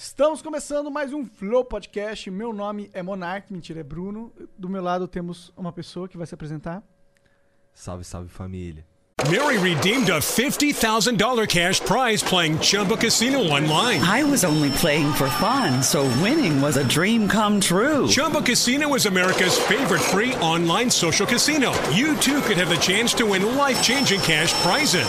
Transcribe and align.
Estamos 0.00 0.40
começando 0.40 0.92
mais 0.92 1.12
um 1.12 1.26
Flow 1.26 1.64
Podcast. 1.64 2.30
Meu 2.30 2.52
nome 2.52 2.88
é 2.92 3.02
Monark, 3.02 3.52
mentira, 3.52 3.80
é 3.80 3.82
Bruno. 3.82 4.32
Do 4.56 4.68
meu 4.68 4.80
lado 4.80 5.08
temos 5.08 5.52
uma 5.56 5.72
pessoa 5.72 6.06
que 6.06 6.16
vai 6.16 6.24
se 6.24 6.32
apresentar. 6.32 6.84
Salve, 7.74 8.04
salve 8.04 8.28
família. 8.28 8.86
Mary 9.28 9.58
redeemed 9.58 10.08
a 10.08 10.20
$50,000 10.20 11.48
cash 11.48 11.80
prize 11.80 12.22
playing 12.22 12.60
Chumba 12.60 12.96
Casino 12.96 13.40
online. 13.40 14.00
I 14.00 14.22
was 14.22 14.44
only 14.44 14.70
playing 14.70 15.12
for 15.14 15.28
fun, 15.30 15.82
so 15.82 16.04
winning 16.22 16.62
was 16.62 16.76
a 16.76 16.84
dream 16.84 17.26
come 17.26 17.58
true. 17.60 18.06
Chumba 18.06 18.40
Casino 18.40 18.94
is 18.94 19.06
America's 19.06 19.58
favorite 19.58 20.00
free 20.00 20.32
online 20.36 20.90
social 20.90 21.26
casino. 21.26 21.72
You 21.90 22.14
too 22.18 22.40
could 22.42 22.56
have 22.56 22.68
the 22.68 22.76
chance 22.76 23.14
to 23.14 23.26
win 23.26 23.56
life 23.56 23.82
changing 23.82 24.20
cash 24.20 24.54
prizes. 24.62 25.08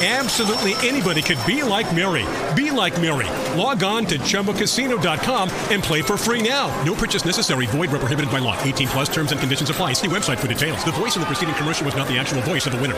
Absolutely 0.00 0.74
anybody 0.86 1.22
could 1.22 1.44
be 1.44 1.64
like 1.64 1.92
Mary. 1.92 2.24
Be 2.54 2.70
like 2.70 2.94
Mary. 3.00 3.26
Log 3.58 3.82
on 3.82 4.06
to 4.06 4.16
chumbacasino.com 4.20 5.50
and 5.72 5.82
play 5.82 6.02
for 6.02 6.16
free 6.16 6.40
now. 6.40 6.68
No 6.84 6.94
purchase 6.94 7.24
necessary. 7.24 7.66
Void 7.66 7.90
where 7.90 7.98
prohibited 7.98 8.30
by 8.30 8.38
law. 8.38 8.56
18 8.62 8.86
plus 8.88 9.08
terms 9.08 9.32
and 9.32 9.40
conditions 9.40 9.70
apply. 9.70 9.94
See 9.94 10.06
website 10.06 10.38
for 10.38 10.46
details. 10.46 10.84
The 10.84 10.92
voice 10.92 11.16
in 11.16 11.20
the 11.20 11.26
preceding 11.26 11.54
commercial 11.56 11.84
was 11.84 11.96
not 11.96 12.06
the 12.06 12.16
actual 12.16 12.42
voice 12.42 12.64
of 12.64 12.72
the 12.72 12.78
winner. 12.80 12.94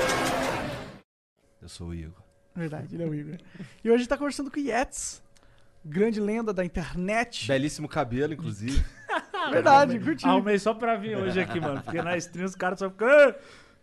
Eu 1.62 1.68
sou 1.70 1.88
o 1.88 1.94
Igor. 1.94 2.22
Verdade, 2.54 2.94
ele 2.94 3.02
é 3.02 3.06
o 3.06 3.14
Igor. 3.14 3.38
E 3.82 3.90
hoje 3.90 4.06
tá 4.06 4.18
conversando 4.18 4.50
com 4.50 4.60
o 4.60 4.62
Yetz, 4.62 5.22
grande 5.82 6.20
lenda 6.20 6.52
da 6.52 6.64
internet. 6.64 7.46
Belíssimo 7.46 7.88
cabelo, 7.88 8.34
inclusive. 8.34 8.84
Verdade, 9.50 9.98
curti. 9.98 10.26
Arrumei 10.26 10.58
só 10.58 10.74
pra 10.74 10.96
vir 10.96 11.16
hoje 11.16 11.40
aqui, 11.40 11.58
mano. 11.60 11.80
Porque 11.82 12.02
na 12.02 12.16
stream 12.18 12.44
os 12.44 12.54
caras 12.54 12.78
só 12.78 12.90
ficam. 12.90 13.08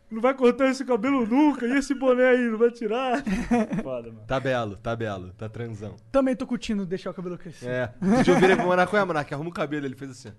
"Ah, 0.09 0.13
Não 0.13 0.21
vai 0.21 0.33
cortar 0.33 0.69
esse 0.69 0.83
cabelo 0.85 1.25
nunca, 1.27 1.65
e 1.67 1.77
esse 1.77 1.93
boné 1.93 2.27
aí, 2.29 2.49
não 2.49 2.57
vai 2.57 2.71
tirar. 2.71 3.21
Foda, 3.83 4.11
mano. 4.11 4.25
Tá 4.27 4.39
belo, 4.39 4.77
tá 4.77 4.95
belo, 4.95 5.33
tá 5.33 5.49
transão. 5.49 5.95
Também 6.11 6.35
tô 6.35 6.47
curtindo 6.47 6.85
deixar 6.85 7.11
o 7.11 7.13
cabelo 7.13 7.37
crescer. 7.37 7.67
É. 7.69 7.93
Deixa 8.01 8.31
eu 8.31 8.35
vir 8.37 8.45
ele 8.45 8.55
pro 8.55 8.65
Monarco. 8.65 8.95
É, 8.95 9.03
Monarco, 9.05 9.33
arruma 9.33 9.49
o 9.49 9.53
cabelo. 9.53 9.85
Ele 9.85 9.95
fez 9.95 10.11
assim. 10.11 10.31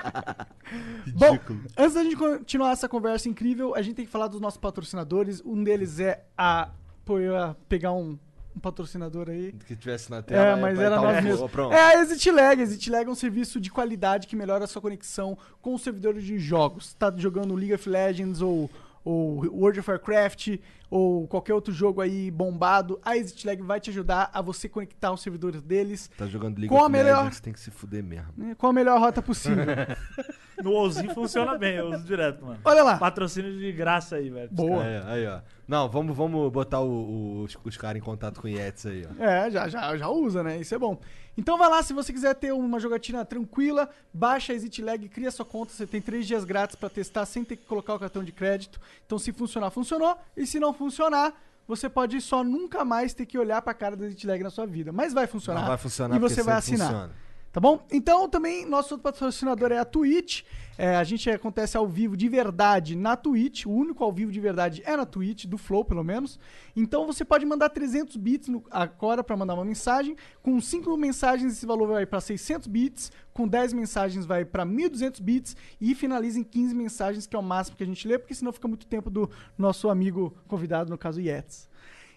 Bom, 1.13 1.31
Ridículo. 1.33 1.61
antes 1.77 1.93
da 1.95 2.03
gente 2.03 2.15
continuar 2.15 2.71
essa 2.71 2.87
conversa 2.87 3.27
incrível, 3.27 3.75
a 3.75 3.81
gente 3.81 3.95
tem 3.95 4.05
que 4.05 4.11
falar 4.11 4.27
dos 4.27 4.39
nossos 4.39 4.59
patrocinadores. 4.59 5.41
Um 5.45 5.63
deles 5.63 5.99
é 5.99 6.23
a. 6.37 6.69
Pô, 7.03 7.19
eu 7.19 7.33
ia 7.33 7.55
pegar 7.67 7.91
um, 7.91 8.17
um 8.59 8.61
patrocinador 8.61 9.29
aí. 9.29 9.53
que 9.65 9.75
tivesse 9.75 10.11
na 10.11 10.21
tela. 10.21 10.45
É, 10.45 10.55
mas 10.55 10.77
era 10.77 10.97
tá 10.97 11.01
nós 11.01 11.23
mesmos. 11.23 11.49
Pronto. 11.49 11.73
É 11.73 11.95
a 11.95 12.01
ExitLag. 12.01 12.61
ExitLag 12.61 13.07
é 13.07 13.11
um 13.11 13.15
serviço 13.15 13.59
de 13.59 13.71
qualidade 13.71 14.27
que 14.27 14.35
melhora 14.35 14.65
a 14.65 14.67
sua 14.67 14.81
conexão 14.81 15.37
com 15.61 15.73
os 15.73 15.81
servidores 15.81 16.23
de 16.23 16.37
jogos. 16.37 16.93
Tá 16.93 17.11
jogando 17.15 17.55
League 17.55 17.73
of 17.73 17.89
Legends 17.89 18.41
ou, 18.41 18.69
ou 19.03 19.45
World 19.45 19.79
of 19.79 19.89
Warcraft 19.89 20.57
ou 20.89 21.27
qualquer 21.27 21.53
outro 21.53 21.71
jogo 21.73 22.01
aí 22.01 22.31
bombado, 22.31 22.99
a 23.05 23.15
ExitLag 23.15 23.61
vai 23.61 23.79
te 23.79 23.89
ajudar 23.91 24.29
a 24.33 24.41
você 24.41 24.67
conectar 24.67 25.11
os 25.11 25.21
servidores 25.21 25.61
deles 25.61 26.09
Tá 26.17 26.25
jogando 26.25 26.57
League 26.57 26.69
Com 26.69 26.77
a 26.81 26.83
of 26.85 26.91
melhor- 26.91 27.17
Legends, 27.19 27.39
tem 27.39 27.53
que 27.53 27.59
se 27.59 27.69
fuder 27.71 28.03
mesmo. 28.03 28.33
com 28.57 28.67
a 28.67 28.73
melhor 28.73 28.99
rota 28.99 29.21
possível. 29.21 29.65
No 30.61 30.71
WoWzinho 30.71 31.13
funciona 31.13 31.57
bem, 31.57 31.77
eu 31.77 31.87
uso 31.89 32.03
direto, 32.03 32.45
mano. 32.45 32.59
Olha 32.65 32.83
lá. 32.83 32.97
Patrocínio 32.97 33.57
de 33.57 33.71
graça 33.71 34.17
aí, 34.17 34.29
velho. 34.29 34.49
Boa. 34.51 34.83
É, 34.85 35.01
aí, 35.05 35.25
ó. 35.25 35.39
Não, 35.65 35.87
vamos, 35.87 36.13
vamos 36.17 36.51
botar 36.51 36.81
o- 36.81 36.89
o- 36.89 37.43
os, 37.43 37.57
os 37.63 37.77
caras 37.77 37.95
em 38.01 38.03
contato 38.03 38.41
com 38.41 38.47
o 38.47 38.49
Yetis 38.49 38.85
aí, 38.85 39.07
ó. 39.09 39.23
É, 39.23 39.49
já, 39.49 39.69
já, 39.69 39.95
já 39.95 40.09
usa, 40.09 40.43
né? 40.43 40.57
Isso 40.57 40.75
é 40.75 40.77
bom. 40.77 40.99
Então 41.39 41.57
vai 41.57 41.69
lá, 41.69 41.81
se 41.81 41.93
você 41.93 42.11
quiser 42.11 42.33
ter 42.35 42.51
uma 42.51 42.81
jogatina 42.81 43.23
tranquila, 43.23 43.89
baixa 44.13 44.51
a 44.51 44.55
ExitLag, 44.57 45.07
cria 45.07 45.31
sua 45.31 45.45
conta, 45.45 45.71
você 45.71 45.87
tem 45.87 46.01
três 46.01 46.27
dias 46.27 46.43
grátis 46.43 46.75
pra 46.75 46.89
testar 46.89 47.25
sem 47.25 47.45
ter 47.45 47.55
que 47.55 47.65
colocar 47.65 47.93
o 47.93 47.99
cartão 47.99 48.21
de 48.21 48.33
crédito. 48.33 48.77
Então 49.05 49.17
se 49.17 49.31
funcionar, 49.31 49.71
funcionou. 49.71 50.17
E 50.35 50.45
se 50.45 50.59
não 50.59 50.73
funcionar, 50.73 51.33
você 51.65 51.87
pode 51.87 52.19
só 52.19 52.43
nunca 52.43 52.83
mais 52.83 53.13
ter 53.13 53.25
que 53.25 53.37
olhar 53.37 53.61
pra 53.61 53.73
cara 53.73 53.95
da 53.95 54.05
ExitLag 54.07 54.43
na 54.43 54.49
sua 54.49 54.65
vida. 54.67 54.91
Mas 54.91 55.13
vai 55.13 55.27
funcionar. 55.27 55.61
Não 55.61 55.67
vai 55.69 55.77
funcionar 55.77 56.17
E 56.17 56.19
você 56.19 56.43
vai 56.43 56.55
assinar. 56.55 56.87
funciona. 56.89 57.11
Tá 57.51 57.59
bom? 57.59 57.83
Então 57.91 58.29
também 58.29 58.63
nosso 58.63 58.93
outro 58.93 59.11
patrocinador 59.11 59.71
é 59.71 59.79
a 59.79 59.85
Twitch. 59.85 60.43
É, 60.77 60.95
a 60.95 61.03
gente 61.03 61.29
acontece 61.29 61.75
ao 61.75 61.87
vivo 61.87 62.15
de 62.15 62.29
verdade 62.29 62.95
na 62.95 63.17
Twitch. 63.17 63.65
O 63.65 63.71
único 63.71 64.03
ao 64.03 64.13
vivo 64.13 64.31
de 64.31 64.39
verdade 64.39 64.83
é 64.85 64.95
na 64.95 65.05
Twitch, 65.05 65.45
do 65.45 65.57
Flow 65.57 65.83
pelo 65.83 66.03
menos. 66.03 66.39
Então 66.75 67.07
você 67.07 67.25
pode 67.25 67.45
mandar 67.45 67.69
300 67.69 68.15
bits 68.17 68.47
no, 68.49 68.63
agora 68.69 69.23
para 69.23 69.35
mandar 69.35 69.55
uma 69.55 69.65
mensagem. 69.65 70.15
Com 70.43 70.61
5 70.61 70.95
mensagens 70.95 71.53
esse 71.53 71.65
valor 71.65 71.87
vai 71.87 72.05
para 72.05 72.21
600 72.21 72.67
bits. 72.67 73.11
Com 73.33 73.47
10 73.47 73.73
mensagens 73.73 74.25
vai 74.27 74.45
para 74.45 74.63
1.200 74.63 75.19
bits. 75.19 75.57
E 75.81 75.95
finaliza 75.95 76.39
em 76.39 76.43
15 76.43 76.75
mensagens, 76.75 77.25
que 77.25 77.35
é 77.35 77.39
o 77.39 77.43
máximo 77.43 77.75
que 77.75 77.83
a 77.83 77.87
gente 77.87 78.07
lê, 78.07 78.19
porque 78.19 78.35
senão 78.35 78.53
fica 78.53 78.67
muito 78.67 78.85
tempo 78.85 79.09
do 79.09 79.29
nosso 79.57 79.89
amigo 79.89 80.37
convidado, 80.47 80.91
no 80.91 80.97
caso 80.97 81.19
Yetis. 81.19 81.68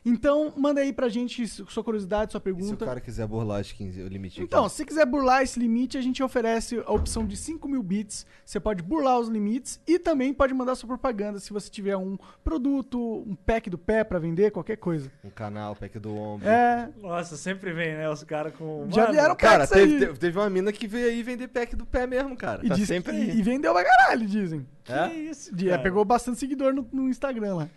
Então, 0.04 0.52
manda 0.56 0.80
aí 0.80 0.92
pra 0.92 1.08
gente 1.08 1.46
sua 1.46 1.84
curiosidade, 1.84 2.32
sua 2.32 2.38
E 2.38 2.42
se 2.42 2.50
o 2.50 2.54
pergunta. 2.56 2.84
cara 2.84 3.00
quiser 3.00 3.26
burlar 3.26 3.60
os 3.60 3.70
15, 3.70 4.02
o 4.02 4.08
limite 4.08 4.34
aqui? 4.40 4.44
Então, 4.44 4.68
se 4.68 4.84
quiser 4.84 5.06
burlar 5.06 5.42
esse 5.42 5.58
limite, 5.60 5.96
a 5.96 6.00
gente 6.00 6.22
oferece 6.22 6.82
a 6.84 6.92
opção 6.92 7.24
de 7.24 7.36
5 7.36 7.68
mil 7.68 7.82
bits. 7.82 8.26
Você 8.44 8.58
pode 8.58 8.82
burlar 8.82 9.18
os 9.20 9.28
limites 9.28 9.80
e 9.86 9.98
também 9.98 10.34
pode 10.34 10.52
mandar 10.52 10.74
sua 10.74 10.88
propaganda 10.88 11.38
se 11.38 11.52
você 11.52 11.70
tiver 11.70 11.96
um 11.96 12.18
produto, 12.42 12.98
um 13.26 13.36
pack 13.36 13.70
do 13.70 13.78
pé 13.78 14.02
pra 14.02 14.18
vender, 14.18 14.50
qualquer 14.50 14.76
coisa. 14.76 15.10
Um 15.24 15.30
canal, 15.30 15.76
pack 15.76 15.98
do 15.98 16.16
ombro. 16.16 16.48
É, 16.48 16.90
Nossa, 17.00 17.36
sempre 17.36 17.72
vem, 17.72 17.94
né? 17.94 18.10
Os 18.10 18.24
caras 18.24 18.52
com. 18.54 18.86
Já 18.90 19.02
Mano, 19.02 19.12
vieram 19.12 19.36
Cara, 19.36 19.66
teve, 19.66 20.06
aí. 20.06 20.14
teve, 20.14 20.38
uma 20.38 20.50
mina 20.50 20.72
que 20.72 20.86
veio 20.88 21.08
aí 21.08 21.22
vender 21.22 21.48
pack 21.48 21.76
do 21.76 21.86
pé 21.86 22.06
mesmo, 22.06 22.36
cara. 22.36 22.64
e, 22.64 22.68
tá 22.68 22.76
sempre 22.78 23.12
e, 23.16 23.30
aí. 23.30 23.38
e 23.38 23.42
vendeu 23.42 23.72
pra 23.72 23.84
caralho, 23.84 24.26
dizem. 24.26 24.66
É? 24.88 25.08
Que 25.08 25.14
isso, 25.14 25.54
De- 25.54 25.70
é, 25.70 25.78
pegou 25.78 26.04
bastante 26.04 26.38
seguidor 26.38 26.72
no, 26.74 26.86
no 26.92 27.08
Instagram 27.08 27.54
lá. 27.54 27.68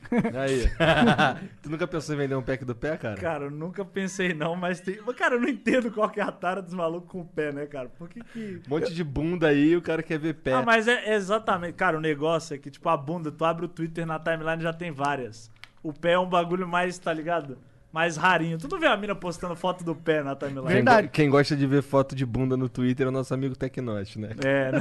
Aí. 0.41 0.67
tu 1.61 1.69
nunca 1.69 1.85
pensou 1.85 2.15
em 2.15 2.17
vender 2.17 2.35
um 2.35 2.41
pack 2.41 2.65
do 2.65 2.73
pé, 2.75 2.97
cara? 2.97 3.15
Cara, 3.15 3.45
eu 3.45 3.51
nunca 3.51 3.85
pensei 3.85 4.33
não, 4.33 4.55
mas 4.55 4.79
tem. 4.79 4.99
Mas, 5.05 5.15
Cara, 5.15 5.35
eu 5.35 5.41
não 5.41 5.47
entendo 5.47 5.91
qual 5.91 6.09
que 6.09 6.19
é 6.19 6.23
a 6.23 6.31
tara 6.31 6.61
dos 6.61 6.73
malucos 6.73 7.09
com 7.11 7.21
o 7.21 7.25
pé, 7.25 7.51
né, 7.51 7.65
cara? 7.67 7.89
Por 7.89 8.09
que 8.09 8.23
que. 8.23 8.61
Um 8.65 8.69
monte 8.69 8.93
de 8.93 9.03
bunda 9.03 9.47
aí, 9.47 9.75
o 9.75 9.81
cara 9.81 10.01
quer 10.01 10.17
ver 10.17 10.33
pé. 10.35 10.53
Ah, 10.53 10.63
mas 10.63 10.87
é 10.87 11.13
exatamente. 11.13 11.73
Cara, 11.73 11.97
o 11.97 12.01
negócio 12.01 12.55
é 12.55 12.57
que, 12.57 12.71
tipo, 12.71 12.89
a 12.89 12.97
bunda, 12.97 13.31
tu 13.31 13.45
abre 13.45 13.65
o 13.65 13.69
Twitter 13.69 14.05
na 14.05 14.19
timeline 14.19 14.61
já 14.61 14.73
tem 14.73 14.91
várias. 14.91 15.51
O 15.83 15.93
pé 15.93 16.13
é 16.13 16.19
um 16.19 16.27
bagulho 16.27 16.67
mais, 16.67 16.97
tá 16.97 17.13
ligado? 17.13 17.57
Mais 17.93 18.17
rarinho. 18.17 18.57
Tu 18.57 18.67
não 18.67 18.77
vê 18.77 18.87
a 18.87 18.97
mina 18.97 19.15
postando 19.15 19.55
foto 19.55 19.81
do 19.83 19.95
pé 19.95 20.21
na 20.21 20.35
timeline? 20.35 20.65
Quem, 20.67 20.75
Verdade. 20.75 21.07
quem 21.07 21.29
gosta 21.29 21.55
de 21.55 21.65
ver 21.65 21.81
foto 21.81 22.13
de 22.13 22.25
bunda 22.25 22.57
no 22.57 22.67
Twitter 22.67 23.05
é 23.05 23.09
o 23.09 23.11
nosso 23.11 23.33
amigo 23.33 23.55
Tecnote, 23.55 24.19
né? 24.19 24.31
É, 24.43 24.71
né? 24.73 24.79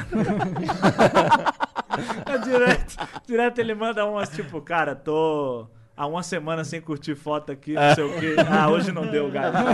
É 1.51 1.54
direto, 2.59 2.97
direto 3.27 3.59
ele 3.59 3.75
manda 3.75 4.05
umas 4.07 4.29
tipo, 4.29 4.61
cara, 4.61 4.95
tô 4.95 5.67
há 5.97 6.07
uma 6.07 6.23
semana 6.23 6.65
sem 6.65 6.81
curtir 6.81 7.15
foto 7.15 7.53
aqui, 7.53 7.75
não 7.75 7.95
sei 7.95 8.05
o 8.05 8.19
quê. 8.19 8.37
Ah, 8.49 8.69
hoje 8.71 8.93
não 8.93 9.07
deu, 9.07 9.31
gato. 9.31 9.57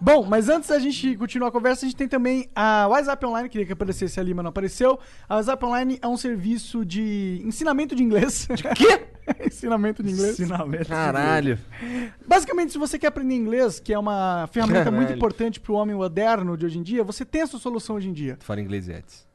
Bom, 0.00 0.24
mas 0.24 0.48
antes 0.48 0.68
da 0.68 0.78
gente 0.78 1.16
continuar 1.16 1.48
a 1.48 1.52
conversa, 1.52 1.84
a 1.84 1.88
gente 1.88 1.96
tem 1.96 2.08
também 2.08 2.48
a 2.54 2.86
WhatsApp 2.88 3.26
Online, 3.26 3.48
queria 3.48 3.66
que 3.66 3.72
aparecesse 3.72 4.20
ali, 4.20 4.32
mas 4.32 4.44
não 4.44 4.50
apareceu. 4.50 4.98
A 5.28 5.36
WhatsApp 5.36 5.64
Online 5.64 5.98
é 6.00 6.06
um 6.06 6.16
serviço 6.16 6.84
de 6.84 7.42
ensinamento 7.44 7.94
de 7.94 8.02
inglês. 8.02 8.46
De 8.54 8.62
quê? 8.74 9.06
ensinamento 9.44 10.02
de 10.02 10.10
inglês. 10.10 10.38
Ensinamento. 10.38 10.88
Caralho. 10.88 11.58
Basicamente, 12.26 12.72
se 12.72 12.78
você 12.78 12.98
quer 12.98 13.08
aprender 13.08 13.34
inglês, 13.34 13.80
que 13.80 13.92
é 13.92 13.98
uma 13.98 14.48
ferramenta 14.52 14.90
muito 14.90 15.08
Caralho. 15.08 15.16
importante 15.16 15.60
para 15.60 15.72
o 15.72 15.74
homem 15.74 15.96
moderno 15.96 16.56
de 16.56 16.64
hoje 16.64 16.78
em 16.78 16.82
dia, 16.82 17.02
você 17.02 17.24
tem 17.24 17.42
a 17.42 17.46
sua 17.46 17.58
solução 17.58 17.96
hoje 17.96 18.08
em 18.08 18.12
dia. 18.12 18.36
Tu 18.36 18.44
fala 18.44 18.60
inglês, 18.60 18.88
Yetis. 18.88 19.27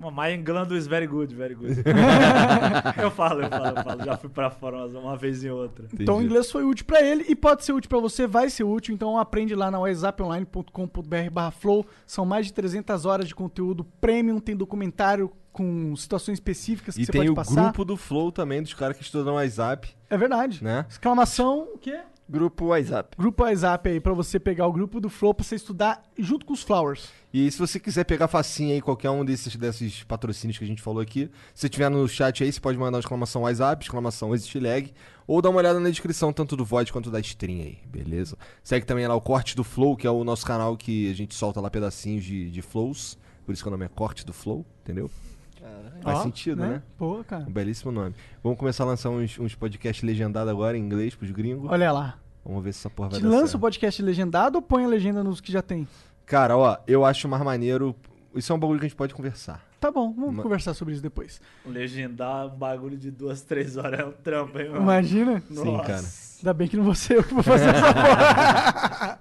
My 0.00 0.32
England 0.32 0.68
is 0.76 0.86
very 0.86 1.08
good, 1.08 1.34
very 1.34 1.54
good. 1.56 1.82
eu 3.02 3.10
falo, 3.10 3.42
eu 3.42 3.50
falo, 3.50 3.76
eu 3.78 3.82
falo. 3.84 4.04
Já 4.04 4.16
fui 4.16 4.30
pra 4.30 4.48
fora 4.48 4.86
uma, 4.86 4.98
uma 5.00 5.16
vez 5.16 5.42
e 5.42 5.50
outra. 5.50 5.86
Então 5.92 6.14
o 6.14 6.18
Entendi. 6.18 6.26
inglês 6.30 6.50
foi 6.52 6.64
útil 6.64 6.86
pra 6.86 7.02
ele 7.02 7.24
e 7.28 7.34
pode 7.34 7.64
ser 7.64 7.72
útil 7.72 7.88
pra 7.88 7.98
você, 7.98 8.24
vai 8.26 8.48
ser 8.48 8.62
útil. 8.62 8.94
Então 8.94 9.18
aprende 9.18 9.54
lá 9.56 9.70
na 9.70 9.80
whatsapponline.com.br 9.80 11.30
barra 11.32 11.50
flow. 11.50 11.84
São 12.06 12.24
mais 12.24 12.46
de 12.46 12.52
300 12.52 13.04
horas 13.04 13.26
de 13.28 13.34
conteúdo 13.34 13.84
premium, 14.00 14.38
tem 14.38 14.56
documentário 14.56 15.32
com 15.52 15.96
situações 15.96 16.34
específicas 16.34 16.94
que 16.94 17.02
E 17.02 17.06
você 17.06 17.10
tem 17.10 17.20
pode 17.22 17.32
o 17.32 17.34
passar. 17.34 17.62
grupo 17.64 17.84
do 17.84 17.96
Flow 17.96 18.30
também, 18.30 18.62
dos 18.62 18.74
caras 18.74 18.96
que 18.96 19.02
estudam 19.02 19.32
no 19.32 19.40
WhatsApp, 19.40 19.88
É 20.08 20.16
verdade. 20.16 20.62
né? 20.62 20.86
Exclamação, 20.88 21.66
o 21.74 21.78
quê? 21.78 21.98
Grupo 22.30 22.66
WhatsApp. 22.66 23.16
Grupo 23.16 23.42
WhatsApp 23.42 23.88
aí, 23.88 24.00
pra 24.00 24.12
você 24.12 24.38
pegar 24.38 24.66
o 24.66 24.72
grupo 24.72 25.00
do 25.00 25.08
Flow 25.08 25.32
pra 25.32 25.42
você 25.42 25.54
estudar 25.54 26.02
junto 26.18 26.44
com 26.44 26.52
os 26.52 26.62
Flowers. 26.62 27.08
E 27.32 27.50
se 27.50 27.58
você 27.58 27.80
quiser 27.80 28.04
pegar 28.04 28.28
facinho 28.28 28.74
aí 28.74 28.82
qualquer 28.82 29.08
um 29.08 29.24
desses, 29.24 29.56
desses 29.56 30.02
patrocínios 30.02 30.58
que 30.58 30.64
a 30.64 30.66
gente 30.66 30.82
falou 30.82 31.00
aqui, 31.00 31.30
se 31.54 31.68
tiver 31.70 31.88
no 31.88 32.06
chat 32.06 32.44
aí, 32.44 32.52
você 32.52 32.60
pode 32.60 32.76
mandar 32.76 32.98
uma 32.98 33.00
exclamação 33.00 33.42
WhatsApp, 33.42 33.82
exclamação 33.82 34.34
existe 34.34 34.60
lag, 34.60 34.92
ou 35.26 35.40
dar 35.40 35.48
uma 35.48 35.58
olhada 35.58 35.80
na 35.80 35.88
descrição, 35.88 36.30
tanto 36.30 36.54
do 36.54 36.66
VOD 36.66 36.92
quanto 36.92 37.10
da 37.10 37.18
stream 37.18 37.60
aí, 37.60 37.78
beleza? 37.86 38.36
Segue 38.62 38.84
também 38.84 39.06
lá 39.06 39.14
o 39.14 39.20
Corte 39.22 39.56
do 39.56 39.64
Flow, 39.64 39.96
que 39.96 40.06
é 40.06 40.10
o 40.10 40.22
nosso 40.22 40.44
canal 40.44 40.76
que 40.76 41.10
a 41.10 41.14
gente 41.14 41.34
solta 41.34 41.62
lá 41.62 41.70
pedacinhos 41.70 42.24
de, 42.24 42.50
de 42.50 42.60
flows, 42.60 43.16
por 43.46 43.54
isso 43.54 43.62
que 43.62 43.68
o 43.68 43.72
nome 43.72 43.86
é 43.86 43.88
Corte 43.88 44.26
do 44.26 44.34
Flow, 44.34 44.66
entendeu? 44.82 45.10
Faz 46.02 46.18
Ó, 46.18 46.22
sentido, 46.22 46.60
né? 46.62 46.82
Pô, 46.96 47.22
cara. 47.26 47.44
Um 47.48 47.50
belíssimo 47.52 47.90
nome. 47.92 48.14
Vamos 48.42 48.58
começar 48.58 48.84
a 48.84 48.86
lançar 48.86 49.10
uns, 49.10 49.38
uns 49.38 49.54
podcasts 49.54 50.02
legendados 50.04 50.50
agora 50.50 50.76
em 50.76 50.80
inglês 50.80 51.14
pros 51.14 51.30
gringos. 51.30 51.70
Olha 51.70 51.90
lá. 51.92 52.18
Vamos 52.44 52.62
ver 52.64 52.72
se 52.72 52.78
essa 52.80 52.90
porra 52.90 53.10
vai 53.10 53.18
Te 53.18 53.22
dar 53.24 53.28
lança 53.28 53.44
o 53.44 53.48
certo. 53.48 53.60
podcast 53.60 54.02
legendado 54.02 54.56
ou 54.56 54.62
põe 54.62 54.84
a 54.84 54.88
legenda 54.88 55.22
nos 55.24 55.40
que 55.40 55.50
já 55.52 55.60
tem? 55.60 55.86
Cara, 56.24 56.56
ó, 56.56 56.76
eu 56.86 57.04
acho 57.04 57.28
mais 57.28 57.42
maneiro. 57.42 57.94
Isso 58.34 58.52
é 58.52 58.54
um 58.54 58.58
bagulho 58.58 58.78
que 58.78 58.86
a 58.86 58.88
gente 58.88 58.96
pode 58.96 59.14
conversar. 59.14 59.66
Tá 59.80 59.90
bom, 59.90 60.12
vamos 60.12 60.34
Ma- 60.36 60.42
conversar 60.42 60.74
sobre 60.74 60.92
isso 60.94 61.02
depois. 61.02 61.40
Legendar 61.64 62.46
um 62.46 62.56
bagulho 62.56 62.96
de 62.96 63.10
duas, 63.10 63.42
três 63.42 63.76
horas 63.76 64.00
é 64.00 64.04
um 64.04 64.12
trampo, 64.12 64.58
hein, 64.58 64.68
mano? 64.70 64.82
Imagina. 64.82 65.42
Sim, 65.48 65.64
Nossa. 65.64 65.86
cara. 65.86 66.04
Ainda 66.38 66.54
bem 66.54 66.68
que 66.68 66.76
não 66.76 66.84
vou 66.84 66.94
ser 66.94 67.16
eu 67.18 67.24
que 67.24 67.34
vou 67.34 67.42
fazer 67.42 67.68
essa 67.68 67.92
porra. 67.94 69.18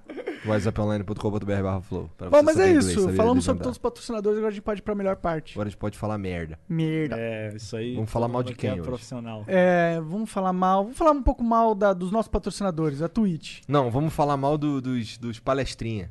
whatsapponline.com.br 0.48 1.46
barra 1.64 1.82
flow. 1.82 2.10
Bom, 2.32 2.44
mas 2.44 2.58
é 2.60 2.70
inglês, 2.70 2.86
isso. 2.88 3.02
saber 3.04 3.16
Falamos 3.16 3.44
sobre 3.46 3.64
todos 3.64 3.76
os 3.76 3.82
patrocinadores, 3.82 4.38
agora 4.38 4.52
a 4.52 4.54
gente 4.54 4.64
pode 4.64 4.80
ir 4.80 4.84
pra 4.84 4.96
melhor 4.96 5.16
parte. 5.18 5.54
Agora 5.54 5.68
a 5.68 5.70
gente 5.70 5.80
pode 5.80 5.98
falar 5.98 6.18
merda. 6.18 6.58
Merda. 6.68 7.16
É, 7.18 7.54
isso 7.56 7.76
aí. 7.76 7.96
Vamos 7.96 8.10
falar 8.12 8.28
mal 8.28 8.44
de 8.44 8.54
quem 8.56 8.70
é 8.70 8.74
hoje? 8.74 8.82
profissional. 8.84 9.44
É, 9.48 10.00
vamos 10.02 10.30
falar 10.30 10.54
mal. 10.54 10.84
Vamos 10.84 10.98
falar 10.98 11.12
um 11.12 11.24
pouco 11.24 11.44
mal 11.44 11.74
da- 11.76 11.94
dos 11.94 12.12
nossos 12.12 12.30
patrocinadores, 12.30 13.02
a 13.02 13.08
Twitch. 13.10 13.62
Não, 13.68 13.90
vamos 13.92 14.14
falar 14.14 14.38
mal 14.38 14.58
do- 14.58 14.82
dos, 14.82 15.18
dos 15.18 15.40
palestrinha. 15.40 16.10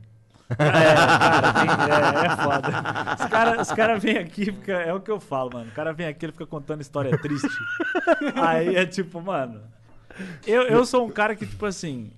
É, 0.48 0.54
cara, 0.56 1.52
tem- 1.54 1.70
é, 1.70 2.26
é 2.26 2.36
foda. 2.36 2.68
Os 3.20 3.26
caras 3.28 3.72
cara 3.72 3.98
vêm 3.98 4.18
aqui, 4.18 4.44
fica, 4.46 4.72
é 4.74 4.92
o 4.94 5.00
que 5.00 5.10
eu 5.10 5.18
falo, 5.18 5.50
mano. 5.52 5.68
O 5.70 5.74
cara 5.74 5.92
vem 5.92 6.06
aqui, 6.06 6.24
ele 6.24 6.32
fica 6.32 6.46
contando 6.46 6.80
história 6.80 7.18
triste. 7.18 7.48
Aí 8.36 8.76
é 8.76 8.86
tipo, 8.86 9.20
mano. 9.20 9.60
Eu, 10.46 10.62
eu 10.62 10.86
sou 10.86 11.04
um 11.06 11.10
cara 11.10 11.34
que, 11.34 11.44
tipo 11.46 11.66
assim. 11.66 12.10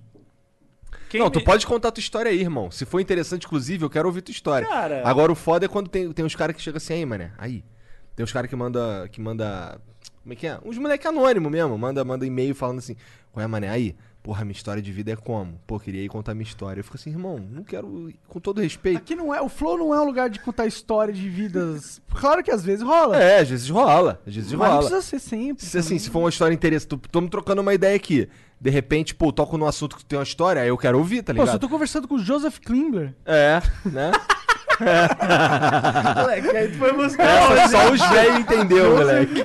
Quem 1.09 1.19
não, 1.19 1.29
tu 1.29 1.39
me- 1.39 1.45
pode 1.45 1.65
contar 1.67 1.91
tua 1.91 1.99
história 2.01 2.29
aí, 2.31 2.39
irmão. 2.39 2.69
Se 2.71 2.85
for 2.85 2.99
interessante, 2.99 3.45
inclusive, 3.45 3.83
eu 3.83 3.89
quero 3.89 4.07
ouvir 4.07 4.21
tua 4.21 4.31
história. 4.31 4.67
Cara. 4.67 5.01
Agora 5.05 5.31
o 5.31 5.35
foda 5.35 5.65
é 5.65 5.67
quando 5.67 5.89
tem, 5.89 6.11
tem 6.13 6.23
uns 6.23 6.35
caras 6.35 6.55
que 6.55 6.61
chegam 6.61 6.77
assim, 6.77 6.93
aí, 6.93 7.05
mané. 7.05 7.31
Aí. 7.37 7.63
Tem 8.15 8.23
uns 8.23 8.31
caras 8.31 8.49
que 8.49 8.55
manda. 8.55 9.07
que 9.11 9.19
manda. 9.21 9.79
Como 10.21 10.33
é 10.33 10.35
que 10.35 10.45
é? 10.47 10.59
Uns 10.63 10.77
moleque 10.77 11.07
anônimo 11.07 11.49
mesmo. 11.49 11.77
Manda, 11.77 12.03
manda 12.05 12.25
e-mail 12.25 12.53
falando 12.53 12.79
assim. 12.79 12.95
Qual 13.31 13.43
é, 13.43 13.47
mané? 13.47 13.69
Aí. 13.69 13.95
Porra, 14.21 14.43
minha 14.43 14.51
história 14.51 14.81
de 14.81 14.91
vida 14.91 15.13
é 15.13 15.15
como? 15.15 15.59
Pô, 15.65 15.79
queria 15.79 16.03
ir 16.03 16.09
contar 16.09 16.33
minha 16.33 16.43
história. 16.43 16.81
Eu 16.81 16.83
fico 16.83 16.97
assim, 16.97 17.09
irmão, 17.09 17.39
não 17.39 17.63
quero. 17.63 18.11
Com 18.27 18.39
todo 18.41 18.59
respeito. 18.59 18.97
Aqui 18.97 19.15
não 19.15 19.33
é, 19.33 19.41
o 19.41 19.47
Flow 19.47 19.77
não 19.77 19.95
é 19.95 20.01
um 20.01 20.03
lugar 20.03 20.29
de 20.29 20.39
contar 20.41 20.65
história 20.67 21.13
de 21.13 21.29
vidas. 21.29 22.01
Claro 22.13 22.43
que 22.43 22.51
às 22.51 22.61
vezes 22.63 22.83
rola. 22.83 23.15
É, 23.17 23.39
às 23.39 23.49
vezes 23.49 23.69
rola. 23.69 24.21
Às 24.27 24.35
vezes 24.35 24.51
mas 24.51 24.59
não 24.59 24.75
rola. 24.75 24.89
precisa 24.89 25.01
ser 25.01 25.19
sempre. 25.19 25.65
Se 25.65 25.77
assim, 25.77 25.97
se 25.97 26.09
for 26.09 26.19
uma 26.19 26.29
história 26.29 26.53
interessante, 26.53 26.99
estamos 27.05 27.29
trocando 27.29 27.61
uma 27.61 27.73
ideia 27.73 27.95
aqui. 27.95 28.27
De 28.61 28.69
repente, 28.69 29.15
pô, 29.15 29.31
toco 29.31 29.57
num 29.57 29.65
assunto 29.65 29.95
que 29.95 30.03
tu 30.03 30.07
tem 30.07 30.19
uma 30.19 30.23
história, 30.23 30.61
aí 30.61 30.67
eu 30.67 30.77
quero 30.77 30.97
ouvir, 30.97 31.21
tá 31.23 31.33
Pô, 31.33 31.39
ligado? 31.41 31.55
eu 31.55 31.59
tô 31.59 31.69
conversando 31.69 32.07
com 32.07 32.15
o 32.15 32.19
Joseph 32.19 32.59
Klimbler. 32.59 33.15
É, 33.25 33.61
né? 33.85 34.11
Moleque, 36.15 36.55
aí 36.57 36.71
tu 36.71 36.77
foi 36.77 36.93
buscar 36.93 37.23
Essa 37.25 37.49
longe, 37.53 37.69
só 37.69 37.91
os 38.05 38.09
velhos 38.15 38.39
entendeu, 38.39 38.95
moleque. 38.97 39.43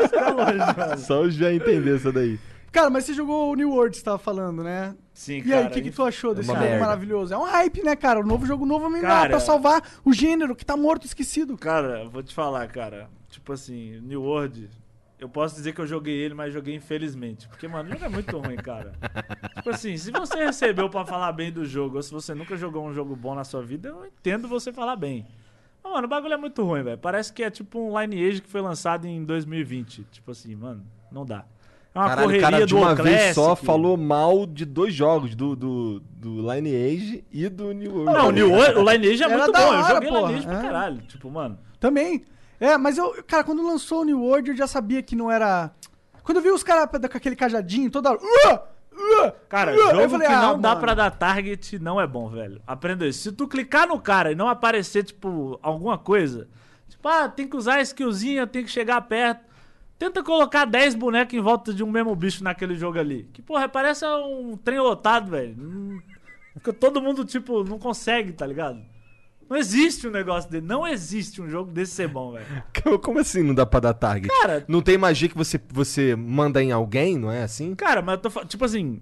buscar 0.00 0.30
longe. 0.34 0.98
Só 1.04 1.22
os 1.22 1.36
velhos 1.36 1.62
entendeu 1.62 1.96
essa 1.96 2.12
daí. 2.12 2.38
Cara, 2.72 2.90
mas 2.90 3.04
você 3.04 3.14
jogou 3.14 3.52
o 3.52 3.54
New 3.54 3.70
World, 3.70 3.96
você 3.96 4.02
tava 4.02 4.18
falando, 4.18 4.62
né? 4.64 4.94
Sim, 5.12 5.38
E 5.38 5.42
cara. 5.42 5.60
aí, 5.60 5.66
o 5.66 5.70
que, 5.70 5.80
que 5.82 5.90
tu 5.92 6.02
achou 6.02 6.34
desse 6.34 6.48
uma 6.50 6.56
jogo 6.56 6.68
merda. 6.68 6.84
maravilhoso? 6.84 7.32
É 7.32 7.38
um 7.38 7.44
hype, 7.44 7.82
né, 7.84 7.94
cara? 7.94 8.18
O 8.20 8.26
novo 8.26 8.44
jogo 8.46 8.66
novo 8.66 8.94
é 8.96 9.00
Cara- 9.00 9.30
pra 9.30 9.38
salvar 9.40 9.80
o 10.04 10.12
gênero 10.12 10.56
que 10.56 10.64
tá 10.64 10.76
morto, 10.76 11.06
esquecido. 11.06 11.56
Cara, 11.56 12.04
vou 12.10 12.22
te 12.22 12.34
falar, 12.34 12.66
cara. 12.68 13.08
Tipo 13.30 13.52
assim, 13.52 14.00
New 14.02 14.22
World, 14.22 14.68
eu 15.24 15.28
posso 15.28 15.54
dizer 15.54 15.72
que 15.72 15.80
eu 15.80 15.86
joguei 15.86 16.14
ele, 16.14 16.34
mas 16.34 16.52
joguei 16.52 16.74
infelizmente. 16.74 17.48
Porque, 17.48 17.66
mano, 17.66 17.88
o 17.88 17.92
jogo 17.92 18.04
é 18.04 18.08
muito 18.08 18.38
ruim, 18.38 18.56
cara. 18.56 18.92
tipo 19.56 19.70
assim, 19.70 19.96
se 19.96 20.10
você 20.10 20.36
recebeu 20.44 20.88
pra 20.90 21.04
falar 21.04 21.32
bem 21.32 21.50
do 21.50 21.64
jogo, 21.64 21.96
ou 21.96 22.02
se 22.02 22.12
você 22.12 22.34
nunca 22.34 22.56
jogou 22.56 22.84
um 22.86 22.92
jogo 22.92 23.16
bom 23.16 23.34
na 23.34 23.44
sua 23.44 23.62
vida, 23.62 23.88
eu 23.88 24.06
entendo 24.06 24.46
você 24.46 24.72
falar 24.72 24.96
bem. 24.96 25.26
Mas, 25.82 25.92
mano, 25.92 26.06
o 26.06 26.10
bagulho 26.10 26.34
é 26.34 26.36
muito 26.36 26.62
ruim, 26.62 26.82
velho. 26.82 26.98
Parece 26.98 27.32
que 27.32 27.42
é 27.42 27.50
tipo 27.50 27.78
um 27.78 27.98
Lineage 28.00 28.42
que 28.42 28.48
foi 28.48 28.60
lançado 28.60 29.06
em 29.06 29.24
2020. 29.24 30.04
Tipo 30.10 30.30
assim, 30.30 30.54
mano, 30.54 30.82
não 31.10 31.24
dá. 31.24 31.44
É 31.94 31.98
uma 31.98 32.08
Caralho, 32.08 32.26
correria 32.26 32.50
cara 32.50 32.66
de 32.66 32.74
do 32.74 32.80
uma 32.80 32.94
vez 32.94 33.34
só 33.36 33.46
Classic. 33.48 33.66
falou 33.66 33.96
mal 33.96 34.46
de 34.46 34.64
dois 34.64 34.92
jogos, 34.92 35.34
do, 35.36 35.54
do, 35.54 36.00
do 36.00 36.52
Lineage 36.52 37.24
e 37.30 37.48
do 37.48 37.72
New 37.72 37.92
World. 37.98 38.12
Não, 38.12 38.28
o 38.28 38.30
New 38.32 38.50
World, 38.50 38.78
o 38.80 38.90
Lineage 38.90 39.22
é 39.22 39.26
Era 39.26 39.38
muito 39.38 39.52
bom. 39.52 39.58
eu 39.60 39.68
hora, 39.68 39.94
joguei 39.94 40.08
porra. 40.08 40.20
Lineage 40.26 40.46
pra 40.46 40.58
É. 40.58 40.62
caralho. 40.62 40.98
Tipo, 41.02 41.30
mano. 41.30 41.58
Também. 41.78 42.24
É, 42.64 42.78
mas 42.78 42.96
eu, 42.98 43.22
cara, 43.26 43.44
quando 43.44 43.66
lançou 43.66 44.00
o 44.00 44.04
New 44.04 44.20
World, 44.22 44.50
eu 44.50 44.56
já 44.56 44.66
sabia 44.66 45.02
que 45.02 45.14
não 45.16 45.30
era. 45.30 45.70
Quando 46.22 46.38
eu 46.38 46.42
vi 46.42 46.50
os 46.50 46.62
caras 46.62 46.88
com 46.90 47.16
aquele 47.16 47.36
cajadinho 47.36 47.90
toda 47.90 48.10
hora. 48.10 48.20
"Uh! 48.22 48.74
Uh! 48.96 49.32
Cara, 49.48 49.74
uh", 49.74 49.76
jogo 49.90 50.08
falei, 50.08 50.26
que 50.28 50.32
"Ah, 50.32 50.40
não 50.42 50.60
dá 50.60 50.68
mano." 50.70 50.80
pra 50.80 50.94
dar 50.94 51.10
target 51.10 51.78
não 51.78 52.00
é 52.00 52.06
bom, 52.06 52.28
velho. 52.30 52.62
Aprenda 52.66 53.06
isso. 53.06 53.18
Se 53.22 53.32
tu 53.32 53.46
clicar 53.48 53.86
no 53.86 54.00
cara 54.00 54.32
e 54.32 54.34
não 54.34 54.48
aparecer, 54.48 55.02
tipo, 55.04 55.58
alguma 55.62 55.98
coisa, 55.98 56.48
tipo, 56.88 57.06
ah, 57.08 57.28
tem 57.28 57.46
que 57.46 57.56
usar 57.56 57.74
a 57.76 57.82
skillzinha, 57.82 58.46
tem 58.46 58.64
que 58.64 58.70
chegar 58.70 59.00
perto. 59.02 59.44
Tenta 59.98 60.22
colocar 60.22 60.64
10 60.64 60.94
bonecos 60.94 61.34
em 61.34 61.40
volta 61.40 61.72
de 61.72 61.84
um 61.84 61.90
mesmo 61.90 62.14
bicho 62.16 62.42
naquele 62.42 62.74
jogo 62.76 62.98
ali. 62.98 63.28
Que, 63.32 63.42
porra, 63.42 63.68
parece 63.68 64.04
um 64.06 64.56
trem 64.56 64.80
lotado, 64.80 65.30
velho. 65.30 65.54
Não- 65.56 66.02
Fica 66.54 66.72
todo 66.72 67.02
mundo, 67.02 67.24
tipo, 67.24 67.64
não 67.64 67.78
consegue, 67.80 68.32
tá 68.32 68.46
ligado? 68.46 68.80
Não 69.48 69.56
existe 69.56 70.06
um 70.06 70.10
negócio 70.10 70.50
dele. 70.50 70.66
Não 70.66 70.86
existe 70.86 71.40
um 71.40 71.48
jogo 71.48 71.70
desse 71.70 71.92
ser 71.92 72.08
bom, 72.08 72.32
velho. 72.32 72.46
Como 73.02 73.18
assim 73.18 73.42
não 73.42 73.54
dá 73.54 73.66
pra 73.66 73.80
dar 73.80 73.94
target? 73.94 74.28
Cara, 74.40 74.64
Não 74.68 74.80
tem 74.80 74.96
magia 74.98 75.28
que 75.28 75.36
você, 75.36 75.60
você 75.68 76.16
manda 76.16 76.62
em 76.62 76.72
alguém, 76.72 77.18
não 77.18 77.30
é 77.30 77.42
assim? 77.42 77.74
Cara, 77.74 78.02
mas 78.02 78.16
eu 78.16 78.22
tô 78.22 78.30
falando, 78.30 78.48
tipo 78.48 78.64
assim, 78.64 79.00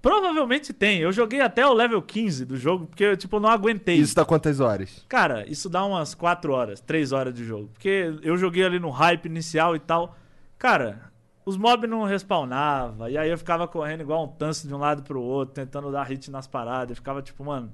provavelmente 0.00 0.72
tem. 0.72 1.00
Eu 1.00 1.12
joguei 1.12 1.40
até 1.40 1.66
o 1.66 1.72
level 1.72 2.00
15 2.02 2.44
do 2.44 2.56
jogo, 2.56 2.86
porque 2.86 3.04
eu, 3.04 3.16
tipo, 3.16 3.40
não 3.40 3.48
aguentei. 3.48 3.96
Isso 3.96 4.14
dá 4.14 4.24
quantas 4.24 4.60
horas? 4.60 5.04
Cara, 5.08 5.48
isso 5.48 5.68
dá 5.68 5.84
umas 5.84 6.14
4 6.14 6.52
horas, 6.52 6.80
3 6.80 7.12
horas 7.12 7.34
de 7.34 7.44
jogo. 7.44 7.68
Porque 7.72 8.14
eu 8.22 8.36
joguei 8.36 8.64
ali 8.64 8.78
no 8.78 8.90
hype 8.90 9.26
inicial 9.26 9.74
e 9.74 9.78
tal. 9.78 10.16
Cara, 10.58 11.10
os 11.44 11.56
mobs 11.56 11.88
não 11.88 12.04
respawnavam. 12.04 13.08
E 13.08 13.16
aí 13.16 13.30
eu 13.30 13.38
ficava 13.38 13.66
correndo 13.66 14.02
igual 14.02 14.24
um 14.24 14.28
tanso 14.28 14.68
de 14.68 14.74
um 14.74 14.78
lado 14.78 15.02
pro 15.02 15.20
outro, 15.20 15.54
tentando 15.54 15.90
dar 15.90 16.04
hit 16.04 16.30
nas 16.30 16.46
paradas. 16.46 16.90
Eu 16.90 16.96
ficava 16.96 17.22
tipo, 17.22 17.44
mano. 17.44 17.72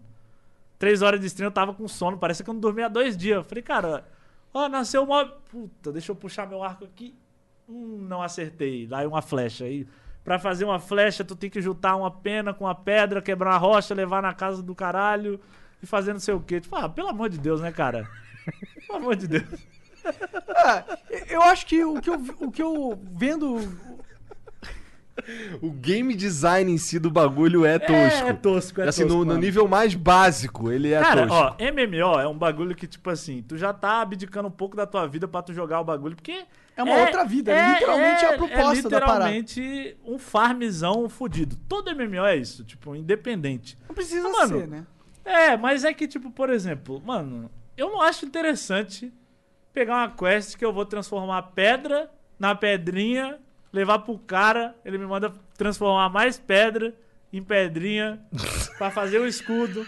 3 0.79 1.03
horas 1.03 1.21
de 1.21 1.27
stream 1.27 1.49
eu 1.49 1.53
tava 1.53 1.73
com 1.73 1.87
sono, 1.89 2.19
parecia 2.19 2.45
que 2.45 2.51
eu 2.51 2.55
não 2.55 2.61
dormia 2.61 2.89
dois 2.89 3.17
dias. 3.17 3.37
Eu 3.37 3.45
falei, 3.45 3.63
cara, 3.63 4.05
ó, 4.53 4.69
nasceu 4.69 5.07
mob. 5.07 5.31
Puta, 5.51 5.93
deixa 5.93 6.13
eu 6.13 6.17
puxar 6.17 6.47
meu 6.47 6.63
arco 6.63 6.85
aqui. 6.85 7.15
Hum, 7.69 7.99
não 8.09 8.23
acertei. 8.23 8.87
Lá 8.87 9.03
é 9.03 9.07
uma 9.07 9.23
flecha. 9.23 9.65
Aí, 9.65 9.87
pra 10.23 10.39
fazer 10.39 10.65
uma 10.65 10.79
flecha, 10.79 11.25
tu 11.25 11.37
tem 11.37 11.51
que 11.51 11.61
juntar 11.61 11.97
uma 11.97 12.11
pena 12.11 12.53
com 12.53 12.65
uma 12.65 12.75
pedra, 12.75 13.23
quebrar 13.23 13.51
uma 13.51 13.59
rocha, 13.59 13.95
levar 13.95 14.23
na 14.23 14.35
casa 14.35 14.63
do 14.63 14.75
caralho 14.75 15.41
e 15.83 15.87
fazer 15.87 16.13
não 16.13 16.21
sei 16.21 16.35
o 16.35 16.41
quê. 16.41 16.61
Tipo, 16.61 16.77
ah, 16.77 16.89
pelo 16.89 17.09
amor 17.09 17.29
de 17.29 17.39
Deus, 17.39 17.61
né, 17.61 17.71
cara? 17.71 18.09
Pelo 18.87 18.99
amor 18.99 19.17
de 19.17 19.29
Deus. 19.29 19.45
Ah, 20.57 20.85
eu 21.29 21.41
acho 21.43 21.67
que 21.67 21.83
o 21.83 22.01
que 22.01 22.11
eu, 22.11 22.15
o 22.41 22.53
que 22.53 22.63
eu 22.63 22.99
vendo. 23.15 23.57
O 25.63 25.71
game 25.71 26.15
design 26.15 26.71
em 26.73 26.77
si 26.79 26.99
do 26.99 27.11
bagulho 27.11 27.65
é 27.65 27.79
tosco. 27.79 28.27
É, 28.27 28.31
é 28.31 28.33
tosco, 28.33 28.81
é 28.81 28.89
assim, 28.89 29.03
tosco, 29.03 29.19
no, 29.25 29.25
no 29.35 29.39
nível 29.39 29.69
mais 29.69 29.95
básico, 29.95 30.71
ele 30.73 30.93
é 30.93 31.01
Cara, 31.01 31.27
tosco. 31.27 31.35
ó, 31.35 31.57
MMO 31.73 32.21
é 32.21 32.27
um 32.29 32.37
bagulho 32.37 32.75
que, 32.75 32.87
tipo 32.87 33.09
assim, 33.11 33.43
tu 33.43 33.57
já 33.57 33.73
tá 33.73 34.01
abdicando 34.03 34.49
um 34.49 34.51
pouco 34.51 34.77
da 34.77 34.87
tua 34.87 35.07
vida 35.07 35.29
pra 35.29 35.41
tu 35.43 35.53
jogar 35.53 35.81
o 35.81 35.85
bagulho, 35.85 36.17
porque... 36.17 36.45
É 36.77 36.83
uma 36.83 36.97
outra 36.97 37.25
vida, 37.25 37.53
literalmente 37.73 38.25
é 38.25 38.35
a 38.35 38.37
proposta 38.37 38.89
é 38.89 38.91
da 38.91 39.01
parada. 39.01 39.31
literalmente 39.31 39.97
um 40.05 40.19
farmzão 40.19 41.09
fudido. 41.09 41.57
Todo 41.69 41.95
MMO 41.95 42.25
é 42.25 42.37
isso, 42.37 42.65
tipo, 42.65 42.97
independente. 42.97 43.79
Não 43.89 43.95
precisa 43.95 44.27
Ah, 44.27 44.33
mano, 44.33 44.59
ser, 44.61 44.67
né? 44.67 44.87
É, 45.25 45.57
mas 45.57 45.85
é 45.85 45.95
que, 45.95 46.09
tipo, 46.09 46.33
por 46.33 46.51
exemplo, 46.51 47.01
mano, 47.07 47.49
eu 47.77 47.91
não 47.91 48.03
acho 48.03 48.27
interessante 48.27 49.13
pegar 49.73 49.95
uma 49.95 50.11
quest 50.11 50.57
que 50.57 50.65
eu 50.65 50.73
vou 50.73 50.85
transformar 50.85 51.43
pedra 51.55 52.11
na 52.39 52.57
pedrinha, 52.57 53.39
levar 53.75 53.99
pro 53.99 54.19
cara, 54.19 54.75
ele 54.85 54.97
me 54.97 55.05
manda 55.07 55.33
transformar 55.59 56.09
mais 56.09 56.39
pedra 56.39 56.95
em 57.33 57.43
pedrinha 57.43 58.21
pra 58.79 58.91
fazer 58.91 59.19
o 59.19 59.27
escudo. 59.27 59.85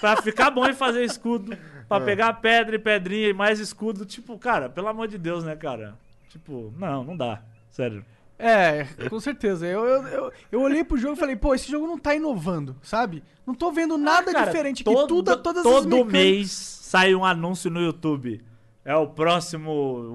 pra 0.00 0.20
ficar 0.22 0.50
bom 0.50 0.66
em 0.66 0.74
fazer 0.74 1.02
escudo, 1.04 1.56
pra 1.88 2.00
pegar 2.00 2.32
pedra 2.34 2.76
e 2.76 2.78
pedrinha 2.78 3.28
e 3.28 3.32
mais 3.32 3.58
escudo. 3.58 4.04
Tipo, 4.04 4.38
cara, 4.38 4.68
pelo 4.68 4.88
amor 4.88 5.08
de 5.08 5.16
Deus, 5.18 5.42
né, 5.44 5.56
cara? 5.56 5.94
Tipo, 6.28 6.72
não, 6.78 7.02
não 7.02 7.16
dá. 7.16 7.40
Sério. 7.70 8.04
É, 8.38 8.84
com 9.08 9.20
certeza. 9.20 9.66
Eu, 9.66 9.84
eu, 9.84 10.06
eu, 10.08 10.32
eu 10.50 10.60
olhei 10.60 10.82
pro 10.84 10.96
jogo 10.98 11.14
e 11.14 11.18
falei, 11.18 11.36
pô, 11.36 11.54
esse 11.54 11.70
jogo 11.70 11.86
não 11.86 11.96
tá 11.98 12.14
inovando, 12.14 12.76
sabe? 12.82 13.22
Não 13.46 13.54
tô 13.54 13.70
vendo 13.72 13.96
nada 13.96 14.30
Ah, 14.30 14.34
cara, 14.34 14.46
diferente 14.46 14.82
todo, 14.84 14.98
aqui. 14.98 15.08
Tudo, 15.08 15.36
todas 15.38 15.64
as 15.64 15.72
todo 15.72 15.84
mecânicas- 15.88 16.12
mês 16.12 16.50
sai 16.50 17.14
um 17.14 17.24
anúncio 17.24 17.70
no 17.70 17.80
YouTube. 17.80 18.42
É 18.84 18.94
o 18.96 19.06
próximo 19.06 19.70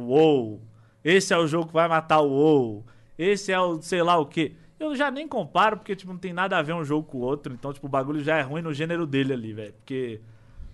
WoW. 0.07 0.61
Esse 1.03 1.33
é 1.33 1.37
o 1.37 1.47
jogo 1.47 1.67
que 1.67 1.73
vai 1.73 1.87
matar 1.87 2.19
o 2.19 2.27
WoW. 2.29 2.85
Esse 3.17 3.51
é 3.51 3.59
o 3.59 3.81
sei 3.81 4.01
lá 4.01 4.17
o 4.17 4.25
quê. 4.25 4.53
Eu 4.79 4.95
já 4.95 5.09
nem 5.09 5.27
comparo, 5.27 5.77
porque 5.77 5.95
tipo, 5.95 6.11
não 6.11 6.19
tem 6.19 6.33
nada 6.33 6.57
a 6.57 6.61
ver 6.61 6.73
um 6.73 6.83
jogo 6.83 7.07
com 7.07 7.17
o 7.17 7.21
outro. 7.21 7.53
Então, 7.53 7.73
tipo, 7.73 7.87
o 7.87 7.89
bagulho 7.89 8.23
já 8.23 8.37
é 8.37 8.41
ruim 8.41 8.61
no 8.61 8.73
gênero 8.73 9.07
dele 9.07 9.33
ali, 9.33 9.53
velho. 9.53 9.73
Porque 9.73 10.21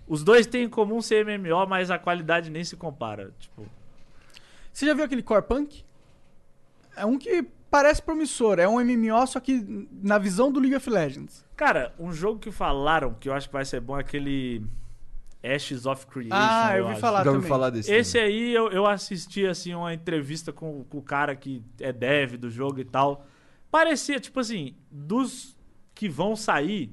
os 0.06 0.22
dois 0.22 0.46
têm 0.46 0.64
em 0.64 0.68
comum 0.68 1.00
ser 1.00 1.24
MMO, 1.24 1.66
mas 1.66 1.90
a 1.90 1.98
qualidade 1.98 2.50
nem 2.50 2.62
se 2.62 2.76
compara. 2.76 3.32
Tipo, 3.38 3.64
Você 4.72 4.84
já 4.84 4.92
viu 4.92 5.04
aquele 5.04 5.22
Core 5.22 5.42
Punk? 5.42 5.82
É 6.96 7.06
um 7.06 7.16
que 7.18 7.44
parece 7.70 8.02
promissor. 8.02 8.58
É 8.58 8.68
um 8.68 8.78
MMO, 8.78 9.26
só 9.26 9.40
que 9.40 9.88
na 10.02 10.18
visão 10.18 10.52
do 10.52 10.60
League 10.60 10.76
of 10.76 10.88
Legends. 10.88 11.44
cara, 11.56 11.94
um 11.98 12.12
jogo 12.12 12.38
que 12.38 12.52
falaram 12.52 13.14
que 13.14 13.28
eu 13.28 13.32
acho 13.32 13.48
que 13.48 13.52
vai 13.54 13.64
ser 13.64 13.80
bom 13.80 13.96
é 13.96 14.00
aquele 14.00 14.62
Ashes 15.44 15.86
of 15.86 16.06
Creation. 16.06 16.34
Ah, 16.34 16.76
eu 16.76 16.84
ouvi 16.84 16.92
acho. 16.92 17.00
falar 17.00 17.24
Já 17.24 17.30
ouvi 17.30 17.38
também. 17.38 17.48
falar 17.48 17.70
desse. 17.70 17.92
Esse 17.92 18.12
também. 18.18 18.26
aí 18.26 18.54
eu, 18.54 18.70
eu 18.70 18.86
assisti 18.86 19.46
assim 19.46 19.74
uma 19.74 19.92
entrevista 19.92 20.52
com, 20.52 20.84
com 20.84 20.98
o 20.98 21.02
cara 21.02 21.36
que 21.36 21.62
é 21.80 21.92
dev 21.92 22.36
do 22.36 22.50
jogo 22.50 22.80
e 22.80 22.84
tal. 22.84 23.26
Parecia, 23.70 24.20
tipo 24.20 24.38
assim, 24.40 24.74
dos 24.90 25.56
que 25.94 26.08
vão 26.08 26.34
sair, 26.36 26.92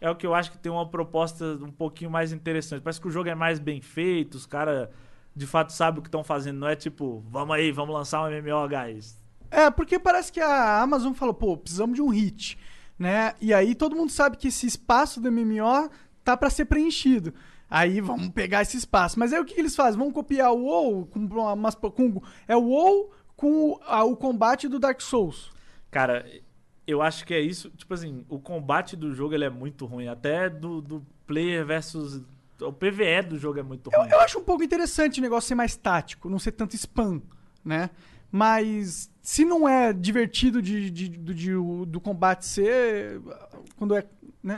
é 0.00 0.10
o 0.10 0.14
que 0.14 0.26
eu 0.26 0.34
acho 0.34 0.50
que 0.52 0.58
tem 0.58 0.70
uma 0.70 0.88
proposta 0.88 1.44
um 1.62 1.70
pouquinho 1.70 2.10
mais 2.10 2.32
interessante. 2.32 2.82
Parece 2.82 3.00
que 3.00 3.08
o 3.08 3.10
jogo 3.10 3.28
é 3.28 3.34
mais 3.34 3.58
bem 3.58 3.80
feito, 3.80 4.34
os 4.36 4.46
caras 4.46 4.88
de 5.34 5.46
fato 5.46 5.72
sabem 5.72 6.00
o 6.00 6.02
que 6.02 6.08
estão 6.08 6.22
fazendo. 6.24 6.58
Não 6.58 6.68
é 6.68 6.76
tipo, 6.76 7.24
vamos 7.30 7.54
aí, 7.56 7.72
vamos 7.72 7.94
lançar 7.94 8.22
um 8.22 8.30
MMO, 8.30 8.68
guys. 8.68 9.16
É, 9.50 9.70
porque 9.70 9.98
parece 9.98 10.30
que 10.32 10.40
a 10.40 10.80
Amazon 10.82 11.12
falou, 11.14 11.32
pô, 11.34 11.56
precisamos 11.56 11.94
de 11.96 12.02
um 12.02 12.08
hit, 12.08 12.58
né? 12.98 13.34
E 13.40 13.54
aí 13.54 13.74
todo 13.74 13.96
mundo 13.96 14.10
sabe 14.10 14.36
que 14.36 14.48
esse 14.48 14.66
espaço 14.66 15.20
do 15.20 15.32
MMO 15.32 15.88
tá 16.22 16.36
pra 16.36 16.50
ser 16.50 16.66
preenchido. 16.66 17.32
Aí 17.70 18.00
vamos 18.00 18.28
pegar 18.30 18.62
esse 18.62 18.76
espaço. 18.76 19.18
Mas 19.18 19.32
aí 19.32 19.40
o 19.40 19.44
que, 19.44 19.54
que 19.54 19.60
eles 19.60 19.76
fazem? 19.76 19.98
Vão 19.98 20.10
copiar 20.10 20.52
o 20.52 20.62
WoW 20.64 21.06
com 21.06 21.20
umas, 21.20 21.74
com, 21.74 22.22
é 22.46 22.56
o 22.56 22.62
WoW 22.62 23.10
com 23.36 23.70
o, 23.72 23.80
a- 23.86 24.04
o 24.04 24.16
combate 24.16 24.66
do 24.68 24.78
Dark 24.78 25.00
Souls. 25.00 25.50
Cara, 25.90 26.24
eu 26.86 27.02
acho 27.02 27.26
que 27.26 27.34
é 27.34 27.40
isso. 27.40 27.70
Tipo 27.70 27.92
assim, 27.94 28.24
o 28.28 28.38
combate 28.38 28.96
do 28.96 29.12
jogo 29.14 29.34
ele 29.34 29.44
é 29.44 29.50
muito 29.50 29.84
ruim. 29.86 30.08
Até 30.08 30.48
do, 30.48 30.80
do 30.80 31.06
player 31.26 31.64
versus. 31.66 32.22
O 32.60 32.72
PVE 32.72 33.22
do 33.28 33.38
jogo 33.38 33.60
é 33.60 33.62
muito 33.62 33.88
Eu, 33.92 34.00
ruim. 34.00 34.10
eu 34.10 34.20
acho 34.20 34.38
um 34.38 34.42
pouco 34.44 34.64
interessante 34.64 35.20
o 35.20 35.22
negócio 35.22 35.46
ser 35.48 35.54
mais 35.54 35.76
tático, 35.76 36.28
não 36.28 36.40
ser 36.40 36.50
tanto 36.52 36.74
spam, 36.74 37.22
né? 37.64 37.88
Mas 38.30 39.10
se 39.22 39.44
não 39.44 39.68
é 39.68 39.92
divertido 39.92 40.60
de, 40.60 40.90
de- 40.90 41.08
do, 41.08 41.32
de- 41.34 41.54
o- 41.54 41.84
do 41.86 42.00
combate 42.00 42.44
ser. 42.46 43.20
Quando 43.76 43.96
é. 43.96 44.04
Né? 44.42 44.56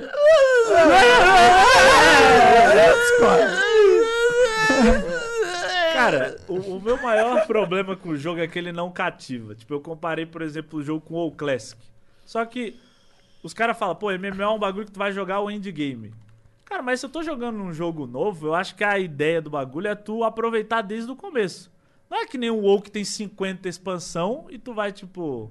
Cara, 5.92 6.36
o, 6.48 6.54
o 6.76 6.80
meu 6.80 7.00
maior 7.02 7.46
problema 7.46 7.96
com 7.96 8.10
o 8.10 8.16
jogo 8.16 8.40
é 8.40 8.46
que 8.46 8.58
ele 8.58 8.72
não 8.72 8.90
cativa. 8.90 9.54
Tipo, 9.54 9.74
eu 9.74 9.80
comparei, 9.80 10.24
por 10.24 10.42
exemplo, 10.42 10.78
o 10.78 10.82
jogo 10.82 11.00
com 11.04 11.14
o 11.14 11.18
WoW 11.18 11.32
Classic. 11.32 11.80
Só 12.24 12.44
que 12.44 12.76
os 13.42 13.52
caras 13.52 13.76
falam, 13.78 13.94
pô, 13.96 14.10
MMO 14.10 14.42
é 14.42 14.48
um 14.48 14.58
bagulho 14.58 14.86
que 14.86 14.92
tu 14.92 14.98
vai 14.98 15.12
jogar 15.12 15.40
o 15.40 15.50
endgame. 15.50 16.12
Cara, 16.64 16.82
mas 16.82 17.00
se 17.00 17.06
eu 17.06 17.10
tô 17.10 17.22
jogando 17.22 17.58
um 17.60 17.72
jogo 17.72 18.06
novo, 18.06 18.46
eu 18.48 18.54
acho 18.54 18.74
que 18.76 18.84
a 18.84 18.98
ideia 18.98 19.42
do 19.42 19.50
bagulho 19.50 19.88
é 19.88 19.94
tu 19.94 20.22
aproveitar 20.22 20.82
desde 20.82 21.10
o 21.10 21.16
começo. 21.16 21.70
Não 22.10 22.18
é 22.18 22.26
que 22.26 22.36
nem 22.36 22.50
o 22.50 22.56
WoW 22.60 22.82
que 22.82 22.90
tem 22.90 23.04
50 23.04 23.68
expansão 23.68 24.46
e 24.50 24.58
tu 24.58 24.74
vai, 24.74 24.90
tipo... 24.92 25.50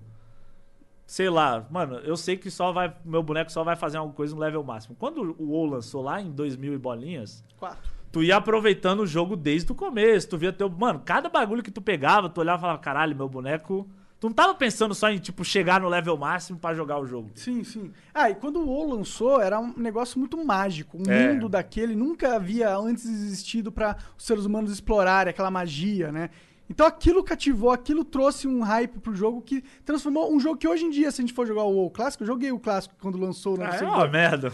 Sei 1.08 1.28
lá, 1.30 1.66
mano, 1.72 1.96
eu 2.04 2.16
sei 2.16 2.38
que 2.38 2.51
só 2.51 2.72
vai. 2.72 2.94
Meu 3.04 3.24
boneco 3.24 3.51
só 3.51 3.63
vai 3.63 3.75
fazer 3.75 3.98
alguma 3.98 4.13
coisa 4.13 4.36
no 4.36 4.42
level 4.42 4.63
máximo. 4.63 4.96
Quando 5.00 5.36
o 5.39 5.50
WoW 5.51 5.66
lançou 5.66 6.04
lá 6.04 6.22
em 6.22 6.30
2000 6.30 6.74
e 6.74 6.78
bolinhas, 6.78 7.44
Quatro. 7.58 7.89
tu 8.12 8.22
ia 8.22 8.36
aproveitando 8.36 9.00
o 9.00 9.08
jogo 9.08 9.36
desde 9.36 9.72
o 9.72 9.75
começo. 9.75 10.30
Tu 10.30 10.38
via 10.38 10.54
teu. 10.54 10.70
Mano, 10.70 11.01
cada 11.04 11.28
bagulho 11.28 11.63
que 11.63 11.72
tu 11.72 11.82
pegava, 11.82 12.30
tu 12.30 12.39
olhava 12.42 12.60
e 12.60 12.62
falava, 12.62 12.80
caralho, 12.80 13.16
meu 13.16 13.28
boneco. 13.28 13.89
Tu 14.20 14.28
não 14.28 14.34
tava 14.36 14.54
pensando 14.54 14.94
só 14.94 15.10
em, 15.10 15.18
tipo, 15.18 15.44
chegar 15.44 15.82
no 15.82 15.88
level 15.89 16.16
máximo 16.16 16.60
pra 16.60 16.75
jogar 16.75 17.00
o 17.00 17.08
jogo. 17.08 17.32
Sim, 17.34 17.63
sim. 17.63 17.92
Ah, 18.13 18.30
e 18.30 18.36
quando 18.36 18.58
o 18.60 18.68
WoW 18.68 18.96
lançou, 18.98 19.42
era 19.42 19.60
um 19.60 19.74
negócio 19.78 20.20
muito 20.20 20.38
mágico. 20.46 20.98
O 21.01 21.10
É. 21.10 21.34
mundo 21.34 21.50
daquele 21.50 21.96
nunca 21.96 22.36
havia 22.36 22.78
antes 22.78 23.06
existido 23.06 23.72
para 23.72 23.96
os 24.16 24.25
seres 24.25 24.46
humanos 24.46 24.72
explorarem 24.72 25.32
aquela 25.32 25.50
magia, 25.50 26.12
né? 26.12 26.30
Então 26.69 26.85
aquilo 26.85 27.23
cativou, 27.23 27.71
aquilo 27.71 28.05
trouxe 28.05 28.47
um 28.47 28.61
hype 28.61 28.99
pro 28.99 29.15
jogo 29.15 29.41
que 29.41 29.63
transformou 29.83 30.31
um 30.31 30.39
jogo 30.39 30.55
que 30.57 30.67
hoje 30.67 30.85
em 30.85 30.89
dia, 30.91 31.11
se 31.11 31.19
a 31.19 31.23
gente 31.23 31.33
for 31.33 31.47
jogar 31.47 31.63
o 31.63 31.71
WoW 31.73 31.89
clássico, 31.89 32.23
eu 32.23 32.27
joguei 32.27 32.51
o 32.51 32.59
clássico 32.59 32.93
quando 33.01 33.17
lançou 33.17 33.57
no 33.57 33.63
Ah, 33.63 33.75
é 33.75 33.81
uma 33.83 34.07
merda. 34.07 34.53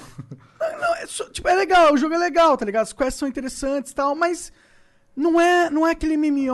Não, 0.59 0.95
é, 0.95 1.05
só- 1.07 1.29
tipo, 1.29 1.47
é 1.47 1.53
legal, 1.55 1.93
o 1.93 1.97
jogo 1.97 2.13
é 2.15 2.17
legal, 2.17 2.55
tá 2.55 2.65
ligado? 2.65 2.83
As 2.83 2.93
quests 2.93 3.15
são 3.15 3.27
interessantes 3.27 3.91
e 3.91 3.95
tal, 3.95 4.15
mas 4.15 4.51
não 5.15 5.39
é, 5.39 5.69
não 5.69 5.85
é 5.85 5.91
aquele 5.91 6.15
MMO 6.17 6.53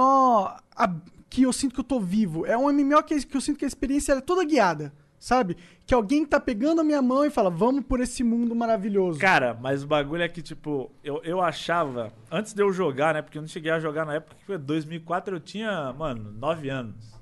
a- 0.75 0.95
que 1.29 1.43
eu 1.43 1.53
sinto 1.53 1.73
que 1.75 1.79
eu 1.79 1.83
tô 1.85 1.99
vivo. 1.99 2.45
É 2.45 2.57
um 2.57 2.67
MMO 2.69 3.01
que, 3.03 3.23
que 3.25 3.37
eu 3.37 3.41
sinto 3.41 3.57
que 3.59 3.65
a 3.65 3.67
experiência 3.67 4.13
é 4.13 4.19
toda 4.21 4.43
guiada, 4.43 4.91
sabe? 5.21 5.55
Que 5.85 5.93
alguém 5.93 6.25
tá 6.25 6.39
pegando 6.39 6.81
a 6.81 6.83
minha 6.83 7.01
mão 7.01 7.23
e 7.23 7.29
fala, 7.29 7.51
vamos 7.51 7.85
por 7.85 7.99
esse 7.99 8.23
mundo 8.23 8.55
maravilhoso. 8.55 9.19
Cara, 9.19 9.53
mas 9.53 9.83
o 9.83 9.87
bagulho 9.87 10.23
é 10.23 10.27
que, 10.27 10.41
tipo, 10.41 10.91
eu, 11.03 11.21
eu 11.23 11.39
achava. 11.39 12.11
Antes 12.29 12.53
de 12.53 12.63
eu 12.63 12.73
jogar, 12.73 13.13
né? 13.13 13.21
Porque 13.21 13.37
eu 13.37 13.41
não 13.43 13.47
cheguei 13.47 13.71
a 13.71 13.79
jogar 13.79 14.03
na 14.03 14.15
época 14.15 14.35
que 14.35 14.43
foi 14.43 14.57
2004, 14.57 15.35
eu 15.35 15.39
tinha, 15.39 15.93
mano, 15.93 16.31
9 16.31 16.69
anos. 16.69 17.21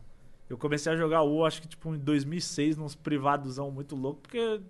Eu 0.50 0.58
comecei 0.58 0.94
a 0.94 0.96
jogar 0.96 1.24
o 1.24 1.46
acho 1.46 1.62
que, 1.62 1.68
tipo, 1.68 1.94
em 1.94 2.00
2006, 2.00 2.78
nos 2.78 2.96
privadosão 2.96 3.70
muito 3.70 3.98
louco, 3.98 4.22
porque 4.22 4.62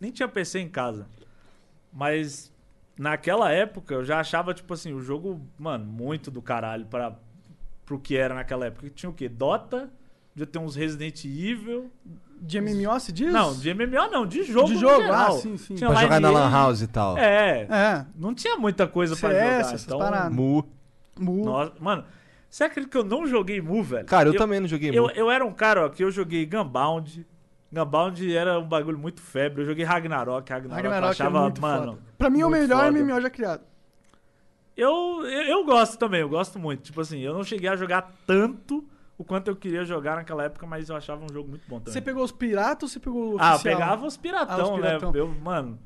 nem 0.00 0.10
tinha 0.10 0.26
PC 0.26 0.58
em 0.58 0.68
casa. 0.68 1.06
Mas 1.92 2.50
naquela 2.98 3.52
época 3.52 3.92
eu 3.92 4.04
já 4.04 4.18
achava, 4.18 4.54
tipo 4.54 4.72
assim, 4.72 4.94
o 4.94 5.00
jogo, 5.00 5.46
mano, 5.58 5.84
muito 5.84 6.30
do 6.30 6.40
caralho 6.40 6.86
pra, 6.86 7.18
pro 7.84 8.00
que 8.00 8.16
era 8.16 8.34
naquela 8.34 8.64
época. 8.64 8.88
Tinha 8.88 9.10
o 9.10 9.12
quê? 9.12 9.28
Dota, 9.28 9.92
já 10.34 10.46
tem 10.46 10.60
uns 10.60 10.74
Resident 10.74 11.22
Evil. 11.26 11.90
De 12.44 12.60
MMO 12.60 12.98
se 12.98 13.12
diz? 13.12 13.32
Não, 13.32 13.54
de 13.54 13.72
MMO 13.72 14.10
não, 14.10 14.26
de 14.26 14.42
jogo. 14.42 14.66
De 14.66 14.74
no 14.74 14.80
jogo, 14.80 15.00
geral. 15.02 15.36
ah, 15.36 15.38
sim, 15.38 15.56
sim. 15.56 15.76
Tinha 15.76 15.88
Pra 15.90 16.00
jogar 16.00 16.20
na. 16.20 16.28
Lan 16.30 16.50
House 16.50 16.82
e 16.82 16.88
tal. 16.88 17.16
É, 17.16 17.68
É, 17.70 18.06
não 18.16 18.34
tinha 18.34 18.56
muita 18.56 18.84
coisa 18.88 19.14
pra 19.16 19.30
CS, 19.30 19.40
jogar. 19.44 19.60
essas 19.60 19.84
Então, 19.84 19.98
paradas. 20.00 20.32
Mu. 20.32 20.64
Mu. 21.20 21.44
Nossa, 21.44 21.72
mano, 21.78 22.04
você 22.50 22.64
acredita 22.64 22.90
que 22.90 22.98
eu 22.98 23.04
não 23.04 23.28
joguei 23.28 23.60
Mu, 23.60 23.80
velho? 23.84 24.06
Cara, 24.06 24.28
eu, 24.28 24.36
também 24.36 24.58
não 24.58 24.66
joguei 24.66 24.90
Eu, 24.90 25.04
Mu. 25.04 25.10
eu 25.12 25.30
era 25.30 25.44
um 25.44 25.52
cara, 25.52 25.86
ó, 25.86 25.88
que 25.88 26.02
eu 26.02 26.10
joguei 26.10 26.44
Gunbound. 26.44 27.24
Gunbound 27.72 28.36
era 28.36 28.58
um 28.58 28.66
bagulho 28.68 28.98
muito 28.98 29.20
febre. 29.22 29.62
Eu 29.62 29.66
joguei 29.66 29.84
Ragnarok. 29.84 30.50
Ragnarok, 30.50 30.84
eu 30.84 30.90
Ragnarok 30.90 31.10
achava, 31.12 31.38
é 31.38 31.42
muito 31.42 31.60
mano. 31.62 31.92
foda. 31.92 31.98
Pra 32.18 32.28
mim 32.28 32.40
é 32.40 32.46
o 32.46 32.50
muito 32.50 32.60
melhor 32.62 32.86
foda. 32.92 33.04
MMO 33.04 33.20
já 33.20 33.30
criado. 33.30 33.60
Eu, 34.76 34.90
eu, 35.24 35.42
eu 35.42 35.64
gosto 35.64 35.96
também, 35.96 36.20
eu 36.22 36.28
gosto 36.28 36.58
muito. 36.58 36.82
Tipo 36.82 37.00
assim, 37.02 37.20
eu 37.20 37.32
não 37.34 37.44
cheguei 37.44 37.68
a 37.68 37.76
jogar 37.76 38.10
tanto 38.26 38.84
o 39.22 39.24
quanto 39.24 39.48
eu 39.48 39.54
queria 39.56 39.84
jogar 39.84 40.16
naquela 40.16 40.42
época, 40.42 40.66
mas 40.66 40.88
eu 40.88 40.96
achava 40.96 41.24
um 41.24 41.32
jogo 41.32 41.48
muito 41.48 41.62
bom 41.68 41.78
também. 41.78 41.92
Você 41.92 42.00
pegou 42.00 42.24
os 42.24 42.32
piratas 42.32 42.82
ou 42.82 42.88
você 42.88 42.98
pegou 42.98 43.34
o 43.34 43.36
Ah, 43.38 43.50
eu 43.50 43.54
oficial? 43.54 43.60
pegava 43.78 44.06
os 44.06 44.16
piratão, 44.16 44.58
Ah, 44.58 44.64
os 44.64 44.80
piratão. 44.80 45.12
né? 45.12 45.20
Eu, 45.20 45.28
mano, 45.28 45.78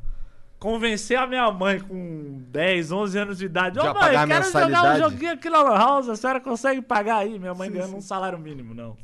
convencer 0.58 1.18
a 1.18 1.26
minha 1.26 1.50
mãe 1.52 1.78
com 1.78 2.42
10, 2.48 2.90
11 2.92 3.18
anos 3.18 3.38
de 3.38 3.44
idade. 3.44 3.78
Ô, 3.78 3.82
Já 3.82 3.92
mãe, 3.92 4.26
quero 4.26 4.50
jogar 4.50 4.94
um 4.94 4.98
joguinho 4.98 5.32
aqui 5.32 5.50
na 5.50 5.62
Lan 5.62 5.76
House, 5.78 6.08
a 6.08 6.16
senhora 6.16 6.40
consegue 6.40 6.80
pagar 6.80 7.18
aí? 7.18 7.38
Minha 7.38 7.54
mãe 7.54 7.68
Sim, 7.68 7.74
ganhando 7.74 7.90
sim. 7.90 7.96
um 7.96 8.00
salário 8.00 8.38
mínimo, 8.38 8.74
não. 8.74 8.96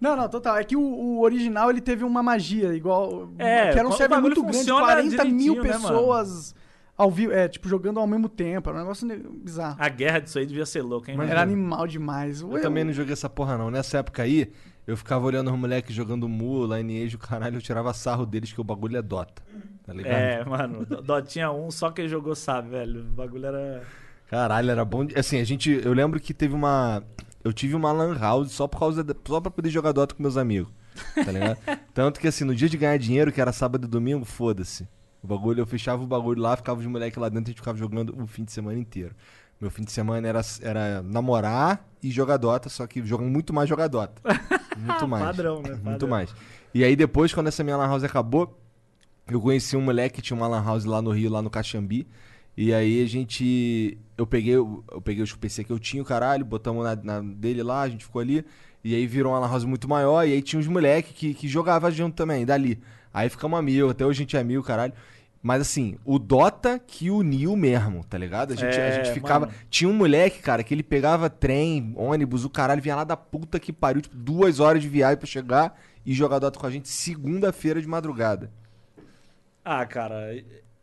Não, 0.00 0.16
não, 0.16 0.28
total. 0.28 0.56
É 0.56 0.64
que 0.64 0.76
o, 0.76 0.80
o 0.82 1.20
original 1.22 1.70
ele 1.70 1.80
teve 1.80 2.02
uma 2.04 2.22
magia, 2.22 2.74
igual. 2.74 3.28
É, 3.38 3.70
que 3.72 3.78
era 3.78 3.86
um 3.88 3.92
server 3.92 4.20
muito 4.20 4.42
grande, 4.42 4.58
funciona 4.58 4.84
40 4.86 5.24
mil 5.26 5.62
né, 5.62 5.70
pessoas 5.70 6.54
ao 6.96 7.10
vivo, 7.10 7.32
é, 7.32 7.48
tipo, 7.48 7.68
jogando 7.68 7.98
ao 8.00 8.06
mesmo 8.06 8.28
tempo. 8.28 8.68
Era 8.68 8.78
um 8.78 8.82
negócio 8.82 9.06
ne- 9.06 9.16
bizarro. 9.16 9.76
A 9.78 9.88
guerra 9.88 10.18
disso 10.20 10.38
aí 10.38 10.46
devia 10.46 10.66
ser 10.66 10.82
louca, 10.82 11.10
hein, 11.10 11.16
Mas 11.16 11.26
mano? 11.26 11.38
Era 11.38 11.42
animal 11.42 11.86
demais. 11.86 12.40
Eu 12.40 12.60
também 12.60 12.84
não 12.84 12.92
joguei 12.92 13.12
essa 13.12 13.28
porra, 13.28 13.58
não. 13.58 13.70
Nessa 13.70 13.98
época 13.98 14.22
aí, 14.22 14.52
eu 14.86 14.96
ficava 14.96 15.24
olhando 15.26 15.50
os 15.52 15.58
moleques 15.58 15.94
jogando 15.94 16.28
Mu, 16.28 16.66
Lineage, 16.66 17.16
o 17.16 17.18
caralho, 17.18 17.56
eu 17.56 17.62
tirava 17.62 17.92
sarro 17.94 18.24
deles 18.26 18.52
que 18.52 18.60
o 18.60 18.64
bagulho 18.64 18.96
é 18.96 19.02
Dota. 19.02 19.42
Tá 19.84 19.92
ligado? 19.92 20.14
É, 20.14 20.44
mano, 20.44 20.86
Dotinha 20.86 21.50
1, 21.50 21.70
só 21.70 21.90
quem 21.90 22.08
jogou 22.08 22.34
sabe, 22.34 22.70
velho. 22.70 23.00
O 23.00 23.04
bagulho 23.04 23.46
era. 23.46 23.82
Caralho, 24.30 24.70
era 24.70 24.84
bom. 24.84 25.04
de- 25.04 25.18
Assim, 25.18 25.38
a 25.40 25.44
gente. 25.44 25.70
Eu 25.84 25.92
lembro 25.92 26.18
que 26.20 26.32
teve 26.32 26.54
uma. 26.54 27.02
Eu 27.42 27.52
tive 27.52 27.74
uma 27.74 27.92
Lan 27.92 28.16
House 28.18 28.52
só 28.52 28.66
por 28.66 28.78
causa. 28.78 29.04
Da... 29.04 29.14
Só 29.26 29.40
pra 29.40 29.50
poder 29.50 29.68
jogar 29.68 29.92
Dota 29.92 30.14
com 30.14 30.22
meus 30.22 30.36
amigos. 30.38 30.72
Tá 31.14 31.30
ligado? 31.30 31.58
Tanto 31.92 32.18
que 32.18 32.26
assim, 32.28 32.44
no 32.44 32.54
dia 32.54 32.68
de 32.68 32.78
ganhar 32.78 32.96
dinheiro, 32.96 33.30
que 33.30 33.40
era 33.40 33.52
sábado 33.52 33.84
e 33.86 33.90
domingo, 33.90 34.24
foda-se. 34.24 34.88
O 35.24 35.26
bagulho, 35.26 35.62
eu 35.62 35.66
fechava 35.66 36.02
o 36.02 36.06
bagulho 36.06 36.42
lá, 36.42 36.54
ficava 36.54 36.78
os 36.78 36.86
moleques 36.86 37.18
lá 37.18 37.30
dentro 37.30 37.44
e 37.44 37.48
a 37.48 37.52
gente 37.52 37.60
ficava 37.60 37.78
jogando 37.78 38.14
o 38.22 38.26
fim 38.26 38.44
de 38.44 38.52
semana 38.52 38.78
inteiro. 38.78 39.14
Meu 39.58 39.70
fim 39.70 39.82
de 39.82 39.90
semana 39.90 40.28
era, 40.28 40.42
era 40.60 41.02
namorar 41.02 41.88
e 42.02 42.10
jogar 42.10 42.36
Dota, 42.36 42.68
só 42.68 42.86
que 42.86 43.02
jogando 43.02 43.30
muito 43.30 43.50
mais 43.50 43.66
jogar 43.66 43.88
Dota. 43.88 44.20
Muito 44.76 45.06
mais. 45.06 45.24
Padrão, 45.24 45.62
né? 45.62 45.70
Muito 45.70 45.84
Padrão. 45.84 46.08
mais. 46.08 46.34
E 46.74 46.82
aí 46.82 46.96
depois, 46.96 47.32
quando 47.32 47.46
essa 47.46 47.62
minha 47.62 47.76
Lan 47.76 47.86
House 47.86 48.02
acabou, 48.02 48.58
eu 49.28 49.40
conheci 49.40 49.76
um 49.76 49.80
moleque 49.80 50.16
que 50.16 50.22
tinha 50.22 50.36
uma 50.36 50.48
lan 50.48 50.64
house 50.64 50.84
lá 50.84 51.00
no 51.00 51.10
Rio, 51.12 51.30
lá 51.30 51.40
no 51.40 51.48
Caxambi. 51.48 52.06
E 52.56 52.74
aí 52.74 53.02
a 53.02 53.06
gente. 53.06 53.96
Eu 54.18 54.26
peguei, 54.26 54.54
eu 54.54 54.84
peguei 55.02 55.22
os 55.22 55.32
PC 55.32 55.62
que 55.62 55.70
eu 55.70 55.78
tinha, 55.78 56.02
o 56.02 56.06
caralho, 56.06 56.44
botamos 56.44 56.84
na, 56.84 56.96
na 56.96 57.20
dele 57.20 57.62
lá, 57.62 57.82
a 57.82 57.88
gente 57.88 58.04
ficou 58.04 58.20
ali. 58.20 58.44
E 58.82 58.94
aí 58.94 59.06
virou 59.06 59.32
uma 59.32 59.38
lan 59.38 59.48
house 59.48 59.64
muito 59.64 59.88
maior. 59.88 60.26
E 60.26 60.32
aí 60.32 60.42
tinha 60.42 60.58
uns 60.58 60.66
moleques 60.66 61.12
que, 61.14 61.32
que 61.34 61.48
jogavam 61.48 61.90
junto 61.90 62.14
também, 62.14 62.44
dali. 62.44 62.82
Aí 63.12 63.28
ficamos 63.28 63.58
amigos, 63.58 63.92
até 63.92 64.04
hoje 64.04 64.18
a 64.18 64.22
gente 64.22 64.36
é 64.36 64.40
amigo, 64.40 64.62
caralho. 64.62 64.92
Mas 65.44 65.60
assim, 65.60 65.98
o 66.06 66.18
Dota 66.18 66.78
que 66.78 67.10
uniu 67.10 67.54
mesmo, 67.54 68.02
tá 68.02 68.16
ligado? 68.16 68.54
A 68.54 68.56
gente, 68.56 68.80
a 68.80 68.84
É, 68.86 68.92
gente 68.92 69.12
ficava. 69.12 69.44
mano. 69.46 69.58
Tinha 69.68 69.90
um 69.90 69.92
moleque, 69.92 70.40
cara, 70.40 70.64
que 70.64 70.72
ele 70.72 70.82
pegava 70.82 71.28
trem, 71.28 71.92
ônibus, 71.96 72.46
o 72.46 72.50
caralho, 72.50 72.80
vinha 72.80 72.96
lá 72.96 73.04
da 73.04 73.16
puta 73.16 73.60
que 73.60 73.70
pariu, 73.70 74.00
tipo, 74.00 74.16
duas 74.16 74.58
horas 74.58 74.80
de 74.80 74.88
viagem 74.88 75.18
pra 75.18 75.26
chegar 75.26 75.78
e 76.06 76.14
jogar 76.14 76.38
Dota 76.38 76.58
com 76.58 76.66
a 76.66 76.70
gente 76.70 76.88
segunda-feira 76.88 77.78
de 77.82 77.86
madrugada. 77.86 78.50
Ah, 79.64 79.84
cara, 79.86 80.34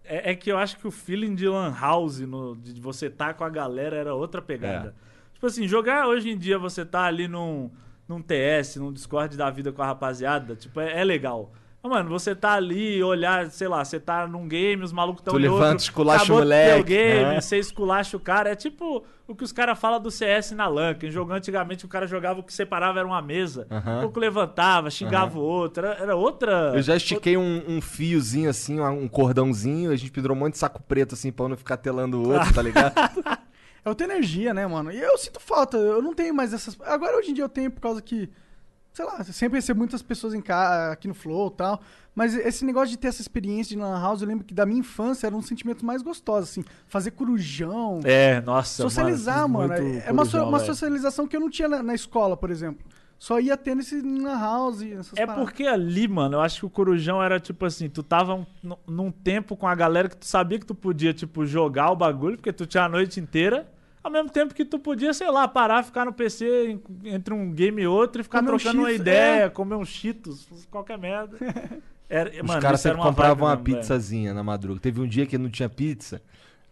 é, 0.03 0.31
é 0.31 0.35
que 0.35 0.51
eu 0.51 0.57
acho 0.57 0.77
que 0.77 0.87
o 0.87 0.91
feeling 0.91 1.35
de 1.35 1.47
Lan 1.47 1.73
House, 1.79 2.19
no, 2.21 2.55
de 2.55 2.79
você 2.81 3.09
tá 3.09 3.33
com 3.33 3.43
a 3.43 3.49
galera, 3.49 3.95
era 3.95 4.13
outra 4.15 4.41
pegada. 4.41 4.95
Tipo 5.33 5.47
assim, 5.47 5.67
jogar 5.67 6.07
hoje 6.07 6.29
em 6.29 6.37
dia 6.37 6.57
você 6.57 6.85
tá 6.85 7.03
ali 7.05 7.27
num, 7.27 7.71
num 8.07 8.21
TS, 8.21 8.77
num 8.77 8.91
Discord 8.91 9.37
da 9.37 9.49
vida 9.49 9.71
com 9.71 9.81
a 9.81 9.85
rapaziada, 9.87 10.55
tipo, 10.55 10.79
é, 10.79 10.99
é 11.01 11.03
legal. 11.03 11.51
Mano, 11.83 12.09
você 12.09 12.35
tá 12.35 12.53
ali, 12.53 13.03
olhar, 13.03 13.49
sei 13.49 13.67
lá, 13.67 13.83
você 13.83 13.99
tá 13.99 14.27
num 14.27 14.47
game, 14.47 14.83
os 14.83 14.93
malucos 14.93 15.23
tão 15.23 15.33
Tu 15.33 15.39
levanta, 15.39 15.69
outro, 15.69 15.83
esculacha 15.83 16.21
o 16.21 16.25
acabou 16.25 16.39
moleque, 16.39 16.83
game, 16.83 17.25
né? 17.25 17.41
você 17.41 17.57
esculacha 17.57 18.15
o 18.15 18.19
cara. 18.19 18.51
É 18.51 18.55
tipo 18.55 19.03
o 19.27 19.35
que 19.35 19.43
os 19.43 19.51
caras 19.51 19.79
falam 19.79 19.99
do 19.99 20.11
CS 20.11 20.51
na 20.51 20.67
LAN, 20.67 20.93
que 20.93 21.09
jogando 21.09 21.37
antigamente 21.37 21.85
o 21.85 21.87
cara 21.87 22.05
jogava 22.05 22.39
o 22.39 22.43
que 22.43 22.53
separava 22.53 22.99
era 22.99 23.07
uma 23.07 23.21
mesa. 23.21 23.65
O 23.97 24.01
pouco 24.01 24.19
levantava, 24.19 24.91
xingava 24.91 25.39
o 25.39 25.41
outro, 25.41 25.85
era, 25.85 26.03
era 26.03 26.15
outra... 26.15 26.73
Eu 26.75 26.81
já 26.81 26.95
estiquei 26.95 27.35
um, 27.35 27.63
um 27.67 27.81
fiozinho 27.81 28.49
assim, 28.49 28.79
um 28.79 29.07
cordãozinho, 29.07 29.91
a 29.91 29.95
gente 29.95 30.11
pendurou 30.11 30.37
um 30.37 30.39
monte 30.39 30.53
de 30.53 30.59
saco 30.59 30.83
preto 30.83 31.15
assim 31.15 31.31
pra 31.31 31.45
um 31.45 31.49
não 31.49 31.57
ficar 31.57 31.77
telando 31.77 32.21
o 32.21 32.33
outro, 32.33 32.53
tá 32.53 32.61
ligado? 32.61 32.93
É 33.83 33.89
outra 33.89 34.05
energia, 34.05 34.53
né, 34.53 34.67
mano? 34.67 34.91
E 34.91 34.99
eu 34.99 35.17
sinto 35.17 35.39
falta, 35.39 35.75
eu 35.75 36.03
não 36.03 36.13
tenho 36.13 36.33
mais 36.35 36.53
essas. 36.53 36.77
Agora 36.81 37.17
hoje 37.17 37.31
em 37.31 37.33
dia 37.33 37.43
eu 37.43 37.49
tenho 37.49 37.71
por 37.71 37.81
causa 37.81 37.99
que. 37.99 38.29
Sei 38.93 39.05
lá, 39.05 39.23
sempre 39.23 39.57
recebo 39.57 39.77
muitas 39.77 40.01
pessoas 40.01 40.33
em 40.33 40.41
casa, 40.41 40.91
aqui 40.91 41.07
no 41.07 41.13
Flow 41.13 41.47
e 41.47 41.57
tal. 41.57 41.81
Mas 42.13 42.35
esse 42.35 42.65
negócio 42.65 42.89
de 42.89 42.97
ter 42.97 43.07
essa 43.07 43.21
experiência 43.21 43.73
de 43.75 43.81
Lan 43.81 43.97
House, 44.01 44.21
eu 44.21 44.27
lembro 44.27 44.43
que 44.43 44.53
da 44.53 44.65
minha 44.65 44.79
infância 44.81 45.27
era 45.27 45.35
um 45.35 45.41
sentimento 45.41 45.85
mais 45.85 46.01
gostoso, 46.01 46.43
assim. 46.43 46.63
Fazer 46.87 47.11
corujão, 47.11 48.01
É, 48.03 48.41
nossa, 48.41 48.83
socializar, 48.83 49.47
mano. 49.47 49.73
É 49.73 50.11
uma, 50.11 50.25
so- 50.25 50.31
corujão, 50.31 50.49
uma 50.49 50.57
velho. 50.59 50.69
socialização 50.73 51.25
que 51.25 51.35
eu 51.37 51.39
não 51.39 51.49
tinha 51.49 51.69
na, 51.69 51.81
na 51.81 51.93
escola, 51.95 52.35
por 52.35 52.49
exemplo. 52.51 52.85
Só 53.17 53.39
ia 53.39 53.55
ter 53.55 53.75
nesse 53.75 54.01
Lan 54.01 54.37
House, 54.37 54.81
essas 54.81 55.13
É 55.17 55.25
paradas. 55.27 55.45
porque 55.45 55.63
ali, 55.67 56.07
mano, 56.07 56.35
eu 56.37 56.41
acho 56.41 56.59
que 56.61 56.65
o 56.65 56.69
Corujão 56.71 57.21
era 57.23 57.39
tipo 57.39 57.63
assim, 57.65 57.87
tu 57.87 58.01
tava 58.01 58.33
um- 58.33 58.45
num- 58.63 58.77
num 58.87 59.11
tempo 59.11 59.55
com 59.55 59.67
a 59.67 59.75
galera 59.75 60.09
que 60.09 60.17
tu 60.17 60.25
sabia 60.25 60.57
que 60.59 60.65
tu 60.65 60.73
podia, 60.75 61.13
tipo, 61.13 61.45
jogar 61.45 61.91
o 61.91 61.95
bagulho, 61.95 62.35
porque 62.35 62.51
tu 62.51 62.65
tinha 62.65 62.83
a 62.83 62.89
noite 62.89 63.19
inteira, 63.19 63.71
ao 64.03 64.11
mesmo 64.11 64.29
tempo 64.29 64.53
que 64.53 64.65
tu 64.65 64.79
podia, 64.79 65.13
sei 65.13 65.29
lá, 65.29 65.47
parar, 65.47 65.83
ficar 65.83 66.05
no 66.05 66.13
PC 66.13 66.79
entre 67.05 67.33
um 67.33 67.51
game 67.51 67.81
e 67.81 67.87
outro 67.87 68.21
e 68.21 68.23
ficar 68.23 68.39
Comer 68.39 68.53
um 68.53 68.57
trocando 68.57 68.79
uma 68.81 68.87
Cheetos, 68.89 69.01
ideia, 69.01 69.43
é. 69.45 69.49
comer 69.49 69.75
um 69.75 69.85
Cheetos, 69.85 70.47
qualquer 70.69 70.97
merda. 70.97 71.37
Era, 72.09 72.29
Os 72.29 72.41
mano, 72.41 72.61
caras 72.61 72.81
sempre 72.81 72.99
compravam 73.01 73.47
uma 73.47 73.55
vibe 73.55 73.71
mesmo, 73.71 73.75
velho. 73.75 73.79
pizzazinha 73.81 74.33
na 74.33 74.43
madruga. 74.43 74.79
Teve 74.81 74.99
um 75.01 75.07
dia 75.07 75.25
que 75.25 75.37
não 75.37 75.49
tinha 75.49 75.69
pizza, 75.69 76.21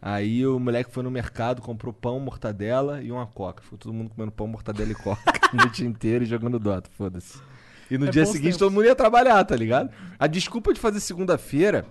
aí 0.02 0.46
o 0.46 0.60
moleque 0.60 0.92
foi 0.92 1.02
no 1.04 1.10
mercado, 1.12 1.62
comprou 1.62 1.94
pão, 1.94 2.20
mortadela 2.20 3.02
e 3.02 3.12
uma 3.12 3.26
coca. 3.26 3.62
Ficou 3.64 3.78
todo 3.78 3.94
mundo 3.94 4.10
comendo 4.10 4.32
pão, 4.34 4.48
mortadela 4.48 4.92
e 4.92 4.96
coca 4.96 5.22
a 5.54 5.56
noite 5.56 5.86
inteira 5.86 6.24
e 6.24 6.28
jogando 6.28 6.60
Dota, 6.60 6.90
foda-se. 6.98 7.42
E 7.90 7.98
no 7.98 8.08
É 8.08 8.10
dia 8.10 8.26
seguinte 8.26 8.54
tempos. 8.54 8.58
todo 8.58 8.72
mundo 8.72 8.86
ia 8.86 8.96
trabalhar, 8.96 9.44
tá 9.46 9.56
ligado? 9.56 9.90
A 10.20 10.28
desculpa 10.28 10.74
de 10.74 10.80
fazer 10.80 11.00
segunda-feira. 11.00 11.86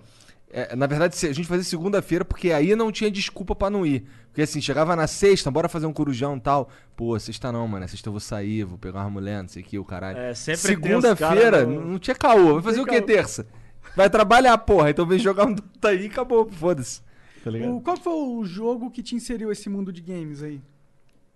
É, 0.51 0.75
na 0.75 0.87
verdade, 0.87 1.15
a 1.27 1.33
gente 1.33 1.47
fazia 1.47 1.63
segunda-feira 1.63 2.25
porque 2.25 2.51
aí 2.51 2.75
não 2.75 2.91
tinha 2.91 3.09
desculpa 3.11 3.55
pra 3.55 3.69
não 3.69 3.85
ir. 3.85 4.05
Porque 4.27 4.41
assim, 4.41 4.61
chegava 4.61 4.95
na 4.95 5.07
sexta, 5.07 5.49
bora 5.51 5.67
fazer 5.69 5.85
um 5.85 5.93
corujão 5.93 6.37
e 6.37 6.39
tal. 6.39 6.69
Pô, 6.95 7.17
sexta 7.19 7.51
não, 7.51 7.67
mano. 7.67 7.87
Sexta 7.87 8.07
eu 8.09 8.13
vou 8.13 8.19
sair, 8.19 8.63
vou 8.63 8.77
pegar 8.77 9.01
uma 9.01 9.09
mulher, 9.09 9.41
não 9.41 9.49
sei 9.49 9.61
o 9.63 9.65
que, 9.65 9.79
o 9.79 9.85
caralho. 9.85 10.17
É, 10.19 10.33
sempre 10.33 10.59
Segunda-feira, 10.61 11.51
cara 11.59 11.65
no- 11.65 11.85
não 11.85 11.99
tinha 11.99 12.15
caô. 12.15 12.53
Vai 12.55 12.63
fazer 12.63 12.81
o 12.81 12.85
que 12.85 13.01
terça? 13.01 13.47
Vai 13.95 14.09
trabalhar, 14.09 14.57
porra. 14.59 14.89
Então 14.89 15.05
vem 15.05 15.17
jogar 15.19 15.45
um 15.45 15.53
Dota 15.53 15.89
aí 15.89 16.03
e 16.03 16.07
acabou, 16.07 16.49
foda-se. 16.49 17.01
Tá 17.43 17.49
ligado? 17.51 17.75
O- 17.75 17.81
qual 17.81 17.97
foi 17.97 18.13
o 18.13 18.43
jogo 18.45 18.91
que 18.91 19.01
te 19.03 19.15
inseriu 19.15 19.51
esse 19.51 19.69
mundo 19.69 19.91
de 19.91 20.01
games 20.01 20.43
aí? 20.43 20.61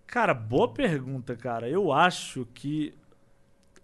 Cara, 0.05 0.33
boa 0.33 0.67
pergunta, 0.71 1.35
cara. 1.35 1.67
Eu 1.67 1.91
acho 1.91 2.47
que 2.53 2.93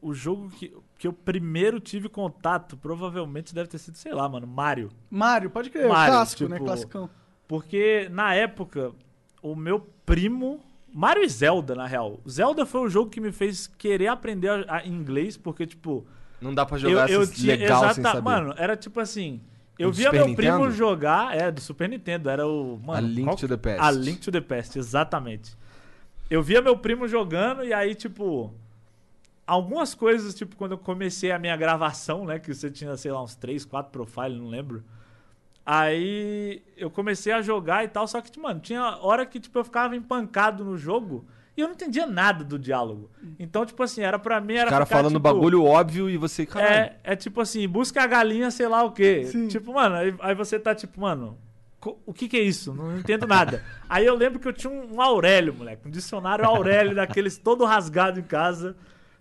o 0.02 0.14
jogo 0.14 0.50
que, 0.50 0.72
que 1.00 1.08
eu 1.08 1.14
primeiro 1.14 1.80
tive 1.80 2.08
contato 2.10 2.76
provavelmente 2.78 3.56
deve 3.56 3.68
ter 3.70 3.78
sido, 3.80 3.96
sei 3.98 4.14
lá, 4.14 4.30
mano, 4.30 4.46
Mario. 4.46 4.92
Mario, 5.10 5.50
pode 5.50 5.70
crer, 5.72 5.88
Mario, 5.88 6.14
clássico, 6.14 6.44
né? 6.48 6.58
tipo, 6.58 6.66
Classicão. 6.68 7.10
Porque 7.48 8.08
na 8.12 8.36
época, 8.36 8.92
o 9.42 9.56
meu 9.56 9.80
primo. 10.06 10.60
Mario 10.94 11.24
e 11.24 11.30
Zelda, 11.30 11.74
na 11.76 11.86
real. 11.88 12.20
Zelda 12.30 12.66
foi 12.66 12.82
o 12.82 12.90
jogo 12.90 13.10
que 13.10 13.22
me 13.22 13.32
fez 13.32 13.66
querer 13.68 14.08
aprender 14.08 14.50
a- 14.50 14.66
a 14.78 14.88
inglês, 14.88 15.38
porque, 15.38 15.66
tipo. 15.66 16.06
Não 16.42 16.54
dá 16.54 16.66
pra 16.66 16.78
jogar 16.78 17.10
eu, 17.10 17.16
eu 17.18 17.22
assim, 17.22 17.34
tinha. 17.34 17.56
legal 17.56 17.80
sem 17.82 17.90
exata- 18.02 18.10
saber. 18.18 18.22
Mano, 18.24 18.54
era 18.58 18.76
tipo 18.76 19.00
assim. 19.00 19.40
Eu 19.78 19.92
Do 19.92 19.96
via 19.98 20.08
Super 20.08 20.26
meu 20.26 20.36
primo 20.36 20.58
Nintendo? 20.58 20.72
jogar. 20.76 21.34
É, 21.38 21.50
do 21.52 21.62
Super 21.62 21.88
Nintendo. 21.88 22.30
Era 22.30 22.46
o. 22.46 22.78
Mano, 22.84 22.98
A 22.98 23.02
Link 23.10 23.24
qual 23.26 23.36
to 23.38 23.48
the 23.48 23.56
Past. 23.58 23.80
A 23.82 23.92
Link 23.92 24.20
to 24.20 24.32
the 24.32 24.42
Past, 24.42 24.78
exatamente. 24.78 25.56
Eu 26.30 26.44
via 26.44 26.62
meu 26.62 26.78
primo 26.78 27.08
jogando 27.08 27.64
e 27.64 27.72
aí, 27.72 27.96
tipo. 27.96 28.54
Algumas 29.50 29.96
coisas, 29.96 30.36
tipo, 30.36 30.56
quando 30.56 30.74
eu 30.74 30.78
comecei 30.78 31.32
a 31.32 31.40
minha 31.40 31.58
gravação, 31.58 32.24
né? 32.24 32.38
Que 32.38 32.54
você 32.54 32.70
tinha, 32.70 32.96
sei 32.96 33.12
lá, 33.12 33.24
uns 33.24 33.36
3, 33.36 33.66
4 33.66 33.92
profiles, 33.92 34.38
não 34.38 34.48
lembro. 34.48 34.84
Aí 35.66 36.62
eu 36.78 36.90
comecei 36.90 37.34
a 37.34 37.42
jogar 37.42 37.84
e 37.84 37.88
tal, 37.88 38.08
só 38.08 38.22
que, 38.22 38.40
mano, 38.40 38.60
tinha 38.60 38.98
hora 39.02 39.26
que, 39.26 39.40
tipo, 39.40 39.58
eu 39.58 39.64
ficava 39.64 39.96
empancado 39.96 40.64
no 40.64 40.78
jogo 40.78 41.26
e 41.58 41.62
eu 41.62 41.68
não 41.68 41.74
entendia 41.74 42.06
nada 42.06 42.44
do 42.44 42.60
diálogo. 42.60 43.10
Então, 43.40 43.66
tipo 43.66 43.82
assim, 43.82 44.02
era 44.02 44.20
pra 44.20 44.40
mim, 44.40 44.54
era 44.54 44.68
O 44.68 44.70
cara 44.70 44.86
ficar, 44.86 44.98
falando 44.98 45.14
tipo, 45.14 45.24
bagulho 45.24 45.64
óbvio 45.66 46.10
e 46.10 46.16
você, 46.16 46.46
caralho. 46.46 46.74
é, 46.74 46.96
é 47.04 47.16
tipo 47.16 47.42
assim, 47.42 47.68
busca 47.68 48.04
a 48.04 48.08
galinha, 48.08 48.52
sei 48.52 48.68
lá 48.68 48.84
o 48.84 48.92
quê. 48.92 49.26
Sim. 49.26 49.48
Tipo, 49.48 49.74
mano, 49.74 49.96
aí, 49.96 50.16
aí 50.20 50.36
você 50.36 50.60
tá 50.60 50.76
tipo, 50.76 51.02
mano, 51.02 51.38
o 52.06 52.14
que 52.14 52.28
que 52.28 52.38
é 52.38 52.42
isso? 52.42 52.74
Não 52.74 52.98
entendo 52.98 53.26
nada. 53.26 53.64
aí 53.90 54.06
eu 54.06 54.16
lembro 54.16 54.40
que 54.40 54.48
eu 54.48 54.54
tinha 54.54 54.72
um, 54.72 54.96
um 54.96 55.02
Aurélio, 55.02 55.54
moleque, 55.54 55.88
um 55.88 55.92
dicionário 55.92 56.46
Aurélio 56.46 56.96
daqueles 56.96 57.38
todo 57.38 57.66
rasgado 57.66 58.20
em 58.20 58.24
casa. 58.24 58.76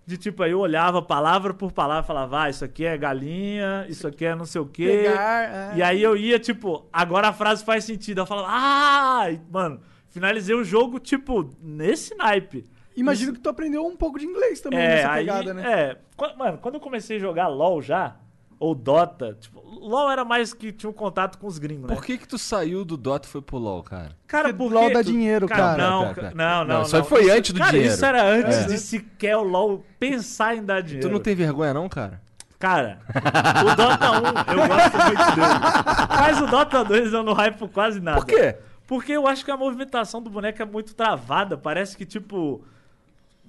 De 0.09 0.17
tipo, 0.17 0.43
aí 0.43 0.53
eu 0.53 0.59
olhava 0.61 1.03
palavra 1.03 1.53
por 1.53 1.71
palavra 1.71 2.03
e 2.03 2.07
falava, 2.07 2.45
ah, 2.45 2.49
isso 2.49 2.65
aqui 2.65 2.83
é 2.87 2.97
galinha, 2.97 3.85
isso 3.91 4.09
aqui 4.09 4.25
é 4.25 4.35
não 4.35 4.47
sei 4.47 4.59
o 4.59 4.65
quê. 4.65 5.03
Pegar, 5.05 5.43
é. 5.75 5.77
E 5.77 5.83
aí 5.83 6.03
eu 6.03 6.17
ia, 6.17 6.39
tipo, 6.39 6.89
agora 6.91 7.29
a 7.29 7.33
frase 7.35 7.63
faz 7.63 7.85
sentido. 7.85 8.23
Eu 8.23 8.27
falava, 8.27 8.49
ah, 8.51 9.31
e, 9.31 9.39
mano, 9.53 9.83
finalizei 10.09 10.55
o 10.55 10.65
jogo, 10.65 10.99
tipo, 10.99 11.55
nesse 11.61 12.15
naipe. 12.15 12.65
Imagino 12.97 13.35
que 13.35 13.39
tu 13.39 13.51
aprendeu 13.51 13.87
um 13.87 13.95
pouco 13.97 14.19
de 14.19 14.25
inglês 14.25 14.63
também 14.63 14.79
É, 14.79 14.89
nessa 14.89 15.11
aí, 15.13 15.27
pegada, 15.27 15.53
né? 15.53 15.63
é. 15.71 15.99
Mano, 16.39 16.57
quando 16.57 16.77
eu 16.77 16.81
comecei 16.81 17.19
a 17.19 17.21
jogar 17.21 17.49
LoL 17.49 17.83
já, 17.83 18.17
ou 18.61 18.75
Dota, 18.75 19.37
tipo, 19.41 19.61
LoL 19.61 20.11
era 20.11 20.25
mais 20.25 20.53
que 20.53 20.73
tinha 20.73 20.91
um 20.91 20.93
contato 20.93 21.39
com 21.39 21.47
os 21.47 21.59
gringos, 21.59 21.89
né? 21.89 21.95
Por 21.95 22.05
que 22.05 22.19
que 22.19 22.27
tu 22.27 22.37
saiu 22.37 22.85
do 22.85 22.97
Dota 22.97 23.29
e 23.29 23.31
foi 23.31 23.41
pro 23.41 23.57
LoL, 23.59 23.83
cara? 23.83 24.17
Cara, 24.27 24.49
Porque 24.53 24.59
porque 24.59 24.75
LoL 24.75 24.93
dá 24.93 25.05
tu- 25.05 25.13
dinheiro, 25.13 25.47
cara. 25.47 25.77
Não, 25.83 26.01
Pera, 26.03 26.15
ca- 26.15 26.21
pera, 26.23 26.35
não, 26.35 26.65
não, 26.65 26.75
não. 26.79 26.83
isso 26.83 26.97
aí 26.97 27.05
foi 27.05 27.31
antes 27.31 27.53
do 27.53 27.59
cara, 27.61 27.71
dinheiro. 27.73 27.95
isso 27.95 28.05
era 28.05 28.25
antes 28.25 28.57
É. 28.57 28.65
de 28.67 28.79
sequer 28.79 29.37
o 29.37 29.43
LoL 29.45 29.85
pensar 29.99 30.57
em 30.57 30.65
dar 30.65 30.81
dinheiro. 30.83 31.09
Tu 31.09 31.13
não 31.13 31.21
tem 31.21 31.35
vergonha 31.35 31.73
não, 31.73 31.89
cara? 31.89 32.21
Cara, 32.59 32.99
o 33.07 33.77
Dota 33.77 34.11
1, 34.11 34.15
eu 34.17 34.69
gosto 34.69 34.97
muito 34.99 35.37
dele. 35.37 36.09
Mas 36.11 36.41
o 36.41 36.47
Dota 36.49 36.85
2 36.85 37.13
eu 37.13 37.23
não 37.23 37.33
hypo 37.33 37.69
quase 37.69 38.01
nada. 38.01 38.17
Por 38.19 38.27
quê? 38.27 38.57
Porque 38.85 39.13
eu 39.13 39.29
acho 39.29 39.45
que 39.45 39.51
a 39.53 39.57
movimentação 39.57 40.21
do 40.21 40.29
boneco 40.29 40.61
é 40.61 40.65
muito 40.65 40.93
travada. 40.97 41.57
Parece 41.57 41.97
que, 41.97 42.05
tipo. 42.05 42.65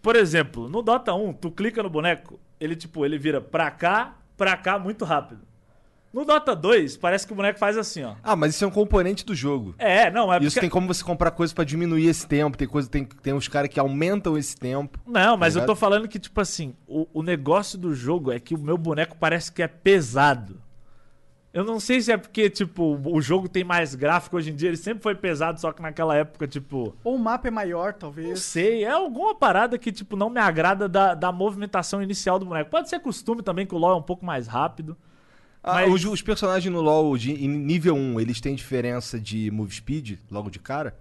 Por 0.02 0.16
exemplo, 0.16 0.70
no 0.70 0.82
Dota 0.84 1.14
1, 1.14 1.34
tu 1.34 1.50
clica 1.50 1.82
no 1.82 1.90
boneco, 1.90 2.40
ele, 2.60 2.76
tipo, 2.76 3.04
ele 3.04 3.18
vira 3.18 3.42
pra 3.42 3.72
cá, 3.72 4.14
pra 4.40 4.56
cá 4.56 4.80
muito 4.80 5.04
rápido. 5.04 5.42
No 6.12 6.26
Dota 6.26 6.56
2, 6.56 6.98
parece 6.98 7.28
que 7.28 7.34
o 7.34 7.36
boneco 7.36 7.60
faz 7.60 7.78
assim, 7.78 8.04
ó. 8.04 8.16
Ah, 8.24 8.36
mas 8.36 8.56
isso 8.56 8.64
é 8.64 8.68
um 8.68 8.72
componente 8.72 9.24
do 9.24 9.36
jogo. 9.36 9.76
É, 9.78 10.10
não, 10.10 10.34
é 10.34 10.38
Isso 10.38 10.56
porque... 10.56 10.62
tem 10.62 10.70
como 10.70 10.88
você 10.88 11.04
comprar 11.04 11.30
coisa 11.30 11.54
pra 11.54 11.64
diminuir 11.64 12.08
esse 12.08 12.26
tempo, 12.26 12.58
tem 12.58 12.68
coisa, 12.68 12.90
tem, 12.90 13.06
tem 13.06 13.32
uns 13.32 13.48
caras 13.48 13.70
que 13.70 13.80
aumentam 13.80 14.36
esse 14.36 14.58
tempo. 14.58 14.98
Não, 15.06 15.38
mas 15.38 15.54
Tá 15.54 15.60
eu 15.60 15.66
tô 15.68 15.76
falando 15.76 16.08
que, 16.08 16.18
tipo 16.18 16.42
assim, 16.42 16.74
o, 16.88 17.06
o 17.14 17.22
negócio 17.22 17.78
do 17.78 17.94
jogo 17.94 18.32
é 18.32 18.40
que 18.40 18.56
o 18.56 18.58
meu 18.58 18.76
boneco 18.76 19.18
parece 19.20 19.52
que 19.52 19.62
é 19.62 19.68
pesado. 19.68 20.60
Eu 21.52 21.64
não 21.64 21.80
sei 21.80 22.00
se 22.00 22.12
é 22.12 22.18
porque, 22.18 22.48
tipo, 22.48 23.00
o 23.06 23.20
jogo 23.20 23.50
tem 23.50 23.64
mais 23.64 23.96
gráfico 23.96 24.38
hoje 24.38 24.52
em 24.52 24.56
dia, 24.56 24.70
ele 24.70 24.78
sempre 24.78 25.02
foi 25.02 25.16
pesado, 25.16 25.60
só 25.60 25.72
que 25.72 25.82
naquela 25.82 26.16
época, 26.16 26.48
tipo. 26.48 26.96
Ou 27.04 27.16
o 27.16 27.20
mapa 27.20 27.48
é 27.48 27.52
maior, 27.52 27.94
Não 27.94 28.00
talvez. 28.00 28.42
sei, 28.44 28.84
é 28.84 28.92
alguma 28.92 29.34
parada 29.34 29.76
que, 29.78 29.92
tipo, 29.92 30.16
não 30.16 30.30
me 30.30 30.40
agrada 30.40 30.88
da, 30.88 31.16
da 31.16 31.32
movimentação 31.32 32.04
inicial 32.04 32.38
do 32.38 32.46
boneco. 32.46 32.70
Pode 32.70 32.88
ser 32.88 33.00
costume 33.00 33.42
também, 33.42 33.66
que 33.66 33.74
o 33.74 33.80
LoL 33.80 33.94
é 33.94 33.96
um 33.98 34.02
pouco 34.02 34.24
mais 34.24 34.46
rápido. 34.46 34.96
Ah, 35.64 35.74
Mas- 35.74 35.92
os, 35.94 36.06
os 36.06 36.22
personagens 36.22 36.72
no 36.72 36.82
LoL 36.82 37.18
de, 37.18 37.32
em 37.34 37.48
nível 37.48 37.96
1, 37.96 38.20
eles 38.20 38.40
têm 38.40 38.54
diferença 38.54 39.20
de 39.20 39.50
move 39.50 39.74
speed 39.74 40.20
logo 40.30 40.50
de 40.52 40.60
cara? 40.60 40.96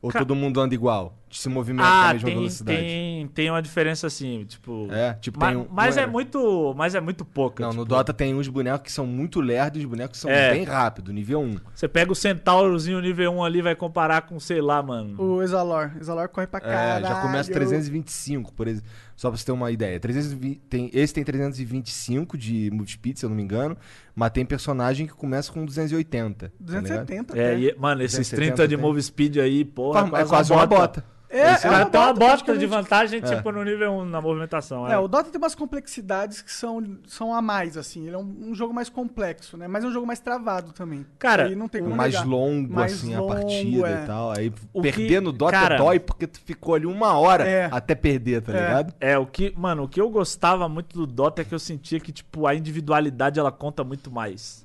Ou 0.00 0.10
Ca- 0.10 0.18
todo 0.20 0.34
mundo 0.34 0.60
anda 0.60 0.74
igual? 0.74 1.14
Se 1.38 1.48
movimenta 1.48 1.86
à 1.88 2.08
Ah, 2.10 2.12
mesma 2.14 2.28
tem, 2.28 2.36
velocidade. 2.38 2.78
tem, 2.78 3.26
tem 3.28 3.50
uma 3.50 3.60
diferença 3.62 4.06
assim, 4.06 4.44
tipo. 4.44 4.88
É, 4.90 5.14
tipo, 5.14 5.38
ma- 5.40 5.48
tem 5.48 5.56
um- 5.56 5.66
mas 5.70 5.96
é 5.96 6.02
é- 6.02 6.06
muito. 6.06 6.74
Mas 6.76 6.94
é 6.94 7.00
muito 7.00 7.24
pouca. 7.24 7.62
Não, 7.62 7.70
no 7.70 7.82
tipo, 7.82 7.84
Dota 7.86 8.12
tem 8.12 8.34
uns 8.34 8.48
bonecos 8.48 8.82
que 8.82 8.92
são 8.92 9.06
muito 9.06 9.40
lerdos 9.40 9.80
e 9.80 9.84
os 9.84 9.90
bonecos 9.90 10.18
são 10.18 10.30
É. 10.30 10.52
bem 10.52 10.64
rápidos, 10.64 11.14
nível 11.14 11.40
1. 11.40 11.56
Você 11.74 11.88
pega 11.88 12.10
o 12.12 12.14
Centaurozinho 12.14 13.00
nível 13.00 13.32
1 13.32 13.44
ali, 13.44 13.62
vai 13.62 13.74
comparar 13.74 14.22
com, 14.22 14.38
sei 14.38 14.60
lá, 14.60 14.82
mano. 14.82 15.20
O 15.20 15.42
Exalor. 15.42 15.92
Exalor 16.00 16.28
corre 16.28 16.46
pra 16.46 16.58
É, 16.58 16.62
caralho. 16.62 17.06
já 17.06 17.20
começa 17.22 17.52
325, 17.52 18.52
por 18.52 18.68
exemplo. 18.68 18.88
Só 19.16 19.28
pra 19.30 19.38
você 19.38 19.44
ter 19.46 19.52
uma 19.52 19.70
ideia. 19.70 19.98
320, 20.00 20.60
tem, 20.68 20.90
esse 20.92 21.14
tem 21.14 21.22
325 21.22 22.36
de 22.36 22.70
move 22.72 22.90
speed, 22.90 23.16
se 23.16 23.24
eu 23.24 23.28
não 23.30 23.36
me 23.36 23.42
engano. 23.42 23.76
Mas 24.14 24.30
tem 24.32 24.44
personagem 24.44 25.06
que 25.06 25.12
começa 25.14 25.52
com 25.52 25.64
280. 25.64 26.48
tá 26.48 26.54
ligado? 26.60 26.82
270 26.82 27.38
É, 27.38 27.46
até. 27.52 27.58
e- 27.60 27.74
mano, 27.78 28.02
esses 28.02 28.18
270 28.18 28.54
30 28.56 28.68
de 28.68 28.76
tem. 28.76 28.84
move 28.84 29.02
speed 29.02 29.36
aí, 29.38 29.64
porra. 29.64 30.00
é 30.20 30.24
quase 30.24 30.52
uma 30.52 30.66
bota. 30.66 31.04
É, 31.36 31.52
Esse 31.54 31.62
cara 31.62 31.86
tem 31.86 32.00
uma 32.00 32.12
bota 32.14 32.56
de 32.56 32.64
vantagem, 32.66 33.18
É. 33.22 33.36
tipo, 33.36 33.50
no 33.50 33.64
nível 33.64 33.90
1 33.92 34.04
na 34.04 34.20
movimentação. 34.20 34.86
É, 34.88 34.96
o 34.96 35.08
Dota 35.08 35.30
tem 35.30 35.38
umas 35.40 35.54
complexidades 35.54 36.40
que 36.40 36.52
são, 36.52 36.96
são 37.06 37.34
a 37.34 37.42
mais, 37.42 37.76
assim. 37.76 38.06
Ele 38.06 38.14
é 38.14 38.18
um, 38.18 38.50
um 38.50 38.54
jogo 38.54 38.72
mais 38.72 38.88
complexo, 38.88 39.56
né? 39.56 39.66
Mas 39.66 39.82
é 39.82 39.88
um 39.88 39.90
jogo 39.92 40.06
mais 40.06 40.20
travado 40.20 40.72
também. 40.72 41.04
Cara, 41.18 41.46
Aí 41.46 41.56
não 41.56 41.66
tem 41.66 41.82
como 41.82 41.96
mais 41.96 42.12
negar. 42.14 42.26
longo, 42.28 42.72
Mais 42.72 42.92
assim, 42.92 43.16
longo, 43.16 43.32
a 43.32 43.34
partida 43.36 43.88
é. 43.88 44.02
e 44.02 44.06
tal. 44.06 44.30
Aí 44.30 44.52
O 44.72 44.80
perder 44.80 45.06
que- 45.08 45.20
no 45.20 45.32
Dota 45.32 45.52
cara- 45.52 45.76
dói 45.76 45.98
porque 45.98 46.26
tu 46.26 46.40
ficou 46.44 46.74
ali 46.76 46.86
uma 46.86 47.18
hora 47.18 47.44
É. 47.48 47.68
até 47.72 47.94
perder, 47.96 48.40
tá 48.42 48.52
É. 48.52 48.54
ligado? 48.60 48.94
É, 49.00 49.18
o 49.18 49.26
que, 49.26 49.52
mano, 49.56 49.82
o 49.82 49.88
que 49.88 50.00
eu 50.00 50.08
gostava 50.08 50.68
muito 50.68 50.96
do 50.96 51.06
Dota 51.06 51.42
é 51.42 51.44
que 51.44 51.54
eu 51.54 51.58
sentia 51.58 51.98
que, 51.98 52.12
tipo, 52.12 52.46
a 52.46 52.54
individualidade 52.54 53.40
ela 53.40 53.50
conta 53.50 53.82
muito 53.82 54.10
mais. 54.10 54.63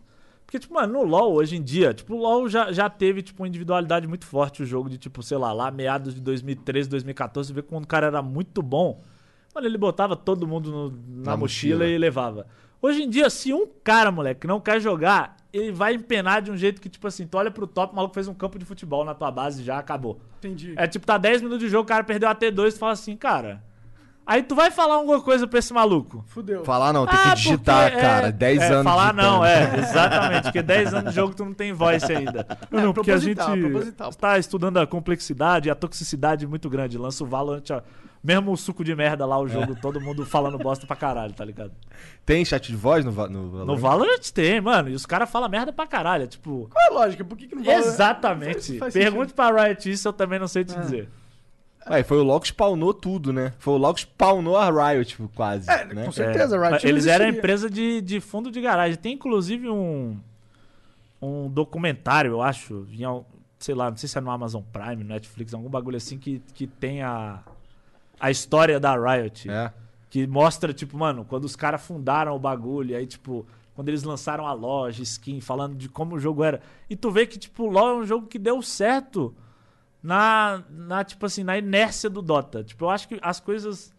Porque, 0.49 0.57
tipo, 0.57 0.73
mano, 0.73 0.93
no 0.93 1.03
LoL, 1.03 1.33
hoje 1.35 1.55
em 1.57 1.61
dia, 1.61 1.93
tipo, 1.93 2.15
o 2.15 2.17
LoL 2.17 2.49
já, 2.49 2.71
já 2.71 2.89
teve, 2.89 3.21
tipo, 3.21 3.43
uma 3.43 3.47
individualidade 3.47 4.07
muito 4.07 4.25
forte. 4.25 4.63
O 4.63 4.65
jogo 4.65 4.89
de, 4.89 4.97
tipo, 4.97 5.21
sei 5.21 5.37
lá, 5.37 5.53
lá 5.53 5.69
meados 5.69 6.15
de 6.15 6.21
2013, 6.21 6.89
2014, 6.89 7.49
você 7.49 7.53
vê 7.53 7.61
quando 7.61 7.83
o 7.83 7.87
cara 7.87 8.07
era 8.07 8.19
muito 8.23 8.63
bom. 8.63 8.99
Mano, 9.53 9.67
ele 9.67 9.77
botava 9.77 10.15
todo 10.15 10.47
mundo 10.47 10.71
no- 10.71 10.89
na, 10.89 11.31
Na 11.33 11.37
mochila, 11.37 11.77
mochila. 11.81 11.87
e 11.87 11.97
levava. 11.99 12.47
Hoje 12.81 13.03
em 13.03 13.09
dia, 13.09 13.29
se 13.29 13.53
um 13.53 13.67
cara, 13.83 14.11
moleque, 14.11 14.47
não 14.47 14.59
quer 14.59 14.81
jogar, 14.81 15.37
ele 15.53 15.71
vai 15.71 15.93
empenar 15.93 16.41
de 16.41 16.49
um 16.49 16.57
jeito 16.57 16.81
que, 16.81 16.89
tipo 16.89 17.05
assim, 17.05 17.27
tu 17.27 17.37
olha 17.37 17.51
pro 17.51 17.67
top, 17.67 17.93
o 17.93 17.95
maluco 17.95 18.15
fez 18.15 18.27
um 18.27 18.33
campo 18.33 18.57
de 18.57 18.65
futebol 18.65 19.05
na 19.05 19.13
tua 19.13 19.29
base 19.29 19.61
e 19.61 19.65
já 19.65 19.77
acabou. 19.77 20.19
Entendi. 20.39 20.73
É 20.77 20.87
tipo, 20.87 21.05
tá 21.05 21.19
10 21.19 21.43
minutos 21.43 21.63
de 21.63 21.69
jogo, 21.69 21.83
o 21.83 21.87
cara 21.87 22.03
perdeu 22.03 22.27
a 22.27 22.33
T2, 22.33 22.73
tu 22.73 22.79
fala 22.79 22.93
assim, 22.93 23.15
cara. 23.15 23.61
Aí 24.29 24.43
tu 24.43 24.53
vai 24.53 24.69
falar 24.69 24.93
alguma 24.93 25.19
coisa 25.21 25.47
pra 25.47 25.57
esse 25.57 25.73
maluco. 25.73 26.23
Fudeu. 26.27 26.63
Falar 26.63 26.93
não, 26.93 27.07
tem 27.07 27.17
Ah, 27.17 27.29
que 27.31 27.35
digitar, 27.37 27.85
porque, 27.89 27.97
é, 27.97 28.01
cara. 28.01 28.31
10 28.31 28.61
é, 28.61 28.67
anos 28.73 28.83
Falar 28.83 29.11
digitando. 29.13 29.31
não, 29.31 29.43
é, 29.45 29.73
exatamente. 29.79 30.43
Porque 30.43 30.61
10 30.61 30.93
anos 30.93 31.09
de 31.09 31.15
jogo 31.15 31.33
tu 31.33 31.43
não 31.43 31.53
tem 31.53 31.73
voice 31.73 32.11
ainda. 32.13 32.45
Não, 32.69 32.81
não, 32.83 32.93
porque 32.93 33.11
a 33.11 33.17
gente 33.17 33.41
está 34.11 34.37
estudando 34.37 34.77
a 34.77 34.85
complexidade 34.85 35.67
e 35.67 35.71
a 35.71 35.75
toxicidade 35.75 36.45
muito 36.45 36.69
grande. 36.69 36.95
Lança 36.95 37.23
o 37.23 37.27
Valorant, 37.27 37.63
ó, 37.71 37.81
mesmo 38.23 38.51
o 38.51 38.57
suco 38.57 38.83
de 38.83 38.93
merda 38.95 39.25
lá, 39.25 39.39
o 39.39 39.47
jogo, 39.47 39.75
todo 39.81 39.99
mundo 39.99 40.23
falando 40.25 40.59
bosta 40.59 40.85
pra 40.85 40.95
caralho, 40.95 41.33
tá 41.33 41.43
ligado? 41.43 41.71
Tem 42.23 42.45
chat 42.45 42.67
de 42.67 42.75
voz 42.75 43.03
no, 43.03 43.11
no 43.11 43.15
Valorant? 43.49 43.65
No 43.65 43.77
Valorant 43.77 44.29
tem, 44.31 44.61
mano, 44.61 44.89
e 44.89 44.93
os 44.93 45.05
caras 45.07 45.29
falam 45.29 45.49
merda 45.49 45.73
pra 45.73 45.87
caralho. 45.87 46.25
é 46.25 46.27
Tipo, 46.27 46.69
Qual 46.69 46.85
é 46.85 46.87
a 46.89 46.93
lógica? 46.93 47.23
Por 47.25 47.35
que, 47.37 47.47
que 47.47 47.55
não 47.55 47.63
vai... 47.63 47.75
exatamente. 47.75 48.77
Pergunte 48.93 49.33
pra 49.33 49.49
Riot 49.63 49.89
isso, 49.89 50.07
eu 50.07 50.13
também 50.13 50.37
não 50.37 50.47
sei 50.47 50.63
te 50.63 50.75
dizer. 50.77 51.09
Ué, 51.89 52.03
foi 52.03 52.17
o 52.17 52.23
LoL 52.23 52.39
que 52.39 52.47
spawnou 52.47 52.93
tudo, 52.93 53.33
né? 53.33 53.53
Foi 53.57 53.73
o 53.73 53.77
LoL 53.77 53.93
que 53.93 54.01
spawnou 54.01 54.55
a 54.55 54.69
Riot, 54.69 55.09
tipo, 55.09 55.27
quase. 55.29 55.69
É, 55.69 55.85
né? 55.85 56.05
com 56.05 56.11
certeza, 56.11 56.55
É, 56.55 56.59
Riot 56.59 56.71
mas 56.71 56.83
não 56.83 56.89
Eles 56.89 57.07
eram 57.07 57.25
a 57.25 57.29
empresa 57.29 57.69
de, 57.69 57.99
de 58.01 58.19
fundo 58.19 58.51
de 58.51 58.61
garagem. 58.61 58.97
Tem 58.97 59.13
inclusive 59.13 59.69
um 59.69 60.17
um 61.21 61.49
documentário, 61.49 62.31
eu 62.31 62.41
acho, 62.41 62.87
em 62.91 63.03
sei 63.57 63.75
lá, 63.75 63.89
não 63.89 63.97
sei 63.97 64.07
se 64.07 64.17
é 64.17 64.21
no 64.21 64.31
Amazon 64.31 64.61
Prime, 64.71 65.03
no 65.03 65.09
Netflix, 65.09 65.53
algum 65.53 65.69
bagulho 65.69 65.97
assim 65.97 66.17
que, 66.17 66.41
que 66.53 66.65
tem 66.65 67.01
a 67.01 67.43
a 68.19 68.29
história 68.31 68.79
da 68.79 68.95
Riot, 68.95 69.49
É. 69.49 69.71
que 70.09 70.27
mostra 70.27 70.73
tipo, 70.73 70.97
mano, 70.97 71.25
quando 71.25 71.43
os 71.45 71.55
caras 71.55 71.81
fundaram 71.81 72.35
o 72.35 72.39
bagulho, 72.39 72.95
aí 72.95 73.05
tipo, 73.07 73.45
quando 73.75 73.89
eles 73.89 74.03
lançaram 74.03 74.45
a 74.45 74.53
loja, 74.53 75.03
skin, 75.03 75.39
falando 75.41 75.75
de 75.75 75.87
como 75.89 76.15
o 76.15 76.19
jogo 76.19 76.43
era. 76.43 76.61
E 76.89 76.95
tu 76.95 77.09
vê 77.11 77.25
que 77.25 77.37
tipo, 77.39 77.63
o 77.63 77.69
LoL 77.69 77.89
é 77.89 77.95
um 77.95 78.05
jogo 78.05 78.27
que 78.27 78.37
deu 78.39 78.61
certo 78.61 79.33
na 80.01 80.63
na 80.69 81.03
tipo 81.03 81.25
assim, 81.25 81.43
na 81.43 81.57
inércia 81.57 82.09
do 82.09 82.21
Dota. 82.21 82.63
Tipo, 82.63 82.85
eu 82.85 82.89
acho 82.89 83.07
que 83.07 83.19
as 83.21 83.39
coisas 83.39 83.93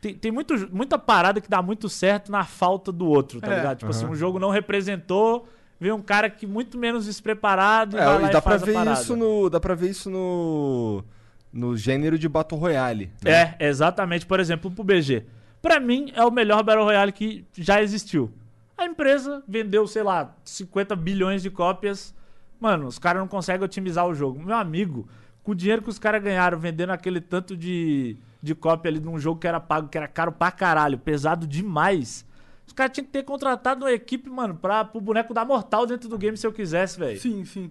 tem, 0.00 0.14
tem 0.14 0.30
muito, 0.32 0.54
muita 0.74 0.98
parada 0.98 1.40
que 1.40 1.48
dá 1.48 1.62
muito 1.62 1.88
certo 1.88 2.30
na 2.30 2.44
falta 2.44 2.90
do 2.92 3.06
outro, 3.06 3.40
tá 3.40 3.52
É. 3.52 3.56
ligado? 3.56 3.78
Tipo 3.78 3.90
assim, 3.90 4.04
Aham. 4.04 4.12
um 4.12 4.16
jogo 4.16 4.38
não 4.38 4.50
representou, 4.50 5.48
veio 5.80 5.94
um 5.94 6.02
cara 6.02 6.28
que 6.28 6.46
muito 6.46 6.76
menos 6.78 7.06
despreparado 7.06 7.96
e 7.96 8.00
É, 8.00 8.04
vai 8.04 8.22
lá 8.22 8.28
e 8.28 8.32
dá 8.32 8.38
e 8.38 8.42
pra 8.42 8.56
ver 8.56 8.92
isso 8.92 9.16
no. 9.16 9.48
Dá 9.50 9.60
pra 9.60 9.74
ver 9.74 9.90
isso 9.90 10.10
no. 10.10 11.04
No 11.52 11.74
gênero 11.74 12.18
de 12.18 12.28
Battle 12.28 12.60
Royale. 12.60 13.10
né? 13.24 13.56
É, 13.58 13.66
exatamente. 13.68 14.26
Por 14.26 14.38
exemplo, 14.40 14.70
pro 14.70 14.84
BG. 14.84 15.24
Pra 15.62 15.80
mim, 15.80 16.12
é 16.14 16.22
o 16.22 16.30
melhor 16.30 16.62
Battle 16.62 16.84
Royale 16.84 17.12
que 17.12 17.46
já 17.54 17.80
existiu. 17.82 18.30
A 18.76 18.84
empresa 18.84 19.42
vendeu, 19.48 19.86
sei 19.86 20.02
lá, 20.02 20.34
50 20.44 20.94
bilhões 20.94 21.40
de 21.42 21.48
cópias. 21.50 22.14
Mano, 22.60 22.86
os 22.86 22.98
caras 22.98 23.20
não 23.20 23.28
conseguem 23.28 23.64
otimizar 23.64 24.06
o 24.06 24.12
jogo. 24.14 24.38
Meu 24.42 24.54
amigo, 24.56 25.08
com 25.46 25.52
o 25.52 25.54
dinheiro 25.54 25.80
que 25.80 25.88
os 25.88 25.96
caras 25.96 26.20
ganharam 26.20 26.58
vendendo 26.58 26.90
aquele 26.90 27.20
tanto 27.20 27.56
de, 27.56 28.16
de 28.42 28.52
cópia 28.52 28.90
ali 28.90 28.98
num 28.98 29.16
jogo 29.16 29.38
que 29.38 29.46
era 29.46 29.60
pago, 29.60 29.88
que 29.88 29.96
era 29.96 30.08
caro 30.08 30.32
pra 30.32 30.50
caralho, 30.50 30.98
pesado 30.98 31.46
demais. 31.46 32.26
Os 32.66 32.72
caras 32.72 32.92
tinham 32.92 33.04
que 33.06 33.12
ter 33.12 33.22
contratado 33.22 33.84
uma 33.84 33.92
equipe, 33.92 34.28
mano, 34.28 34.56
pra, 34.56 34.84
pro 34.84 35.00
boneco 35.00 35.32
dar 35.32 35.44
mortal 35.44 35.86
dentro 35.86 36.08
do 36.08 36.18
game 36.18 36.36
se 36.36 36.44
eu 36.44 36.52
quisesse, 36.52 36.98
velho. 36.98 37.20
Sim, 37.20 37.44
sim. 37.44 37.70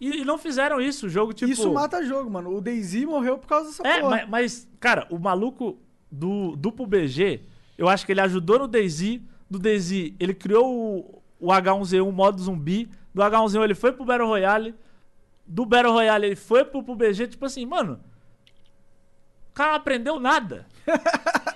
E, 0.00 0.22
e 0.22 0.24
não 0.24 0.38
fizeram 0.38 0.80
isso. 0.80 1.04
O 1.04 1.08
jogo, 1.10 1.34
tipo. 1.34 1.52
Isso 1.52 1.70
mata 1.74 2.02
jogo, 2.02 2.30
mano. 2.30 2.56
O 2.56 2.60
DayZ 2.62 3.04
morreu 3.04 3.36
por 3.36 3.48
causa 3.48 3.68
dessa 3.68 3.86
É, 3.86 4.00
porra. 4.00 4.10
mas, 4.10 4.28
mas, 4.30 4.68
cara, 4.80 5.06
o 5.10 5.18
maluco 5.18 5.78
do 6.10 6.56
duplo 6.56 6.86
BG, 6.86 7.42
eu 7.76 7.86
acho 7.86 8.06
que 8.06 8.12
ele 8.12 8.22
ajudou 8.22 8.60
no 8.60 8.66
DayZ. 8.66 9.20
Do 9.50 9.58
DayZ, 9.58 10.14
ele 10.18 10.32
criou 10.32 10.74
o, 10.74 11.22
o 11.38 11.48
H1Z1 11.48 12.10
modo 12.10 12.40
zumbi. 12.40 12.88
Do 13.12 13.20
H1Z1 13.20 13.62
ele 13.62 13.74
foi 13.74 13.92
pro 13.92 14.06
Battle 14.06 14.26
Royale. 14.26 14.74
Do 15.46 15.66
Battle 15.66 15.92
Royale 15.92 16.26
ele 16.26 16.36
foi 16.36 16.64
pro, 16.64 16.82
pro 16.82 16.94
BG. 16.94 17.28
Tipo 17.28 17.46
assim, 17.46 17.66
mano. 17.66 18.00
O 19.50 19.54
cara 19.54 19.70
não 19.70 19.76
aprendeu 19.76 20.18
nada. 20.18 20.66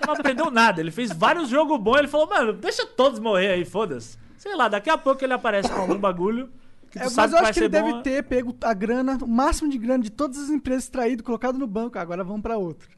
Não 0.05 0.13
aprendeu 0.13 0.49
nada. 0.49 0.79
Ele 0.79 0.91
fez 0.91 1.11
vários 1.11 1.49
jogos 1.49 1.79
bons. 1.79 1.97
Ele 1.97 2.07
falou, 2.07 2.27
mano, 2.27 2.53
deixa 2.53 2.85
todos 2.85 3.19
morrer 3.19 3.51
aí, 3.51 3.65
foda-se. 3.65 4.17
Sei 4.37 4.55
lá, 4.55 4.67
daqui 4.69 4.89
a 4.89 4.97
pouco 4.97 5.23
ele 5.23 5.33
aparece 5.33 5.69
com 5.69 5.81
algum 5.81 5.97
bagulho. 5.97 6.49
É, 6.95 7.09
mas 7.15 7.33
eu 7.33 7.39
acho 7.39 7.53
que 7.53 7.59
ele 7.59 7.69
deve 7.69 7.91
bom. 7.91 8.01
ter 8.01 8.23
pego 8.23 8.55
a 8.63 8.73
grana, 8.73 9.17
o 9.21 9.27
máximo 9.27 9.69
de 9.69 9.77
grana 9.77 10.03
de 10.03 10.09
todas 10.09 10.39
as 10.39 10.49
empresas 10.49 10.85
extraído, 10.85 11.23
colocado 11.23 11.57
no 11.57 11.67
banco. 11.67 11.99
Agora 11.99 12.23
vamos 12.23 12.41
pra 12.41 12.57
outro. 12.57 12.89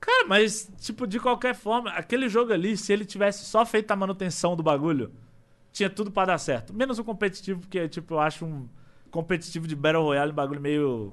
Cara, 0.00 0.26
mas, 0.28 0.70
tipo, 0.78 1.06
de 1.06 1.18
qualquer 1.18 1.54
forma, 1.54 1.90
aquele 1.90 2.28
jogo 2.28 2.52
ali, 2.52 2.76
se 2.76 2.92
ele 2.92 3.04
tivesse 3.04 3.44
só 3.44 3.66
feito 3.66 3.90
a 3.90 3.96
manutenção 3.96 4.54
do 4.54 4.62
bagulho, 4.62 5.12
tinha 5.72 5.90
tudo 5.90 6.10
pra 6.10 6.24
dar 6.24 6.38
certo. 6.38 6.72
Menos 6.72 6.98
o 6.98 7.04
competitivo, 7.04 7.60
porque, 7.60 7.88
tipo, 7.88 8.14
eu 8.14 8.20
acho 8.20 8.44
um 8.44 8.68
competitivo 9.10 9.66
de 9.66 9.74
Battle 9.76 10.02
Royale 10.02 10.32
um 10.32 10.34
bagulho 10.34 10.60
meio. 10.60 11.12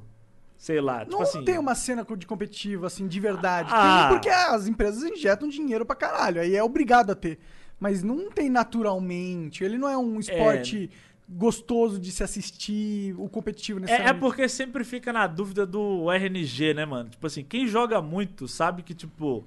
Sei 0.58 0.80
lá, 0.80 1.00
tipo 1.00 1.12
não 1.12 1.24
assim. 1.24 1.44
tem 1.44 1.58
uma 1.58 1.76
cena 1.76 2.06
de 2.18 2.26
competitivo, 2.26 2.86
assim, 2.86 3.06
de 3.06 3.20
verdade. 3.20 3.70
Ah. 3.72 4.08
Tem 4.08 4.16
porque 4.16 4.30
as 4.30 4.66
empresas 4.66 5.04
injetam 5.04 5.50
dinheiro 5.50 5.86
pra 5.86 5.96
caralho. 5.96 6.40
Aí 6.40 6.56
é 6.56 6.64
obrigado 6.64 7.12
a 7.12 7.16
ter. 7.16 7.38
Mas 7.78 8.02
não 8.02 8.30
tem 8.32 8.50
naturalmente. 8.50 9.64
Ele 9.64 9.78
não 9.78 9.90
é 9.90 9.98
um 9.98 10.20
esporte 10.20 10.90
gostoso 11.28 12.00
de 12.00 12.12
se 12.12 12.24
assistir, 12.24 13.14
o 13.18 13.28
competitivo 13.28 13.80
É, 13.80 13.82
é 13.82 13.84
necessariamente. 13.84 14.20
porque 14.22 14.48
sempre 14.48 14.84
fica 14.84 15.12
na 15.12 15.28
dúvida 15.28 15.66
do 15.66 16.10
RNG, 16.12 16.74
né, 16.74 16.86
mano? 16.86 17.10
Tipo 17.10 17.28
assim, 17.28 17.44
quem 17.44 17.68
joga 17.68 18.02
muito 18.02 18.48
sabe 18.48 18.84
que, 18.84 18.94
tipo, 18.94 19.44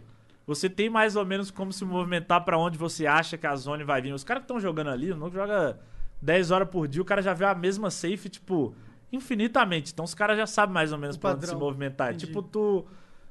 você 0.46 0.68
tem 0.68 0.88
mais 0.90 1.16
ou 1.16 1.24
menos 1.24 1.50
como 1.50 1.72
se 1.72 1.85
movimentar 1.85 2.44
pra 2.44 2.59
onde 2.59 2.78
você 2.78 3.06
acha 3.06 3.37
que 3.37 3.46
a 3.46 3.56
zone 3.56 3.85
vai 3.85 4.00
vir. 4.02 4.12
Os 4.12 4.24
caras 4.24 4.42
que 4.42 4.44
estão 4.44 4.61
jogando 4.61 4.90
ali, 4.90 5.14
não 5.14 5.30
joga 5.30 5.78
10 6.20 6.50
horas 6.50 6.68
por 6.68 6.88
dia, 6.88 7.02
o 7.02 7.05
cara 7.05 7.22
já 7.22 7.33
vê 7.35 7.44
a 7.44 7.55
mesma 7.55 7.90
safe, 7.90 8.29
tipo, 8.29 8.74
infinitamente. 9.12 9.92
Então 9.92 10.05
os 10.05 10.14
caras 10.14 10.37
já 10.37 10.46
sabem 10.46 10.74
mais 10.74 10.92
ou 10.92 10.98
menos 10.98 11.16
O 11.16 11.20
pra 11.20 11.33
onde 11.33 11.46
se 11.46 11.55
movimentar. 11.55 12.09
É 12.09 12.11
Entendi. 12.11 12.26
Tipo, 12.26 12.42
tu. 12.42 12.87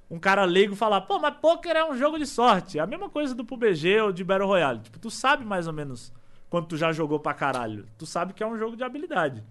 Um 0.10 0.20
cara 0.20 0.46
leigo 0.46 0.76
falar, 0.76 1.02
pô, 1.02 1.18
mas 1.18 1.36
poker 1.38 1.76
é 1.76 1.84
um 1.84 1.98
jogo 1.98 2.20
de 2.20 2.28
sorte. 2.28 2.78
É 2.78 2.82
a 2.82 2.86
mesma 2.86 3.10
coisa 3.10 3.34
do 3.34 3.44
PUBG 3.44 4.02
ou 4.02 4.12
de 4.12 4.24
Battle 4.24 4.48
Royale. 4.48 4.80
Tipo, 4.80 5.00
tu 5.00 5.10
sabe 5.10 5.44
mais 5.44 5.66
ou 5.66 5.74
menos 5.74 6.14
quando 6.48 6.68
tu 6.68 6.78
já 6.78 6.92
jogou 6.92 7.20
pra 7.20 7.34
caralho. 7.34 7.88
Tu 7.98 8.06
sabe 8.06 8.32
que 8.34 8.44
é 8.44 8.48
um 8.48 8.56
jogo 8.56 8.78
de 8.78 8.84
habilidade. 8.84 9.44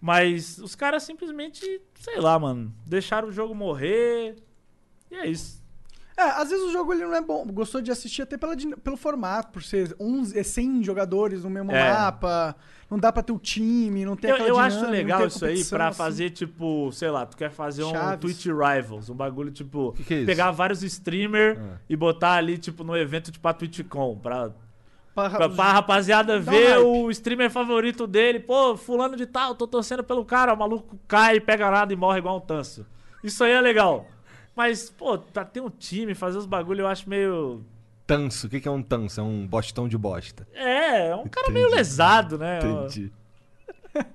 Mas 0.00 0.58
os 0.58 0.74
caras 0.74 1.04
simplesmente, 1.04 1.80
sei 1.94 2.20
lá, 2.20 2.36
mano, 2.36 2.74
deixaram 2.84 3.28
o 3.28 3.32
jogo 3.32 3.54
morrer. 3.54 4.36
E 5.10 5.14
é 5.14 5.26
isso. 5.28 5.62
É, 6.16 6.22
às 6.22 6.48
vezes 6.48 6.64
o 6.64 6.72
jogo 6.72 6.94
ele 6.94 7.04
não 7.04 7.14
é 7.14 7.20
bom. 7.20 7.44
Gostou 7.52 7.80
de 7.82 7.90
assistir 7.90 8.22
até 8.22 8.38
pela, 8.38 8.54
pelo 8.82 8.96
formato, 8.96 9.52
por 9.52 9.62
ser 9.62 9.94
11, 10.00 10.38
é 10.38 10.42
100 10.42 10.82
jogadores 10.82 11.44
no 11.44 11.50
mesmo 11.50 11.70
É. 11.72 11.92
mapa. 11.92 12.56
Não 12.90 12.98
dá 12.98 13.12
pra 13.12 13.22
ter 13.22 13.32
o 13.32 13.38
time, 13.38 14.04
não 14.04 14.16
tem 14.16 14.30
Eu, 14.30 14.36
aquela 14.36 14.48
eu 14.48 14.54
dinâmica, 14.54 14.76
acho 14.84 14.90
legal 14.92 15.26
isso 15.26 15.44
aí 15.44 15.64
pra 15.64 15.88
assim. 15.88 15.98
fazer, 15.98 16.30
tipo, 16.30 16.90
sei 16.92 17.10
lá, 17.10 17.26
tu 17.26 17.36
quer 17.36 17.50
fazer 17.50 17.82
um 17.84 17.90
Chaves. 17.90 18.20
Twitch 18.20 18.46
Rivals, 18.46 19.10
um 19.10 19.14
bagulho, 19.14 19.50
tipo, 19.50 19.92
Que 19.92 20.04
que 20.04 20.14
é 20.14 20.24
pegar 20.24 20.52
vários 20.52 20.82
streamers 20.84 21.58
Ah. 21.58 21.78
e 21.88 21.96
botar 21.96 22.32
ali, 22.34 22.56
tipo, 22.56 22.82
no 22.84 22.96
evento, 22.96 23.30
tipo, 23.32 23.46
a 23.46 23.52
TwitchCon, 23.52 24.16
pra, 24.18 24.50
Pra- 25.14 25.30
pra, 25.30 25.48
pra 25.48 25.72
rapaziada 25.72 26.34
Dá 26.34 26.50
um 26.50 26.54
ver 26.54 26.68
hype. 26.74 26.84
o 26.84 27.10
streamer 27.10 27.50
favorito 27.50 28.06
dele. 28.06 28.38
Pô, 28.38 28.76
fulano 28.76 29.16
de 29.16 29.26
tal, 29.26 29.54
tô 29.54 29.66
torcendo 29.66 30.04
pelo 30.04 30.24
cara, 30.24 30.54
o 30.54 30.56
maluco 30.56 30.96
cai, 31.08 31.40
pega 31.40 31.70
nada 31.70 31.92
e 31.92 31.96
morre 31.96 32.18
igual 32.18 32.36
um 32.36 32.40
tanso. 32.40 32.86
Isso 33.24 33.42
aí 33.42 33.52
é 33.52 33.60
legal. 33.60 34.06
Mas, 34.56 34.88
pô, 34.88 35.18
pra 35.18 35.44
ter 35.44 35.60
um 35.60 35.68
time, 35.68 36.14
fazer 36.14 36.38
os 36.38 36.46
bagulho, 36.46 36.80
eu 36.80 36.86
acho 36.88 37.08
meio. 37.08 37.62
Tanso. 38.06 38.46
O 38.46 38.50
que 38.50 38.66
é 38.66 38.70
um 38.70 38.82
tanso? 38.82 39.20
É 39.20 39.22
um 39.22 39.46
bostão 39.46 39.86
de 39.86 39.98
bosta. 39.98 40.48
É, 40.54 41.08
é 41.08 41.14
um 41.14 41.28
cara 41.28 41.50
meio 41.50 41.66
Entendi. 41.66 41.76
lesado, 41.76 42.38
né? 42.38 42.58
Entendi. 42.60 43.12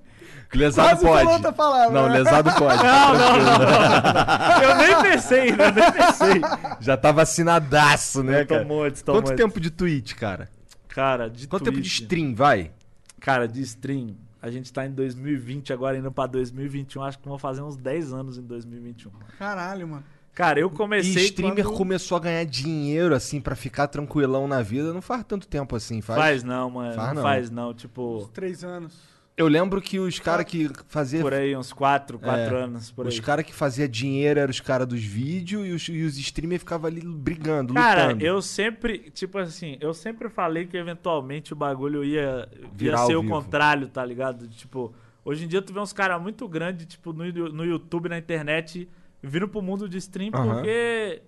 lesado 0.52 1.00
Quase 1.00 1.04
pode. 1.04 1.26
outra 1.28 1.52
palavra, 1.52 1.90
Não, 1.92 2.08
né? 2.08 2.18
lesado 2.18 2.50
pode. 2.54 2.82
Não, 2.82 3.12
não, 3.14 3.36
não, 3.36 3.58
não. 3.58 4.62
Eu 4.62 4.76
nem 4.76 5.12
pensei, 5.12 5.52
né? 5.52 5.68
Eu 5.68 5.72
nem 5.72 5.92
pensei. 5.92 6.40
Já 6.80 6.96
tá 6.96 7.12
vacinadaço, 7.12 8.22
né, 8.22 8.44
cara? 8.44 8.66
tô 9.04 9.12
Quanto 9.12 9.36
tempo 9.36 9.60
de 9.60 9.70
Twitch, 9.70 10.14
cara? 10.14 10.48
Cara, 10.88 11.30
de 11.30 11.46
Quanto 11.46 11.64
tempo 11.64 11.80
de 11.80 11.86
stream, 11.88 12.34
vai? 12.34 12.72
Cara, 13.20 13.46
de 13.46 13.62
stream. 13.62 14.16
A 14.42 14.50
gente 14.50 14.72
tá 14.72 14.84
em 14.84 14.90
2020, 14.90 15.72
agora 15.72 15.96
indo 15.96 16.10
pra 16.10 16.26
2021. 16.26 17.02
Acho 17.04 17.18
que 17.18 17.28
vão 17.28 17.38
fazer 17.38 17.62
uns 17.62 17.76
10 17.76 18.12
anos 18.12 18.38
em 18.38 18.42
2021. 18.42 19.12
Caralho, 19.38 19.86
mano. 19.86 20.04
Cara, 20.34 20.58
eu 20.58 20.68
E 20.68 20.70
comecei. 20.70 21.24
streamer 21.24 21.64
quando... 21.64 21.76
começou 21.76 22.16
a 22.16 22.20
ganhar 22.20 22.44
dinheiro, 22.44 23.14
assim, 23.14 23.40
pra 23.40 23.54
ficar 23.54 23.86
tranquilão 23.88 24.48
na 24.48 24.62
vida. 24.62 24.92
Não 24.92 25.02
faz 25.02 25.24
tanto 25.24 25.46
tempo 25.46 25.76
assim, 25.76 26.00
faz? 26.00 26.18
Faz 26.18 26.42
não, 26.42 26.70
mano. 26.70 26.94
Faz 26.94 27.14
não, 27.14 27.22
faz 27.22 27.50
não. 27.50 27.74
Tipo, 27.74 28.30
Três 28.32 28.64
anos. 28.64 29.12
Eu 29.34 29.48
lembro 29.48 29.80
que 29.80 29.98
os 29.98 30.18
caras 30.18 30.44
que 30.44 30.70
faziam... 30.88 31.22
por 31.22 31.32
aí, 31.32 31.56
uns 31.56 31.72
4, 31.72 32.18
4 32.18 32.54
É, 32.54 32.62
anos. 32.64 32.90
Por 32.90 33.06
Os 33.06 33.18
caras 33.18 33.44
que 33.46 33.52
fazia 33.52 33.88
dinheiro 33.88 34.38
eram 34.38 34.50
os 34.50 34.60
caras 34.60 34.86
dos 34.86 35.02
vídeos 35.02 35.66
e 35.66 35.70
os, 35.72 35.88
e 35.88 36.02
os 36.02 36.18
streamers 36.18 36.60
ficavam 36.60 36.86
ali 36.88 37.00
brigando, 37.00 37.72
Cara, 37.72 38.08
lutando. 38.08 38.24
eu 38.26 38.42
sempre, 38.42 39.10
tipo 39.10 39.38
assim, 39.38 39.78
eu 39.80 39.94
sempre 39.94 40.28
falei 40.28 40.66
que 40.66 40.76
eventualmente 40.76 41.54
o 41.54 41.56
bagulho 41.56 42.04
ia, 42.04 42.46
ia 42.78 42.96
ser 42.98 43.16
o 43.16 43.26
contrário, 43.26 43.88
tá 43.88 44.04
ligado? 44.04 44.46
Tipo, 44.48 44.92
hoje 45.24 45.46
em 45.46 45.48
dia 45.48 45.62
tu 45.62 45.72
vê 45.72 45.80
uns 45.80 45.94
caras 45.94 46.20
muito 46.20 46.46
grandes, 46.46 46.84
tipo, 46.86 47.14
no, 47.14 47.24
no 47.24 47.64
YouTube, 47.64 48.10
na 48.10 48.18
internet, 48.18 48.86
vindo 49.22 49.48
pro 49.48 49.62
mundo 49.62 49.88
de 49.88 49.98
stream, 49.98 50.30
porque. 50.30 51.22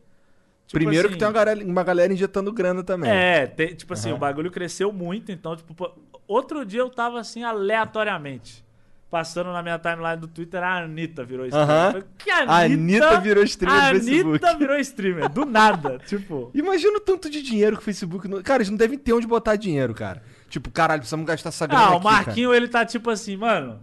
tipo 0.66 0.78
Primeiro 0.78 1.06
assim, 1.08 1.14
que 1.14 1.18
tem 1.18 1.28
uma 1.28 1.34
galera, 1.34 1.64
uma 1.64 1.82
galera 1.84 2.12
injetando 2.12 2.52
grana 2.52 2.82
também. 2.82 3.10
É, 3.10 3.46
tem- 3.46 3.74
tipo 3.74 3.92
assim, 3.92 4.12
o 4.12 4.18
bagulho 4.18 4.50
cresceu 4.50 4.92
muito, 4.92 5.30
então, 5.30 5.54
tipo, 5.56 5.74
pô, 5.74 5.92
outro 6.26 6.64
dia 6.64 6.80
eu 6.80 6.90
tava 6.90 7.20
assim, 7.20 7.44
aleatoriamente. 7.44 8.64
Passando 9.10 9.52
na 9.52 9.62
minha 9.62 9.78
timeline 9.78 10.16
do 10.16 10.26
Twitter, 10.26 10.60
a 10.60 10.78
Anitta 10.82 11.22
virou 11.22 11.46
streamer. 11.46 11.68
Falei, 11.92 12.02
Que 12.18 12.30
Anitta? 12.32 12.52
A 12.52 12.58
Anitta 12.64 13.20
virou 13.20 13.44
streamer 13.44 13.80
A 13.80 13.92
do 13.92 14.00
Facebook. 14.00 14.28
Anitta 14.28 14.54
virou 14.58 14.76
streamer, 14.78 15.28
do 15.28 15.44
nada. 15.44 15.98
tipo. 16.00 16.50
Imagina 16.52 16.96
o 16.96 17.00
tanto 17.00 17.30
de 17.30 17.40
dinheiro 17.40 17.76
que 17.76 17.82
o 17.82 17.84
Facebook... 17.84 18.26
Não... 18.26 18.42
Cara, 18.42 18.56
eles 18.58 18.70
não 18.70 18.76
devem 18.76 18.98
ter 18.98 19.12
onde 19.12 19.24
botar 19.24 19.54
dinheiro, 19.54 19.94
cara. 19.94 20.20
Tipo, 20.48 20.68
caralho, 20.68 20.98
precisamos 21.00 21.24
gastar 21.26 21.50
essa 21.50 21.64
grana 21.64 21.84
Ah, 21.84 21.90
o 21.92 21.96
aqui, 21.98 22.02
cara. 22.02 22.16
Marquinho, 22.26 22.52
ele 22.52 22.66
tá 22.66 22.84
tipo 22.84 23.08
assim, 23.08 23.36
mano. 23.36 23.80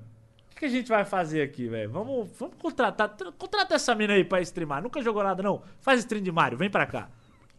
O 0.61 0.63
que 0.63 0.65
a 0.67 0.69
gente 0.69 0.89
vai 0.89 1.03
fazer 1.03 1.41
aqui, 1.41 1.67
velho? 1.67 1.89
Vamos, 1.89 2.29
vamos 2.37 2.55
contratar. 2.59 3.09
tra- 3.09 3.31
Contrata 3.31 3.73
essa 3.73 3.95
mina 3.95 4.13
aí 4.13 4.23
pra 4.23 4.39
streamar. 4.41 4.79
Nunca 4.83 5.01
jogou 5.01 5.23
nada, 5.23 5.41
não. 5.41 5.63
Faz 5.79 6.01
stream 6.01 6.21
de 6.21 6.31
Mario, 6.31 6.55
vem 6.55 6.69
pra 6.69 6.85
cá. 6.85 7.09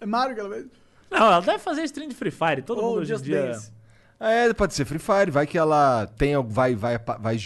É 0.00 0.06
Mario, 0.06 0.34
aquela 0.34 0.48
vez. 0.50 0.66
Não, 1.10 1.18
ela 1.18 1.40
deve 1.40 1.58
fazer 1.58 1.82
stream 1.82 2.08
de 2.08 2.14
Free 2.14 2.30
Fire. 2.30 2.62
Todo 2.62 2.78
Ou 2.80 2.90
mundo 2.90 3.00
hoje 3.00 3.12
em 3.12 3.20
dia. 3.20 3.42
Dance. 3.48 3.72
É, 4.20 4.52
pode 4.54 4.72
ser 4.74 4.84
Free 4.84 5.00
Fire. 5.00 5.32
Vai 5.32 5.48
que 5.48 5.58
ela 5.58 6.06
tem, 6.16 6.40
vai, 6.46 6.76
vai, 6.76 6.96
vai 7.18 7.38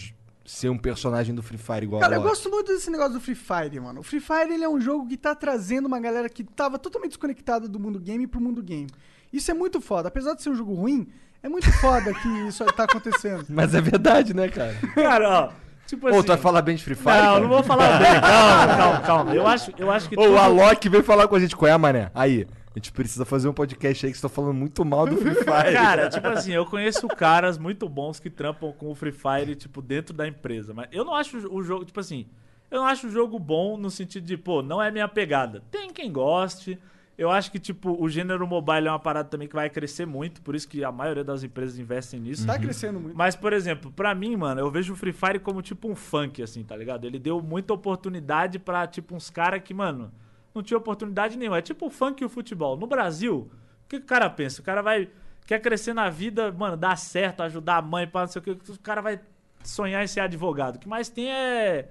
ser 0.45 0.69
um 0.69 0.77
personagem 0.77 1.35
do 1.35 1.43
Free 1.43 1.57
Fire 1.57 1.85
igual 1.85 2.03
Cara, 2.03 2.17
a 2.17 2.19
eu 2.19 2.21
Loki. 2.21 2.31
gosto 2.35 2.51
muito 2.51 2.71
desse 2.75 2.91
negócio 2.91 3.15
do 3.15 3.21
Free 3.23 3.35
Fire, 3.35 3.81
mano. 3.81 4.01
O 4.01 4.03
Free 4.03 4.21
Fire 4.21 4.53
ele 4.53 4.63
é 4.63 4.69
um 4.69 4.79
jogo 4.79 5.09
que 5.09 5.17
tá 5.17 5.35
trazendo 5.35 5.87
uma 5.87 5.99
galera 5.99 6.29
que 6.29 6.45
tava 6.45 6.79
totalmente 6.79 7.13
desconectada 7.13 7.67
do 7.67 7.81
mundo 7.81 7.99
game 7.99 8.27
pro 8.27 8.43
mundo 8.43 8.63
game. 8.63 8.89
Isso 9.33 9.51
é 9.51 9.55
muito 9.55 9.81
foda. 9.81 10.09
Apesar 10.09 10.35
de 10.35 10.43
ser 10.43 10.51
um 10.51 10.55
jogo 10.55 10.75
ruim, 10.75 11.09
é 11.43 11.49
muito 11.49 11.71
foda 11.81 12.13
que 12.15 12.29
isso 12.49 12.65
tá 12.67 12.85
acontecendo. 12.85 13.45
Mas 13.51 13.75
é 13.75 13.81
verdade, 13.81 14.35
né, 14.35 14.49
cara? 14.49 14.75
Cara, 14.95 15.29
ó. 15.29 15.67
Tipo 15.87 16.09
assim. 16.09 16.19
Ô, 16.19 16.23
tu 16.23 16.29
vai 16.29 16.37
falar 16.37 16.63
bem 16.63 16.75
de 16.75 16.83
Free 16.83 16.97
Fire, 16.97 17.11
Não, 17.15 17.21
cara? 17.23 17.41
não 17.41 17.49
vou 17.49 17.63
falar 17.63 17.99
bem. 17.99 18.09
Calma, 18.21 18.77
calma, 18.77 19.01
calma. 19.03 19.35
Eu 19.35 19.47
acho, 19.47 19.73
eu 19.79 19.91
acho 19.91 20.09
que. 20.09 20.17
Ô, 20.19 20.23
tudo- 20.23 20.35
o 20.35 20.39
Alok 20.39 20.89
veio 20.89 21.05
falar 21.05 21.29
com 21.29 21.37
a 21.37 21.39
gente. 21.41 21.55
Qual 21.55 21.71
é, 21.71 21.77
mané? 21.79 22.11
Aí, 22.13 22.45
a 22.75 22.79
gente 22.79 22.91
precisa 22.91 23.25
fazer 23.25 23.49
um 23.49 23.53
podcast 23.53 24.05
aí 24.05 24.11
que 24.11 24.19
você 24.19 24.23
tá 24.23 24.29
falando 24.29 24.55
muito 24.55 24.85
mal 24.85 25.07
do 25.07 25.17
Free 25.17 25.35
Fire. 25.45 25.73
Cara, 25.73 26.09
tipo 26.11 26.27
assim, 26.27 26.53
eu 26.53 26.67
conheço 26.67 27.07
caras 27.09 27.57
muito 27.57 27.89
bons 27.89 28.19
que 28.19 28.29
trampam 28.29 28.73
com 28.73 28.91
o 28.91 28.95
Free 28.97 29.13
Fire, 29.13 29.55
tipo, 29.55 29.81
dentro 29.81 30.13
da 30.13 30.27
empresa. 30.27 30.75
Mas 30.75 30.89
eu 30.91 31.05
não 31.05 31.15
acho 31.15 31.37
o 31.55 31.63
jogo, 31.63 31.85
tipo 31.85 32.01
assim, 32.01 32.27
eu 32.69 32.81
não 32.81 32.87
acho 32.87 33.07
o 33.07 33.11
jogo 33.11 33.39
bom 33.39 33.77
no 33.77 33.89
sentido 33.89 34.27
de, 34.27 34.37
pô, 34.37 34.63
não 34.63 34.83
é 34.83 34.91
minha 34.91 35.07
pegada. 35.07 35.63
Tem 35.71 35.93
quem 35.93 36.11
goste. 36.11 36.77
Eu 37.19 37.31
acho 37.31 37.51
que, 37.51 37.59
tipo, 37.59 37.97
o 37.99 38.09
gênero 38.11 38.47
mobile 38.47 38.89
é 38.89 38.91
uma 38.91 38.99
parada 38.99 39.29
também 39.29 39.49
que 39.49 39.55
vai 39.55 39.71
crescer 39.71 40.05
muito, 40.05 40.43
por 40.43 40.55
isso 40.55 40.69
que 40.69 40.85
a 40.85 40.93
maioria 40.93 41.25
das 41.25 41.43
empresas 41.43 41.79
investem 41.79 42.21
nisso. 42.21 42.47
Tá 42.47 42.59
crescendo 42.59 43.01
muito. 43.01 43.17
Mas, 43.17 43.35
por 43.35 43.55
exemplo, 43.55 43.91
pra 43.91 44.15
mim, 44.15 44.37
mano, 44.37 44.61
eu 44.61 44.71
vejo 44.71 44.93
o 44.93 44.97
Free 44.97 45.15
Fire 45.15 45.39
como 45.39 45.63
tipo 45.63 45.89
um 45.89 45.95
funk, 45.95 46.43
assim, 46.43 46.63
tá 46.63 46.77
ligado? 46.77 47.07
Ele 47.07 47.19
deu 47.19 47.41
muita 47.41 47.73
oportunidade 47.73 48.59
pra, 48.59 48.87
tipo, 48.87 49.15
uns 49.15 49.31
caras 49.31 49.63
que, 49.63 49.73
mano, 49.73 50.13
não 50.55 50.63
tinha 50.63 50.77
oportunidade 50.77 51.39
nenhuma. 51.39 51.59
É 51.59 51.63
tipo 51.63 51.87
o 51.87 51.91
funk 51.91 52.23
e 52.23 52.27
o 52.27 52.29
futebol. 52.29 52.77
No 52.77 52.87
Brasil, 52.87 53.51
o 53.85 53.89
que, 53.89 53.97
o 53.97 54.03
cara 54.03 54.29
pensa? 54.29 54.61
O 54.61 54.65
cara 54.65 54.83
vai. 54.83 55.09
Quer 55.47 55.61
crescer 55.61 55.95
na 55.95 56.11
vida, 56.11 56.51
mano, 56.51 56.77
dar 56.77 56.97
certo, 56.97 57.43
ajudar 57.43 57.77
a 57.77 57.83
mãe, 57.83 58.07
pá, 58.07 58.21
não 58.21 58.27
sei 58.27 58.41
o 58.41 58.43
que. 58.43 58.51
O 58.51 58.79
cara 58.81 59.01
vai 59.01 59.21
sonhar 59.63 60.03
em 60.03 60.07
ser 60.07 60.21
advogado. 60.21 60.77
O 60.77 60.79
que 60.79 60.89
mais 60.89 61.09
tem 61.09 61.31
é. 61.31 61.89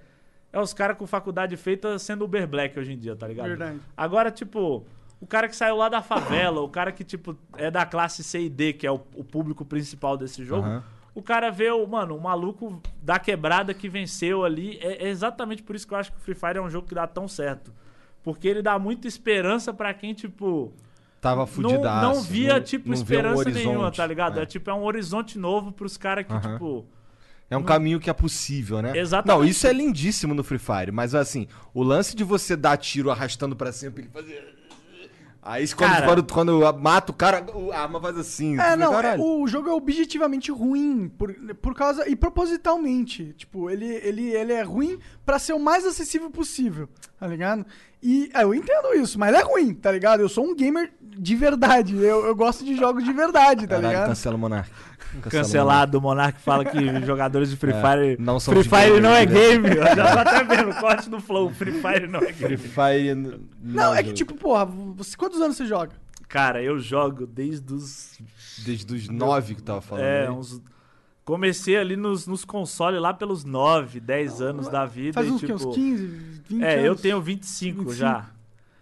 É 0.51 0.59
os 0.59 0.73
caras 0.73 0.97
com 0.97 1.05
faculdade 1.05 1.57
feita 1.57 1.99
sendo 1.99 2.23
Uber 2.25 2.47
Black 2.47 2.79
hoje 2.79 2.93
em 2.93 2.97
dia, 2.97 3.15
tá 3.15 3.27
ligado? 3.27 3.47
Verdade. 3.47 3.79
Agora, 3.95 4.31
tipo, 4.31 4.85
o 5.25 5.27
cara 5.27 5.49
que 5.49 5.55
saiu 5.55 5.75
lá 5.75 5.89
da 5.89 6.03
favela, 6.03 6.61
o 6.61 6.69
cara 6.69 6.91
que, 6.91 7.03
tipo, 7.03 7.35
é 7.57 7.71
da 7.71 7.83
classe 7.83 8.23
C 8.23 8.41
e 8.41 8.49
D, 8.49 8.73
que 8.73 8.85
é 8.85 8.91
o, 8.91 9.01
o 9.15 9.23
público 9.23 9.65
principal 9.65 10.15
desse 10.15 10.45
jogo, 10.45 10.67
Aham. 10.67 10.83
o 11.15 11.21
cara 11.23 11.49
vê 11.49 11.71
o, 11.71 11.83
mano, 11.87 12.15
o 12.15 12.21
maluco 12.21 12.79
da 13.01 13.17
quebrada 13.17 13.73
que 13.73 13.89
venceu 13.89 14.45
ali. 14.45 14.77
É, 14.79 15.07
é 15.07 15.09
exatamente 15.09 15.63
por 15.63 15.75
isso 15.75 15.87
que 15.87 15.95
eu 15.95 15.97
acho 15.97 16.11
que 16.11 16.19
o 16.19 16.21
Free 16.21 16.35
Fire 16.35 16.57
é 16.59 16.61
um 16.61 16.69
jogo 16.69 16.87
que 16.87 16.93
dá 16.93 17.07
tão 17.07 17.27
certo. 17.27 17.73
Porque 18.21 18.47
ele 18.47 18.61
dá 18.61 18.77
muita 18.77 19.07
esperança 19.07 19.73
pra 19.73 19.95
quem, 19.95 20.13
tipo. 20.13 20.71
Tava 21.19 21.39
Não, 21.41 21.47
fudidaço. 21.47 22.05
não 22.07 22.21
via, 22.21 22.53
não- 22.53 22.61
tipo, 22.61 22.87
não 22.87 22.95
vê 22.95 22.99
um 22.99 23.01
esperança 23.01 23.49
nenhuma, 23.49 23.91
tá 23.91 24.05
ligado? 24.05 24.39
É. 24.39 24.43
É. 24.43 24.45
tipo, 24.45 24.69
é 24.69 24.73
um 24.75 24.83
horizonte 24.83 25.39
novo 25.39 25.71
pros 25.71 25.97
caras 25.97 26.23
que, 26.27 26.33
Aham. 26.33 26.53
tipo. 26.53 26.85
É 27.49 27.57
um 27.57 27.63
caminho 27.63 27.99
que 27.99 28.09
é 28.11 28.13
possível, 28.13 28.79
né? 28.79 28.95
Exatamente. 28.95 29.39
Não, 29.39 29.43
isso 29.43 29.65
é 29.65 29.73
lindíssimo 29.73 30.35
no 30.35 30.43
Free 30.43 30.59
Fire, 30.59 30.91
mas 30.91 31.15
assim, 31.15 31.47
o 31.73 31.81
lance 31.81 32.15
de 32.15 32.23
você 32.23 32.55
dar 32.55 32.77
tiro 32.77 33.09
arrastando 33.09 33.55
pra 33.55 33.71
cima 33.71 33.91
pra 33.91 34.01
ele 34.03 34.11
fazer. 34.11 34.54
Aí 35.47 35.67
quando, 35.67 35.89
Cara. 35.91 36.05
quando, 36.07 36.23
quando 36.33 36.81
mata 36.81 37.11
o 37.11 37.15
cara, 37.15 37.45
a 37.71 37.79
arma 37.79 38.01
faz 38.01 38.17
assim. 38.17 38.59
É, 38.59 38.71
vê, 38.71 38.75
não, 38.77 38.99
é- 38.99 39.15
o 39.19 39.45
jogo 39.47 39.69
é 39.69 39.73
objetivamente 39.73 40.51
ruim 40.51 41.07
por, 41.07 41.31
por 41.61 41.75
causa 41.75 42.09
e 42.09 42.15
propositalmente. 42.15 43.31
Tipo, 43.37 43.69
ele, 43.69 43.85
ele, 43.85 44.23
ele 44.31 44.53
é 44.53 44.63
ruim 44.63 44.97
pra 45.23 45.37
ser 45.37 45.53
o 45.53 45.59
mais 45.59 45.85
acessível 45.85 46.31
possível, 46.31 46.89
tá 47.19 47.27
ligado? 47.27 47.63
E 48.01 48.29
é, 48.33 48.43
eu 48.43 48.55
entendo 48.55 48.93
isso, 48.95 49.19
mas 49.19 49.29
ele 49.29 49.37
é 49.37 49.43
ruim, 49.43 49.73
tá 49.75 49.91
ligado? 49.91 50.19
Eu 50.19 50.29
sou 50.29 50.45
um 50.45 50.55
gamer 50.55 50.91
de 50.99 51.35
verdade. 51.35 51.95
Eu, 51.95 52.25
eu 52.25 52.35
gosto 52.35 52.65
de 52.65 52.75
jogos 52.75 53.03
de 53.03 53.13
verdade, 53.13 53.61
tá 53.67 53.75
Caralho, 53.75 53.87
ligado? 53.89 54.07
cancela 54.09 54.35
o 54.35 54.39
Monark. 54.39 54.69
Cancela 55.21 55.41
o 55.41 55.45
Cancelado, 55.45 55.97
o 55.97 56.01
Monark 56.01 56.39
fala 56.41 56.63
que 56.65 56.77
jogadores 57.05 57.49
de 57.49 57.55
Free 57.57 57.73
É, 57.73 57.81
Fire. 57.81 58.17
não 58.19 58.39
são 58.39 58.53
Free 58.53 58.63
Fire 58.63 58.81
game, 58.91 58.99
não 59.01 59.09
é 59.11 59.25
né? 59.25 59.25
game. 59.25 59.67
Eu 59.69 59.83
já 59.95 60.13
tô 60.13 60.19
até 60.19 60.43
vendo 60.43 60.75
corte 60.79 61.09
do 61.09 61.19
Flow. 61.19 61.49
Free 61.51 61.73
Fire 61.73 62.07
não 62.07 62.19
é 62.19 62.21
Monark. 62.21 62.33
Free 62.33 62.57
game. 62.57 62.57
Fire. 62.57 63.09
n- 63.15 63.39
Não, 63.61 63.93
é 63.95 64.03
que 64.03 64.13
tipo, 64.13 64.35
porra, 64.35 64.65
você, 64.65 65.15
quantos 65.17 65.41
anos 65.41 65.57
você 65.57 65.65
joga? 65.65 65.91
Cara, 66.27 66.61
eu 66.61 66.79
jogo 66.79 67.25
desde 67.27 67.73
os. 67.73 68.17
Desde 68.65 68.93
os 68.93 69.07
nove 69.09 69.55
que 69.55 69.61
tava 69.63 69.81
falando. 69.81 70.03
É, 70.03 70.23
aí. 70.23 70.29
uns. 70.29 70.61
Comecei 71.23 71.75
ali 71.75 71.95
nos, 71.95 72.27
nos 72.27 72.45
consoles 72.45 73.01
lá 73.01 73.11
pelos 73.11 73.43
9, 73.43 73.99
10 73.99 74.41
anos 74.41 74.67
da 74.67 74.85
vida. 74.85 75.13
Faz 75.13 75.27
e, 75.27 75.31
uns, 75.31 75.39
tipo, 75.41 75.57
que, 75.57 75.65
uns 75.67 75.75
15, 75.75 76.05
20 76.49 76.63
É, 76.63 76.73
anos? 76.75 76.85
eu 76.85 76.95
tenho 76.95 77.19
25, 77.21 77.77
25. 77.79 77.93
já. 77.95 78.25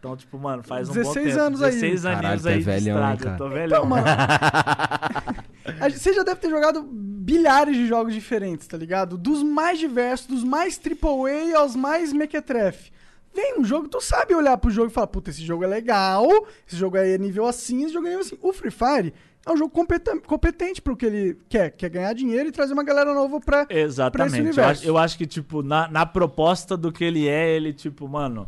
Então, 0.04 0.18
tipo, 0.18 0.38
mano, 0.38 0.62
faz 0.64 0.90
um 0.90 0.94
bom 0.96 1.00
16 1.00 1.28
tempo. 1.28 1.40
anos 1.46 1.64
aí. 1.64 1.72
16 1.72 2.02
Caralho, 2.04 2.26
aninhos 2.26 2.42
tu 2.42 2.48
é 2.50 2.52
aí 2.52 2.60
de 2.60 2.66
velhão, 2.66 2.98
hein, 3.08 3.14
estrada. 3.14 3.36
Eu 3.36 3.38
tô 3.38 3.44
cara. 3.46 3.56
velhão. 3.62 3.78
Então, 3.78 3.86
mano. 3.90 4.06
a 5.80 5.88
gente- 5.90 6.00
Você 6.02 6.14
já 6.14 6.24
deve 6.24 6.42
ter 6.42 6.50
jogado 6.50 6.84
bilhares 6.92 7.76
de 7.78 7.88
jogos 7.88 8.14
diferentes, 8.14 8.68
tá 8.68 8.76
ligado? 8.76 9.18
Dos 9.18 9.42
mais 9.42 9.80
diversos, 9.80 10.28
dos 10.28 10.44
mais 10.44 10.78
AAA 10.78 11.58
aos 11.58 11.74
mais 11.74 12.12
mequetrefe. 12.12 12.92
Vem 13.34 13.60
um 13.60 13.64
jogo, 13.64 13.88
tu 13.88 14.02
sabe 14.02 14.36
olhar 14.36 14.58
pro 14.58 14.70
jogo 14.70 14.90
e 14.90 14.94
falar, 14.94 15.08
puta, 15.08 15.30
esse 15.30 15.42
jogo 15.44 15.64
é 15.64 15.68
legal, 15.68 16.28
esse 16.68 16.76
jogo 16.76 16.98
é 16.98 17.18
nível 17.18 17.46
assim, 17.48 17.84
esse 17.86 17.94
jogo 17.94 18.06
é 18.06 18.10
nível 18.10 18.26
assim. 18.26 18.38
O 18.42 18.52
Free 18.54 18.70
Fire 18.72 19.14
é 19.46 19.52
um 19.52 19.56
jogo 19.58 19.72
competen- 19.72 20.20
competente 20.20 20.82
pro 20.82 20.98
que 20.98 21.06
ele 21.06 21.38
quer, 21.50 21.72
quer 21.72 21.90
ganhar 21.90 22.14
dinheiro 22.14 22.50
e 22.50 22.52
trazer 22.52 22.74
uma 22.74 22.84
galera 22.84 23.14
nova 23.14 23.40
pra, 23.40 23.66
pra 23.66 23.74
esse 23.76 23.86
Exatamente. 23.86 24.36
Eu 24.36 24.44
universo. 24.44 24.70
acho, 24.82 24.86
eu 24.86 24.98
acho 24.98 25.18
que, 25.18 25.26
tipo, 25.26 25.64
na, 25.64 25.88
na 25.88 26.06
proposta 26.06 26.76
do 26.78 26.92
que 26.92 27.04
ele 27.06 27.28
é, 27.28 27.56
ele, 27.56 27.74
tipo, 27.74 28.08
mano, 28.08 28.48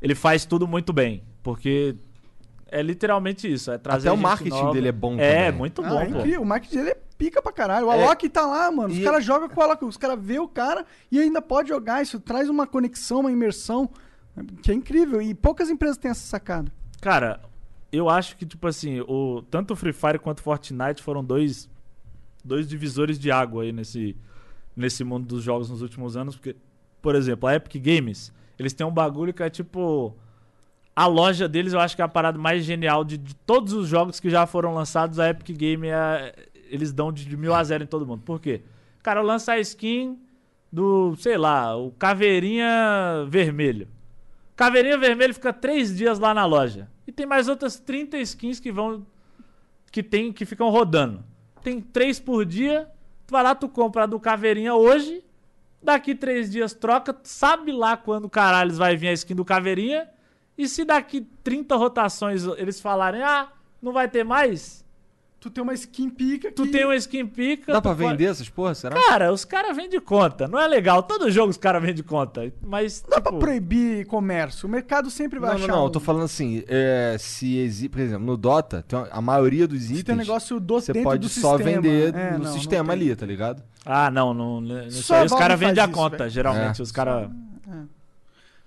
ele 0.00 0.14
faz 0.14 0.44
tudo 0.44 0.66
muito 0.66 0.92
bem. 0.92 1.22
Porque 1.42 1.96
é 2.66 2.82
literalmente 2.82 3.50
isso. 3.52 3.70
É 3.70 3.78
trazer 3.78 4.08
Até 4.08 4.18
o 4.18 4.20
marketing 4.20 4.50
nova. 4.50 4.72
dele 4.72 4.88
é 4.88 4.92
bom 4.92 5.18
É, 5.18 5.44
também. 5.46 5.58
muito 5.58 5.82
Ah, 5.82 5.88
bom, 5.88 6.00
é 6.00 6.06
pô. 6.06 6.18
incrível, 6.18 6.42
o 6.42 6.46
marketing 6.46 6.76
dele 6.76 6.90
é 6.90 6.98
pica 7.16 7.40
pra 7.42 7.52
caralho. 7.52 7.86
O 7.86 7.92
É. 7.92 8.02
Alok 8.04 8.28
tá 8.28 8.46
lá, 8.46 8.70
mano. 8.70 8.92
Os 8.92 8.98
E- 8.98 9.02
caras 9.02 9.24
jogam 9.24 9.48
com 9.48 9.60
o 9.60 9.62
Alok. 9.64 9.84
Os 9.84 9.96
caras 9.96 10.18
vê 10.20 10.38
o 10.38 10.46
cara 10.48 10.84
e 11.10 11.18
ainda 11.18 11.40
pode 11.42 11.68
jogar. 11.68 12.02
Isso 12.02 12.20
traz 12.20 12.48
uma 12.48 12.66
conexão, 12.66 13.20
uma 13.20 13.32
imersão. 13.32 13.88
Que 14.62 14.70
é 14.70 14.74
incrível. 14.74 15.20
E 15.20 15.34
poucas 15.34 15.68
empresas 15.68 15.96
têm 15.96 16.10
essa 16.10 16.20
sacada. 16.20 16.70
Cara, 17.00 17.40
eu 17.90 18.08
acho 18.08 18.36
que, 18.36 18.46
tipo 18.46 18.66
assim, 18.68 19.00
o, 19.00 19.42
tanto 19.50 19.72
o 19.72 19.76
Free 19.76 19.92
Fire 19.92 20.18
quanto 20.18 20.38
o 20.38 20.42
Fortnite 20.42 21.02
foram 21.02 21.24
dois, 21.24 21.68
dois 22.44 22.68
divisores 22.68 23.18
de 23.18 23.32
água 23.32 23.64
aí 23.64 23.72
nesse, 23.72 24.16
nesse 24.76 25.02
mundo 25.02 25.26
dos 25.26 25.42
jogos 25.42 25.68
nos 25.70 25.82
últimos 25.82 26.16
anos. 26.16 26.36
Porque, 26.36 26.54
por 27.02 27.16
exemplo, 27.16 27.48
a 27.48 27.54
Epic 27.56 27.82
Games, 27.82 28.32
eles 28.58 28.72
têm 28.72 28.86
um 28.86 28.90
bagulho 28.90 29.32
que 29.32 29.42
é 29.42 29.50
tipo. 29.50 30.16
a 30.94 31.06
loja 31.06 31.48
deles 31.48 31.72
eu 31.72 31.80
acho 31.80 31.94
que 31.94 32.02
é 32.02 32.04
a 32.04 32.08
parada 32.08 32.38
mais 32.38 32.64
genial 32.64 33.04
de, 33.04 33.16
de 33.16 33.34
todos 33.34 33.72
os 33.72 33.88
jogos 33.88 34.18
que 34.18 34.28
já 34.28 34.46
foram 34.46 34.74
lançados. 34.74 35.18
A 35.18 35.30
Epic 35.30 35.56
Game 35.56 35.86
é, 35.88 36.34
eles 36.70 36.92
dão 36.92 37.12
de, 37.12 37.24
de 37.24 37.36
mil 37.36 37.54
a 37.54 37.62
zero 37.62 37.84
em 37.84 37.86
todo 37.86 38.06
mundo. 38.06 38.22
Por 38.24 38.40
quê? 38.40 38.62
Cara 39.02 39.22
lança 39.22 39.52
a 39.52 39.60
skin 39.60 40.18
do, 40.72 41.16
sei 41.16 41.36
lá, 41.36 41.76
o 41.76 41.90
Caveirinha 41.92 43.26
Vermelho. 43.28 43.88
Caveirinha 44.54 44.98
Vermelho 44.98 45.32
fica 45.32 45.52
três 45.52 45.96
dias 45.96 46.18
lá 46.18 46.34
na 46.34 46.44
loja. 46.44 46.88
E 47.06 47.12
tem 47.12 47.24
mais 47.24 47.48
outras 47.48 47.78
30 47.78 48.18
skins 48.18 48.60
que 48.60 48.72
vão. 48.72 49.06
que, 49.90 50.02
tem, 50.02 50.32
que 50.32 50.44
ficam 50.44 50.68
rodando. 50.68 51.24
Tem 51.62 51.80
três 51.80 52.18
por 52.18 52.44
dia. 52.44 52.88
Tu 53.26 53.32
vai 53.32 53.42
lá, 53.42 53.54
tu 53.54 53.68
compra 53.68 54.02
a 54.02 54.06
do 54.06 54.18
Caveirinha 54.18 54.74
hoje. 54.74 55.22
Daqui 55.82 56.14
três 56.14 56.50
dias 56.50 56.74
troca. 56.74 57.16
Sabe 57.22 57.72
lá 57.72 57.96
quando 57.96 58.28
caralho 58.28 58.72
vai 58.74 58.96
vir 58.96 59.08
a 59.08 59.12
skin 59.12 59.34
do 59.34 59.44
Caveirinha. 59.44 60.08
E 60.56 60.68
se 60.68 60.84
daqui 60.84 61.20
30 61.44 61.76
rotações 61.76 62.44
eles 62.56 62.80
falarem, 62.80 63.22
ah, 63.22 63.48
não 63.80 63.92
vai 63.92 64.08
ter 64.08 64.24
mais, 64.24 64.84
Tu 65.40 65.48
tem 65.50 65.62
uma 65.62 65.72
skin 65.72 66.10
pica 66.10 66.50
tu 66.50 66.64
que... 66.64 66.70
tem 66.72 66.84
uma 66.84 66.96
skin 66.96 67.24
pica. 67.24 67.72
Dá 67.72 67.80
tu 67.80 67.82
pra 67.84 67.94
pode- 67.94 68.08
vender 68.10 68.24
essas 68.24 68.48
porra, 68.48 68.74
será? 68.74 68.96
Cara, 68.96 69.32
os 69.32 69.44
caras 69.44 69.76
vendem 69.76 70.00
conta. 70.00 70.48
Não 70.48 70.58
é 70.58 70.66
legal. 70.66 71.00
Todo 71.04 71.30
jogo 71.30 71.48
os 71.50 71.56
caras 71.56 71.80
vendem 71.80 72.02
conta. 72.02 72.52
Mas, 72.60 73.02
Não 73.04 73.10
dá 73.10 73.16
tipo, 73.18 73.30
pra 73.30 73.38
proibir 73.38 74.04
comércio. 74.06 74.66
O 74.66 74.70
mercado 74.70 75.08
sempre 75.12 75.38
vai 75.38 75.50
Não, 75.50 75.58
não, 75.58 75.64
achar 75.64 75.72
não, 75.74 75.82
um... 75.82 75.86
eu 75.86 75.90
tô 75.90 76.00
falando 76.00 76.24
assim, 76.24 76.64
é, 76.66 77.14
se 77.20 77.56
existe, 77.56 77.88
por 77.88 78.00
exemplo, 78.00 78.26
no 78.26 78.36
Dota, 78.36 78.84
tem 78.88 78.98
uma- 78.98 79.08
a 79.12 79.20
maioria 79.22 79.68
dos 79.68 79.80
Se 79.82 79.92
itens 79.92 80.04
tem 80.06 80.14
um 80.16 80.18
negócio 80.18 80.58
do, 80.58 80.74
você 80.80 80.92
dentro 80.92 81.08
pode 81.08 81.20
do 81.22 81.28
só 81.28 81.56
sistema. 81.56 81.80
vender 81.82 82.14
É, 82.16 82.32
no 82.32 82.38
não, 82.38 82.44
não 82.46 82.52
sistema 82.52 82.92
tem. 82.92 83.02
ali, 83.06 83.14
tá 83.16 83.24
ligado? 83.26 83.62
Ah, 83.86 84.10
não, 84.10 84.34
não. 84.34 84.60
Nisso 84.60 85.04
Só 85.04 85.22
os 85.24 85.32
caras 85.32 85.58
vendem 85.60 85.80
a 85.82 85.86
isso, 85.86 85.94
conta, 85.94 86.16
velho. 86.18 86.30
geralmente. 86.30 86.80
É. 86.80 86.82
Os 86.82 86.90
caras. 86.90 87.30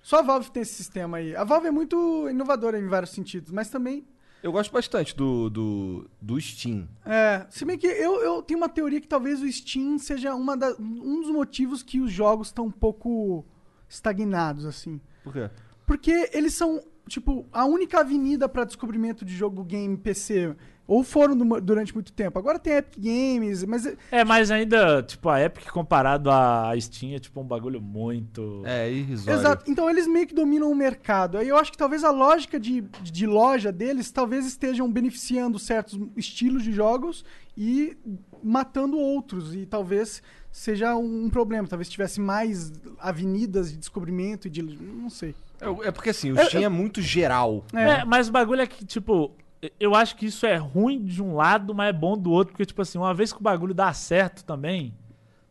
Só 0.01 0.19
a 0.19 0.21
Valve 0.21 0.49
tem 0.51 0.62
esse 0.63 0.73
sistema 0.73 1.17
aí. 1.17 1.36
A 1.36 1.43
Valve 1.43 1.67
é 1.67 1.71
muito 1.71 2.27
inovadora 2.29 2.79
em 2.79 2.88
vários 2.88 3.12
sentidos, 3.12 3.51
mas 3.51 3.69
também... 3.69 4.05
Eu 4.43 4.51
gosto 4.51 4.71
bastante 4.71 5.15
do, 5.15 5.49
do, 5.49 6.10
do 6.19 6.39
Steam. 6.41 6.88
É, 7.06 7.45
se 7.49 7.63
bem 7.63 7.77
que 7.77 7.86
eu, 7.86 8.21
eu 8.21 8.41
tenho 8.41 8.60
uma 8.60 8.69
teoria 8.69 8.99
que 8.99 9.08
talvez 9.08 9.41
o 9.41 9.51
Steam 9.51 9.99
seja 9.99 10.34
uma 10.34 10.58
da- 10.58 10.75
um 10.80 11.21
dos 11.21 11.30
motivos 11.30 11.84
que 11.84 11.99
os 11.99 12.12
jogos 12.12 12.47
estão 12.47 12.65
um 12.65 12.71
pouco 12.71 13.45
estagnados, 13.88 14.65
assim. 14.65 14.99
Por 15.23 15.34
quê? 15.34 15.49
Porque 15.86 16.30
eles 16.34 16.54
são, 16.56 16.82
tipo, 17.07 17.45
a 17.51 17.65
única 17.65 17.99
avenida 17.99 18.47
para 18.49 18.63
descobrimento 18.63 19.23
de 19.25 19.33
jogo 19.35 19.63
game 19.63 19.97
PC. 19.97 20.55
Ou 20.87 21.03
foram 21.05 21.37
du- 21.37 21.61
durante 21.61 21.93
muito 21.93 22.11
tempo. 22.11 22.37
Agora 22.37 22.59
tem 22.59 22.73
Epic 22.73 23.01
Games, 23.01 23.63
mas 23.63 23.85
é- 23.85 23.95
É, 24.11 24.25
mas 24.25 24.51
ainda, 24.51 25.01
tipo, 25.01 25.29
a 25.29 25.39
Epic 25.41 25.69
comparado 25.69 26.29
à 26.29 26.73
Steam 26.81 27.13
é 27.15 27.19
tipo 27.19 27.39
um 27.39 27.45
bagulho 27.45 27.79
muito. 27.79 28.61
É, 28.65 28.91
irrisório. 28.91 29.39
Exato. 29.39 29.71
Então 29.71 29.89
eles 29.89 30.05
meio 30.05 30.27
que 30.27 30.33
dominam 30.35 30.69
o 30.69 30.75
mercado. 30.75 31.37
Aí 31.37 31.47
eu 31.47 31.55
acho 31.55 31.71
que 31.71 31.77
talvez 31.77 32.03
a 32.03 32.11
lógica 32.11 32.59
de, 32.59 32.81
de 33.03 33.25
loja 33.25 33.71
deles 33.71 34.11
talvez 34.11 34.45
estejam 34.45 34.91
beneficiando 34.91 35.57
certos 35.57 35.97
estilos 36.17 36.61
de 36.63 36.73
jogos 36.73 37.23
e 37.55 37.95
matando 38.43 38.97
outros. 38.97 39.55
E 39.55 39.65
talvez 39.65 40.21
seja 40.51 40.93
um 40.97 41.29
problema. 41.29 41.69
Talvez 41.69 41.87
tivesse 41.87 42.19
mais 42.19 42.73
avenidas 42.99 43.71
de 43.71 43.77
descobrimento 43.77 44.47
e 44.47 44.49
de. 44.49 44.61
Não 44.61 45.09
sei. 45.09 45.33
É, 45.62 45.88
é 45.88 45.91
porque 45.91 46.10
assim, 46.10 46.32
o 46.32 46.38
Eu- 46.39 46.45
Steam 46.45 46.63
é 46.63 46.69
muito 46.69 47.02
geral. 47.02 47.63
É, 47.74 48.04
mas 48.04 48.28
o 48.28 48.32
bagulho 48.32 48.62
é 48.62 48.67
que, 48.67 48.84
tipo, 48.84 49.32
eu 49.80 49.93
acho 49.95 50.15
que 50.15 50.26
isso 50.26 50.45
é 50.45 50.56
ruim 50.58 51.04
de 51.06 51.21
um 51.21 51.36
lado, 51.36 51.74
mas 51.74 51.89
é 51.89 51.93
bom 51.93 52.17
do 52.17 52.32
outro, 52.32 52.52
porque, 52.54 52.65
tipo 52.65 52.82
assim, 52.82 52.97
uma 52.97 53.13
vez 53.13 53.32
que 53.32 53.39
o 53.39 53.43
bagulho 53.43 53.74
dá 53.74 53.93
certo 53.93 54.43
também, 54.43 54.93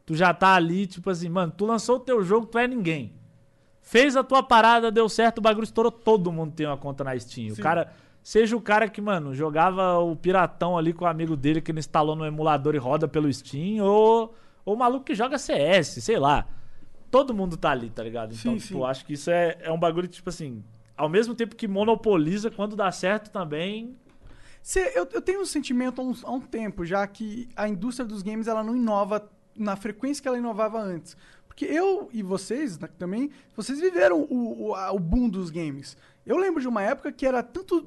tu 0.05 0.15
já 0.17 0.35
tá 0.35 0.55
ali, 0.55 0.87
tipo 0.87 1.09
assim, 1.09 1.29
mano, 1.29 1.53
tu 1.57 1.65
lançou 1.65 1.97
o 1.97 2.01
teu 2.01 2.23
jogo, 2.25 2.47
tu 2.47 2.59
é 2.59 2.67
ninguém. 2.67 3.13
Fez 3.81 4.17
a 4.17 4.23
tua 4.25 4.43
parada, 4.43 4.91
deu 4.91 5.09
certo, 5.09 5.39
o 5.39 5.41
bagulho 5.41 5.65
estourou, 5.65 5.91
todo 5.93 6.33
mundo 6.33 6.53
tem 6.53 6.67
uma 6.67 6.77
conta 6.77 7.05
na 7.05 7.19
Steam. 7.19 7.53
O 7.53 7.57
cara, 7.57 7.93
seja 8.23 8.57
o 8.57 8.61
cara 8.61 8.89
que, 8.89 9.01
mano, 9.01 9.35
jogava 9.35 9.99
o 9.99 10.15
piratão 10.17 10.77
ali 10.77 10.93
com 10.93 11.05
o 11.05 11.09
amigo 11.09 11.37
dele 11.37 11.61
que 11.61 11.71
ele 11.71 11.79
instalou 11.79 12.15
no 12.17 12.27
emulador 12.27 12.75
e 12.75 12.79
roda 12.79 13.07
pelo 13.09 13.33
Steam, 13.33 13.85
ou, 13.85 14.35
ou 14.65 14.75
o 14.75 14.79
maluco 14.79 15.05
que 15.05 15.15
joga 15.15 15.39
CS, 15.39 16.03
sei 16.03 16.19
lá. 16.19 16.47
Todo 17.11 17.35
mundo 17.35 17.57
tá 17.57 17.71
ali, 17.71 17.91
tá 17.91 18.03
ligado? 18.03 18.35
Então, 18.35 18.53
Sim, 18.59 18.67
tipo, 18.67 18.79
sim. 18.81 18.85
acho 18.85 19.05
que 19.05 19.15
isso 19.15 19.31
é, 19.31 19.59
é 19.61 19.73
um 19.73 19.79
bagulho, 19.79 20.07
tipo 20.07 20.29
assim, 20.29 20.63
ao 20.97 21.09
mesmo 21.09 21.35
tempo 21.35 21.57
que 21.57 21.67
monopoliza, 21.67 22.51
quando 22.51 22.77
dá 22.77 22.91
certo 22.93 23.31
também. 23.31 23.97
Cê- 24.63 24.93
eu, 24.95 25.09
eu 25.13 25.21
tenho 25.23 25.41
um 25.41 25.47
sentimento 25.47 26.01
há 26.01 26.05
um, 26.05 26.15
há 26.25 26.31
um 26.33 26.41
tempo 26.41 26.85
já 26.85 27.07
que 27.07 27.49
a 27.57 27.69
indústria 27.69 28.07
dos 28.07 28.23
games 28.23 28.47
ela 28.47 28.63
não 28.63 28.77
inova 28.77 29.29
na 29.57 29.75
frequência 29.77 30.23
que 30.23 30.29
ela 30.29 30.39
inovava 30.39 30.81
antes. 30.81 31.17
Porque 31.49 31.65
eu 31.65 32.09
e 32.13 32.23
vocês 32.23 32.79
né, 32.79 32.89
também, 32.99 33.31
vocês 33.57 33.81
viveram 33.81 34.21
o, 34.23 34.69
o, 34.69 34.75
a- 34.75 34.93
o 34.93 34.99
boom 34.99 35.29
dos 35.29 35.51
games. 35.51 35.97
Eu 36.25 36.37
lembro 36.37 36.61
de 36.61 36.69
uma 36.69 36.83
época 36.83 37.11
que 37.11 37.27
era 37.27 37.43
tanto 37.43 37.83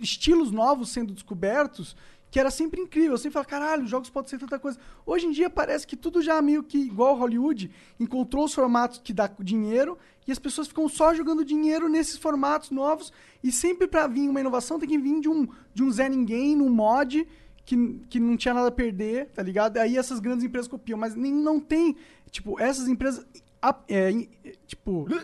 estilos 0.00 0.50
novos 0.52 0.90
sendo 0.90 1.12
descobertos 1.12 1.96
que 2.30 2.38
era 2.38 2.50
sempre 2.50 2.80
incrível. 2.80 3.12
Eu 3.12 3.18
sempre 3.18 3.32
falava, 3.32 3.48
caralho, 3.48 3.84
os 3.84 3.90
jogos 3.90 4.08
podem 4.08 4.30
ser 4.30 4.38
tanta 4.38 4.58
coisa. 4.58 4.78
Hoje 5.04 5.26
em 5.26 5.30
dia 5.30 5.50
parece 5.50 5.86
que 5.86 5.96
tudo 5.96 6.22
já 6.22 6.40
meio 6.40 6.62
que 6.62 6.78
igual 6.78 7.16
Hollywood, 7.16 7.70
encontrou 7.98 8.44
os 8.44 8.54
formatos 8.54 9.00
que 9.02 9.12
dá 9.12 9.28
dinheiro 9.40 9.98
e 10.26 10.32
as 10.32 10.38
pessoas 10.38 10.68
ficam 10.68 10.88
só 10.88 11.12
jogando 11.12 11.44
dinheiro 11.44 11.88
nesses 11.88 12.16
formatos 12.16 12.70
novos. 12.70 13.12
E 13.42 13.50
sempre 13.50 13.88
pra 13.88 14.06
vir 14.06 14.28
uma 14.28 14.40
inovação 14.40 14.78
tem 14.78 14.88
que 14.88 14.98
vir 14.98 15.20
de 15.20 15.28
um, 15.28 15.48
de 15.74 15.82
um 15.82 15.90
Zé 15.90 16.08
Ninguém, 16.08 16.54
num 16.54 16.70
mod, 16.70 17.26
que, 17.64 18.00
que 18.08 18.20
não 18.20 18.36
tinha 18.36 18.54
nada 18.54 18.68
a 18.68 18.72
perder, 18.72 19.30
tá 19.30 19.42
ligado? 19.42 19.78
Aí 19.78 19.96
essas 19.96 20.20
grandes 20.20 20.44
empresas 20.44 20.68
copiam, 20.68 20.98
mas 20.98 21.14
nem, 21.14 21.32
não 21.32 21.58
tem. 21.58 21.96
Tipo, 22.30 22.60
essas 22.60 22.88
empresas. 22.88 23.26
A- 23.62 23.76
é, 23.88 24.10
é, 24.10 24.52
tipo. 24.66 25.06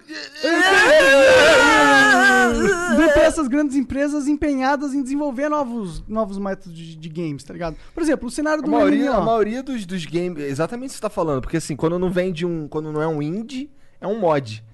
não 2.98 3.12
tem 3.12 3.22
essas 3.22 3.48
grandes 3.48 3.76
empresas 3.76 4.26
empenhadas 4.28 4.94
em 4.94 5.02
desenvolver 5.02 5.48
novos, 5.48 6.02
novos 6.08 6.38
métodos 6.38 6.76
de, 6.76 6.96
de 6.96 7.08
games, 7.08 7.42
tá 7.44 7.52
ligado? 7.52 7.76
Por 7.94 8.02
exemplo, 8.02 8.28
o 8.28 8.30
cenário 8.30 8.62
A 8.62 8.64
do 8.64 8.70
maioria, 8.70 9.10
MMO. 9.10 9.20
a 9.20 9.24
maioria 9.24 9.62
dos, 9.62 9.84
dos 9.86 10.04
games. 10.04 10.42
Exatamente 10.44 10.90
o 10.90 10.92
que 10.92 10.96
você 10.96 11.02
tá 11.02 11.10
falando. 11.10 11.40
Porque 11.42 11.56
assim, 11.56 11.76
quando 11.76 11.98
não 11.98 12.10
vem 12.10 12.32
de 12.32 12.44
um. 12.46 12.68
Quando 12.68 12.92
não 12.92 13.02
é 13.02 13.08
um 13.08 13.22
indie, 13.22 13.70
é 14.00 14.06
um 14.06 14.18
mod. 14.18 14.64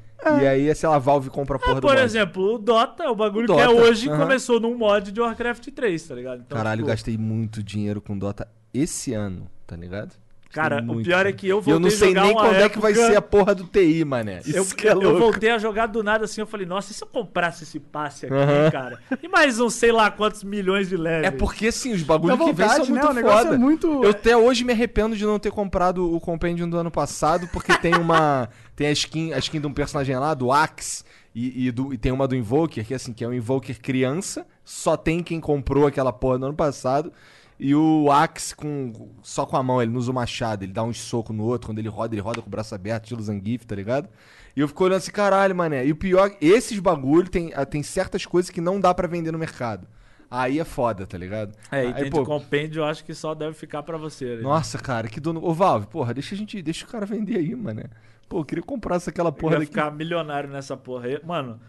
E 0.40 0.46
aí, 0.46 0.72
sei 0.76 0.88
lá, 0.88 0.94
a 0.94 0.98
Valve 1.00 1.30
compra 1.30 1.56
a 1.56 1.58
porra 1.58 1.74
do 1.76 1.80
Por 1.80 1.90
mod. 1.94 2.00
exemplo, 2.04 2.54
o 2.54 2.58
Dota, 2.58 3.10
o 3.10 3.16
bagulho 3.16 3.50
O 3.52 3.56
que 3.56 3.60
é 3.60 3.66
Dota, 3.66 3.80
hoje, 3.82 4.08
aham. 4.08 4.20
começou 4.20 4.60
num 4.60 4.76
mod 4.78 5.10
de 5.10 5.20
Warcraft 5.20 5.66
3, 5.74 6.00
tá 6.06 6.14
ligado? 6.14 6.42
Então, 6.46 6.56
Caralho, 6.56 6.78
tipo, 6.78 6.88
gastei 6.88 7.18
muito 7.18 7.60
dinheiro 7.60 8.00
com 8.00 8.16
Dota 8.16 8.46
esse 8.72 9.12
ano, 9.12 9.50
tá 9.66 9.74
ligado? 9.74 10.14
Cara, 10.52 10.84
o 10.86 11.02
pior 11.02 11.20
é 11.26 11.32
dinheiro. 11.32 11.34
que 11.36 11.48
eu 11.48 11.58
E 11.58 11.60
voltei 11.62 11.72
eu 11.74 11.80
não 11.80 11.88
a 11.88 11.90
sei 11.90 12.08
jogar 12.08 12.22
nem 12.24 12.34
quando 12.34 12.54
é 12.56 12.68
que 12.68 12.78
vai 12.78 12.92
época- 12.92 13.06
ser 13.08 13.16
a 13.16 13.22
porra 13.22 13.54
do 13.54 13.64
TI, 13.64 14.04
mané. 14.04 14.40
Isso 14.44 14.56
Eu, 14.56 14.64
que 14.66 14.86
é 14.88 14.92
eu 14.92 15.18
voltei 15.18 15.50
a 15.50 15.58
jogar 15.58 15.86
do 15.86 16.02
nada 16.02 16.24
assim, 16.26 16.40
eu 16.40 16.46
falei, 16.46 16.66
nossa, 16.66 16.92
e 16.92 16.94
se 16.94 17.02
eu 17.02 17.08
comprasse 17.08 17.64
esse 17.64 17.80
passe 17.80 18.26
aqui, 18.26 18.70
cara? 18.70 18.98
E 19.22 19.28
mais 19.28 19.58
uns 19.58 19.74
sei 19.74 19.90
lá 19.92 20.10
quantos 20.10 20.44
milhões 20.44 20.88
de 20.88 20.96
levels. 20.96 21.26
É 21.26 21.30
porque, 21.30 21.68
assim, 21.68 21.92
os 21.92 22.02
bagulhos 22.02 22.38
que 22.38 22.44
vem 22.52 22.66
vontade, 22.66 22.86
são 22.86 22.94
né? 22.94 23.00
muito 23.00 23.10
O 23.10 23.14
negócio 23.14 23.42
foda. 23.44 23.54
é 23.54 23.58
muito- 23.58 24.04
Eu 24.04 24.10
até 24.10 24.36
hoje 24.36 24.62
me 24.64 24.72
arrependo 24.72 25.16
de 25.16 25.24
não 25.24 25.38
ter 25.38 25.50
comprado 25.50 26.14
o 26.14 26.20
Compendium 26.20 26.68
do 26.68 26.76
ano 26.76 26.90
passado, 26.90 27.48
porque 27.52 27.76
tem 27.78 27.94
uma... 27.94 28.48
tem 28.76 28.88
a 28.88 28.92
skin, 28.92 29.32
a 29.32 29.38
skin 29.38 29.60
de 29.60 29.66
um 29.66 29.72
personagem 29.72 30.16
lá, 30.16 30.34
do 30.34 30.52
Axe, 30.52 31.02
e, 31.34 31.68
e 31.68 31.70
do- 31.70 31.94
e 31.94 31.96
tem 31.96 32.12
uma 32.12 32.28
do 32.28 32.36
Invoker, 32.36 32.84
que 32.86 32.92
assim, 32.92 33.12
que 33.14 33.24
é 33.24 33.28
um 33.28 33.32
Invoker 33.32 33.80
criança, 33.80 34.46
só 34.64 34.96
tem 34.98 35.22
quem 35.22 35.40
comprou 35.40 35.86
aquela 35.86 36.12
porra 36.12 36.36
no 36.38 36.46
ano 36.46 36.54
passado, 36.54 37.10
e 37.64 37.76
o 37.76 38.10
Axe 38.10 38.56
com, 38.56 38.92
só 39.22 39.46
com 39.46 39.56
a 39.56 39.62
mão, 39.62 39.80
ele 39.80 39.92
não 39.92 40.00
usa 40.00 40.10
o 40.10 40.14
machado, 40.14 40.64
ele 40.64 40.72
dá 40.72 40.82
uns 40.82 41.00
socos 41.00 41.34
no 41.34 41.44
outro, 41.44 41.68
quando 41.68 41.78
ele 41.78 41.88
roda, 41.88 42.12
ele 42.12 42.20
roda 42.20 42.42
com 42.42 42.48
o 42.48 42.50
braço 42.50 42.74
aberto, 42.74 43.04
estilo 43.04 43.22
Zangief, 43.22 43.64
tá 43.64 43.76
ligado? 43.76 44.08
E 44.56 44.60
eu 44.60 44.66
fico 44.66 44.82
olhando 44.82 44.98
assim, 44.98 45.12
caralho, 45.12 45.54
mané. 45.54 45.86
E 45.86 45.92
o 45.92 45.94
pior, 45.94 46.34
esses 46.40 46.76
bagulho 46.80 47.30
tem, 47.30 47.52
ah, 47.54 47.64
tem 47.64 47.80
certas 47.80 48.26
coisas 48.26 48.50
que 48.50 48.60
não 48.60 48.80
dá 48.80 48.92
pra 48.92 49.06
vender 49.06 49.30
no 49.30 49.38
mercado. 49.38 49.86
Aí 50.28 50.58
é 50.58 50.64
foda, 50.64 51.06
tá 51.06 51.16
ligado? 51.16 51.54
É, 51.70 51.84
e 51.84 51.92
Aí, 51.92 52.10
pô, 52.10 52.24
compêndio, 52.24 52.80
eu 52.80 52.84
acho 52.84 53.04
que 53.04 53.14
só 53.14 53.32
deve 53.32 53.54
ficar 53.54 53.84
pra 53.84 53.96
você. 53.96 54.24
ali. 54.24 54.42
nossa, 54.42 54.76
cara, 54.76 55.06
que 55.06 55.20
dono. 55.20 55.40
Ô, 55.40 55.54
Valve, 55.54 55.86
porra, 55.86 56.12
deixa 56.12 56.34
a 56.34 56.38
gente. 56.38 56.60
Deixa 56.60 56.84
o 56.84 56.88
cara 56.88 57.06
vender 57.06 57.36
aí, 57.36 57.54
mano. 57.54 57.84
Pô, 58.28 58.40
eu 58.40 58.44
queria 58.44 58.64
comprar 58.64 58.96
essa 58.96 59.10
aquela 59.10 59.30
porra 59.30 59.60
daqui. 59.60 59.66
ficar 59.66 59.92
milionário 59.92 60.50
nessa 60.50 60.76
porra. 60.76 61.06
aí. 61.06 61.20
Mano, 61.24 61.60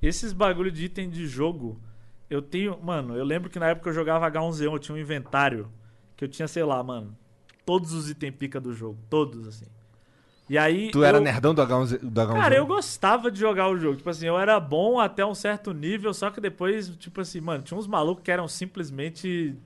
esses 0.00 0.32
bagulho 0.32 0.72
de 0.72 0.86
item 0.86 1.10
de 1.10 1.26
jogo, 1.26 1.78
eu 2.28 2.40
tenho. 2.42 2.78
Mano, 2.82 3.16
eu 3.16 3.24
lembro 3.24 3.50
que 3.50 3.58
na 3.58 3.68
época 3.68 3.90
eu 3.90 3.94
jogava 3.94 4.30
H1Z1, 4.30 4.72
eu 4.72 4.78
tinha 4.78 4.94
um 4.94 4.98
inventário 4.98 5.70
que 6.16 6.24
eu 6.24 6.28
tinha, 6.28 6.46
sei 6.48 6.62
lá, 6.64 6.82
mano, 6.82 7.16
todos 7.64 7.92
os 7.92 8.08
itens 8.10 8.34
pica 8.36 8.60
do 8.60 8.72
jogo. 8.72 8.98
Todos, 9.10 9.46
assim. 9.48 9.66
E 10.48 10.58
aí. 10.58 10.90
Tu 10.90 11.02
era 11.02 11.18
eu- 11.18 11.22
nerdão 11.22 11.54
do 11.54 11.62
H1Z? 11.62 11.98
Do 12.02 12.20
H1Z1? 12.20 12.34
Cara, 12.34 12.54
eu 12.54 12.66
gostava 12.66 13.30
de 13.30 13.38
jogar 13.40 13.68
o 13.68 13.78
jogo. 13.78 13.96
Tipo 13.96 14.10
assim, 14.10 14.26
eu 14.26 14.38
era 14.38 14.60
bom 14.60 15.00
até 15.00 15.24
um 15.24 15.34
certo 15.34 15.72
nível, 15.72 16.12
só 16.12 16.30
que 16.30 16.40
depois, 16.40 16.88
tipo 16.96 17.20
assim, 17.20 17.40
mano, 17.40 17.62
tinha 17.62 17.78
uns 17.78 17.86
malucos 17.86 18.22
que 18.22 18.30
eram 18.30 18.46
simplesmente 18.46 19.56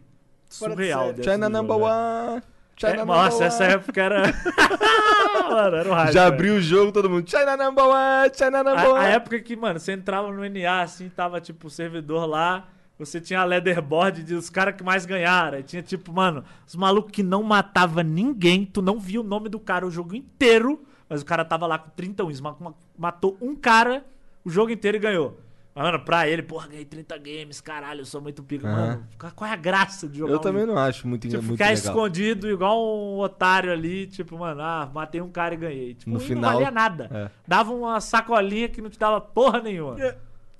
surreal. 0.48 1.14
China 1.22 1.48
number 1.48 1.76
one. 1.76 2.42
China 2.78 2.92
É, 2.92 2.96
number 2.96 3.16
nossa, 3.16 3.36
one. 3.36 3.44
essa 3.46 3.64
época 3.64 4.00
era. 4.02 4.22
mano, 5.50 5.76
era 5.76 5.88
o 5.90 5.92
hype. 5.94 6.12
Já 6.12 6.26
abriu 6.26 6.54
o 6.56 6.60
jogo, 6.60 6.92
todo 6.92 7.10
mundo. 7.10 7.28
China 7.28 7.56
number 7.56 7.84
one, 7.84 8.30
China 8.34 8.62
number 8.62 8.84
A, 8.84 8.88
one. 8.90 8.98
a 9.04 9.08
época 9.08 9.40
que, 9.40 9.56
mano, 9.56 9.78
você 9.80 9.92
entrava 9.92 10.30
no 10.30 10.44
NA, 10.48 10.82
assim, 10.82 11.08
tava, 11.08 11.40
tipo, 11.40 11.66
o 11.66 11.70
servidor 11.70 12.26
lá, 12.26 12.68
você 12.98 13.20
tinha 13.20 13.40
a 13.40 13.44
leaderboard 13.44 14.22
de 14.22 14.34
os 14.34 14.48
caras 14.50 14.74
que 14.76 14.82
mais 14.84 15.04
ganharam. 15.06 15.56
Aí 15.56 15.62
tinha, 15.62 15.82
tipo, 15.82 16.12
mano, 16.12 16.44
os 16.66 16.74
malucos 16.76 17.10
que 17.12 17.22
não 17.22 17.42
matava 17.42 18.02
ninguém, 18.02 18.64
tu 18.64 18.80
não 18.82 18.98
via 18.98 19.20
o 19.20 19.24
nome 19.24 19.48
do 19.48 19.58
cara 19.58 19.86
o 19.86 19.90
jogo 19.90 20.14
inteiro, 20.14 20.84
mas 21.08 21.22
o 21.22 21.24
cara 21.24 21.44
tava 21.44 21.66
lá 21.66 21.78
com 21.78 21.90
30 21.90 22.24
wins, 22.24 22.40
ma- 22.40 22.56
ma- 22.60 22.74
matou 22.96 23.36
um 23.40 23.54
cara 23.56 24.04
o 24.44 24.50
jogo 24.50 24.70
inteiro 24.70 24.96
e 24.96 25.00
ganhou. 25.00 25.38
Mas, 25.74 25.84
mano, 25.84 26.00
pra 26.04 26.26
ele, 26.28 26.42
porra, 26.42 26.66
ganhei 26.66 26.84
30 26.84 27.16
games, 27.18 27.60
caralho, 27.60 28.00
eu 28.00 28.04
sou 28.04 28.20
muito 28.20 28.42
pica. 28.42 28.66
Aham. 28.68 28.86
Mano, 28.88 29.08
qual 29.36 29.48
é 29.48 29.52
a 29.52 29.56
graça 29.56 30.08
de 30.08 30.18
jogar 30.18 30.32
Eu 30.32 30.38
um 30.38 30.40
também 30.40 30.66
não 30.66 30.76
acho 30.76 31.06
muito, 31.06 31.28
Tipo, 31.28 31.42
muito 31.42 31.52
ficar 31.56 31.66
legal. 31.66 31.78
escondido 31.84 32.50
igual 32.50 32.84
um 32.84 33.18
otário 33.20 33.70
ali, 33.72 34.06
tipo, 34.08 34.36
mano, 34.36 34.60
ah, 34.60 34.90
matei 34.92 35.20
um 35.20 35.30
cara 35.30 35.54
e 35.54 35.56
ganhei. 35.56 35.94
Tipo, 35.94 36.10
No 36.10 36.16
e 36.18 36.20
final, 36.20 36.42
não 36.42 36.52
valia 36.54 36.70
nada. 36.72 37.08
é. 37.12 37.30
Dava 37.46 37.72
uma 37.72 38.00
sacolinha 38.00 38.68
que 38.68 38.82
não 38.82 38.90
te 38.90 38.98
dava 38.98 39.20
porra 39.20 39.60
nenhuma. 39.60 39.96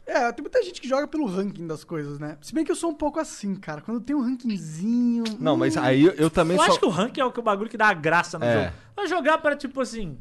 É, 0.07 0.33
tem 0.33 0.43
muita 0.43 0.63
gente 0.63 0.81
que 0.81 0.89
joga 0.89 1.07
pelo 1.07 1.27
ranking 1.27 1.67
das 1.67 1.85
coisas, 1.85 2.19
né? 2.19 2.39
Se 2.41 2.55
bem 2.55 2.65
que 2.65 2.71
eu 2.71 2.77
sou 2.77 2.89
um 2.91 2.95
pouco 2.95 3.19
assim, 3.21 3.55
cara. 3.57 3.81
Quando 3.83 4.01
tem 4.01 4.17
um 4.17 4.23
rankingzinho. 4.23 5.25
Não, 5.39 5.55
mas 5.57 5.77
hum, 5.77 5.81
aí 5.83 6.03
eu, 6.05 6.13
eu 6.13 6.31
também 6.31 6.57
Eu 6.57 6.63
só... 6.63 6.71
acho 6.71 6.79
que 6.81 6.87
o 6.87 6.89
ranking 6.89 7.21
é 7.21 7.25
o, 7.25 7.31
que 7.33 7.41
o 7.41 7.43
bagulho 7.43 7.69
que 7.69 7.77
dá 7.77 7.89
a 7.89 7.93
graça 7.95 8.39
no 8.39 8.45
É. 8.47 8.55
jogo. 8.65 8.77
Vai 8.97 9.07
jogar 9.07 9.37
para, 9.39 9.55
tipo 9.57 9.81
assim. 9.83 10.17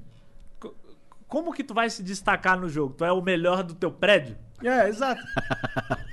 co- 0.59 0.75
Como 1.27 1.53
que 1.53 1.63
tu 1.63 1.73
vai 1.73 1.89
se 1.89 2.03
destacar 2.03 2.59
no 2.59 2.67
jogo? 2.67 2.95
Tu 2.95 3.05
é 3.05 3.11
o 3.13 3.21
melhor 3.21 3.63
do 3.63 3.73
teu 3.75 3.89
prédio? 3.91 4.35
É, 4.64 4.89
exato. 4.89 5.22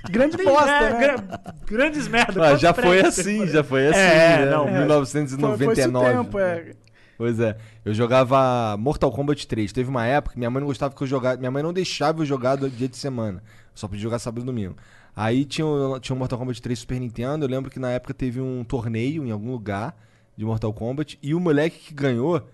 Grande 0.09 0.37
bosta, 0.43 0.69
é, 0.71 0.93
né? 0.93 0.99
gra- 0.99 1.53
grandes 1.65 2.07
merda. 2.07 2.49
Ah, 2.49 2.55
já 2.55 2.73
foi 2.73 2.99
assim, 3.01 3.47
já 3.47 3.63
foi 3.63 3.87
assim, 3.87 3.99
É, 3.99 4.45
né? 4.45 4.51
não, 4.51 4.63
Foi, 4.65 4.71
1999. 4.73 5.63
foi 5.65 5.73
esse 5.73 5.87
o 5.89 6.23
tempo, 6.23 6.39
é. 6.39 6.71
Pois 7.17 7.39
é. 7.39 7.57
Eu 7.83 7.93
jogava 7.93 8.75
Mortal 8.77 9.11
Kombat 9.11 9.47
3. 9.47 9.71
Teve 9.71 9.89
uma 9.89 10.05
época 10.05 10.33
que 10.33 10.37
minha 10.39 10.49
mãe 10.51 10.59
não 10.59 10.67
gostava 10.67 10.93
que 10.93 11.01
eu 11.01 11.07
jogasse. 11.07 11.39
Minha 11.39 11.49
mãe 11.51 11.63
não 11.63 11.71
deixava 11.71 12.21
eu 12.21 12.25
jogar 12.25 12.55
do 12.57 12.69
dia 12.69 12.89
de 12.89 12.97
semana. 12.97 13.41
Eu 13.47 13.71
só 13.73 13.87
podia 13.87 14.03
jogar 14.03 14.19
sábado 14.19 14.41
e 14.43 14.45
domingo. 14.45 14.75
Aí 15.15 15.45
tinha 15.45 15.65
o, 15.65 15.97
tinha 15.99 16.13
o 16.13 16.19
Mortal 16.19 16.37
Kombat 16.37 16.61
3 16.61 16.77
Super 16.77 16.99
Nintendo. 16.99 17.45
Eu 17.45 17.49
lembro 17.49 17.71
que 17.71 17.79
na 17.79 17.89
época 17.91 18.13
teve 18.13 18.41
um 18.41 18.65
torneio 18.65 19.25
em 19.25 19.31
algum 19.31 19.49
lugar 19.49 19.95
de 20.35 20.43
Mortal 20.43 20.73
Kombat. 20.73 21.17
E 21.23 21.33
o 21.33 21.39
moleque 21.39 21.79
que 21.79 21.93
ganhou, 21.93 22.45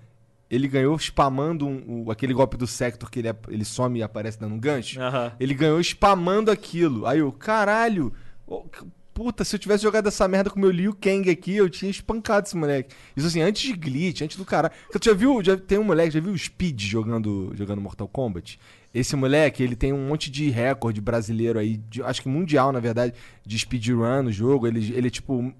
ele 0.51 0.67
ganhou 0.67 0.95
spamando 0.99 1.65
um- 1.65 2.03
o- 2.05 2.11
aquele 2.11 2.33
golpe 2.33 2.57
do 2.57 2.67
Sector 2.67 3.09
que 3.09 3.19
ele, 3.19 3.29
ele 3.47 3.63
some 3.65 3.97
e 3.99 4.03
aparece 4.03 4.37
dando 4.37 4.53
um 4.53 4.59
gancho. 4.59 4.99
Aham. 5.01 5.31
Ele 5.39 5.53
ganhou 5.53 5.79
spamando 5.79 6.51
aquilo. 6.51 7.05
Aí 7.07 7.19
eu, 7.19 7.31
caralho, 7.31 8.13
c- 8.49 8.85
puta, 9.13 9.43
se 9.45 9.55
eu 9.55 9.59
tivesse 9.59 9.83
jogado 9.83 10.07
essa 10.07 10.27
merda 10.27 10.49
com 10.49 10.57
o 10.57 10.61
meu 10.61 10.69
Liu 10.71 10.93
Kang 10.99 11.29
aqui, 11.29 11.55
eu 11.55 11.69
tinha 11.69 11.89
espancado 11.89 12.47
esse 12.47 12.57
moleque. 12.57 12.93
Isso 13.15 13.27
assim, 13.27 13.41
antes 13.41 13.61
de 13.61 13.73
glitch, 13.73 14.21
antes 14.21 14.35
do 14.37 14.43
caralho. 14.45 14.73
Tu 14.91 14.99
já 15.05 15.13
viu, 15.13 15.41
já 15.43 15.55
tem 15.55 15.77
um 15.79 15.83
moleque, 15.83 16.11
já 16.11 16.19
viu 16.19 16.33
o 16.33 16.37
Speed 16.37 16.81
jogando, 16.81 17.51
jogando 17.55 17.79
Mortal 17.81 18.07
Kombat? 18.07 18.59
Esse 18.93 19.15
moleque, 19.15 19.63
ele 19.63 19.75
tem 19.77 19.93
um 19.93 20.05
monte 20.09 20.29
de 20.29 20.49
recorde 20.49 20.99
brasileiro 20.99 21.57
aí, 21.57 21.77
de- 21.77 22.03
acho 22.03 22.21
que 22.21 22.27
mundial, 22.27 22.73
na 22.73 22.79
verdade, 22.81 23.13
de 23.45 23.57
speedrun 23.57 24.23
no 24.23 24.31
jogo. 24.33 24.67
Ele, 24.67 24.93
ele 24.93 25.07
é 25.07 25.09
tipo. 25.09 25.53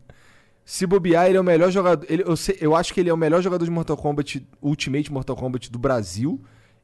Se 0.64 0.86
bobear, 0.86 1.28
ele 1.28 1.38
é 1.38 1.41
o 1.41 1.43
melhor 1.43 1.72
jogador. 1.72 2.05
Ele, 2.09 2.24
eu, 2.26 2.36
sei- 2.38 2.57
eu 2.62 2.76
acho 2.76 2.93
que 2.93 2.99
ele 2.99 3.09
é 3.09 3.14
o 3.14 3.18
melhor 3.18 3.41
jogador 3.41 3.66
de 3.66 3.72
Mortal 3.72 3.97
Kombat, 3.97 4.45
Ultimate 4.62 5.12
Mortal 5.12 5.36
Kombat 5.36 5.72
do 5.72 5.80
Brasil. 5.80 6.41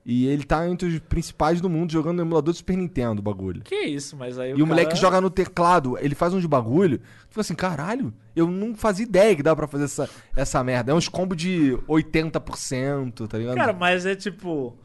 E 0.09 0.25
ele 0.28 0.45
tá 0.45 0.65
entre 0.65 0.88
os 0.88 0.99
principais 0.99 1.59
do 1.59 1.69
mundo 1.69 1.91
jogando 1.91 2.15
no 2.17 2.21
emulador 2.23 2.53
do 2.53 2.57
Super 2.57 2.78
Nintendo, 2.78 3.19
o 3.19 3.21
bagulho. 3.21 3.61
Que 3.63 3.75
isso, 3.82 4.15
mas 4.15 4.39
aí 4.39 4.51
E 4.51 4.63
o 4.63 4.65
moleque 4.65 4.95
joga 4.95 5.19
no 5.19 5.30
teclado, 5.30 5.97
ele 5.99 6.15
faz 6.15 6.34
uns 6.34 6.45
bagulho. 6.45 6.99
Tu 6.99 7.03
fica 7.30 7.41
assim, 7.41 7.53
caralho, 7.55 8.13
eu 8.34 8.47
não 8.49 8.73
fazia 8.73 9.03
ideia 9.05 9.36
que 9.36 9.43
dá 9.43 9.53
pra 9.53 9.67
fazer 9.67 9.84
essa, 9.84 10.09
essa 10.34 10.63
merda. 10.63 10.93
É 10.93 10.95
uns 10.95 11.09
combos 11.09 11.36
de 11.36 11.78
80%, 11.89 13.28
tá 13.28 13.38
ligado? 13.38 13.55
Cara, 13.55 13.73
mas 13.73 14.05
é 14.05 14.15
tipo. 14.15 14.78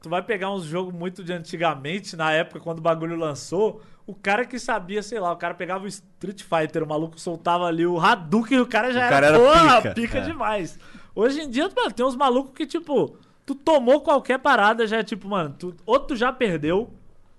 Tu 0.00 0.08
vai 0.08 0.22
pegar 0.22 0.52
uns 0.52 0.62
jogos 0.64 0.94
muito 0.94 1.24
de 1.24 1.32
antigamente, 1.32 2.14
na 2.16 2.30
época 2.32 2.60
quando 2.60 2.78
o 2.78 2.82
bagulho 2.82 3.16
lançou. 3.16 3.82
O 4.08 4.14
cara 4.14 4.46
que 4.46 4.58
sabia, 4.58 5.02
sei 5.02 5.20
lá, 5.20 5.30
o 5.30 5.36
cara 5.36 5.52
pegava 5.52 5.84
o 5.84 5.86
Street 5.86 6.42
Fighter, 6.42 6.82
o 6.82 6.88
maluco 6.88 7.20
soltava 7.20 7.66
ali 7.66 7.86
o 7.86 8.00
Hadouken 8.00 8.56
e 8.56 8.60
o 8.60 8.66
cara 8.66 8.90
já 8.90 9.00
O 9.00 9.02
era, 9.02 9.10
cara 9.10 9.26
era 9.26 9.38
porra, 9.38 9.76
pica, 9.82 9.94
pica, 9.94 10.18
é. 10.18 10.20
demais. 10.22 10.78
Hoje 11.14 11.42
em 11.42 11.50
dia, 11.50 11.68
mano, 11.76 11.92
tem 11.92 12.06
uns 12.06 12.16
malucos 12.16 12.52
que, 12.54 12.66
tipo, 12.66 13.16
tu 13.44 13.54
tomou 13.54 14.00
qualquer 14.00 14.38
parada, 14.38 14.86
já 14.86 14.96
é 14.96 15.02
tipo, 15.04 15.28
mano, 15.28 15.54
tu, 15.58 15.74
ou 15.84 16.00
tu 16.00 16.16
já 16.16 16.32
perdeu, 16.32 16.88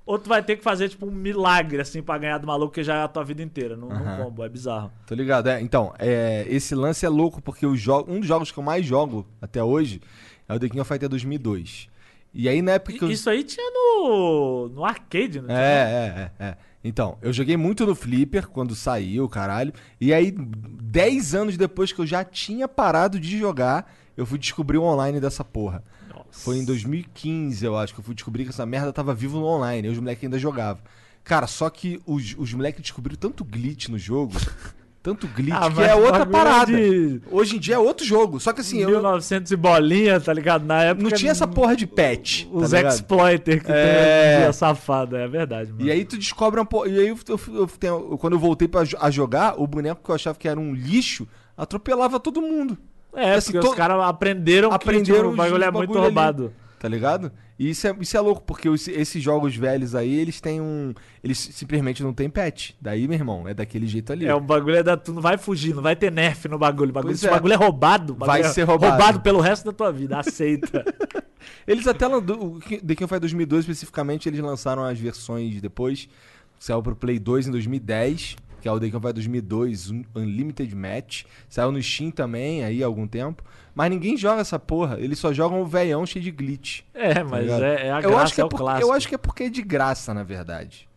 ou 0.05 0.19
tu 0.19 0.29
vai 0.29 0.43
ter 0.43 0.57
que 0.57 0.63
fazer, 0.63 0.89
tipo, 0.89 1.07
um 1.07 1.11
milagre, 1.11 1.81
assim, 1.81 2.03
pra 2.03 2.19
ganhar 2.19 2.37
do 2.37 2.45
maluco 2.45 2.71
que 2.73 2.83
já 2.83 2.97
é 2.97 3.01
a 3.03 3.07
tua 3.07 3.23
vida 3.23 3.41
inteira, 3.41 3.75
num 3.75 3.91
Aham. 3.91 4.25
combo. 4.25 4.43
É 4.43 4.49
bizarro. 4.49 4.91
Tô 5.07 5.15
ligado, 5.15 5.47
é. 5.49 5.59
Então, 5.61 5.91
é, 5.97 6.45
esse 6.47 6.75
lance 6.75 7.03
é 7.03 7.09
louco 7.09 7.41
porque 7.41 7.65
o 7.65 7.75
jo- 7.75 8.05
um 8.07 8.19
dos 8.19 8.27
jogos 8.27 8.51
que 8.51 8.59
eu 8.59 8.63
mais 8.63 8.85
jogo 8.85 9.25
até 9.41 9.63
hoje 9.63 10.01
é 10.47 10.53
o 10.53 10.59
The 10.59 10.67
King 10.69 10.81
of 10.81 10.87
Fighter 10.87 11.09
2002. 11.09 11.89
E 12.33 12.47
aí 12.47 12.61
na 12.61 12.73
época 12.73 12.97
que 12.97 13.03
eu... 13.03 13.11
Isso 13.11 13.29
aí 13.29 13.43
tinha 13.43 13.71
no, 13.71 14.69
no 14.69 14.85
arcade, 14.85 15.39
não 15.39 15.47
tinha? 15.47 15.59
É, 15.59 16.31
é, 16.39 16.45
é, 16.45 16.49
é. 16.49 16.57
Então, 16.83 17.17
eu 17.21 17.33
joguei 17.33 17.57
muito 17.57 17.85
no 17.85 17.93
Flipper 17.93 18.47
quando 18.47 18.73
saiu, 18.73 19.27
caralho. 19.27 19.73
E 19.99 20.13
aí, 20.13 20.31
10 20.31 21.35
anos 21.35 21.57
depois 21.57 21.91
que 21.91 21.99
eu 21.99 22.07
já 22.07 22.23
tinha 22.23 22.67
parado 22.67 23.19
de 23.19 23.37
jogar, 23.37 23.93
eu 24.15 24.25
fui 24.25 24.39
descobrir 24.39 24.77
o 24.77 24.83
online 24.83 25.19
dessa 25.19 25.43
porra. 25.43 25.83
Nossa. 26.07 26.27
Foi 26.31 26.57
em 26.57 26.63
2015, 26.63 27.65
eu 27.65 27.77
acho, 27.77 27.93
que 27.93 27.99
eu 27.99 28.03
fui 28.03 28.15
descobrir 28.15 28.45
que 28.45 28.51
essa 28.51 28.65
merda 28.65 28.93
tava 28.93 29.13
vivo 29.13 29.39
no 29.39 29.45
online. 29.45 29.87
E 29.87 29.91
os 29.91 29.97
moleques 29.97 30.23
ainda 30.23 30.39
jogavam. 30.39 30.81
Cara, 31.23 31.47
só 31.47 31.69
que 31.69 32.01
os, 32.05 32.33
os 32.37 32.53
moleques 32.53 32.81
descobriram 32.81 33.19
tanto 33.19 33.43
glitch 33.43 33.89
no 33.89 33.97
jogo. 33.97 34.33
Tanto 35.01 35.27
glitch 35.27 35.55
Ah, 35.55 35.71
que 35.71 35.81
é 35.81 35.95
outra 35.95 36.23
é 36.23 36.25
parada. 36.25 36.65
de- 36.73 37.21
Hoje 37.31 37.55
em 37.55 37.59
dia 37.59 37.75
é 37.75 37.79
outro 37.79 38.05
jogo. 38.05 38.37
Só 38.39 38.51
que 38.51 38.59
assim, 38.59 38.79
eu 38.79 38.89
1900 38.89 39.49
e 39.51 39.55
bolinha, 39.55 40.19
tá 40.19 40.33
ligado? 40.33 40.65
Na 40.65 40.83
época. 40.83 41.03
não 41.09 41.15
tinha 41.15 41.31
essa 41.31 41.47
porra 41.47 41.73
de 41.75 41.87
patch. 41.87 42.45
Os 42.51 42.69
tá 42.71 42.81
exploiter 42.81 43.63
que 43.63 43.71
É. 43.71 44.33
tem 44.35 44.43
dia, 44.43 44.53
safado, 44.53 45.15
é 45.15 45.25
verdade, 45.27 45.71
mano. 45.71 45.85
E 45.85 45.89
aí 45.89 46.03
tu 46.03 46.17
descobre 46.17 46.59
uma 46.59 46.65
porra. 46.65 46.89
E 46.89 46.99
aí 46.99 47.07
eu, 47.07 47.17
eu- 47.29 47.69
eu 47.81 48.17
quando 48.17 48.33
eu 48.33 48.39
voltei 48.39 48.67
pra, 48.67 48.83
a 48.99 49.09
jogar, 49.09 49.55
o 49.57 49.65
boneco 49.65 50.01
que 50.03 50.11
eu 50.11 50.15
achava 50.15 50.37
que 50.37 50.47
era 50.49 50.59
um 50.59 50.73
lixo 50.73 51.25
atropelava 51.57 52.19
todo 52.19 52.41
mundo. 52.41 52.77
É, 53.15 53.33
assim, 53.35 53.53
porque 53.53 53.67
os 53.67 53.75
caras 53.75 53.99
aprenderam, 54.03 54.71
aprenderam 54.71 55.03
que 55.17 55.21
tipo, 55.21 55.33
o 55.33 55.35
bagulho 55.35 55.63
é 55.63 55.71
muito 55.71 55.93
bagulho 55.93 56.05
ali. 56.45 56.51
Roubado. 56.79 56.81
Tá 56.81 56.87
ligado? 56.87 57.31
E 57.57 57.69
isso 57.71 57.85
é, 57.87 57.95
isso 57.99 58.15
é 58.15 58.19
louco, 58.21 58.41
porque 58.43 58.69
os- 58.69 58.87
esses 58.87 59.21
jogos 59.21 59.55
velhos 59.55 59.93
aí, 59.93 60.13
eles 60.17 60.39
têm 60.39 60.61
um. 60.61 60.93
Eles 61.23 61.37
simplesmente 61.37 62.01
não 62.01 62.13
têm 62.13 62.29
patch. 62.29 62.71
Daí, 62.79 63.07
meu 63.07 63.17
irmão, 63.17 63.47
é 63.47 63.53
daquele 63.53 63.85
jeito 63.85 64.13
ali. 64.13 64.25
É, 64.25 64.33
o 64.33 64.39
bagulho 64.39 64.77
é 64.77 64.83
da. 64.83 64.95
Tu 64.95 65.11
não 65.13 65.21
vai 65.21 65.37
fugir, 65.37 65.75
não 65.75 65.81
vai 65.83 65.95
ter 65.95 66.11
nerf 66.11 66.47
no 66.47 66.57
bagulho. 66.57 66.91
O 66.91 66.93
bagulho, 66.93 67.11
Pois 67.11 67.19
se 67.19 67.27
é. 67.27 67.29
bagulho 67.31 67.53
é 67.53 67.57
roubado, 67.57 68.13
bagulho 68.15 68.27
Vai 68.27 68.41
é 68.41 68.53
ser 68.53 68.63
roubado. 68.63 69.19
pelo 69.19 69.41
resto 69.41 69.65
da 69.65 69.73
tua 69.73 69.91
vida. 69.91 70.17
Aceita. 70.17 70.85
Eles 71.67 71.85
até 71.87 72.07
o 72.07 72.21
The 72.21 72.95
King 72.95 73.03
of 73.03 73.07
Fighters 73.13 73.19
2002 73.31 73.61
especificamente, 73.65 74.27
eles 74.27 74.39
lançaram 74.39 74.83
as 74.83 74.99
versões 74.99 75.61
depois. 75.61 76.07
Saiu 76.59 76.81
pro 76.83 76.95
Play 76.95 77.17
2 77.19 77.47
em 77.47 77.51
2010, 77.51 78.35
que 78.59 78.67
é 78.67 78.71
o 78.71 78.79
The 78.79 78.87
Fighters 78.89 79.13
2002 79.13 79.91
Un- 79.91 80.03
Unlimited 80.15 80.75
Match. 80.75 81.23
Saiu 81.47 81.71
no 81.71 81.81
Steam 81.81 82.11
também, 82.11 82.63
aí 82.63 82.83
há 82.83 82.85
algum 82.85 83.07
tempo. 83.07 83.43
Mas 83.73 83.89
ninguém 83.89 84.17
joga 84.17 84.41
essa 84.41 84.59
porra. 84.59 84.97
Eles 84.99 85.17
só 85.19 85.31
jogam 85.33 85.61
o 85.61 85.65
veião 85.65 86.05
cheio 86.05 86.23
de 86.23 86.31
glitch. 86.31 86.81
É, 86.93 87.23
mas 87.23 87.43
ligado? 87.43 87.63
é, 87.63 87.87
é 87.87 87.91
a 87.93 87.97
eu 88.01 88.09
graça, 88.09 88.23
acho 88.23 88.33
que 88.35 88.41
é, 88.41 88.43
é, 88.43 88.47
por- 88.47 88.81
eu 88.81 88.91
acho 88.93 89.07
que 89.07 89.15
é 89.15 89.17
porque 89.17 89.43
é 89.43 89.49
de 89.49 89.61
graça, 89.61 90.13
na 90.13 90.23
verdade. 90.23 90.87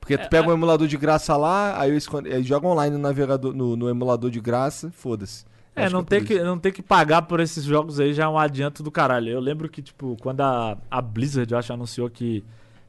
Porque 0.00 0.14
É, 0.14 0.18
tu 0.18 0.28
pega 0.28 0.48
um 0.48 0.52
emulador 0.52 0.86
de 0.86 0.96
graça 0.98 1.34
lá, 1.36 1.80
aí 1.80 1.90
eles, 1.90 2.06
eles 2.26 2.46
jogam 2.46 2.70
online 2.72 2.94
no 2.94 3.00
navegador, 3.02 3.54
no, 3.54 3.74
no 3.74 3.88
emulador 3.88 4.30
de 4.30 4.38
graça, 4.40 4.90
foda-se. 4.90 5.44
É, 5.74 5.84
Acho 5.86 5.94
não, 5.94 6.04
por 6.04 6.10
ter 6.10 6.24
que, 6.24 6.38
não 6.42 6.58
ter 6.58 6.72
que 6.72 6.82
pagar 6.82 7.22
por 7.22 7.40
esses 7.40 7.64
jogos 7.64 7.98
aí 7.98 8.12
já 8.12 8.24
é 8.24 8.28
um 8.28 8.38
adianto 8.38 8.82
do 8.82 8.90
caralho. 8.90 9.30
Eu 9.30 9.40
lembro 9.40 9.68
que, 9.68 9.80
tipo, 9.82 10.16
quando 10.20 10.40
a, 10.42 10.76
a 10.90 11.00
Blizzard, 11.00 11.50
eu 11.50 11.58
acho, 11.58 11.72
anunciou 11.72 12.08
que, 12.10 12.44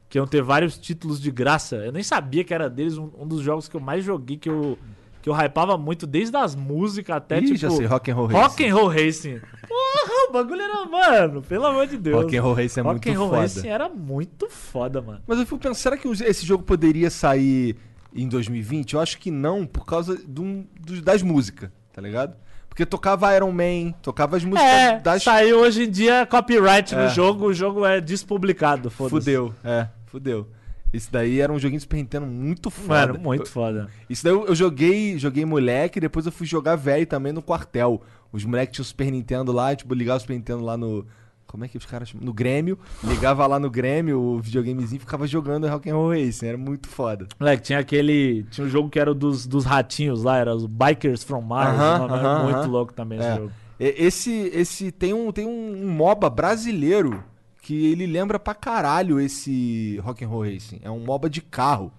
que 0.08 0.18
iam 0.18 0.26
ter 0.26 0.42
vários 0.42 0.78
títulos 0.78 1.20
de 1.20 1.30
graça, 1.30 1.76
eu 1.76 1.92
nem 1.92 2.02
sabia 2.02 2.44
que 2.44 2.54
era 2.54 2.70
deles 2.70 2.96
um, 2.96 3.10
um 3.18 3.26
dos 3.26 3.40
jogos 3.42 3.68
que 3.68 3.74
eu 3.76 3.80
mais 3.80 4.04
joguei, 4.04 4.36
que 4.36 4.48
eu, 4.48 4.78
que 5.20 5.28
eu 5.28 5.34
hypava 5.34 5.76
muito, 5.76 6.06
desde 6.06 6.36
as 6.36 6.54
músicas 6.54 7.16
até, 7.16 7.38
Ih, 7.38 7.44
tipo... 7.46 7.56
já 7.56 7.70
sei, 7.70 7.86
Rock 7.86 8.10
and 8.10 8.14
Roll 8.14 8.26
Rock 8.28 8.62
Racing. 8.62 8.68
and 8.70 8.74
Roll 8.74 8.88
Racing. 8.88 9.40
Porra, 9.68 10.28
o 10.28 10.32
bagulho 10.32 10.62
era, 10.62 10.84
mano, 10.86 11.42
pelo 11.42 11.66
amor 11.66 11.86
de 11.88 11.96
Deus. 11.96 12.22
Rock 12.22 12.36
and 12.36 12.42
Roll 12.42 12.54
Racing 12.54 12.80
é 12.80 12.82
Rock 12.84 12.94
muito 12.94 13.08
and 13.16 13.18
Roll 13.18 13.28
foda. 13.30 13.40
Racing 13.42 13.68
era 13.68 13.88
muito 13.88 14.48
foda, 14.48 15.02
mano. 15.02 15.20
Mas 15.26 15.38
eu 15.38 15.44
fico 15.44 15.58
pensando, 15.58 15.74
será 15.74 15.96
que 15.96 16.06
esse 16.08 16.46
jogo 16.46 16.62
poderia 16.62 17.10
sair 17.10 17.76
em 18.14 18.28
2020? 18.28 18.94
Eu 18.94 19.00
acho 19.00 19.18
que 19.18 19.30
não, 19.32 19.66
por 19.66 19.84
causa 19.84 20.16
de 20.16 20.40
um- 20.40 20.64
dos- 20.80 21.02
das 21.02 21.20
músicas, 21.22 21.68
tá 21.92 22.00
ligado? 22.00 22.36
Porque 22.68 22.84
tocava 22.86 23.34
Iron 23.34 23.50
Man, 23.52 23.92
tocava 24.02 24.36
as 24.36 24.44
músicas 24.44 24.68
É, 24.70 24.98
das... 25.00 25.22
saiu 25.22 25.60
hoje 25.60 25.84
em 25.84 25.90
dia 25.90 26.26
copyright 26.26 26.94
É. 26.94 27.04
no 27.04 27.08
jogo, 27.10 27.46
o 27.46 27.54
jogo 27.54 27.86
é 27.86 28.02
despublicado, 28.02 28.90
foda-se. 28.90 29.16
Fudeu, 29.18 29.54
é, 29.64 29.88
fudeu. 30.16 30.48
Esse 30.92 31.10
daí 31.12 31.40
era 31.40 31.52
um 31.52 31.58
joguinho 31.58 31.78
de 31.78 31.82
Super 31.82 31.96
Nintendo 31.96 32.26
muito 32.26 32.70
foda. 32.70 33.08
Mano, 33.12 33.18
muito 33.18 33.48
foda. 33.50 33.88
Isso 34.08 34.24
daí 34.24 34.32
eu, 34.32 34.46
eu 34.46 34.54
joguei, 34.54 35.18
joguei 35.18 35.44
moleque, 35.44 36.00
depois 36.00 36.24
eu 36.24 36.32
fui 36.32 36.46
jogar 36.46 36.76
velho 36.76 37.06
também 37.06 37.32
no 37.32 37.42
quartel. 37.42 38.00
Os 38.32 38.44
moleques 38.44 38.76
tinham 38.76 38.84
Super 38.84 39.10
Nintendo 39.10 39.52
lá, 39.52 39.74
tipo, 39.74 39.92
ligava 39.94 40.16
o 40.16 40.20
Super 40.20 40.34
Nintendo 40.34 40.64
lá 40.64 40.76
no. 40.76 41.04
Como 41.46 41.64
é 41.64 41.68
que 41.68 41.76
os 41.76 41.84
caras? 41.86 42.12
No 42.14 42.32
Grêmio. 42.32 42.78
Ligava 43.04 43.46
lá 43.46 43.58
no 43.58 43.70
Grêmio, 43.70 44.18
o 44.20 44.40
videogamezinho, 44.40 44.96
e 44.96 45.00
ficava 45.00 45.26
jogando 45.26 45.66
Rock 45.68 45.88
and 45.90 45.94
Roll 45.94 46.10
Racing. 46.10 46.46
Era 46.46 46.58
muito 46.58 46.88
foda. 46.88 47.26
Moleque, 47.38 47.62
tinha 47.64 47.78
aquele. 47.78 48.44
Tinha 48.50 48.66
um 48.66 48.70
jogo 48.70 48.88
que 48.88 48.98
era 48.98 49.12
dos, 49.14 49.46
dos 49.46 49.64
ratinhos 49.64 50.22
lá, 50.22 50.38
era 50.38 50.54
os 50.54 50.66
Bikers 50.66 51.22
from 51.24 51.42
Mars. 51.42 51.74
O 51.76 51.98
nome 52.08 52.14
era 52.18 52.28
aham, 52.28 52.42
muito 52.44 52.58
aham. 52.58 52.66
louco 52.68 52.92
também 52.92 53.18
esse 53.18 53.28
É. 53.28 53.36
jogo. 53.36 53.50
E- 53.78 53.94
Esse, 53.98 54.30
esse 54.54 54.90
tem 54.90 55.12
um, 55.12 55.30
tem 55.30 55.46
um, 55.46 55.84
um 55.84 55.90
MOBA 55.90 56.30
brasileiro 56.30 57.22
que 57.66 57.90
ele 57.90 58.06
lembra 58.06 58.38
pra 58.38 58.54
caralho 58.54 59.18
esse 59.18 59.98
Rock 60.04 60.24
and 60.24 60.28
Roll 60.28 60.44
Racing. 60.44 60.78
É 60.84 60.88
um 60.88 61.00
MOBA 61.00 61.28
de 61.28 61.42
carro. 61.42 61.92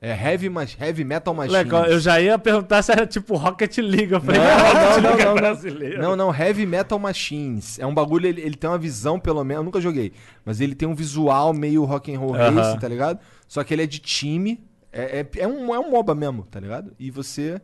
É 0.00 0.10
Heavy, 0.10 0.48
mas 0.48 0.74
heavy 0.80 1.04
Metal 1.04 1.34
Machines. 1.34 1.52
Legal, 1.52 1.84
eu 1.84 2.00
já 2.00 2.18
ia 2.18 2.38
perguntar 2.38 2.80
se 2.80 2.90
era 2.90 3.06
tipo 3.06 3.36
Rocket 3.36 3.76
League. 3.76 4.10
Eu 4.10 4.22
falei, 4.22 4.40
Não, 4.40 4.56
Rocket 4.56 4.72
não, 4.72 5.02
League 5.02 5.04
não, 5.04 5.20
é 5.20 5.24
não. 5.26 5.34
brasileiro. 5.34 6.02
Não, 6.02 6.16
não, 6.16 6.34
Heavy 6.34 6.64
Metal 6.64 6.98
Machines. 6.98 7.78
É 7.78 7.84
um 7.84 7.92
bagulho, 7.92 8.26
ele, 8.26 8.40
ele 8.40 8.56
tem 8.56 8.70
uma 8.70 8.78
visão, 8.78 9.20
pelo 9.20 9.44
menos. 9.44 9.60
Eu 9.60 9.64
nunca 9.64 9.82
joguei. 9.82 10.14
Mas 10.46 10.62
ele 10.62 10.74
tem 10.74 10.88
um 10.88 10.94
visual 10.94 11.52
meio 11.52 11.84
rock 11.84 12.14
and 12.14 12.18
roll 12.18 12.34
Aham. 12.34 12.54
race, 12.54 12.80
tá 12.80 12.88
ligado? 12.88 13.20
Só 13.46 13.62
que 13.62 13.74
ele 13.74 13.82
é 13.82 13.86
de 13.86 13.98
time. 13.98 14.64
É, 14.90 15.20
é, 15.20 15.28
é 15.42 15.46
um, 15.46 15.74
é 15.74 15.78
um 15.78 15.90
MOBA 15.90 16.14
mesmo, 16.14 16.44
tá 16.44 16.58
ligado? 16.58 16.94
E 16.98 17.10
você 17.10 17.60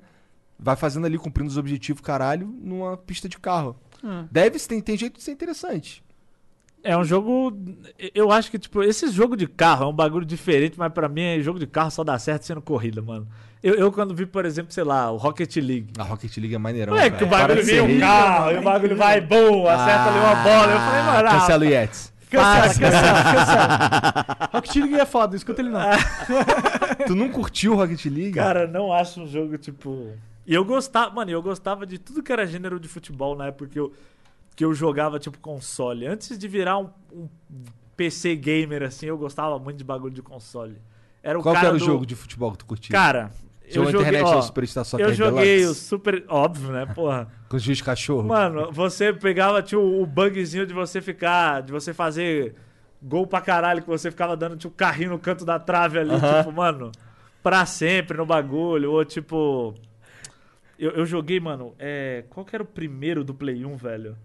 vai 0.59 0.77
fazendo 0.77 1.07
ali, 1.07 1.17
cumprindo 1.17 1.49
os 1.49 1.57
objetivos, 1.57 2.03
caralho, 2.03 2.47
numa 2.47 2.95
pista 2.95 3.27
de 3.27 3.39
carro. 3.39 3.75
Ah. 4.03 4.27
Deve, 4.31 4.59
tem, 4.59 4.83
tem 4.83 4.99
jeito 4.99 5.17
de 5.17 5.23
ser 5.23 5.31
interessante. 5.33 6.05
É 6.85 6.97
um 6.99 7.03
jogo. 7.03 7.57
Eu 8.15 8.31
acho 8.31 8.51
que, 8.51 8.59
tipo, 8.59 8.83
esse 8.83 9.09
jogo 9.11 9.37
de 9.37 9.47
carro 9.47 9.87
é 9.87 9.89
um 9.89 9.93
bagulho 9.93 10.27
diferente, 10.27 10.79
mas 10.79 10.93
pra 10.93 11.09
mim, 11.09 11.23
é 11.23 11.41
jogo 11.41 11.59
de 11.59 11.67
carro 11.67 11.91
só 11.91 12.05
dá 12.05 12.19
certo 12.19 12.45
sendo 12.45 12.61
corrida, 12.61 13.01
mano. 13.01 13.27
Eu, 13.63 13.75
eu 13.77 13.91
quando 13.91 14.15
vi, 14.15 14.27
por 14.27 14.45
exemplo, 14.45 14.71
sei 14.71 14.85
lá, 14.85 15.11
o 15.11 15.17
Rocket 15.17 15.57
League. 15.57 15.87
A 15.99 16.03
Rocket 16.03 16.37
League 16.37 16.55
é 16.55 16.59
maneirão. 16.59 16.93
Não 16.93 17.01
é 17.01 17.09
que 17.09 17.25
o. 17.25 17.29
Para 17.29 17.49
bagulho 17.49 17.65
vem 17.65 17.81
um 17.81 17.99
carro 17.99 18.53
e 18.53 18.59
o 18.59 18.63
bagulho 18.63 18.97
vai, 18.97 19.21
bum, 19.23 19.67
acerta 19.67 20.11
ali 20.11 20.19
uma 20.19 20.35
bola. 20.35 20.73
Eu 20.73 20.79
falei, 20.79 21.03
mano, 21.03 21.29
ah, 21.29 21.41
Cancela 21.41 21.65
o 21.65 21.69
Yetis. 21.69 22.13
Cancela, 22.31 22.69
cancela, 22.69 23.23
cancela. 23.25 24.51
Rocket 24.53 24.77
League 24.77 24.95
é 25.01 25.07
foda, 25.07 25.37
escuta 25.37 25.63
ele 25.63 25.71
não. 25.71 25.81
tu 27.07 27.15
não 27.15 27.31
curtiu 27.31 27.73
o 27.73 27.77
Rocket 27.77 28.05
League? 28.05 28.33
Cara, 28.33 28.67
não 28.67 28.93
acho 28.93 29.23
um 29.23 29.27
jogo, 29.27 29.57
tipo. 29.57 30.13
E 30.47 30.53
eu 30.53 30.63
gostava, 30.63 31.15
mano, 31.15 31.31
eu 31.31 31.41
gostava 31.41 31.87
de 31.87 31.97
tudo 31.97 32.23
que 32.23 32.31
era 32.31 32.47
gênero 32.47 32.79
de 32.79 32.87
futebol 32.87 33.35
na 33.35 33.47
época 33.47 33.71
que 33.71 33.79
eu, 33.79 33.95
que 34.57 34.65
eu 34.65 34.73
jogava, 34.75 35.19
tipo, 35.19 35.39
console. 35.39 36.07
Antes 36.07 36.39
de 36.39 36.47
virar 36.49 36.79
um, 36.79 36.91
um 37.13 37.29
PC 37.97 38.37
gamer, 38.37 38.83
assim, 38.83 39.07
eu 39.07 39.19
gostava 39.19 39.59
muito 39.59 39.79
de 39.79 39.85
bagulho 39.85 40.15
de 40.15 40.23
console. 40.23 40.77
Era 41.23 41.39
o 41.39 41.43
Qual 41.43 41.55
cara 41.55 41.69
era 41.69 41.77
o 41.77 41.79
do- 41.79 41.85
jogo 41.85 42.07
de 42.07 42.15
futebol 42.15 42.53
que 42.53 42.59
tu 42.59 42.67
curtia? 42.67 42.93
Cara, 42.93 43.31
eu 43.67 43.85
joguei, 43.87 44.01
internet 44.09 44.25
ó, 44.25 44.39
o 44.39 44.43
Superstar 44.43 44.85
Soccer 44.85 45.07
eu 45.07 45.15
joguei 45.15 45.57
o 45.57 45.61
Deluxe? 45.63 45.81
Super... 45.81 46.25
Óbvio, 46.29 46.71
né, 46.71 46.87
porra. 46.87 47.29
Com 47.49 47.57
os 47.57 47.63
juiz 47.63 47.81
cachorro? 47.81 48.23
Mano, 48.29 48.71
você 48.71 49.13
pegava, 49.13 49.63
tinha 49.63 49.79
o, 49.81 50.03
o 50.03 50.07
bugzinho 50.07 50.67
de 50.67 50.75
você 50.75 51.01
ficar, 51.01 51.63
de 51.63 51.73
você 51.73 51.95
fazer 51.95 52.55
gol 53.03 53.27
pra 53.27 53.41
caralho, 53.41 53.81
que 53.83 53.89
você 53.89 54.11
ficava 54.11 54.37
dando, 54.37 54.57
tipo, 54.57 54.75
carrinho 54.75 55.11
no 55.11 55.19
canto 55.19 55.45
da 55.45 55.59
trave 55.59 55.99
ali, 55.99 56.11
Aham. 56.15 56.39
tipo, 56.39 56.53
mano, 56.53 56.93
pra 57.43 57.65
sempre 57.67 58.17
no 58.19 58.27
bagulho, 58.27 58.93
ou 58.93 59.05
tipo... 59.05 59.75
Eu, 60.79 60.91
eu 60.91 61.07
joguei, 61.07 61.39
mano, 61.41 61.75
é, 61.79 62.25
qual 62.31 62.45
que 62.45 62.55
era 62.55 62.63
o 62.63 62.67
primeiro 62.67 63.23
do 63.25 63.33
Play 63.33 63.65
1, 63.65 63.77
velho? 63.77 64.17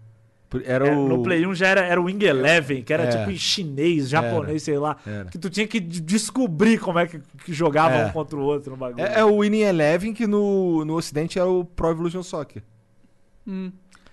Era 0.64 0.88
É, 0.88 0.96
o... 0.96 1.08
No 1.08 1.22
Play 1.22 1.46
1 1.46 1.54
já 1.54 1.68
era, 1.68 1.80
era 1.82 2.00
o 2.00 2.04
Wing 2.04 2.24
Eleven, 2.24 2.82
que 2.82 2.92
era 2.92 3.04
É. 3.04 3.06
tipo 3.08 3.30
em 3.30 3.36
chinês, 3.36 4.08
japonês, 4.08 4.62
sei 4.62 4.78
lá. 4.78 4.96
Era. 5.06 5.26
Que 5.26 5.38
tu 5.38 5.48
tinha 5.50 5.66
que 5.66 5.78
de- 5.78 6.00
descobrir 6.00 6.78
como 6.78 6.98
é 6.98 7.06
que, 7.06 7.20
que 7.44 7.52
jogava 7.52 7.94
É. 7.94 8.06
um 8.06 8.10
contra 8.10 8.36
o 8.36 8.40
outro 8.42 8.70
no 8.72 8.76
bagulho. 8.76 9.04
É, 9.04 9.20
é 9.20 9.24
o 9.24 9.38
Winning 9.38 9.60
Eleven, 9.62 10.12
que 10.12 10.26
no, 10.26 10.84
no 10.84 10.94
ocidente 10.96 11.38
é 11.38 11.44
o 11.44 11.64
Pro 11.64 11.90
Evolution 11.90 12.22
Soccer. 12.22 12.62
Hum. 13.46 13.70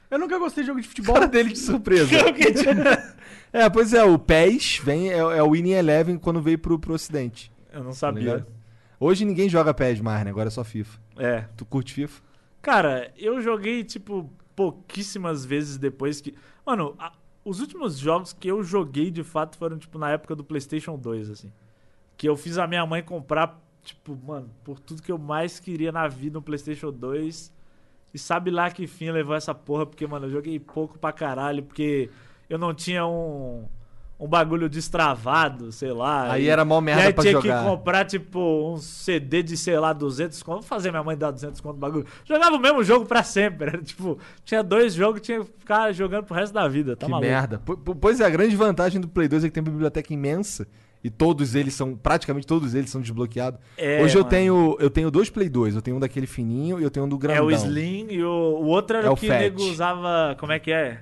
Eu 0.10 0.20
nunca 0.20 0.38
gostei 0.40 0.64
de 0.64 0.68
jogo 0.68 0.80
de 0.82 0.88
futebol. 0.88 1.16
Cara 1.16 1.28
dele 1.28 1.50
de 1.50 1.60
surpresa. 1.60 2.10
é, 3.52 3.70
pois 3.70 3.94
é, 3.94 4.04
o 4.04 4.18
PES 4.18 4.80
vem, 4.84 5.10
é, 5.10 5.18
é 5.18 5.44
o 5.44 5.52
Winning 5.52 5.72
Eleven 5.72 6.18
quando 6.18 6.42
veio 6.42 6.60
pro, 6.60 6.78
pro 6.80 6.94
ocidente. 6.94 7.52
Eu 7.74 7.80
não 7.84 7.90
tá 7.92 7.96
sabia. 7.96 8.22
ligado? 8.24 8.46
Hoje 9.00 9.26
ninguém 9.26 9.48
joga 9.50 9.74
PES 9.74 10.00
mais, 10.02 10.24
né? 10.24 10.32
Agora 10.32 10.48
é 10.48 10.52
só 10.52 10.64
FIFA. 10.64 11.00
é. 11.18 11.46
Tu 11.56 11.66
curte 11.66 11.94
FIFA? 11.94 12.22
Cara, 12.62 13.12
eu 13.18 13.40
joguei, 13.42 13.84
tipo, 13.84 14.30
pouquíssimas 14.58 15.46
vezes 15.46 15.78
depois 15.78 16.20
que. 16.20 16.34
Mano, 16.66 16.96
a- 16.98 17.14
os 17.46 17.62
últimos 17.62 17.98
jogos 17.98 18.34
que 18.34 18.48
eu 18.50 18.64
joguei 18.64 19.12
de 19.12 19.24
fato 19.24 19.56
foram, 19.56 19.78
tipo, 19.78 19.98
na 20.00 20.10
época 20.10 20.36
do 20.36 20.44
PlayStation 20.44 20.98
2, 20.98 21.30
assim. 21.30 21.54
Que 22.18 22.28
eu 22.28 22.36
fiz 22.36 22.58
a 22.58 22.66
minha 22.66 22.84
mãe 22.86 23.04
comprar, 23.04 23.62
tipo, 23.84 24.18
mano, 24.26 24.50
por 24.64 24.80
tudo 24.80 25.02
que 25.04 25.12
eu 25.12 25.18
mais 25.20 25.60
queria 25.60 25.92
na 25.92 26.08
vida 26.08 26.34
no 26.34 26.42
PlayStation 26.42 26.92
2. 26.92 27.54
E 28.14 28.18
sabe 28.18 28.50
lá 28.50 28.72
que 28.72 28.88
fim 28.88 29.12
levou 29.12 29.36
essa 29.36 29.54
porra, 29.54 29.86
porque, 29.86 30.08
mano, 30.08 30.26
eu 30.26 30.32
joguei 30.32 30.60
pouco 30.60 30.98
pra 30.98 31.12
caralho, 31.14 31.62
porque 31.64 32.10
eu 32.50 32.58
não 32.58 32.74
tinha 32.74 33.06
um. 33.06 33.66
Um 34.20 34.28
bagulho 34.28 34.68
destravado, 34.68 35.72
sei 35.72 35.92
lá. 35.92 36.32
Aí 36.32 36.46
e- 36.46 36.50
era 36.50 36.66
mó 36.66 36.82
merda 36.82 37.04
aí 37.04 37.14
pra 37.14 37.22
tinha 37.24 37.34
jogar. 37.34 37.60
que 37.64 37.70
comprar, 37.70 38.04
tipo, 38.06 38.40
um 38.74 38.78
CD 38.78 39.44
de, 39.44 39.56
sei 39.56 39.78
lá, 39.80 39.94
200 39.94 40.42
conto. 40.42 40.56
Vou 40.62 40.64
fazer 40.64 40.90
minha 40.90 41.04
mãe 41.04 41.16
dar 41.16 41.30
200 41.30 41.62
conto 41.62 41.76
no 41.76 41.80
bagulho. 41.80 42.06
Jogava 42.26 42.56
o 42.56 42.60
mesmo 42.60 42.84
jogo 42.84 43.06
pra 43.06 43.22
sempre. 43.22 43.68
Era, 43.70 43.78
tipo, 43.84 44.18
tinha 44.44 44.64
dois 44.64 44.96
jogos, 44.96 45.22
tinha 45.22 45.42
que 45.42 45.52
ficar 45.60 45.92
jogando 45.92 46.24
pro 46.26 46.34
resto 46.36 46.52
da 46.52 46.68
vida. 46.68 46.96
Tá 46.96 47.06
que 47.06 47.12
maluco? 47.12 47.30
merda. 47.30 47.60
Po- 47.60 47.78
po- 47.78 47.96
Pois 47.96 48.20
é, 48.20 48.26
a 48.26 48.30
grande 48.30 48.56
vantagem 48.56 49.00
do 49.00 49.08
Play 49.08 49.28
2 49.28 49.44
é 49.44 49.48
que 49.50 49.54
tem 49.54 49.62
uma 49.62 49.70
biblioteca 49.72 50.12
imensa. 50.14 50.68
E 51.04 51.12
todos 51.12 51.54
eles 51.54 51.76
são, 51.76 51.96
praticamente 51.96 52.48
todos 52.48 52.74
eles 52.74 52.90
são 52.90 53.00
desbloqueados. 53.00 53.60
É, 53.78 54.02
Hoje 54.02 54.16
eu 54.18 54.22
mano. 54.22 54.30
tenho, 54.32 54.78
eu 54.80 54.90
tenho 54.90 55.12
dois 55.12 55.30
Play 55.30 55.48
2. 55.48 55.76
Eu 55.76 55.82
tenho 55.84 55.96
um 55.96 56.00
daquele 56.00 56.26
fininho 56.26 56.80
e 56.80 56.84
eu 56.84 56.90
tenho 56.90 57.06
um 57.06 57.10
do 57.10 57.18
É 57.18 57.20
grandão. 57.20 57.46
o 57.46 57.52
Slim 57.52 58.08
e 58.10 58.24
o, 58.24 58.28
o 58.30 58.66
outro 58.66 58.98
era 58.98 59.06
É 59.06 59.10
o 59.12 59.16
que 59.16 59.28
o 59.28 59.30
nego 59.30 59.62
usava. 59.62 60.36
Como 60.40 60.52
é 60.52 60.58
que 60.58 60.72
é? 60.72 61.02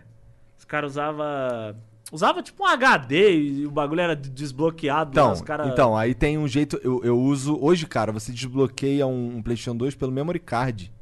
Os 0.59 0.65
caras 0.65 0.91
usava. 0.91 1.75
Usava 2.11 2.41
tipo 2.43 2.63
um 2.63 2.67
HD 2.67 3.37
e 3.37 3.65
o 3.65 3.71
bagulho 3.71 4.01
era 4.01 4.15
de- 4.15 4.29
desbloqueado. 4.29 5.11
Então, 5.11 5.31
os 5.31 5.41
cara... 5.41 5.67
então, 5.67 5.97
aí 5.97 6.13
tem 6.13 6.37
um 6.37 6.47
jeito. 6.47 6.79
Eu, 6.83 7.03
eu 7.03 7.19
uso. 7.19 7.57
Hoje, 7.59 7.87
cara, 7.87 8.11
você 8.11 8.31
desbloqueia 8.31 9.07
um, 9.07 9.37
um 9.37 9.41
PlayStation 9.41 9.75
2 9.75 9.95
pelo 9.95 10.11
memory 10.11 10.39
card. 10.39 10.93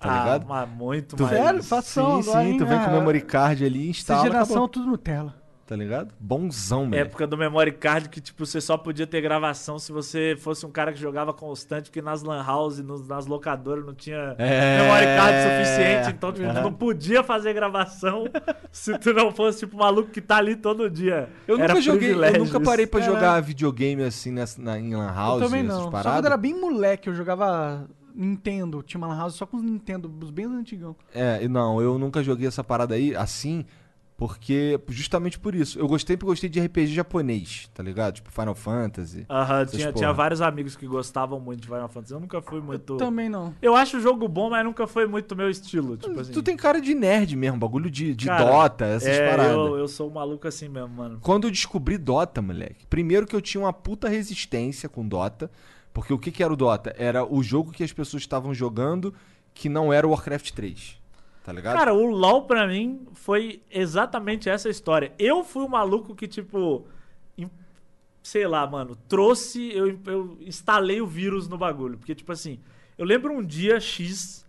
Tá 0.00 0.12
ah, 0.12 0.18
ligado? 0.18 0.46
mas 0.46 0.68
muito 0.68 1.16
Tu 1.16 1.22
mais. 1.22 1.36
Sério? 1.36 1.62
Fação 1.62 2.22
sim, 2.22 2.28
agora, 2.28 2.44
sim, 2.44 2.52
hein? 2.52 2.58
tu 2.58 2.66
vem 2.66 2.78
com 2.78 2.86
o 2.86 2.92
memory 2.92 3.20
card 3.22 3.64
ali 3.64 3.86
e 3.86 3.90
Essa 3.90 3.98
instala. 3.98 4.22
geração, 4.22 4.56
acabou, 4.56 4.68
tudo 4.68 4.86
Nutella. 4.86 5.34
Tá 5.66 5.74
ligado? 5.74 6.14
Bonzão, 6.20 6.88
velho. 6.88 7.02
Época 7.02 7.26
do 7.26 7.36
memory 7.36 7.72
card 7.72 8.08
que, 8.08 8.20
tipo, 8.20 8.46
você 8.46 8.60
só 8.60 8.76
podia 8.76 9.06
ter 9.06 9.20
gravação 9.20 9.78
se 9.78 9.90
você 9.90 10.36
fosse 10.38 10.64
um 10.64 10.70
cara 10.70 10.92
que 10.92 10.98
jogava 11.00 11.32
constante, 11.32 11.90
porque 11.90 12.00
nas 12.00 12.22
lan 12.22 12.42
house, 12.44 12.78
nos- 12.78 13.06
nas 13.08 13.26
locadoras 13.26 13.84
não 13.84 13.92
tinha 13.94 14.34
É. 14.38 14.78
memory 14.82 15.06
card 15.16 15.36
suficiente, 15.42 16.10
então, 16.16 16.32
tipo, 16.32 16.46
tu 16.46 16.50
Aham. 16.50 16.62
não 16.62 16.72
podia 16.72 17.22
fazer 17.24 17.52
gravação 17.52 18.24
se 18.70 18.96
tu 18.98 19.12
não 19.12 19.32
fosse, 19.32 19.60
tipo, 19.60 19.76
maluco 19.76 20.10
que 20.10 20.20
tá 20.20 20.36
ali 20.36 20.54
todo 20.54 20.88
dia. 20.88 21.28
Eu 21.48 21.58
Era 21.58 21.68
nunca 21.74 21.80
joguei, 21.80 22.12
eu 22.12 22.38
nunca 22.44 22.60
parei 22.60 22.86
pra 22.86 23.00
É. 23.00 23.02
jogar 23.02 23.40
videogame 23.40 24.02
assim 24.04 24.30
nessa, 24.30 24.62
na, 24.62 24.78
em 24.78 24.94
Lan 24.94 25.12
House, 25.12 25.42
eu 25.42 25.48
também 25.48 25.62
não. 25.64 25.90
Só 25.90 25.90
quando 25.90 26.26
era 26.26 26.36
bem 26.36 26.54
moleque, 26.60 27.08
eu 27.08 27.14
jogava 27.14 27.88
Nintendo. 28.14 28.82
Tinha 28.82 28.98
uma 28.98 29.08
lan 29.08 29.18
house 29.18 29.34
só 29.34 29.44
com 29.44 29.56
os 29.58 29.62
Nintendo, 29.62 30.10
os 30.22 30.30
bem 30.30 30.46
antigão. 30.46 30.96
É, 31.14 31.40
e 31.42 31.48
não, 31.48 31.82
eu 31.82 31.98
nunca 31.98 32.22
joguei 32.22 32.46
essa 32.48 32.64
parada 32.64 32.94
aí 32.94 33.14
assim, 33.14 33.64
porque 34.16 34.80
justamente 34.88 35.38
por 35.38 35.54
isso. 35.54 35.78
Eu 35.78 35.86
gostei 35.86 36.16
porque 36.16 36.30
gostei 36.30 36.48
de 36.48 36.58
RPG 36.60 36.94
japonês, 36.94 37.70
tá 37.74 37.82
ligado? 37.82 38.14
Tipo 38.14 38.30
Final 38.30 38.54
Fantasy. 38.54 39.26
Aham, 39.28 39.60
Essas 39.60 39.76
tinha, 39.76 39.92
tinha 39.92 40.12
vários 40.12 40.40
amigos 40.40 40.74
que 40.74 40.86
gostavam 40.86 41.38
muito 41.38 41.60
de 41.60 41.66
Final 41.66 41.88
Fantasy. 41.88 42.14
Eu 42.14 42.20
nunca 42.20 42.40
fui 42.40 42.60
muito. 42.60 42.96
Também 42.96 43.28
não. 43.28 43.54
Eu 43.60 43.76
acho 43.76 43.98
o 43.98 44.00
jogo 44.00 44.26
bom, 44.26 44.48
mas 44.48 44.64
nunca 44.64 44.86
foi 44.86 45.06
muito 45.06 45.36
meu 45.36 45.50
estilo. 45.50 45.98
Tipo 45.98 46.18
assim. 46.18 46.32
Tu 46.32 46.42
tem 46.42 46.56
cara 46.56 46.80
de 46.80 46.94
nerd 46.94 47.36
mesmo, 47.36 47.58
bagulho 47.58 47.90
de, 47.90 48.14
de 48.14 48.26
Cara, 48.26 48.44
Dota, 48.44 48.86
essas 48.86 49.08
é, 49.08 49.30
paradas. 49.30 49.52
eu, 49.52 49.76
eu 49.76 49.88
sou 49.88 50.08
um 50.08 50.14
maluco 50.14 50.48
assim 50.48 50.68
mesmo, 50.68 50.88
mano. 50.88 51.18
Quando 51.20 51.46
eu 51.46 51.50
descobri 51.50 51.98
Dota, 51.98 52.40
moleque, 52.40 52.86
primeiro 52.86 53.26
que 53.26 53.36
eu 53.36 53.42
tinha 53.42 53.62
uma 53.62 53.72
puta 53.72 54.08
resistência 54.08 54.88
com 54.88 55.06
Dota, 55.06 55.50
porque 55.92 56.12
o 56.12 56.18
que, 56.18 56.30
que 56.30 56.42
era 56.42 56.52
o 56.52 56.56
Dota? 56.56 56.94
Era 56.96 57.24
o 57.24 57.42
jogo 57.42 57.70
que 57.70 57.84
as 57.84 57.92
pessoas 57.92 58.22
estavam 58.22 58.54
jogando 58.54 59.12
que 59.52 59.68
não 59.68 59.92
era 59.92 60.06
o 60.06 60.10
Warcraft 60.10 60.52
3. 60.52 60.98
Tá 61.46 61.52
ligado? 61.52 61.76
Cara, 61.76 61.94
o 61.94 62.04
LoL 62.04 62.42
pra 62.42 62.66
mim 62.66 63.06
foi 63.14 63.62
exatamente 63.70 64.48
essa 64.48 64.68
história. 64.68 65.12
Eu 65.16 65.44
fui 65.44 65.62
o 65.62 65.68
maluco 65.68 66.12
que, 66.12 66.26
tipo, 66.26 66.84
sei 68.20 68.48
lá, 68.48 68.66
mano, 68.66 68.96
trouxe, 69.08 69.72
eu, 69.72 69.96
eu 70.06 70.36
instalei 70.40 71.00
o 71.00 71.06
vírus 71.06 71.46
no 71.46 71.56
bagulho. 71.56 71.98
Porque, 71.98 72.16
tipo 72.16 72.32
assim, 72.32 72.58
eu 72.98 73.04
lembro 73.04 73.32
um 73.32 73.44
dia 73.44 73.78
X 73.78 74.44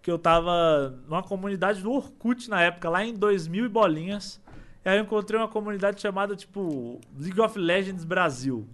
que 0.00 0.10
eu 0.10 0.18
tava 0.18 0.98
numa 1.06 1.22
comunidade 1.22 1.82
do 1.82 1.92
Orkut 1.92 2.48
na 2.48 2.62
época, 2.62 2.88
lá 2.88 3.04
em 3.04 3.12
2000 3.12 3.66
e 3.66 3.68
bolinhas. 3.68 4.40
E 4.82 4.88
aí 4.88 4.96
eu 4.96 5.02
encontrei 5.02 5.38
uma 5.38 5.48
comunidade 5.48 6.00
chamada, 6.00 6.34
tipo, 6.34 6.98
League 7.20 7.38
of 7.42 7.58
Legends 7.58 8.04
Brasil. 8.04 8.66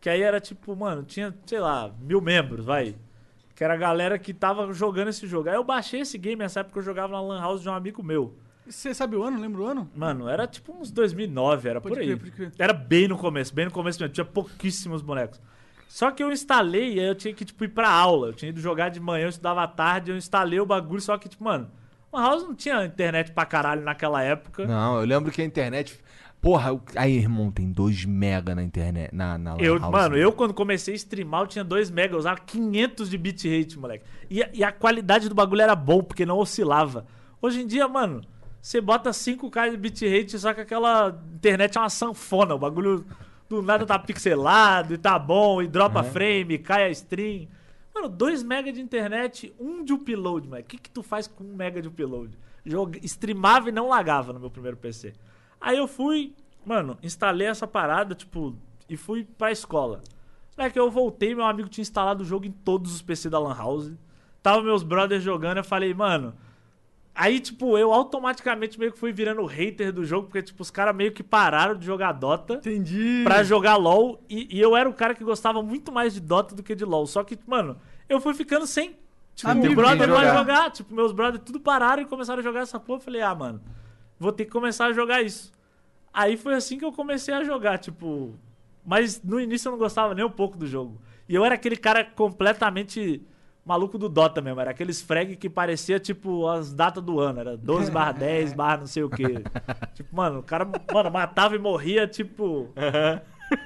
Que 0.00 0.10
aí 0.10 0.20
era 0.20 0.40
tipo, 0.40 0.74
mano, 0.74 1.04
tinha, 1.04 1.32
sei 1.46 1.60
lá, 1.60 1.94
mil 2.00 2.20
membros, 2.20 2.64
vai. 2.64 2.96
Que 3.60 3.64
era 3.64 3.74
a 3.74 3.76
galera 3.76 4.18
que 4.18 4.32
tava 4.32 4.72
jogando 4.72 5.08
esse 5.08 5.26
jogo. 5.26 5.50
Aí 5.50 5.54
eu 5.54 5.62
baixei 5.62 6.00
esse 6.00 6.16
game 6.16 6.36
nessa 6.36 6.60
época 6.60 6.78
eu 6.78 6.82
jogava 6.82 7.12
na 7.12 7.20
Lan 7.20 7.42
House 7.42 7.60
de 7.60 7.68
um 7.68 7.74
amigo 7.74 8.02
meu. 8.02 8.34
Você 8.66 8.94
sabe 8.94 9.16
o 9.16 9.22
ano? 9.22 9.38
Lembra 9.38 9.60
o 9.60 9.66
ano? 9.66 9.90
Mano, 9.94 10.26
era 10.30 10.46
tipo 10.46 10.72
uns 10.72 10.90
2009, 10.90 11.68
era 11.68 11.78
Pode 11.78 11.94
por 11.94 12.00
aí. 12.00 12.06
crer, 12.06 12.18
pode 12.18 12.30
crer. 12.30 12.52
Era 12.58 12.72
bem 12.72 13.06
no 13.06 13.18
começo, 13.18 13.54
bem 13.54 13.66
no 13.66 13.70
começo 13.70 14.00
mesmo. 14.00 14.14
Tinha 14.14 14.24
pouquíssimos 14.24 15.02
bonecos. 15.02 15.38
Só 15.86 16.10
que 16.10 16.22
eu 16.22 16.32
instalei 16.32 16.94
e 16.94 17.00
aí 17.00 17.06
eu 17.06 17.14
tinha 17.14 17.34
que, 17.34 17.44
tipo, 17.44 17.62
ir 17.62 17.68
pra 17.68 17.90
aula. 17.90 18.28
Eu 18.28 18.32
tinha 18.32 18.48
ido 18.48 18.62
jogar 18.62 18.88
de 18.88 18.98
manhã, 18.98 19.24
eu 19.24 19.28
estudava 19.28 19.62
à 19.62 19.68
tarde, 19.68 20.10
eu 20.10 20.16
instalei 20.16 20.58
o 20.58 20.64
bagulho, 20.64 21.02
só 21.02 21.18
que, 21.18 21.28
tipo, 21.28 21.44
mano, 21.44 21.70
Lan 22.10 22.22
House 22.22 22.42
não 22.44 22.54
tinha 22.54 22.82
internet 22.86 23.30
pra 23.30 23.44
caralho 23.44 23.82
naquela 23.82 24.22
época. 24.22 24.66
Não, 24.66 24.98
eu 25.00 25.04
lembro 25.06 25.30
que 25.30 25.42
a 25.42 25.44
internet. 25.44 26.00
Porra, 26.40 26.80
aí, 26.96 27.18
irmão, 27.18 27.50
tem 27.50 27.70
2 27.70 28.06
mega 28.06 28.54
na 28.54 28.62
internet. 28.62 29.14
Na, 29.14 29.36
na 29.36 29.56
Eu, 29.58 29.78
House, 29.78 29.92
mano, 29.92 30.16
né? 30.16 30.24
eu 30.24 30.32
quando 30.32 30.54
comecei 30.54 30.94
a 30.94 30.96
streamar, 30.96 31.42
eu 31.42 31.46
tinha 31.46 31.62
2 31.62 31.90
mega, 31.90 32.14
eu 32.14 32.18
usava 32.18 32.40
500 32.40 33.10
de 33.10 33.18
bitrate, 33.18 33.78
moleque. 33.78 34.04
E, 34.30 34.42
a- 34.42 34.48
e 34.54 34.64
a 34.64 34.72
qualidade 34.72 35.28
do 35.28 35.34
bagulho 35.34 35.60
era 35.60 35.76
bom, 35.76 36.02
porque 36.02 36.24
não 36.24 36.38
oscilava. 36.38 37.04
Hoje 37.42 37.60
em 37.60 37.66
dia, 37.66 37.86
mano, 37.86 38.22
você 38.60 38.80
bota 38.80 39.10
5k 39.12 39.70
de 39.70 39.76
bitrate, 39.76 40.38
só 40.38 40.54
que 40.54 40.62
aquela 40.62 41.20
internet 41.34 41.76
é 41.76 41.80
uma 41.80 41.90
sanfona, 41.90 42.54
o 42.54 42.58
bagulho 42.58 43.04
do 43.46 43.60
nada 43.60 43.84
tá 43.84 43.98
pixelado 43.98 44.94
e 44.94 44.98
tá 44.98 45.18
bom, 45.18 45.60
e 45.60 45.68
dropa 45.68 46.02
frame, 46.02 46.56
cai 46.58 46.84
a 46.84 46.90
stream. 46.90 47.48
Mano, 47.94 48.08
2 48.08 48.42
mega 48.42 48.72
de 48.72 48.80
internet, 48.80 49.52
1 49.60 49.68
um 49.68 49.84
de 49.84 49.92
upload, 49.92 50.48
mano. 50.48 50.62
O 50.62 50.64
que 50.64 50.78
que 50.78 50.88
tu 50.90 51.02
faz 51.02 51.26
com 51.26 51.44
1 51.44 51.46
um 51.52 51.54
mega 51.56 51.82
de 51.82 51.88
upload? 51.88 52.30
Joga, 52.64 52.98
streamava 53.02 53.68
e 53.68 53.72
não 53.72 53.88
lagava 53.88 54.32
no 54.32 54.40
meu 54.40 54.50
primeiro 54.50 54.76
PC. 54.78 55.12
Aí 55.60 55.76
eu 55.76 55.86
fui, 55.86 56.34
mano, 56.64 56.96
instalei 57.02 57.46
essa 57.46 57.66
parada, 57.66 58.14
tipo, 58.14 58.56
e 58.88 58.96
fui 58.96 59.24
pra 59.24 59.52
escola. 59.52 60.00
Na 60.56 60.70
que 60.70 60.78
eu 60.78 60.90
voltei, 60.90 61.34
meu 61.34 61.44
amigo 61.44 61.68
tinha 61.68 61.82
instalado 61.82 62.22
o 62.22 62.26
jogo 62.26 62.46
em 62.46 62.50
todos 62.50 62.94
os 62.94 63.02
PC 63.02 63.30
da 63.30 63.38
Lan 63.38 63.54
House. 63.54 63.92
Tava 64.42 64.62
meus 64.62 64.82
brothers 64.82 65.22
jogando, 65.22 65.58
eu 65.58 65.64
falei, 65.64 65.92
mano. 65.94 66.34
Aí, 67.14 67.38
tipo, 67.40 67.76
eu 67.76 67.92
automaticamente 67.92 68.78
meio 68.78 68.92
que 68.92 68.98
fui 68.98 69.12
virando 69.12 69.44
hater 69.44 69.92
do 69.92 70.04
jogo, 70.04 70.28
porque, 70.28 70.42
tipo, 70.42 70.62
os 70.62 70.70
caras 70.70 70.94
meio 70.94 71.12
que 71.12 71.22
pararam 71.22 71.74
de 71.74 71.84
jogar 71.84 72.12
Dota 72.12 72.54
Entendi. 72.54 73.22
pra 73.24 73.42
jogar 73.42 73.76
LOL. 73.76 74.22
E, 74.28 74.56
e 74.56 74.60
eu 74.60 74.76
era 74.76 74.88
o 74.88 74.94
cara 74.94 75.14
que 75.14 75.22
gostava 75.22 75.62
muito 75.62 75.92
mais 75.92 76.14
de 76.14 76.20
Dota 76.20 76.54
do 76.54 76.62
que 76.62 76.74
de 76.74 76.84
LOL. 76.84 77.06
Só 77.06 77.22
que, 77.22 77.38
mano, 77.46 77.76
eu 78.08 78.20
fui 78.20 78.32
ficando 78.32 78.66
sem. 78.66 78.96
Tipo, 79.34 79.54
meu 79.54 79.74
brother 79.74 80.08
vai 80.08 80.26
jogar. 80.26 80.38
jogar. 80.38 80.70
Tipo, 80.70 80.94
meus 80.94 81.12
brothers 81.12 81.44
tudo 81.44 81.60
pararam 81.60 82.02
e 82.02 82.06
começaram 82.06 82.40
a 82.40 82.42
jogar 82.42 82.60
essa 82.60 82.78
porra. 82.78 82.98
Eu 82.98 83.04
falei, 83.04 83.20
ah, 83.20 83.34
mano, 83.34 83.60
vou 84.20 84.30
ter 84.30 84.44
que 84.44 84.50
começar 84.50 84.86
a 84.86 84.92
jogar 84.92 85.22
isso. 85.22 85.50
Aí 86.12 86.36
foi 86.36 86.54
assim 86.54 86.78
que 86.78 86.84
eu 86.84 86.92
comecei 86.92 87.32
a 87.32 87.42
jogar, 87.42 87.78
tipo. 87.78 88.34
Mas 88.84 89.22
no 89.22 89.40
início 89.40 89.68
eu 89.68 89.72
não 89.72 89.78
gostava 89.78 90.14
nem 90.14 90.24
um 90.24 90.30
pouco 90.30 90.56
do 90.58 90.66
jogo. 90.66 91.00
E 91.28 91.34
eu 91.34 91.44
era 91.44 91.54
aquele 91.54 91.76
cara 91.76 92.04
completamente 92.04 93.22
maluco 93.64 93.96
do 93.96 94.08
Dota 94.08 94.40
mesmo. 94.40 94.60
Era 94.60 94.72
aqueles 94.72 95.00
frag 95.00 95.36
que 95.36 95.48
parecia, 95.48 95.98
tipo, 95.98 96.46
as 96.48 96.72
datas 96.72 97.02
do 97.02 97.20
ano. 97.20 97.40
Era 97.40 97.56
12 97.56 97.90
barra 97.90 98.12
10 98.18 98.52
barra 98.52 98.76
não 98.78 98.86
sei 98.86 99.02
o 99.04 99.10
quê. 99.10 99.42
tipo, 99.94 100.14
mano, 100.14 100.40
o 100.40 100.42
cara 100.42 100.68
mano, 100.92 101.10
matava 101.10 101.54
e 101.54 101.58
morria, 101.58 102.06
tipo, 102.06 102.68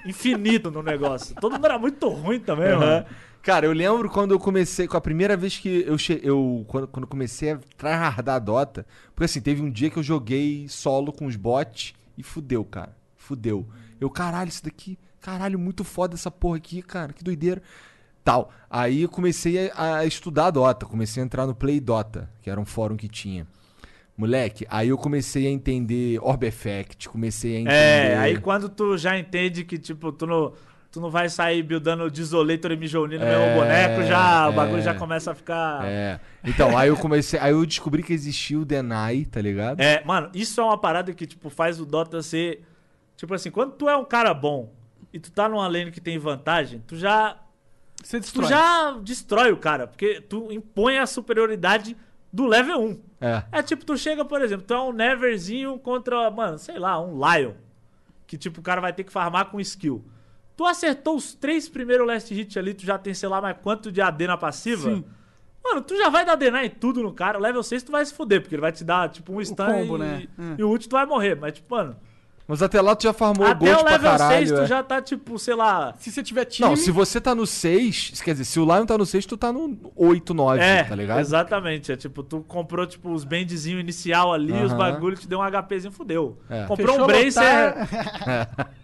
infinito 0.06 0.70
no 0.70 0.82
negócio. 0.82 1.34
Todo 1.40 1.52
mundo 1.52 1.64
era 1.64 1.78
muito 1.78 2.08
ruim 2.08 2.38
também, 2.38 2.76
mano. 2.76 3.06
Cara, 3.44 3.66
eu 3.66 3.72
lembro 3.74 4.08
quando 4.08 4.30
eu 4.30 4.38
comecei, 4.38 4.88
com 4.88 4.96
a 4.96 5.00
primeira 5.02 5.36
vez 5.36 5.58
que 5.58 5.84
eu, 5.86 5.98
che... 5.98 6.18
eu 6.22 6.64
quando, 6.66 6.88
quando 6.88 7.06
comecei 7.06 7.52
a 7.52 7.58
tryhardar 7.76 8.36
a 8.36 8.38
Dota, 8.38 8.86
porque 9.08 9.26
assim, 9.26 9.40
teve 9.42 9.60
um 9.60 9.70
dia 9.70 9.90
que 9.90 9.98
eu 9.98 10.02
joguei 10.02 10.66
solo 10.66 11.12
com 11.12 11.26
os 11.26 11.36
bots 11.36 11.92
e 12.16 12.22
fudeu, 12.22 12.64
cara. 12.64 12.96
Fudeu. 13.18 13.68
Eu, 14.00 14.08
caralho, 14.08 14.48
isso 14.48 14.64
daqui, 14.64 14.98
caralho, 15.20 15.58
muito 15.58 15.84
foda 15.84 16.14
essa 16.14 16.30
porra 16.30 16.56
aqui, 16.56 16.80
cara, 16.80 17.12
que 17.12 17.22
doideira. 17.22 17.62
Tal. 18.24 18.50
Aí 18.70 19.02
eu 19.02 19.10
comecei 19.10 19.70
a, 19.72 19.96
a 19.98 20.06
estudar 20.06 20.50
Dota, 20.50 20.86
comecei 20.86 21.22
a 21.22 21.26
entrar 21.26 21.46
no 21.46 21.54
Play 21.54 21.80
Dota, 21.80 22.30
que 22.40 22.48
era 22.48 22.58
um 22.58 22.64
fórum 22.64 22.96
que 22.96 23.08
tinha. 23.10 23.46
Moleque, 24.16 24.64
aí 24.70 24.88
eu 24.88 24.96
comecei 24.96 25.46
a 25.46 25.50
entender 25.50 26.18
Orb 26.22 26.46
Effect, 26.46 27.10
comecei 27.10 27.56
a 27.56 27.60
entender. 27.60 27.74
É, 27.74 28.16
aí 28.16 28.40
quando 28.40 28.70
tu 28.70 28.96
já 28.96 29.18
entende 29.18 29.64
que, 29.64 29.76
tipo, 29.76 30.10
tu 30.12 30.26
não, 30.26 30.54
tu 30.94 31.00
não 31.00 31.10
vai 31.10 31.28
sair 31.28 31.60
buildando 31.62 32.08
Desolator 32.08 32.70
e 32.70 32.76
Mijoni 32.76 33.18
no 33.18 33.24
É, 33.24 33.36
mesmo 33.38 33.60
boneco, 33.60 34.02
já, 34.04 34.48
o 34.48 34.52
é. 34.52 34.54
bagulho 34.54 34.80
já 34.82 34.94
começa 34.94 35.32
a 35.32 35.34
ficar... 35.34 35.84
É. 35.84 36.20
Então, 36.44 36.78
aí 36.78 36.88
eu 36.88 36.96
comecei. 36.96 37.40
Aí 37.40 37.50
eu 37.50 37.66
descobri 37.66 38.00
que 38.02 38.12
existia 38.12 38.58
o 38.58 38.64
Denai, 38.64 39.24
tá 39.24 39.40
ligado? 39.40 39.80
É, 39.80 40.04
mano, 40.04 40.30
isso 40.32 40.60
é 40.60 40.64
uma 40.64 40.78
parada 40.78 41.12
que, 41.12 41.26
tipo, 41.26 41.50
faz 41.50 41.80
o 41.80 41.84
Dota 41.84 42.22
ser. 42.22 42.62
Tipo 43.16 43.34
assim, 43.34 43.50
quando 43.50 43.72
tu 43.72 43.88
é 43.88 43.96
um 43.96 44.04
cara 44.04 44.32
bom 44.32 44.72
e 45.12 45.18
tu 45.18 45.32
tá 45.32 45.48
numa 45.48 45.66
lane 45.66 45.90
que 45.90 46.00
tem 46.00 46.16
vantagem, 46.16 46.80
tu 46.86 46.96
já. 46.96 47.38
Você 48.02 48.18
Tu 48.18 48.22
destrói. 48.22 48.48
já 48.48 48.90
destrói 49.02 49.52
o 49.52 49.56
cara, 49.56 49.86
porque 49.88 50.20
tu 50.20 50.52
impõe 50.52 50.98
a 50.98 51.06
superioridade 51.06 51.96
do 52.32 52.46
level 52.46 52.80
1. 52.82 53.00
É. 53.20 53.42
É 53.52 53.62
tipo, 53.62 53.84
tu 53.84 53.96
chega, 53.96 54.24
por 54.24 54.42
exemplo, 54.42 54.64
tu 54.66 54.74
é 54.74 54.80
um 54.80 54.92
Neverzinho 54.92 55.78
contra, 55.78 56.30
mano, 56.30 56.58
sei 56.58 56.78
lá, 56.78 57.00
um 57.00 57.14
Lion. 57.18 57.52
Que 58.26 58.36
tipo, 58.36 58.60
o 58.60 58.62
cara 58.62 58.80
vai 58.80 58.92
ter 58.92 59.04
que 59.04 59.12
farmar 59.12 59.46
com 59.46 59.58
skill. 59.60 60.04
Tu 60.56 60.64
acertou 60.64 61.16
os 61.16 61.34
três 61.34 61.68
primeiros 61.68 62.06
last 62.06 62.32
hit 62.32 62.58
ali, 62.58 62.74
tu 62.74 62.84
já 62.86 62.96
tem, 62.96 63.12
sei 63.12 63.28
lá, 63.28 63.40
mais 63.40 63.56
quanto 63.62 63.90
de 63.90 64.00
AD 64.00 64.26
na 64.26 64.36
passiva? 64.36 64.88
Sim. 64.90 65.04
Mano, 65.64 65.80
tu 65.80 65.96
já 65.96 66.08
vai 66.10 66.24
dar 66.24 66.36
DNA 66.36 66.66
em 66.66 66.70
tudo 66.70 67.02
no 67.02 67.12
cara. 67.12 67.38
Level 67.38 67.62
6 67.62 67.82
tu 67.82 67.90
vai 67.92 68.04
se 68.04 68.12
fuder, 68.14 68.40
porque 68.42 68.54
ele 68.54 68.60
vai 68.60 68.70
te 68.70 68.84
dar, 68.84 69.08
tipo, 69.08 69.32
um 69.32 69.42
stun 69.44 69.64
combo, 69.64 69.96
e, 69.96 69.98
né? 69.98 70.28
É. 70.38 70.42
e 70.58 70.62
o 70.62 70.68
ult 70.68 70.86
tu 70.88 70.92
vai 70.92 71.06
morrer. 71.06 71.34
Mas, 71.36 71.54
tipo, 71.54 71.74
mano, 71.74 71.96
Mas 72.46 72.62
até 72.62 72.80
lá 72.82 72.94
tu 72.94 73.04
já 73.04 73.14
farmou 73.14 73.46
até 73.46 73.64
gold 73.64 73.80
o 73.80 73.82
pra 73.82 73.92
level 73.92 74.10
caralho. 74.10 74.46
6 74.46 74.52
tu 74.52 74.60
é. 74.60 74.66
já 74.66 74.82
tá, 74.82 75.00
tipo, 75.00 75.38
sei 75.38 75.54
lá... 75.54 75.94
Se 75.98 76.12
você 76.12 76.22
tiver 76.22 76.44
time. 76.44 76.68
Não, 76.68 76.76
se 76.76 76.90
você 76.90 77.18
tá 77.18 77.34
no 77.34 77.46
6, 77.46 78.20
quer 78.22 78.32
dizer, 78.32 78.44
se 78.44 78.60
o 78.60 78.64
Lion 78.64 78.84
tá 78.84 78.98
no 78.98 79.06
6, 79.06 79.24
tu 79.24 79.36
tá 79.38 79.50
no 79.50 79.76
8, 79.96 80.34
9, 80.34 80.60
É, 80.62 80.84
tá 80.84 80.94
ligado? 80.94 81.18
exatamente. 81.20 81.90
É 81.90 81.96
tipo, 81.96 82.22
tu 82.22 82.44
comprou, 82.46 82.86
tipo, 82.86 83.10
os 83.10 83.24
bandzinhos 83.24 83.80
inicial 83.80 84.34
ali, 84.34 84.52
os 84.52 84.70
Aham. 84.70 84.76
bagulho 84.78 85.16
te 85.16 85.26
deu 85.26 85.40
um 85.40 85.42
HPzinho, 85.42 85.90
fudeu. 85.90 86.36
É. 86.50 86.66
Comprou 86.66 86.88
Fechou 86.90 87.02
um 87.04 87.06
Bracer... 87.06 87.74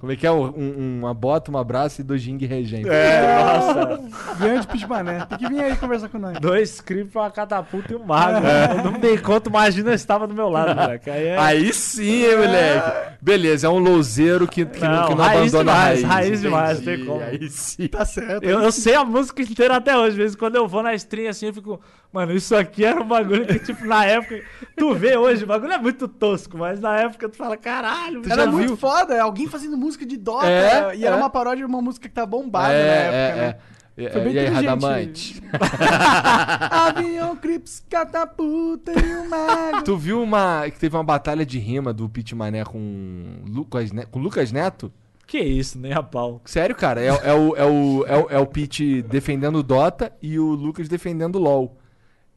Como 0.00 0.10
é 0.10 0.16
que 0.16 0.26
é? 0.26 0.32
Um- 0.32 0.46
um- 0.56 0.98
uma 1.00 1.12
bota, 1.12 1.52
um 1.52 1.58
abraço 1.58 2.00
e 2.00 2.04
dois 2.04 2.22
Jing 2.22 2.38
regente. 2.46 2.88
É, 2.88 3.38
nossa. 3.44 4.00
Grande 4.38 4.66
Pitmané. 4.66 5.26
Tem 5.26 5.36
que 5.38 5.46
vir 5.48 5.62
aí 5.62 5.76
conversar 5.76 6.08
com 6.08 6.18
nós. 6.18 6.40
Dois 6.40 6.80
creep, 6.80 7.14
uma 7.14 7.30
catapulta 7.30 7.92
e 7.92 7.96
um 7.96 8.04
mago. 8.04 8.38
Eu 8.78 8.82
não 8.84 8.92
me 8.92 8.98
dei 8.98 9.18
conta, 9.18 9.50
imagina 9.50 9.90
eu 9.90 9.94
estava 9.94 10.26
do 10.26 10.32
meu 10.32 10.48
lado, 10.48 10.74
moleque. 10.74 11.10
Aí 11.10 11.26
é... 11.26 11.38
Aí 11.38 11.72
sim, 11.74 12.24
hein, 12.24 12.36
moleque. 12.36 13.10
Beleza, 13.20 13.66
é 13.66 13.70
um 13.70 13.78
louzeiro 13.78 14.48
que, 14.48 14.64
que 14.64 14.80
não, 14.80 14.90
Não, 14.90 15.08
que 15.08 15.14
não 15.16 15.24
raiz 15.24 15.54
abandona 15.54 15.72
demais, 15.72 16.04
a 16.04 16.08
raiz. 16.08 16.26
raiz 16.28 16.40
demais, 16.40 16.80
Entendi. 16.80 16.96
tem 16.96 17.06
como. 17.06 17.22
Aí 17.22 17.50
sim. 17.50 17.86
Tá 17.88 18.04
certo. 18.06 18.42
Eu, 18.42 18.62
eu 18.62 18.72
sei 18.72 18.94
a 18.94 19.04
música 19.04 19.42
inteira 19.42 19.76
até 19.76 19.94
hoje. 19.96 20.10
Às 20.12 20.16
vezes, 20.16 20.36
quando 20.36 20.56
eu 20.56 20.66
vou 20.66 20.82
na 20.82 20.94
stream 20.94 21.28
assim, 21.28 21.46
eu 21.46 21.52
fico. 21.54 21.78
Mano, 22.12 22.32
isso 22.34 22.56
aqui 22.56 22.84
era 22.84 23.00
um 23.00 23.06
bagulho 23.06 23.46
que, 23.46 23.58
tipo, 23.60 23.84
na 23.86 24.04
época. 24.04 24.42
Tu 24.76 24.94
vê 24.94 25.16
hoje, 25.16 25.44
o 25.44 25.46
bagulho 25.46 25.72
é 25.72 25.78
muito 25.78 26.08
tosco, 26.08 26.58
mas 26.58 26.80
na 26.80 26.98
época 26.98 27.28
tu 27.28 27.36
fala, 27.36 27.56
caralho, 27.56 28.22
Tu 28.22 28.32
Era 28.32 28.44
já 28.44 28.50
muito 28.50 28.68
viu? 28.68 28.76
foda, 28.76 29.14
é 29.14 29.20
alguém 29.20 29.46
fazendo 29.46 29.76
música 29.76 30.04
de 30.04 30.16
Dota. 30.16 30.46
É, 30.46 30.96
e 30.96 31.04
era 31.04 31.14
é. 31.14 31.18
uma 31.18 31.30
paródia 31.30 31.64
de 31.64 31.70
uma 31.70 31.80
música 31.80 32.08
que 32.08 32.14
tá 32.14 32.26
bombada 32.26 32.72
É, 32.72 32.82
na 32.84 32.94
época, 32.94 33.16
é, 33.16 33.36
né? 33.36 33.56
é. 33.96 34.10
Foi 34.10 34.20
bem 34.22 34.32
e 34.32 34.38
aí. 34.38 34.46
Radamante? 34.46 35.42
Avião, 36.70 37.36
Crips, 37.36 37.84
catapulta 37.88 38.92
e 38.92 39.14
o 39.16 39.28
mago. 39.28 39.82
Tu 39.84 39.96
viu 39.96 40.22
uma. 40.22 40.62
que 40.70 40.78
teve 40.78 40.96
uma 40.96 41.04
batalha 41.04 41.44
de 41.44 41.58
rima 41.58 41.92
do 41.92 42.08
Pit 42.08 42.34
Mané 42.34 42.64
com 42.64 43.42
Lucas, 43.46 43.90
com 44.10 44.18
Lucas 44.18 44.52
Neto? 44.52 44.90
Que 45.26 45.38
isso, 45.38 45.78
nem 45.78 45.92
a 45.92 46.02
pau. 46.02 46.40
Sério, 46.44 46.74
cara, 46.74 47.00
é, 47.00 47.06
é 47.06 47.32
o, 47.34 47.56
é, 47.56 47.64
o, 47.64 48.04
é, 48.06 48.16
o, 48.16 48.30
é 48.30 48.38
o 48.38 48.46
Pete 48.46 49.00
defendendo 49.02 49.56
o 49.56 49.62
Dota 49.62 50.12
e 50.20 50.38
o 50.38 50.46
Lucas 50.46 50.88
defendendo 50.88 51.36
o 51.36 51.38
LoL. 51.38 51.76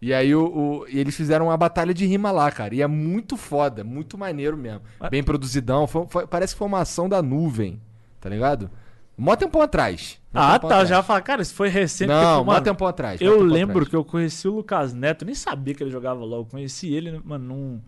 E 0.04 0.14
aí 0.14 0.36
o, 0.36 0.46
o- 0.46 0.86
e 0.90 1.00
eles 1.00 1.16
fizeram 1.16 1.46
uma 1.48 1.56
batalha 1.58 1.94
de 1.94 2.06
rima 2.06 2.30
lá, 2.32 2.52
cara. 2.52 2.76
E 2.76 2.82
é 2.82 2.88
muito 2.88 3.38
foda, 3.38 3.84
muito 3.84 4.18
maneiro 4.18 4.58
mesmo. 4.58 4.82
Bem 5.10 5.24
produzidão. 5.24 5.88
foi- 5.88 6.06
foi- 6.10 6.28
parece 6.28 6.54
que 6.54 6.58
foi 6.60 6.68
uma 6.68 6.80
ação 6.82 7.08
da 7.08 7.22
nuvem, 7.22 7.82
tá 8.20 8.30
ligado? 8.30 8.70
Mó 9.18 9.36
tempão 9.36 9.62
atrás. 9.62 10.20
Mó 10.34 10.40
Ah, 10.42 10.60
tá. 10.60 10.68
Atrás. 10.68 10.90
já 10.90 10.98
ia 10.98 11.04
falar, 11.04 11.22
cara, 11.22 11.42
isso 11.42 11.54
foi 11.54 11.70
recente. 11.70 12.08
Não, 12.10 12.16
porque, 12.38 12.46
mó 12.46 12.52
mano, 12.54 12.64
tempão 12.66 12.88
atrás. 12.88 13.22
mó 13.22 13.28
Eu 13.28 13.42
lembro 13.44 13.72
atrás. 13.78 13.90
que 13.90 13.96
eu 13.96 14.04
conheci 14.04 14.48
o 14.48 14.56
Lucas 14.56 14.94
Neto, 14.94 15.24
nem 15.24 15.36
sabia 15.36 15.74
que 15.74 15.84
ele 15.84 15.92
jogava 15.92 16.20
LOL. 16.26 16.40
Eu 16.42 16.46
conheci 16.46 16.92
ele, 16.94 17.22
mano, 17.24 17.46
num. 17.46 17.82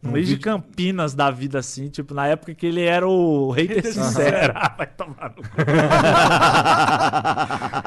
No 0.00 0.10
Num 0.10 0.12
meio 0.14 0.24
de 0.26 0.32
vídeo- 0.34 0.44
Campinas 0.44 1.12
da 1.12 1.28
vida, 1.28 1.58
assim, 1.58 1.88
tipo, 1.88 2.14
na 2.14 2.26
época 2.28 2.54
que 2.54 2.64
ele 2.66 2.82
era 2.82 3.06
o 3.08 3.50
hater 3.50 3.84
sincero. 3.92 4.52
Ah, 4.54 4.72
vai 4.78 4.86
tomar 4.86 5.30
no 5.36 5.42
cu. 5.42 5.48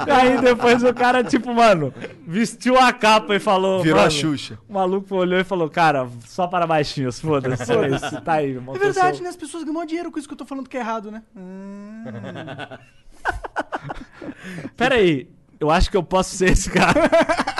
E 0.07 0.12
aí 0.12 0.41
depois 0.41 0.84
o 0.84 0.93
cara, 0.93 1.24
tipo, 1.24 1.53
mano, 1.53 1.93
vestiu 2.28 2.78
a 2.78 2.91
capa 2.91 3.34
e 3.36 3.39
falou. 3.39 3.82
Virou 3.82 4.01
a 4.01 4.09
Xuxa. 4.09 4.59
O 4.68 4.74
maluco 4.74 5.16
olhou 5.16 5.39
e 5.39 5.43
falou, 5.45 5.70
cara, 5.70 6.05
só 6.26 6.47
para 6.47 6.68
baixinhos, 6.68 7.18
foda-se. 7.20 7.72
é 7.72 7.89
isso, 7.89 8.22
tá 8.22 8.34
aí, 8.34 8.49
irmão. 8.51 8.76
É 8.76 8.80
verdade, 8.80 9.22
né? 9.24 9.30
As 9.30 9.38
pessoas 9.38 9.64
ganham 9.64 9.86
dinheiro 9.86 10.12
com 10.12 10.20
isso 10.20 10.28
que 10.28 10.34
eu 10.34 10.38
tô 10.38 10.45
falando 10.45 10.68
que 10.68 10.76
é 10.76 10.82
errado, 10.82 11.09
né? 11.12 11.24
Hum. 11.38 12.03
Pera 14.76 14.95
aí, 14.95 15.30
eu 15.59 15.70
acho 15.70 15.89
que 15.91 15.95
eu 15.97 16.03
posso 16.03 16.36
ser 16.36 16.51
esse 16.51 16.70
cara. 16.72 17.01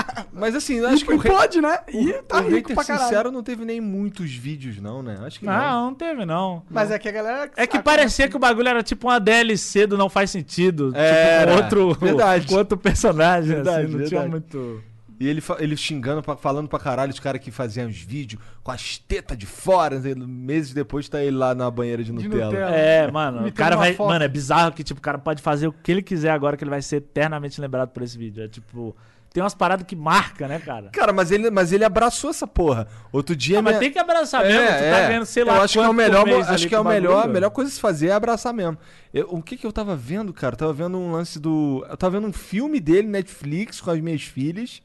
Mas 0.42 0.56
assim, 0.56 0.78
eu 0.78 0.88
acho 0.88 1.06
que 1.06 1.14
o, 1.14 1.18
re- 1.18 1.30
pode, 1.30 1.62
né? 1.62 1.80
E 1.88 2.14
tá 2.24 2.38
o 2.38 2.42
rico 2.42 2.70
hater 2.70 2.76
pra 2.76 2.84
caralho. 2.84 3.04
sincero 3.08 3.32
não 3.32 3.44
teve 3.44 3.64
nem 3.64 3.80
muitos 3.80 4.34
vídeos, 4.34 4.82
não, 4.82 5.04
né? 5.04 5.18
Acho 5.22 5.40
que 5.40 5.46
não. 5.46 5.54
Não, 5.54 5.86
não 5.86 5.94
teve, 5.94 6.26
não. 6.26 6.64
Mas 6.68 6.90
é 6.90 6.98
que 6.98 7.08
a 7.08 7.12
galera. 7.12 7.52
É 7.56 7.68
que 7.68 7.74
saca, 7.78 7.84
parecia 7.84 8.28
que 8.28 8.36
o 8.36 8.40
bagulho 8.40 8.68
era 8.68 8.82
tipo 8.82 9.08
uma 9.08 9.20
DLC 9.20 9.86
do 9.86 9.96
Não 9.98 10.10
Faz 10.10 10.32
Sentido. 10.32 10.92
Era. 10.96 11.52
Tipo, 11.52 11.70
com 11.70 11.78
outro, 11.86 11.94
Verdade. 12.06 12.48
com 12.48 12.56
outro 12.56 12.76
personagem, 12.78 13.54
Verdade, 13.54 13.86
assim, 13.86 13.96
não 13.96 14.06
tinha 14.08 14.22
verdade. 14.22 14.30
muito... 14.32 14.84
E 15.20 15.28
ele, 15.28 15.40
ele 15.60 15.78
xingando, 15.78 16.24
falando 16.40 16.68
pra 16.68 16.80
caralho 16.80 17.12
os 17.12 17.20
caras 17.20 17.40
que 17.40 17.52
faziam 17.52 17.88
os 17.88 17.96
vídeos 17.98 18.42
com 18.64 18.72
as 18.72 18.98
tetas 18.98 19.38
de 19.38 19.46
fora. 19.46 20.00
né? 20.00 20.16
Meses 20.16 20.74
depois 20.74 21.08
tá 21.08 21.22
ele 21.22 21.38
lá 21.38 21.54
na 21.54 21.70
banheira 21.70 22.04
de 22.04 22.12
De 22.12 22.28
Nutella. 22.28 22.46
Nutella. 22.46 22.76
É, 22.76 23.12
mano, 23.12 23.46
o 23.48 23.54
cara 23.54 23.76
vai... 23.76 23.94
foto. 23.94 24.08
Mano, 24.10 24.24
é 24.26 24.28
bizarro 24.28 24.72
que, 24.72 24.84
tipo, 24.84 24.98
o 24.98 25.04
cara 25.04 25.20
pode 25.20 25.40
fazer 25.44 25.68
o 25.68 25.72
que 25.72 25.92
ele 25.92 26.02
quiser 26.02 26.32
agora 26.32 26.58
que 26.58 26.64
ele 26.64 26.72
vai 26.72 26.82
ser 26.82 26.96
eternamente 26.96 27.62
lembrado 27.62 27.90
por 27.90 28.02
esse 28.02 28.18
vídeo. 28.18 28.44
É, 28.44 28.48
tipo... 28.48 28.96
Tem 29.34 29.42
umas 29.42 29.54
paradas 29.56 29.86
que 29.88 29.96
marca, 29.96 30.46
né, 30.46 30.60
cara? 30.60 30.90
Cara, 30.90 31.14
mas 31.14 31.32
ele, 31.32 31.50
mas 31.50 31.72
ele 31.72 31.86
abraçou 31.86 32.30
essa 32.30 32.46
porra. 32.46 32.86
Outro 33.14 33.34
dia. 33.34 33.60
Ah, 33.60 33.62
mas 33.62 33.72
minha- 33.74 33.80
tem 33.80 33.92
que 33.92 33.98
abraçar 33.98 34.44
mesmo, 34.46 34.60
tu 34.62 34.68
tá 34.68 35.08
ganhando, 35.08 35.26
sei 35.26 35.44
lá, 35.46 35.56
Eu 35.56 35.62
acho 35.62 35.74
que 35.80 35.86
é 35.86 35.90
o 35.90 35.94
melhor, 35.94 36.28
acho 36.50 36.68
que 36.68 36.76
é 36.76 36.80
o 36.80 36.84
melhor, 36.84 37.26
a 37.26 37.28
melhor 37.30 37.50
coisa 37.50 37.72
a 37.72 37.74
se 37.74 37.80
fazer 37.80 38.08
é 38.08 38.12
abraçar 38.12 38.54
mesmo. 38.54 38.78
Eu- 39.14 39.28
o 39.30 39.42
que 39.42 39.56
que 39.56 39.66
eu 39.66 39.72
tava 39.72 39.96
vendo, 39.96 40.34
cara? 40.34 40.54
Eu 40.56 40.58
tava 40.58 40.74
vendo 40.74 40.98
um 40.98 41.14
lance 41.14 41.40
do, 41.40 41.86
eu 41.90 41.96
tava 41.96 42.20
vendo 42.20 42.28
um 42.28 42.34
filme 42.34 42.80
dele 42.82 43.08
Netflix 43.08 43.80
com 43.80 43.90
as 43.90 44.02
minhas 44.02 44.22
filhas. 44.24 44.82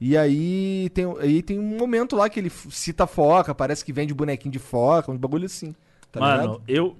E 0.00 0.16
aí 0.16 0.88
tem, 0.94 1.04
aí 1.20 1.42
tem 1.42 1.58
um 1.58 1.76
momento 1.76 2.16
lá 2.16 2.28
que 2.30 2.40
ele 2.40 2.50
cita 2.70 3.06
foca, 3.06 3.54
parece 3.54 3.84
que 3.84 3.92
vende 3.92 4.12
bonequinho 4.14 4.50
de 4.52 4.58
foca, 4.58 5.12
uns 5.12 5.18
bagulho 5.18 5.44
assim. 5.44 5.74
Tá 6.10 6.18
Mano, 6.18 6.42
ligado? 6.42 6.62
eu... 6.66 6.96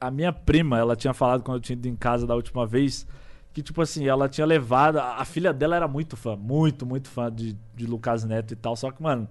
a 0.00 0.10
minha 0.10 0.32
prima, 0.32 0.78
ela 0.78 0.96
tinha 0.96 1.12
falado 1.12 1.42
quando 1.42 1.58
eu 1.58 1.60
tinha 1.62 1.74
ido 1.76 1.86
em 1.86 1.94
casa 1.94 2.26
da 2.26 2.34
última 2.34 2.66
vez, 2.66 3.06
que, 3.52 3.62
tipo 3.62 3.82
assim, 3.82 4.06
ela 4.06 4.28
tinha 4.28 4.46
levado. 4.46 4.98
A 4.98 5.24
filha 5.24 5.52
dela 5.52 5.76
era 5.76 5.88
muito 5.88 6.16
fã, 6.16 6.36
muito, 6.36 6.86
muito 6.86 7.08
fã 7.08 7.32
de, 7.32 7.56
de 7.74 7.86
Lucas 7.86 8.24
Neto 8.24 8.52
e 8.52 8.56
tal. 8.56 8.76
Só 8.76 8.90
que, 8.90 9.02
mano, 9.02 9.28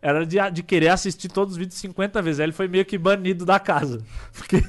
era 0.00 0.24
de, 0.24 0.38
de 0.52 0.62
querer 0.62 0.88
assistir 0.88 1.28
todos 1.28 1.52
os 1.52 1.58
vídeos 1.58 1.78
50 1.80 2.22
vezes. 2.22 2.40
Aí 2.40 2.46
ele 2.46 2.52
foi 2.52 2.68
meio 2.68 2.84
que 2.84 2.96
banido 2.96 3.44
da 3.44 3.58
casa. 3.58 4.02
Porque 4.32 4.60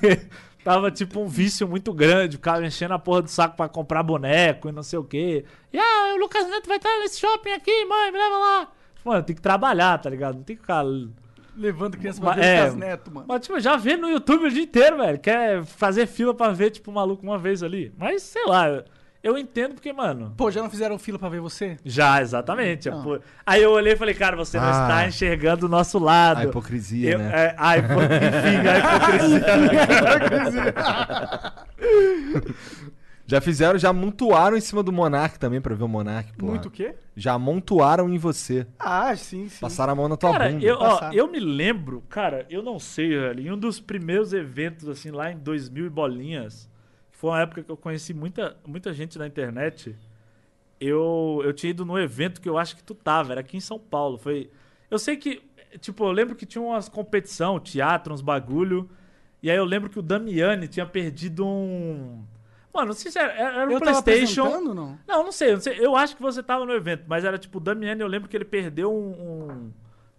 tava, 0.63 0.89
tipo, 0.89 1.19
um 1.19 1.27
vício 1.27 1.67
muito 1.67 1.93
grande. 1.93 2.37
O 2.37 2.39
cara 2.39 2.65
enchendo 2.65 2.95
a 2.95 2.99
porra 2.99 3.21
do 3.21 3.29
saco 3.29 3.55
pra 3.55 3.69
comprar 3.69 4.01
boneco 4.01 4.69
e 4.69 4.71
não 4.71 4.83
sei 4.83 4.97
o 4.97 5.03
quê. 5.03 5.45
E, 5.71 5.77
ah, 5.77 6.13
o 6.15 6.19
Lucas 6.19 6.49
Neto 6.49 6.67
vai 6.67 6.77
estar 6.77 6.99
nesse 6.99 7.19
shopping 7.19 7.51
aqui, 7.51 7.85
mãe, 7.85 8.11
me 8.11 8.17
leva 8.17 8.37
lá. 8.37 8.71
Mano, 9.05 9.23
tem 9.23 9.35
que 9.35 9.41
trabalhar, 9.41 9.97
tá 9.99 10.09
ligado? 10.09 10.35
Não 10.37 10.43
tem 10.43 10.55
que 10.55 10.61
ficar. 10.63 10.83
Levando 11.57 11.97
criança 11.97 12.21
pra 12.21 12.33
ver 12.33 12.45
é, 12.45 12.71
Neto, 12.71 13.11
mano. 13.11 13.25
Mas, 13.27 13.41
tipo, 13.41 13.59
já 13.59 13.75
vê 13.75 13.97
no 13.97 14.07
YouTube 14.09 14.45
o 14.45 14.49
dia 14.51 14.63
inteiro, 14.63 14.97
velho. 14.97 15.17
Quer 15.19 15.63
fazer 15.65 16.05
fila 16.05 16.33
pra 16.33 16.49
ver, 16.51 16.69
tipo, 16.69 16.91
o 16.91 16.93
maluco 16.93 17.23
uma 17.23 17.37
vez 17.39 17.63
ali. 17.63 17.91
Mas, 17.97 18.21
sei 18.21 18.45
lá, 18.45 18.83
eu, 19.23 19.35
entendo 19.37 19.73
porque, 19.73 19.91
mano. 19.91 20.33
Pô, 20.37 20.51
já 20.51 20.61
não 20.61 20.69
fizeram 20.69 20.99
fila 20.99 21.17
pra 21.17 21.29
ver 21.29 21.41
você? 21.41 21.75
Já, 21.83 22.21
exatamente. 22.21 22.89
Não. 22.89 23.01
por- 23.01 23.21
Aí 23.45 23.63
eu 23.63 23.71
olhei 23.71 23.93
e 23.93 23.95
falei, 23.97 24.13
cara, 24.13 24.35
você 24.35 24.57
não 24.59 24.67
Ah. 24.67 24.83
está 24.83 25.07
enxergando 25.07 25.65
o 25.65 25.69
nosso 25.69 25.97
lado. 25.97 26.41
A 26.41 26.43
hipocrisia, 26.45 27.11
Eu- 27.13 27.19
né? 27.19 27.31
é, 27.33 27.55
a 27.57 27.77
hipo- 27.77 27.93
Enfim, 28.03 28.67
a 28.67 28.77
hipocrisia. 28.77 30.73
Já 33.29 33.41
fizeram, 33.41 33.77
já 33.77 33.89
amontoaram 33.89 34.55
em 34.55 34.61
cima 34.61 34.81
do 34.81 34.91
Monark 34.91 35.37
também 35.37 35.59
pra 35.59 35.75
ver 35.75 35.83
o 35.83 35.87
Monark, 35.87 36.31
pô. 36.37 36.45
Muito 36.45 36.69
o 36.69 36.71
quê? 36.71 36.95
Já 37.13 37.33
amontoaram 37.33 38.09
em 38.09 38.17
você. 38.17 38.65
Ah, 38.79 39.13
sim, 39.17 39.49
sim. 39.49 39.59
Passaram 39.59 39.91
a 39.91 39.95
mão 39.97 40.07
na 40.07 40.15
tua 40.15 40.31
Cara, 40.31 40.49
bunda. 40.49 40.65
eu, 40.65 40.77
ó, 40.79 41.11
eu 41.11 41.29
me 41.29 41.37
lembro, 41.37 42.01
cara, 42.07 42.45
eu 42.49 42.63
não 42.63 42.79
sei, 42.79 43.09
velho, 43.09 43.41
em 43.41 43.51
um 43.51 43.57
dos 43.57 43.81
primeiros 43.81 44.31
eventos, 44.31 44.87
assim, 44.87 45.11
lá 45.11 45.29
em 45.29 45.37
2000 45.37 45.85
e 45.85 45.89
bolinhas, 45.89 46.69
que 47.11 47.17
foi 47.17 47.31
uma 47.31 47.41
época 47.41 47.63
que 47.63 47.69
eu 47.69 47.75
conheci 47.75 48.13
muita, 48.13 48.55
muita 48.65 48.93
gente 48.93 49.19
na 49.19 49.27
internet, 49.27 49.93
eu, 50.79 51.41
eu 51.43 51.51
tinha 51.51 51.71
ido 51.71 51.83
num 51.83 51.97
evento 51.97 52.39
que 52.39 52.47
eu 52.47 52.57
acho 52.57 52.77
que 52.77 52.83
tu 52.83 52.95
tava, 52.95 53.33
era 53.33 53.41
aqui 53.41 53.57
em 53.57 53.61
São 53.61 53.77
Paulo, 53.77 54.17
foi... 54.17 54.49
Eu 54.89 54.97
sei 54.97 55.17
que, 55.17 55.41
tipo, 55.81 56.05
eu 56.05 56.11
lembro 56.13 56.33
que 56.33 56.45
tinha 56.45 56.61
umas 56.61 56.87
competição, 56.87 57.59
teatro, 57.59 58.13
uns 58.13 58.21
bagulho, 58.21 58.89
e 59.43 59.51
aí 59.51 59.57
eu 59.57 59.65
lembro 59.65 59.89
que 59.89 59.99
o 59.99 60.01
Damiani 60.01 60.69
tinha 60.69 60.85
perdido 60.85 61.45
um... 61.45 62.23
Mano, 62.77 62.89
não 62.89 62.93
sei 62.93 63.11
se 63.11 63.17
era, 63.17 63.33
era 63.33 63.67
um 63.67 63.71
eu 63.71 63.79
tava 63.79 64.03
Playstation... 64.03 64.43
apresentando, 64.43 64.75
não? 64.75 64.99
Não, 65.07 65.23
não 65.23 65.31
sei, 65.31 65.49
eu 65.49 65.53
não 65.53 65.61
sei. 65.61 65.83
Eu 65.83 65.95
acho 65.95 66.15
que 66.15 66.21
você 66.21 66.43
tava 66.43 66.63
no 66.63 66.71
evento, 66.71 67.05
mas 67.07 67.25
era 67.25 67.35
tipo, 67.35 67.57
o 67.57 67.59
Damiani, 67.59 68.01
eu 68.01 68.07
lembro 68.07 68.29
que 68.29 68.37
ele 68.37 68.45
perdeu 68.45 68.93
um, 68.93 69.71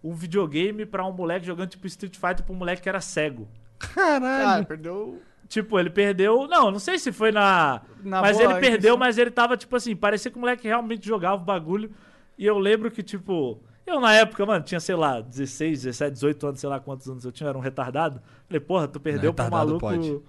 um, 0.03 0.09
um 0.11 0.13
videogame 0.13 0.85
pra 0.85 1.05
um 1.05 1.13
moleque 1.13 1.45
jogando 1.45 1.69
tipo 1.69 1.87
Street 1.87 2.17
Fighter 2.17 2.43
pra 2.43 2.53
um 2.53 2.57
moleque 2.57 2.81
que 2.81 2.89
era 2.89 2.99
cego. 2.99 3.47
Cara, 3.79 4.61
perdeu... 4.65 5.21
Tipo, 5.47 5.79
ele 5.79 5.89
perdeu. 5.89 6.49
Não, 6.49 6.69
não 6.69 6.79
sei 6.79 6.99
se 6.99 7.13
foi 7.13 7.31
na. 7.31 7.81
Na 8.03 8.21
mas 8.21 8.37
boa 8.37 8.51
ele 8.51 8.59
perdeu, 8.59 8.97
mas 8.97 9.17
ele 9.17 9.31
tava, 9.31 9.55
tipo 9.55 9.73
assim, 9.75 9.95
parecia 9.95 10.29
que 10.29 10.37
o 10.37 10.39
moleque 10.39 10.67
realmente 10.67 11.07
jogava 11.07 11.41
o 11.41 11.45
bagulho. 11.45 11.89
E 12.37 12.45
eu 12.45 12.59
lembro 12.59 12.91
que, 12.91 13.01
tipo. 13.01 13.59
Eu, 13.87 13.99
na 13.99 14.13
época, 14.13 14.45
mano, 14.45 14.63
tinha, 14.63 14.79
sei 14.79 14.95
lá, 14.95 15.19
16, 15.21 15.83
17, 15.83 16.13
18 16.13 16.47
anos, 16.47 16.59
sei 16.59 16.69
lá 16.69 16.79
quantos 16.79 17.09
anos 17.09 17.25
eu 17.25 17.31
tinha, 17.31 17.49
era 17.49 17.57
um 17.57 17.61
retardado. 17.61 18.21
Falei, 18.47 18.59
porra, 18.59 18.87
tu 18.87 18.99
perdeu 18.99 19.33
pro 19.33 19.45
retardado 19.45 19.79
maluco. 19.79 19.79
pode. 19.79 20.21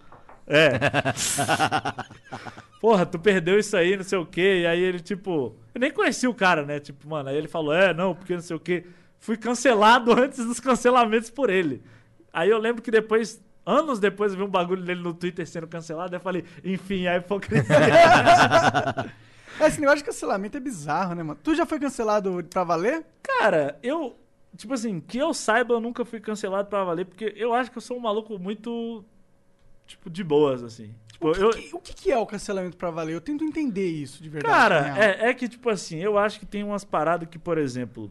É. 0.51 0.73
porra, 2.81 3.07
tu 3.07 3.19
perdeu 3.19 3.59
isso 3.59 3.77
aí, 3.77 3.97
não 3.97 4.03
sei 4.03 4.19
o 4.19 4.27
quê. 4.27 4.63
E 4.63 4.67
aí 4.67 4.81
ele, 4.81 5.01
tipo. 5.01 5.57
Eu 5.75 5.81
nem 5.81 5.91
conhecia 5.93 6.29
o 6.29 6.35
cara, 6.35 6.65
né? 6.67 6.81
Tipo, 6.81 7.09
mano, 7.09 7.29
aí 7.29 7.37
ele 7.37 7.49
falou, 7.49 7.73
é, 7.73 7.95
não, 7.95 8.15
porque 8.15 8.35
não 8.35 8.43
sei 8.43 8.57
o 8.57 8.61
quê. 8.61 8.85
Fui 9.19 9.37
cancelado 9.37 10.13
antes 10.19 10.45
dos 10.45 10.59
cancelamentos 10.59 11.31
por 11.31 11.49
ele. 11.49 11.83
Aí 12.33 12.51
eu 12.51 12.59
lembro 12.59 12.83
que 12.83 12.91
depois, 12.91 13.41
anos 13.65 14.01
depois, 14.01 14.33
eu 14.33 14.39
vi 14.39 14.45
um 14.45 14.49
bagulho 14.49 14.83
dele 14.83 15.03
no 15.03 15.15
Twitter 15.15 15.47
sendo 15.47 15.69
cancelado. 15.69 16.15
Aí 16.15 16.19
eu 16.19 16.23
falei, 16.23 16.45
enfim, 16.65 17.07
a 17.07 17.17
hipocrisia. 17.17 17.77
É, 19.61 19.67
Esse 19.67 19.79
negócio 19.79 19.99
de 19.99 20.05
cancelamento 20.05 20.57
é 20.57 20.61
bizarro, 20.61 21.15
né, 21.15 21.23
mano? 21.23 21.39
Tu 21.43 21.55
já 21.55 21.67
foi 21.67 21.79
cancelado 21.79 22.43
pra 22.49 22.65
valer? 22.65 23.05
Cara, 23.23 23.79
eu. 23.83 24.17
Tipo 24.57 24.73
assim, 24.73 25.01
que 25.01 25.19
eu 25.19 25.35
saiba, 25.35 25.75
eu 25.75 25.81
nunca 25.81 26.03
fui 26.03 26.19
cancelado 26.19 26.69
pra 26.69 26.83
valer, 26.83 27.05
porque 27.05 27.35
eu 27.37 27.53
acho 27.53 27.71
que 27.71 27.77
eu 27.77 27.83
sou 27.83 27.99
um 27.99 28.01
maluco 28.01 28.39
muito. 28.39 29.05
Tipo, 29.91 30.09
de 30.09 30.23
boas, 30.23 30.63
assim. 30.63 30.95
Tipo, 31.13 31.31
O 31.31 31.33
que, 31.35 31.41
eu. 31.43 31.51
que- 31.51 31.71
o 31.75 31.79
que 31.81 31.93
que 31.95 32.13
é 32.13 32.17
o 32.17 32.25
cancelamento 32.25 32.77
pra 32.77 32.91
valer? 32.91 33.15
Eu 33.15 33.21
tento 33.21 33.43
entender 33.45 33.89
isso 33.89 34.23
de 34.23 34.29
verdade. 34.29 34.55
Cara, 34.55 34.97
é, 35.05 35.29
é 35.31 35.35
que, 35.35 35.49
tipo 35.49 35.69
assim, 35.69 35.99
eu 35.99 36.17
acho 36.17 36.39
que 36.39 36.47
tem 36.47 36.63
umas 36.63 36.85
paradas 36.85 37.29
que, 37.29 37.39
por 37.41 37.59
exemplo, 37.59 38.09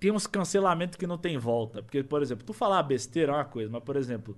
tem 0.00 0.10
uns 0.10 0.26
cancelamentos 0.26 0.96
que 0.96 1.06
não 1.06 1.18
tem 1.18 1.36
volta. 1.36 1.82
Porque, 1.82 2.02
por 2.02 2.22
exemplo, 2.22 2.44
tu 2.46 2.52
falar 2.54 2.82
besteira 2.82 3.32
é 3.32 3.34
uma 3.34 3.44
coisa, 3.44 3.70
mas, 3.70 3.82
por 3.84 3.94
exemplo, 3.94 4.34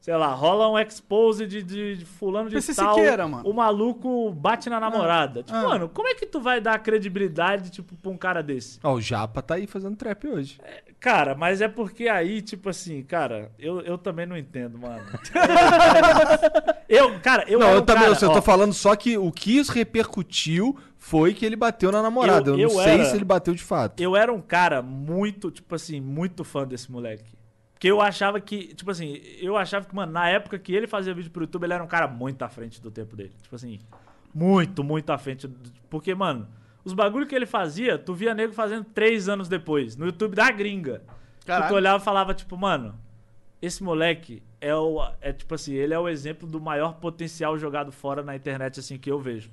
sei 0.00 0.16
lá, 0.16 0.32
rola 0.32 0.68
um 0.70 0.78
expose 0.78 1.46
de, 1.46 1.62
de, 1.62 1.96
de 1.96 2.04
fulano 2.06 2.48
de 2.48 2.54
PC 2.54 2.74
tal, 2.74 2.94
Siqueira, 2.94 3.28
mano. 3.28 3.48
o 3.48 3.52
maluco 3.52 4.32
bate 4.32 4.70
na 4.70 4.80
namorada. 4.80 5.42
tipo, 5.42 5.56
ah. 5.58 5.62
mano, 5.68 5.88
como 5.90 6.08
é 6.08 6.14
que 6.14 6.24
tu 6.24 6.40
vai 6.40 6.60
dar 6.60 6.78
credibilidade, 6.78 7.70
tipo, 7.70 7.94
pra 7.96 8.10
um 8.10 8.16
cara 8.16 8.42
desse? 8.42 8.80
Ó, 8.82 8.94
o 8.94 9.00
Japa 9.00 9.42
tá 9.42 9.56
aí 9.56 9.66
fazendo 9.66 9.96
trap 9.96 10.26
hoje. 10.26 10.58
Cara, 11.00 11.34
mas 11.36 11.60
é 11.60 11.68
porque 11.68 12.08
aí, 12.08 12.42
tipo 12.42 12.68
assim, 12.68 13.02
cara, 13.04 13.52
eu, 13.58 13.80
eu 13.82 13.96
também 13.96 14.26
não 14.26 14.36
entendo, 14.36 14.76
mano. 14.78 15.04
eu, 16.88 17.18
cara, 17.20 17.44
eu 17.48 17.58
não, 17.58 17.70
eu 17.70 17.78
um 17.80 17.84
também, 17.84 18.02
cara, 18.08 18.18
eu 18.20 18.30
ó, 18.30 18.34
tô 18.34 18.42
falando 18.42 18.72
só 18.72 18.94
que 18.96 19.16
o 19.16 19.30
que 19.30 19.56
isso 19.58 19.72
repercutiu 19.72 20.76
foi 20.96 21.32
que 21.34 21.44
ele 21.46 21.56
bateu 21.56 21.92
na 21.92 22.02
namorada. 22.02 22.50
Eu, 22.50 22.54
Eu- 22.58 22.68
não 22.68 22.74
eu 22.78 22.84
sei 22.84 22.94
era- 22.94 23.04
se 23.04 23.16
ele 23.16 23.24
bateu 23.24 23.54
de 23.54 23.62
fato. 23.62 24.00
eu 24.00 24.16
era 24.16 24.32
um 24.32 24.40
cara 24.40 24.82
muito, 24.82 25.50
tipo 25.50 25.74
assim, 25.74 26.00
muito 26.00 26.42
fã 26.44 26.66
desse 26.66 26.90
moleque. 26.90 27.36
Porque 27.74 27.86
eu 27.88 28.00
achava 28.00 28.40
que, 28.40 28.74
tipo 28.74 28.90
assim, 28.90 29.20
eu 29.40 29.56
achava 29.56 29.86
que, 29.86 29.94
mano, 29.94 30.10
na 30.10 30.28
época 30.28 30.58
que 30.58 30.74
ele 30.74 30.88
fazia 30.88 31.14
vídeo 31.14 31.30
pro 31.30 31.44
YouTube, 31.44 31.62
ele 31.64 31.74
era 31.74 31.84
um 31.84 31.86
cara 31.86 32.08
muito 32.08 32.42
à 32.42 32.48
frente 32.48 32.80
do 32.82 32.90
tempo 32.90 33.14
dele. 33.14 33.32
Tipo 33.40 33.54
assim, 33.54 33.78
muito, 34.34 34.82
muito 34.82 35.10
à 35.10 35.18
frente. 35.18 35.46
do- 35.46 35.70
Porque, 35.88 36.12
mano, 36.12 36.48
os 36.88 36.94
bagulho 36.94 37.26
que 37.26 37.34
ele 37.34 37.46
fazia, 37.46 37.98
tu 37.98 38.14
via 38.14 38.34
nego 38.34 38.52
fazendo 38.52 38.84
três 38.84 39.28
anos 39.28 39.48
depois, 39.48 39.96
no 39.96 40.06
YouTube 40.06 40.34
da 40.34 40.50
gringa. 40.50 41.02
Caralho. 41.46 41.68
tu 41.70 41.74
olhava 41.76 42.02
e 42.02 42.04
falava, 42.04 42.34
tipo, 42.34 42.56
mano, 42.56 42.98
esse 43.60 43.82
moleque 43.82 44.42
é 44.60 44.74
o. 44.74 44.98
É 45.20 45.32
tipo 45.32 45.54
assim, 45.54 45.74
ele 45.74 45.94
é 45.94 45.98
o 45.98 46.08
exemplo 46.08 46.48
do 46.48 46.60
maior 46.60 46.94
potencial 46.94 47.56
jogado 47.58 47.90
fora 47.92 48.22
na 48.22 48.34
internet, 48.36 48.80
assim, 48.80 48.98
que 48.98 49.10
eu 49.10 49.18
vejo. 49.18 49.50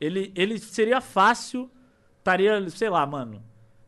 Ele, 0.00 0.32
ele 0.34 0.58
seria 0.58 1.00
fácil, 1.00 1.70
estaria, 2.18 2.68
sei 2.70 2.88
lá, 2.90 3.06
mano. 3.06 3.42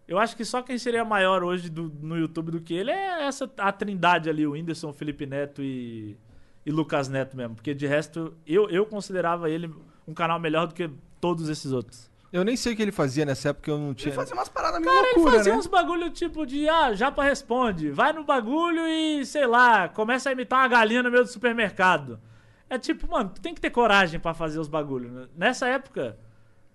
Eu 0.07 0.19
acho 0.19 0.37
que 0.37 0.45
só 0.45 0.61
quem 0.63 0.77
seria 0.79 1.05
maior 1.05 1.43
hoje 1.43 1.71
do- 1.71 1.91
no 2.03 2.17
YouTube 2.17 2.51
do 2.53 2.61
que 2.61 2.75
ele 2.75 2.91
é 2.91 3.23
essa 3.27 3.51
a 3.59 3.73
trindade 3.73 4.29
ali, 4.29 4.47
o 4.47 4.53
Whindersson, 4.53 4.93
Felipe 4.93 5.25
Neto 5.27 5.63
e, 5.63 6.17
e 6.65 6.71
Lucas 6.71 7.09
Neto 7.09 7.37
mesmo. 7.37 7.55
Porque 7.55 7.73
de 7.75 7.87
resto, 7.87 8.35
eu, 8.47 8.69
eu 8.69 8.85
considerava 8.85 9.49
ele 9.49 9.73
um 10.07 10.13
canal 10.13 10.39
melhor 10.39 10.67
do 10.67 10.75
que 10.75 10.91
todos 11.21 11.49
esses 11.49 11.73
outros. 11.73 12.11
Eu 12.35 12.45
nem 12.45 12.57
sei 12.57 12.73
o 12.73 12.77
que 12.77 12.83
ele 12.83 12.91
fazia 12.91 13.25
nessa 13.25 13.51
época, 13.51 13.71
eu 13.71 13.79
não 13.79 13.95
tinha. 13.95 14.09
Ele 14.09 14.17
fazia 14.17 14.35
umas 14.35 14.49
paradas 14.49 14.81
meio 14.81 14.93
Cara, 14.93 15.07
ele 15.07 15.15
loucura, 15.15 15.37
fazia 15.37 15.53
né? 15.53 15.59
uns 15.61 15.67
bagulho 15.69 16.11
tipo 16.11 16.45
de, 16.45 16.69
ah, 16.69 16.93
Japa 16.93 17.23
responde, 17.23 17.91
vai 17.91 18.13
no 18.13 18.25
bagulho 18.25 18.87
e, 18.89 19.25
sei 19.25 19.47
lá, 19.47 19.89
começa 19.89 20.29
a 20.29 20.33
imitar 20.33 20.59
uma 20.59 20.67
galinha 20.69 21.01
no 21.01 21.13
meio 21.13 21.23
do 21.23 21.31
supermercado. 21.31 22.19
É 22.69 22.77
tipo, 22.77 23.09
mano, 23.09 23.31
tu 23.33 23.41
tem 23.41 23.55
que 23.55 23.61
ter 23.61 23.71
coragem 23.71 24.19
pra 24.19 24.35
fazer 24.35 24.59
os 24.59 24.67
bagulhos. 24.67 25.13
né? 25.13 25.27
Nessa 25.37 25.69
época, 25.69 26.19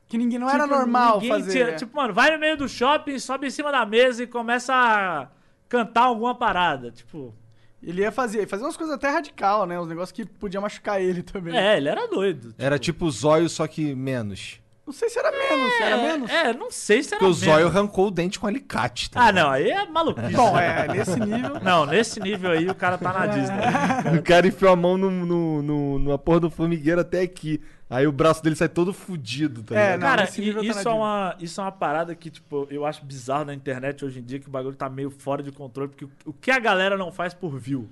Que 0.07 0.18
ninguém 0.18 0.39
não 0.39 0.49
era 0.49 0.64
tipo, 0.64 0.76
normal 0.76 1.16
ninguém 1.16 1.30
fazer. 1.30 1.51
tinha- 1.51 1.66
né? 1.68 1.74
Tipo, 1.74 1.97
mano, 1.97 2.14
vai 2.14 2.32
no 2.32 2.39
meio 2.39 2.55
do 2.55 2.70
shopping, 2.70 3.20
sobe 3.20 3.47
em 3.47 3.49
cima 3.49 3.70
da 3.70 3.86
mesa 3.86 4.24
e 4.24 4.28
começa 4.28 4.74
a 4.74 5.28
cantar 5.68 6.03
alguma 6.03 6.34
parada. 6.36 6.89
Tipo, 6.89 7.36
Ele 7.84 8.01
ia 8.01 8.12
fazer, 8.14 8.47
fazia 8.47 8.66
umas 8.66 8.78
coisas 8.78 8.95
até 8.95 9.10
radical, 9.10 9.66
né? 9.66 9.78
Uns 9.80 9.88
negócios 9.89 10.12
que 10.14 10.26
podia 10.26 10.60
machucar 10.62 11.01
ele 11.01 11.22
também. 11.22 11.55
é, 11.57 11.76
ele 11.78 11.89
era 11.89 12.07
doido. 12.07 12.55
Era 12.57 12.80
tipo 12.80 13.10
zóio, 13.12 13.49
só 13.49 13.68
que 13.68 13.93
menos. 13.93 14.62
Não 14.89 14.93
sei 14.93 15.07
se 15.07 15.19
era 15.19 15.31
menos, 15.31 15.73
se 15.73 15.83
era 15.83 15.95
é, 15.97 16.01
menos. 16.11 16.31
É, 16.31 16.53
não 16.53 16.71
sei 16.71 17.03
se 17.03 17.09
era 17.13 17.19
Porque 17.19 17.29
o 17.31 17.33
zóio 17.35 17.57
menos. 17.65 17.75
arrancou 17.75 18.07
o 18.07 18.11
dente 18.11 18.39
com 18.39 18.47
alicate. 18.47 19.11
tá 19.11 19.27
Ah, 19.27 19.31
não, 19.31 19.51
aí 19.51 19.69
é 19.69 19.85
maluquice. 19.87 20.33
Bom, 20.33 20.57
é, 20.57 20.87
nesse 20.87 21.19
nível. 21.19 21.59
Não, 21.61 21.85
nesse 21.85 22.19
nível 22.19 22.49
aí 22.49 22.67
o 22.67 22.73
cara 22.73 22.97
tá 22.97 23.13
na 23.13 23.27
Disney. 23.27 24.17
O 24.17 24.23
cara 24.23 24.47
enfiou 24.47 24.71
a 24.71 24.75
mão 24.75 24.97
no, 24.97 25.11
no, 25.11 25.61
no, 25.61 25.99
numa 25.99 26.17
porra 26.17 26.39
do 26.39 26.49
formigueiro 26.49 26.99
até 27.01 27.21
aqui. 27.21 27.61
Aí 27.87 28.07
o 28.07 28.11
braço 28.11 28.41
dele 28.43 28.55
sai 28.55 28.67
todo 28.67 28.91
fudido, 28.91 29.61
tá 29.61 29.75
É, 29.75 29.77
ligado? 29.95 29.99
não, 29.99 30.07
Cara, 30.07 30.23
i- 30.35 30.41
nível 30.41 30.61
tá 30.63 30.67
na 30.73 30.79
isso, 30.79 30.89
é 30.89 30.91
uma, 30.91 31.35
isso 31.39 31.61
é 31.61 31.63
uma 31.63 31.71
parada 31.71 32.15
que, 32.15 32.31
tipo, 32.31 32.67
eu 32.71 32.83
acho 32.83 33.05
bizarro 33.05 33.45
na 33.45 33.53
internet 33.53 34.03
hoje 34.03 34.19
em 34.19 34.23
dia, 34.23 34.39
que 34.39 34.47
o 34.47 34.51
bagulho 34.51 34.75
tá 34.75 34.89
meio 34.89 35.11
fora 35.11 35.43
de 35.43 35.51
controle, 35.51 35.89
porque 35.89 36.05
o, 36.05 36.11
o 36.25 36.33
que 36.33 36.49
a 36.49 36.57
galera 36.57 36.97
não 36.97 37.11
faz 37.11 37.31
por 37.35 37.55
view? 37.59 37.87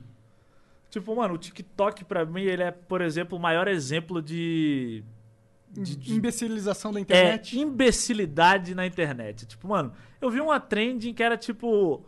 Tipo, 0.90 1.16
mano, 1.16 1.36
o 1.36 1.38
TikTok, 1.38 2.06
pra 2.06 2.26
mim, 2.26 2.42
ele 2.42 2.64
é, 2.64 2.72
por 2.72 3.02
exemplo, 3.02 3.38
o 3.38 3.42
maior 3.42 3.68
exemplo 3.68 4.20
de. 4.22 5.04
De- 5.72 5.96
de- 5.96 6.14
Imbecilização 6.14 6.92
da 6.92 7.00
é, 7.00 7.02
internet. 7.02 7.60
imbecilidade 7.60 8.74
na 8.76 8.86
internet. 8.86 9.46
Tipo, 9.46 9.68
mano, 9.68 9.92
eu 10.22 10.30
vi 10.30 10.40
uma 10.42 10.60
trend 10.60 11.10
em 11.10 11.14
que 11.14 11.22
era 11.24 11.38
tipo. 11.38 12.04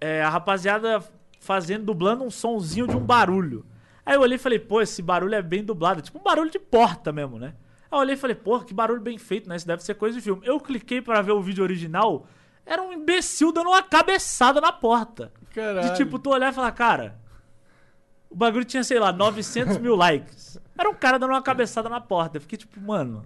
é, 0.00 0.22
a 0.22 0.28
rapaziada 0.28 1.02
fazendo, 1.40 1.84
dublando 1.86 2.22
um 2.24 2.30
sonzinho 2.30 2.86
de 2.86 2.96
um 2.96 3.00
barulho. 3.04 3.66
Aí 4.06 4.14
eu 4.14 4.20
olhei 4.20 4.36
e 4.36 4.38
falei, 4.38 4.58
pô, 4.58 4.80
esse 4.80 5.02
barulho 5.02 5.34
é 5.34 5.42
bem 5.42 5.62
dublado. 5.64 6.00
Tipo 6.00 6.18
um 6.18 6.22
barulho 6.22 6.50
de 6.50 6.58
porta 6.58 7.12
mesmo, 7.12 7.38
né? 7.38 7.54
Aí 7.90 7.96
eu 7.96 7.98
olhei 7.98 8.14
e 8.14 8.18
falei, 8.18 8.36
pô, 8.36 8.60
que 8.60 8.72
barulho 8.72 9.00
bem 9.00 9.18
feito, 9.18 9.48
né? 9.48 9.56
Isso 9.56 9.66
deve 9.66 9.82
ser 9.82 9.94
coisa 9.94 10.16
de 10.16 10.22
filme. 10.22 10.40
Eu 10.46 10.58
cliquei 10.60 11.02
pra 11.02 11.20
ver 11.20 11.32
o 11.32 11.42
vídeo 11.42 11.62
original. 11.64 12.26
Era 12.64 12.82
um 12.82 12.92
imbecil 12.92 13.50
dando 13.52 13.68
uma 13.70 13.82
cabeçada 13.82 14.60
na 14.60 14.70
porta. 14.72 15.32
Caralho. 15.54 15.90
De 15.90 15.96
tipo, 15.96 16.18
tu 16.18 16.30
olhar 16.30 16.52
e 16.52 16.54
falar, 16.54 16.70
cara. 16.72 17.18
O 18.30 18.36
bagulho 18.36 18.64
tinha, 18.64 18.84
sei 18.84 18.98
lá, 18.98 19.10
900 19.12 19.78
mil 19.78 19.94
likes. 19.96 20.58
Era 20.76 20.88
um 20.90 20.94
cara 20.94 21.18
dando 21.18 21.30
uma 21.30 21.42
cabeçada 21.42 21.88
na 21.88 22.00
porta. 22.00 22.36
Eu 22.36 22.40
fiquei 22.42 22.58
tipo, 22.58 22.80
mano. 22.80 23.24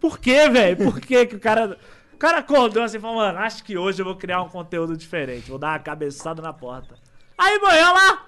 Por 0.00 0.18
que, 0.18 0.48
velho? 0.50 0.76
Por 0.76 1.00
que 1.00 1.26
que 1.26 1.36
o 1.36 1.40
cara. 1.40 1.78
O 2.12 2.18
cara 2.18 2.38
acordou 2.38 2.82
assim 2.82 2.96
e 2.96 3.00
falou, 3.00 3.16
mano, 3.16 3.38
acho 3.40 3.62
que 3.62 3.76
hoje 3.76 4.00
eu 4.00 4.04
vou 4.06 4.16
criar 4.16 4.40
um 4.42 4.48
conteúdo 4.48 4.96
diferente. 4.96 5.50
Vou 5.50 5.58
dar 5.58 5.72
uma 5.72 5.78
cabeçada 5.78 6.40
na 6.40 6.52
porta. 6.52 6.94
Aí, 7.36 7.58
manhã 7.60 7.90
lá. 7.92 8.26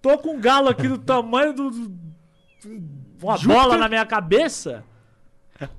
Tô 0.00 0.16
com 0.18 0.36
um 0.36 0.40
galo 0.40 0.68
aqui 0.68 0.86
do 0.88 0.96
tamanho 0.98 1.52
do. 1.52 1.70
do- 1.70 2.00
uma 3.22 3.36
bola 3.38 3.76
na 3.76 3.88
minha 3.88 4.06
cabeça. 4.06 4.84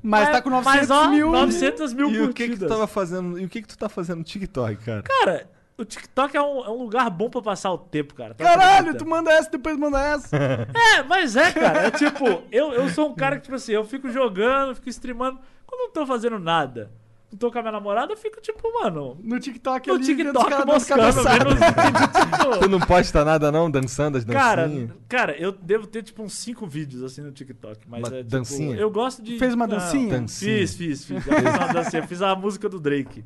Mas 0.04 0.30
tá 0.30 0.42
com 0.42 0.50
900 0.52 0.80
mas, 0.80 0.92
ó, 0.92 1.08
mil. 1.10 1.32
900 1.32 1.94
mil 1.94 2.12
E 2.12 2.22
o 2.22 2.34
que 2.34 2.44
que 2.44 2.44
tu 2.44 2.48
curtidas. 2.50 2.70
tava 2.70 2.86
fazendo? 2.88 3.39
E 3.39 3.46
o 3.46 3.50
que 3.50 3.62
que 3.64 3.68
tu 3.68 3.78
tá 3.78 3.89
fazendo 3.89 4.20
no 4.20 4.24
TikTok, 4.24 4.76
cara? 4.84 5.02
Cara, 5.02 5.50
o 5.82 5.86
TikTok 5.86 6.36
é 6.36 6.41
um, 6.41 6.65
é 6.65 6.69
um 6.69 6.77
lugar 6.84 7.09
bom 7.09 7.29
pra 7.29 7.41
passar 7.41 7.71
o 7.71 7.77
tempo, 7.77 8.13
cara. 8.13 8.34
Tá 8.34 8.43
Caralho, 8.43 8.95
tu 8.97 9.05
manda 9.05 9.32
essa, 9.32 9.49
depois 9.49 9.77
manda 9.77 9.99
essa. 9.99 10.38
É, 10.97 11.03
mas 11.03 11.36
é, 11.36 11.51
cara. 11.51 11.88
É 11.88 11.91
tipo, 11.91 12.43
eu, 12.51 12.71
eu 12.73 12.89
sou 12.89 13.09
um 13.09 13.15
cara 13.15 13.38
que, 13.38 13.43
tipo 13.43 13.55
assim, 13.55 13.71
eu 13.73 13.84
fico 13.84 14.09
jogando, 14.09 14.75
fico 14.75 14.89
streamando. 14.89 15.39
Quando 15.65 15.82
eu 15.82 15.86
não 15.88 15.93
tô 15.93 16.05
fazendo 16.05 16.38
nada, 16.38 16.91
não 17.32 17.38
tô 17.38 17.49
com 17.51 17.59
a 17.59 17.61
minha 17.61 17.71
namorada, 17.71 18.11
eu 18.11 18.17
fico, 18.17 18.41
tipo, 18.41 18.61
mano, 18.82 19.17
No 19.23 19.39
TikTok 19.39 19.88
no 19.88 19.95
ali, 19.95 20.13
vendo 20.13 20.38
os 20.38 20.43
TikTok 20.43 20.65
moscando, 20.67 20.99
cabeçada. 20.99 21.29
vendo 21.38 21.47
os 21.47 21.53
vídeos, 21.55 22.09
Tu 22.11 22.59
tipo... 22.59 22.67
não 22.67 22.79
posta 22.82 23.23
nada 23.25 23.51
não, 23.51 23.71
dançando 23.71 24.17
as 24.17 24.25
Cara, 24.25 24.67
dancinhas? 24.67 24.91
cara, 25.07 25.38
eu 25.38 25.51
devo 25.51 25.88
ter, 25.88 26.03
tipo, 26.03 26.21
uns 26.23 26.34
cinco 26.34 26.67
vídeos, 26.67 27.03
assim, 27.03 27.21
no 27.21 27.32
TikTok. 27.32 27.79
Mas 27.88 28.01
Uma 28.01 28.07
é, 28.09 28.17
tipo, 28.17 28.29
dancinha? 28.32 28.75
Eu 28.75 28.91
gosto 28.91 29.21
de... 29.21 29.39
Fez 29.39 29.53
uma 29.53 29.65
Não, 29.65 29.77
dancinha? 29.77 30.19
Dancinha. 30.19 30.57
Fiz, 30.57 30.75
fiz, 30.75 31.05
fiz. 31.05 31.23
Já 31.23 31.36
fiz 31.36 31.55
uma 31.55 31.73
dancinha. 31.73 32.07
Fiz 32.07 32.21
a 32.21 32.36
música 32.36 32.67
do 32.67 32.79
Drake. 32.79 33.23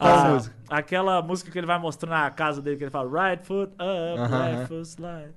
Qual 0.00 0.14
A- 0.14 0.28
música? 0.32 0.56
Aquela 0.68 1.20
música 1.22 1.50
que 1.50 1.58
ele 1.58 1.66
vai 1.66 1.78
mostrando 1.78 2.14
a 2.14 2.30
casa 2.30 2.62
dele, 2.62 2.76
que 2.76 2.84
ele 2.84 2.90
fala 2.90 3.28
right 3.28 3.44
foot 3.46 3.72
up, 3.72 3.80
Aham, 3.82 4.38
right 4.38 4.56
aham. 4.56 4.66
foot 4.66 4.86
slide. 4.88 5.34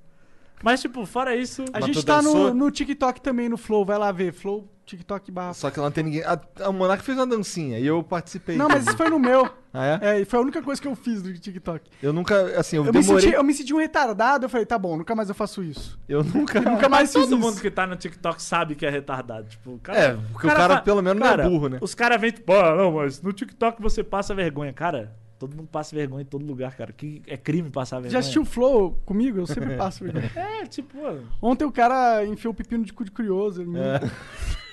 Mas, 0.62 0.80
tipo, 0.80 1.04
fora 1.04 1.36
isso... 1.36 1.64
A 1.72 1.80
Mas 1.80 1.84
gente 1.86 2.00
tu 2.00 2.06
tá 2.06 2.22
no, 2.22 2.32
dançou? 2.32 2.54
no 2.54 2.70
TikTok 2.70 3.20
também, 3.20 3.48
no 3.48 3.56
Flow. 3.58 3.84
Vai 3.84 3.98
lá 3.98 4.10
ver. 4.10 4.32
Flow, 4.32 4.66
TikTok 4.84 5.30
barra. 5.32 5.54
Só 5.54 5.70
que 5.70 5.78
lá 5.80 5.86
não 5.86 5.92
tem 5.92 6.04
ninguém. 6.04 6.22
A, 6.22 6.38
a 6.64 6.72
Monark 6.72 7.02
fez 7.02 7.16
uma 7.18 7.26
dancinha 7.26 7.78
e 7.78 7.86
eu 7.86 8.02
participei. 8.02 8.56
Não, 8.56 8.68
mas 8.68 8.86
isso 8.86 8.96
foi 8.96 9.08
no 9.08 9.18
meu. 9.18 9.48
Ah, 9.72 9.98
é? 10.00 10.00
É, 10.16 10.20
e 10.20 10.24
foi 10.24 10.38
a 10.38 10.42
única 10.42 10.62
coisa 10.62 10.80
que 10.80 10.86
eu 10.86 10.94
fiz 10.94 11.22
no 11.22 11.32
TikTok. 11.32 11.90
Eu 12.02 12.12
nunca, 12.12 12.58
assim, 12.60 12.76
eu, 12.76 12.84
Eu 12.86 12.92
me, 12.92 13.00
demorei. 13.00 13.22
senti, 13.22 13.34
eu 13.34 13.42
me 13.42 13.52
senti 13.54 13.74
um 13.74 13.78
retardado. 13.78 14.44
Eu 14.44 14.48
falei, 14.48 14.64
tá 14.64 14.78
bom, 14.78 14.96
nunca 14.96 15.14
mais 15.14 15.28
eu 15.28 15.34
faço 15.34 15.62
isso. 15.64 15.98
Eu 16.08 16.22
nunca. 16.22 16.60
Nunca 16.60 16.88
mais 16.88 17.12
fiz 17.12 17.22
Todo 17.22 17.36
isso. 17.36 17.38
mundo 17.38 17.60
que 17.60 17.70
tá 17.70 17.86
no 17.86 17.96
TikTok 17.96 18.40
sabe 18.42 18.74
que 18.76 18.86
é 18.86 18.90
retardado. 18.90 19.48
Tipo, 19.48 19.72
o 19.72 19.78
cara, 19.78 19.98
É, 19.98 20.12
porque 20.32 20.46
o 20.46 20.50
cara, 20.50 20.76
fa- 20.76 20.82
pelo 20.82 21.02
menos 21.02 21.18
não 21.18 21.26
é 21.26 21.30
Cara, 21.30 21.48
burro, 21.48 21.68
né? 21.68 21.78
Os 21.80 21.94
caras 21.94 22.20
vêm 22.20 22.30
tipo, 22.30 22.52
ah, 22.52 22.76
não, 22.76 22.92
mas 22.92 23.20
no 23.20 23.32
TikTok 23.32 23.82
você 23.82 24.04
passa 24.04 24.32
vergonha. 24.34 24.72
Cara, 24.72 25.12
todo 25.40 25.56
mundo 25.56 25.66
passa 25.72 25.96
vergonha 25.96 26.22
em 26.22 26.26
todo 26.26 26.46
lugar, 26.46 26.76
cara. 26.76 26.92
Que 26.92 27.20
é 27.26 27.36
crime 27.36 27.68
passar 27.68 27.96
vergonha. 27.96 28.12
Já 28.12 28.18
assistiu 28.20 28.42
o 28.42 28.44
Flow 28.46 28.92
comigo? 29.04 29.38
Eu 29.40 29.46
sempre 29.46 29.74
passo. 29.76 30.04
vergonha. 30.04 30.30
É, 30.36 30.66
tipo, 30.66 31.02
mano, 31.02 31.26
Ontem 31.42 31.64
o 31.64 31.72
cara 31.72 32.24
enfiou 32.24 32.52
o 32.52 32.56
pepino 32.56 32.84
de 32.84 32.92
cu 32.92 33.04
de 33.04 33.10
curioso. 33.10 33.60
em 33.62 33.66
mim. 33.66 33.78
É. 33.80 34.00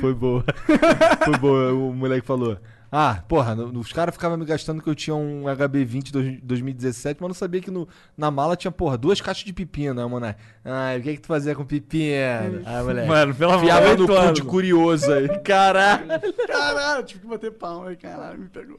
Foi 0.00 0.14
boa. 0.14 0.44
Foi 1.24 1.38
boa. 1.38 1.72
O 1.72 1.92
moleque 1.92 2.26
falou. 2.26 2.58
Ah, 2.96 3.24
porra, 3.26 3.56
no- 3.56 3.80
os 3.80 3.92
caras 3.92 4.14
ficavam 4.14 4.38
me 4.38 4.44
gastando 4.44 4.80
que 4.80 4.88
eu 4.88 4.94
tinha 4.94 5.16
um 5.16 5.44
HB20 5.48 6.12
dois- 6.12 6.40
2017, 6.42 7.18
mas 7.20 7.28
não 7.28 7.34
sabia 7.34 7.60
que 7.60 7.68
no, 7.70 7.88
na 8.16 8.30
mala 8.30 8.54
tinha, 8.56 8.70
porra, 8.70 8.96
duas 8.96 9.20
caixas 9.20 9.44
de 9.44 9.52
pepino, 9.52 9.94
né, 9.94 10.06
mano? 10.06 10.32
Ah, 10.64 10.94
o 10.96 11.02
que 11.02 11.14
que 11.16 11.20
tu 11.22 11.26
fazia 11.26 11.56
com 11.56 11.64
pepino? 11.64 12.62
Ah, 12.64 12.84
moleque. 12.84 13.08
mano, 13.08 13.34
pelo 13.34 13.50
amor 13.50 13.64
Enfiava 13.64 13.96
no 13.96 14.06
de 14.06 14.12
cu 14.12 14.32
de 14.32 14.42
curioso 14.42 15.12
aí. 15.12 15.28
Caralho. 15.42 16.06
Caralho, 16.46 17.02
tive 17.04 17.20
que 17.22 17.26
bater 17.26 17.50
palma. 17.52 17.88
Ai, 17.88 17.96
Caralho, 17.96 18.38
me 18.38 18.48
pegou. 18.48 18.78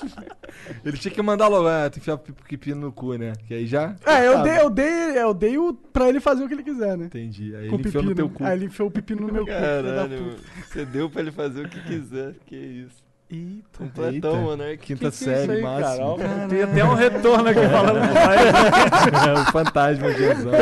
Ele 0.84 0.96
tinha 0.96 1.12
que 1.12 1.22
mandar 1.22 1.48
logo, 1.48 1.66
ah, 1.68 1.90
tu 1.90 1.98
enfiava 1.98 2.20
o 2.22 2.34
pepino 2.48 2.80
no 2.80 2.92
cu, 2.92 3.14
né? 3.14 3.32
Que 3.48 3.54
aí 3.54 3.66
já. 3.66 3.96
É, 4.06 4.26
eu 4.28 4.42
dei, 4.42 4.58
eu 4.60 4.70
dei, 4.70 5.18
eu 5.18 5.34
dei 5.34 5.58
o, 5.58 5.74
pra 5.74 6.08
ele 6.08 6.20
fazer 6.20 6.44
o 6.44 6.48
que 6.48 6.54
ele 6.54 6.62
quiser, 6.62 6.96
né? 6.96 7.06
Entendi. 7.06 7.54
Aí 7.56 7.68
Com 7.68 7.76
ele 7.76 7.88
enfiou 7.88 8.02
no 8.04 8.14
teu 8.14 8.28
cu. 8.30 8.44
Aí 8.44 8.56
ele 8.56 8.66
enfiou 8.66 8.88
o 8.88 8.90
pepino 8.90 9.26
no 9.26 9.32
meu 9.32 9.44
cu. 9.44 9.50
Caralho, 9.50 10.08
puta. 10.08 10.20
mano. 10.20 10.36
Você 10.68 10.84
deu 10.86 11.10
pra 11.10 11.20
ele 11.22 11.32
fazer 11.32 11.66
o 11.66 11.68
que 11.68 11.80
quiser. 11.82 12.34
Que 12.46 12.56
isso. 12.56 13.09
Eita. 13.30 13.78
Completão, 13.78 14.32
Eita. 14.32 14.44
mano. 14.44 14.64
Que 14.64 14.76
Quinta 14.78 14.94
Que 14.94 14.96
que 14.98 15.04
é 15.04 15.08
isso 15.08 15.24
série, 15.24 15.52
aí, 15.52 15.62
cara? 15.62 15.80
máximo. 15.80 16.04
Ó, 16.06 16.48
Tem 16.48 16.62
até 16.62 16.84
um 16.84 16.94
retorno 16.94 17.48
aqui 17.48 17.60
falando. 17.68 18.00
É 19.28 19.32
o 19.40 19.44
fantasma 19.52 20.12
de 20.12 20.22
Exame. 20.24 20.56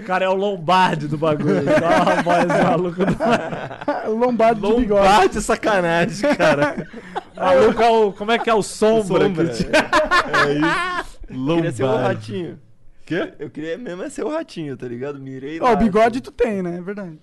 O 0.00 0.04
cara 0.04 0.24
é 0.24 0.28
o 0.28 0.34
Lombardi 0.34 1.06
do 1.08 1.16
bagulho. 1.18 1.62
Só 1.64 2.10
a 2.18 2.22
voz 2.22 2.46
maluca 2.46 3.06
do 3.06 4.12
Lombardo 4.18 4.60
de 4.68 4.80
bigode. 4.82 5.00
Lombardi 5.08 5.40
sacanagem, 5.40 6.34
cara. 6.34 6.86
maluco. 7.36 7.82
É 7.82 7.90
o, 7.90 8.12
como 8.12 8.32
é 8.32 8.38
que 8.38 8.50
é 8.50 8.54
o 8.54 8.62
Sombra? 8.62 9.24
Sombra. 9.26 9.48
que- 9.48 9.64
É 9.64 10.52
isso. 10.54 11.18
Eu 11.28 11.56
queria 11.56 11.72
ser 11.72 11.82
o 11.84 11.86
Lombardi. 11.86 12.14
ratinho. 12.32 12.58
Quê? 13.06 13.32
Eu 13.38 13.50
queria 13.50 13.78
mesmo 13.78 14.02
é 14.04 14.10
ser 14.10 14.24
o 14.24 14.28
ratinho, 14.30 14.76
tá 14.76 14.86
ligado? 14.86 15.18
Mirei 15.18 15.60
Ó, 15.60 15.64
lá. 15.64 15.72
o 15.72 15.76
bigode 15.76 16.20
tu 16.20 16.30
tem, 16.30 16.62
né? 16.62 16.78
É 16.78 16.80
verdade. 16.80 17.18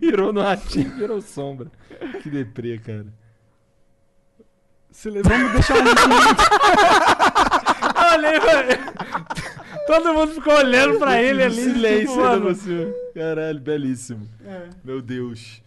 Mirou 0.00 0.32
no 0.32 0.42
ratinho, 0.42 0.90
virou 0.96 1.20
sombra. 1.22 1.68
Que 2.22 2.28
deprê, 2.30 2.78
cara. 2.78 3.06
Se 4.92 5.10
le- 5.10 5.22
Vamos 5.22 5.52
deixar 5.52 5.74
um 5.74 5.84
Eu 8.02 8.18
olhei, 8.18 8.40
velho. 8.40 8.78
Todo 9.86 10.14
mundo 10.14 10.32
ficou 10.32 10.54
olhando 10.54 10.98
pra 10.98 11.20
ele 11.20 11.42
ali. 11.42 11.54
Silêncio, 11.62 12.08
tipo, 12.08 12.16
mano. 12.20 12.54
você? 12.54 12.94
Caralho, 13.14 13.60
belíssimo. 13.60 14.28
Meu 14.84 15.00
Deus. 15.02 15.62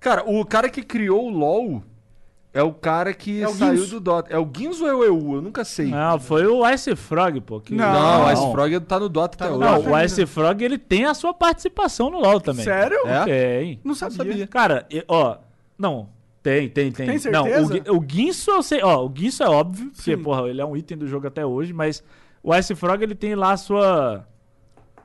Cara, 0.00 0.22
o 0.26 0.44
cara 0.44 0.68
que 0.68 0.82
criou 0.82 1.26
o 1.26 1.30
LoL 1.30 1.82
é 2.52 2.62
o 2.62 2.72
cara 2.72 3.12
que 3.14 3.42
É 3.42 3.48
o 3.48 3.52
saiu 3.52 3.72
Guinso. 3.74 3.90
do 3.90 4.00
Dota. 4.00 4.32
É 4.32 4.38
o 4.38 4.44
Guinso 4.44 4.84
ou 4.84 4.90
é 4.90 4.94
o 4.94 5.04
EU? 5.04 5.34
Eu 5.36 5.42
nunca 5.42 5.64
sei. 5.64 5.86
Não, 5.86 6.18
foi 6.20 6.46
o 6.46 6.68
Ice 6.70 6.94
Frog, 6.96 7.40
pô. 7.40 7.60
que- 7.60 7.74
Não. 7.74 7.92
Não, 7.92 8.26
o 8.26 8.32
Ice 8.32 8.52
Frog 8.52 8.80
tá 8.80 8.98
no 9.00 9.08
Dota 9.08 9.36
Tá 9.38 9.44
até 9.46 9.54
hoje. 9.54 9.64
Não, 9.64 9.92
o 9.92 10.00
Ice 10.00 10.26
Frog 10.26 10.62
ele 10.62 10.78
tem 10.78 11.04
a 11.04 11.14
sua 11.14 11.32
participação 11.32 12.10
no 12.10 12.18
LoL 12.20 12.40
também. 12.40 12.64
Sério? 12.64 12.98
É? 13.06 13.24
Tem. 13.24 13.80
Não 13.84 13.94
sabia. 13.94 14.16
sabia. 14.16 14.46
Cara, 14.46 14.86
ó, 15.08 15.36
não. 15.78 16.08
Tem, 16.44 16.68
tem, 16.68 16.92
tem. 16.92 17.18
Tem 17.18 17.32
Não, 17.32 17.44
o, 17.44 17.66
certeza? 17.66 17.92
O 17.92 17.98
Guinso 17.98 18.50
eu 18.50 18.62
sei, 18.62 18.82
ó, 18.82 19.02
o 19.02 19.08
Guinso 19.08 19.42
é 19.42 19.48
óbvio, 19.48 19.86
porque, 19.86 20.14
Sim. 20.14 20.22
porra, 20.22 20.46
ele 20.46 20.60
é 20.60 20.64
um 20.64 20.76
item 20.76 20.98
do 20.98 21.08
jogo 21.08 21.26
até 21.26 21.44
hoje, 21.44 21.72
mas 21.72 22.04
o 22.42 22.54
Ice 22.54 22.74
Frog 22.74 23.02
ele 23.02 23.14
tem 23.14 23.34
lá 23.34 23.52
a 23.52 23.56
sua. 23.56 24.28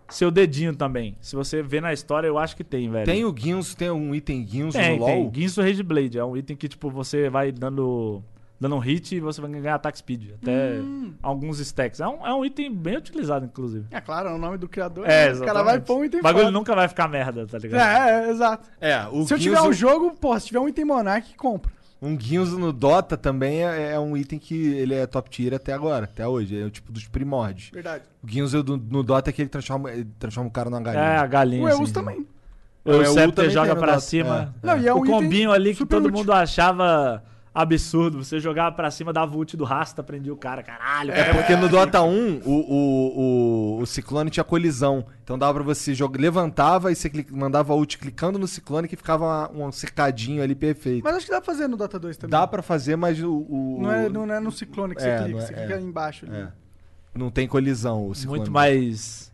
Seu 0.10 0.30
dedinho 0.30 0.76
também. 0.76 1.16
Se 1.22 1.38
você 1.38 1.62
vê 1.62 1.80
na 1.80 1.94
história, 1.94 2.28
eu 2.28 2.38
acho 2.38 2.58
que 2.58 2.64
tem, 2.64 2.90
velho. 2.90 3.06
Tem 3.06 3.24
o 3.24 3.32
Guinso, 3.32 3.78
tem 3.78 3.90
um 3.90 4.14
item 4.14 4.44
Guinso 4.44 4.78
tem, 4.78 5.00
no 5.00 5.06
tem. 5.06 5.22
LoL? 5.22 5.32
Guinso 5.32 5.62
Rage 5.62 5.82
Blade. 5.82 6.18
É 6.18 6.26
um 6.26 6.36
item 6.36 6.58
que, 6.58 6.68
tipo, 6.68 6.90
você 6.90 7.30
vai 7.30 7.54
dando. 7.54 8.22
Dando 8.60 8.76
um 8.76 8.80
hit 8.80 9.16
e 9.16 9.20
você 9.22 9.40
vai 9.40 9.50
ganhar 9.50 9.76
ataque 9.76 9.98
speed. 10.00 10.32
Até 10.42 10.80
Hum. 10.80 11.14
alguns 11.24 11.60
stacks. 11.60 12.00
É 12.02 12.08
um, 12.08 12.28
é 12.28 12.34
um 12.34 12.44
item 12.44 12.74
bem 12.76 12.98
utilizado, 12.98 13.46
inclusive. 13.46 13.86
É 13.90 14.02
claro, 14.02 14.30
é 14.30 14.34
o 14.34 14.38
nome 14.38 14.58
do 14.58 14.68
criador. 14.68 15.08
É, 15.10 15.32
né? 15.34 15.40
O 15.40 15.46
cara 15.46 15.64
vai 15.64 15.80
pôr 15.80 15.98
um 16.00 16.04
item 16.06 16.20
O 16.20 16.24
bagulho 16.24 16.46
foda. 16.46 16.58
nunca 16.58 16.76
vai 16.76 16.88
ficar 16.90 17.08
merda, 17.08 17.48
tá 17.48 17.58
ligado? 17.58 17.80
É, 17.88 18.26
é, 18.28 18.30
exato. 18.30 18.70
É, 18.82 19.00
o 19.08 19.26
Se 19.26 19.34
eu 19.34 19.38
Guinso, 19.38 19.38
tiver 19.40 19.62
um 19.62 19.72
jogo, 19.72 20.12
porra, 20.20 20.40
se 20.42 20.48
tiver 20.48 20.60
um 20.60 20.68
item 20.68 20.84
Monarch, 20.84 21.36
compra. 21.38 21.72
um 22.02 22.18
Guinso 22.18 22.60
no 22.60 22.74
Dota 22.74 23.16
também 23.16 23.64
é, 23.66 23.94
é 23.94 24.00
um 24.00 24.18
item 24.18 24.38
que 24.38 24.74
ele 24.74 24.94
é 24.94 25.08
top 25.08 25.30
tier 25.30 25.54
até 25.54 25.72
agora, 25.72 26.04
até 26.04 26.28
hoje. 26.28 26.60
É 26.60 26.66
o 26.66 26.70
tipo 26.70 26.92
dos 26.92 27.08
primórdios. 27.08 27.70
Verdade. 27.72 28.04
O 28.22 28.28
Guinso 28.28 28.62
do- 28.62 28.76
no 28.78 29.04
Dota 29.04 29.30
é 29.30 29.34
que 29.34 29.42
ele 29.42 29.50
transforma, 29.50 29.90
ele 29.92 30.08
transforma 30.20 30.50
o 30.50 30.52
cara 30.52 30.70
numa 30.70 30.82
galinha. 30.82 31.04
É, 31.04 31.18
a 31.18 31.26
galinha. 31.26 31.64
O 31.64 31.68
assim. 31.68 31.80
Eus 31.82 31.92
também. 31.94 32.28
O 32.84 32.92
É, 32.92 32.96
o 32.96 33.04
EU 33.04 33.14
Scepter 33.14 33.50
joga 33.50 33.74
pra 33.76 34.00
cima. 34.02 34.54
É, 34.64 34.68
Não, 34.68 34.78
e 34.82 34.88
é 34.88 34.94
um 34.94 34.98
o 35.00 35.06
combinho 35.06 35.52
ali 35.52 35.74
que 35.76 35.86
todo 35.86 36.06
útil. 36.08 36.18
mundo 36.18 36.32
achava 36.34 37.24
absurdo. 37.54 38.24
Você 38.24 38.40
jogava 38.40 38.76
pra 38.76 38.90
cima, 38.92 39.12
dava 39.14 39.36
ult 39.38 39.56
do 39.58 39.64
rasta, 39.64 40.04
prendia 40.04 40.34
o 40.34 40.38
cara. 40.38 40.62
Caralho, 40.64 41.12
É 41.12 41.34
porque 41.34 41.56
no 41.56 41.68
Dota 41.70 42.02
1 42.02 42.42
o, 42.46 42.50
o, 42.52 43.78
o, 43.78 43.82
o 43.82 43.86
Ciclone 43.86 44.30
tinha 44.30 44.44
colisão. 44.44 45.06
Então 45.24 45.38
dava 45.38 45.54
pra 45.56 45.64
você 45.64 45.94
jogar, 45.94 46.20
levantava 46.20 46.92
e 46.92 46.96
você 46.96 47.10
clic- 47.10 47.32
mandava 47.34 47.74
ult 47.74 47.98
clicando 47.98 48.40
no 48.40 48.48
Ciclone 48.48 48.88
que 48.88 48.96
ficava 48.96 49.52
um 49.54 49.72
cercadinho 49.72 50.42
ali 50.42 50.56
perfeito. 50.56 51.04
Mas 51.04 51.16
acho 51.18 51.26
que 51.26 51.32
dá 51.32 51.42
pra 51.42 51.54
fazer 51.54 51.68
no 51.68 51.78
Dota 51.78 52.00
2 52.00 52.18
também. 52.18 52.32
Dá 52.32 52.46
pra 52.48 52.62
fazer, 52.62 52.96
mas 52.96 53.22
o. 53.22 53.32
o- 53.50 53.80
Não 53.82 53.92
é, 53.92 54.10
não 54.10 54.34
é 54.34 54.40
no 54.40 54.52
ciclone 54.52 54.96
que 54.96 55.02
É, 55.04 55.18
você 55.18 55.24
clica, 55.24 55.38
não 55.38 55.40
é- 55.40 55.46
você 55.48 55.54
é. 55.54 55.66
clica 55.68 55.80
embaixo. 55.82 56.26
ali. 56.26 56.36
É. 56.36 56.48
Não 57.16 57.30
tem 57.32 57.48
colisão 57.48 58.08
o 58.08 58.16
Ciclone. 58.16 58.40
muito 58.40 58.52
mais. 58.52 59.32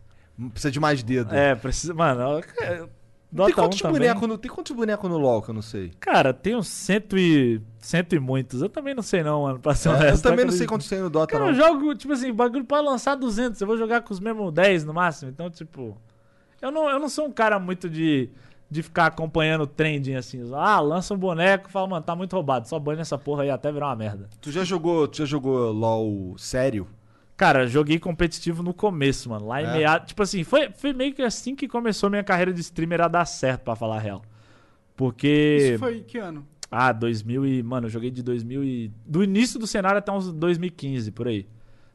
Precisa 0.52 0.70
de 0.70 0.80
mais 0.80 1.02
dedo. 1.02 1.34
É, 1.34 1.54
precisa. 1.54 1.94
Mano, 1.94 2.38
é, 2.38 2.42
Tem 2.42 2.88
Dota 3.32 3.50
1 3.52 3.54
quantos, 3.54 3.80
bonecos 3.82 4.28
no, 4.28 4.38
tem 4.38 4.50
quantos 4.50 4.74
bonecos 4.76 5.08
no 5.10 5.16
LoL 5.18 5.42
que 5.42 5.50
eu 5.50 5.54
não 5.54 5.62
sei? 5.62 5.92
Cara, 6.00 6.32
tem 6.32 6.54
uns 6.56 6.68
cento 6.68 7.16
e. 7.18 7.60
cento 7.86 8.14
e 8.14 8.18
muitos. 8.18 8.60
Eu 8.62 8.68
também 8.68 8.94
não 8.94 9.02
sei, 9.02 9.22
não, 9.22 9.42
mano. 9.42 9.58
Pra 9.58 9.74
ser 9.74 9.88
É, 9.88 9.92
eu 9.92 9.96
honesto. 9.96 10.22
também 10.22 10.44
não 10.44 10.52
sei 10.52 10.66
quantos 10.66 10.88
tem 10.88 11.00
no 11.00 11.08
Dota, 11.10 11.32
Cara, 11.32 11.44
não. 11.44 11.50
eu 11.50 11.54
jogo, 11.54 11.94
tipo 11.94 12.12
assim, 12.12 12.32
bagulho 12.32 12.64
pra 12.64 12.80
lançar 12.80 13.14
200. 13.14 13.60
Eu 13.60 13.66
vou 13.66 13.76
jogar 13.78 14.02
com 14.02 14.12
os 14.12 14.20
mesmos 14.20 14.52
10 14.52 14.84
no 14.84 14.92
máximo. 14.94 15.30
Então, 15.30 15.48
tipo. 15.50 15.96
Eu 16.60 16.70
não, 16.70 16.88
eu 16.90 16.98
não 16.98 17.08
sou 17.08 17.26
um 17.26 17.32
cara 17.32 17.58
muito 17.58 17.88
de. 17.88 18.30
De 18.68 18.82
ficar 18.82 19.06
acompanhando 19.06 19.60
o 19.60 19.66
trending 19.68 20.16
assim. 20.16 20.42
Ah, 20.52 20.80
lança 20.80 21.14
um 21.14 21.16
boneco 21.16 21.68
e 21.68 21.72
fala, 21.72 21.86
mano, 21.86 22.02
tá 22.04 22.16
muito 22.16 22.32
roubado. 22.32 22.66
Só 22.68 22.80
banha 22.80 23.00
essa 23.02 23.16
porra 23.16 23.44
aí 23.44 23.50
até 23.50 23.70
virar 23.70 23.86
uma 23.86 23.94
merda. 23.96 24.28
Tu 24.40 24.50
já 24.50 24.64
jogou, 24.64 25.06
tu 25.06 25.18
já 25.18 25.24
jogou 25.24 25.70
LoL 25.70 26.34
sério? 26.36 26.88
Cara, 27.36 27.68
joguei 27.68 28.00
competitivo 28.00 28.64
no 28.64 28.74
começo, 28.74 29.30
mano. 29.30 29.46
Lá 29.46 29.62
em 29.62 29.66
É? 29.66 29.72
meados. 29.78 30.08
Tipo 30.08 30.20
assim, 30.24 30.42
foi, 30.42 30.70
foi 30.70 30.92
meio 30.92 31.14
que 31.14 31.22
assim 31.22 31.54
que 31.54 31.68
começou 31.68 32.10
minha 32.10 32.24
carreira 32.24 32.52
de 32.52 32.60
streamer 32.60 33.02
a 33.02 33.06
dar 33.06 33.24
certo, 33.24 33.62
pra 33.62 33.76
falar 33.76 33.98
a 33.98 34.00
real. 34.00 34.22
Porque. 34.96 35.58
Isso 35.74 35.78
foi 35.78 36.00
que 36.00 36.18
ano? 36.18 36.44
Ah, 36.70 36.92
2000 36.92 37.46
e... 37.46 37.62
Mano, 37.62 37.86
eu 37.86 37.90
joguei 37.90 38.10
de 38.10 38.22
2000 38.22 38.64
e... 38.64 38.92
Do 39.06 39.22
início 39.22 39.58
do 39.58 39.66
cenário 39.66 39.98
até 39.98 40.10
uns 40.12 40.32
2015, 40.32 41.12
por 41.12 41.28
aí. 41.28 41.46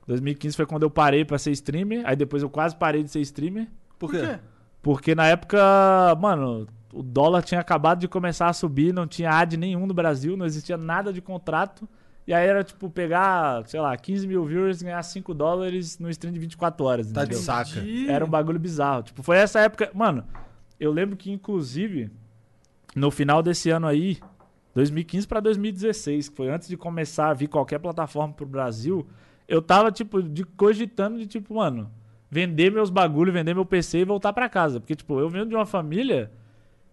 2015 0.08 0.56
foi 0.56 0.66
quando 0.66 0.84
eu 0.84 0.90
parei 0.90 1.24
pra 1.24 1.38
ser 1.38 1.52
streamer. 1.52 2.04
Aí 2.06 2.16
depois 2.16 2.44
eu 2.44 2.50
quase 2.50 2.76
parei 2.76 3.04
de 3.04 3.10
ser 3.10 3.22
streamer. 3.22 3.68
Por 4.00 4.12
quê? 4.12 4.40
Porque 4.82 5.14
na 5.14 5.28
época, 5.28 5.60
mano, 6.20 6.68
o 6.94 7.04
dólar 7.04 7.44
tinha 7.44 7.62
acabado 7.62 8.00
de 8.00 8.08
começar 8.08 8.48
a 8.48 8.54
subir, 8.54 8.94
não 8.94 9.08
tinha 9.08 9.32
ad 9.32 9.56
nenhum 9.56 9.86
no 9.86 9.94
Brasil, 9.94 10.36
não 10.36 10.46
existia 10.46 10.78
nada 10.78 11.14
de 11.14 11.22
contrato. 11.22 11.88
E 12.26 12.34
aí 12.34 12.48
era 12.48 12.64
tipo 12.64 12.90
pegar, 12.90 13.68
sei 13.68 13.80
lá, 13.80 13.96
15 13.98 14.28
mil 14.28 14.46
viewers 14.46 14.82
e 14.82 14.86
ganhar 14.86 15.02
5 15.02 15.34
dólares 15.34 15.98
no 16.00 16.10
stream 16.10 16.34
de 16.34 16.40
24 16.40 16.86
horas. 16.86 17.12
Tá 17.12 17.26
de 17.26 17.34
entendeu? 17.34 17.44
saca. 17.44 17.80
Entendi. 17.80 18.10
Era 18.10 18.24
um 18.24 18.30
bagulho 18.30 18.60
bizarro. 18.60 19.04
Tipo, 19.04 19.24
foi 19.24 19.38
essa 19.38 19.60
época. 19.60 19.90
Mano, 19.94 20.24
eu 20.80 20.92
lembro 20.92 21.16
que, 21.16 21.32
inclusive, 21.32 22.12
no 22.96 23.10
final 23.10 23.42
desse 23.42 23.70
ano 23.70 23.88
aí, 23.88 24.20
2015 24.74 25.28
pra 25.28 25.40
2016, 25.40 26.30
que 26.30 26.36
foi 26.36 26.50
antes 26.50 26.68
de 26.68 26.78
começar 26.78 27.30
a 27.30 27.34
vir 27.34 27.48
qualquer 27.48 27.80
plataforma 27.80 28.34
pro 28.34 28.46
Brasil, 28.46 29.06
eu 29.48 29.62
tava, 29.62 29.92
tipo, 29.92 30.24
de, 30.24 30.46
cogitando 30.46 31.20
de, 31.20 31.28
tipo, 31.28 31.56
mano, 31.56 31.92
vender 32.30 32.72
meus 32.72 32.90
bagulhos, 32.90 33.34
vender 33.34 33.54
meu 33.54 33.66
PC 33.66 34.00
e 34.00 34.06
voltar 34.06 34.32
pra 34.32 34.48
casa. 34.48 34.80
Porque, 34.80 34.96
tipo, 34.96 35.20
eu 35.20 35.30
venho 35.30 35.46
de 35.46 35.54
uma 35.54 35.66
família 35.66 36.32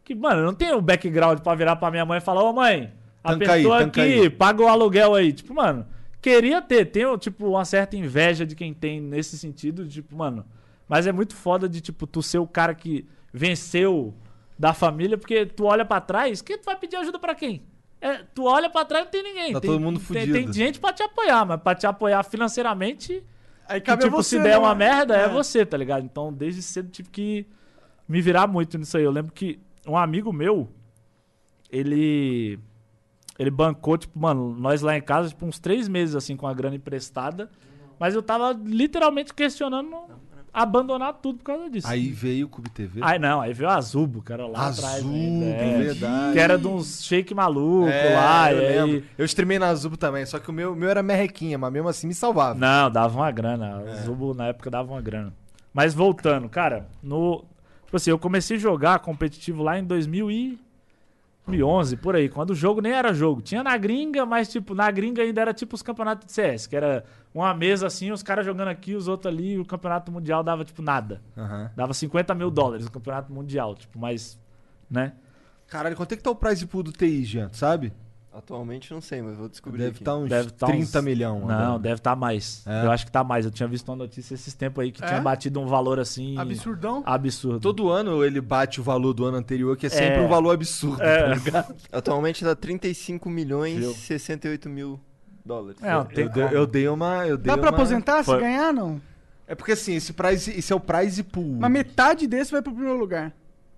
que, 0.04 0.14
mano, 0.14 0.40
eu 0.40 0.46
não 0.46 0.54
tenho 0.54 0.76
o 0.76 0.82
background 0.82 1.38
pra 1.38 1.54
virar 1.54 1.76
pra 1.76 1.90
minha 1.90 2.04
mãe 2.04 2.18
e 2.18 2.20
falar, 2.20 2.42
ô 2.42 2.52
mãe, 2.52 2.92
a 3.22 3.30
Tanca 3.30 3.52
aí, 3.52 3.66
aqui 3.70 4.00
aí. 4.00 4.30
paga 4.30 4.62
o 4.62 4.66
aluguel 4.66 5.14
aí. 5.14 5.32
Tipo, 5.32 5.54
mano, 5.54 5.86
queria 6.20 6.60
ter, 6.60 6.86
tenho, 6.86 7.16
tipo, 7.16 7.46
uma 7.46 7.64
certa 7.64 7.96
inveja 7.96 8.44
de 8.44 8.56
quem 8.56 8.74
tem 8.74 9.00
nesse 9.00 9.38
sentido, 9.38 9.84
de, 9.84 9.94
tipo, 9.94 10.16
mano. 10.16 10.44
Mas 10.88 11.06
é 11.06 11.12
muito 11.12 11.36
foda 11.36 11.68
de, 11.68 11.80
tipo, 11.80 12.06
tu 12.06 12.22
ser 12.22 12.38
o 12.38 12.46
cara 12.46 12.74
que 12.74 13.06
venceu 13.32 14.14
da 14.58 14.74
família, 14.74 15.16
porque 15.16 15.46
tu 15.46 15.64
olha 15.64 15.84
pra 15.84 16.00
trás, 16.00 16.42
que 16.42 16.58
tu 16.58 16.64
vai 16.64 16.76
pedir 16.76 16.96
ajuda 16.96 17.18
pra 17.18 17.34
quem? 17.34 17.62
É, 18.00 18.18
tu 18.34 18.44
olha 18.44 18.68
pra 18.70 18.84
trás 18.84 19.04
não 19.04 19.10
tem 19.10 19.22
ninguém. 19.22 19.52
Tá 19.52 19.60
tem, 19.60 19.70
todo 19.70 19.80
mundo 19.80 19.98
tem, 19.98 20.06
fudido. 20.06 20.32
tem 20.32 20.52
gente 20.52 20.80
pra 20.80 20.92
te 20.92 21.02
apoiar, 21.02 21.44
mas 21.44 21.60
pra 21.60 21.74
te 21.74 21.86
apoiar 21.86 22.22
financeiramente, 22.24 23.24
Aí 23.68 23.80
que, 23.80 23.86
cabe 23.86 24.02
a 24.02 24.06
tipo, 24.06 24.16
você, 24.16 24.36
se 24.36 24.42
der 24.42 24.52
né? 24.52 24.58
uma 24.58 24.74
merda, 24.74 25.16
é. 25.16 25.24
É. 25.24 25.28
você, 25.28 25.64
tá 25.66 25.76
ligado? 25.76 26.04
Então, 26.04 26.32
desde 26.32 26.62
cedo 26.62 26.88
tive 26.90 27.10
que 27.10 27.46
me 28.08 28.20
virar 28.22 28.46
muito 28.46 28.78
nisso 28.78 28.96
aí. 28.96 29.04
Eu 29.04 29.10
lembro 29.10 29.32
que 29.32 29.60
um 29.86 29.96
amigo 29.96 30.32
meu, 30.32 30.68
ele. 31.70 32.58
Ele 33.38 33.50
bancou, 33.50 33.96
tipo, 33.96 34.18
mano, 34.18 34.52
nós 34.58 34.82
lá 34.82 34.96
em 34.96 35.00
casa, 35.00 35.28
tipo, 35.28 35.46
uns 35.46 35.60
três 35.60 35.86
meses, 35.86 36.16
assim, 36.16 36.36
com 36.36 36.48
a 36.48 36.54
grana 36.54 36.74
emprestada. 36.74 37.48
Mas 37.98 38.14
eu 38.14 38.22
tava 38.22 38.52
literalmente 38.64 39.32
questionando 39.32 39.88
abandonar 40.62 41.14
tudo 41.14 41.38
por 41.38 41.44
causa 41.44 41.70
disso. 41.70 41.86
Aí 41.86 42.10
veio 42.10 42.46
o 42.46 42.48
Cube 42.48 42.68
TV. 42.70 43.00
Aí 43.02 43.18
não, 43.18 43.40
aí 43.40 43.52
veio 43.52 43.70
a 43.70 43.76
Azubo, 43.76 44.22
cara, 44.22 44.46
lá 44.46 44.68
atrás. 44.68 44.96
Azubo, 44.96 45.44
é. 45.44 45.78
verdade. 45.78 46.32
Que 46.32 46.38
era 46.38 46.58
de 46.58 46.66
uns 46.66 47.04
shake 47.04 47.34
maluco 47.34 47.88
É, 47.88 48.14
lá. 48.14 48.52
eu 48.52 48.62
e 48.62 48.78
aí-. 48.94 49.04
Eu 49.16 49.24
streamei 49.24 49.58
na 49.58 49.68
Azubo 49.68 49.96
também, 49.96 50.24
só 50.26 50.38
que 50.38 50.50
o 50.50 50.52
meu, 50.52 50.72
o 50.72 50.76
meu 50.76 50.88
era 50.88 51.02
merrequinha, 51.02 51.58
mas 51.58 51.72
mesmo 51.72 51.88
assim 51.88 52.06
me 52.06 52.14
salvava. 52.14 52.58
Não, 52.58 52.90
dava 52.90 53.18
uma 53.18 53.30
grana. 53.30 53.82
É. 53.86 53.92
O 53.92 54.04
Zubo 54.04 54.34
na 54.34 54.46
época 54.48 54.70
dava 54.70 54.92
uma 54.92 55.00
grana. 55.00 55.32
Mas 55.72 55.94
voltando, 55.94 56.48
cara, 56.48 56.86
no. 57.02 57.44
Tipo 57.84 57.96
assim, 57.96 58.10
eu 58.10 58.18
comecei 58.18 58.56
a 58.56 58.60
jogar 58.60 58.98
competitivo 58.98 59.62
lá 59.62 59.78
em 59.78 59.84
2011, 61.48 61.96
por 61.96 62.14
aí, 62.14 62.28
quando 62.28 62.50
o 62.50 62.54
jogo 62.54 62.80
nem 62.80 62.92
era 62.92 63.12
jogo. 63.12 63.40
Tinha 63.40 63.62
na 63.62 63.76
gringa, 63.76 64.26
mas 64.26 64.48
tipo, 64.48 64.74
na 64.74 64.90
gringa 64.90 65.22
ainda 65.22 65.40
era 65.40 65.54
tipo 65.54 65.74
os 65.74 65.82
campeonatos 65.82 66.26
de 66.26 66.32
CS, 66.32 66.66
que 66.66 66.76
era 66.76 67.04
uma 67.34 67.52
mesa 67.54 67.86
assim, 67.86 68.10
os 68.12 68.22
caras 68.22 68.44
jogando 68.44 68.68
aqui, 68.68 68.94
os 68.94 69.08
outros 69.08 69.32
ali, 69.32 69.52
e 69.52 69.58
o 69.58 69.64
campeonato 69.64 70.12
mundial 70.12 70.42
dava 70.42 70.64
tipo 70.64 70.82
nada. 70.82 71.22
Aham. 71.36 71.70
Dava 71.74 71.94
50 71.94 72.34
mil 72.34 72.50
dólares 72.50 72.86
o 72.86 72.90
campeonato 72.90 73.32
mundial, 73.32 73.74
tipo, 73.74 73.98
mas. 73.98 74.38
Né? 74.90 75.12
Caralho, 75.66 75.96
quanto 75.96 76.12
é 76.12 76.16
que 76.16 76.22
tá 76.22 76.30
o 76.30 76.36
prize 76.36 76.66
pool 76.66 76.82
do 76.82 76.92
TI, 76.92 77.24
Jean? 77.24 77.48
tu 77.48 77.56
Sabe? 77.56 77.92
Atualmente 78.32 78.92
não 78.92 79.00
sei, 79.00 79.22
mas 79.22 79.36
vou 79.36 79.48
descobrir 79.48 79.78
Deve 79.84 79.98
estar 79.98 80.14
uns 80.14 80.28
Deve 80.28 80.50
tá 80.50 80.66
30 80.66 80.98
uns- 80.98 81.04
milhão. 81.04 81.40
Não, 81.40 81.50
agora. 81.50 81.78
deve 81.78 81.94
estar 81.96 82.14
mais. 82.14 82.62
É? 82.66 82.84
Eu 82.84 82.90
acho 82.92 83.06
que 83.06 83.10
tá 83.10 83.24
mais. 83.24 83.44
Eu 83.44 83.50
tinha 83.50 83.66
visto 83.68 83.88
uma 83.88 83.96
notícia 83.96 84.34
esses 84.34 84.54
tempos 84.54 84.84
aí 84.84 84.92
que 84.92 85.02
É? 85.02 85.06
tinha 85.08 85.20
batido 85.20 85.58
um 85.60 85.66
valor 85.66 85.98
assim. 85.98 86.38
Absurdão. 86.38 87.02
Absurdo. 87.06 87.58
Todo 87.60 87.88
ano 87.88 88.22
ele 88.22 88.40
bate 88.40 88.80
o 88.80 88.84
valor 88.84 89.12
do 89.14 89.24
ano 89.24 89.38
anterior, 89.38 89.76
que 89.76 89.86
é 89.86 89.88
sempre 89.88 90.18
É. 90.18 90.20
um 90.20 90.28
valor 90.28 90.52
absurdo, 90.54 91.02
É. 91.02 91.22
tá 91.22 91.34
ligado? 91.34 91.74
Atualmente 91.90 92.44
dá 92.44 92.54
35 92.54 93.28
milhões 93.30 93.82
e 93.84 93.94
68 93.94 94.68
mil 94.68 95.00
dólares. 95.44 95.82
É, 95.82 96.04
tem 96.14 96.24
Eu, 96.24 96.30
dei, 96.30 96.48
eu 96.52 96.66
dei 96.66 96.88
uma. 96.88 97.26
Eu 97.26 97.36
dei 97.38 97.46
Dá 97.46 97.56
pra 97.58 97.70
uma- 97.70 97.76
aposentar 97.76 98.18
se 98.18 98.26
Foi. 98.26 98.40
ganhar, 98.40 98.72
não? 98.72 99.00
É 99.46 99.54
porque 99.54 99.72
assim, 99.72 99.94
esse, 99.94 100.12
prize, 100.12 100.50
esse 100.56 100.70
é 100.72 100.76
o 100.76 100.80
prize 100.80 101.22
pool. 101.22 101.56
Mas 101.58 101.70
metade 101.72 102.26
desse 102.26 102.52
vai 102.52 102.60
pro 102.60 102.72
primeiro 102.72 102.98
lugar. 102.98 103.32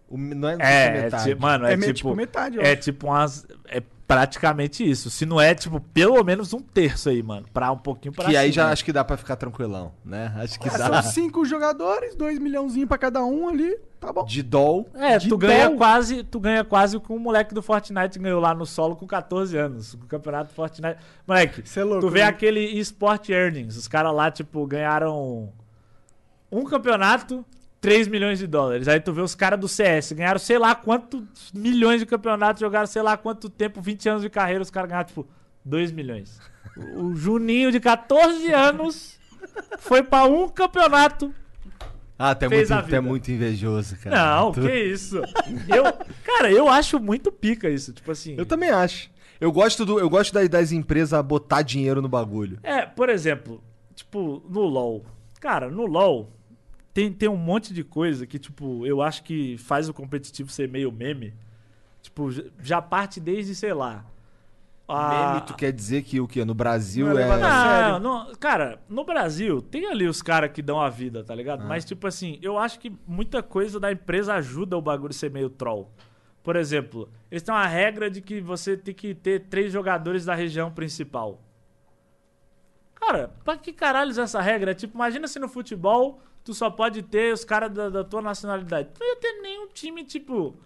O- 0.09 0.19
não 0.19 0.49
é, 0.49 0.57
não 0.57 0.65
sei 0.65 0.67
se 0.67 0.73
É, 0.73 0.87
é 0.99 1.03
metade. 1.05 1.25
tipo, 1.31 1.43
mano, 1.43 1.65
é, 1.67 1.73
É, 1.73 1.77
tipo, 1.77 1.93
tipo 1.95 2.15
metade, 2.17 2.57
eu 2.57 2.63
é 2.63 2.73
acho. 2.73 2.83
tipo 2.83 3.07
umas, 3.07 3.47
é 3.69 3.81
praticamente 4.15 4.89
isso. 4.89 5.09
Se 5.09 5.25
não 5.25 5.41
é 5.41 5.55
tipo 5.55 5.81
pelo 5.81 6.23
menos 6.25 6.53
um 6.53 6.59
terço 6.61 7.09
aí, 7.09 7.23
mano, 7.23 7.47
pra 7.53 7.71
um 7.71 7.77
pouquinho 7.79 8.13
pra 8.13 8.25
Que 8.27 8.37
aí 8.37 8.51
já 8.51 8.63
cima. 8.63 8.73
acho 8.73 8.85
que 8.85 8.93
dá 8.93 9.05
pra 9.05 9.17
ficar 9.17 9.37
tranquilão, 9.37 9.93
né? 10.05 10.33
Acho 10.37 10.59
que 10.59 10.69
Ah, 10.69 10.77
dá. 10.77 11.03
São 11.03 11.13
cinco 11.13 11.45
jogadores, 11.45 12.17
dois 12.17 12.39
milhãozinhos 12.39 12.89
pra 12.89 12.99
cada 12.99 13.25
um 13.25 13.49
ali. 13.49 13.79
Tá 14.01 14.13
bom. 14.13 14.25
De 14.25 14.43
doll. 14.43 14.89
É, 14.95 15.19
de 15.19 15.29
tu 15.29 15.37
ganha 15.39 15.69
dó. 15.71 15.77
quase, 15.77 16.25
tu 16.25 16.41
ganha 16.41 16.65
quase 16.65 16.97
o 16.97 17.01
que 17.01 17.13
o 17.13 17.19
moleque 17.19 17.55
do 17.55 17.63
Fortnite 17.63 18.19
ganhou 18.19 18.41
lá 18.41 18.53
no 18.55 18.65
solo 18.67 18.97
com 18.97 19.07
14 19.07 19.57
anos, 19.57 19.95
o 19.95 19.99
campeonato 20.07 20.53
Fortnite. 20.55 20.97
Moleque, 21.27 21.69
Cê 21.69 21.81
é 21.81 21.85
louco, 21.85 22.01
tu 22.01 22.11
vê 22.11 22.21
né? 22.21 22.27
aquele 22.27 22.79
eSport 22.81 23.29
Earnings, 23.29 23.77
os 23.77 23.87
caras 23.87 24.13
lá 24.15 24.31
tipo 24.31 24.67
ganharam 24.67 25.53
um 26.51 26.65
campeonato 26.65 27.45
3 27.81 28.09
milhões 28.09 28.39
de 28.39 28.47
dólares. 28.47 28.89
Aí 28.89 29.01
tu 29.01 29.13
vê 29.13 29.21
os 29.23 29.35
caras 29.35 29.59
do 29.59 29.67
CS, 29.69 30.13
ganharam 30.13 30.39
sei 30.39 30.59
lá 30.59 30.75
quantos 30.75 31.23
milhões 31.55 32.01
de 32.01 32.07
campeonatos, 32.07 32.61
jogaram 32.61 32.87
sei 32.87 33.03
lá 33.03 33.17
quanto 33.17 33.49
tempo, 33.49 33.81
20 33.81 34.09
anos 34.09 34.23
de 34.23 34.29
carreira, 34.31 34.63
os 34.63 34.71
caras 34.71 34.89
ganharam 34.91 35.07
tipo 35.09 35.27
2 35.65 35.91
milhões. 35.93 36.39
O 36.97 37.15
Juninho 37.15 37.73
de 37.73 37.81
14 37.81 38.53
anos 38.53 39.19
foi 39.79 40.03
pra 40.03 40.25
um 40.25 40.49
campeonato. 40.49 41.35
Ah, 42.19 42.37
é, 42.39 42.49
Fez 42.49 42.69
muito, 42.69 42.73
a 42.73 42.77
tu 42.83 42.85
é 42.85 42.87
vida. 42.89 43.03
muito 43.03 43.31
invejoso, 43.33 43.97
cara. 43.97 44.17
Não, 44.37 44.53
Tu- 44.53 44.61
que 44.61 44.75
isso? 44.85 45.17
Eu, 45.67 45.85
cara, 46.23 46.53
eu 46.53 46.69
acho 46.69 47.01
muito 47.01 47.33
pica 47.33 47.69
isso, 47.71 47.95
tipo 47.95 48.11
assim. 48.11 48.35
Eu 48.37 48.45
também 48.45 48.69
acho. 48.69 49.11
Eu 49.41 49.51
gosto, 49.51 49.87
do, 49.87 49.99
eu 49.99 50.11
gosto 50.11 50.35
das, 50.35 50.47
das 50.51 50.71
empresas 50.71 51.25
botar 51.25 51.63
dinheiro 51.63 52.03
no 52.03 52.09
bagulho. 52.11 52.59
É, 52.63 52.85
por 52.85 53.09
exemplo, 53.09 53.65
tipo, 53.95 54.43
no 54.51 54.61
LoL. 54.61 55.03
Cara, 55.41 55.71
no 55.71 55.87
LoL 55.87 56.31
tem, 56.93 57.13
tem 57.13 57.29
um 57.29 57.37
monte 57.37 57.73
de 57.73 57.85
coisa 57.85 58.27
que, 58.27 58.39
tipo, 58.39 58.85
eu 58.87 59.01
acho 59.03 59.23
que 59.23 59.57
faz 59.59 59.89
o 59.89 59.95
competitivo 59.95 60.51
ser 60.51 60.69
meio 60.69 60.91
meme. 60.91 61.33
Tipo, 62.03 62.29
já 62.63 62.81
parte 62.83 63.21
desde, 63.21 63.55
sei 63.55 63.73
lá. 63.75 64.05
a- 64.93 65.33
Meme, 65.35 65.47
tu 65.47 65.55
quer 65.55 65.71
dizer 65.73 66.03
que 66.03 66.19
o 66.21 66.27
quê? 66.27 66.45
No 66.45 66.53
Brasil 66.55 67.07
Não 67.07 67.17
é 67.19 67.23
é. 67.23 67.39
Não, 67.93 68.01
não, 68.01 68.35
cara, 68.35 68.81
no 68.89 69.05
Brasil 69.05 69.63
tem 69.63 69.87
ali 69.87 70.09
os 70.09 70.21
caras 70.21 70.51
que 70.51 70.61
dão 70.61 70.81
a 70.81 70.89
vida, 70.91 71.23
tá 71.23 71.33
Ah. 71.33 71.37
ligado? 71.37 71.65
Mas, 71.65 71.85
tipo 71.85 72.09
assim, 72.09 72.41
eu 72.43 72.59
acho 72.59 72.81
que 72.81 72.91
muita 73.07 73.41
coisa 73.41 73.79
da 73.79 73.93
empresa 73.93 74.35
ajuda 74.35 74.77
o 74.77 74.83
bagulho 74.83 75.13
ser 75.15 75.31
meio 75.31 75.49
troll. 75.49 75.89
Por 76.43 76.57
exemplo, 76.57 77.09
eles 77.31 77.41
têm 77.43 77.55
uma 77.55 77.67
regra 77.69 78.11
de 78.11 78.21
que 78.21 78.41
você 78.41 78.77
tem 78.77 78.93
que 78.93 79.15
ter 79.15 79.45
três 79.49 79.73
jogadores 79.73 80.25
da 80.25 80.35
região 80.35 80.73
principal. 80.73 81.41
Cara, 82.95 83.31
pra 83.45 83.57
que 83.57 83.73
caralhos 83.73 84.19
é 84.19 84.23
essa 84.23 84.41
regra? 84.41 84.75
Tipo, 84.75 84.97
imagina 84.97 85.27
se 85.29 85.39
no 85.39 85.49
futebol 85.49 86.21
tu 86.45 86.55
só 86.55 86.71
pode 86.71 87.03
ter 87.03 87.33
os 87.33 87.45
caras 87.45 87.71
da, 87.73 87.89
da 87.89 88.05
tua 88.05 88.23
nacionalidade. 88.23 88.89
Tu 88.95 89.01
não 89.01 89.09
ia 89.09 89.17
ter 89.17 89.33
nenhum 89.43 89.69
time, 89.69 90.05
tipo. 90.05 90.57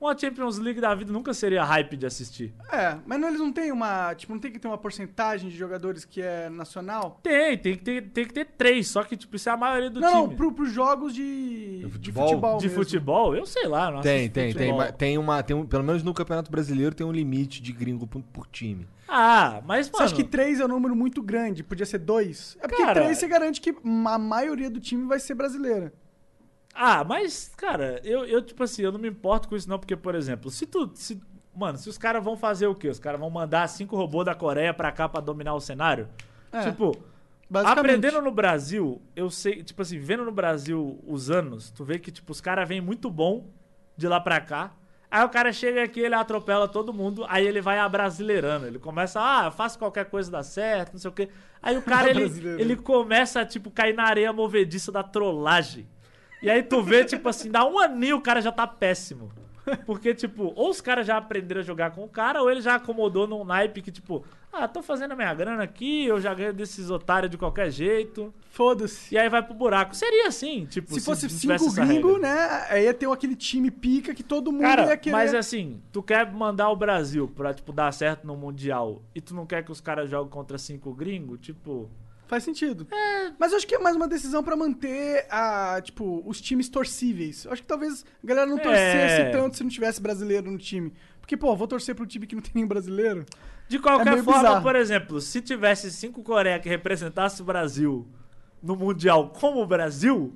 Uma 0.00 0.18
Champions 0.18 0.58
League 0.58 0.80
da 0.80 0.92
vida 0.96 1.12
nunca 1.12 1.32
seria 1.32 1.62
hype 1.62 1.96
de 1.96 2.04
assistir. 2.06 2.52
É, 2.72 2.98
mas 3.06 3.20
não, 3.20 3.28
eles 3.28 3.38
não 3.38 3.52
têm 3.52 3.70
uma. 3.70 4.12
Tipo, 4.16 4.32
não 4.32 4.40
tem 4.40 4.50
que 4.50 4.58
ter 4.58 4.66
uma 4.66 4.76
porcentagem 4.76 5.48
de 5.48 5.56
jogadores 5.56 6.04
que 6.04 6.20
é 6.20 6.50
nacional? 6.50 7.20
Tem, 7.22 7.56
tem 7.56 7.76
que 7.76 7.84
ter, 7.84 8.02
tem 8.10 8.26
que 8.26 8.34
ter 8.34 8.46
três, 8.46 8.88
só 8.88 9.04
que, 9.04 9.16
tipo, 9.16 9.36
isso 9.36 9.48
é 9.48 9.52
a 9.52 9.56
maioria 9.56 9.88
do 9.88 10.00
não, 10.00 10.08
time. 10.08 10.26
não, 10.26 10.36
pro, 10.36 10.50
pros 10.50 10.72
jogos 10.72 11.14
de. 11.14 11.82
De 11.84 11.88
futebol? 11.88 12.28
futebol. 12.28 12.58
De 12.58 12.66
mesmo. 12.66 12.82
futebol? 12.82 13.36
Eu 13.36 13.46
sei 13.46 13.68
lá, 13.68 13.92
não 13.92 14.00
Tem, 14.00 14.28
tem, 14.28 14.46
tem, 14.46 14.52
futebol. 14.54 14.78
mas 14.78 14.92
tem 14.96 15.16
uma, 15.18 15.40
tem 15.40 15.54
um, 15.54 15.64
pelo 15.64 15.84
menos 15.84 16.02
no 16.02 16.12
Campeonato 16.12 16.50
Brasileiro 16.50 16.96
tem 16.96 17.06
um 17.06 17.12
limite 17.12 17.62
de 17.62 17.72
gringo 17.72 18.04
por, 18.04 18.20
por 18.24 18.48
time. 18.48 18.88
Ah, 19.14 19.60
mas, 19.66 19.90
mano... 19.90 19.98
Você 19.98 20.02
acha 20.04 20.14
que 20.14 20.24
três 20.24 20.58
é 20.58 20.64
um 20.64 20.68
número 20.68 20.96
muito 20.96 21.22
grande? 21.22 21.62
Podia 21.62 21.84
ser 21.84 21.98
dois? 21.98 22.56
É 22.60 22.66
porque 22.66 22.82
Cara- 22.82 23.02
três 23.02 23.18
você 23.18 23.28
garante 23.28 23.60
que 23.60 23.74
a 24.06 24.18
maioria 24.18 24.70
do 24.70 24.80
time 24.80 25.06
vai 25.06 25.20
ser 25.20 25.34
brasileira. 25.34 25.92
Ah, 26.74 27.04
mas, 27.04 27.52
cara, 27.54 28.00
eu, 28.04 28.24
eu, 28.24 28.40
tipo 28.40 28.62
assim, 28.62 28.80
eu 28.80 28.90
não 28.90 28.98
me 28.98 29.08
importo 29.10 29.48
com 29.50 29.54
isso 29.54 29.68
não, 29.68 29.78
porque, 29.78 29.94
por 29.94 30.14
exemplo, 30.14 30.50
se 30.50 30.64
tu... 30.64 30.90
Se, 30.94 31.20
mano, 31.54 31.76
se 31.76 31.90
os 31.90 31.98
caras 31.98 32.24
vão 32.24 32.38
fazer 32.38 32.66
o 32.68 32.74
quê? 32.74 32.88
Os 32.88 32.98
caras 32.98 33.20
vão 33.20 33.28
mandar 33.28 33.68
cinco 33.68 33.96
robôs 33.96 34.24
da 34.24 34.34
Coreia 34.34 34.72
pra 34.72 34.90
cá 34.90 35.06
pra 35.06 35.20
dominar 35.20 35.52
o 35.52 35.60
cenário? 35.60 36.08
É, 36.50 36.62
Tipo, 36.70 36.96
aprendendo 37.66 38.22
no 38.22 38.30
Brasil, 38.30 39.02
eu 39.14 39.28
sei, 39.28 39.62
tipo 39.62 39.82
assim, 39.82 39.98
vendo 39.98 40.24
no 40.24 40.32
Brasil 40.32 40.98
os 41.06 41.30
anos, 41.30 41.70
tu 41.70 41.84
vê 41.84 41.98
que, 41.98 42.10
tipo, 42.10 42.32
os 42.32 42.40
caras 42.40 42.66
vêm 42.66 42.80
muito 42.80 43.10
bom 43.10 43.50
de 43.94 44.08
lá 44.08 44.18
pra 44.18 44.40
cá. 44.40 44.72
Aí 45.12 45.22
o 45.26 45.28
cara 45.28 45.52
chega 45.52 45.82
aqui, 45.82 46.00
ele 46.00 46.14
atropela 46.14 46.66
todo 46.66 46.90
mundo, 46.90 47.26
aí 47.28 47.46
ele 47.46 47.60
vai 47.60 47.78
abrasileirando. 47.78 48.66
Ele 48.66 48.78
começa, 48.78 49.20
ah, 49.20 49.44
eu 49.44 49.52
faço 49.52 49.78
qualquer 49.78 50.06
coisa 50.06 50.30
dar 50.30 50.42
certo, 50.42 50.94
não 50.94 50.98
sei 50.98 51.10
o 51.10 51.12
quê. 51.12 51.28
Aí 51.62 51.76
o 51.76 51.82
cara, 51.82 52.08
ele, 52.08 52.22
ele 52.58 52.76
começa 52.76 53.42
a, 53.42 53.44
tipo, 53.44 53.70
cair 53.70 53.94
na 53.94 54.04
areia 54.04 54.32
movediça 54.32 54.90
da 54.90 55.02
trollagem. 55.02 55.86
E 56.42 56.48
aí 56.48 56.62
tu 56.62 56.82
vê, 56.82 57.04
tipo 57.04 57.28
assim, 57.28 57.50
dá 57.50 57.62
um 57.62 57.78
aninho 57.78 58.16
o 58.16 58.20
cara 58.22 58.40
já 58.40 58.50
tá 58.50 58.66
péssimo. 58.66 59.30
Porque, 59.84 60.14
tipo, 60.14 60.50
ou 60.56 60.70
os 60.70 60.80
caras 60.80 61.06
já 61.06 61.18
aprenderam 61.18 61.60
a 61.60 61.64
jogar 61.64 61.90
com 61.90 62.02
o 62.04 62.08
cara, 62.08 62.40
ou 62.40 62.50
ele 62.50 62.62
já 62.62 62.76
acomodou 62.76 63.26
num 63.26 63.44
naipe 63.44 63.82
que, 63.82 63.92
tipo, 63.92 64.24
ah, 64.52 64.68
tô 64.68 64.82
fazendo 64.82 65.12
a 65.12 65.16
minha 65.16 65.32
grana 65.32 65.62
aqui, 65.62 66.04
eu 66.06 66.20
já 66.20 66.34
ganho 66.34 66.52
desses 66.52 66.90
otários 66.90 67.30
de 67.30 67.38
qualquer 67.38 67.70
jeito. 67.70 68.32
Foda-se. 68.50 69.14
E 69.14 69.18
aí 69.18 69.28
vai 69.28 69.42
pro 69.42 69.54
buraco. 69.54 69.96
Seria 69.96 70.28
assim, 70.28 70.66
tipo, 70.66 70.92
Se 70.92 71.00
fosse 71.00 71.26
não 71.26 71.38
tivesse 71.38 71.70
cinco 71.70 71.86
gringos, 71.86 72.20
né? 72.20 72.66
Aí 72.68 72.84
ia 72.84 72.92
ter 72.92 73.08
aquele 73.10 73.34
time 73.34 73.70
pica 73.70 74.14
que 74.14 74.22
todo 74.22 74.52
mundo 74.52 74.60
Cara, 74.62 74.86
ia 74.86 74.96
querer. 74.96 75.12
mas 75.16 75.34
assim, 75.34 75.80
tu 75.90 76.02
quer 76.02 76.30
mandar 76.30 76.68
o 76.68 76.76
Brasil 76.76 77.26
pra, 77.34 77.54
tipo, 77.54 77.72
dar 77.72 77.90
certo 77.92 78.26
no 78.26 78.36
Mundial 78.36 79.02
e 79.14 79.20
tu 79.22 79.34
não 79.34 79.46
quer 79.46 79.64
que 79.64 79.72
os 79.72 79.80
caras 79.80 80.10
joguem 80.10 80.30
contra 80.30 80.58
cinco 80.58 80.92
gringos, 80.92 81.40
tipo... 81.40 81.88
Faz 82.28 82.44
sentido. 82.44 82.86
Mas 83.38 83.52
eu 83.52 83.58
acho 83.58 83.66
que 83.66 83.74
é 83.74 83.78
mais 83.78 83.94
uma 83.94 84.08
decisão 84.08 84.42
pra 84.42 84.56
manter 84.56 85.26
a, 85.30 85.78
tipo, 85.82 86.22
os 86.24 86.40
times 86.40 86.66
torcíveis. 86.66 87.44
Eu 87.44 87.52
acho 87.52 87.60
que 87.60 87.68
talvez 87.68 88.06
a 88.24 88.26
galera 88.26 88.46
não 88.46 88.58
É. 88.58 88.62
torcesse 88.62 89.32
tanto 89.32 89.56
se 89.58 89.62
não 89.62 89.68
tivesse 89.70 90.00
brasileiro 90.00 90.50
no 90.50 90.56
time. 90.56 90.94
Porque, 91.20 91.36
pô, 91.36 91.54
vou 91.54 91.68
torcer 91.68 91.94
pro 91.94 92.06
time 92.06 92.26
que 92.26 92.34
não 92.34 92.40
tem 92.40 92.52
nenhum 92.54 92.68
brasileiro. 92.68 93.26
De 93.72 93.78
É 93.78 93.80
qualquer 93.80 94.12
meio 94.12 94.24
forma, 94.24 94.40
bizarro. 94.42 94.62
por 94.62 94.76
exemplo, 94.76 95.20
se 95.20 95.40
tivesse 95.40 95.90
cinco 95.90 96.22
Coreia 96.22 96.58
que 96.58 96.68
representasse 96.68 97.40
o 97.40 97.44
Brasil 97.44 98.06
no 98.62 98.76
Mundial 98.76 99.30
como 99.30 99.62
o 99.62 99.66
Brasil, 99.66 100.34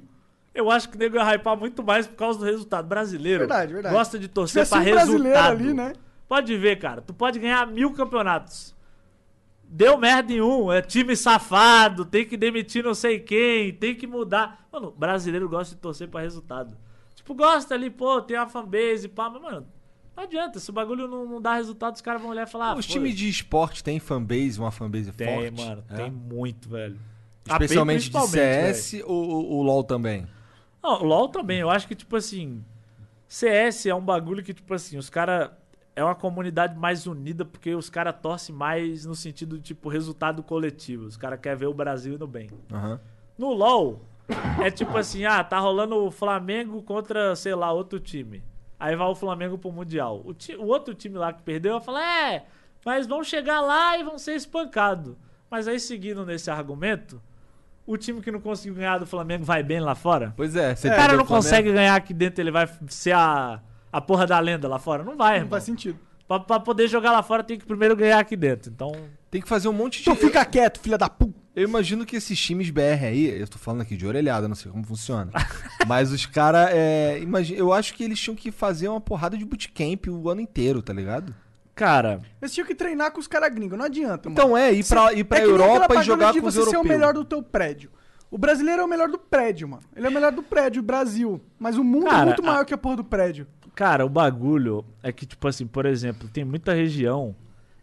eu 0.54 0.70
acho 0.70 0.88
que 0.88 0.96
o 0.96 0.98
nego 0.98 1.16
ia 1.16 1.34
hypar 1.34 1.54
muito 1.56 1.82
mais 1.82 2.06
por 2.06 2.16
causa 2.16 2.38
do 2.38 2.44
resultado 2.46 2.88
brasileiro. 2.88 3.40
Verdade, 3.40 3.72
verdade. 3.74 3.94
Gosta 3.94 4.18
de 4.18 4.26
torcer 4.28 4.66
pra 4.66 4.78
um 4.78 4.82
resultado. 4.82 5.06
brasileiro 5.10 5.38
ali, 5.38 5.74
né? 5.74 5.92
Pode 6.26 6.56
ver, 6.56 6.76
cara. 6.76 7.02
Tu 7.02 7.12
pode 7.12 7.38
ganhar 7.38 7.66
mil 7.66 7.92
campeonatos. 7.92 8.74
Deu 9.68 9.98
merda 9.98 10.32
em 10.32 10.40
um, 10.40 10.72
é 10.72 10.80
time 10.80 11.14
safado, 11.14 12.04
tem 12.04 12.24
que 12.24 12.36
demitir 12.36 12.82
não 12.84 12.94
sei 12.94 13.18
quem, 13.18 13.72
tem 13.74 13.94
que 13.94 14.06
mudar. 14.06 14.66
Mano, 14.72 14.92
brasileiro 14.92 15.46
gosta 15.48 15.74
de 15.74 15.80
torcer 15.80 16.08
pra 16.08 16.20
resultado. 16.22 16.74
Tipo, 17.14 17.34
gosta 17.34 17.74
ali, 17.74 17.90
pô, 17.90 18.22
tem 18.22 18.38
uma 18.38 18.48
fanbase, 18.48 19.08
pá, 19.08 19.28
mas, 19.28 19.42
mano, 19.42 19.66
não 20.16 20.24
adianta. 20.24 20.58
Se 20.58 20.70
o 20.70 20.72
bagulho 20.72 21.06
não, 21.06 21.26
não 21.26 21.40
dá 21.40 21.54
resultado, 21.54 21.94
os 21.94 22.00
caras 22.00 22.20
vão 22.20 22.30
olhar 22.30 22.46
e 22.46 22.50
falar. 22.50 22.70
ah, 22.72 22.76
Os 22.76 22.86
times 22.86 23.14
de 23.14 23.28
esporte 23.28 23.84
têm 23.84 23.98
fanbase, 24.00 24.58
uma 24.58 24.70
fanbase 24.70 25.12
Tem, 25.12 25.26
forte? 25.50 25.60
mano, 25.66 25.84
É? 25.90 25.96
tem 25.96 26.10
muito, 26.10 26.68
velho. 26.68 26.98
Especialmente 27.48 28.10
de 28.10 28.20
CS 28.26 28.94
ou 29.04 29.28
ou 29.28 29.58
o 29.58 29.62
LoL 29.62 29.84
também? 29.84 30.26
Não, 30.82 31.00
o 31.02 31.04
LoL 31.04 31.28
também, 31.28 31.58
eu 31.60 31.70
acho 31.70 31.86
que, 31.86 31.94
tipo 31.94 32.16
assim, 32.16 32.64
CS 33.28 33.86
é 33.86 33.94
um 33.94 34.00
bagulho 34.04 34.42
que, 34.42 34.52
tipo 34.54 34.72
assim, 34.74 34.96
os 34.96 35.08
caras. 35.10 35.50
É 35.94 36.04
uma 36.04 36.14
comunidade 36.14 36.76
mais 36.78 37.06
unida 37.06 37.42
porque 37.42 37.74
os 37.74 37.88
caras 37.88 38.14
torcem 38.20 38.54
mais 38.54 39.06
no 39.06 39.14
sentido 39.14 39.56
de, 39.56 39.62
tipo, 39.62 39.88
resultado 39.88 40.42
coletivo. 40.42 41.06
Os 41.06 41.16
caras 41.16 41.40
querem 41.40 41.56
ver 41.58 41.66
o 41.68 41.72
Brasil 41.74 42.14
indo 42.14 42.26
bem. 42.26 42.50
Aham. 42.70 43.00
No 43.38 43.50
LoL, 43.54 44.02
é 44.62 44.70
tipo 44.70 44.94
assim, 44.98 45.24
ah, 45.24 45.42
tá 45.42 45.58
rolando 45.58 45.96
o 45.96 46.10
Flamengo 46.10 46.82
contra, 46.82 47.34
sei 47.34 47.54
lá, 47.54 47.72
outro 47.72 47.98
time. 47.98 48.42
Aí 48.78 48.94
vai 48.94 49.06
o 49.06 49.14
Flamengo 49.14 49.56
pro 49.56 49.72
Mundial. 49.72 50.20
O, 50.24 50.34
ti- 50.34 50.56
o 50.56 50.66
outro 50.66 50.94
time 50.94 51.16
lá 51.16 51.32
que 51.32 51.42
perdeu 51.42 51.72
vai 51.74 51.80
falar, 51.82 52.32
é, 52.32 52.44
mas 52.84 53.06
vão 53.06 53.24
chegar 53.24 53.60
lá 53.60 53.96
e 53.98 54.02
vão 54.04 54.18
ser 54.18 54.34
espancados. 54.34 55.14
Mas 55.50 55.66
aí, 55.68 55.78
seguindo 55.80 56.26
nesse 56.26 56.50
argumento, 56.50 57.22
o 57.86 57.96
time 57.96 58.20
que 58.20 58.30
não 58.30 58.40
conseguiu 58.40 58.74
ganhar 58.74 58.98
do 58.98 59.06
Flamengo 59.06 59.44
vai 59.44 59.62
bem 59.62 59.80
lá 59.80 59.94
fora? 59.94 60.34
Pois 60.36 60.54
é, 60.56 60.74
você 60.74 60.88
O 60.88 60.90
perdeu 60.90 60.96
cara 61.06 61.16
não 61.16 61.22
o 61.24 61.26
Flamengo. 61.26 61.44
consegue 61.44 61.72
ganhar 61.72 61.94
aqui 61.94 62.12
dentro, 62.12 62.42
ele 62.42 62.50
vai 62.50 62.68
ser 62.88 63.12
a, 63.12 63.60
a 63.92 64.00
porra 64.00 64.26
da 64.26 64.38
lenda 64.40 64.68
lá 64.68 64.78
fora? 64.78 65.02
Não 65.04 65.16
vai, 65.16 65.30
Não 65.30 65.36
irmão. 65.36 65.50
faz 65.50 65.62
sentido. 65.64 65.98
Pra, 66.28 66.40
pra 66.40 66.58
poder 66.60 66.88
jogar 66.88 67.12
lá 67.12 67.22
fora 67.22 67.44
tem 67.44 67.56
que 67.58 67.64
primeiro 67.64 67.94
ganhar 67.96 68.18
aqui 68.18 68.36
dentro. 68.36 68.70
Então, 68.72 68.90
Tem 69.36 69.42
que 69.42 69.48
fazer 69.50 69.68
um 69.68 69.72
monte 69.74 69.96
de. 69.96 70.08
Então 70.08 70.16
fica 70.16 70.42
quieto, 70.46 70.80
filha 70.80 70.96
da 70.96 71.10
puta. 71.10 71.34
Eu 71.54 71.64
imagino 71.68 72.06
que 72.06 72.16
esses 72.16 72.38
times 72.40 72.70
BR 72.70 73.04
aí, 73.04 73.38
eu 73.38 73.46
tô 73.46 73.58
falando 73.58 73.82
aqui 73.82 73.94
de 73.94 74.06
orelhada, 74.06 74.48
não 74.48 74.54
sei 74.54 74.72
como 74.72 74.82
funciona. 74.82 75.30
mas 75.86 76.10
os 76.10 76.24
caras, 76.24 76.70
é, 76.72 77.18
imagina, 77.20 77.58
eu 77.58 77.70
acho 77.70 77.92
que 77.92 78.02
eles 78.02 78.18
tinham 78.18 78.34
que 78.34 78.50
fazer 78.50 78.88
uma 78.88 78.98
porrada 79.00 79.36
de 79.36 79.44
bootcamp 79.44 80.06
o 80.08 80.30
ano 80.30 80.40
inteiro, 80.40 80.80
tá 80.80 80.94
ligado? 80.94 81.34
cara, 81.74 82.22
Eles 82.40 82.54
tinham 82.54 82.66
que 82.66 82.74
treinar 82.74 83.10
com 83.12 83.20
os 83.20 83.26
caras 83.28 83.54
gringos, 83.54 83.76
não 83.76 83.84
adianta, 83.84 84.30
mano. 84.30 84.40
Então 84.40 84.56
é, 84.56 84.72
ir 84.72 84.82
pra, 84.86 85.12
ir 85.12 85.24
pra 85.24 85.38
é 85.40 85.44
Europa 85.44 85.96
e 85.96 86.02
jogar 86.02 86.32
de 86.32 86.40
com 86.40 86.46
os 86.46 86.54
você 86.54 86.62
ser 86.62 86.68
o 86.68 86.72
europeus. 86.78 86.94
melhor 86.96 87.12
do 87.12 87.26
teu 87.26 87.42
prédio. 87.42 87.90
O 88.30 88.38
brasileiro 88.38 88.80
é 88.80 88.84
o 88.86 88.88
melhor 88.88 89.10
do 89.10 89.18
prédio, 89.18 89.68
mano. 89.68 89.82
Ele 89.94 90.06
é 90.06 90.08
o 90.08 90.12
melhor 90.12 90.32
do 90.32 90.42
prédio, 90.42 90.80
o 90.80 90.82
Brasil. 90.82 91.42
Mas 91.58 91.76
o 91.76 91.84
mundo 91.84 92.06
é 92.06 92.10
Cara, 92.10 92.24
muito 92.24 92.42
a- 92.42 92.46
maior 92.46 92.64
que 92.64 92.72
a 92.72 92.78
porra 92.78 92.96
do 92.96 93.04
prédio. 93.04 93.46
Cara, 93.74 94.06
o 94.06 94.08
bagulho 94.08 94.82
é 95.02 95.12
que, 95.12 95.26
tipo 95.26 95.46
assim, 95.46 95.66
por 95.66 95.84
exemplo, 95.84 96.26
tem 96.30 96.42
muita 96.42 96.72
região. 96.72 97.36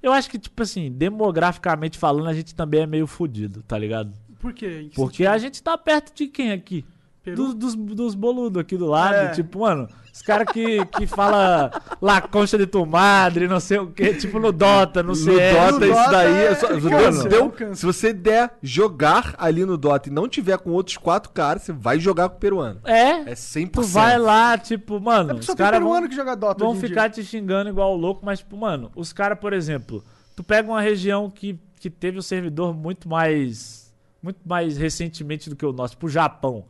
Eu 0.04 0.12
acho 0.12 0.30
que, 0.30 0.38
tipo 0.38 0.62
assim, 0.62 0.92
demograficamente 0.92 1.98
falando, 1.98 2.28
a 2.28 2.34
gente 2.34 2.54
também 2.54 2.82
é 2.82 2.86
meio 2.86 3.08
fudido, 3.08 3.64
tá 3.64 3.78
ligado? 3.78 4.14
Por 4.38 4.54
quê? 4.54 4.90
Porque 4.94 5.24
sentido? 5.24 5.28
a 5.30 5.38
gente 5.38 5.64
tá 5.64 5.78
perto 5.78 6.14
de 6.14 6.28
quem 6.28 6.52
aqui? 6.52 6.86
Peru? 7.24 7.38
Dos, 7.38 7.54
dos, 7.56 7.76
dos 7.76 8.16
boludos 8.16 8.60
aqui 8.62 8.76
do 8.78 8.86
lado. 8.86 9.16
É. 9.16 9.28
Tipo, 9.30 9.60
mano, 9.62 9.88
os 10.14 10.22
caras 10.22 10.46
que, 10.52 10.86
que 10.88 11.08
fala 11.08 11.72
La 12.02 12.20
Concha 12.22 12.58
de 12.58 12.68
tu 12.68 12.86
madre, 12.86 13.48
não 13.48 13.60
sei 13.62 13.78
o 13.80 13.88
quê, 13.88 14.14
tipo 14.14 14.40
no 14.40 14.52
Dota, 14.52 15.02
no 15.02 15.10
No 15.10 15.16
CS. 15.16 15.56
Dota, 15.56 15.72
no 15.80 15.86
isso 15.86 15.94
Dota 15.96 16.12
daí. 16.12 16.34
é 16.34 16.46
é 16.48 16.56
só- 16.56 16.68
câncer, 16.68 17.30
deu- 17.30 17.54
é 17.60 17.66
um 17.66 17.74
se 17.76 17.86
você 17.86 18.12
der 18.12 18.52
jogar 18.62 19.36
ali 19.38 19.66
no 19.66 19.78
Dota 19.78 20.10
e 20.10 20.12
não 20.12 20.28
tiver 20.28 20.58
com 20.58 20.72
outros 20.72 20.98
quatro 20.98 21.32
caras, 21.32 21.62
você 21.64 21.72
vai 21.72 21.98
jogar 22.00 22.28
com 22.30 22.36
o 22.36 22.40
peruano. 22.40 22.82
É, 22.84 23.32
É 23.32 23.34
100%. 23.36 23.72
tu 23.72 23.82
vai 23.84 24.20
lá, 24.20 24.58
tipo, 24.58 25.00
mano, 25.00 25.32
É 25.32 25.34
os 25.36 25.48
caras 25.48 25.82
vão, 25.82 26.08
que 26.08 26.16
joga 26.16 26.36
Dota 26.36 26.64
vão 26.64 26.76
ficar 26.76 27.08
dia. 27.08 27.24
te 27.24 27.30
xingando 27.30 27.70
igual 27.70 27.96
louco, 27.96 28.26
mas, 28.26 28.40
tipo, 28.40 28.58
mano, 28.58 28.92
os 28.96 29.14
caras, 29.14 29.40
por 29.40 29.54
exemplo, 29.54 30.04
tu 30.36 30.44
pega 30.44 30.70
uma 30.70 30.82
região 30.82 31.30
que, 31.30 31.58
que 31.80 31.90
teve 31.90 32.18
o 32.18 32.22
servidor 32.22 32.74
muito 32.76 33.08
mais. 33.08 33.82
Muito 34.22 34.40
mais 34.46 34.78
recentemente 34.78 35.50
do 35.50 35.56
que 35.56 35.66
o 35.66 35.74
nosso, 35.74 35.94
tipo, 35.96 36.06
o 36.06 36.10
Japão. 36.10 36.64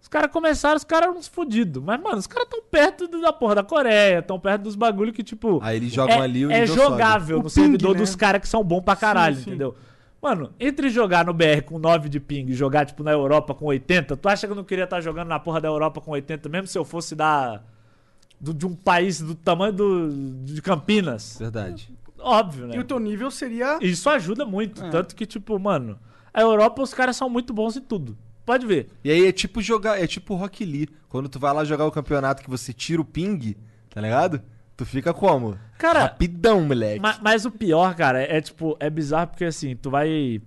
Os 0.00 0.08
caras 0.08 0.30
começaram, 0.32 0.76
os 0.76 0.84
caras 0.84 1.08
eram 1.08 1.18
uns 1.18 1.28
fudidos. 1.28 1.82
Mas, 1.82 2.00
mano, 2.00 2.16
os 2.18 2.26
caras 2.26 2.48
tão 2.48 2.62
perto 2.62 3.06
do- 3.06 3.20
da 3.20 3.32
porra 3.32 3.56
da 3.56 3.62
Coreia, 3.62 4.22
tão 4.22 4.40
perto 4.40 4.62
dos 4.62 4.74
bagulho 4.74 5.12
que, 5.12 5.22
tipo. 5.22 5.60
Aí 5.62 5.76
eles 5.76 5.92
jogam 5.92 6.16
é, 6.16 6.20
ali 6.20 6.46
o 6.46 6.50
É 6.50 6.66
jogável 6.66 7.36
O 7.36 7.42
no 7.42 7.44
ping, 7.44 7.50
servidor 7.54 7.92
né? 7.94 8.00
dos 8.00 8.16
caras 8.16 8.40
que 8.40 8.48
são 8.48 8.64
bons 8.64 8.80
pra 8.82 8.96
caralho, 8.96 9.36
Sim, 9.36 9.42
sim. 9.42 9.50
entendeu? 9.50 9.74
Mano, 10.22 10.52
entre 10.60 10.90
jogar 10.90 11.24
no 11.24 11.32
BR 11.32 11.62
com 11.64 11.78
9 11.78 12.08
de 12.08 12.20
ping 12.20 12.46
e 12.50 12.52
jogar, 12.54 12.84
tipo, 12.84 13.02
na 13.02 13.10
Europa 13.12 13.54
com 13.54 13.64
80, 13.66 14.16
tu 14.16 14.28
acha 14.28 14.46
que 14.46 14.52
eu 14.52 14.56
não 14.56 14.64
queria 14.64 14.84
estar 14.84 15.00
jogando 15.00 15.28
na 15.28 15.38
porra 15.38 15.60
da 15.60 15.68
Europa 15.68 16.00
com 16.00 16.10
80, 16.10 16.48
mesmo 16.48 16.66
se 16.66 16.76
eu 16.78 16.84
fosse 16.84 17.14
da. 17.14 17.60
do- 18.40 18.54
de 18.54 18.66
um 18.66 18.74
país 18.74 19.20
do 19.20 19.34
tamanho 19.34 19.72
do, 19.72 20.08
de 20.44 20.60
Campinas? 20.62 21.36
Verdade. 21.38 21.90
Óbvio, 22.18 22.66
né? 22.66 22.76
E 22.76 22.78
o 22.78 22.84
teu 22.84 22.98
nível 22.98 23.30
seria. 23.30 23.78
Isso 23.82 24.08
ajuda 24.10 24.44
muito. 24.46 24.82
É. 24.84 24.88
Tanto 24.90 25.14
que, 25.14 25.24
tipo, 25.26 25.58
mano, 25.58 25.98
a 26.34 26.40
Europa 26.40 26.82
os 26.82 26.92
caras 26.94 27.16
são 27.16 27.28
muito 27.30 27.52
bons 27.54 27.76
em 27.76 27.80
tudo. 27.82 28.16
Pode 28.50 28.66
ver. 28.66 28.88
E 29.04 29.10
aí 29.12 29.28
é 29.28 29.30
tipo 29.30 29.62
jogar, 29.62 30.02
é 30.02 30.08
tipo 30.08 30.34
Rock 30.34 30.64
Lee. 30.64 30.88
Quando 31.08 31.28
tu 31.28 31.38
vai 31.38 31.54
lá 31.54 31.62
jogar 31.64 31.86
o 31.86 31.90
campeonato 31.92 32.42
que 32.42 32.50
você 32.50 32.72
tira 32.72 33.00
o 33.00 33.04
ping, 33.04 33.54
tá 33.88 34.00
ligado? 34.00 34.42
Tu 34.76 34.84
fica 34.84 35.14
como? 35.14 35.56
Cara, 35.78 36.00
Rapidão, 36.00 36.60
moleque. 36.62 36.98
Ma- 36.98 37.16
Mas, 37.22 37.44
o 37.44 37.50
pior, 37.52 37.94
cara, 37.94 38.20
é, 38.20 38.40
tipo, 38.40 38.76
é 38.80 38.90
bizarro 38.90 39.28
porque 39.28 39.44
assim, 39.44 39.76
tu 39.76 39.88
vai. 39.88 40.42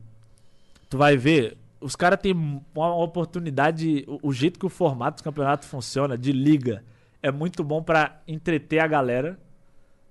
Tu 0.89 0.97
vai 0.97 1.15
ver, 1.15 1.57
os 1.79 1.95
caras 1.95 2.19
têm 2.19 2.33
uma 2.75 2.93
oportunidade. 2.97 4.03
O, 4.05 4.27
o 4.29 4.33
jeito 4.33 4.59
que 4.59 4.65
o 4.65 4.69
formato 4.69 5.21
do 5.21 5.23
campeonato 5.23 5.65
funciona, 5.65 6.17
de 6.17 6.33
liga, 6.33 6.83
é 7.21 7.31
muito 7.31 7.63
bom 7.63 7.81
pra 7.81 8.21
entreter 8.27 8.79
a 8.79 8.87
galera. 8.87 9.39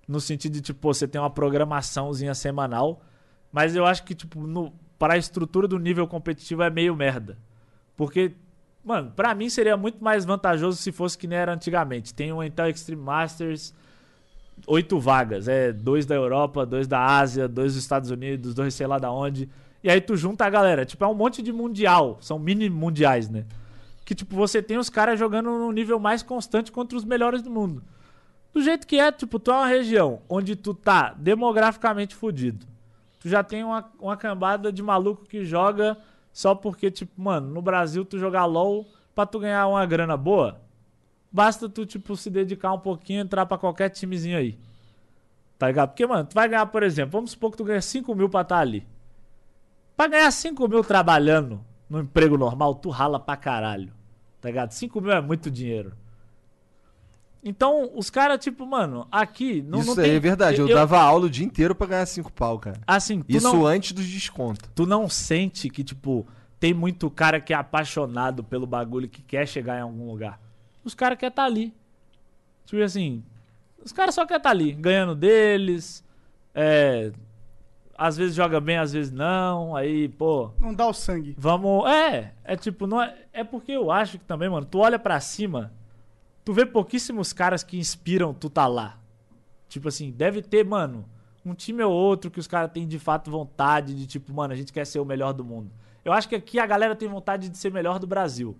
No 0.09 0.19
sentido 0.19 0.55
de, 0.55 0.63
tipo, 0.63 0.81
você 0.95 1.07
tem 1.07 1.21
uma 1.21 1.29
programaçãozinha 1.29 2.35
semanal. 2.35 3.03
Mas 3.53 3.77
eu 3.77 3.85
acho 3.85 4.03
que, 4.05 4.15
tipo, 4.15 4.47
no, 4.47 4.73
para 4.99 5.13
a 5.13 5.19
estrutura 5.19 5.69
do 5.69 5.79
nível 5.79 6.07
competitivo 6.07 6.63
é 6.63 6.71
meio 6.71 6.97
merda. 6.97 7.37
Porque, 7.97 8.33
mano, 8.85 9.13
pra 9.15 9.35
mim 9.35 9.49
seria 9.49 9.77
muito 9.77 10.03
mais 10.03 10.25
vantajoso 10.25 10.79
se 10.79 10.93
fosse 10.93 11.17
que 11.17 11.27
nem 11.27 11.39
era 11.39 11.53
antigamente. 11.53 12.15
Tem 12.15 12.33
o 12.33 12.43
Intel 12.43 12.69
Extreme 12.69 13.03
Masters 13.03 13.75
oito 14.67 14.99
vagas. 14.99 15.49
É 15.49 15.73
dois 15.73 16.07
da 16.07 16.15
Europa, 16.15 16.65
dois 16.65 16.87
da 16.87 17.05
Ásia, 17.05 17.49
dois 17.49 17.75
dos 17.75 17.83
Estados 17.83 18.11
Unidos, 18.11 18.55
dois 18.55 18.75
sei 18.75 18.87
lá 18.87 18.99
da 18.99 19.11
onde. 19.11 19.49
E 19.83 19.91
aí 19.91 20.01
tu 20.01 20.17
junta 20.17 20.45
a 20.47 20.51
galera. 20.51 20.85
Tipo, 20.85 21.05
é 21.05 21.09
um 21.09 21.15
monte 21.15 21.43
de 21.43 21.53
mundial. 21.53 22.19
São 22.21 22.39
mini 22.39 22.71
mundiais, 22.71 23.29
né? 23.29 23.45
Que, 24.05 24.15
tipo, 24.15 24.35
você 24.35 24.63
tem 24.63 24.79
os 24.79 24.91
caras 24.91 25.19
jogando 25.19 25.51
num 25.51 25.73
nível 25.73 25.99
mais 25.99 26.23
constante 26.23 26.73
contra 26.73 26.97
os 26.97 27.05
melhores 27.05 27.43
do 27.43 27.51
mundo. 27.51 27.83
Do 28.53 28.63
jeito 28.63 28.87
que 28.87 28.99
é, 28.99 29.11
tipo, 29.11 29.39
tu 29.39 29.51
é 29.51 29.55
uma 29.55 29.67
região 29.67 30.21
onde 30.29 30.55
tu 30.55 30.75
tá 30.75 31.15
demograficamente 31.17 32.15
fudido. 32.15 32.67
Tu 33.21 33.29
já 33.29 33.43
tem 33.43 33.65
uma, 33.65 33.91
uma 33.99 34.17
cambada 34.17 34.73
de 34.73 34.83
maluco 34.83 35.25
que 35.25 35.45
joga 35.45 35.97
só 36.33 36.55
porque, 36.55 36.91
tipo, 36.91 37.21
mano, 37.21 37.49
no 37.49 37.61
Brasil 37.61 38.05
tu 38.05 38.19
jogar 38.19 38.45
LOL 38.47 38.87
pra 39.15 39.27
tu 39.27 39.39
ganhar 39.39 39.67
uma 39.67 39.85
grana 39.85 40.17
boa, 40.17 40.61
basta 41.31 41.69
tu, 41.69 41.85
tipo, 41.85 42.17
se 42.17 42.31
dedicar 42.31 42.73
um 42.73 42.79
pouquinho 42.79 43.21
entrar 43.21 43.47
pra 43.47 43.59
qualquer 43.59 43.91
timezinho 43.91 44.39
aí. 44.39 44.59
Tá 45.59 45.69
ligado? 45.69 45.91
Porque, 45.91 46.07
mano, 46.07 46.25
tu 46.25 46.35
vai 46.35 46.49
ganhar, 46.49 46.67
por 46.67 46.83
exemplo, 46.83 47.13
vamos 47.13 47.33
supor 47.33 47.51
que 47.51 47.57
tu 47.57 47.65
ganha 47.65 47.81
5 47.81 48.15
mil 48.15 48.29
pra 48.29 48.41
estar 48.41 48.59
ali. 48.59 48.87
Pra 49.97 50.09
ganhar 50.09 50.31
5 50.31 50.67
mil 50.67 50.83
trabalhando 50.83 51.65
no 51.89 52.01
emprego 52.01 52.39
normal, 52.39 52.75
tu 52.75 52.89
rala 52.89 53.21
pra 53.21 53.37
caralho. 53.37 53.93
Tá 54.41 54.49
ligado? 54.49 54.73
5 54.73 55.01
mil 55.01 55.13
é 55.13 55.21
muito 55.21 55.51
dinheiro. 55.51 55.93
Então, 57.45 57.91
os 57.95 58.09
caras, 58.09 58.39
tipo, 58.43 58.65
mano, 58.65 59.07
aqui 59.11 59.63
não, 59.63 59.81
Isso 59.81 59.95
não 59.97 60.03
aí 60.05 60.11
tem. 60.11 60.17
é 60.17 60.21
verdade. 60.21 60.61
Eu, 60.61 60.69
dava 60.69 61.01
aula 61.01 61.27
o 61.27 61.31
dia 61.31 61.45
inteiro 61.45 61.75
pra 61.75 61.87
ganhar 61.89 62.07
cinco 62.07 62.33
pau, 62.33 62.59
cara. 62.59 62.81
Assim, 62.87 63.21
tu 63.21 63.37
Isso 63.37 63.53
não, 63.53 63.67
antes 63.67 63.93
dos 63.93 64.07
descontos. 64.07 64.63
tu 64.75 64.87
não 64.87 65.09
sente 65.09 65.69
que, 65.69 65.83
tipo, 65.83 66.25
tem 66.61 66.73
muito 66.73 67.11
cara 67.11 67.41
que 67.41 67.53
é 67.53 67.57
apaixonado 67.57 68.45
pelo 68.45 68.65
bagulho 68.67 69.09
que 69.09 69.21
quer 69.23 69.47
chegar 69.49 69.79
em 69.79 69.83
algum 69.83 70.07
lugar. 70.09 70.41
Os 70.85 70.95
caras 70.95 71.19
querem 71.19 71.31
estar 71.33 71.45
ali. 71.45 71.75
Tipo 72.65 72.81
assim, 72.83 73.25
Os 73.85 73.91
caras 73.91 74.15
só 74.15 74.25
querem 74.25 74.39
estar 74.39 74.51
ali, 74.51 74.73
ganhando 74.73 75.17
deles. 75.17 76.05
É, 76.55 77.11
às 77.99 78.17
vezes 78.17 78.37
joga 78.37 78.61
bem, 78.61 78.77
às 78.79 78.93
vezes 78.93 79.11
não. 79.11 79.75
Aí, 79.75 80.09
pô, 80.11 80.53
Não 80.61 80.73
dá 80.73 80.87
o 80.87 80.93
sangue. 80.93 81.35
vamos. 81.37 81.91
É, 81.91 82.33
é 82.45 82.55
tipo, 82.57 82.87
não 82.87 83.03
é, 83.03 83.17
é 83.33 83.43
porque 83.43 83.73
eu 83.73 83.91
acho 83.91 84.17
que 84.17 84.25
também, 84.25 84.49
mano, 84.49 84.65
tu 84.65 84.79
olha 84.79 84.99
pra 84.99 85.19
cima, 85.19 85.73
tu 86.45 86.53
vê 86.53 86.67
pouquíssimos 86.67 87.33
caras 87.33 87.63
que 87.63 87.79
inspiram 87.79 88.35
tu 88.35 88.51
tá 88.51 88.67
lá. 88.67 88.99
Tipo 89.69 89.89
assim, 89.89 90.11
deve 90.11 90.43
ter, 90.43 90.65
mano, 90.65 91.05
um 91.45 91.55
time 91.55 91.83
ou 91.83 91.93
outro 91.93 92.31
que 92.31 92.39
os 92.41 92.47
caras 92.47 92.71
têm 92.71 92.87
de 92.87 92.99
fato 92.99 93.31
vontade 93.31 93.95
de, 93.95 94.07
tipo, 94.07 94.33
mano, 94.33 94.53
a 94.53 94.57
gente 94.57 94.73
quer 94.73 94.87
ser 94.87 95.01
o 95.01 95.05
melhor 95.05 95.33
do 95.33 95.45
mundo. 95.45 95.71
Eu 96.05 96.13
acho 96.13 96.29
que 96.29 96.35
aqui 96.35 96.59
a 96.59 96.67
galera 96.67 96.97
tem 96.97 97.09
vontade 97.09 97.49
de 97.49 97.57
ser 97.57 97.73
melhor 97.73 97.99
do 97.99 98.07
Brasil. 98.07 98.57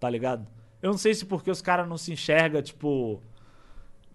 Tá 0.00 0.08
ligado? 0.08 0.46
Eu 0.82 0.90
não 0.90 0.98
sei 0.98 1.14
se 1.14 1.24
porque 1.24 1.50
os 1.50 1.62
caras 1.62 1.88
não 1.88 1.96
se 1.96 2.12
enxergam, 2.12 2.60
tipo, 2.60 3.22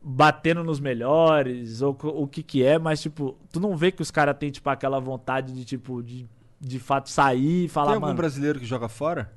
batendo 0.02 0.64
nos 0.64 0.80
melhores, 0.80 1.82
ou 1.82 1.98
o 2.04 2.28
que 2.28 2.44
que 2.44 2.64
é, 2.64 2.78
mas, 2.78 3.02
tipo, 3.02 3.38
tu 3.52 3.60
não 3.60 3.76
vê 3.76 3.92
que 3.92 4.02
os 4.02 4.12
caras 4.12 4.38
têm, 4.38 4.52
tipo, 4.52 4.70
aquela 4.70 5.00
vontade 5.00 5.54
de, 5.54 5.66
tipo, 5.66 6.04
de, 6.04 6.28
de 6.60 6.80
fato 6.80 7.10
sair 7.10 7.66
e 7.66 7.68
falar, 7.68 7.88
Tem 7.88 7.96
algum 7.96 8.08
mano, 8.08 8.18
brasileiro 8.18 8.60
que 8.60 8.66
joga 8.66 8.88
fora? 8.88 9.34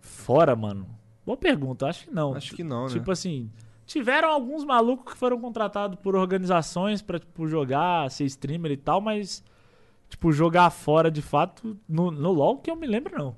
fora, 0.00 0.54
mano? 0.54 0.86
Boa 1.30 1.36
pergunta, 1.36 1.86
acho 1.86 2.06
que 2.06 2.10
não. 2.12 2.34
Acho 2.34 2.56
que 2.56 2.64
não, 2.64 2.86
né? 2.86 2.90
Tipo 2.90 3.12
assim, 3.12 3.48
tiveram 3.86 4.30
alguns 4.30 4.64
malucos 4.64 5.12
que 5.12 5.16
foram 5.16 5.40
contratados 5.40 5.96
por 6.00 6.16
organizações 6.16 7.02
pra, 7.02 7.20
tipo, 7.20 7.46
jogar, 7.46 8.10
ser 8.10 8.24
streamer 8.24 8.72
e 8.72 8.76
tal, 8.76 9.00
mas, 9.00 9.40
tipo, 10.08 10.32
jogar 10.32 10.68
fora 10.70 11.08
de 11.08 11.22
fato, 11.22 11.78
no, 11.88 12.10
no 12.10 12.32
LoL 12.32 12.58
que 12.58 12.68
eu 12.68 12.74
me 12.74 12.84
lembro, 12.84 13.16
não. 13.16 13.36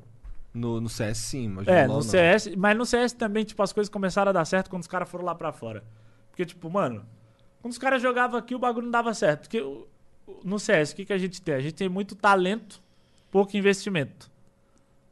No, 0.54 0.80
no 0.80 0.88
CS 0.88 1.18
sim, 1.18 1.48
mas 1.48 1.68
É, 1.68 1.80
LoL 1.86 1.88
no 1.88 1.94
não. 1.96 2.00
CS, 2.00 2.56
mas 2.56 2.78
no 2.78 2.86
CS 2.86 3.12
também, 3.12 3.44
tipo, 3.44 3.62
as 3.62 3.74
coisas 3.74 3.90
começaram 3.90 4.30
a 4.30 4.32
dar 4.32 4.46
certo 4.46 4.70
quando 4.70 4.80
os 4.80 4.88
caras 4.88 5.10
foram 5.10 5.26
lá 5.26 5.34
pra 5.34 5.52
fora. 5.52 5.84
Porque, 6.30 6.46
tipo, 6.46 6.70
mano, 6.70 7.04
quando 7.60 7.72
os 7.72 7.78
caras 7.78 8.00
jogavam 8.00 8.38
aqui, 8.38 8.54
o 8.54 8.58
bagulho 8.58 8.86
não 8.86 8.90
dava 8.90 9.12
certo. 9.12 9.42
Porque 9.42 9.62
no 10.42 10.58
CS, 10.58 10.92
o 10.92 10.96
que, 10.96 11.04
que 11.04 11.12
a 11.12 11.18
gente 11.18 11.42
tem? 11.42 11.56
A 11.56 11.60
gente 11.60 11.74
tem 11.74 11.90
muito 11.90 12.14
talento, 12.14 12.82
pouco 13.30 13.54
investimento. 13.54 14.30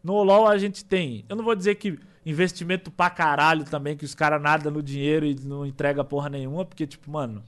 No 0.03 0.23
LoL 0.23 0.49
a 0.49 0.57
gente 0.57 0.83
tem, 0.83 1.27
eu 1.29 1.37
não 1.37 1.45
vou 1.45 1.55
dizer 1.55 1.75
que 1.75 2.09
investimento 2.25 2.91
pra 2.91 3.09
caralho 3.11 3.65
também, 3.65 3.97
que 3.97 4.05
os 4.05 4.15
caras 4.15 4.41
nadam 4.41 4.73
no 4.73 4.83
dinheiro 4.83 5.25
e 5.27 5.35
não 5.35 5.65
entrega 5.65 6.05
porra 6.05 6.29
nenhuma, 6.29 6.65
porque, 6.65 6.87
tipo, 6.87 7.11
mano, 7.11 7.43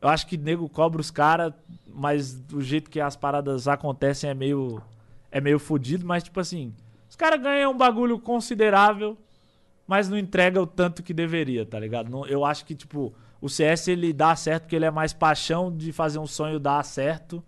eu 0.00 0.08
acho 0.08 0.26
que 0.26 0.36
nego 0.36 0.68
cobra 0.68 1.00
os 1.00 1.10
caras, 1.10 1.52
mas 1.86 2.32
do 2.34 2.60
jeito 2.60 2.90
que 2.90 3.00
as 3.00 3.16
paradas 3.16 3.68
acontecem 3.68 4.30
é 4.30 4.34
meio. 4.34 4.82
É 5.32 5.40
meio 5.40 5.60
fodido, 5.60 6.04
mas 6.04 6.24
tipo 6.24 6.40
assim, 6.40 6.74
os 7.08 7.14
caras 7.14 7.40
ganham 7.40 7.70
um 7.70 7.76
bagulho 7.76 8.18
considerável, 8.18 9.16
mas 9.86 10.08
não 10.08 10.18
entrega 10.18 10.60
o 10.60 10.66
tanto 10.66 11.04
que 11.04 11.14
deveria, 11.14 11.64
tá 11.64 11.78
ligado? 11.78 12.10
Não- 12.10 12.26
eu 12.26 12.44
acho 12.44 12.64
que, 12.64 12.74
tipo, 12.74 13.14
o 13.40 13.48
CS 13.48 13.86
ele 13.92 14.12
dá 14.12 14.34
certo 14.34 14.62
porque 14.64 14.74
ele 14.74 14.86
é 14.86 14.90
mais 14.90 15.12
paixão 15.12 15.70
de 15.72 15.92
fazer 15.92 16.18
um 16.18 16.26
sonho 16.26 16.58
dar 16.58 16.82
certo 16.84 17.40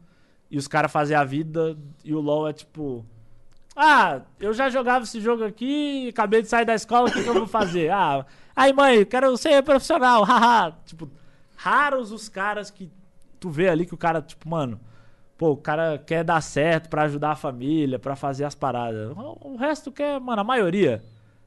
e 0.48 0.56
os 0.56 0.68
caras 0.68 0.92
fazer 0.92 1.16
a 1.16 1.24
vida, 1.24 1.76
e 2.04 2.14
o 2.14 2.20
LoL 2.20 2.48
é 2.48 2.52
tipo. 2.52 3.04
Ah, 3.74 4.20
eu 4.38 4.52
já 4.52 4.68
jogava 4.68 5.04
esse 5.04 5.20
jogo 5.20 5.44
aqui, 5.44 6.08
acabei 6.10 6.42
de 6.42 6.48
sair 6.48 6.64
da 6.64 6.74
escola, 6.74 7.08
o 7.08 7.12
que, 7.12 7.22
que 7.22 7.28
eu 7.28 7.34
vou 7.34 7.46
fazer? 7.46 7.90
Ah, 7.90 8.24
aí 8.54 8.72
mãe, 8.72 9.04
quero 9.04 9.34
ser 9.36 9.62
profissional, 9.62 10.24
haha. 10.28 10.72
tipo, 10.84 11.10
raros 11.56 12.12
os 12.12 12.28
caras 12.28 12.70
que 12.70 12.90
tu 13.40 13.48
vê 13.50 13.68
ali 13.70 13.86
que 13.86 13.94
o 13.94 13.98
cara, 13.98 14.20
tipo, 14.20 14.46
mano, 14.48 14.78
pô, 15.38 15.52
o 15.52 15.56
cara 15.56 15.96
quer 15.98 16.22
dar 16.22 16.40
certo 16.42 16.90
pra 16.90 17.02
ajudar 17.04 17.30
a 17.32 17.36
família, 17.36 17.98
pra 17.98 18.14
fazer 18.14 18.44
as 18.44 18.54
paradas. 18.54 19.10
O 19.16 19.52
o 19.54 19.56
resto 19.56 19.90
quer, 19.90 20.20
mano, 20.20 20.42
a 20.42 20.44
maioria, 20.44 21.02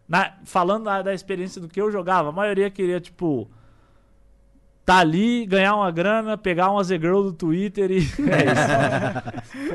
na- 0.08 0.34
falando 0.46 0.86
da, 0.86 1.02
da 1.04 1.14
experiência 1.14 1.62
do 1.62 1.68
que 1.68 1.80
eu 1.80 1.92
jogava, 1.92 2.30
a 2.30 2.32
maioria 2.32 2.72
queria, 2.72 3.00
tipo, 3.00 3.48
tá 4.86 4.98
ali, 5.00 5.46
ganhar 5.48 5.76
uma 5.76 5.90
grana, 5.92 6.38
pegar 6.38 6.70
uma 6.72 6.84
Z-Girl 6.84 7.22
do 7.24 7.34
Twitter 7.34 7.90
e. 7.92 7.98
É 8.30 8.46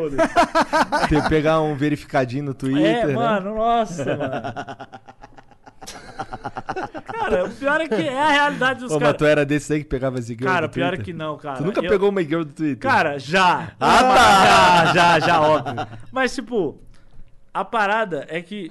isso. 0.06 1.08
Que 1.08 1.28
pegar 1.28 1.60
um 1.60 1.74
verificadinho 1.74 2.44
no 2.44 2.54
Twitter, 2.54 2.84
É, 3.04 3.06
né? 3.06 3.14
mano, 3.14 3.54
nossa, 3.56 4.04
mano. 4.16 4.42
Cara, 7.06 7.44
o 7.46 7.50
pior 7.50 7.80
é 7.80 7.88
que 7.88 7.94
é 7.94 8.20
a 8.20 8.30
realidade 8.30 8.80
dos 8.80 8.90
Ô, 8.90 8.94
mas 8.94 9.02
caras. 9.02 9.16
tu 9.18 9.24
era 9.24 9.44
desse 9.44 9.72
aí 9.72 9.80
que 9.82 9.88
pegava 9.88 10.20
Ziggy 10.20 10.44
Cara, 10.44 10.66
o 10.66 10.68
pior 10.70 10.94
é 10.94 10.96
que 10.96 11.12
não, 11.12 11.36
cara. 11.36 11.56
Tu 11.58 11.64
nunca 11.64 11.80
Eu- 11.80 11.88
pegou 11.90 12.08
uma 12.10 12.22
girl 12.22 12.42
do 12.44 12.52
Twitter? 12.52 12.78
Cara, 12.78 13.18
já. 13.18 13.72
Ah, 13.80 14.84
Já, 14.86 14.92
já, 14.92 15.20
já, 15.20 15.40
óbvio. 15.40 15.86
Mas, 16.12 16.34
tipo, 16.34 16.78
a 17.52 17.64
parada 17.64 18.26
é 18.28 18.40
que 18.42 18.70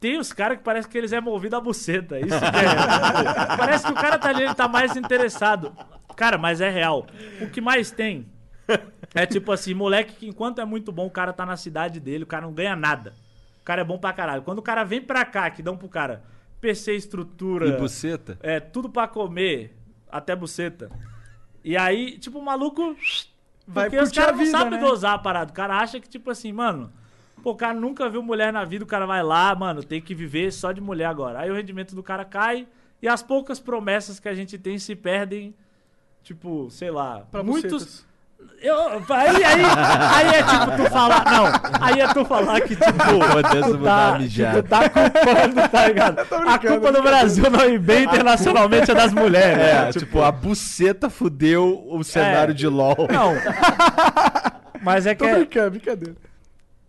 tem 0.00 0.18
os 0.18 0.32
caras 0.32 0.56
que 0.56 0.64
parece 0.64 0.88
que 0.88 0.96
eles 0.96 1.12
é 1.12 1.20
movido 1.20 1.54
a 1.54 1.60
buceta. 1.60 2.18
Isso 2.18 2.28
que 2.28 2.34
é. 2.34 3.46
parece 3.56 3.84
que 3.86 3.92
o 3.92 3.94
cara 3.94 4.18
tá 4.18 4.30
ali, 4.30 4.44
ele 4.44 4.54
tá 4.54 4.66
mais 4.66 4.96
interessado. 4.96 5.72
Cara, 6.16 6.38
mas 6.38 6.60
é 6.60 6.70
real. 6.70 7.06
O 7.40 7.50
que 7.50 7.60
mais 7.60 7.90
tem 7.90 8.26
é 9.14 9.26
tipo 9.26 9.52
assim, 9.52 9.74
moleque 9.74 10.14
que 10.14 10.26
enquanto 10.26 10.60
é 10.60 10.64
muito 10.64 10.90
bom, 10.90 11.06
o 11.06 11.10
cara 11.10 11.32
tá 11.32 11.44
na 11.44 11.56
cidade 11.56 12.00
dele, 12.00 12.24
o 12.24 12.26
cara 12.26 12.46
não 12.46 12.52
ganha 12.52 12.74
nada. 12.74 13.14
O 13.60 13.64
cara 13.64 13.82
é 13.82 13.84
bom 13.84 13.98
pra 13.98 14.12
caralho. 14.12 14.42
Quando 14.42 14.58
o 14.58 14.62
cara 14.62 14.84
vem 14.84 15.02
pra 15.02 15.24
cá, 15.24 15.50
que 15.50 15.62
dão 15.62 15.76
pro 15.76 15.88
cara 15.88 16.22
PC, 16.60 16.94
estrutura. 16.94 17.68
E 17.68 17.72
buceta? 17.72 18.38
É, 18.42 18.58
tudo 18.58 18.88
pra 18.88 19.06
comer, 19.06 19.76
até 20.10 20.34
buceta. 20.34 20.90
E 21.62 21.76
aí, 21.76 22.18
tipo, 22.18 22.38
o 22.38 22.44
maluco. 22.44 22.96
Vai 23.66 23.90
porque 23.90 24.02
os 24.02 24.10
caras 24.10 24.30
a 24.30 24.32
não 24.32 24.38
vida, 24.44 24.50
sabem 24.50 24.78
né? 24.78 24.86
dosar 24.86 25.14
a 25.14 25.18
parada. 25.18 25.50
O 25.50 25.54
cara 25.54 25.78
acha 25.78 26.00
que, 26.00 26.08
tipo 26.08 26.30
assim, 26.30 26.52
mano. 26.52 26.90
Pô, 27.42 27.50
o 27.52 27.56
cara 27.56 27.74
nunca 27.74 28.08
viu 28.08 28.22
mulher 28.22 28.52
na 28.52 28.64
vida, 28.64 28.84
o 28.84 28.86
cara 28.88 29.06
vai 29.06 29.22
lá, 29.22 29.54
mano, 29.54 29.82
tem 29.82 30.00
que 30.00 30.14
viver 30.14 30.52
só 30.52 30.72
de 30.72 30.80
mulher 30.80 31.06
agora. 31.06 31.40
Aí 31.40 31.50
o 31.50 31.54
rendimento 31.54 31.94
do 31.94 32.02
cara 32.02 32.24
cai 32.24 32.66
e 33.00 33.08
as 33.08 33.22
poucas 33.22 33.58
promessas 33.58 34.20
que 34.20 34.28
a 34.28 34.34
gente 34.34 34.58
tem 34.58 34.78
se 34.78 34.94
perdem, 34.94 35.54
tipo, 36.22 36.68
sei 36.70 36.90
lá, 36.90 37.22
Pra 37.30 37.42
muitos. 37.42 37.72
bucetas. 37.84 38.10
Eu, 38.62 38.74
aí, 39.10 39.44
aí, 39.44 39.64
aí 39.64 40.26
é 40.34 40.42
tipo 40.42 40.76
tu 40.84 40.90
falar. 40.90 41.24
Não, 41.26 41.46
aí 41.82 42.00
é 42.00 42.08
tu 42.08 42.24
falar 42.24 42.60
que, 42.62 42.74
tipo. 42.74 42.92
Foda-se, 43.04 43.70
tu 43.72 43.78
tá, 43.84 44.18
mijada. 44.18 44.62
tu 44.62 44.68
tá 44.68 44.88
culpando, 44.88 45.68
tá 45.70 45.86
ligado? 45.88 46.18
A 46.48 46.58
culpa 46.58 46.92
do 46.92 47.02
Brasil 47.02 47.50
não 47.50 47.68
ir 47.68 47.78
bem 47.78 48.04
internacionalmente 48.04 48.90
é 48.90 48.94
das 48.94 49.12
mulheres. 49.12 49.58
É, 49.62 49.84
né? 49.84 49.92
tipo, 49.92 50.22
a 50.22 50.32
buceta 50.32 51.10
fudeu 51.10 51.86
o 51.90 52.02
cenário 52.02 52.52
É. 52.52 52.54
de 52.54 52.66
LoL. 52.66 53.08
Não. 53.10 53.32
Mas 54.82 55.06
é 55.06 55.14
que 55.14 55.22
Tô 55.22 55.28
é, 55.28 55.34
brincando, 55.36 55.70
brincadeira. 55.72 56.16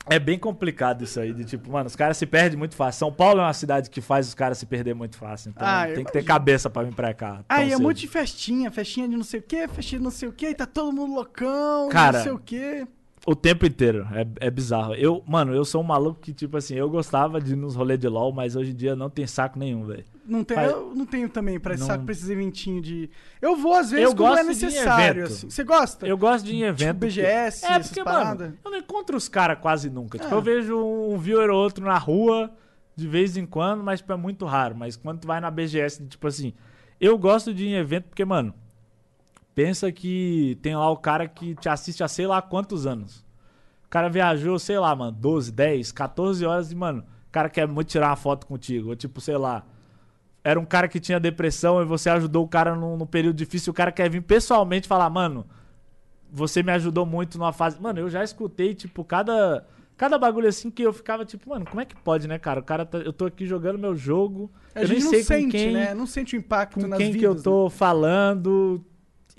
É 0.10 0.20
bem 0.20 0.38
complicado 0.38 1.04
isso 1.04 1.20
aí, 1.20 1.34
de 1.34 1.46
tipo, 1.46 1.72
mano, 1.72 1.88
os 1.88 1.96
caras 1.96 2.18
se 2.18 2.26
perdem 2.26 2.58
muito 2.58 2.76
fácil. 2.76 3.00
São 3.00 3.12
Paulo 3.14 3.40
é 3.40 3.44
uma 3.44 3.54
cidade 3.54 3.90
que 3.90 4.02
faz 4.02 4.28
os 4.28 4.34
caras 4.34 4.58
se 4.58 4.66
perder 4.66 4.94
muito 4.94 5.18
fácil. 5.18 5.50
Então 5.50 5.68
Ah, 5.68 5.86
tem 5.88 6.04
que 6.04 6.12
ter 6.12 6.24
cabeça 6.24 6.70
pra 6.70 6.84
vir 6.84 6.94
pra 6.94 7.14
cá. 7.14 7.44
tão 7.48 7.58
Aí 7.58 7.68
é 7.68 7.72
cedo. 7.72 7.82
muito 7.84 7.98
de 8.00 8.08
festinha, 8.08 8.72
festinha 8.72 9.08
de 9.08 9.16
não 9.16 9.24
sei 9.24 9.40
o 9.40 9.44
que, 9.44 9.68
festinha 9.68 10.00
de 10.00 10.04
não 10.04 10.12
sei 10.12 10.28
o 10.30 10.34
que, 10.34 10.50
e 10.50 10.56
tá 10.56 10.66
todo 10.66 10.92
mundo 10.92 11.14
loucão, 11.14 11.90
Cara, 11.90 12.18
não 12.18 12.24
sei 12.24 12.32
o 12.32 12.40
que. 12.40 12.88
O 13.26 13.36
tempo 13.36 13.66
inteiro. 13.68 14.08
É, 14.14 14.48
é 14.48 14.50
bizarro. 14.52 14.96
Eu, 14.96 15.24
mano, 15.28 15.54
eu 15.54 15.64
sou 15.64 15.82
um 15.82 15.84
maluco 15.86 16.20
que, 16.20 16.34
tipo 16.34 16.58
assim, 16.58 16.74
eu 16.76 16.90
gostava 16.90 17.40
de 17.40 17.54
ir 17.54 17.56
nos 17.56 17.76
rolês 17.76 18.00
de 18.00 18.08
LOL, 18.08 18.32
mas 18.34 18.56
hoje 18.56 18.72
em 18.72 18.76
dia 18.76 18.96
não 18.96 19.10
tem 19.12 19.28
saco 19.28 19.60
nenhum, 19.60 19.86
velho. 19.86 20.04
Não 20.26 20.44
tem, 20.44 20.56
Pai, 20.56 20.68
eu 20.70 20.94
não 20.96 21.06
tenho 21.06 21.30
também 21.30 21.60
pra 21.60 21.74
esse 21.74 21.82
não- 21.82 21.88
saco 21.88 22.04
pra 22.04 22.12
esses 22.14 22.30
eventinhos 22.30 22.82
de. 22.84 23.10
Eu 23.42 23.56
vou 23.58 23.74
às 23.76 23.92
vezes 23.92 24.06
Eu 24.10 24.16
quando 24.16 24.40
é 24.40 24.44
necessário. 24.44 25.26
assim. 25.26 25.50
Você 25.50 25.64
gosta? 25.64 26.08
Eu 26.08 26.18
gosto 26.18 26.46
de 26.46 26.52
ir 26.54 26.56
em 26.58 26.64
evento. 26.64 26.94
Tipo 26.94 27.06
BGS, 27.06 27.62
porque... 27.62 27.74
É, 27.74 27.80
porque, 27.80 28.04
paradas. 28.04 28.48
mano, 28.48 28.58
eu 28.66 28.72
não 28.72 28.78
encontro 28.80 29.16
os 29.18 29.28
caras 29.30 29.60
quase 29.60 29.90
nunca. 29.90 30.18
Tipo, 30.18 30.34
Ah. 30.34 30.38
eu 30.38 30.42
vejo 30.42 30.78
um 30.78 31.18
viewer 31.18 31.50
ou 31.52 31.58
outro 31.62 31.86
na 31.86 31.98
rua, 31.98 32.50
de 32.96 33.08
vez 33.08 33.38
em 33.38 33.46
quando, 33.46 33.84
mas 33.84 34.00
tipo, 34.00 34.14
é 34.14 34.18
muito 34.18 34.46
raro. 34.46 34.76
Mas 34.76 34.96
quando 34.96 35.20
tu 35.20 35.28
vai 35.28 35.40
na 35.40 35.52
BGS, 35.52 36.04
tipo 36.08 36.28
assim, 36.28 36.54
eu 37.00 37.18
gosto 37.20 37.54
de 37.54 37.66
ir 37.66 37.68
em 37.70 37.76
evento 37.76 38.06
porque, 38.06 38.24
mano, 38.26 38.54
pensa 39.54 39.92
que 39.92 40.58
tem 40.62 40.76
lá 40.76 40.90
o 40.90 40.98
cara 40.98 41.28
que 41.28 41.56
te 41.56 41.70
assiste 41.70 42.04
há 42.04 42.08
sei 42.08 42.28
lá 42.28 42.42
quantos 42.42 42.86
anos. 42.86 43.26
O 43.86 43.90
cara 43.90 44.10
viajou, 44.10 44.58
sei 44.58 44.80
lá, 44.80 44.96
mano, 44.96 45.12
12, 45.12 45.52
10, 45.52 45.92
14 45.92 46.46
horas 46.46 46.72
e, 46.72 46.76
mano, 46.76 47.04
o 47.28 47.32
cara 47.32 47.50
quer 47.50 47.68
muito 47.68 47.90
tirar 47.90 48.10
uma 48.10 48.16
foto 48.16 48.48
contigo. 48.48 48.90
Ou 48.90 48.96
tipo, 48.96 49.20
sei 49.20 49.38
lá, 49.38 49.66
era 50.44 50.60
um 50.60 50.66
cara 50.66 50.88
que 50.88 51.00
tinha 51.00 51.20
depressão 51.20 51.82
e 51.82 51.86
você 51.86 52.10
ajudou 52.10 52.46
o 52.46 52.48
cara 52.48 52.76
num, 52.76 52.96
num 52.98 53.06
período 53.06 53.36
difícil, 53.36 53.72
o 53.72 53.74
cara 53.74 53.92
quer 53.92 54.10
vir 54.10 54.22
pessoalmente 54.22 54.88
falar, 54.88 55.10
mano, 55.10 55.46
você 56.32 56.64
me 56.64 56.72
ajudou 56.72 57.06
muito 57.06 57.38
numa 57.38 57.52
fase. 57.52 57.80
Mano, 57.82 58.00
eu 58.00 58.10
já 58.10 58.24
escutei, 58.24 58.74
tipo, 58.74 59.04
cada. 59.04 59.66
Cada 59.98 60.18
bagulho 60.18 60.48
assim 60.48 60.72
que 60.72 60.82
eu 60.82 60.92
ficava, 60.92 61.24
tipo, 61.24 61.48
mano, 61.52 61.64
como 61.64 61.80
é 61.80 61.86
que 61.86 61.96
pode, 61.96 62.28
né, 62.28 62.40
cara? 62.40 62.60
O 62.60 62.64
cara 62.64 62.84
tá, 62.86 62.98
eu 62.98 63.14
tô 63.14 63.26
aqui 63.26 63.46
jogando 63.46 63.78
meu 63.78 63.96
jogo. 63.96 64.50
A 64.74 64.82
eu 64.82 64.88
gente 64.88 64.96
nem 64.96 65.04
não 65.04 65.10
sei 65.12 65.24
sente, 65.24 65.52
quem, 65.52 65.74
né? 65.74 65.94
Não 65.94 66.08
sente 66.08 66.36
o 66.36 66.40
impacto 66.40 66.80
com 66.80 66.88
nas 66.88 66.98
quem 66.98 67.12
que 67.12 67.20
vidas. 67.20 67.38
eu 67.38 67.44
tô 67.44 67.70
falando. 67.70 68.84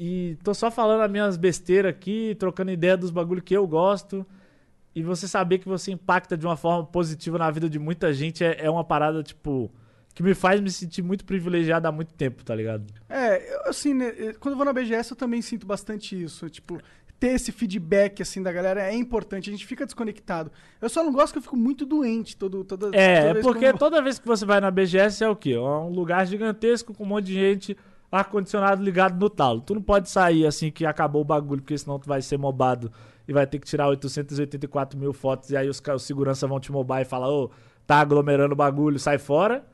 E 0.04 0.36
tô 0.42 0.52
só 0.52 0.68
falando 0.68 1.02
as 1.02 1.08
minhas 1.08 1.36
besteiras 1.36 1.90
aqui, 1.90 2.34
trocando 2.36 2.72
ideia 2.72 2.96
dos 2.96 3.12
bagulhos 3.12 3.44
que 3.44 3.56
eu 3.56 3.64
gosto. 3.68 4.26
E 4.96 5.00
você 5.00 5.28
saber 5.28 5.58
que 5.58 5.68
você 5.68 5.92
impacta 5.92 6.36
de 6.36 6.44
uma 6.44 6.56
forma 6.56 6.84
positiva 6.84 7.38
na 7.38 7.48
vida 7.52 7.70
de 7.70 7.78
muita 7.78 8.12
gente 8.12 8.42
é, 8.42 8.64
é 8.64 8.68
uma 8.68 8.82
parada, 8.82 9.22
tipo, 9.22 9.70
que 10.12 10.20
me 10.20 10.34
faz 10.34 10.60
me 10.60 10.72
sentir 10.72 11.02
muito 11.02 11.24
privilegiado 11.24 11.86
há 11.86 11.92
muito 11.92 12.12
tempo, 12.14 12.42
tá 12.42 12.52
ligado? 12.52 12.84
É, 13.08 13.60
assim, 13.64 13.94
né, 13.94 14.12
eh, 14.18 14.34
quando 14.40 14.54
eu 14.54 14.56
vou 14.56 14.64
na 14.64 14.72
BGS 14.72 15.12
eu 15.12 15.16
também 15.16 15.40
sinto 15.40 15.68
bastante 15.68 16.20
isso. 16.20 16.50
Tipo, 16.50 16.80
ter 17.20 17.34
esse 17.34 17.52
feedback, 17.52 18.22
assim, 18.22 18.42
da 18.42 18.50
galera 18.50 18.82
é 18.82 18.96
importante. 18.96 19.50
A 19.50 19.52
gente 19.52 19.64
fica 19.64 19.84
desconectado. 19.84 20.50
Eu 20.80 20.88
só 20.88 21.04
não 21.04 21.12
gosto 21.12 21.34
que 21.34 21.38
eu 21.38 21.42
fico 21.42 21.56
muito 21.56 21.86
doente 21.86 22.36
todo, 22.36 22.64
toda, 22.64 22.86
toda 22.86 22.96
É, 22.96 23.18
é 23.18 23.32
vez 23.34 23.36
que 23.36 23.52
porque 23.52 23.66
eu 23.66 23.78
toda 23.78 24.02
vez 24.02 24.18
que 24.18 24.26
você 24.26 24.44
vai 24.44 24.60
na 24.60 24.68
BGS 24.68 25.22
é 25.22 25.28
o 25.28 25.36
quê? 25.36 25.52
É 25.52 25.60
um 25.60 25.90
lugar 25.90 26.26
gigantesco 26.26 26.92
com 26.92 27.04
um 27.04 27.06
monte 27.06 27.26
de 27.26 27.34
gente, 27.34 27.76
ar-condicionado 28.16 28.82
ligado 28.82 29.18
no 29.18 29.30
talo. 29.30 29.60
Tu 29.60 29.74
não 29.74 29.82
pode 29.82 30.08
sair 30.10 30.46
assim 30.46 30.70
que 30.70 30.84
acabou 30.84 31.22
o 31.22 31.24
bagulho, 31.24 31.62
porque 31.62 31.76
senão 31.78 31.98
tu 31.98 32.06
vai 32.08 32.20
ser 32.22 32.36
mobado 32.38 32.92
e 33.26 33.32
vai 33.32 33.46
ter 33.46 33.58
que 33.58 33.66
tirar 33.66 33.88
884 33.88 34.98
mil 34.98 35.12
fotos 35.12 35.50
e 35.50 35.56
aí 35.56 35.68
os, 35.68 35.80
os 35.94 36.02
segurança 36.02 36.46
vão 36.46 36.60
te 36.60 36.70
mobar 36.70 37.00
e 37.02 37.04
falar, 37.04 37.30
ô, 37.30 37.50
tá 37.86 37.96
aglomerando 38.00 38.52
o 38.52 38.56
bagulho, 38.56 38.98
sai 38.98 39.18
fora. 39.18 39.64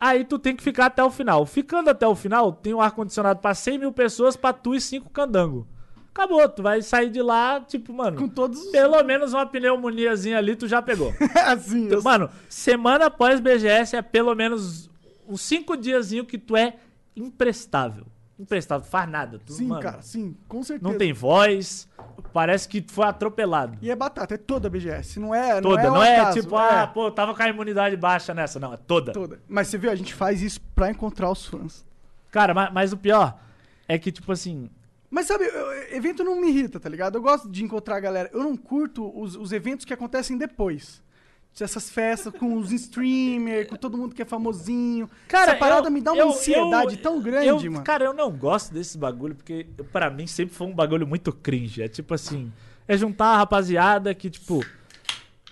Aí 0.00 0.24
tu 0.24 0.38
tem 0.38 0.56
que 0.56 0.62
ficar 0.62 0.86
até 0.86 1.02
o 1.04 1.10
final. 1.10 1.46
Ficando 1.46 1.88
até 1.88 2.06
o 2.06 2.14
final, 2.14 2.52
tem 2.52 2.74
um 2.74 2.80
ar-condicionado 2.80 3.38
pra 3.40 3.54
100 3.54 3.78
mil 3.78 3.92
pessoas, 3.92 4.36
pra 4.36 4.52
tu 4.52 4.74
e 4.74 4.80
cinco 4.80 5.08
candango. 5.10 5.66
Acabou, 6.12 6.46
tu 6.48 6.62
vai 6.62 6.82
sair 6.82 7.08
de 7.08 7.22
lá, 7.22 7.60
tipo, 7.60 7.92
mano, 7.92 8.18
Com 8.18 8.28
todos 8.28 8.60
os... 8.60 8.70
pelo 8.70 9.02
menos 9.04 9.32
uma 9.32 9.46
pneumoniazinha 9.46 10.36
ali 10.38 10.56
tu 10.56 10.66
já 10.66 10.82
pegou. 10.82 11.12
assim, 11.46 11.86
eu- 11.88 12.02
Mano, 12.02 12.28
semana 12.48 13.06
após 13.06 13.40
BGS 13.40 13.96
é 13.96 14.02
pelo 14.02 14.34
menos 14.34 14.90
uns 15.26 15.40
cinco 15.40 15.76
diazinho 15.76 16.26
que 16.26 16.36
tu 16.36 16.54
é 16.56 16.74
imprestável. 17.16 18.06
Imprestável, 18.38 18.84
faz 18.86 19.08
nada. 19.08 19.38
Tu, 19.44 19.52
Sim, 19.52 19.66
mano, 19.68 19.82
cara, 19.82 20.02
sim, 20.02 20.36
com 20.48 20.62
certeza. 20.62 20.90
Não 20.90 20.98
tem 20.98 21.12
voz, 21.12 21.88
parece 22.32 22.66
que 22.68 22.84
foi 22.88 23.06
atropelado. 23.06 23.78
E 23.80 23.90
é 23.90 23.94
batata, 23.94 24.34
é 24.34 24.38
toda 24.38 24.66
a 24.66 24.70
BGS. 24.70 25.20
Não 25.20 25.34
é. 25.34 25.60
Toda, 25.60 25.90
um 25.90 25.94
não 25.94 26.02
é, 26.02 26.16
acaso, 26.16 26.40
tipo, 26.40 26.56
ah, 26.56 26.86
pô, 26.86 27.10
tava 27.10 27.34
com 27.34 27.42
a 27.42 27.48
imunidade 27.48 27.96
baixa 27.96 28.34
nessa, 28.34 28.58
não, 28.58 28.72
é 28.72 28.76
toda. 28.76 29.12
toda. 29.12 29.40
Mas 29.46 29.68
você 29.68 29.78
viu, 29.78 29.90
a 29.90 29.94
gente 29.94 30.12
faz 30.14 30.42
isso 30.42 30.60
pra 30.74 30.90
encontrar 30.90 31.30
os 31.30 31.46
fãs. 31.46 31.84
Cara, 32.30 32.52
mas, 32.54 32.72
mas 32.72 32.92
o 32.92 32.96
pior 32.96 33.38
é 33.86 33.98
que, 33.98 34.10
tipo 34.10 34.32
assim, 34.32 34.68
Mas 35.10 35.26
sabe, 35.26 35.44
eu- 35.44 35.94
evento 35.94 36.24
não 36.24 36.40
me 36.40 36.48
irrita, 36.48 36.80
tá 36.80 36.88
ligado? 36.88 37.16
Eu 37.18 37.22
gosto 37.22 37.48
de 37.48 37.62
encontrar 37.62 37.96
a 37.96 38.00
galera. 38.00 38.30
Eu 38.32 38.42
não 38.42 38.56
curto 38.56 39.12
os, 39.16 39.36
os 39.36 39.52
eventos 39.52 39.84
que 39.84 39.92
acontecem 39.92 40.38
depois. 40.38 41.02
Essas 41.60 41.90
festas 41.90 42.32
com 42.36 42.56
os 42.56 42.72
streamers, 42.72 43.68
com 43.68 43.76
todo 43.76 43.96
mundo 43.98 44.14
que 44.14 44.22
é 44.22 44.24
famosinho. 44.24 45.08
Cara, 45.28 45.50
Essa 45.52 45.58
parada 45.60 45.88
eu- 45.88 45.92
me 45.92 46.00
dá 46.00 46.12
uma 46.12 46.22
eu- 46.22 46.28
ansiedade 46.30 46.96
eu- 46.96 47.02
tão 47.02 47.20
grande, 47.20 47.68
mano. 47.68 47.84
Cara, 47.84 48.04
eu 48.04 48.12
não 48.14 48.30
gosto 48.32 48.72
desses 48.74 48.96
bagulho, 48.96 49.34
porque 49.34 49.66
pra 49.92 50.10
mim 50.10 50.26
sempre 50.26 50.54
foi 50.54 50.66
um 50.66 50.74
bagulho 50.74 51.06
muito 51.06 51.30
cringe. 51.32 51.82
É 51.82 51.88
tipo 51.88 52.14
assim, 52.14 52.50
é 52.88 52.96
juntar 52.96 53.26
a 53.26 53.36
rapaziada 53.36 54.14
que, 54.14 54.28
tipo. 54.30 54.60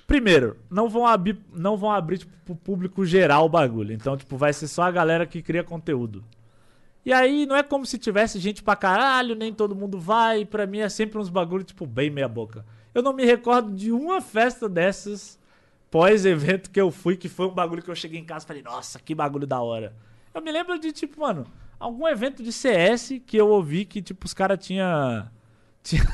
Primeiro, 0.06 0.56
não 0.68 0.88
vão 0.88 1.06
abrir, 1.06 1.38
não 1.52 1.76
vão 1.76 1.92
abrir 1.92 2.18
tipo, 2.18 2.32
pro 2.44 2.56
público 2.56 3.04
geral 3.06 3.46
o 3.46 3.48
bagulho. 3.48 3.92
Então, 3.92 4.16
tipo, 4.16 4.36
vai 4.36 4.52
ser 4.52 4.66
só 4.66 4.82
a 4.82 4.90
galera 4.90 5.24
que 5.26 5.40
cria 5.40 5.62
conteúdo. 5.62 6.24
E 7.06 7.12
aí, 7.12 7.46
não 7.46 7.54
é 7.54 7.62
como 7.62 7.86
se 7.86 7.96
tivesse 7.96 8.38
gente 8.40 8.62
pra 8.62 8.74
caralho, 8.74 9.36
nem 9.36 9.54
todo 9.54 9.76
mundo 9.76 9.98
vai. 10.00 10.44
Pra 10.44 10.66
mim 10.66 10.78
é 10.80 10.88
sempre 10.88 11.18
uns 11.18 11.28
bagulho, 11.28 11.62
tipo, 11.62 11.86
bem 11.86 12.10
meia 12.10 12.26
boca. 12.28 12.64
Eu 12.92 13.02
não 13.02 13.12
me 13.12 13.24
recordo 13.24 13.70
de 13.72 13.92
uma 13.92 14.20
festa 14.20 14.68
dessas 14.68 15.38
pós-evento 15.90 16.70
que 16.70 16.80
eu 16.80 16.90
fui, 16.90 17.16
que 17.16 17.28
foi 17.28 17.46
um 17.46 17.54
bagulho 17.54 17.82
que 17.82 17.90
eu 17.90 17.94
cheguei 17.94 18.20
em 18.20 18.24
casa 18.24 18.44
e 18.44 18.48
falei, 18.48 18.62
nossa, 18.62 18.98
que 18.98 19.14
bagulho 19.14 19.46
da 19.46 19.60
hora. 19.60 19.92
Eu 20.32 20.40
me 20.40 20.52
lembro 20.52 20.78
de, 20.78 20.92
tipo, 20.92 21.20
mano, 21.20 21.46
algum 21.78 22.06
evento 22.06 22.42
de 22.42 22.52
CS 22.52 23.20
que 23.26 23.36
eu 23.36 23.48
ouvi 23.48 23.84
que, 23.84 24.00
tipo, 24.00 24.26
os 24.26 24.34
caras 24.34 24.64
tinham 24.64 25.28
tinha 25.82 26.04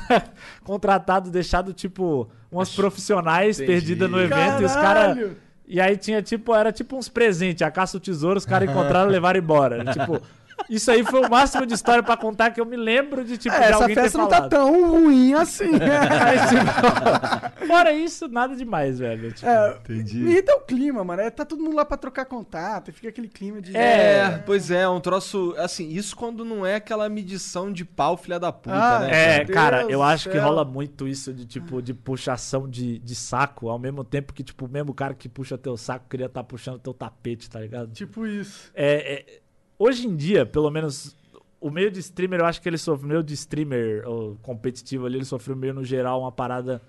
contratado, 0.63 1.29
deixado, 1.29 1.73
tipo, 1.73 2.29
umas 2.51 2.73
profissionais 2.73 3.59
Entendi. 3.59 3.71
perdidas 3.71 4.09
no 4.09 4.19
evento 4.19 4.61
e 4.61 4.65
os 4.65 4.73
caras. 4.73 5.15
Caralho! 5.15 5.37
E 5.67 5.81
aí 5.81 5.97
tinha, 5.97 6.21
tipo, 6.21 6.55
era 6.55 6.71
tipo 6.71 6.95
uns 6.95 7.09
presentes, 7.09 7.61
a 7.61 7.69
caça 7.69 7.97
ao 7.97 8.01
tesouro, 8.01 8.37
os 8.37 8.45
caras 8.45 8.69
encontraram 8.69 9.09
e 9.09 9.11
levaram 9.13 9.37
embora. 9.37 9.83
tipo, 9.91 10.21
isso 10.69 10.89
aí 10.91 11.03
foi 11.03 11.21
o 11.25 11.29
máximo 11.29 11.65
de 11.65 11.73
história 11.73 12.01
pra 12.03 12.17
contar 12.17 12.51
que 12.51 12.59
eu 12.59 12.65
me 12.65 12.75
lembro 12.75 13.23
de, 13.23 13.37
tipo, 13.37 13.55
É, 13.55 13.59
de 13.59 13.65
essa 13.65 13.75
alguém 13.75 13.95
ter 13.95 14.01
festa 14.03 14.17
não 14.17 14.27
tá 14.27 14.47
tão 14.47 14.89
ruim 14.91 15.33
assim. 15.33 15.69
Mas, 15.71 16.49
tipo, 16.49 17.67
fora 17.67 17.91
isso, 17.91 18.27
nada 18.27 18.55
demais, 18.55 18.99
velho. 18.99 19.31
Tipo, 19.31 19.47
É, 19.47 19.77
Entendi. 19.77 20.17
me 20.17 20.31
irrita 20.31 20.53
o 20.55 20.61
clima, 20.61 21.03
mano. 21.03 21.21
É, 21.21 21.29
tá 21.29 21.45
todo 21.45 21.63
mundo 21.63 21.75
lá 21.75 21.85
pra 21.85 21.97
trocar 21.97 22.25
contato, 22.25 22.89
e 22.89 22.91
fica 22.91 23.09
aquele 23.09 23.27
clima 23.27 23.61
de. 23.61 23.75
É, 23.75 24.41
pois 24.45 24.71
é, 24.71 24.87
um 24.87 24.99
troço. 24.99 25.53
Assim, 25.57 25.89
isso 25.89 26.15
quando 26.15 26.43
não 26.43 26.65
é 26.65 26.75
aquela 26.75 27.07
medição 27.09 27.71
de 27.71 27.85
pau, 27.85 28.17
filha 28.17 28.39
da 28.39 28.51
puta, 28.51 28.75
Ah, 28.75 28.99
né? 28.99 29.37
É, 29.37 29.45
cara, 29.45 29.79
Deus 29.79 29.91
eu 29.91 30.03
acho 30.03 30.29
que 30.29 30.37
rola 30.37 30.63
muito 30.65 31.07
isso 31.07 31.33
de 31.33 31.45
tipo 31.45 31.81
de 31.81 31.93
puxação 31.93 32.67
de, 32.67 32.99
de 32.99 33.15
saco, 33.15 33.69
ao 33.69 33.79
mesmo 33.79 34.03
tempo 34.03 34.33
que, 34.33 34.43
tipo, 34.43 34.65
o 34.65 34.69
mesmo 34.69 34.93
cara 34.93 35.13
que 35.13 35.29
puxa 35.29 35.57
teu 35.57 35.77
saco 35.77 36.05
queria 36.09 36.25
estar 36.27 36.43
puxando 36.43 36.79
teu 36.79 36.93
tapete, 36.93 37.49
tá 37.49 37.59
ligado? 37.59 37.91
Tipo 37.91 38.25
isso. 38.25 38.71
É, 38.73 39.13
é, 39.13 39.39
hoje 39.77 40.07
em 40.07 40.15
dia, 40.15 40.45
pelo 40.45 40.69
menos, 40.69 41.15
o 41.59 41.69
meio 41.69 41.89
de 41.91 41.99
streamer, 41.99 42.39
eu 42.41 42.45
acho 42.45 42.61
que 42.61 42.69
ele 42.69 42.77
sofreu, 42.77 43.07
meio 43.07 43.23
de 43.23 43.33
streamer 43.33 44.07
ou 44.07 44.35
competitivo 44.41 45.05
ali, 45.05 45.17
ele 45.17 45.25
sofreu 45.25 45.55
meio 45.55 45.73
no 45.73 45.83
geral 45.83 46.21
uma 46.21 46.31
parada 46.31 46.81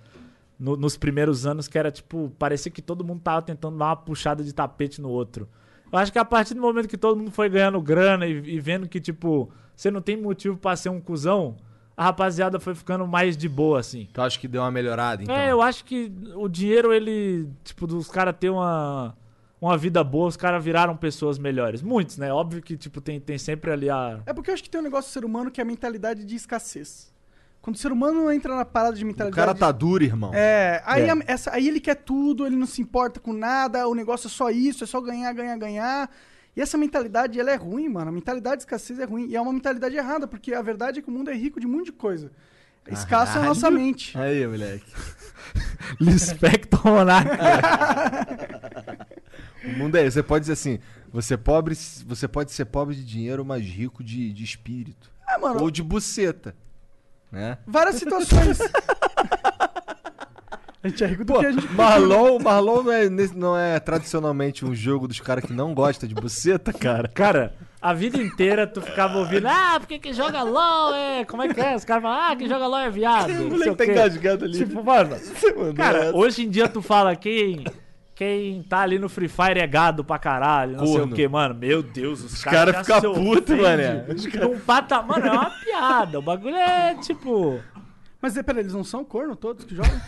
no- 0.59 0.77
nos 0.77 0.97
primeiros 0.97 1.47
anos 1.47 1.69
que 1.69 1.79
era 1.79 1.91
tipo, 1.91 2.33
parecia 2.39 2.71
que 2.71 2.83
todo 2.83 3.05
mundo 3.05 3.21
tava 3.21 3.43
tentando 3.43 3.79
dar 3.79 3.87
uma 3.87 3.97
puxada 3.97 4.43
de 4.43 4.53
tapete 4.53 5.01
no 5.01 5.09
outro. 5.09 5.49
Eu 5.91 5.99
acho 5.99 6.13
que 6.13 6.19
a 6.19 6.25
partir 6.25 6.53
do 6.55 6.61
momento 6.61 6.87
que 6.89 6.99
todo 6.99 7.17
mundo 7.17 7.31
foi 7.31 7.49
ganhando 7.49 7.81
grana 7.81 8.27
e, 8.27 8.33
e 8.57 8.61
vendo 8.61 8.87
que, 8.89 9.01
tipo, 9.01 9.49
você 9.75 9.91
não 9.91 10.03
tem 10.03 10.17
motivo 10.17 10.57
pra 10.57 10.77
ser 10.77 10.91
um 10.91 11.01
cuzão, 11.01 11.57
a 11.97 12.05
rapaziada 12.05 12.61
foi 12.61 12.75
ficando 12.75 13.07
mais 13.07 13.37
de 13.37 13.49
boa, 13.49 13.81
assim. 13.81 14.07
Tu 14.13 14.21
acha 14.21 14.39
que 14.39 14.47
deu 14.47 14.61
uma 14.63 14.71
melhorada, 14.71 15.23
então? 15.23 15.35
É, 15.35 15.51
eu 15.51 15.63
acho 15.63 15.85
que 15.85 16.13
o 16.37 16.47
dinheiro, 16.49 16.93
ele. 16.93 17.49
Tipo, 17.65 17.87
dos 17.87 18.09
caras 18.09 18.37
ter 18.39 18.51
uma, 18.51 19.17
uma 19.61 19.77
vida 19.77 20.03
boa, 20.05 20.29
os 20.29 20.37
caras 20.37 20.63
viraram 20.63 20.97
pessoas 20.97 21.39
melhores. 21.39 21.83
Muitos, 21.83 22.17
né? 22.19 22.33
Óbvio 22.33 22.63
que, 22.63 22.77
tipo, 22.77 23.01
tem, 23.01 23.19
tem 23.21 23.39
sempre 23.39 23.71
ali 23.71 23.91
a. 23.91 24.21
É 24.27 24.33
porque 24.33 24.51
eu 24.51 24.55
acho 24.55 24.63
que 24.63 24.71
tem 24.71 24.81
um 24.81 24.85
negócio 24.85 25.11
do 25.11 25.13
ser 25.13 25.25
humano 25.25 25.51
que 25.51 25.61
é 25.61 25.63
a 25.63 25.67
mentalidade 25.67 26.25
de 26.25 26.35
escassez. 26.37 27.13
Quando 27.61 27.75
o 27.75 27.79
ser 27.79 27.91
humano 27.93 28.31
entra 28.31 28.55
na 28.55 28.65
parada 28.65 28.97
de 28.97 29.03
O 29.03 29.07
mentalidade. 29.07 29.35
cara 29.37 29.55
tá 29.55 29.71
duro, 29.73 30.03
irmão. 30.05 30.31
É, 30.33 30.81
aí, 30.87 31.03
É. 31.03 31.11
a- 31.11 31.19
essa, 31.27 31.53
aí 31.53 31.67
ele 31.69 31.81
quer 31.81 31.97
tudo, 31.97 32.47
ele 32.47 32.55
não 32.57 32.67
se 32.67 32.81
importa 32.81 33.19
com 33.21 33.33
nada, 33.33 33.87
o 33.89 33.95
negócio 33.95 34.29
é 34.29 34.31
só 34.31 34.49
isso, 34.49 34.85
é 34.85 34.87
só 34.87 35.01
ganhar, 35.01 35.33
ganhar, 35.33 35.57
ganhar. 35.59 36.09
E 36.57 36.61
essa 36.63 36.79
mentalidade, 36.79 37.39
ela 37.39 37.51
é 37.51 37.57
ruim, 37.57 37.89
mano. 37.89 38.09
A 38.09 38.13
mentalidade 38.13 38.57
de 38.59 38.63
escassez 38.63 38.99
é 39.01 39.05
ruim. 39.05 39.27
E 39.29 39.37
é 39.37 39.41
uma 39.41 39.53
mentalidade 39.53 39.97
errada, 39.97 40.27
porque 40.27 40.55
a 40.55 40.63
verdade 40.63 41.01
é 41.01 41.03
que 41.03 41.09
o 41.09 41.13
mundo 41.13 41.31
é 41.31 41.35
rico 41.35 41.61
de 41.61 41.67
um 41.67 41.71
monte 41.71 41.87
de 41.87 41.93
coisa. 41.93 42.31
Escassa 42.87 43.11
é 43.11 43.23
a 43.23 43.27
Caralho. 43.35 43.49
nossa 43.49 43.71
mente. 43.71 44.17
Aí, 44.17 44.47
moleque. 44.47 44.91
Lispector 46.01 46.85
Monarca. 46.87 47.37
O 49.75 49.79
mundo 49.79 49.97
é. 49.97 50.11
Você 50.11 50.23
pode 50.23 50.43
dizer 50.43 50.55
assim: 50.55 50.79
você, 51.13 51.35
é 51.35 51.37
pobre, 51.37 51.75
você 51.75 52.29
pode 52.29 52.53
ser 52.53 52.65
pobre 52.67 52.95
de 52.95 53.05
dinheiro, 53.05 53.45
mas 53.45 53.65
rico 53.65 54.03
de, 54.03 54.33
de 54.33 54.45
espírito. 54.45 55.11
É, 55.29 55.39
mano, 55.39 55.63
Ou 55.63 55.71
de 55.71 55.83
buceta. 55.83 56.55
Né? 57.31 57.59
várias 57.67 57.97
situações. 57.97 58.59
a 60.83 60.89
gente 60.89 61.05
é 61.05 61.07
rico 61.07 61.25
do 61.25 61.35
Pô, 61.35 61.41
que 61.41 61.47
a 61.47 61.53
gente. 61.53 61.71
Marlon, 61.73 62.39
Marlon 62.39 62.83
não, 62.83 62.93
é, 62.93 63.11
não 63.35 63.59
é 63.59 63.79
tradicionalmente 63.79 64.65
um 64.65 64.75
jogo 64.75 65.07
dos 65.07 65.21
caras 65.21 65.45
que 65.45 65.53
não 65.53 65.75
gosta 65.75 66.09
de 66.09 66.15
buceta, 66.15 66.73
cara. 66.73 67.09
Cara, 67.09 67.55
a 67.81 67.93
vida 67.93 68.19
inteira 68.19 68.67
tu 68.67 68.81
ficava 68.81 69.19
ouvindo, 69.19 69.47
ah, 69.47 69.77
porque 69.79 69.99
quem 69.99 70.13
joga 70.13 70.43
LOL 70.43 70.95
é. 70.95 71.25
Como 71.25 71.43
é 71.43 71.53
que 71.53 71.61
é? 71.61 71.77
Os 71.77 71.85
caras 71.85 72.03
falam, 72.03 72.19
ah, 72.19 72.37
quem 72.37 72.49
joga 72.49 72.67
LOL 72.67 72.81
é 72.81 72.91
viado. 72.91 73.31
o 73.55 73.77
tá 73.77 73.85
quê. 73.85 73.93
engasgado 73.93 74.45
ali. 74.47 74.59
Tipo, 74.59 74.83
mano, 74.83 75.17
cara, 75.77 76.07
essa. 76.07 76.17
hoje 76.17 76.45
em 76.45 76.51
dia 76.51 76.69
tu 76.69 76.81
fala 76.81 77.15
quem. 77.15 77.65
Quem 78.19 78.65
tá 78.65 78.81
ali 78.81 78.99
no 78.99 79.09
Free 79.09 79.29
Fire 79.29 79.61
é 79.61 79.67
gado 79.69 80.03
pra 80.03 80.19
caralho, 80.19 80.77
não 80.77 80.87
sei 80.87 80.97
Corno. 80.97 81.13
o 81.13 81.15
que, 81.15 81.29
mano. 81.29 81.55
Meu 81.55 81.85
Deus, 81.85 82.25
os, 82.25 82.43
cara 82.43 82.73
caras 82.73 82.79
fica 82.85 82.95
já 82.95 83.01
se 83.01 83.07
puto, 83.15 83.53
ofendem 83.53 83.63
mané. 83.63 84.05
Num 84.43 84.59
pata... 84.59 85.01
Mano, 85.01 85.25
é 85.25 85.31
uma 85.31 85.51
piada. 85.51 86.19
O 86.19 86.23
bagulho 86.23 86.57
é 86.57 86.97
tipo. 86.97 87.61
Mas 88.21 88.37
é, 88.37 88.43
peraí, 88.43 88.63
eles 88.63 88.75
não 88.75 88.83
são 88.83 89.05
corno 89.05 89.37
todos 89.37 89.65
que 89.65 89.73
jogam? 89.73 89.93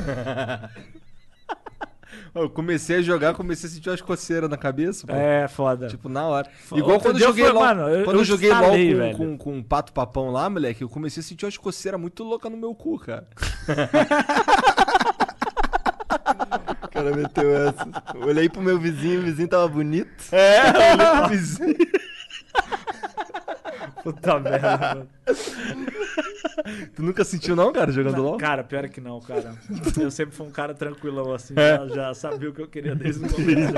Eu 2.35 2.51
comecei 2.51 2.97
a 2.99 3.03
jogar, 3.03 3.35
comecei 3.35 3.69
a 3.69 3.73
sentir 3.73 3.89
umas 3.89 4.01
coceiras 4.01 4.51
na 4.51 4.57
cabeça, 4.57 5.07
pô. 5.07 5.13
É 5.13 5.47
foda. 5.49 5.87
Tipo, 5.87 6.09
na 6.09 6.27
hora. 6.27 6.49
Outro 6.63 6.79
Igual 6.79 7.01
quando 7.01 7.17
eu 7.21 7.27
joguei 7.27 7.45
foi, 7.45 7.53
LOL. 7.53 7.63
mano, 7.65 7.89
eu- 7.89 8.05
quando 8.05 8.17
eu 8.17 8.21
eu 8.21 8.25
joguei 8.25 8.51
LOL 8.51 8.77
instalei, 8.77 9.13
com, 9.15 9.37
com, 9.37 9.39
com 9.39 9.57
um 9.57 9.63
pato 9.63 9.93
papão 9.93 10.31
lá, 10.31 10.51
moleque, 10.51 10.83
eu 10.83 10.89
comecei 10.89 11.21
a 11.21 11.25
sentir 11.25 11.45
umas 11.45 11.57
coceiras 11.57 12.01
muito 12.01 12.23
loucas 12.25 12.51
no 12.51 12.57
meu 12.59 12.75
cu, 12.75 12.99
cara. 12.99 13.29
Cara 17.03 17.17
meteu 17.17 17.57
essa. 17.69 17.89
Olhei 18.27 18.49
pro 18.49 18.61
meu 18.63 18.79
vizinho, 18.79 19.21
o 19.21 19.23
vizinho 19.25 19.49
tava 19.49 19.69
bonito. 19.69 20.11
É, 20.33 20.61
olhei 20.71 20.97
pro 21.21 21.29
vizinho. 21.29 21.77
Puta 24.03 24.39
merda, 24.41 24.79
mano. 24.79 25.09
Tu 26.95 27.03
nunca 27.03 27.23
sentiu 27.25 27.55
não, 27.57 27.73
cara, 27.73 27.93
jogando 27.93 28.23
LOL? 28.23 28.37
Cara, 28.39 28.65
pior 28.65 28.89
que 28.89 29.01
não, 29.01 29.21
cara. 29.21 29.55
Eu 30.01 30.11
sempre 30.11 30.35
fui 30.35 30.47
um 30.47 30.51
cara 30.51 30.75
tranquilão 30.75 31.33
assim, 31.35 31.55
É. 31.57 31.77
já, 31.79 31.87
já 31.89 32.15
sabia 32.15 32.49
o 32.51 32.53
que 32.53 32.63
eu 32.63 32.69
queria 32.69 32.95
desde 32.95 33.25
o 33.25 33.29
começo. 33.33 33.73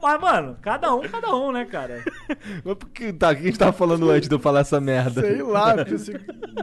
Mas, 0.00 0.20
mano, 0.20 0.56
cada 0.62 0.94
um, 0.94 1.02
cada 1.02 1.34
um, 1.34 1.52
né, 1.52 1.64
cara? 1.64 2.02
Mas 2.64 2.74
por 2.76 2.88
que, 2.90 3.12
tá, 3.12 3.30
o 3.30 3.34
que 3.36 3.42
a 3.42 3.46
gente 3.46 3.58
tava 3.58 3.72
falando 3.72 4.10
antes 4.10 4.28
de 4.28 4.34
eu 4.34 4.38
falar 4.40 4.60
essa 4.60 4.80
merda? 4.80 5.20
Sei 5.20 5.42
lá, 5.42 5.74
porque 5.74 5.94
assim, 5.94 6.12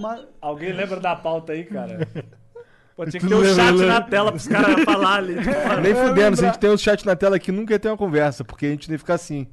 ma- 0.01 0.25
Alguém 0.41 0.73
lembra 0.73 0.99
da 0.99 1.15
pauta 1.15 1.53
aí, 1.53 1.63
cara? 1.65 2.07
Pô, 3.05 3.09
tinha 3.09 3.19
que 3.21 3.27
ter 3.27 3.35
um 3.35 3.55
chat 3.55 3.75
na 3.77 4.01
tela 4.01 4.31
pros 4.31 4.47
caras 4.47 4.83
falar 4.85 5.15
ali. 5.15 5.35
Tipo. 5.35 5.81
Nem 5.81 5.95
fudendo, 5.95 6.37
se 6.37 6.43
a 6.45 6.47
gente 6.49 6.59
tem 6.59 6.69
um 6.69 6.77
chat 6.77 7.05
na 7.05 7.15
tela 7.15 7.35
aqui, 7.37 7.51
nunca 7.51 7.73
ia 7.73 7.79
ter 7.79 7.87
uma 7.87 7.97
conversa, 7.97 8.43
porque 8.43 8.65
a 8.65 8.69
gente 8.69 8.89
nem 8.89 8.97
fica 8.97 9.13
assim. 9.13 9.47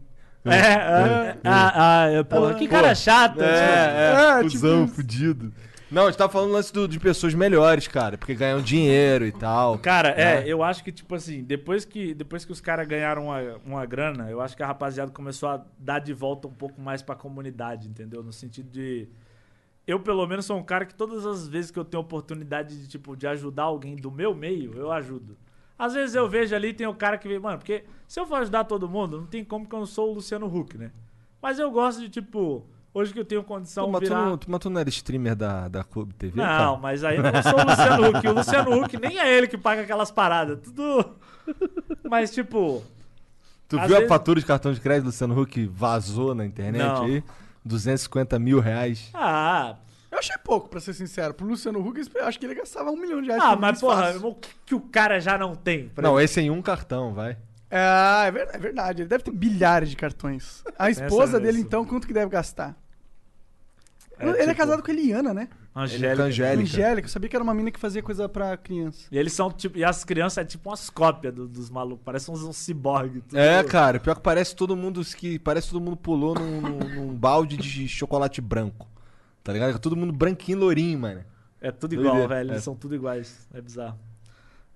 É, 0.44 0.54
é, 0.56 1.36
ah, 1.44 1.72
ah, 2.04 2.06
é, 2.10 2.22
porra, 2.22 2.54
que 2.54 2.68
cara 2.68 2.94
chato. 2.94 3.32
tipo, 3.32 3.42
É, 3.44 4.36
é, 4.36 4.38
É, 4.38 4.42
cuzão, 4.42 4.84
tipo- 4.84 4.96
fudido. 4.96 5.52
Não, 5.90 6.02
a 6.02 6.06
gente 6.10 6.18
tá 6.18 6.28
falando 6.28 6.52
lance 6.52 6.70
do- 6.72 6.86
de 6.86 7.00
pessoas 7.00 7.32
melhores, 7.32 7.88
cara, 7.88 8.18
porque 8.18 8.34
ganham 8.34 8.60
dinheiro 8.60 9.24
e 9.26 9.32
tal. 9.32 9.78
Cara, 9.78 10.10
é, 10.10 10.42
né? 10.42 10.44
eu 10.46 10.62
acho 10.62 10.84
que, 10.84 10.92
tipo 10.92 11.14
assim, 11.14 11.42
depois 11.42 11.86
que, 11.86 12.12
depois 12.12 12.44
que 12.44 12.52
os 12.52 12.60
caras 12.60 12.86
ganharam 12.86 13.24
uma, 13.26 13.40
uma 13.64 13.86
grana, 13.86 14.30
eu 14.30 14.40
acho 14.42 14.54
que 14.54 14.62
a 14.62 14.66
rapaziada 14.66 15.10
começou 15.10 15.48
a 15.48 15.62
dar 15.78 15.98
de 15.98 16.12
volta 16.12 16.46
um 16.46 16.52
pouco 16.52 16.78
mais 16.80 17.00
pra 17.00 17.14
comunidade, 17.14 17.88
entendeu? 17.88 18.22
No 18.22 18.32
sentido 18.32 18.68
de. 18.70 19.08
Eu, 19.88 19.98
pelo 19.98 20.26
menos, 20.26 20.44
sou 20.44 20.58
um 20.58 20.62
cara 20.62 20.84
que 20.84 20.94
todas 20.94 21.24
as 21.24 21.48
vezes 21.48 21.70
que 21.70 21.78
eu 21.78 21.84
tenho 21.84 22.02
oportunidade 22.02 22.78
de, 22.78 22.86
tipo, 22.86 23.16
de 23.16 23.26
ajudar 23.26 23.62
alguém 23.64 23.96
do 23.96 24.10
meu 24.10 24.34
meio, 24.34 24.74
eu 24.76 24.92
ajudo. 24.92 25.34
Às 25.78 25.94
vezes 25.94 26.14
eu 26.14 26.28
vejo 26.28 26.54
ali, 26.54 26.74
tem 26.74 26.86
o 26.86 26.94
cara 26.94 27.16
que 27.16 27.26
vem, 27.26 27.38
mano, 27.38 27.56
porque 27.56 27.84
se 28.06 28.20
eu 28.20 28.26
for 28.26 28.34
ajudar 28.36 28.64
todo 28.64 28.86
mundo, 28.86 29.16
não 29.18 29.26
tem 29.26 29.42
como 29.42 29.66
que 29.66 29.74
eu 29.74 29.78
não 29.78 29.86
sou 29.86 30.10
o 30.10 30.14
Luciano 30.16 30.46
Huck, 30.46 30.76
né? 30.76 30.90
Mas 31.40 31.58
eu 31.58 31.70
gosto 31.70 32.00
de, 32.00 32.10
tipo, 32.10 32.66
hoje 32.92 33.14
que 33.14 33.20
eu 33.20 33.24
tenho 33.24 33.42
condição 33.42 33.86
de 33.86 33.92
tu 33.92 34.00
virar... 34.00 34.26
não, 34.26 34.36
tu- 34.36 34.50
mas 34.50 34.60
tu 34.60 34.68
não 34.68 34.78
era 34.80 34.88
streamer 34.90 35.34
da, 35.34 35.68
da 35.68 35.82
Clube 35.82 36.12
TV? 36.12 36.36
Não, 36.36 36.44
cara? 36.44 36.76
mas 36.76 37.02
aí 37.02 37.16
eu 37.16 37.22
não 37.22 37.42
sou 37.42 37.54
o 37.58 37.64
Luciano 37.64 38.08
Huck. 38.10 38.26
O 38.28 38.32
Luciano 38.34 38.82
Huck 38.82 38.96
nem 39.00 39.18
é 39.18 39.38
ele 39.38 39.46
que 39.48 39.56
paga 39.56 39.82
aquelas 39.82 40.10
paradas. 40.10 40.58
Tudo. 40.62 41.16
Mas, 42.10 42.30
tipo. 42.30 42.82
Tu 43.68 43.76
viu 43.76 43.84
a 43.84 43.86
vezes- 43.88 44.08
fatura 44.08 44.40
de 44.40 44.46
cartão 44.46 44.72
de 44.72 44.80
crédito 44.80 45.04
do 45.04 45.06
Luciano 45.06 45.40
Huck 45.40 45.66
vazou 45.66 46.34
na 46.34 46.44
internet 46.44 46.82
Não. 46.82 47.04
aí? 47.04 47.22
250 47.68 48.38
mil 48.38 48.58
reais. 48.60 49.10
Ah, 49.14 49.76
Eu 50.10 50.18
achei 50.18 50.36
pouco, 50.38 50.68
pra 50.68 50.80
ser 50.80 50.94
sincero. 50.94 51.34
Pro 51.34 51.46
Luciano 51.46 51.78
Huck, 51.86 52.00
eu 52.14 52.24
acho 52.26 52.38
que 52.40 52.46
ele 52.46 52.54
gastava 52.54 52.90
um 52.90 52.96
milhão 52.96 53.20
de 53.20 53.28
reais. 53.28 53.42
ah 53.42 53.50
por 53.50 53.60
mas 53.60 53.70
mês 53.72 53.80
porra, 53.80 54.02
fácil. 54.12 54.26
o 54.26 54.34
que, 54.34 54.48
que 54.66 54.74
o 54.74 54.80
cara 54.80 55.20
já 55.20 55.36
não 55.38 55.54
tem? 55.54 55.92
Não, 55.98 56.16
ele? 56.16 56.24
esse 56.24 56.40
é 56.40 56.42
em 56.44 56.50
um 56.50 56.62
cartão, 56.62 57.12
vai. 57.14 57.36
É, 57.70 58.26
é 58.26 58.30
ver- 58.30 58.48
é 58.52 58.58
verdade. 58.58 59.02
Ele 59.02 59.08
deve 59.08 59.22
ter 59.24 59.30
bilhares 59.30 59.90
de 59.90 59.96
cartões. 59.96 60.64
A 60.78 60.88
esposa 60.90 61.38
dele, 61.38 61.58
nisso. 61.58 61.66
então, 61.66 61.84
quanto 61.84 62.06
que 62.06 62.14
deve 62.14 62.30
gastar? 62.30 62.74
É, 64.18 64.26
ele 64.26 64.38
é 64.38 64.44
tipo, 64.46 64.56
casado 64.56 64.82
com 64.82 64.90
a 64.90 64.94
Eliana, 64.94 65.32
né? 65.34 65.48
Angélica. 65.74 66.24
Angélica. 66.24 66.62
Angélica. 66.62 67.06
Eu 67.06 67.10
sabia 67.10 67.28
que 67.28 67.36
era 67.36 67.42
uma 67.42 67.54
mina 67.54 67.70
que 67.70 67.78
fazia 67.78 68.02
coisa 68.02 68.28
pra 68.28 68.56
criança. 68.56 69.06
E 69.12 69.16
eles 69.18 69.32
são 69.32 69.50
tipo. 69.50 69.78
E 69.78 69.84
as 69.84 70.02
crianças 70.04 70.38
é 70.38 70.44
tipo 70.44 70.68
umas 70.68 70.90
cópias 70.90 71.32
do- 71.32 71.46
dos 71.46 71.70
malucos. 71.70 72.04
Parecem 72.04 72.34
uns, 72.34 72.42
uns 72.42 72.56
ciborgue. 72.56 73.20
tudo- 73.20 73.38
É, 73.38 73.62
cara, 73.62 74.00
pior 74.00 74.16
que 74.16 74.22
parece 74.22 74.56
todo 74.56 74.74
mundo 74.76 75.00
que 75.04 75.38
parece 75.38 75.70
todo 75.70 75.80
mundo 75.80 75.96
pulou 75.96 76.34
num, 76.34 76.60
num- 76.60 76.94
num 77.06 77.14
balde 77.14 77.56
de 77.56 77.86
chocolate 77.86 78.40
branco. 78.40 78.88
Tá 79.44 79.52
ligado? 79.52 79.78
Todo 79.78 79.94
mundo 79.96 80.12
branquinho, 80.12 80.58
lourinho, 80.58 80.98
mano. 80.98 81.24
É 81.60 81.70
tudo 81.70 81.94
igual, 81.94 82.08
Doideira. 82.14 82.34
velho. 82.34 82.50
Eles 82.50 82.62
É. 82.62 82.64
são 82.64 82.74
tudo 82.74 82.94
iguais. 82.94 83.46
É 83.54 83.60
bizarro. 83.60 83.98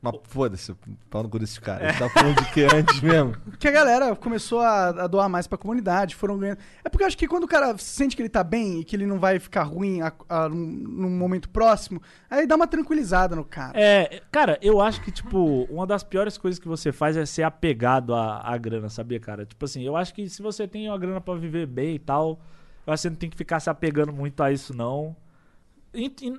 Mas 0.05 0.17
foda-se, 0.25 0.75
pau 1.09 1.23
no 1.23 1.29
cu 1.29 1.39
desses 1.39 1.59
caras. 1.61 1.85
A 1.87 1.91
gente 1.93 1.99
tá 2.01 2.09
falando 2.11 2.35
de 2.43 2.51
que 2.53 2.65
antes 2.65 3.01
mesmo? 3.01 3.37
Porque 3.49 3.69
a 3.69 3.71
galera 3.71 4.17
começou 4.17 4.59
a, 4.61 4.89
a 4.89 5.07
doar 5.07 5.29
mais 5.29 5.47
pra 5.47 5.57
comunidade, 5.57 6.17
foram 6.17 6.37
ganhando. 6.37 6.59
É 6.85 6.89
porque 6.89 7.05
eu 7.05 7.07
acho 7.07 7.17
que 7.17 7.29
quando 7.29 7.45
o 7.45 7.49
cara 7.49 7.79
sente 7.79 8.17
que 8.17 8.23
ele 8.23 8.29
tá 8.29 8.43
bem 8.43 8.81
e 8.81 8.85
que 8.85 8.97
ele 8.97 9.07
não 9.07 9.21
vai 9.21 9.39
ficar 9.39 9.63
ruim 9.63 10.01
a- 10.03 10.13
a- 10.29 10.49
num, 10.49 10.57
num 10.57 11.11
momento 11.11 11.49
próximo, 11.49 12.03
aí 12.29 12.49
dá 12.49 12.57
uma 12.57 12.67
tranquilizada 12.67 13.37
no 13.37 13.45
cara. 13.45 13.79
É, 13.81 14.21
cara, 14.33 14.59
eu 14.61 14.81
acho 14.81 15.01
que, 15.03 15.13
tipo, 15.13 15.69
uma 15.71 15.87
das 15.87 16.03
piores 16.03 16.37
coisas 16.37 16.59
que 16.59 16.67
você 16.67 16.91
faz 16.91 17.17
é 17.17 17.25
ser 17.25 17.45
apegado 17.45 18.13
à, 18.13 18.41
à 18.45 18.57
grana, 18.59 18.89
sabia, 18.89 19.21
cara? 19.21 19.47
Tipo 19.47 19.65
assim, 19.65 19.83
eu 19.85 19.97
acho 19.97 20.13
que 20.13 20.29
se 20.29 20.43
você 20.43 20.67
tem 20.67 20.89
uma 20.89 20.99
grana 20.99 21.21
pra 21.21 21.35
viver 21.35 21.67
bem 21.67 21.95
e 21.95 21.99
tal, 22.01 22.41
eu 22.85 22.93
acho 22.93 23.03
que 23.03 23.03
você 23.03 23.11
não 23.11 23.17
tem 23.17 23.31
que 23.31 23.37
ficar 23.37 23.61
se 23.61 23.71
apegando 23.71 24.13
muito 24.13 24.43
a 24.43 24.51
isso, 24.51 24.75
não. 24.77 25.15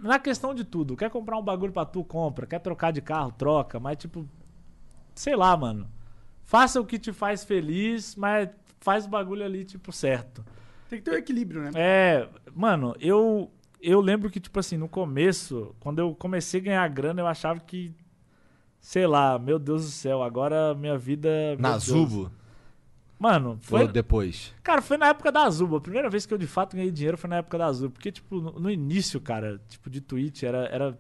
Na 0.02 0.18
questão 0.18 0.54
de 0.54 0.64
tudo, 0.64 0.96
quer 0.96 1.10
comprar 1.10 1.38
um 1.38 1.44
bagulho 1.44 1.72
pra 1.72 1.86
tu, 1.86 2.04
compra. 2.04 2.48
Quer 2.48 2.60
trocar 2.60 2.92
de 2.92 3.02
carro, 3.02 3.32
troca. 3.32 3.80
Mas, 3.80 3.98
tipo, 3.98 4.28
sei 5.14 5.36
lá, 5.36 5.56
mano. 5.56 5.88
Faça 6.44 6.82
o 6.82 6.86
que 6.86 7.00
te 7.00 7.14
faz 7.14 7.44
feliz, 7.44 8.16
mas 8.16 8.50
faz 8.80 9.06
o 9.06 9.10
bagulho 9.10 9.46
ali, 9.46 9.64
tipo, 9.64 9.92
certo. 9.92 10.44
Tem 10.90 11.00
que 11.00 11.06
ter 11.06 11.12
um 11.12 11.18
equilíbrio, 11.18 11.62
né? 11.62 11.72
É, 11.76 12.30
mano, 12.54 12.96
eu 13.00 13.50
eu 13.82 14.00
lembro 14.00 14.30
que 14.30 14.40
tipo 14.40 14.60
assim, 14.60 14.78
no 14.78 14.88
começo, 14.88 15.76
quando 15.80 16.00
eu 16.00 16.16
comecei 16.16 16.60
a 16.62 16.64
ganhar 16.64 16.88
grana, 16.90 17.22
eu 17.22 17.28
achava 17.28 17.60
que 17.60 17.94
sei 18.80 19.08
lá, 19.08 19.40
meu 19.40 19.58
Deus 19.58 19.86
do 19.86 19.92
céu, 19.92 20.22
agora 20.22 20.76
minha 20.76 20.98
vida 20.98 21.30
Na 21.58 21.72
Deus. 21.72 21.86
Zubo? 21.86 22.32
Mano, 23.24 23.58
foi 23.62 23.84
Ou 23.84 23.88
depois? 23.88 24.54
Cara, 24.62 24.82
foi 24.82 24.98
na 24.98 25.08
época 25.08 25.32
da 25.32 25.44
Azuba. 25.46 25.78
A 25.78 25.82
primeira 25.82 26.10
vez 26.10 26.26
que 26.26 26.34
eu 26.34 26.38
de 26.38 26.46
fato 26.46 26.76
ganhei 26.76 26.92
dinheiro 26.92 27.18
foi 27.18 27.30
na 27.30 27.38
época 27.38 27.58
da 27.58 27.68
Azuba, 27.68 27.94
porque 27.94 28.12
tipo, 28.12 28.36
no, 28.36 28.60
no 28.60 28.70
início, 28.70 29.22
cara, 29.22 29.62
tipo 29.70 29.90
de 29.90 30.02
Twitch 30.02 30.44
era 30.44 30.66
era 30.70 31.00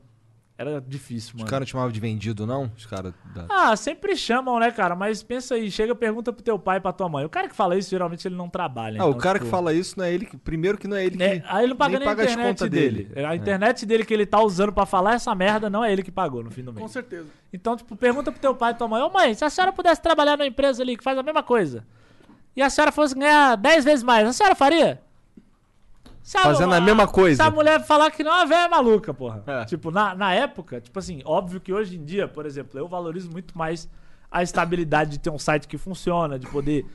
era 0.55 0.79
difícil, 0.79 1.31
Os 1.33 1.41
mano. 1.41 1.49
caras 1.49 1.61
não 1.61 1.65
te 1.65 1.71
chamavam 1.71 1.91
de 1.91 1.99
vendido, 1.99 2.45
não? 2.45 2.71
Os 2.77 2.85
caras 2.85 3.11
da... 3.35 3.45
Ah, 3.49 3.75
sempre 3.75 4.15
chamam, 4.15 4.57
né, 4.59 4.71
cara? 4.71 4.95
Mas 4.95 5.21
pensa 5.23 5.55
aí, 5.55 5.69
chega, 5.69 5.93
pergunta 5.95 6.31
pro 6.31 6.43
teu 6.43 6.57
pai 6.59 6.77
e 6.77 6.79
pra 6.79 6.93
tua 6.93 7.09
mãe. 7.09 7.25
O 7.25 7.29
cara 7.29 7.49
que 7.49 7.55
fala 7.55 7.75
isso, 7.75 7.89
geralmente 7.89 8.25
ele 8.27 8.35
não 8.35 8.47
trabalha. 8.47 9.01
Ah, 9.01 9.05
o 9.05 9.09
então, 9.09 9.19
cara 9.19 9.39
tipo, 9.39 9.45
que 9.45 9.51
fala 9.51 9.73
isso 9.73 9.95
não 9.97 10.05
é 10.05 10.13
ele 10.13 10.25
que. 10.27 10.37
Primeiro 10.37 10.77
que 10.77 10.87
não 10.87 10.95
é 10.95 11.05
ele 11.05 11.17
que. 11.17 11.23
É, 11.23 11.43
aí 11.47 11.63
ele 11.63 11.71
não 11.71 11.75
paga 11.75 11.97
nem 11.97 11.99
nem, 11.99 12.07
paga 12.07 12.21
a 12.21 12.25
as 12.25 12.31
internet 12.31 12.47
contas 12.59 12.69
dele. 12.69 13.03
dele. 13.05 13.25
A 13.25 13.33
É. 13.33 13.35
internet 13.35 13.85
dele 13.85 14.05
que 14.05 14.13
ele 14.13 14.25
tá 14.27 14.41
usando 14.41 14.71
pra 14.71 14.85
falar 14.85 15.15
essa 15.15 15.33
merda 15.35 15.69
não 15.71 15.83
é 15.83 15.91
ele 15.91 16.03
que 16.03 16.11
pagou 16.11 16.43
no 16.43 16.51
fim 16.51 16.63
do 16.63 16.71
Com 16.71 16.79
mês. 16.81 16.91
certeza. 16.91 17.27
Então, 17.51 17.75
tipo, 17.75 17.95
pergunta 17.97 18.31
pro 18.31 18.39
teu 18.39 18.55
pai 18.55 18.71
e 18.71 18.75
tua 18.75 18.87
mãe: 18.87 19.01
Ô 19.01 19.09
mãe, 19.09 19.33
se 19.33 19.43
a 19.43 19.49
senhora 19.49 19.73
pudesse 19.73 20.01
trabalhar 20.03 20.37
numa 20.37 20.47
empresa 20.47 20.83
ali 20.83 20.95
que 20.95 21.03
faz 21.03 21.17
a 21.17 21.23
mesma 21.23 21.41
coisa 21.43 21.83
e 22.55 22.61
a 22.61 22.69
senhora 22.69 22.91
fosse 22.91 23.15
ganhar 23.15 23.55
10 23.55 23.85
vezes 23.85 24.03
mais, 24.03 24.27
a 24.27 24.33
senhora 24.33 24.55
faria? 24.55 25.01
Se 26.23 26.37
Fazendo 26.37 26.73
a 26.73 26.79
mesma 26.79 27.05
coisa. 27.05 27.43
Se 27.43 27.47
a 27.47 27.51
mulher 27.51 27.83
falar 27.83 28.09
que 28.09 28.23
não, 28.23 28.31
a 28.31 28.45
velha 28.45 28.65
é 28.65 28.69
maluca, 28.69 29.13
porra. 29.13 29.43
É. 29.45 29.65
Tipo, 29.65 29.91
na, 29.91 30.15
na 30.15 30.33
época, 30.33 30.79
tipo 30.79 30.97
assim, 30.97 31.21
óbvio 31.25 31.59
que 31.59 31.73
hoje 31.73 31.97
em 31.97 32.05
dia, 32.05 32.29
por 32.29 32.45
exemplo, 32.45 32.79
eu 32.79 32.87
valorizo 32.87 33.29
muito 33.29 33.57
mais 33.57 33.89
a 34.31 34.41
estabilidade 34.41 35.11
de 35.11 35.19
ter 35.19 35.29
um 35.29 35.37
site 35.37 35.67
que 35.67 35.77
funciona, 35.77 36.39
de 36.39 36.47
poder 36.47 36.85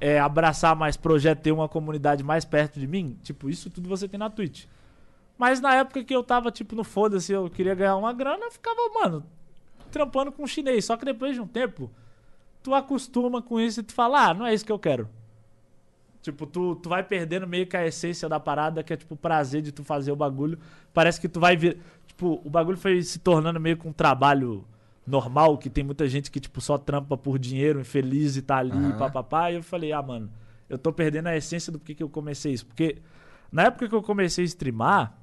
é, 0.00 0.18
abraçar 0.18 0.74
mais 0.74 0.96
projeto, 0.96 1.40
ter 1.40 1.52
uma 1.52 1.68
comunidade 1.68 2.24
mais 2.24 2.44
perto 2.44 2.80
de 2.80 2.88
mim. 2.88 3.16
Tipo, 3.22 3.48
isso 3.48 3.70
tudo 3.70 3.88
você 3.88 4.08
tem 4.08 4.18
na 4.18 4.28
Twitch. 4.28 4.64
Mas 5.38 5.60
na 5.60 5.76
época 5.76 6.02
que 6.02 6.14
eu 6.14 6.24
tava, 6.24 6.50
tipo, 6.50 6.74
no 6.74 6.82
foda-se, 6.82 7.32
eu 7.32 7.48
queria 7.48 7.74
ganhar 7.76 7.96
uma 7.96 8.12
grana, 8.12 8.44
eu 8.44 8.50
ficava, 8.50 8.76
mano, 8.94 9.24
trampando 9.92 10.32
com 10.32 10.44
chinês. 10.44 10.84
Só 10.84 10.96
que 10.96 11.04
depois 11.04 11.34
de 11.34 11.40
um 11.40 11.46
tempo, 11.46 11.88
tu 12.62 12.74
acostuma 12.74 13.42
com 13.42 13.60
isso 13.60 13.80
e 13.80 13.82
tu 13.82 13.92
fala, 13.92 14.28
ah, 14.28 14.34
não 14.34 14.46
é 14.46 14.54
isso 14.54 14.64
que 14.64 14.72
eu 14.72 14.78
quero. 14.78 15.08
Tipo, 16.22 16.46
tu, 16.46 16.76
tu 16.76 16.88
vai 16.88 17.02
perdendo 17.02 17.48
meio 17.48 17.66
que 17.66 17.76
a 17.76 17.84
essência 17.84 18.28
da 18.28 18.38
parada, 18.38 18.82
que 18.82 18.92
é 18.92 18.96
tipo 18.96 19.14
o 19.14 19.16
prazer 19.16 19.60
de 19.60 19.72
tu 19.72 19.82
fazer 19.82 20.12
o 20.12 20.16
bagulho. 20.16 20.56
Parece 20.94 21.20
que 21.20 21.28
tu 21.28 21.40
vai 21.40 21.56
vir. 21.56 21.78
Tipo, 22.06 22.40
o 22.44 22.48
bagulho 22.48 22.78
foi 22.78 23.02
se 23.02 23.18
tornando 23.18 23.58
meio 23.58 23.76
que 23.76 23.88
um 23.88 23.92
trabalho 23.92 24.64
normal, 25.04 25.58
que 25.58 25.68
tem 25.68 25.82
muita 25.82 26.06
gente 26.06 26.30
que, 26.30 26.38
tipo, 26.38 26.60
só 26.60 26.78
trampa 26.78 27.16
por 27.16 27.40
dinheiro, 27.40 27.80
infeliz 27.80 28.36
e 28.36 28.42
tá 28.42 28.58
ali, 28.58 28.70
Aham. 28.70 28.96
papapá. 28.98 29.50
E 29.50 29.56
eu 29.56 29.64
falei, 29.64 29.92
ah, 29.92 30.00
mano, 30.00 30.30
eu 30.68 30.78
tô 30.78 30.92
perdendo 30.92 31.26
a 31.26 31.36
essência 31.36 31.72
do 31.72 31.78
porquê 31.80 31.92
que 31.92 32.02
eu 32.04 32.08
comecei 32.08 32.52
isso. 32.52 32.66
Porque 32.66 32.98
na 33.50 33.64
época 33.64 33.88
que 33.88 33.94
eu 33.94 34.02
comecei 34.02 34.44
a 34.44 34.46
streamar, 34.46 35.18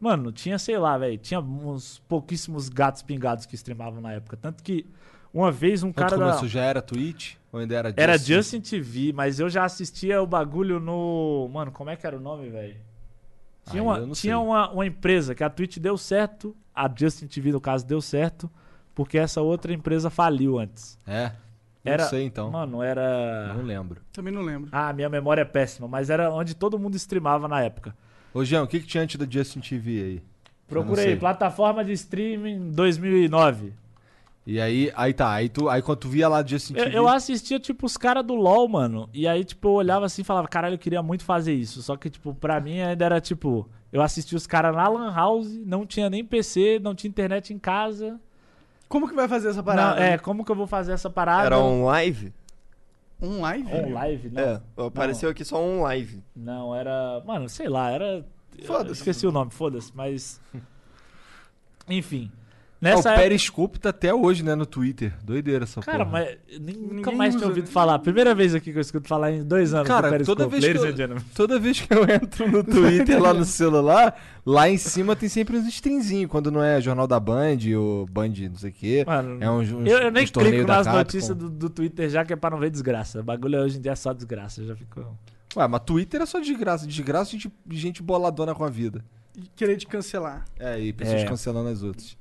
mano, 0.00 0.32
tinha, 0.32 0.58
sei 0.58 0.78
lá, 0.78 0.96
velho, 0.96 1.18
tinha 1.18 1.40
uns 1.40 1.98
pouquíssimos 2.08 2.70
gatos 2.70 3.02
pingados 3.02 3.44
que 3.44 3.54
streamavam 3.54 4.00
na 4.00 4.12
época. 4.12 4.34
Tanto 4.34 4.62
que 4.62 4.86
uma 5.34 5.50
vez 5.52 5.82
um 5.82 5.92
Quando 5.92 6.06
cara. 6.08 6.16
da- 6.16 6.24
começou 6.26 6.48
já 6.48 6.62
era 6.62 6.80
Twitch? 6.80 7.34
Ou 7.52 7.60
ainda 7.60 7.74
era 7.74 7.88
Justin? 7.90 8.00
era 8.02 8.18
Justin 8.18 8.60
TV, 8.60 9.12
mas 9.12 9.38
eu 9.38 9.50
já 9.50 9.64
assistia 9.64 10.22
o 10.22 10.26
bagulho 10.26 10.80
no. 10.80 11.48
Mano, 11.52 11.70
como 11.72 11.90
é 11.90 11.96
que 11.96 12.06
era 12.06 12.16
o 12.16 12.20
nome, 12.20 12.48
velho? 12.48 12.76
Tinha, 13.70 13.80
Ah, 13.82 13.84
uma, 13.84 13.98
não 14.00 14.12
tinha 14.12 14.38
uma, 14.38 14.70
uma 14.70 14.86
empresa 14.86 15.34
que 15.34 15.42
a 15.42 15.48
Twitch 15.50 15.78
deu 15.78 15.96
certo, 15.96 16.54
a 16.74 16.88
Justin 16.94 17.26
TV, 17.26 17.50
no 17.52 17.60
caso, 17.60 17.86
deu 17.86 18.00
certo, 18.00 18.50
porque 18.94 19.16
essa 19.18 19.40
outra 19.40 19.72
empresa 19.72 20.10
faliu 20.10 20.58
antes. 20.58 20.98
É? 21.06 21.32
Não 21.84 21.92
Era, 21.92 22.04
sei 22.04 22.24
então. 22.24 22.50
Mano, 22.50 22.82
era. 22.82 23.52
Não 23.54 23.62
lembro. 23.62 24.00
Também 24.12 24.32
não 24.32 24.42
lembro. 24.42 24.68
Ah, 24.72 24.92
minha 24.92 25.08
memória 25.08 25.42
é 25.42 25.44
péssima, 25.46 25.86
mas 25.88 26.10
era 26.10 26.30
onde 26.30 26.54
todo 26.54 26.78
mundo 26.78 26.94
streamava 26.96 27.46
na 27.48 27.62
época. 27.62 27.94
Ô, 28.32 28.44
Jean, 28.44 28.62
o 28.62 28.66
que, 28.66 28.80
que 28.80 28.86
tinha 28.86 29.02
antes 29.02 29.16
da 29.16 29.26
Justin 29.30 29.60
TV 29.60 30.02
aí? 30.02 30.22
Procurei, 30.66 31.14
plataforma 31.16 31.84
de 31.84 31.92
streaming 31.92 32.70
2009. 32.72 33.72
E 34.46 34.60
aí, 34.60 34.92
aí 34.94 35.14
tá, 35.14 35.30
aí, 35.32 35.48
tu, 35.48 35.70
aí 35.70 35.80
quando 35.80 35.98
tu 36.00 36.08
via 36.08 36.28
lá 36.28 36.44
Justin 36.44 36.74
Eu, 36.74 36.84
TV... 36.84 36.98
eu 36.98 37.08
assistia, 37.08 37.58
tipo, 37.58 37.86
os 37.86 37.96
caras 37.96 38.24
do 38.24 38.34
LoL, 38.34 38.68
mano. 38.68 39.08
E 39.12 39.26
aí, 39.26 39.42
tipo, 39.42 39.68
eu 39.68 39.72
olhava 39.72 40.04
assim 40.04 40.20
e 40.20 40.24
falava, 40.24 40.46
caralho, 40.48 40.74
eu 40.74 40.78
queria 40.78 41.02
muito 41.02 41.24
fazer 41.24 41.54
isso. 41.54 41.82
Só 41.82 41.96
que, 41.96 42.10
tipo, 42.10 42.34
pra 42.34 42.60
mim 42.60 42.80
ainda 42.80 43.04
era, 43.04 43.20
tipo... 43.20 43.68
Eu 43.90 44.02
assistia 44.02 44.36
os 44.36 44.46
caras 44.46 44.74
na 44.74 44.88
Lan 44.88 45.14
House, 45.14 45.48
não 45.64 45.86
tinha 45.86 46.10
nem 46.10 46.24
PC, 46.24 46.80
não 46.82 46.94
tinha 46.96 47.08
internet 47.08 47.54
em 47.54 47.58
casa. 47.58 48.20
Como 48.88 49.08
que 49.08 49.14
vai 49.14 49.28
fazer 49.28 49.48
essa 49.48 49.58
Não, 49.58 49.64
parada? 49.64 50.00
é, 50.00 50.18
como 50.18 50.44
que 50.44 50.50
eu 50.50 50.56
vou 50.56 50.66
fazer 50.66 50.92
essa 50.92 51.08
parada? 51.08 51.46
Era 51.46 51.58
um 51.60 51.84
live? 51.84 52.32
Um 53.22 53.40
live? 53.40 53.68
On 53.72 53.92
live? 53.92 54.30
Não. 54.30 54.42
É, 54.42 54.60
apareceu 54.76 55.30
aqui 55.30 55.44
só 55.44 55.62
um 55.62 55.82
live. 55.82 56.22
Não, 56.34 56.74
era... 56.74 57.22
Mano, 57.24 57.48
sei 57.48 57.68
lá, 57.68 57.90
era... 57.90 58.26
Foda-se. 58.64 58.92
Esqueci 58.94 59.26
o 59.26 59.32
nome, 59.32 59.52
foda-se, 59.52 59.92
mas... 59.94 60.40
Enfim. 61.88 62.30
Ah, 62.86 62.96
Nessa 62.96 63.08
o 63.08 63.12
época... 63.12 63.22
Periscope 63.22 63.78
tá 63.80 63.88
até 63.90 64.12
hoje, 64.12 64.42
né, 64.44 64.54
no 64.54 64.66
Twitter. 64.66 65.14
Doideira 65.24 65.64
essa 65.64 65.80
Cara, 65.80 66.04
porra. 66.04 66.10
mas 66.50 66.60
nem- 66.60 66.76
nunca 66.76 66.94
Ninguém 66.94 67.16
mais 67.16 67.34
tinha 67.34 67.46
ouvido 67.48 67.64
né? 67.66 67.70
falar. 67.72 67.98
Primeira 68.00 68.34
vez 68.34 68.54
aqui 68.54 68.72
que 68.72 68.78
eu 68.78 68.82
escuto 68.82 69.08
falar 69.08 69.32
em 69.32 69.42
dois 69.42 69.72
anos 69.72 69.88
Cara, 69.88 70.08
do 70.08 70.12
Periscope. 70.12 70.36
toda 70.38 70.48
vez, 70.50 70.62
que 70.64 70.68
ladies 70.68 70.84
eu, 70.84 70.92
and 70.92 70.96
gentlemen. 70.96 71.24
toda 71.34 71.58
vez 71.58 71.80
que 71.80 71.94
eu 71.94 72.02
entro 72.04 72.50
no 72.50 72.62
Twitter 72.62 73.20
lá 73.22 73.32
no 73.32 73.44
celular, 73.44 74.20
lá 74.44 74.68
em 74.68 74.76
cima 74.76 75.16
tem 75.16 75.28
sempre 75.28 75.56
uns 75.56 75.66
stringzinhos, 75.68 76.30
quando 76.30 76.50
não 76.50 76.62
é 76.62 76.80
Jornal 76.80 77.06
da 77.06 77.18
Band 77.18 77.58
ou 77.78 78.06
Band 78.06 78.28
não 78.50 78.56
sei 78.56 78.70
o 78.70 78.72
quê. 78.74 79.04
Mano, 79.06 79.38
é 79.42 79.50
uns, 79.50 79.70
uns, 79.72 79.86
eu, 79.88 79.98
eu 79.98 80.10
nem 80.10 80.26
clico 80.26 80.66
nas 80.66 80.84
Capcom. 80.86 80.98
notícias 80.98 81.36
do, 81.36 81.48
do 81.48 81.70
Twitter 81.70 82.08
já, 82.10 82.24
que 82.24 82.32
é 82.32 82.36
pra 82.36 82.50
não 82.50 82.58
ver 82.58 82.70
desgraça. 82.70 83.20
O 83.20 83.24
bagulho 83.24 83.60
hoje 83.60 83.78
em 83.78 83.80
dia 83.80 83.92
é 83.92 83.96
só 83.96 84.12
desgraça. 84.12 84.60
Eu 84.60 84.66
já 84.66 84.76
fico. 84.76 85.16
Ué, 85.56 85.68
mas 85.68 85.80
Twitter 85.86 86.20
é 86.20 86.26
só 86.26 86.40
desgraça. 86.40 86.86
Desgraça 86.86 87.36
de 87.36 87.42
gente, 87.44 87.52
gente 87.70 88.02
boladona 88.02 88.54
com 88.54 88.64
a 88.64 88.68
vida. 88.68 89.04
querer 89.56 89.76
te 89.76 89.86
cancelar. 89.86 90.44
É, 90.58 90.78
e 90.80 90.92
pessoas 90.92 91.22
É. 91.22 91.24
cancelando 91.24 91.68
as 91.68 91.82
outras. 91.82 92.16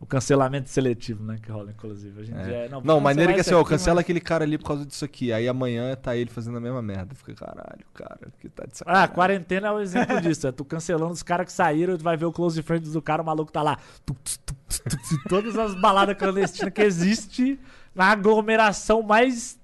O 0.00 0.06
cancelamento 0.06 0.68
seletivo, 0.68 1.24
né? 1.24 1.38
Que 1.42 1.50
rola, 1.50 1.70
inclusive. 1.72 2.20
Hoje 2.20 2.30
em 2.32 2.36
É. 2.36 2.66
é, 2.66 2.68
Não, 2.68 2.80
vou 2.80 3.00
maneira 3.00 3.32
cancelar 3.32 3.34
que 3.34 3.40
assim, 3.40 3.54
ó, 3.54 3.64
cancela 3.64 3.96
mas- 3.96 4.02
aquele 4.04 4.20
cara 4.20 4.44
ali 4.44 4.56
por 4.56 4.66
causa 4.66 4.86
disso 4.86 5.04
aqui. 5.04 5.32
Aí 5.32 5.48
amanhã 5.48 5.96
tá 5.96 6.16
ele 6.16 6.30
fazendo 6.30 6.56
a 6.56 6.60
mesma 6.60 6.80
merda. 6.80 7.16
Fica, 7.16 7.34
caralho, 7.34 7.84
cara, 7.94 8.18
que 8.38 8.48
tá 8.48 8.62
de 8.64 8.70
Ah, 8.72 8.76
sacanagem. 8.76 9.14
quarentena 9.14 9.66
é 9.68 9.72
o 9.72 9.80
exemplo 9.80 10.20
disso. 10.22 10.46
É 10.46 10.52
tu 10.52 10.64
cancelando 10.64 11.12
os 11.12 11.22
caras 11.24 11.46
que 11.46 11.52
saíram, 11.52 11.98
tu 11.98 12.04
vai 12.04 12.16
ver 12.16 12.26
o 12.26 12.32
close 12.32 12.62
friends 12.62 12.92
do 12.92 13.02
cara, 13.02 13.22
o 13.22 13.26
maluco 13.26 13.50
tá 13.50 13.60
lá. 13.60 13.76
Tu, 14.06 14.14
tu, 14.14 14.38
tu, 14.46 15.28
todas 15.28 15.58
as 15.58 15.74
baladas 15.74 16.16
clandestinas 16.16 16.72
que 16.72 16.82
existe 16.82 17.58
na 17.92 18.06
aglomeração 18.12 19.02
mais. 19.02 19.58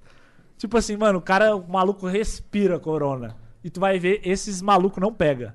Tipo 0.59 0.79
assim, 0.79 0.97
mano, 0.97 1.21
o 1.21 1.23
cara, 1.23 1.55
o 1.55 1.69
maluco 1.69 2.09
respira 2.09 2.79
corona. 2.81 3.37
E 3.63 3.71
tu 3.71 3.79
vai 3.79 4.01
ver, 4.01 4.21
esses 4.25 4.61
malucos 4.61 5.01
não 5.01 5.13
pega. 5.15 5.55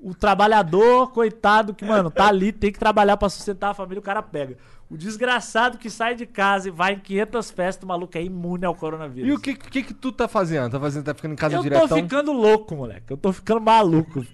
O 0.00 0.14
trabalhador, 0.14 1.10
coitado, 1.10 1.74
que, 1.74 1.84
mano, 1.84 2.08
tá 2.10 2.28
ali, 2.28 2.52
tem 2.52 2.70
que 2.70 2.78
trabalhar 2.78 3.16
pra 3.16 3.28
sustentar 3.28 3.70
a 3.70 3.74
família, 3.74 3.98
o 3.98 4.02
cara 4.02 4.22
pega. 4.22 4.56
O 4.88 4.96
desgraçado 4.96 5.76
que 5.76 5.90
sai 5.90 6.14
de 6.14 6.24
casa 6.24 6.68
e 6.68 6.70
vai 6.70 6.94
em 6.94 6.98
500 7.00 7.50
festas, 7.50 7.82
o 7.84 7.86
maluco 7.86 8.16
é 8.16 8.22
imune 8.22 8.64
ao 8.64 8.74
coronavírus. 8.74 9.28
E 9.28 9.32
o 9.34 9.38
que, 9.38 9.54
que 9.54 9.82
que 9.82 9.92
tu 9.92 10.10
tá 10.12 10.26
fazendo? 10.28 10.70
Tá 10.70 10.80
fazendo, 10.80 11.04
tá 11.04 11.12
ficando 11.12 11.32
em 11.32 11.36
casa 11.36 11.56
Eu 11.56 11.62
diretão? 11.62 11.88
tô 11.88 11.96
ficando 11.96 12.32
louco, 12.32 12.74
moleque. 12.76 13.10
Eu 13.12 13.16
tô 13.18 13.32
ficando 13.32 13.60
maluco. 13.60 14.24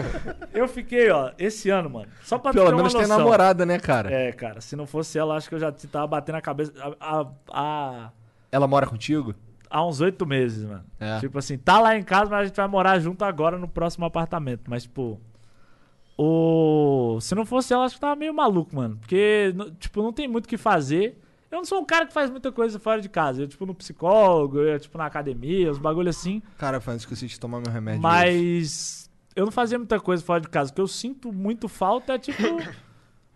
eu 0.54 0.68
fiquei, 0.68 1.10
ó, 1.10 1.32
esse 1.38 1.68
ano, 1.70 1.90
mano. 1.90 2.06
Só 2.22 2.38
pra 2.38 2.52
Pelo 2.52 2.66
ter 2.66 2.70
uma 2.72 2.76
menos 2.76 2.92
tem 2.92 3.02
noção. 3.02 3.18
namorada, 3.18 3.66
né, 3.66 3.78
cara? 3.78 4.12
É, 4.12 4.30
cara, 4.30 4.60
se 4.60 4.76
não 4.76 4.86
fosse 4.86 5.18
ela, 5.18 5.36
acho 5.36 5.48
que 5.48 5.54
eu 5.54 5.58
já 5.58 5.72
tava 5.72 6.06
batendo 6.06 6.36
a 6.36 6.40
cabeça 6.42 6.72
há- 7.00 7.26
há- 7.50 8.10
Ela 8.52 8.68
mora 8.68 8.86
contigo? 8.86 9.34
Há 9.74 9.84
uns 9.84 10.00
oito 10.00 10.24
meses, 10.24 10.64
mano. 10.64 10.84
É. 11.00 11.18
Tipo 11.18 11.36
assim, 11.36 11.58
tá 11.58 11.80
lá 11.80 11.96
em 11.96 12.02
casa, 12.04 12.30
mas 12.30 12.40
a 12.42 12.44
gente 12.44 12.56
vai 12.56 12.68
morar 12.68 13.00
junto 13.00 13.24
agora 13.24 13.58
no 13.58 13.66
próximo 13.66 14.04
apartamento. 14.04 14.62
Mas, 14.68 14.84
tipo. 14.84 15.20
O... 16.16 17.18
Se 17.20 17.34
não 17.34 17.44
fosse 17.44 17.74
ela, 17.74 17.84
acho 17.84 17.96
que 17.96 18.00
tava 18.00 18.14
meio 18.14 18.32
maluco, 18.32 18.74
mano. 18.76 18.96
Porque, 18.98 19.52
tipo, 19.80 20.00
não 20.00 20.12
tem 20.12 20.28
muito 20.28 20.44
o 20.44 20.48
que 20.48 20.56
fazer. 20.56 21.20
Eu 21.50 21.58
não 21.58 21.64
sou 21.64 21.80
um 21.80 21.84
cara 21.84 22.06
que 22.06 22.12
faz 22.12 22.30
muita 22.30 22.52
coisa 22.52 22.78
fora 22.78 23.00
de 23.00 23.08
casa. 23.08 23.42
Eu, 23.42 23.48
tipo, 23.48 23.66
no 23.66 23.74
psicólogo, 23.74 24.60
eu, 24.60 24.78
tipo, 24.78 24.96
na 24.96 25.06
academia, 25.06 25.72
os 25.72 25.78
bagulho 25.78 26.08
assim. 26.08 26.40
Cara, 26.56 26.80
Fran, 26.80 26.94
esqueci 26.94 27.26
de 27.26 27.40
tomar 27.40 27.60
meu 27.60 27.72
remédio. 27.72 27.98
hoje. 27.98 28.02
Mas 28.02 29.10
eu 29.34 29.44
não 29.44 29.52
fazia 29.52 29.76
muita 29.76 29.98
coisa 29.98 30.22
fora 30.22 30.40
de 30.40 30.48
casa. 30.48 30.70
O 30.70 30.74
que 30.74 30.80
eu 30.80 30.86
sinto 30.86 31.32
muito 31.32 31.68
falta 31.68 32.14
é, 32.14 32.18
tipo, 32.18 32.42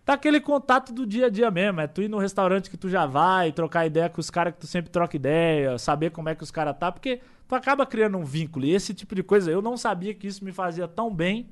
tá 0.09 0.13
aquele 0.15 0.39
contato 0.39 0.91
do 0.91 1.05
dia 1.05 1.27
a 1.27 1.29
dia 1.29 1.51
mesmo. 1.51 1.81
É 1.81 1.87
tu 1.87 2.01
ir 2.01 2.07
no 2.07 2.17
restaurante 2.17 2.67
que 2.67 2.77
tu 2.77 2.89
já 2.89 3.05
vai, 3.05 3.51
trocar 3.51 3.85
ideia 3.85 4.09
com 4.09 4.19
os 4.19 4.31
caras 4.31 4.53
que 4.55 4.59
tu 4.59 4.65
sempre 4.65 4.89
troca 4.89 5.15
ideia, 5.15 5.77
saber 5.77 6.09
como 6.09 6.29
é 6.29 6.33
que 6.33 6.41
os 6.41 6.49
caras 6.49 6.75
tá, 6.79 6.91
porque 6.91 7.21
tu 7.47 7.53
acaba 7.53 7.85
criando 7.85 8.17
um 8.17 8.23
vínculo. 8.23 8.65
E 8.65 8.73
esse 8.73 8.91
tipo 8.91 9.13
de 9.13 9.21
coisa, 9.21 9.51
eu 9.51 9.61
não 9.61 9.77
sabia 9.77 10.13
que 10.15 10.25
isso 10.25 10.43
me 10.43 10.51
fazia 10.51 10.87
tão 10.87 11.13
bem 11.13 11.49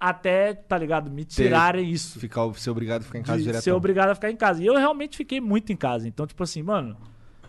até, 0.00 0.52
tá 0.52 0.76
ligado? 0.76 1.12
Me 1.12 1.24
tirarem 1.24 1.88
isso. 1.88 2.18
Ficar, 2.18 2.52
ser 2.54 2.70
obrigado 2.70 3.02
a 3.02 3.04
ficar 3.04 3.18
em 3.20 3.22
casa 3.22 3.40
direto. 3.40 3.62
ser 3.62 3.72
obrigado 3.72 4.08
a 4.08 4.14
ficar 4.16 4.30
em 4.32 4.36
casa. 4.36 4.60
E 4.60 4.66
eu 4.66 4.74
realmente 4.74 5.16
fiquei 5.16 5.40
muito 5.40 5.72
em 5.72 5.76
casa. 5.76 6.08
Então, 6.08 6.26
tipo 6.26 6.42
assim, 6.42 6.60
mano, 6.60 6.96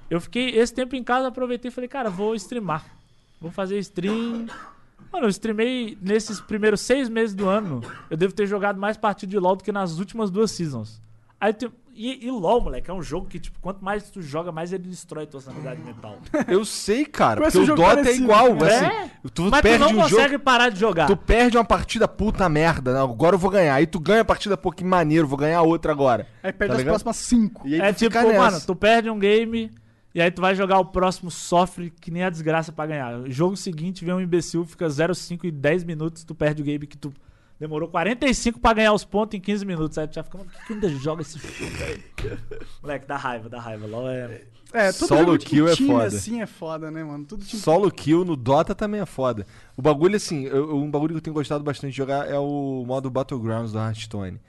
eu 0.08 0.22
fiquei 0.22 0.52
esse 0.52 0.72
tempo 0.72 0.96
em 0.96 1.04
casa, 1.04 1.30
aproveitei 1.30 1.70
e 1.70 1.74
falei, 1.74 1.88
cara, 1.88 2.12
vou 2.12 2.36
streamar. 2.36 2.86
Vou 3.42 3.50
fazer 3.50 3.80
stream. 3.80 4.46
Mano, 5.14 5.26
eu 5.28 5.30
streamei 5.30 5.96
nesses 6.02 6.42
primeiros 6.42 6.82
seis 6.82 7.08
meses 7.08 7.36
do 7.36 7.48
ano. 7.48 7.82
Eu 8.10 8.18
devo 8.18 8.34
ter 8.34 8.48
jogado 8.48 8.80
mais 8.80 8.98
partido 8.98 9.30
de 9.30 9.38
LoL 9.40 9.56
do 9.56 9.64
que 9.64 9.72
nas 9.72 10.00
últimas 10.00 10.32
duas 10.32 10.50
seasons. 10.52 11.00
Aí 11.40 11.54
tem- 11.54 11.72
e, 11.96 12.26
e 12.26 12.32
LoL, 12.32 12.60
moleque, 12.62 12.90
é 12.90 12.94
um 12.94 13.04
jogo 13.04 13.28
que, 13.28 13.38
tipo, 13.40 13.60
quanto 13.60 13.84
mais 13.86 14.10
tu 14.10 14.20
joga, 14.20 14.52
mais 14.52 14.74
ele 14.74 14.88
destrói 14.88 15.28
tua 15.28 15.40
sanidade 15.40 15.80
mental. 15.84 16.18
Eu 16.48 16.66
sei, 16.66 17.06
cara. 17.06 17.40
Porque 17.42 17.56
o 17.60 17.66
Dota 17.68 17.82
é 17.92 17.96
parecido. 17.98 18.24
igual. 18.24 18.48
É? 18.66 18.76
Assim, 18.88 19.12
tu 19.32 19.44
Mas 19.44 19.60
tu 19.60 19.64
perde 19.64 19.80
não 19.80 19.92
um 19.92 19.96
consegue 20.02 20.32
jogo. 20.32 20.44
parar 20.44 20.70
de 20.70 20.80
jogar. 20.80 21.06
Tu 21.06 21.16
perde 21.16 21.56
uma 21.56 21.64
partida 21.64 22.08
puta 22.08 22.50
merda. 22.50 22.92
Não, 22.94 23.12
agora 23.12 23.36
eu 23.36 23.40
vou 23.40 23.52
ganhar. 23.52 23.76
Aí 23.76 23.86
tu 23.86 24.00
ganha 24.00 24.22
a 24.22 24.26
partida, 24.26 24.58
pô, 24.58 24.72
que 24.72 24.84
maneiro, 24.84 25.28
vou 25.28 25.38
ganhar 25.38 25.62
outra 25.62 25.92
agora. 25.92 26.26
Aí 26.42 26.52
perde 26.52 26.70
Tá 26.70 26.74
as 26.74 26.80
ligado? 26.80 26.94
próximas 26.94 27.18
cinco. 27.18 27.68
E 27.68 27.76
aí 27.76 27.82
É 27.82 27.94
tu 27.94 28.00
tipo, 28.00 28.12
fica 28.18 28.24
nessa. 28.28 28.40
mano, 28.42 28.62
tu 28.66 28.76
perde 28.76 29.10
um 29.12 29.20
game 29.20 29.70
e 30.14 30.22
aí 30.22 30.30
tu 30.32 30.42
vai 30.42 30.54
jogar 30.56 30.80
o 30.80 30.86
próximo, 30.86 31.30
sofre 31.32 31.90
que 32.02 32.12
nem 32.12 32.24
a 32.24 32.30
desgraça 32.30 32.72
pra 32.72 32.86
ganhar. 32.86 33.20
O 33.22 33.32
jogo 33.32 33.56
seguinte 33.58 34.04
vem 34.06 34.14
um 34.14 34.22
imbecil, 34.22 34.66
fica 34.66 34.88
0,5 34.88 35.46
e 35.46 35.52
10 35.52 35.84
minutos, 35.84 36.24
tu 36.24 36.36
perde 36.36 36.62
o 36.62 36.66
game 36.66 36.86
que 36.86 36.98
tu 36.98 37.12
demorou 37.60 37.88
45 37.90 38.60
pra 38.60 38.74
ganhar 38.74 38.94
os 38.94 39.04
pontos 39.06 39.38
em 39.38 39.42
15 39.42 39.66
minutos. 39.66 39.98
Aí 39.98 40.08
tu 40.08 40.16
já 40.16 40.24
fica, 40.24 40.38
mano, 40.38 40.50
por 40.50 40.60
que 40.60 40.68
que 40.68 40.74
ainda 40.74 40.90
joga 40.90 41.22
esse 41.22 41.38
jogo, 41.40 41.72
velho? 41.78 42.04
Moleque, 42.82 43.08
dá 43.08 43.18
raiva, 43.18 43.50
dá 43.50 43.60
raiva. 43.60 43.88
LOL 43.88 44.10
é... 44.10 44.42
É, 44.76 44.92
todo 44.92 45.08
Solo 45.08 45.38
kill 45.38 45.68
é 45.68 45.76
foda. 45.76 46.06
assim 46.08 46.42
é 46.42 46.48
foda, 46.48 46.90
né, 46.90 47.04
mano? 47.04 47.24
Tudo 47.26 47.46
time 47.46 47.62
Solo 47.62 47.92
kill 47.92 48.26
no 48.26 48.36
Dota 48.36 48.74
também 48.74 49.00
é 49.02 49.06
foda. 49.06 49.46
O 49.78 49.84
bagulho, 49.84 50.16
assim, 50.16 50.46
eu- 50.46 50.76
um 50.76 50.90
bagulho 50.90 51.12
que 51.14 51.18
eu 51.18 51.22
tenho 51.22 51.34
gostado 51.36 51.64
bastante 51.64 51.92
de 51.92 51.98
jogar 51.98 52.28
é 52.28 52.40
o 52.40 52.84
modo 52.88 53.08
Battlegrounds 53.12 53.72
do 53.72 53.78
Hearthstone. 53.78 54.40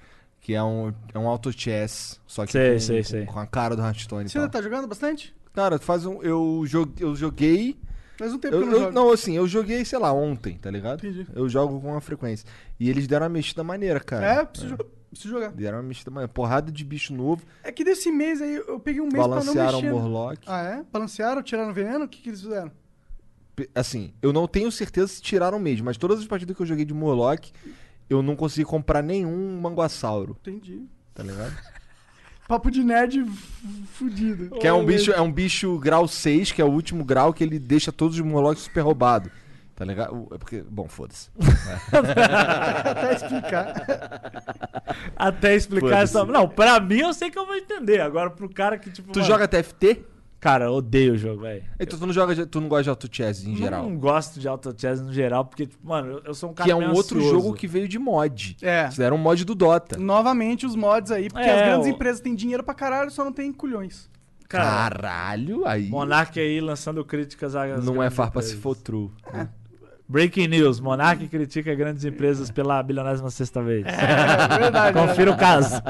Que 0.41 0.55
é 0.55 0.63
um, 0.63 0.95
é 1.13 1.19
um 1.19 1.29
auto 1.29 1.53
chess, 1.53 2.19
só 2.27 2.47
que 2.47 2.53
Sei, 2.53 2.73
com, 2.73 2.81
sei, 2.81 3.03
com- 3.03 3.09
sei. 3.11 3.27
com 3.27 3.39
a 3.39 3.47
cara 3.47 3.77
do 3.77 3.83
Hearthstone. 3.83 4.27
Você 4.31 4.39
ainda 4.39 4.51
tá 4.51 4.63
jogando 4.63 4.87
bastante? 4.89 5.35
Cara, 5.55 5.79
faz 5.79 6.05
um. 6.05 6.21
Eu, 6.23 6.65
jo- 6.67 6.93
eu 7.01 7.15
joguei. 7.17 7.79
Faz 8.19 8.33
um 8.33 8.39
tempo 8.39 8.55
Eu, 8.57 8.61
eu 8.63 8.81
não 8.81 8.93
não, 8.93 9.11
assim, 9.13 9.35
eu 9.37 9.47
joguei, 9.49 9.85
sei 9.85 9.99
lá, 9.99 10.13
ontem, 10.13 10.57
tá 10.59 10.71
ligado? 10.71 11.05
Entendi. 11.07 11.27
Eu 11.35 11.49
jogo 11.49 11.81
com 11.81 11.93
uma 11.93 12.01
frequência. 12.01 12.47
E 12.79 12.91
eles 12.91 13.07
deram 13.07 13.25
uma 13.27 13.31
mexida 13.31 13.65
maneira, 13.65 13.99
cara. 14.01 14.27
É, 14.27 14.45
preciso, 14.45 14.77
jo- 14.77 14.85
preciso 15.11 15.35
jogar. 15.35 15.51
Deram 15.53 15.79
uma 15.79 15.85
mexida 15.85 16.11
maneira. 16.11 16.33
Porrada 16.33 16.71
de 16.71 16.85
bicho 16.85 17.13
novo. 17.15 17.43
É 17.63 17.73
que 17.73 17.83
desse 17.85 18.11
mês 18.13 18.41
aí 18.43 18.55
eu 18.57 18.79
peguei 18.79 19.01
um 19.01 19.05
mês 19.05 19.15
pra 19.15 19.23
não 19.23 19.31
balancearam 19.55 19.79
o 19.79 19.83
mexer. 19.83 19.93
Morlock. 19.95 20.41
Ah, 20.47 20.63
é? 20.63 20.85
Balancearam, 20.93 21.43
tiraram 21.43 21.71
o 21.71 21.75
veneno? 21.75 22.05
O 22.05 22.09
que, 22.09 22.21
que 22.23 22.29
eles 22.29 22.41
fizeram? 22.43 22.71
Assim, 23.75 24.13
eu 24.21 24.33
não 24.33 24.49
tenho 24.49 24.71
certeza 24.73 25.07
se 25.07 25.23
tiraram 25.23 25.61
mesmo, 25.61 25.85
mas 25.85 25.97
todas 25.97 26.19
as 26.19 26.27
partidas 26.27 26.57
que 26.57 26.63
eu 26.63 26.67
joguei 26.67 26.85
de 26.85 26.93
Morlock, 26.93 27.53
eu 28.11 28.21
não 28.21 28.35
consegui 28.35 28.65
comprar 28.65 29.01
nenhum 29.01 29.61
manguassauro, 29.61 30.37
Entendi. 30.41 30.83
tá 31.15 31.23
ligado? 31.23 31.55
Papo 32.49 32.71
de 32.71 32.85
nerd 32.85 33.25
fudido. 33.95 34.51
Que 34.59 34.67
é 34.67 34.73
um 34.73 34.85
bicho, 34.85 35.11
é 35.13 35.21
um 35.21 35.33
bicho 35.33 35.79
grau 35.79 36.07
6, 36.07 36.53
que 36.53 36.61
é 36.61 36.65
o 36.65 36.69
último 36.71 37.05
grau 37.05 37.33
que 37.33 37.43
ele 37.43 37.59
deixa 37.59 37.91
todos 37.91 38.19
os 38.19 38.25
Morlocks 38.25 38.65
super 38.65 38.83
roubados. 38.83 39.31
Tá 39.75 39.85
ligado? 39.85 40.15
O- 40.15 40.35
É 40.35 40.39
porque, 40.39 40.63
bom, 40.69 40.87
foda-se. 40.87 41.31
Até 41.91 43.15
explicar. 43.15 43.75
Até 45.17 45.55
explicar 45.57 46.03
essa... 46.03 46.25
Não, 46.25 46.49
pra 46.49 46.79
mim 46.81 46.99
eu 46.99 47.13
sei 47.15 47.31
que 47.31 47.39
eu 47.39 47.47
vou 47.47 47.57
entender. 47.57 48.01
Agora 48.01 48.31
pro 48.31 48.49
cara 48.49 48.79
que, 48.79 48.91
tipo... 48.91 49.13
Tu 49.13 49.19
mano, 49.19 49.29
joga 49.31 49.49
TFT? 49.49 50.05
Cara, 50.45 50.67
eu 50.67 50.73
odeio 50.75 51.15
o 51.15 51.17
jogo, 51.17 51.41
velho. 51.41 51.65
Então 51.81 51.99
tu 51.99 52.07
não 52.07 52.13
joga, 52.13 52.47
tu 52.47 52.61
não 52.61 52.69
gosta 52.69 52.83
de 52.83 52.91
auto 52.91 53.09
chess 53.11 53.47
em 53.47 53.57
geral. 53.57 53.83
Não 53.89 53.97
gosto 53.97 54.39
de 54.39 54.47
auto 54.47 54.75
chess 54.79 55.01
no 55.01 55.11
geral, 55.11 55.47
porque, 55.47 55.67
tipo, 55.67 55.89
mano, 55.89 56.21
eu- 56.23 56.35
sou 56.35 56.51
um 56.51 56.53
cara 56.53 56.67
Que 56.67 56.71
é 56.71 56.77
um 56.77 56.93
outro 56.93 57.17
ansioso. 57.17 57.31
jogo 57.41 57.55
que 57.55 57.67
veio 57.67 57.89
de 57.89 57.99
mod. 57.99 58.55
É. 58.61 58.87
Isso 58.89 59.03
era 59.03 59.15
um 59.15 59.17
mod 59.17 59.43
do 59.43 59.55
Dota. 59.55 59.97
Novamente 59.99 60.67
os 60.67 60.77
mods 60.77 61.11
aí, 61.11 61.31
porque 61.31 61.47
É, 61.49 61.51
as 61.55 61.67
grandes 61.67 61.87
o- 61.87 61.91
empresas 61.91 62.21
têm 62.21 62.35
dinheiro 62.35 62.63
pra 62.63 62.75
caralho, 62.75 63.11
só 63.11 63.25
não 63.25 63.33
tem 63.33 63.51
culhões. 63.55 64.11
Cara, 64.47 64.65
Caralho, 64.67 65.67
aí 65.67 65.89
Monark 65.89 66.39
aí 66.39 66.61
lançando 66.61 67.03
críticas 67.07 67.57
às 67.57 67.83
não 67.83 67.95
é 67.95 67.97
grandes 68.01 68.15
farpa 68.17 68.43
se 68.43 68.49
empresas. 68.49 68.63
for 68.63 68.77
true. 68.77 69.11
Breaking 70.07 70.49
news, 70.49 70.79
Monark 70.81 71.27
critica 71.29 71.75
grandes 71.75 72.05
empresas 72.05 72.51
pela 72.51 72.83
bilionésima 72.83 73.31
sexta 73.31 73.63
vez. 73.63 73.87
É 73.87 74.59
verdade. 74.59 74.99
Confira 74.99 75.31
o 75.31 75.37
caso. 75.39 75.81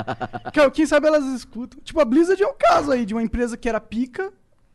Que- 0.52 0.70
Quem 0.70 0.86
sabe 0.86 1.08
elas 1.08 1.24
escutam. 1.34 1.80
Tipo, 1.82 1.98
a 2.00 2.04
Blizzard 2.04 2.40
é 2.40 2.46
um 2.46 2.54
caso 2.56 2.92
aí 2.92 3.04
de 3.04 3.12
uma 3.12 3.22
empresa 3.24 3.56
que 3.56 3.68
era 3.68 3.80
pica, 3.80 4.32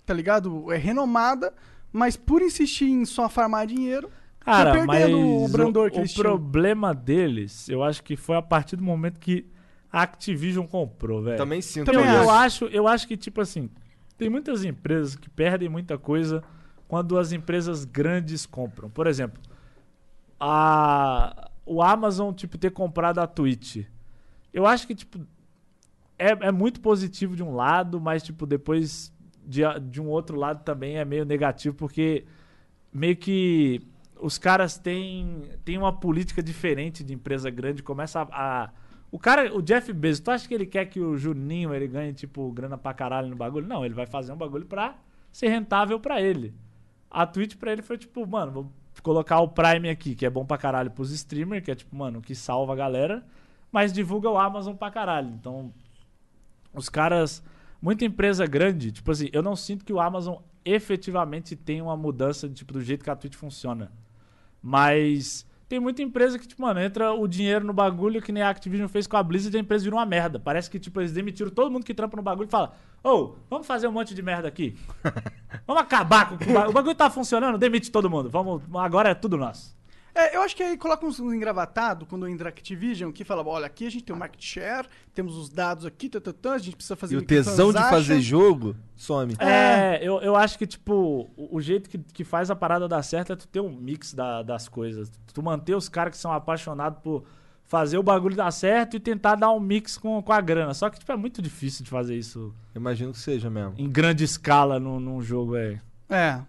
tá 0.09 0.13
ligado? 0.15 0.73
É 0.73 0.77
renomada, 0.77 1.53
mas 1.93 2.17
por 2.17 2.41
insistir 2.41 2.89
em 2.89 3.05
só 3.05 3.29
farmar 3.29 3.67
dinheiro, 3.67 4.09
Cara, 4.39 4.73
Foi 4.73 4.85
mas 4.87 4.99
perdendo 5.03 5.43
o 5.43 5.47
brandor 5.47 5.91
que 5.91 5.99
o, 5.99 6.01
eles 6.01 6.11
o 6.11 6.13
tinham. 6.15 6.25
problema 6.31 6.95
deles, 6.95 7.69
eu 7.69 7.83
acho 7.83 8.01
que 8.01 8.15
foi 8.15 8.35
a 8.35 8.41
partir 8.41 8.75
do 8.75 8.81
momento 8.83 9.19
que 9.19 9.45
a 9.91 10.01
Activision 10.01 10.65
comprou, 10.65 11.21
velho. 11.21 11.37
Também 11.37 11.61
sinto 11.61 11.91
Também 11.91 12.09
eu, 12.09 12.31
acho, 12.31 12.65
eu 12.65 12.87
acho 12.87 13.07
que 13.07 13.15
tipo 13.15 13.41
assim, 13.41 13.69
tem 14.17 14.27
muitas 14.27 14.65
empresas 14.65 15.15
que 15.15 15.29
perdem 15.29 15.69
muita 15.69 15.99
coisa 15.99 16.43
quando 16.87 17.19
as 17.19 17.31
empresas 17.31 17.85
grandes 17.85 18.47
compram. 18.47 18.89
Por 18.89 19.05
exemplo, 19.05 19.39
a 20.39 21.51
o 21.63 21.83
Amazon 21.83 22.33
tipo 22.33 22.57
ter 22.57 22.71
comprado 22.71 23.19
a 23.19 23.27
Twitch. 23.27 23.85
Eu 24.51 24.65
acho 24.65 24.87
que 24.87 24.95
tipo 24.95 25.19
é, 26.17 26.47
é 26.47 26.51
muito 26.51 26.81
positivo 26.81 27.35
de 27.35 27.43
um 27.43 27.53
lado, 27.53 28.01
mas 28.01 28.23
tipo 28.23 28.47
depois 28.47 29.13
de, 29.49 29.61
de 29.89 29.99
um 30.01 30.07
outro 30.07 30.37
lado 30.37 30.63
também 30.63 30.97
é 30.97 31.03
meio 31.03 31.25
negativo 31.25 31.75
porque 31.75 32.23
meio 32.93 33.15
que 33.17 33.81
os 34.21 34.37
caras 34.37 34.77
têm, 34.77 35.43
têm 35.65 35.77
uma 35.77 35.91
política 35.93 36.43
diferente 36.43 37.03
de 37.03 37.13
empresa 37.13 37.49
grande, 37.49 37.81
começa 37.81 38.21
a, 38.21 38.63
a- 38.65 38.69
o 39.11 39.17
cara, 39.17 39.51
o 39.55 39.61
Jeff 39.61 39.91
Bezos, 39.91 40.19
tu 40.19 40.29
acha 40.29 40.47
que 40.47 40.53
ele 40.53 40.67
quer 40.67 40.85
que 40.85 40.99
o 40.99 41.17
Juninho 41.17 41.73
ele 41.73 41.87
ganhe 41.87 42.13
tipo 42.13 42.51
grana 42.51 42.77
pra 42.77 42.93
caralho 42.93 43.27
no 43.29 43.35
bagulho? 43.35 43.65
Não, 43.67 43.83
ele 43.83 43.95
vai 43.95 44.05
fazer 44.05 44.31
um 44.31 44.37
bagulho 44.37 44.65
pra 44.67 44.95
ser 45.31 45.47
rentável 45.49 45.99
pra 45.99 46.21
ele. 46.21 46.53
A 47.09 47.25
Twitch 47.25 47.55
pra 47.55 47.71
ele 47.71 47.81
foi 47.81 47.97
tipo, 47.97 48.27
mano, 48.27 48.51
vou 48.51 48.71
colocar 49.01 49.39
o 49.39 49.47
Prime 49.47 49.89
aqui, 49.89 50.13
que 50.13 50.25
é 50.27 50.29
bom 50.29 50.45
pra 50.45 50.59
caralho 50.59 50.91
pros 50.91 51.09
streamers, 51.11 51.63
que 51.65 51.71
é 51.71 51.75
tipo, 51.75 51.95
mano, 51.95 52.21
que 52.21 52.35
salva 52.35 52.73
a 52.73 52.75
galera, 52.75 53.25
mas 53.71 53.91
divulga 53.91 54.29
o 54.29 54.37
Amazon 54.37 54.75
pra 54.75 54.91
caralho. 54.91 55.29
Então, 55.29 55.73
os 56.73 56.87
caras, 56.89 57.43
muita 57.81 58.05
empresa 58.05 58.45
grande, 58.45 58.91
tipo 58.91 59.11
assim, 59.11 59.29
eu 59.31 59.41
não 59.41 59.55
sinto 59.55 59.85
que 59.85 59.93
o 59.93 59.99
Amazon 59.99 60.37
efetivamente 60.63 61.55
tem 61.55 61.81
uma 61.81 61.95
mudança 61.95 62.47
tipo 62.49 62.73
do 62.73 62.81
jeito 62.81 63.03
que 63.03 63.09
a 63.09 63.15
Twitch 63.15 63.35
funciona. 63.35 63.91
Mas 64.61 65.45
tem 65.69 65.79
muita 65.79 66.01
empresa 66.01 66.39
que, 66.39 66.47
tipo, 66.47 66.61
mano, 66.61 66.79
entra 66.79 67.13
o 67.13 67.27
dinheiro 67.27 67.63
no 67.63 67.71
bagulho 67.71 68.21
que 68.21 68.31
nem 68.31 68.41
a 68.43 68.49
Activision 68.49 68.87
fez 68.89 69.05
com 69.05 69.15
a 69.15 69.23
Blizzard 69.23 69.55
e 69.55 69.59
a 69.59 69.61
empresa 69.61 69.83
virou 69.83 69.99
uma 69.99 70.05
merda. 70.05 70.39
Parece 70.39 70.69
que, 70.69 70.79
tipo, 70.79 70.99
eles 70.99 71.13
demitiram 71.13 71.51
todo 71.51 71.71
mundo 71.71 71.85
que 71.85 71.93
trampa 71.93 72.17
no 72.17 72.23
bagulho 72.23 72.47
e 72.47 72.49
fala: 72.49 72.73
Ô, 73.03 73.35
vamos 73.49 73.65
fazer 73.65 73.87
um 73.87 73.91
monte 73.91 74.13
de 74.13 74.21
merda 74.21 74.47
aqui. 74.47 74.75
vamos 75.65 75.81
acabar 75.81 76.27
com 76.27 76.35
o 76.35 76.37
bagulho. 76.39 76.69
O 76.69 76.73
bagulho 76.73 76.95
tá 76.95 77.09
funcionando, 77.09 77.57
demite 77.57 77.91
todo 77.91 78.09
mundo. 78.09 78.29
Vamos, 78.29 78.63
agora 78.73 79.09
é 79.09 79.13
tudo 79.13 79.37
nosso. 79.37 79.78
É, 80.19 80.35
eu 80.35 80.41
acho 80.41 80.55
que 80.55 80.63
aí 80.63 80.77
coloca 80.77 81.05
uns, 81.05 81.19
uns 81.19 81.33
engravatados 81.33 82.07
quando 82.07 82.27
entra 82.27 82.49
Activision, 82.49 83.11
que 83.11 83.23
fala, 83.23 83.45
olha, 83.47 83.65
aqui 83.65 83.85
a 83.87 83.89
gente 83.89 84.03
tem 84.03 84.15
o 84.15 84.19
market 84.19 84.43
share, 84.43 84.87
temos 85.13 85.35
os 85.37 85.49
dados 85.49 85.85
aqui, 85.85 86.09
tá, 86.09 86.19
tá, 86.19 86.33
tá, 86.33 86.53
a 86.53 86.57
gente 86.57 86.75
precisa 86.75 86.95
fazer 86.95 87.15
E 87.15 87.17
o 87.17 87.21
tesão 87.21 87.71
de 87.71 87.79
fazer 87.79 88.19
jogo 88.21 88.75
some. 88.95 89.35
É, 89.39 89.99
eu, 90.01 90.19
eu 90.21 90.35
acho 90.35 90.57
que, 90.57 90.67
tipo, 90.67 91.29
o, 91.37 91.57
o 91.57 91.61
jeito 91.61 91.89
que, 91.89 91.97
que 91.97 92.23
faz 92.23 92.51
a 92.51 92.55
parada 92.55 92.87
dar 92.87 93.01
certo 93.03 93.33
é 93.33 93.35
tu 93.35 93.47
ter 93.47 93.59
um 93.61 93.71
mix 93.75 94.13
da- 94.13 94.43
das 94.43 94.67
coisas. 94.67 95.11
Tu 95.33 95.41
manter 95.41 95.75
os 95.75 95.87
caras 95.89 96.11
que 96.11 96.17
são 96.17 96.31
apaixonados 96.33 96.99
por 97.01 97.23
fazer 97.65 97.97
o 97.99 98.03
bagulho 98.03 98.35
dar 98.35 98.49
certo 98.51 98.97
e 98.97 98.99
tentar 98.99 99.35
dar 99.35 99.51
um 99.51 99.59
mix 99.59 99.95
com, 99.97 100.21
com 100.23 100.33
a 100.33 100.41
grana. 100.41 100.73
Só 100.73 100.89
que, 100.89 100.97
tipo, 100.99 101.11
é 101.11 101.15
muito 101.15 101.39
difícil 101.41 101.83
de 101.83 101.89
fazer 101.91 102.15
isso 102.17 102.53
Imagino 102.75 103.11
que 103.11 103.19
seja 103.19 103.49
mesmo. 103.49 103.75
em 103.77 103.87
grande 103.87 104.23
escala 104.23 104.79
num, 104.79 104.99
num 104.99 105.21
jogo, 105.21 105.55
é. 105.55 105.79
É. 106.09 106.41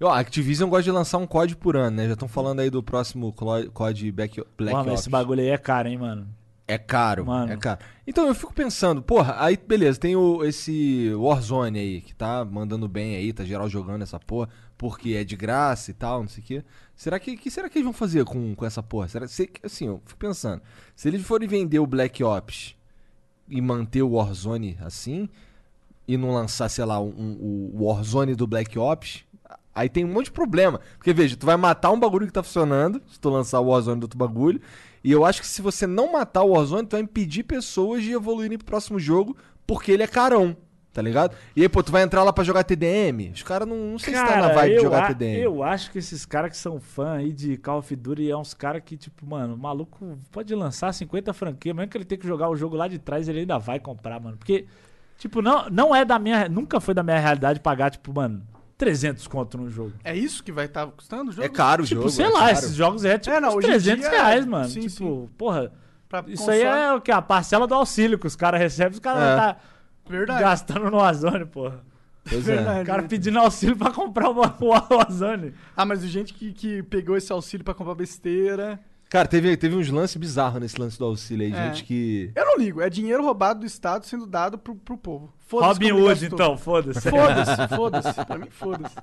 Ó, 0.00 0.08
a 0.10 0.18
Activision 0.18 0.68
gosta 0.68 0.84
de 0.84 0.90
lançar 0.90 1.18
um 1.18 1.26
COD 1.26 1.56
por 1.56 1.76
ano, 1.76 1.96
né? 1.96 2.06
Já 2.06 2.12
estão 2.12 2.28
falando 2.28 2.60
aí 2.60 2.68
do 2.70 2.82
próximo 2.82 3.32
COD 3.32 4.12
Black 4.12 4.40
Mano, 4.58 4.90
Ops. 4.90 5.00
esse 5.00 5.10
bagulho 5.10 5.40
aí 5.40 5.48
é 5.48 5.58
caro, 5.58 5.88
hein, 5.88 5.96
mano. 5.98 6.28
É 6.68 6.76
caro, 6.76 7.24
Mano. 7.24 7.52
é 7.52 7.56
caro. 7.56 7.78
Então 8.04 8.26
eu 8.26 8.34
fico 8.34 8.52
pensando, 8.52 9.00
porra, 9.00 9.36
aí 9.38 9.56
beleza, 9.56 10.00
tem 10.00 10.16
o, 10.16 10.44
esse 10.44 11.12
Warzone 11.14 11.78
aí, 11.78 12.00
que 12.00 12.12
tá 12.12 12.44
mandando 12.44 12.88
bem 12.88 13.14
aí, 13.14 13.32
tá 13.32 13.44
geral 13.44 13.68
jogando 13.68 14.02
essa 14.02 14.18
porra, 14.18 14.48
porque 14.76 15.10
é 15.14 15.22
de 15.22 15.36
graça 15.36 15.92
e 15.92 15.94
tal, 15.94 16.22
não 16.22 16.28
sei 16.28 16.42
o 16.42 16.46
quê. 16.46 16.64
Será 16.96 17.20
que, 17.20 17.36
que 17.36 17.52
será 17.52 17.68
que 17.70 17.78
eles 17.78 17.84
vão 17.84 17.92
fazer 17.92 18.24
com, 18.24 18.52
com 18.56 18.66
essa 18.66 18.82
porra? 18.82 19.06
Será, 19.06 19.28
se, 19.28 19.48
assim, 19.62 19.86
eu 19.86 20.02
fico 20.06 20.18
pensando, 20.18 20.60
se 20.96 21.06
eles 21.06 21.22
forem 21.24 21.46
vender 21.48 21.78
o 21.78 21.86
Black 21.86 22.24
Ops 22.24 22.74
e 23.48 23.60
manter 23.60 24.02
o 24.02 24.10
Warzone 24.14 24.76
assim, 24.80 25.28
e 26.08 26.16
não 26.16 26.34
lançar, 26.34 26.68
sei 26.68 26.84
lá, 26.84 27.00
um, 27.00 27.06
um- 27.16 27.70
o 27.74 27.86
Warzone 27.86 28.34
do 28.34 28.44
Black 28.46 28.76
Ops, 28.76 29.24
aí 29.76 29.90
tem 29.90 30.04
um 30.04 30.08
monte 30.08 30.26
de 30.26 30.32
problema. 30.32 30.80
Porque, 30.96 31.12
veja, 31.12 31.36
tu 31.36 31.44
vai 31.44 31.56
matar 31.56 31.92
um 31.92 32.00
bagulho 32.00 32.26
que 32.26 32.32
tá 32.32 32.42
funcionando, 32.42 33.00
se 33.06 33.20
tu 33.20 33.28
lançar 33.28 33.60
o 33.60 33.66
Warzone 33.66 34.00
do 34.00 34.04
outro 34.04 34.18
bagulho, 34.18 34.60
e 35.04 35.12
eu 35.12 35.24
acho 35.24 35.42
que 35.42 35.46
se 35.46 35.60
você 35.60 35.86
não 35.86 36.10
matar 36.10 36.42
o 36.42 36.52
Warzone, 36.52 36.88
tu 36.88 36.92
vai 36.92 37.02
impedir 37.02 37.44
pessoas 37.44 38.02
de 38.02 38.12
evoluírem 38.12 38.56
pro 38.56 38.66
próximo 38.66 38.98
jogo, 38.98 39.36
porque 39.66 39.92
ele 39.92 40.02
é 40.02 40.06
carão, 40.06 40.56
tá 40.94 41.02
ligado? 41.02 41.36
E 41.54 41.60
aí, 41.60 41.68
pô, 41.68 41.82
tu 41.82 41.92
vai 41.92 42.02
entrar 42.02 42.22
lá 42.22 42.32
pra 42.32 42.42
jogar 42.42 42.64
TDM, 42.64 43.32
os 43.34 43.42
caras 43.42 43.68
não, 43.68 43.76
não 43.76 43.98
sei 43.98 44.14
se 44.14 44.24
tá 44.24 44.40
na 44.40 44.48
vibe 44.48 44.76
de 44.76 44.80
jogar 44.80 45.08
TDM. 45.08 45.42
eu 45.42 45.62
acho 45.62 45.92
que 45.92 45.98
esses 45.98 46.24
caras 46.24 46.50
que 46.50 46.56
são 46.56 46.80
fã 46.80 47.18
aí 47.18 47.34
de 47.34 47.58
Call 47.58 47.80
of 47.80 47.94
Duty 47.94 48.30
é 48.30 48.36
uns 48.36 48.54
caras 48.54 48.82
que, 48.82 48.96
tipo, 48.96 49.26
mano, 49.26 49.54
o 49.54 49.58
maluco 49.58 50.18
pode 50.32 50.54
lançar 50.54 50.90
50 50.92 51.34
franquias, 51.34 51.76
mesmo 51.76 51.90
que 51.90 51.98
ele 51.98 52.06
tenha 52.06 52.18
que 52.18 52.26
jogar 52.26 52.48
o 52.48 52.56
jogo 52.56 52.76
lá 52.76 52.88
de 52.88 52.98
trás, 52.98 53.28
ele 53.28 53.40
ainda 53.40 53.58
vai 53.58 53.78
comprar, 53.78 54.18
mano. 54.18 54.38
Porque, 54.38 54.64
tipo, 55.18 55.42
não, 55.42 55.68
não 55.68 55.94
é 55.94 56.02
da 56.02 56.18
minha. 56.18 56.48
Nunca 56.48 56.80
foi 56.80 56.94
da 56.94 57.02
minha 57.02 57.20
realidade 57.20 57.60
pagar, 57.60 57.90
tipo, 57.90 58.12
mano, 58.14 58.42
300 58.78 59.26
conto 59.26 59.56
num 59.58 59.70
jogo. 59.70 59.92
É 60.04 60.14
isso 60.14 60.42
que 60.44 60.52
vai 60.52 60.66
estar 60.66 60.86
custando 60.88 61.30
o 61.30 61.32
jogo? 61.32 61.46
É 61.46 61.48
caro 61.48 61.82
o 61.82 61.86
Tipo, 61.86 62.02
jogo, 62.02 62.10
sei 62.12 62.26
é 62.26 62.28
lá, 62.28 62.40
caro. 62.40 62.52
esses 62.52 62.74
jogos 62.74 63.04
é 63.04 63.18
tipo 63.18 63.34
É, 63.34 63.40
não, 63.40 63.48
uns 63.50 63.54
hoje 63.56 63.66
em 63.66 63.70
300 63.70 64.00
dia, 64.00 64.10
reais, 64.10 64.46
mano. 64.46 64.68
sim, 64.68 64.80
tipo, 64.86 65.30
porra. 65.38 65.72
Pra 66.08 66.20
Isso 66.28 66.44
console- 66.44 66.62
aí 66.62 66.82
é 66.84 66.92
o 66.92 67.00
que? 67.00 67.10
A 67.10 67.20
parcela 67.22 67.66
do 67.66 67.74
auxílio 67.74 68.18
que 68.18 68.26
os 68.26 68.36
caras 68.36 68.60
recebem, 68.60 68.92
os 68.92 69.00
caras 69.00 69.22
É. 69.22 69.36
tá 69.36 69.56
Verdade. 70.08 70.40
gastando 70.40 70.90
no 70.90 70.98
Ozone, 70.98 71.44
porra. 71.46 71.80
Pois 72.28 72.48
é. 72.48 72.56
Verdade. 72.56 72.80
O 72.82 72.86
cara 72.86 73.02
pedindo 73.04 73.38
auxílio 73.38 73.76
pra 73.76 73.90
comprar 73.90 74.30
o, 74.30 74.34
o 74.40 75.08
Ozone. 75.08 75.54
Ah, 75.76 75.84
mas 75.84 76.04
o 76.04 76.06
gente 76.06 76.32
que, 76.34 76.52
que 76.52 76.82
pegou 76.84 77.16
esse 77.16 77.32
auxílio 77.32 77.64
pra 77.64 77.74
comprar 77.74 77.94
besteira. 77.94 78.78
Cara, 79.08 79.28
teve, 79.28 79.56
teve 79.56 79.76
uns 79.76 79.88
lances 79.88 80.16
bizarros 80.16 80.60
nesse 80.60 80.80
lance 80.80 80.98
do 80.98 81.04
auxílio 81.04 81.46
aí, 81.46 81.52
É. 81.52 81.68
gente 81.68 81.84
que... 81.84 82.32
Eu 82.34 82.44
não 82.44 82.56
ligo, 82.58 82.80
é 82.82 82.90
dinheiro 82.90 83.22
roubado 83.22 83.60
do 83.60 83.66
Estado 83.66 84.04
sendo 84.04 84.26
dado 84.26 84.58
pro, 84.58 84.74
pro 84.74 84.96
povo. 84.98 85.32
Foda-se 85.46 85.68
Robin 85.68 85.92
Hood, 85.92 86.26
então, 86.26 86.58
foda-se. 86.58 87.08
Foda-se, 87.08 87.68
foda-se. 87.76 88.24
Pra 88.26 88.36
mim, 88.38 88.50
foda-se. 88.50 88.96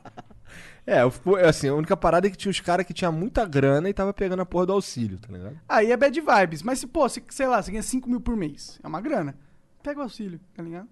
É, 0.85 1.03
eu 1.03 1.09
fico- 1.09 1.37
assim, 1.37 1.69
a 1.69 1.73
única 1.73 1.95
parada 1.95 2.27
é 2.27 2.29
que 2.29 2.35
tinha 2.35 2.51
os 2.51 2.59
caras 2.59 2.85
que 2.85 2.93
tinha 2.93 3.09
muita 3.13 3.45
grana 3.45 3.87
e 3.89 3.93
tava 3.93 4.13
pegando 4.13 4.41
a 4.41 4.45
porra 4.45 4.65
do 4.65 4.73
auxílio, 4.73 5.17
tá 5.17 5.31
ligado? 5.31 5.57
Aí 5.69 5.89
é 5.89 5.95
bad 5.95 6.19
vibes. 6.19 6.61
Mas 6.63 6.79
se, 6.79 6.87
pô, 6.87 7.07
se, 7.07 7.23
sei 7.29 7.47
lá, 7.47 7.61
você 7.63 7.71
ganha 7.71 7.81
5 7.81 8.09
mil 8.09 8.19
por 8.19 8.35
mês. 8.35 8.79
É 8.83 8.87
uma 8.87 8.99
grana. 8.99 9.35
Pega 9.81 10.01
o 10.01 10.03
auxílio, 10.03 10.37
tá 10.53 10.61
ligado? 10.61 10.87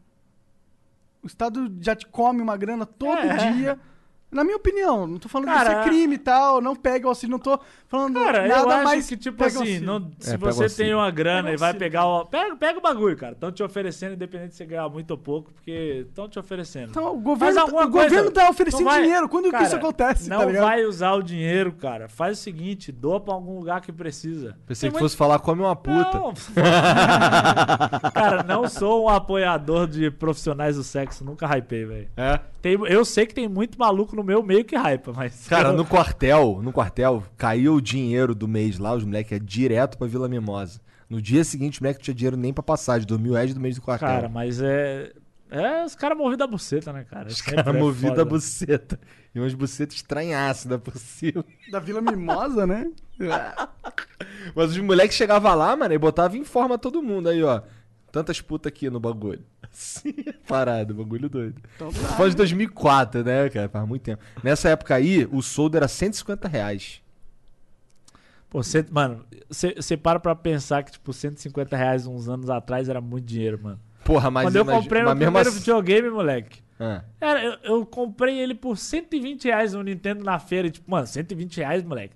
O 1.21 1.27
Estado 1.27 1.69
já 1.81 1.93
te 1.95 2.07
come 2.07 2.41
uma 2.41 2.55
grana 2.55 2.85
todo 2.85 3.19
É. 3.19 3.51
dia. 3.51 3.79
Na 4.31 4.45
minha 4.45 4.55
opinião, 4.55 5.05
não 5.05 5.19
tô 5.19 5.27
falando 5.27 5.49
que 5.49 5.53
Cara, 5.53 5.71
isso 5.71 5.79
é 5.81 5.83
crime 5.83 6.15
e 6.15 6.17
tal, 6.17 6.61
não 6.61 6.73
pega 6.73 7.05
o 7.05 7.09
auxílio, 7.09 7.31
não 7.31 7.39
tô 7.39 7.59
falando 7.87 8.13
Cara, 8.13 8.47
nada 8.47 8.61
eu 8.61 8.69
acho 8.69 8.83
mais. 8.85 9.07
que, 9.09 9.17
tipo 9.17 9.43
assim, 9.43 9.79
não- 9.79 10.09
se 10.19 10.29
É, 10.33 10.37
pega 10.37 10.51
o 10.51 10.53
você 10.53 10.69
tem 10.83 10.93
uma 10.95 11.11
grana 11.11 11.51
e 11.51 11.57
vai 11.57 11.73
pegar 11.73 12.05
o. 12.05 12.25
Pega, 12.27 12.55
pega 12.55 12.79
o 12.79 12.81
bagulho, 12.81 13.17
cara. 13.17 13.33
Estão 13.33 13.51
te 13.51 13.61
oferecendo, 13.61 14.13
independente 14.13 14.51
de 14.51 14.55
você 14.55 14.65
ganhar 14.65 14.87
muito 14.87 15.11
ou 15.11 15.17
pouco, 15.17 15.51
porque 15.51 16.05
estão 16.07 16.29
te 16.29 16.39
oferecendo. 16.39 16.91
Então, 16.91 17.03
o 17.03 17.07
Faz 17.11 17.23
governo, 17.23 17.59
alguma 17.59 17.85
o 17.85 17.91
coisa. 17.91 18.07
governo 18.09 18.31
tá 18.31 18.49
oferecendo 18.49 18.83
Não 18.85 18.91
vai- 18.91 19.01
dinheiro. 19.03 19.27
Quando 19.27 19.45
que 19.45 19.51
Cara, 19.51 19.63
isso 19.65 19.75
acontece, 19.75 20.29
Não 20.29 20.39
tá 20.53 20.61
vai 20.61 20.85
usar 20.85 21.11
o 21.11 21.21
dinheiro, 21.21 21.73
cara. 21.73 22.07
Faz 22.07 22.39
o 22.39 22.41
seguinte, 22.41 22.89
doa 22.89 23.19
pra 23.19 23.33
algum 23.33 23.57
lugar 23.59 23.81
que 23.81 23.91
precisa. 23.91 24.55
Pensei 24.65 24.89
Tem 24.89 24.93
que 24.97 25.03
fosse 25.03 25.17
falar 25.17 25.39
come 25.39 25.61
uma 25.61 25.75
puta. 25.75 26.17
Não. 26.17 26.33
Cara, 28.13 28.43
não 28.43 28.67
sou 28.69 29.05
um 29.05 29.09
apoiador 29.09 29.87
de 29.87 30.09
profissionais 30.09 30.75
do 30.75 30.83
sexo, 30.83 31.23
nunca 31.23 31.45
hypei, 31.47 31.85
velho. 31.85 32.07
É? 32.15 32.39
Tem- 32.61 32.77
Eu 32.88 33.03
sei 33.03 33.25
que 33.25 33.33
tem 33.33 33.47
muito 33.47 33.77
maluco 33.79 34.15
no 34.15 34.23
meu 34.23 34.43
meio 34.43 34.63
que 34.63 34.75
hypa, 34.75 35.11
mas. 35.15 35.47
Cara, 35.49 35.69
eu- 35.69 35.77
no 35.77 35.85
quartel, 35.85 36.59
no 36.61 36.71
quartel, 36.71 37.23
caiu 37.38 37.75
o 37.75 37.81
dinheiro 37.81 38.35
do 38.35 38.47
mês 38.47 38.77
lá, 38.77 38.93
os 38.93 39.03
moleques 39.03 39.31
é 39.31 39.39
direto 39.39 39.97
pra 39.97 40.07
Vila 40.07 40.27
Mimosa. 40.29 40.79
No 41.09 41.21
dia 41.21 41.43
seguinte, 41.43 41.79
o 41.79 41.83
moleque 41.83 41.99
não 41.99 42.03
tinha 42.05 42.15
dinheiro 42.15 42.38
nem 42.38 42.53
pra 42.53 42.63
passagem, 42.63 43.05
dormiu 43.07 43.33
reais 43.33 43.53
do 43.53 43.59
mês 43.59 43.75
do 43.75 43.81
quartel. 43.81 44.07
Cara, 44.07 44.29
mas 44.29 44.61
é. 44.61 45.11
É 45.53 45.83
os 45.83 45.95
caras 45.95 46.17
movidos 46.17 46.45
a 46.45 46.47
buceta, 46.47 46.93
né, 46.93 47.03
cara? 47.03 47.27
os 47.27 47.41
caras 47.41 47.67
é 47.75 47.77
movidos 47.77 48.17
a 48.19 48.23
buceta. 48.23 48.97
E 49.35 49.39
umas 49.39 49.53
bucetas 49.53 49.95
estranhaças 49.97 50.79
por 50.79 50.95
cima. 50.97 51.43
Da 51.69 51.79
Vila 51.79 51.99
Mimosa, 51.99 52.65
né? 52.65 52.89
Mas 54.55 54.71
os 54.71 54.77
moleques 54.77 55.15
chegavam 55.15 55.55
lá, 55.55 55.75
mano, 55.75 55.93
e 55.93 55.97
botavam 55.97 56.38
em 56.38 56.43
forma 56.43 56.77
todo 56.77 57.01
mundo. 57.01 57.29
Aí, 57.29 57.41
ó. 57.43 57.61
Tantas 58.11 58.41
putas 58.41 58.71
aqui 58.71 58.89
no 58.89 58.99
bagulho. 58.99 59.41
Assim, 59.71 60.13
parado, 60.47 60.93
bagulho 60.93 61.29
doido. 61.29 61.61
Então, 61.75 61.88
Tô 61.91 61.99
falando 61.99 62.31
de 62.31 62.38
2004, 62.38 63.23
né, 63.23 63.49
cara? 63.49 63.69
Faz 63.69 63.88
muito 63.88 64.01
tempo. 64.01 64.21
Nessa 64.43 64.69
época 64.69 64.95
aí, 64.95 65.27
o 65.31 65.41
soldo 65.41 65.77
era 65.77 65.88
150 65.88 66.47
reais. 66.47 67.01
Pô, 68.49 68.61
cê- 68.61 68.85
mano, 68.91 69.23
você 69.49 69.95
para 69.95 70.19
pra 70.19 70.35
pensar 70.35 70.83
que, 70.83 70.91
tipo, 70.91 71.13
150 71.13 71.75
reais 71.77 72.05
uns 72.05 72.27
anos 72.27 72.49
atrás 72.49 72.89
era 72.89 72.99
muito 72.99 73.25
dinheiro, 73.25 73.57
mano. 73.63 73.79
Porra, 74.03 74.29
mas... 74.29 74.45
Quando 74.45 74.55
eu 74.57 74.63
imagi- 74.63 74.81
comprei 74.81 75.03
meu 75.03 75.15
primeiro 75.15 75.39
assim- 75.49 75.59
videogame, 75.59 76.09
moleque. 76.09 76.59
Ah. 76.77 77.03
Era, 77.21 77.43
eu, 77.45 77.57
eu 77.63 77.85
comprei 77.85 78.39
ele 78.39 78.53
por 78.55 78.75
120 78.77 79.45
reais 79.45 79.71
no 79.73 79.83
Nintendo 79.83 80.23
na 80.23 80.38
feira. 80.39 80.67
E, 80.67 80.71
tipo, 80.71 80.89
mano, 80.91 81.07
120 81.07 81.57
reais, 81.57 81.83
moleque. 81.83 82.15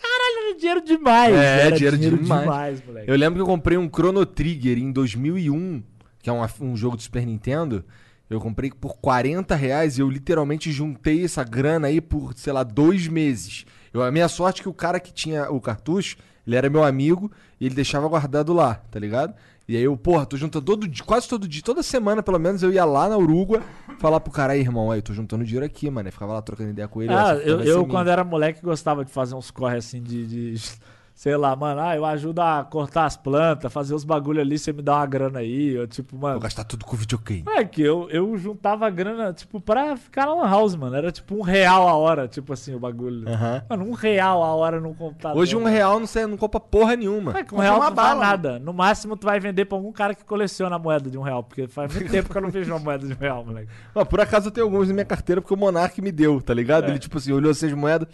Caralho, 0.00 0.46
era 0.48 0.56
dinheiro 0.58 0.80
demais. 0.84 1.34
É, 1.34 1.60
era 1.66 1.76
dinheiro 1.96 2.18
demais. 2.18 2.82
moleque. 2.86 3.10
Eu 3.10 3.16
lembro 3.16 3.34
que 3.36 3.42
eu 3.42 3.46
comprei 3.46 3.76
um 3.78 3.88
Chrono 3.88 4.24
Trigger 4.26 4.78
em 4.78 4.92
2001, 4.92 5.82
que 6.22 6.30
é 6.30 6.32
uma- 6.32 6.50
um 6.60 6.76
jogo 6.76 6.96
do 6.96 7.02
Super 7.02 7.26
Nintendo. 7.26 7.84
Eu 8.30 8.40
comprei 8.40 8.70
por 8.70 8.96
40 8.98 9.54
reais 9.54 9.96
e 9.96 10.02
eu 10.02 10.10
literalmente 10.10 10.70
juntei 10.70 11.24
essa 11.24 11.42
grana 11.42 11.86
aí 11.88 12.00
por, 12.00 12.34
sei 12.36 12.52
lá, 12.52 12.62
dois 12.62 13.08
meses. 13.08 13.64
Eu, 13.92 14.02
a 14.02 14.10
minha 14.10 14.28
sorte 14.28 14.60
é 14.60 14.62
que 14.64 14.68
o 14.68 14.74
cara 14.74 15.00
que 15.00 15.12
tinha 15.12 15.50
o 15.50 15.60
cartucho, 15.60 16.16
ele 16.46 16.54
era 16.56 16.68
meu 16.68 16.84
amigo 16.84 17.30
e 17.58 17.64
ele 17.66 17.74
deixava 17.74 18.06
guardado 18.06 18.52
lá, 18.52 18.74
tá 18.90 18.98
ligado? 19.00 19.34
E 19.68 19.76
aí 19.76 19.82
eu, 19.82 19.94
porra, 19.98 20.24
tô 20.24 20.34
juntando 20.36 20.64
todo 20.64 20.88
dia, 20.88 21.04
quase 21.04 21.28
todo 21.28 21.46
dia, 21.46 21.60
toda 21.62 21.82
semana 21.82 22.22
pelo 22.22 22.38
menos 22.38 22.62
eu 22.62 22.72
ia 22.72 22.86
lá 22.86 23.06
na 23.06 23.18
Uruguai 23.18 23.60
falar 23.98 24.18
pro 24.18 24.32
cara 24.32 24.54
aí, 24.54 24.60
irmão, 24.60 24.90
aí, 24.90 25.02
tô 25.02 25.12
juntando 25.12 25.44
dinheiro 25.44 25.66
aqui, 25.66 25.90
mano. 25.90 26.08
Eu 26.08 26.12
ficava 26.12 26.32
lá 26.32 26.40
trocando 26.40 26.70
ideia 26.70 26.88
com 26.88 27.02
ele. 27.02 27.12
Ah, 27.12 27.34
eu, 27.34 27.60
eu 27.62 27.78
minha. 27.80 27.90
quando 27.90 28.08
era 28.08 28.24
moleque, 28.24 28.62
gostava 28.62 29.04
de 29.04 29.10
fazer 29.12 29.34
uns 29.34 29.50
corre 29.50 29.76
assim 29.76 30.02
de, 30.02 30.26
de- 30.54 30.72
Sei 31.18 31.36
lá, 31.36 31.56
mano, 31.56 31.80
ah, 31.80 31.96
eu 31.96 32.04
ajudo 32.04 32.40
a 32.40 32.62
cortar 32.62 33.04
as 33.04 33.16
plantas, 33.16 33.72
fazer 33.72 33.92
os 33.92 34.04
bagulho 34.04 34.40
ali, 34.40 34.56
você 34.56 34.72
me 34.72 34.80
dá 34.80 34.98
uma 34.98 35.06
grana 35.06 35.40
aí. 35.40 35.70
Eu, 35.74 35.84
tipo, 35.88 36.16
mano. 36.16 36.34
Vou 36.34 36.42
gastar 36.42 36.62
tudo 36.62 36.84
com 36.84 36.96
videogame. 36.96 37.42
É 37.56 37.64
que 37.64 37.82
eu, 37.82 38.08
eu 38.08 38.36
juntava 38.36 38.88
grana, 38.88 39.32
tipo, 39.32 39.60
pra 39.60 39.96
ficar 39.96 40.26
na 40.26 40.34
Lan 40.34 40.48
House, 40.48 40.76
mano. 40.76 40.94
Era 40.94 41.10
tipo 41.10 41.34
um 41.34 41.42
real 41.42 41.88
a 41.88 41.94
hora, 41.94 42.28
tipo 42.28 42.52
assim, 42.52 42.72
o 42.72 42.78
bagulho. 42.78 43.28
Aham. 43.28 43.64
Mano, 43.68 43.86
um 43.86 43.94
real 43.94 44.44
a 44.44 44.54
hora 44.54 44.80
num 44.80 44.94
computador. 44.94 45.42
Hoje 45.42 45.56
um 45.56 45.62
mano. 45.62 45.74
real 45.74 45.98
não, 45.98 46.06
sai, 46.06 46.24
não 46.24 46.36
compra 46.36 46.60
porra 46.60 46.94
nenhuma. 46.94 47.36
É 47.36 47.42
que 47.42 47.52
um 47.52 47.58
real 47.58 47.80
não 47.80 47.92
bala, 47.92 48.20
nada. 48.20 48.58
No 48.60 48.72
máximo, 48.72 49.16
tu 49.16 49.26
vai 49.26 49.40
vender 49.40 49.64
pra 49.64 49.76
algum 49.76 49.90
cara 49.90 50.14
que 50.14 50.24
coleciona 50.24 50.76
a 50.76 50.78
moeda 50.78 51.10
de 51.10 51.18
um 51.18 51.22
real. 51.22 51.42
Porque 51.42 51.66
faz 51.66 51.92
muito 51.92 52.12
tempo 52.12 52.30
que 52.30 52.38
eu 52.38 52.42
não 52.42 52.50
vejo 52.50 52.72
uma 52.72 52.78
moeda 52.78 53.04
de 53.04 53.12
um 53.12 53.18
real, 53.18 53.44
moleque. 53.44 53.68
Ó, 53.92 54.04
por 54.04 54.20
acaso 54.20 54.46
eu 54.46 54.52
tenho 54.52 54.66
alguns 54.66 54.86
na 54.86 54.94
minha 54.94 55.04
carteira 55.04 55.42
porque 55.42 55.52
o 55.52 55.56
Monark 55.56 56.00
me 56.00 56.12
deu, 56.12 56.40
tá 56.40 56.54
ligado? 56.54 56.84
É. 56.84 56.90
Ele, 56.90 57.00
tipo 57.00 57.18
assim, 57.18 57.32
olhou 57.32 57.50
essas 57.50 57.72
moedas. 57.72 58.06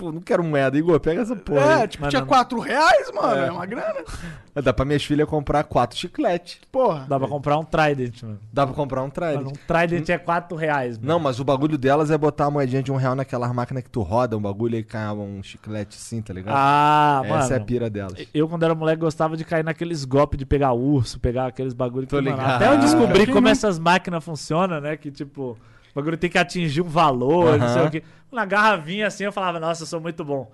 Pô, 0.00 0.10
não 0.10 0.22
quero 0.22 0.42
moeda, 0.42 0.78
Igor, 0.78 0.98
pega 0.98 1.20
essa 1.20 1.36
porra. 1.36 1.60
É, 1.60 1.74
aí. 1.82 1.88
tipo, 1.88 2.04
Mas 2.04 2.10
tinha 2.10 2.20
não- 2.20 2.26
4 2.26 2.58
reais, 2.58 3.10
mano. 3.14 3.36
É. 3.42 3.50
uma 3.50 3.66
grana. 3.66 4.02
Dá 4.64 4.72
pra 4.72 4.84
minhas 4.86 5.04
filhas 5.04 5.28
comprar 5.28 5.62
quatro 5.64 5.96
chicletes. 5.98 6.58
Porra. 6.72 7.04
Dá 7.06 7.18
pra 7.18 7.28
comprar 7.28 7.58
um 7.58 7.64
Trident, 7.64 8.22
mano. 8.22 8.38
Dá 8.50 8.66
pra 8.66 8.74
comprar 8.74 9.02
um 9.02 9.10
Trident. 9.10 9.36
Mano, 9.36 9.50
um 9.50 9.66
Trident 9.66 10.08
é 10.08 10.16
4 10.16 10.56
reais, 10.56 10.96
mano. 10.96 11.06
Não, 11.06 11.18
mas 11.20 11.38
o 11.38 11.44
bagulho 11.44 11.76
delas 11.76 12.10
é 12.10 12.16
botar 12.16 12.46
a 12.46 12.50
moedinha 12.50 12.82
de 12.82 12.90
um 12.90 12.96
real 12.96 13.14
naquela 13.14 13.52
máquina 13.52 13.82
que 13.82 13.90
tu 13.90 14.00
roda 14.00 14.38
um 14.38 14.40
bagulho 14.40 14.76
e 14.76 14.82
cai 14.82 15.06
um 15.12 15.42
chiclete 15.42 15.98
assim, 15.98 16.22
tá 16.22 16.32
ligado? 16.32 16.54
Ah, 16.56 17.22
mano. 17.28 17.42
Essa 17.42 17.54
é 17.54 17.56
a 17.58 17.60
pira 17.60 17.90
delas. 17.90 18.26
Eu, 18.32 18.48
quando 18.48 18.62
era 18.62 18.74
moleque, 18.74 19.00
gostava 19.02 19.36
de 19.36 19.44
cair 19.44 19.62
naqueles 19.64 20.06
golpes 20.06 20.38
de 20.38 20.46
pegar 20.46 20.72
urso, 20.72 21.20
pegar 21.20 21.46
aqueles 21.48 21.74
bagulho 21.74 22.06
que, 22.06 22.10
Tô 22.16 22.22
mano, 22.22 22.30
ligado. 22.30 22.54
Até 22.56 22.72
eu 22.72 22.78
descobri 22.78 23.26
Quem 23.26 23.34
como 23.34 23.48
essas 23.48 23.78
máquinas 23.78 24.24
funcionam, 24.24 24.80
né? 24.80 24.96
Que, 24.96 25.10
tipo, 25.10 25.58
o 25.92 25.94
bagulho 25.94 26.16
tem 26.16 26.30
que 26.30 26.38
atingir 26.38 26.80
um 26.80 26.88
valor, 26.88 27.58
não 27.58 27.68
sei 27.68 27.82
o 27.82 27.90
quê. 27.90 28.02
Na 28.30 28.44
garra 28.44 28.76
vinha 28.76 29.06
assim, 29.08 29.24
eu 29.24 29.32
falava, 29.32 29.58
nossa, 29.58 29.82
eu 29.82 29.86
sou 29.86 30.00
muito 30.00 30.24
bom. 30.24 30.50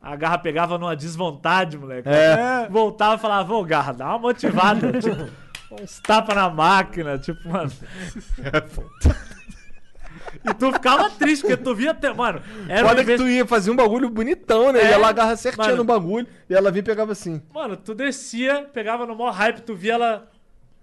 A 0.00 0.14
garra 0.14 0.38
pegava 0.38 0.78
numa 0.78 0.94
desvontade, 0.94 1.76
moleque. 1.76 2.08
É. 2.08 2.68
Voltava 2.70 3.16
e 3.16 3.18
falava, 3.18 3.52
ô, 3.52 3.64
garra, 3.64 3.92
dá 3.92 4.06
uma 4.10 4.18
motivada. 4.18 4.92
tipo, 5.02 5.28
uns 5.72 5.98
tapas 5.98 6.36
na 6.36 6.48
máquina, 6.48 7.18
tipo, 7.18 7.48
mano. 7.48 7.72
e 10.44 10.54
tu 10.54 10.72
ficava 10.72 11.10
triste, 11.10 11.42
porque 11.42 11.56
tu 11.56 11.74
via 11.74 11.90
até. 11.90 12.14
Mano, 12.14 12.40
era 12.68 12.86
um 12.86 12.88
Foda 12.88 13.04
que 13.04 13.16
tu 13.16 13.28
ia 13.28 13.44
fazer 13.44 13.72
um 13.72 13.76
bagulho 13.76 14.08
bonitão, 14.08 14.72
né? 14.72 14.80
É, 14.80 14.90
e 14.90 14.92
ela 14.92 15.08
agarra 15.08 15.34
certinho 15.34 15.66
mano. 15.66 15.78
no 15.78 15.84
bagulho 15.84 16.28
e 16.48 16.54
ela 16.54 16.70
vinha 16.70 16.80
e 16.80 16.84
pegava 16.84 17.10
assim. 17.10 17.42
Mano, 17.52 17.76
tu 17.76 17.92
descia, 17.92 18.68
pegava 18.72 19.04
no 19.04 19.16
maior 19.16 19.32
hype, 19.32 19.62
tu 19.62 19.74
via 19.74 19.94
ela. 19.94 20.30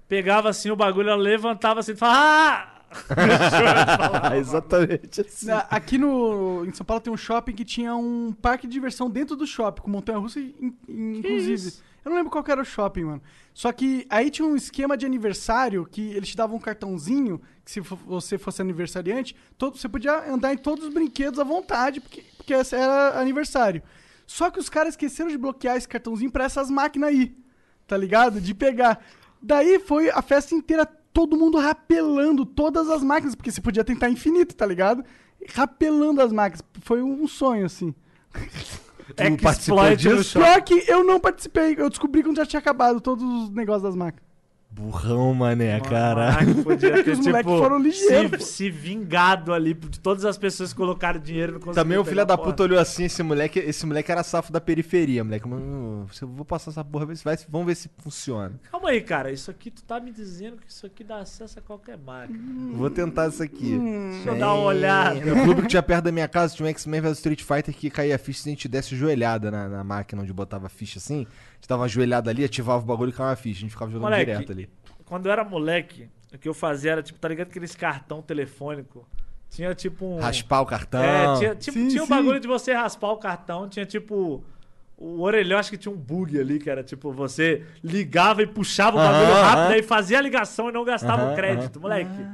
Pegava 0.07 0.49
assim 0.49 0.69
o 0.69 0.75
bagulho, 0.75 1.09
ela 1.09 1.21
levantava 1.21 1.79
assim 1.79 1.93
e 1.93 1.95
falava. 1.95 2.19
Ah! 2.21 2.74
Ah, 3.09 4.35
exatamente 4.37 5.21
assim. 5.21 5.47
Na- 5.47 5.65
Aqui 5.69 5.97
no, 5.97 6.65
em 6.65 6.73
São 6.73 6.85
Paulo 6.85 7.01
tem 7.01 7.11
um 7.13 7.17
shopping 7.17 7.53
que 7.53 7.65
tinha 7.65 7.95
um 7.95 8.33
parque 8.33 8.67
de 8.67 8.73
diversão 8.73 9.09
dentro 9.09 9.35
do 9.35 9.45
shopping, 9.47 9.81
com 9.81 9.89
montanha-russa, 9.89 10.39
in- 10.39 10.75
in- 10.87 11.17
inclusive. 11.17 11.53
isso? 11.53 11.83
Eu 12.03 12.09
não 12.11 12.17
lembro 12.17 12.31
qual 12.31 12.43
que 12.43 12.51
era 12.51 12.61
o 12.61 12.65
shopping, 12.65 13.03
mano. 13.03 13.21
Só 13.51 13.71
que 13.71 14.05
aí 14.11 14.29
tinha 14.29 14.47
um 14.47 14.55
esquema 14.55 14.95
de 14.95 15.05
aniversário 15.07 15.87
que 15.89 16.11
eles 16.11 16.29
te 16.29 16.37
davam 16.37 16.57
um 16.57 16.59
cartãozinho, 16.59 17.41
que 17.63 17.71
se 17.71 17.79
você 17.79 18.37
fosse 18.37 18.61
aniversariante, 18.61 19.35
todo, 19.57 19.75
você 19.77 19.89
podia 19.89 20.31
andar 20.31 20.53
em 20.53 20.57
todos 20.57 20.85
os 20.85 20.93
brinquedos 20.93 21.39
à 21.39 21.43
vontade, 21.43 21.99
porque, 21.99 22.23
porque 22.37 22.53
era 22.53 23.19
aniversário. 23.19 23.81
Só 24.27 24.51
que 24.51 24.59
os 24.59 24.69
caras 24.69 24.93
esqueceram 24.93 25.31
de 25.31 25.37
bloquear 25.37 25.77
esse 25.77 25.87
cartãozinho 25.87 26.29
pra 26.31 26.43
essas 26.43 26.69
máquinas 26.69 27.09
aí, 27.09 27.35
tá 27.87 27.97
ligado? 27.97 28.39
De 28.39 28.53
pegar. 28.53 29.03
Daí 29.41 29.79
foi 29.79 30.09
a 30.11 30.21
festa 30.21 30.53
inteira, 30.53 30.87
todo 31.15 31.37
mundo 31.37 31.57
rapelando 31.57 32.45
todas 32.45 32.89
as 32.89 33.01
máquinas, 33.01 33.35
porque 33.35 33.49
você 33.49 33.61
podia 33.61 33.85
tentar 33.85 34.09
infinito, 34.09 34.53
tá 34.53 34.65
ligado? 34.65 35.01
Rapelando 35.53 36.21
as 36.21 36.33
máquinas. 36.33 36.61
Foi 36.81 37.01
um 37.01 37.25
sonho, 37.25 37.65
assim. 37.65 37.95
Tu 39.15 39.41
participou 39.41 39.79
Exploit 39.85 40.09
no 40.09 40.17
disso? 40.17 40.37
Pior 40.37 40.61
que 40.61 40.83
eu 40.91 41.05
não 41.05 41.17
participei, 41.17 41.73
eu 41.77 41.89
descobri 41.89 42.21
quando 42.21 42.35
já 42.35 42.45
tinha 42.45 42.59
acabado 42.59 42.99
todos 42.99 43.23
os 43.23 43.49
negócios 43.49 43.83
das 43.83 43.95
máquinas. 43.95 44.25
Burrão, 44.75 45.33
mané, 45.33 45.79
caralho. 45.79 46.47
Caraca, 46.47 46.63
podia 46.63 46.91
ter, 47.01 47.11
Os 47.11 47.19
tipo, 47.19 47.29
moleques 47.29 47.51
foram 47.53 47.79
ligeiros, 47.79 48.43
se, 48.43 48.53
se 48.55 48.69
vingado 48.69 49.53
ali 49.53 49.73
de 49.73 50.01
todas 50.01 50.25
as 50.25 50.37
pessoas 50.37 50.73
que 50.73 50.77
colocaram 50.77 51.17
dinheiro 51.17 51.53
no 51.53 51.73
Também 51.73 51.97
o 51.97 52.03
filho 52.03 52.25
da 52.25 52.37
puta 52.37 52.63
olhou 52.63 52.77
assim, 52.77 53.05
esse 53.05 53.23
moleque, 53.23 53.57
esse 53.57 53.85
moleque 53.85 54.11
era 54.11 54.21
safo 54.21 54.51
da 54.51 54.59
periferia, 54.59 55.23
moleque. 55.23 55.47
Mano, 55.47 56.05
eu 56.21 56.27
vou 56.27 56.43
passar 56.43 56.71
essa 56.71 56.83
porra, 56.83 57.05
ver 57.05 57.15
se 57.15 57.23
vai, 57.23 57.37
vamos 57.47 57.67
ver 57.67 57.75
se 57.75 57.89
funciona. 57.99 58.59
Calma 58.69 58.89
aí, 58.89 58.99
cara. 58.99 59.31
Isso 59.31 59.49
aqui 59.49 59.71
tu 59.71 59.81
tá 59.81 59.97
me 59.97 60.11
dizendo 60.11 60.57
que 60.57 60.69
isso 60.69 60.85
aqui 60.85 61.05
dá 61.05 61.19
acesso 61.19 61.57
a 61.57 61.61
qualquer 61.61 61.97
máquina. 61.97 62.37
Vou 62.73 62.89
tentar 62.89 63.29
isso 63.29 63.41
aqui. 63.41 63.79
Deixa 64.11 64.29
eu 64.29 64.37
dar 64.37 64.53
uma 64.53 64.65
olhada. 64.65 65.21
No 65.21 65.41
clube 65.43 65.61
que 65.61 65.67
tinha 65.69 65.83
perto 65.83 66.03
da 66.03 66.11
minha 66.11 66.27
casa 66.27 66.53
tinha 66.53 66.65
um 66.65 66.69
X-Men 66.69 66.99
vs 66.99 67.17
Street 67.19 67.41
Fighter 67.41 67.73
que 67.73 67.89
caía 67.89 68.15
a 68.15 68.19
ficha 68.19 68.41
se 68.41 68.49
a 68.49 68.51
gente 68.51 68.67
desse 68.67 68.93
joelhada 68.93 69.49
na, 69.49 69.69
na 69.69 69.83
máquina 69.85 70.21
onde 70.21 70.33
botava 70.33 70.65
a 70.65 70.69
ficha 70.69 70.99
assim. 70.99 71.25
A 71.65 71.67
gente 71.67 71.69
dava 71.69 71.81
uma 71.81 71.87
joelhada 71.87 72.29
ali, 72.29 72.43
ativava 72.43 72.83
o 72.83 72.85
bagulho 72.85 73.09
e 73.09 73.11
caía 73.11 73.29
uma 73.31 73.35
ficha. 73.35 73.57
A 73.57 73.61
gente 73.61 73.71
ficava 73.71 73.89
jogando 73.89 74.03
Moleque, 74.09 74.31
direto 74.31 74.51
ali. 74.51 74.69
Quando 75.03 75.25
eu 75.25 75.31
era 75.31 75.43
moleque, 75.43 76.07
o 76.31 76.37
que 76.37 76.47
eu 76.47 76.53
fazia 76.53 76.91
era, 76.91 77.01
tipo, 77.01 77.17
tá 77.17 77.27
ligado 77.27 77.47
aqueles 77.47 77.75
cartão 77.75 78.21
telefônico? 78.21 79.07
Tinha 79.49 79.73
tipo 79.73 80.05
um. 80.05 80.19
Raspar 80.19 80.61
o 80.61 80.65
cartão. 80.67 81.01
É, 81.01 81.33
tinha, 81.37 81.55
tipo, 81.55 81.77
Sim, 81.79 81.87
tinha 81.87 82.03
um 82.03 82.05
sim. 82.05 82.09
bagulho 82.13 82.39
de 82.39 82.47
você 82.47 82.71
raspar 82.71 83.09
o 83.11 83.17
cartão, 83.17 83.67
tinha 83.67 83.85
tipo. 83.85 84.43
O 84.97 85.21
orelhão, 85.21 85.57
acho 85.57 85.71
que 85.71 85.77
tinha 85.77 85.91
um 85.91 85.97
bug 85.97 86.39
ali, 86.39 86.57
que 86.59 86.69
era 86.69 86.81
tipo, 86.83 87.11
você 87.11 87.65
ligava 87.83 88.41
e 88.43 88.47
puxava 88.47 88.95
o 88.95 88.99
bagulho 88.99 89.33
Aham, 89.33 89.41
rápido, 89.43 89.63
aham. 89.63 89.73
aí 89.73 89.83
fazia 89.83 90.19
a 90.19 90.21
ligação 90.21 90.69
e 90.69 90.71
não 90.71 90.85
gastava 90.85 91.23
o 91.23 91.25
Aham, 91.25 91.35
crédito, 91.35 91.81
moleque. 91.81 92.25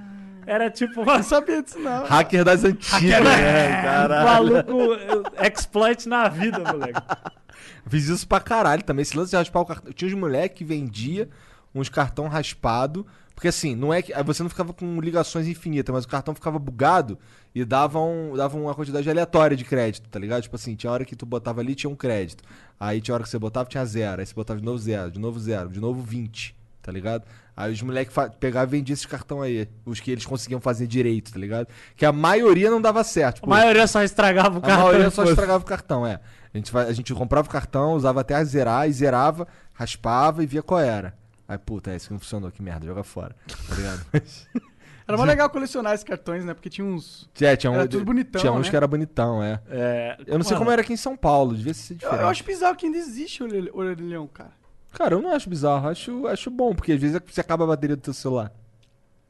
Era 0.51 0.69
tipo, 0.69 1.05
Não 1.05 1.23
sabia 1.23 1.63
disso, 1.63 1.79
não. 1.79 2.03
Hacker 2.03 2.43
das 2.43 2.65
antigas, 2.65 3.23
né? 3.23 3.81
Caralho. 3.81 4.53
maluco 4.53 4.93
eh, 5.37 5.47
exploit 5.47 6.09
na 6.09 6.27
vida, 6.27 6.59
moleque. 6.59 7.01
Fiz 7.87 8.09
isso 8.09 8.27
pra 8.27 8.41
caralho 8.41 8.83
também. 8.83 9.03
Esse 9.03 9.15
lance 9.15 9.29
de 9.29 9.37
raspar 9.37 9.61
o 9.61 9.65
cartão. 9.65 9.93
Tinha 9.93 10.09
uns 10.09 10.13
moleques 10.13 10.57
que 10.57 10.65
vendia 10.65 11.29
uns 11.73 11.87
cartão 11.87 12.27
raspado. 12.27 13.07
Porque 13.33 13.47
assim, 13.47 13.77
não 13.77 13.93
é 13.93 14.01
que. 14.01 14.13
aí 14.13 14.21
Você 14.25 14.43
não 14.43 14.49
ficava 14.49 14.73
com 14.73 14.99
ligações 14.99 15.47
infinitas, 15.47 15.95
mas 15.95 16.03
o 16.03 16.07
cartão 16.09 16.35
ficava 16.35 16.59
bugado 16.59 17.17
e 17.55 17.63
dava, 17.63 18.01
um, 18.01 18.35
dava 18.35 18.57
uma 18.57 18.75
quantidade 18.75 19.09
aleatória 19.09 19.55
de 19.55 19.63
crédito, 19.63 20.09
tá 20.09 20.19
ligado? 20.19 20.41
Tipo 20.41 20.57
assim, 20.57 20.75
tinha 20.75 20.91
hora 20.91 21.05
que 21.05 21.15
tu 21.15 21.25
botava 21.25 21.61
ali 21.61 21.75
tinha 21.75 21.89
um 21.89 21.95
crédito. 21.95 22.43
Aí 22.77 22.99
tinha 22.99 23.15
hora 23.15 23.23
que 23.23 23.29
você 23.29 23.39
botava 23.39 23.69
tinha 23.69 23.85
zero. 23.85 24.19
Aí 24.19 24.25
você 24.25 24.33
botava 24.33 24.59
de 24.59 24.65
novo 24.65 24.77
zero, 24.77 25.11
de 25.11 25.19
novo 25.19 25.39
zero, 25.39 25.69
de 25.69 25.79
novo 25.79 26.01
20, 26.01 26.53
tá 26.81 26.91
ligado? 26.91 27.23
Aí 27.55 27.71
os 27.71 27.81
moleques 27.81 28.13
pegavam 28.39 28.69
e 28.73 28.77
vendiam 28.77 28.93
esses 28.93 29.05
cartão 29.05 29.41
aí. 29.41 29.67
Os 29.85 29.99
que 29.99 30.11
eles 30.11 30.25
conseguiam 30.25 30.59
fazer 30.61 30.87
direito, 30.87 31.31
tá 31.33 31.39
ligado? 31.39 31.67
Que 31.95 32.05
a 32.05 32.11
maioria 32.11 32.71
não 32.71 32.81
dava 32.81 33.03
certo. 33.03 33.41
A 33.43 33.47
maioria 33.47 33.85
só 33.87 34.01
estragava 34.03 34.55
o 34.55 34.57
a 34.59 34.61
cartão. 34.61 34.85
maioria 34.85 35.09
só 35.11 35.23
estragava 35.23 35.63
o 35.63 35.67
cartão, 35.67 36.05
é. 36.07 36.19
A 36.53 36.57
gente, 36.57 36.77
a 36.77 36.91
gente 36.91 37.13
comprava 37.13 37.47
o 37.47 37.51
cartão, 37.51 37.93
usava 37.93 38.21
até 38.21 38.43
zerar, 38.43 38.89
e 38.89 38.91
zerava, 38.93 39.47
raspava 39.73 40.43
e 40.43 40.47
via 40.47 40.61
qual 40.63 40.79
era. 40.79 41.13
Aí, 41.47 41.57
puta, 41.57 41.91
é 41.91 41.95
isso 41.97 42.07
que 42.07 42.13
não 42.13 42.19
funcionou, 42.19 42.49
que 42.51 42.61
merda, 42.61 42.85
joga 42.85 43.03
fora. 43.03 43.35
Tá 43.67 43.75
ligado? 43.75 44.05
Era 45.07 45.17
mó 45.17 45.25
legal 45.25 45.49
colecionar 45.49 45.93
esses 45.93 46.03
cartões, 46.05 46.45
né? 46.45 46.53
Porque 46.53 46.69
tinha 46.69 46.85
uns. 46.85 47.27
é, 47.41 47.55
tinha, 47.57 47.69
um, 47.69 47.75
Era 47.75 47.87
tudo 47.87 48.05
bonitão, 48.05 48.39
tinha 48.39 48.53
uns 48.53 48.67
né? 48.67 48.69
que 48.69 48.75
era 48.77 48.87
bonitão, 48.87 49.43
é. 49.43 49.59
É, 49.69 50.17
Eu 50.25 50.37
não 50.37 50.43
sei 50.45 50.53
mano, 50.53 50.59
como 50.59 50.71
era 50.71 50.81
aqui 50.81 50.93
em 50.93 50.97
São 50.97 51.17
Paulo, 51.17 51.53
devia 51.55 51.73
ser 51.73 51.93
Eu, 51.93 51.97
diferente. 51.97 52.21
eu 52.21 52.27
acho 52.29 52.43
bizarro 52.45 52.75
que 52.77 52.85
ainda 52.85 52.97
existe 52.97 53.43
o 53.43 53.45
orelh- 53.47 53.71
orelhão, 53.73 54.25
cara. 54.27 54.51
Cara, 54.91 55.15
eu 55.15 55.21
não 55.21 55.31
acho 55.33 55.49
bizarro, 55.49 55.87
acho, 55.87 56.27
acho 56.27 56.49
bom, 56.51 56.75
porque 56.75 56.91
às 56.91 56.99
vezes 57.01 57.19
você 57.25 57.41
acaba 57.41 57.63
a 57.63 57.67
bateria 57.67 57.95
do 57.95 58.01
teu 58.01 58.13
celular. 58.13 58.51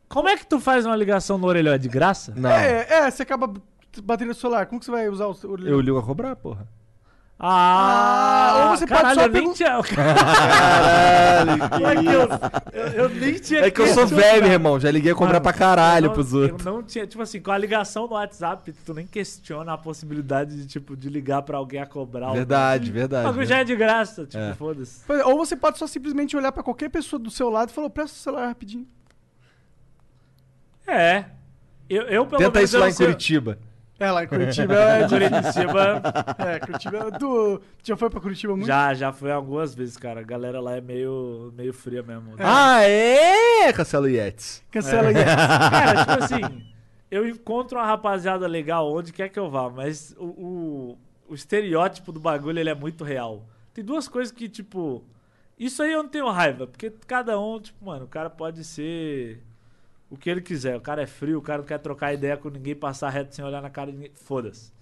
Como 0.10 0.28
é 0.28 0.36
que 0.36 0.46
tu 0.46 0.60
faz 0.60 0.86
uma 0.86 0.96
ligação 0.96 1.38
no 1.38 1.48
orelhão? 1.48 1.74
É 1.74 1.78
de 1.78 1.88
graça? 1.88 2.34
Não, 2.36 2.50
É, 2.50 2.86
é, 2.90 3.12
você 3.12 3.24
acaba 3.24 3.48
b- 3.48 3.62
bateria 4.04 4.34
solar. 4.34 4.66
Como 4.66 4.80
que 4.80 4.86
você 4.86 4.92
vai 4.92 5.08
usar 5.08 5.28
o 5.28 5.36
orelhão? 5.50 5.72
eu 5.72 5.80
ligo 5.80 5.98
a 5.98 6.04
cobrar, 6.04 6.36
porra. 6.36 6.68
Ah, 7.44 8.66
ou 8.70 8.78
você 8.78 8.86
pode 8.86 9.02
caralho, 9.02 9.20
só 9.20 9.26
eu 9.26 9.32
nem 9.32 9.52
tinha... 9.54 9.82
Caralho, 9.82 11.70
Como 11.70 11.88
é 11.88 11.96
que 11.96 12.06
eu, 12.06 12.30
eu, 12.72 12.88
eu 13.04 13.10
nem 13.10 13.34
tinha 13.40 13.62
É 13.62 13.72
que 13.72 13.82
eu 13.82 13.88
sou 13.88 14.06
velho, 14.06 14.46
irmão, 14.46 14.80
já 14.80 14.92
liguei 14.92 15.12
a 15.12 15.16
cobrar 15.16 15.34
Mano, 15.34 15.44
pra 15.44 15.54
caralho 15.54 16.06
não, 16.08 16.14
pros 16.14 16.34
outros. 16.34 16.64
Eu 16.64 16.72
não 16.72 16.84
tinha, 16.84 17.08
tipo 17.08 17.24
assim, 17.24 17.42
com 17.42 17.50
a 17.50 17.58
ligação 17.58 18.06
no 18.06 18.14
WhatsApp, 18.14 18.72
tu 18.86 18.94
nem 18.94 19.08
questiona 19.08 19.74
a 19.74 19.78
possibilidade 19.78 20.56
de, 20.56 20.68
tipo, 20.68 20.96
de 20.96 21.10
ligar 21.10 21.42
pra 21.42 21.58
alguém 21.58 21.82
a 21.82 21.86
cobrar. 21.88 22.32
Verdade, 22.32 22.92
verdade. 22.92 23.24
bagulho 23.26 23.42
né? 23.42 23.48
já 23.48 23.58
é 23.58 23.64
de 23.64 23.76
graça, 23.76 24.26
tipo, 24.28 24.38
É. 24.38 24.54
foda-se. 24.54 25.02
Ou 25.26 25.36
você 25.36 25.56
pode 25.56 25.80
só 25.80 25.88
simplesmente 25.88 26.38
olhar 26.38 26.52
pra 26.52 26.62
qualquer 26.62 26.90
pessoa 26.90 27.20
do 27.20 27.32
seu 27.32 27.50
lado 27.50 27.70
e 27.70 27.74
falar, 27.74 27.90
presta 27.90 28.16
o 28.18 28.20
celular 28.20 28.48
rapidinho. 28.50 28.86
É. 30.86 31.26
Eu, 31.90 32.04
eu 32.04 32.26
pelo 32.28 32.38
Tenta 32.38 32.60
menos, 32.60 32.70
isso 32.70 32.80
lá 32.80 32.88
em 32.88 32.94
Curitiba. 32.94 33.58
É, 34.02 34.12
lá 34.12 34.24
em 34.24 34.28
Curitiba 34.28 34.74
é. 34.74 35.08
Curitiba 35.08 36.02
É, 36.40 36.60
Curitiba... 36.60 37.12
Tu 37.20 37.62
já 37.84 37.96
foi 37.96 38.10
pra 38.10 38.20
Curitiba 38.20 38.54
muito? 38.56 38.66
já, 38.66 38.96
já 38.96 39.14
foi 39.14 39.32
algumas 39.32 39.76
vezes, 39.76 39.96
cara. 39.96 40.22
A 40.22 40.24
galera 40.24 40.60
lá 40.60 40.76
é 40.76 40.82
meio, 40.82 41.54
meio 41.56 41.72
fria 41.72 42.02
mesmo. 42.02 42.34
Ah, 42.40 42.82
é? 42.82 43.72
Cancela 43.72 44.08
o 44.08 44.10
Yetis. 44.10 44.64
Cancela 44.72 45.10
aí. 45.10 45.14
Cara, 45.14 46.00
tipo 46.00 46.24
assim, 46.24 46.66
eu 47.12 47.28
encontro 47.28 47.78
uma 47.78 47.86
rapaziada 47.86 48.48
legal 48.48 48.92
onde 48.92 49.14
quer 49.14 49.30
que 49.30 49.38
eu 49.38 49.52
vá, 49.52 49.70
mas 49.70 50.16
o, 50.18 50.26
o, 50.26 50.98
o 51.30 51.36
estereótipo 51.36 52.12
do 52.12 52.20
bagulho 52.20 52.58
ele 52.60 52.72
é 52.72 52.76
muito 52.76 53.04
real. 53.04 53.46
Tem 53.72 53.84
duas 53.84 54.08
coisas 54.08 54.32
que, 54.34 54.50
tipo. 54.50 55.04
Isso 55.60 55.84
aí 55.84 55.92
eu 55.92 56.02
não 56.02 56.10
tenho 56.10 56.28
raiva, 56.28 56.66
porque 56.66 56.92
cada 57.06 57.40
um, 57.40 57.60
tipo, 57.60 57.86
mano, 57.86 58.06
o 58.06 58.08
cara 58.08 58.32
pode 58.32 58.64
ser 58.64 59.44
o 60.12 60.18
que 60.18 60.30
ele 60.30 60.42
quiser. 60.42 60.76
O 60.76 60.82
cara 60.82 61.02
é 61.02 61.08
frio, 61.08 61.40
o 61.40 61.42
cara 61.42 61.60
não 61.60 61.66
quer 61.66 61.80
trocar 61.80 62.14
ideia 62.14 62.36
com 62.36 62.50
ninguém, 62.50 62.76
passar 62.76 63.10
reto 63.10 63.34
sem 63.34 63.44
olhar 63.44 63.62
na 63.62 63.70
cara 63.70 63.92
de 63.92 63.98
ninguém. 63.98 64.12
Foda-se. 64.14 64.74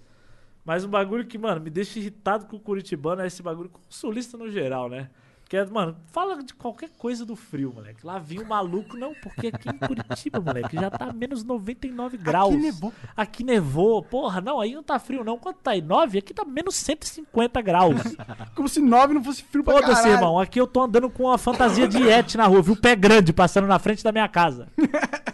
Mas 0.64 0.84
um 0.84 0.88
bagulho 0.88 1.24
que, 1.24 1.38
mano, 1.38 1.60
me 1.60 1.70
deixa 1.70 2.00
irritado 2.00 2.46
com 2.46 2.56
o 2.56 2.60
Curitibano 2.60 3.22
é 3.22 3.28
esse 3.28 3.40
bagulho 3.40 3.70
com 3.70 3.78
o 3.78 3.82
sulista 3.88 4.36
no 4.36 4.50
geral, 4.50 4.88
né? 4.90 5.08
Que 5.50 5.56
é, 5.56 5.66
mano, 5.66 5.96
fala 6.12 6.40
de 6.44 6.54
qualquer 6.54 6.90
coisa 6.96 7.26
do 7.26 7.34
frio, 7.34 7.72
moleque. 7.74 8.06
Lá 8.06 8.20
vinha 8.20 8.40
o 8.40 8.46
maluco, 8.48 8.96
não, 8.96 9.12
porque 9.20 9.48
aqui 9.48 9.68
em 9.68 9.78
Curitiba, 9.84 10.38
moleque, 10.40 10.76
já 10.76 10.88
tá 10.88 11.12
menos 11.12 11.42
99 11.42 12.16
graus. 12.18 12.54
Aqui 12.54 12.62
nevou. 12.62 12.92
Aqui 13.16 13.42
nevou. 13.42 14.00
Porra, 14.00 14.40
não, 14.40 14.60
aí 14.60 14.76
não 14.76 14.82
tá 14.84 14.96
frio, 15.00 15.24
não. 15.24 15.36
Quanto 15.36 15.56
tá 15.56 15.72
aí? 15.72 15.82
9? 15.82 16.18
Aqui 16.18 16.32
tá 16.32 16.44
menos 16.44 16.76
150 16.76 17.60
graus. 17.62 17.96
Como 18.54 18.68
se 18.68 18.80
9 18.80 19.14
não 19.14 19.24
fosse 19.24 19.42
frio 19.42 19.64
pra 19.64 19.74
Foda-se, 19.74 19.94
caralho. 19.94 20.12
irmão. 20.12 20.38
Aqui 20.38 20.60
eu 20.60 20.68
tô 20.68 20.82
andando 20.82 21.10
com 21.10 21.24
uma 21.24 21.36
fantasia 21.36 21.88
de 21.88 21.98
Yeti 21.98 22.36
na 22.36 22.46
rua, 22.46 22.62
viu? 22.62 22.76
Pé 22.76 22.94
grande 22.94 23.32
passando 23.32 23.66
na 23.66 23.80
frente 23.80 24.04
da 24.04 24.12
minha 24.12 24.28
casa. 24.28 24.68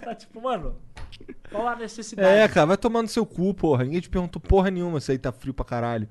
Tá 0.07 0.15
tipo, 0.15 0.41
mano. 0.41 0.77
Qual 1.51 1.67
a 1.67 1.75
necessidade? 1.75 2.29
É, 2.29 2.47
cara, 2.47 2.65
vai 2.67 2.77
tomar 2.77 3.03
no 3.03 3.09
seu 3.09 3.27
cu, 3.27 3.53
porra. 3.53 3.83
Ninguém 3.83 4.01
te 4.01 4.09
perguntou 4.09 4.41
porra 4.41 4.71
nenhuma 4.71 5.01
se 5.01 5.11
aí 5.11 5.19
tá 5.19 5.33
frio 5.33 5.53
pra 5.53 5.65
caralho. 5.65 6.09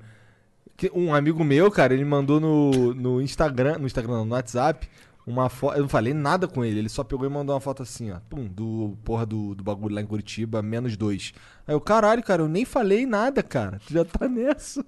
Um 0.92 1.14
amigo 1.14 1.42
meu, 1.42 1.70
cara, 1.70 1.94
ele 1.94 2.04
mandou 2.04 2.38
no, 2.38 2.94
no 2.94 3.20
Instagram, 3.20 3.78
no 3.78 3.86
Instagram, 3.86 4.24
no 4.24 4.34
WhatsApp, 4.34 4.88
uma 5.26 5.48
foto. 5.48 5.76
Eu 5.76 5.82
não 5.82 5.88
falei 5.88 6.14
nada 6.14 6.46
com 6.46 6.64
ele, 6.64 6.78
ele 6.78 6.88
só 6.88 7.02
pegou 7.02 7.26
e 7.26 7.28
mandou 7.28 7.54
uma 7.54 7.60
foto 7.60 7.82
assim, 7.82 8.12
ó. 8.12 8.20
Pum, 8.28 8.46
do 8.46 8.96
porra 9.04 9.26
do, 9.26 9.54
do 9.54 9.64
bagulho 9.64 9.94
lá 9.94 10.00
em 10.00 10.06
Curitiba, 10.06 10.62
menos 10.62 10.96
dois. 10.96 11.32
Aí 11.66 11.74
eu, 11.74 11.80
caralho, 11.80 12.22
cara, 12.22 12.42
eu 12.42 12.48
nem 12.48 12.64
falei 12.64 13.06
nada, 13.06 13.42
cara. 13.42 13.80
Tu 13.86 13.92
já 13.92 14.04
tá 14.04 14.28
nessa. 14.30 14.84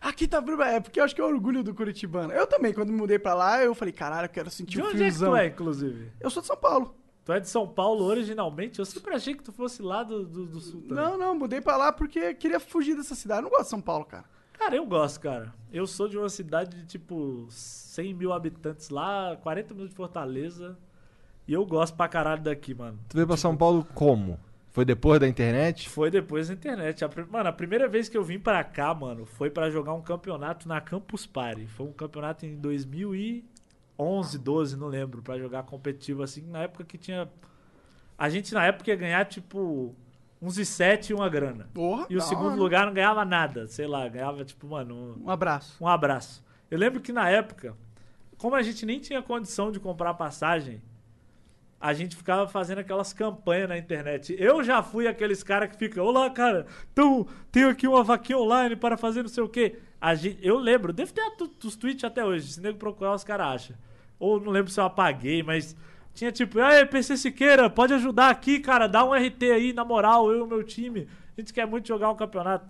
Aqui 0.00 0.26
tá. 0.26 0.42
É 0.66 0.80
porque 0.80 1.00
eu 1.00 1.04
acho 1.04 1.14
que 1.14 1.20
é 1.20 1.24
o 1.24 1.28
orgulho 1.28 1.62
do 1.62 1.74
Curitibano. 1.74 2.32
Eu 2.32 2.46
também, 2.46 2.72
quando 2.72 2.90
me 2.90 2.96
mudei 2.96 3.18
pra 3.18 3.34
lá, 3.34 3.62
eu 3.62 3.74
falei, 3.74 3.92
caralho, 3.92 4.26
eu 4.26 4.30
quero 4.30 4.50
sentir 4.50 4.76
De 4.76 4.82
o 4.82 4.86
onde 4.86 5.02
é 5.02 5.06
que 5.06 5.16
friozão. 5.16 5.32
tu 5.32 5.36
é, 5.36 5.46
inclusive? 5.46 6.12
Eu 6.20 6.30
sou 6.30 6.40
de 6.40 6.46
São 6.46 6.56
Paulo. 6.56 6.94
Tu 7.24 7.32
é 7.32 7.40
de 7.40 7.48
São 7.48 7.68
Paulo 7.68 8.04
originalmente? 8.04 8.78
Eu 8.78 8.86
sempre 8.86 9.14
achei 9.14 9.34
que 9.34 9.42
tu 9.42 9.52
fosse 9.52 9.82
lá 9.82 10.02
do, 10.02 10.24
do, 10.24 10.46
do 10.46 10.60
sul 10.60 10.80
também. 10.80 10.96
Não, 10.96 11.18
não, 11.18 11.34
mudei 11.34 11.60
pra 11.60 11.76
lá 11.76 11.92
porque 11.92 12.32
queria 12.32 12.58
fugir 12.58 12.96
dessa 12.96 13.14
cidade. 13.14 13.40
Eu 13.40 13.42
não 13.42 13.50
gosto 13.50 13.64
de 13.64 13.70
São 13.70 13.82
Paulo, 13.82 14.06
cara. 14.06 14.24
Cara, 14.58 14.76
eu 14.76 14.84
gosto, 14.86 15.20
cara. 15.20 15.54
Eu 15.72 15.86
sou 15.86 16.08
de 16.08 16.18
uma 16.18 16.28
cidade 16.28 16.76
de 16.76 16.86
tipo 16.86 17.46
100 17.48 18.14
mil 18.14 18.32
habitantes 18.32 18.88
lá, 18.90 19.36
40 19.42 19.74
minutos 19.74 19.90
de 19.90 19.96
Fortaleza. 19.96 20.76
E 21.46 21.52
eu 21.52 21.64
gosto 21.64 21.96
pra 21.96 22.08
caralho 22.08 22.42
daqui, 22.42 22.74
mano. 22.74 22.98
Tu 23.08 23.14
veio 23.14 23.26
pra 23.26 23.36
São 23.36 23.56
Paulo 23.56 23.86
como? 23.94 24.38
Foi 24.70 24.84
depois 24.84 25.18
da 25.18 25.26
internet? 25.26 25.88
Foi 25.88 26.10
depois 26.10 26.48
da 26.48 26.54
internet. 26.54 27.04
A, 27.04 27.10
mano, 27.30 27.48
a 27.48 27.52
primeira 27.52 27.88
vez 27.88 28.08
que 28.08 28.16
eu 28.16 28.22
vim 28.22 28.38
pra 28.38 28.62
cá, 28.62 28.92
mano, 28.94 29.24
foi 29.24 29.48
pra 29.48 29.70
jogar 29.70 29.94
um 29.94 30.02
campeonato 30.02 30.68
na 30.68 30.80
Campus 30.80 31.26
Party. 31.26 31.66
Foi 31.66 31.86
um 31.86 31.92
campeonato 31.92 32.44
em 32.44 32.56
2011, 32.56 34.38
12, 34.38 34.76
não 34.76 34.88
lembro, 34.88 35.22
pra 35.22 35.38
jogar 35.38 35.62
competitivo 35.62 36.22
assim, 36.22 36.42
na 36.42 36.60
época 36.60 36.84
que 36.84 36.98
tinha 36.98 37.28
a 38.18 38.28
gente 38.28 38.52
na 38.52 38.66
época 38.66 38.90
ia 38.90 38.96
ganhar 38.96 39.24
tipo 39.26 39.94
uns 40.40 40.56
e 40.58 40.64
sete 40.64 41.10
e 41.10 41.14
uma 41.14 41.28
grana. 41.28 41.68
Porra, 41.74 42.06
E 42.08 42.16
o 42.16 42.20
segundo 42.20 42.48
hora. 42.52 42.56
lugar 42.60 42.86
não 42.86 42.92
ganhava 42.94 43.24
nada, 43.24 43.66
sei 43.66 43.86
lá, 43.86 44.08
ganhava 44.08 44.44
tipo, 44.44 44.66
mano, 44.68 44.94
um- 45.18 45.24
Um 45.26 45.30
abraço. 45.30 45.76
um 45.82 45.88
abraço. 45.88 46.44
Eu 46.70 46.78
lembro 46.78 47.00
que 47.00 47.12
na 47.12 47.28
época, 47.28 47.74
como 48.36 48.54
a 48.54 48.62
gente 48.62 48.84
nem 48.86 49.00
tinha 49.00 49.20
condição 49.22 49.72
de 49.72 49.80
comprar 49.80 50.14
passagem, 50.14 50.80
a 51.80 51.92
gente 51.94 52.16
ficava 52.16 52.46
fazendo 52.48 52.78
aquelas 52.78 53.12
campanhas 53.12 53.68
na 53.68 53.78
internet. 53.78 54.34
Eu 54.38 54.62
já 54.64 54.82
fui 54.82 55.06
aqueles 55.06 55.42
caras 55.44 55.70
que 55.70 55.76
ficam, 55.76 56.04
olá, 56.04 56.28
cara, 56.28 56.66
então 56.92 57.26
tenho 57.52 57.68
aqui 57.68 57.86
uma 57.86 58.02
vaquinha 58.02 58.38
online 58.38 58.74
para 58.74 58.96
fazer 58.96 59.22
não 59.22 59.28
sei 59.28 59.42
o 59.44 59.48
quê. 59.48 59.78
A 60.00 60.14
gente, 60.14 60.38
eu 60.44 60.58
lembro, 60.58 60.92
devo 60.92 61.12
ter 61.12 61.22
os 61.64 61.76
tweets 61.76 62.02
até 62.04 62.24
hoje, 62.24 62.52
se 62.52 62.60
nego 62.60 62.78
procurar 62.78 63.14
os 63.14 63.22
caras 63.24 63.46
acham. 63.46 63.76
Ou 64.18 64.40
não 64.40 64.50
lembro 64.50 64.70
se 64.72 64.80
eu 64.80 64.84
apaguei, 64.84 65.42
mas 65.42 65.76
tinha 66.18 66.32
tipo, 66.32 66.58
aí, 66.60 66.84
PC 66.84 67.16
Siqueira, 67.16 67.70
pode 67.70 67.94
ajudar 67.94 68.28
aqui, 68.28 68.58
cara, 68.58 68.88
dá 68.88 69.04
um 69.04 69.12
RT 69.14 69.52
aí, 69.52 69.72
na 69.72 69.84
moral, 69.84 70.28
eu 70.32 70.38
e 70.38 70.42
o 70.42 70.46
meu 70.48 70.64
time. 70.64 71.06
A 71.36 71.40
gente 71.40 71.52
quer 71.52 71.64
muito 71.64 71.86
jogar 71.86 72.10
um 72.10 72.16
campeonato. 72.16 72.68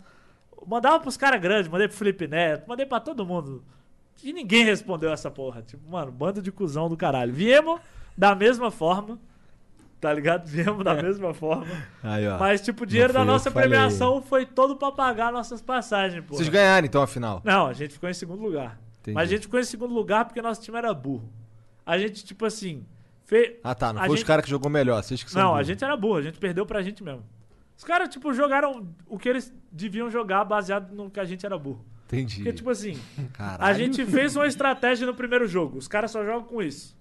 Mandava 0.67 1.01
pros 1.01 1.17
caras 1.17 1.41
grandes, 1.41 1.67
mandei 1.67 1.89
pro 1.89 1.97
Felipe 1.97 2.27
Neto, 2.27 2.69
mandei 2.69 2.85
pra 2.85 3.01
todo 3.01 3.25
mundo. 3.25 3.65
E 4.23 4.35
ninguém 4.35 4.65
respondeu 4.65 5.11
essa 5.11 5.31
porra. 5.31 5.63
Tipo, 5.63 5.91
mano, 5.91 6.13
bando 6.13 6.43
de 6.43 6.53
cuzão 6.53 6.91
do 6.91 6.97
caralho. 6.97 7.33
Viemos 7.33 7.81
da 8.15 8.35
mesma 8.35 8.71
forma, 8.71 9.19
tá 9.99 10.13
ligado? 10.13 10.47
Viemos 10.47 10.85
da 10.85 10.95
mesma 10.95 11.33
forma. 11.33 11.67
Aí, 12.03 12.29
ó. 12.29 12.37
Mas, 12.37 12.61
tipo, 12.61 12.83
o 12.83 12.87
dinheiro 12.87 13.15
da 13.15 13.25
nossa 13.25 13.51
premiação 13.51 14.21
foi 14.21 14.45
todo 14.45 14.77
pra 14.77 14.93
pagar 14.93 15.33
nossas 15.33 15.63
passagens, 15.63 16.23
pô. 16.23 16.37
Vocês 16.37 16.51
ganharam 16.51 16.87
então, 16.87 17.01
afinal. 17.01 17.41
Não, 17.43 17.67
a 17.67 17.73
gente 17.73 17.95
ficou 17.95 18.11
em 18.11 18.15
segundo 18.15 18.43
lugar. 18.43 18.79
Entendi. 19.01 19.15
Mas 19.15 19.31
a 19.31 19.33
gente 19.33 19.43
ficou 19.43 19.59
em 19.59 19.65
segundo 19.65 19.95
lugar 19.95 20.27
porque 20.27 20.43
nosso 20.43 20.61
time 20.61 20.77
era 20.77 20.93
burro. 20.93 21.33
A 21.87 21.97
gente, 21.97 22.23
tipo 22.23 22.45
assim. 22.45 22.85
Fe... 23.29 23.61
Ah, 23.63 23.75
tá. 23.75 23.93
Não 23.93 24.01
a 24.01 24.07
foi 24.07 24.15
os 24.15 24.21
gente- 24.21 24.27
caras 24.27 24.43
que 24.47 24.51
jogou 24.51 24.71
melhor. 24.71 25.03
Vocês 25.03 25.23
que 25.23 25.31
são 25.31 25.43
Não, 25.43 25.55
a 25.55 25.63
gente 25.63 25.85
era 25.85 25.95
burro, 25.95 26.17
a 26.17 26.23
gente 26.23 26.39
perdeu 26.39 26.65
pra 26.65 26.81
gente 26.81 27.05
mesmo. 27.05 27.23
Os 27.77 27.85
caras, 27.85 28.09
tipo, 28.09 28.33
jogaram 28.33 28.89
o 29.07 29.19
que 29.19 29.29
eles 29.29 29.53
deviam 29.71 30.11
jogar 30.11 30.45
baseado 30.45 30.91
no 30.95 31.11
que 31.11 31.21
a 31.21 31.25
gente 31.27 31.45
era 31.45 31.59
burro. 31.59 31.85
Entendi. 32.07 32.37
Porque, 32.37 32.55
tipo 32.55 32.71
assim, 32.71 32.99
Caralho. 33.35 33.63
a 33.63 33.73
gente 33.75 34.03
fez 34.07 34.35
uma 34.35 34.47
estratégia 34.47 35.07
no 35.07 35.15
primeiro 35.15 35.47
jogo. 35.47 35.77
Os 35.77 35.87
caras 35.87 36.11
só 36.11 36.25
jogam 36.25 36.45
com 36.45 36.63
isso. 36.63 36.97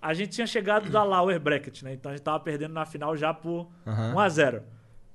A 0.00 0.12
gente 0.12 0.32
tinha 0.32 0.48
chegado 0.48 0.90
da 0.90 1.04
Lower 1.04 1.38
Bracket, 1.38 1.82
né? 1.82 1.92
Então 1.94 2.10
a 2.10 2.16
gente 2.16 2.24
tava 2.24 2.40
perdendo 2.40 2.72
na 2.74 2.84
final 2.84 3.16
já 3.16 3.32
por 3.32 3.68
Aham. 3.86 4.14
1x0. 4.16 4.62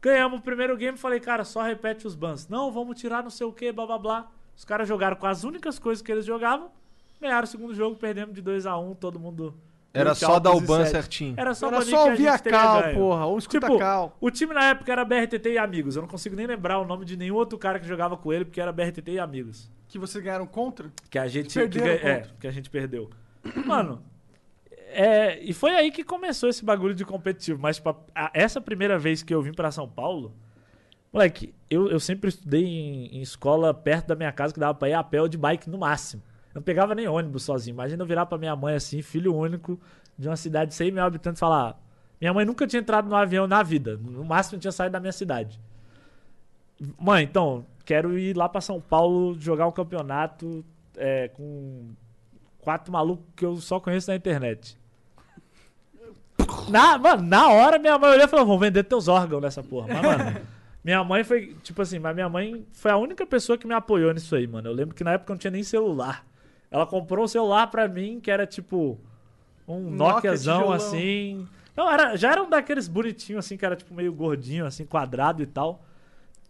Ganhamos 0.02 0.40
o 0.40 0.42
primeiro 0.42 0.78
game 0.78 0.98
falei, 0.98 1.20
cara, 1.20 1.44
só 1.44 1.62
repete 1.62 2.08
os 2.08 2.16
bans. 2.16 2.48
Não, 2.48 2.72
vamos 2.72 2.98
tirar 2.98 3.22
não 3.22 3.30
sei 3.30 3.46
o 3.46 3.52
que, 3.52 3.70
blá 3.74 3.86
blá 3.86 3.98
blá. 3.98 4.32
Os 4.56 4.64
caras 4.64 4.88
jogaram 4.88 5.18
com 5.18 5.28
as 5.28 5.44
únicas 5.44 5.78
coisas 5.78 6.02
que 6.02 6.10
eles 6.10 6.26
jogavam. 6.26 6.72
Ganharam 7.20 7.44
o 7.44 7.48
segundo 7.48 7.76
jogo, 7.76 7.98
perdemos 7.98 8.34
de 8.34 8.42
2x1, 8.42 8.96
todo 8.96 9.20
mundo. 9.20 9.54
Era 9.94 10.14
só 10.14 10.38
dar 10.40 10.52
o 10.52 10.62
ban 10.62 10.86
certinho. 10.86 11.34
Era 11.38 11.56
só 11.56 11.68
Era 11.68 11.82
só 11.82 11.98
a 12.08 12.12
ouvir 12.12 12.28
a 12.28 12.38
teria 12.38 12.60
cal, 12.60 12.82
ganho. 12.84 12.96
porra. 12.96 13.26
Ou 13.26 13.38
escuta 13.38 13.60
Tipo, 13.68 13.80
cal. 13.80 14.16
o 14.22 14.30
time 14.30 14.54
na 14.54 14.66
época 14.70 14.92
era 14.92 15.04
BRTT 15.04 15.50
e 15.54 15.58
Amigos. 15.58 15.96
Eu 15.96 16.04
não 16.04 16.10
consigo 16.10 16.36
nem 16.36 16.46
lembrar 16.46 16.78
o 16.80 16.86
nome 16.86 17.04
de 17.06 17.18
nenhum 17.18 17.36
outro 17.36 17.58
cara 17.58 17.80
que 17.80 17.88
jogava 17.88 18.16
com 18.16 18.32
ele, 18.32 18.46
porque 18.46 18.62
era 18.62 18.72
BRTT 18.72 19.12
e 19.14 19.20
Amigos. 19.20 19.72
Que 19.88 19.98
vocês 19.98 20.24
ganharam 20.24 20.46
contra? 20.46 20.92
Que 21.10 21.18
a 21.18 21.28
gente 21.28 21.50
que, 21.70 21.80
é, 21.80 22.26
que 22.40 22.46
a 22.48 22.52
gente 22.52 22.70
perdeu. 22.70 23.10
Mano, 23.66 24.04
é, 24.90 25.40
e 25.42 25.54
foi 25.54 25.72
aí 25.76 25.92
que 25.92 26.04
começou 26.04 26.50
esse 26.50 26.64
bagulho 26.64 26.94
de 26.94 27.06
competitivo. 27.06 27.60
Mas 27.60 27.78
tipo, 27.78 27.90
a- 27.90 27.96
a- 28.14 28.32
essa 28.34 28.60
primeira 28.62 29.00
vez 29.00 29.24
que 29.24 29.34
eu 29.34 29.42
vim 29.42 29.54
pra 29.54 29.72
São 29.72 29.88
Paulo, 29.88 30.34
moleque, 31.12 31.54
eu, 31.70 31.90
eu 31.90 32.00
sempre 32.00 32.30
estudei 32.30 32.64
em, 32.66 33.18
em 33.18 33.22
escola 33.22 33.74
perto 33.74 34.08
da 34.08 34.16
minha 34.16 34.32
casa 34.32 34.54
que 34.54 34.60
dava 34.60 34.74
pra 34.76 34.90
ir 34.90 34.94
a 34.94 35.04
pé 35.04 35.22
ou 35.22 35.28
de 35.28 35.38
bike 35.38 35.70
no 35.70 35.78
máximo. 35.80 36.22
Não 36.58 36.64
pegava 36.64 36.96
nem 36.96 37.08
ônibus 37.08 37.44
sozinho. 37.44 37.76
Imagina 37.76 38.02
eu 38.02 38.08
virar 38.08 38.26
pra 38.26 38.36
minha 38.36 38.56
mãe 38.56 38.74
assim, 38.74 39.00
filho 39.04 39.36
único 39.36 39.80
de 40.18 40.28
uma 40.28 40.36
cidade 40.36 40.72
de 40.72 40.76
100 40.76 40.92
mil 40.92 41.04
habitantes, 41.04 41.40
falar: 41.40 41.80
Minha 42.20 42.34
mãe 42.34 42.44
nunca 42.44 42.66
tinha 42.66 42.80
entrado 42.80 43.08
no 43.08 43.16
avião 43.16 43.46
na 43.46 43.62
vida. 43.62 43.96
No 43.96 44.26
máximo 44.26 44.60
tinha 44.60 44.72
saído 44.72 44.94
da 44.94 45.00
minha 45.00 45.12
cidade. 45.12 45.62
Mãe, 47.00 47.24
então, 47.24 47.64
quero 47.86 48.18
ir 48.18 48.36
lá 48.36 48.50
pra 48.50 48.60
São 48.60 48.82
Paulo 48.82 49.40
jogar 49.40 49.68
um 49.68 49.72
campeonato 49.72 50.66
é, 50.96 51.28
com 51.28 51.92
quatro 52.60 52.92
malucos 52.92 53.28
que 53.36 53.46
eu 53.46 53.58
só 53.58 53.80
conheço 53.80 54.10
na 54.10 54.16
internet. 54.16 54.80
Na, 56.72 56.98
mano, 56.98 57.22
na 57.22 57.50
hora 57.50 57.78
minha 57.78 58.00
mãe 58.00 58.14
olhou 58.14 58.26
e 58.26 58.28
falou: 58.28 58.48
vão 58.48 58.58
vender 58.58 58.84
teus 58.84 59.08
órgãos 59.08 59.44
nessa 59.44 59.62
porra. 59.62 59.90
Mas, 59.90 60.02
mano, 60.02 60.42
minha 60.84 61.04
mãe 61.04 61.24
foi, 61.24 61.56
tipo 61.62 61.84
assim, 61.84 62.00
mas 62.00 62.16
minha 62.16 62.28
mãe 62.28 62.66
foi 62.72 62.90
a 62.90 62.98
única 62.98 63.28
pessoa 63.28 63.60
que 63.60 63.68
me 63.68 63.76
apoiou 63.76 64.12
nisso 64.12 64.36
aí, 64.36 64.48
mano. 64.48 64.68
Eu 64.68 64.74
lembro 64.74 64.96
que 64.96 65.04
na 65.04 65.12
época 65.12 65.32
eu 65.32 65.36
não 65.36 65.40
tinha 65.40 65.52
nem 65.52 65.62
celular. 65.62 66.26
Ela 66.70 66.86
comprou 66.86 67.26
um 67.26 67.28
celular 67.28 67.68
pra 67.68 67.88
mim 67.88 68.20
que 68.20 68.30
era 68.30 68.46
tipo 68.46 69.00
um 69.68 69.90
Nokia 69.90 70.14
Nokiazão 70.16 70.60
tijolão. 70.60 70.74
assim. 70.74 71.48
Não, 71.76 71.92
era, 71.92 72.16
já 72.16 72.32
era 72.32 72.42
um 72.42 72.50
daqueles 72.50 72.88
bonitinhos 72.88 73.46
assim, 73.46 73.56
que 73.56 73.66
era 73.66 73.76
tipo 73.76 73.94
meio 73.94 74.12
gordinho, 74.12 74.66
assim, 74.66 74.86
quadrado 74.86 75.44
e 75.44 75.46
tal. 75.46 75.84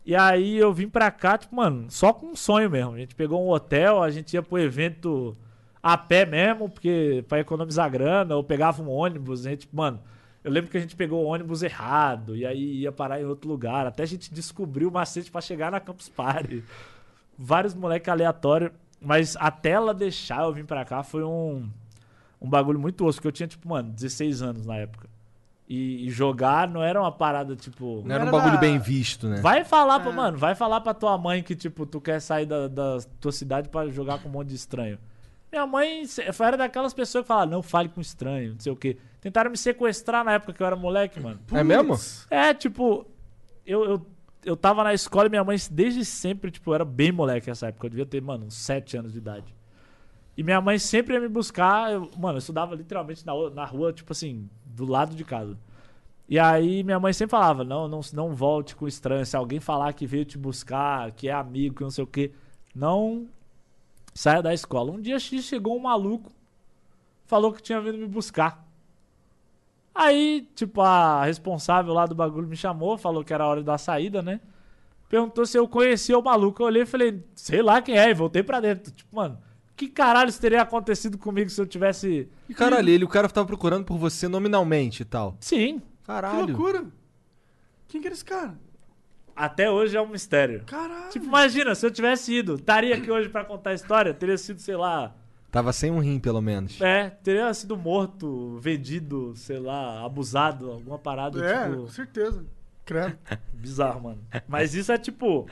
E 0.06 0.16
aí 0.16 0.56
eu 0.56 0.72
vim 0.72 0.88
pra 0.88 1.12
cá, 1.12 1.38
tipo, 1.38 1.54
mano, 1.54 1.92
só 1.92 2.14
com 2.14 2.28
um 2.28 2.36
sonho 2.36 2.70
mesmo. 2.70 2.94
A 2.94 2.98
gente 2.98 3.14
pegou 3.14 3.46
um 3.46 3.50
hotel, 3.50 4.02
a 4.02 4.10
gente 4.10 4.34
ia 4.34 4.42
pro 4.42 4.58
evento 4.58 5.36
a 5.84 5.98
pé 5.98 6.26
mesmo, 6.26 6.70
porque 6.70 7.26
pra 7.28 7.40
economizar 7.42 7.90
grana, 7.92 8.36
ou 8.36 8.44
pegava 8.44 8.82
um 8.82 8.90
ônibus, 8.90 9.46
a 9.46 9.50
gente, 9.50 9.68
mano, 9.72 10.00
eu 10.44 10.52
lembro 10.52 10.72
que 10.72 10.78
a 10.78 10.80
gente 10.80 10.96
pegou 10.96 11.26
o 11.26 11.28
ônibus 11.28 11.62
errado, 11.62 12.38
e 12.38 12.46
aí 12.46 12.80
ia 12.82 12.92
parar 12.92 13.20
em 13.20 13.26
outro 13.26 13.50
lugar, 13.50 13.86
até 13.86 14.04
a 14.04 14.06
gente 14.06 14.34
descobriu 14.34 14.88
o 14.88 14.92
macete 14.92 15.30
pra 15.30 15.42
chegar 15.42 15.72
na 15.72 15.80
Campus 15.82 16.08
Party. 16.08 16.64
Vários 17.38 17.74
moleques 17.74 18.08
aleatórios, 18.08 18.72
mas 19.02 19.36
até 19.40 19.72
ela 19.72 19.94
deixar 19.94 20.44
eu 20.44 20.54
vir 20.54 20.66
pra 20.66 20.84
cá 20.86 21.04
foi 21.04 21.24
um, 21.24 21.70
um 22.42 22.50
bagulho 22.50 22.80
muito 22.80 23.06
osso, 23.06 23.18
porque 23.18 23.28
eu 23.28 23.32
tinha, 23.32 23.48
tipo, 23.48 23.68
mano, 23.70 23.92
16 23.92 24.42
anos 24.42 24.66
na 24.66 24.76
época. 24.78 25.08
E, 25.70 26.08
e 26.08 26.10
jogar 26.10 26.66
não 26.68 26.82
era 26.82 26.98
uma 27.00 27.12
parada, 27.12 27.54
tipo... 27.56 28.02
Não 28.06 28.16
era 28.16 28.24
um 28.26 28.32
bagulho 28.32 28.54
da- 28.54 28.58
bem 28.60 28.80
visto, 28.80 29.28
né? 29.28 29.42
Vai 29.42 29.66
falar 29.66 30.00
pra, 30.00 30.12
É. 30.12 30.16
mano, 30.16 30.38
vai 30.38 30.56
falar 30.56 30.80
pra 30.80 30.94
tua 30.94 31.18
mãe 31.18 31.44
que, 31.44 31.56
tipo, 31.56 31.86
tu 31.86 32.00
quer 32.00 32.22
sair 32.22 32.46
da, 32.46 32.70
da 32.70 33.00
tua 33.20 33.34
cidade 33.34 33.68
pra 33.68 33.86
jogar 33.90 34.20
com 34.20 34.30
um 34.30 34.32
monte 34.32 34.48
de 34.48 34.56
estranho. 34.56 34.98
Minha 35.52 35.68
mãe 35.68 36.04
era 36.40 36.56
daquelas 36.58 36.94
pessoas 36.94 37.24
que 37.24 37.28
falavam, 37.28 37.50
não 37.52 37.62
fale 37.62 37.90
com 37.90 38.00
estranho, 38.00 38.54
não 38.54 38.60
sei 38.60 38.72
o 38.72 38.76
quê. 38.78 38.98
Tentaram 39.20 39.52
me 39.52 39.58
sequestrar 39.58 40.24
na 40.24 40.34
época 40.34 40.54
que 40.54 40.62
eu 40.64 40.68
era 40.68 40.76
moleque, 40.76 41.20
mano. 41.20 41.40
É 41.52 41.64
mesmo? 41.64 41.98
É, 42.30 42.54
tipo, 42.54 43.06
eu, 43.66 43.84
eu, 43.84 44.06
eu 44.48 44.56
tava 44.56 44.82
na 44.82 44.94
escola 44.94 45.28
e 45.28 45.30
minha 45.30 45.44
mãe, 45.44 45.58
desde 45.70 46.06
sempre, 46.06 46.50
tipo, 46.50 46.70
eu 46.70 46.76
era 46.76 46.86
bem 46.86 47.12
moleque 47.12 47.50
nessa 47.50 47.68
época. 47.68 47.86
Eu 47.86 47.90
devia 47.90 48.06
ter, 48.06 48.22
mano, 48.22 48.46
uns 48.46 48.56
7 48.56 48.96
anos 48.96 49.12
de 49.12 49.18
idade. 49.18 49.54
E 50.38 50.42
minha 50.42 50.62
mãe 50.62 50.80
sempre 50.80 51.16
ia 51.16 51.20
me 51.20 51.28
buscar. 51.28 51.92
Eu, 51.92 52.10
mano, 52.18 52.36
eu 52.36 52.40
estudava 52.40 52.74
literalmente 52.74 53.26
na, 53.26 53.34
na 53.50 53.66
rua, 53.66 53.92
tipo 53.92 54.14
assim, 54.14 54.50
do 54.66 54.86
lado 54.86 55.16
de 55.16 55.26
casa. 55.26 55.58
E 56.30 56.40
aí 56.40 56.82
minha 56.82 57.00
mãe 57.00 57.12
sempre 57.12 57.32
falava: 57.32 57.66
não, 57.66 57.90
não, 57.90 58.00
não 58.14 58.34
volte 58.34 58.74
com 58.74 58.88
estranho. 58.88 59.26
Se 59.26 59.36
alguém 59.36 59.60
falar 59.60 59.92
que 59.92 60.08
veio 60.08 60.24
te 60.24 60.38
buscar, 60.38 61.12
que 61.12 61.28
é 61.28 61.34
amigo, 61.34 61.76
que 61.76 61.84
não 61.84 61.92
sei 61.92 62.06
o 62.06 62.08
quê, 62.08 62.32
não 62.74 63.28
saia 64.14 64.42
da 64.42 64.54
escola. 64.54 64.92
Um 64.94 65.02
dia 65.02 65.20
X 65.20 65.44
chegou 65.44 65.76
um 65.76 65.82
maluco, 65.82 66.32
falou 67.26 67.52
que 67.52 67.62
tinha 67.62 67.82
vindo 67.82 67.98
me 67.98 68.08
buscar. 68.08 68.66
Aí, 69.98 70.48
tipo, 70.54 70.80
a 70.82 71.26
responsável 71.26 71.92
lá 71.92 72.06
do 72.06 72.14
bagulho 72.14 72.48
me 72.48 72.56
chamou, 72.56 72.98
falou 73.00 73.24
que 73.24 73.34
era 73.34 73.44
a 73.44 73.48
hora 73.48 73.64
da 73.64 73.80
saída, 73.80 74.22
né? 74.22 74.40
Perguntou 75.10 75.44
se 75.46 75.58
eu 75.58 75.68
conhecia 75.68 76.18
o 76.18 76.22
maluco. 76.24 76.62
Eu 76.62 76.68
olhei 76.68 76.84
e 76.84 76.86
falei, 76.86 77.24
sei 77.34 77.64
lá 77.64 77.82
quem 77.82 77.98
é, 77.98 78.10
e 78.10 78.14
voltei 78.14 78.44
pra 78.44 78.60
dentro. 78.60 78.92
Tipo, 78.92 79.16
mano, 79.16 79.40
que 79.76 79.88
caralho 79.88 80.30
isso 80.30 80.40
teria 80.40 80.62
acontecido 80.62 81.18
comigo 81.18 81.50
se 81.50 81.60
eu 81.60 81.66
tivesse. 81.66 82.30
E 82.48 82.54
caralho, 82.54 82.90
ele, 82.90 83.06
o 83.06 83.08
cara 83.08 83.28
tava 83.28 83.48
procurando 83.48 83.86
por 83.86 83.98
você 83.98 84.28
nominalmente 84.28 85.02
e 85.02 85.06
tal. 85.06 85.36
Sim. 85.40 85.80
Que 85.80 86.08
Caralho. 86.08 86.48
loucura. 86.48 86.86
Quem 87.88 88.00
que 88.00 88.08
era 88.08 88.14
esse 88.14 88.24
cara? 88.24 88.58
Até 89.36 89.70
hoje 89.70 89.98
é 89.98 90.02
um 90.02 90.08
mistério. 90.08 90.64
Caralho. 90.66 91.10
Tipo, 91.10 91.26
imagina, 91.26 91.74
se 91.74 91.86
eu 91.86 91.92
tivesse 91.92 92.34
ido, 92.34 92.56
estaria 92.56 92.96
aqui 92.96 93.10
hoje 93.10 93.30
pra 93.30 93.44
contar 93.44 93.72
a 93.72 93.74
história, 93.74 94.14
teria 94.14 94.38
sido, 94.38 94.60
sei 94.60 94.76
lá, 94.76 95.16
Tava 95.52 95.72
sem 95.72 95.90
um 95.90 96.00
rim, 96.00 96.20
pelo 96.20 96.42
menos. 96.42 96.80
é, 96.82 97.10
teria 97.10 97.54
sido 97.54 97.78
morto, 97.78 98.58
vendido, 98.60 99.34
sei 99.36 99.60
lá, 99.60 100.04
abusado, 100.06 100.72
alguma 100.72 101.00
parada, 101.00 101.44
é, 101.44 101.70
tipo, 101.70 101.82
com 101.84 101.88
certeza. 101.88 102.46
Credo. 102.86 103.18
bizarro, 103.54 104.02
mano. 104.02 104.20
Mas 104.48 104.74
isso 104.74 104.92
é 104.92 104.98
tipo, 104.98 105.48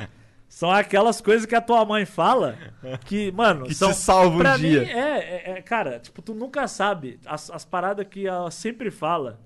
são 0.48 0.70
aquelas 0.70 1.22
coisas 1.22 1.46
que 1.46 1.56
a 1.56 1.62
tua 1.62 1.84
mãe 1.86 2.06
fala 2.06 2.58
que, 3.06 3.32
mano, 3.32 3.66
Que 3.66 3.74
são 3.74 3.92
te 3.92 3.98
salvam 3.98 4.36
um 4.36 4.40
pra 4.40 4.58
dia. 4.58 4.82
mim, 4.82 4.88
é, 4.88 5.20
é, 5.20 5.52
é, 5.58 5.62
cara, 5.62 6.00
tipo, 6.00 6.22
tu 6.22 6.34
nunca 6.34 6.68
sabe 6.68 7.20
as, 7.26 7.50
as 7.50 7.66
paradas 7.66 8.06
que 8.08 8.28
ela 8.28 8.52
sempre 8.52 8.92
fala. 8.92 9.40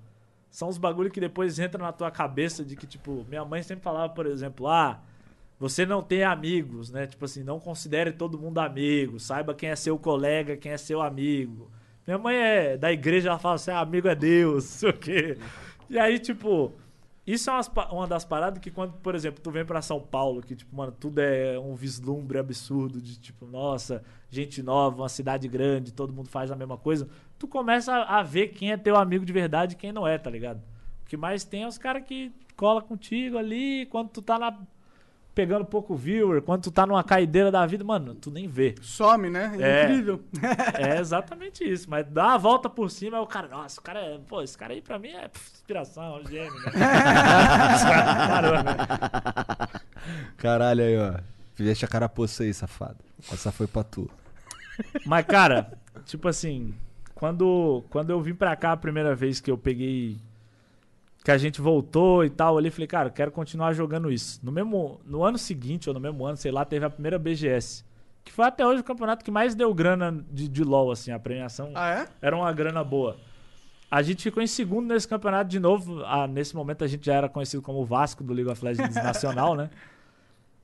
São 0.50 0.68
os 0.68 0.78
bagulho 0.78 1.12
que 1.12 1.20
depois 1.20 1.60
entra 1.60 1.80
na 1.80 1.92
tua 1.92 2.10
cabeça 2.10 2.64
de 2.64 2.74
que, 2.74 2.86
tipo, 2.86 3.24
minha 3.28 3.44
mãe 3.44 3.62
sempre 3.62 3.84
falava, 3.84 4.12
por 4.12 4.26
exemplo, 4.26 4.66
ah, 4.66 5.00
você 5.60 5.84
não 5.84 6.02
tem 6.02 6.24
amigos, 6.24 6.90
né? 6.90 7.06
Tipo 7.06 7.26
assim, 7.26 7.44
não 7.44 7.60
considere 7.60 8.12
todo 8.12 8.38
mundo 8.38 8.58
amigo, 8.58 9.20
saiba 9.20 9.54
quem 9.54 9.68
é 9.68 9.76
seu 9.76 9.98
colega, 9.98 10.56
quem 10.56 10.72
é 10.72 10.78
seu 10.78 11.02
amigo. 11.02 11.70
Minha 12.06 12.16
mãe 12.16 12.34
é 12.34 12.76
da 12.78 12.90
igreja, 12.90 13.28
ela 13.28 13.38
fala 13.38 13.56
assim, 13.56 13.70
ah, 13.70 13.80
amigo 13.80 14.08
é 14.08 14.14
Deus, 14.14 14.64
sei 14.80 14.88
o 14.88 14.94
quê. 14.94 15.38
E 15.90 15.98
aí, 15.98 16.18
tipo, 16.18 16.72
isso 17.26 17.50
é 17.50 17.54
uma 17.92 18.06
das 18.06 18.24
paradas 18.24 18.58
que 18.58 18.70
quando, 18.70 18.94
por 18.94 19.14
exemplo, 19.14 19.42
tu 19.42 19.50
vem 19.50 19.64
pra 19.64 19.82
São 19.82 20.00
Paulo, 20.00 20.40
que, 20.40 20.56
tipo, 20.56 20.74
mano, 20.74 20.92
tudo 20.92 21.18
é 21.18 21.58
um 21.58 21.74
vislumbre 21.74 22.38
absurdo 22.38 22.98
de, 22.98 23.20
tipo, 23.20 23.46
nossa, 23.46 24.02
gente 24.30 24.62
nova, 24.62 25.02
uma 25.02 25.10
cidade 25.10 25.46
grande, 25.46 25.92
todo 25.92 26.10
mundo 26.10 26.30
faz 26.30 26.50
a 26.50 26.56
mesma 26.56 26.78
coisa. 26.78 27.06
Tu 27.38 27.46
começa 27.46 27.92
a, 27.92 28.20
a 28.20 28.22
ver 28.22 28.48
quem 28.48 28.72
é 28.72 28.78
teu 28.78 28.96
amigo 28.96 29.26
de 29.26 29.32
verdade 29.32 29.74
e 29.74 29.76
quem 29.76 29.92
não 29.92 30.08
é, 30.08 30.16
tá 30.16 30.30
ligado? 30.30 30.62
O 31.04 31.06
que 31.06 31.18
mais 31.18 31.44
tem 31.44 31.64
é 31.64 31.68
os 31.68 31.76
caras 31.76 32.02
que 32.04 32.32
cola 32.56 32.80
contigo 32.80 33.36
ali, 33.36 33.84
quando 33.86 34.08
tu 34.08 34.22
tá 34.22 34.38
na... 34.38 34.58
Pegando 35.34 35.64
pouco 35.64 35.94
viewer, 35.94 36.42
quando 36.42 36.62
tu 36.64 36.70
tá 36.70 36.84
numa 36.84 37.04
caideira 37.04 37.50
da 37.50 37.64
vida, 37.64 37.84
mano, 37.84 38.14
tu 38.14 38.30
nem 38.30 38.48
vê. 38.48 38.74
Some, 38.82 39.30
né? 39.30 39.56
É. 39.60 39.84
Incrível. 39.84 40.20
É 40.74 40.98
exatamente 40.98 41.62
isso. 41.64 41.88
Mas 41.88 42.06
dá 42.08 42.28
uma 42.28 42.38
volta 42.38 42.68
por 42.68 42.90
cima, 42.90 43.16
é 43.16 43.20
o 43.20 43.26
cara, 43.26 43.48
nossa, 43.48 43.80
o 43.80 43.82
cara 43.82 44.00
é. 44.00 44.18
Pô, 44.28 44.42
esse 44.42 44.58
cara 44.58 44.72
aí 44.74 44.82
pra 44.82 44.98
mim 44.98 45.08
é 45.08 45.28
pff, 45.28 45.50
inspiração, 45.52 46.02
é 46.02 46.20
um 46.20 46.26
gênio, 46.26 46.52
né? 46.52 46.72
Parou, 48.28 48.54
né? 48.64 48.76
Caralho 50.36 50.82
aí, 50.82 50.98
ó. 50.98 51.20
Fizeste 51.54 51.84
a 51.84 51.88
carapuça 51.88 52.42
aí, 52.42 52.52
safado. 52.52 52.96
Essa 53.32 53.52
foi 53.52 53.66
pra 53.66 53.84
tu. 53.84 54.10
Mas, 55.06 55.26
cara, 55.26 55.72
tipo 56.06 56.26
assim, 56.26 56.74
quando, 57.14 57.84
quando 57.90 58.10
eu 58.10 58.20
vim 58.20 58.34
pra 58.34 58.56
cá 58.56 58.72
a 58.72 58.76
primeira 58.76 59.14
vez 59.14 59.40
que 59.40 59.50
eu 59.50 59.58
peguei. 59.58 60.16
Que 61.24 61.30
a 61.30 61.38
gente 61.38 61.60
voltou 61.60 62.24
e 62.24 62.30
tal, 62.30 62.56
ali, 62.56 62.70
falei, 62.70 62.86
cara, 62.86 63.10
quero 63.10 63.30
continuar 63.30 63.72
jogando 63.72 64.10
isso. 64.10 64.40
No 64.42 64.50
mesmo. 64.50 65.00
No 65.04 65.22
ano 65.22 65.36
seguinte, 65.36 65.88
ou 65.88 65.94
no 65.94 66.00
mesmo 66.00 66.24
ano, 66.24 66.36
sei 66.36 66.50
lá, 66.50 66.64
teve 66.64 66.84
a 66.84 66.90
primeira 66.90 67.18
BGS. 67.18 67.84
Que 68.24 68.32
foi 68.32 68.46
até 68.46 68.66
hoje 68.66 68.80
o 68.80 68.84
campeonato 68.84 69.24
que 69.24 69.30
mais 69.30 69.54
deu 69.54 69.72
grana 69.74 70.24
de, 70.30 70.48
de 70.48 70.64
LOL, 70.64 70.90
assim, 70.90 71.10
a 71.10 71.18
premiação. 71.18 71.72
Ah, 71.74 71.90
é? 71.90 72.08
era 72.22 72.36
uma 72.36 72.52
grana 72.52 72.82
boa. 72.82 73.16
A 73.90 74.02
gente 74.02 74.22
ficou 74.22 74.42
em 74.42 74.46
segundo 74.46 74.86
nesse 74.86 75.08
campeonato 75.08 75.50
de 75.50 75.58
novo. 75.58 76.02
Ah, 76.04 76.26
nesse 76.26 76.54
momento 76.54 76.84
a 76.84 76.86
gente 76.86 77.04
já 77.04 77.14
era 77.14 77.28
conhecido 77.28 77.60
como 77.60 77.80
o 77.80 77.84
Vasco 77.84 78.22
do 78.22 78.32
League 78.32 78.50
of 78.50 78.64
Legends 78.64 78.94
Nacional, 78.94 79.54
né? 79.56 79.68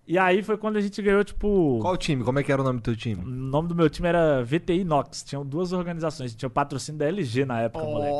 E 0.06 0.16
aí 0.16 0.40
foi 0.42 0.56
quando 0.56 0.76
a 0.76 0.80
gente 0.80 1.02
ganhou, 1.02 1.24
tipo. 1.24 1.80
Qual 1.80 1.96
time? 1.96 2.22
Como 2.22 2.38
é 2.38 2.42
que 2.44 2.52
era 2.52 2.62
o 2.62 2.64
nome 2.64 2.78
do 2.78 2.82
teu 2.82 2.96
time? 2.96 3.24
O 3.24 3.26
nome 3.26 3.68
do 3.68 3.74
meu 3.74 3.90
time 3.90 4.06
era 4.06 4.44
VTI 4.44 4.84
Nox. 4.84 5.24
Tinham 5.24 5.44
duas 5.44 5.72
organizações. 5.72 6.32
Tinha 6.36 6.46
o 6.46 6.50
patrocínio 6.50 7.00
da 7.00 7.06
LG 7.06 7.44
na 7.44 7.62
época, 7.62 7.84
moleque. 7.84 8.12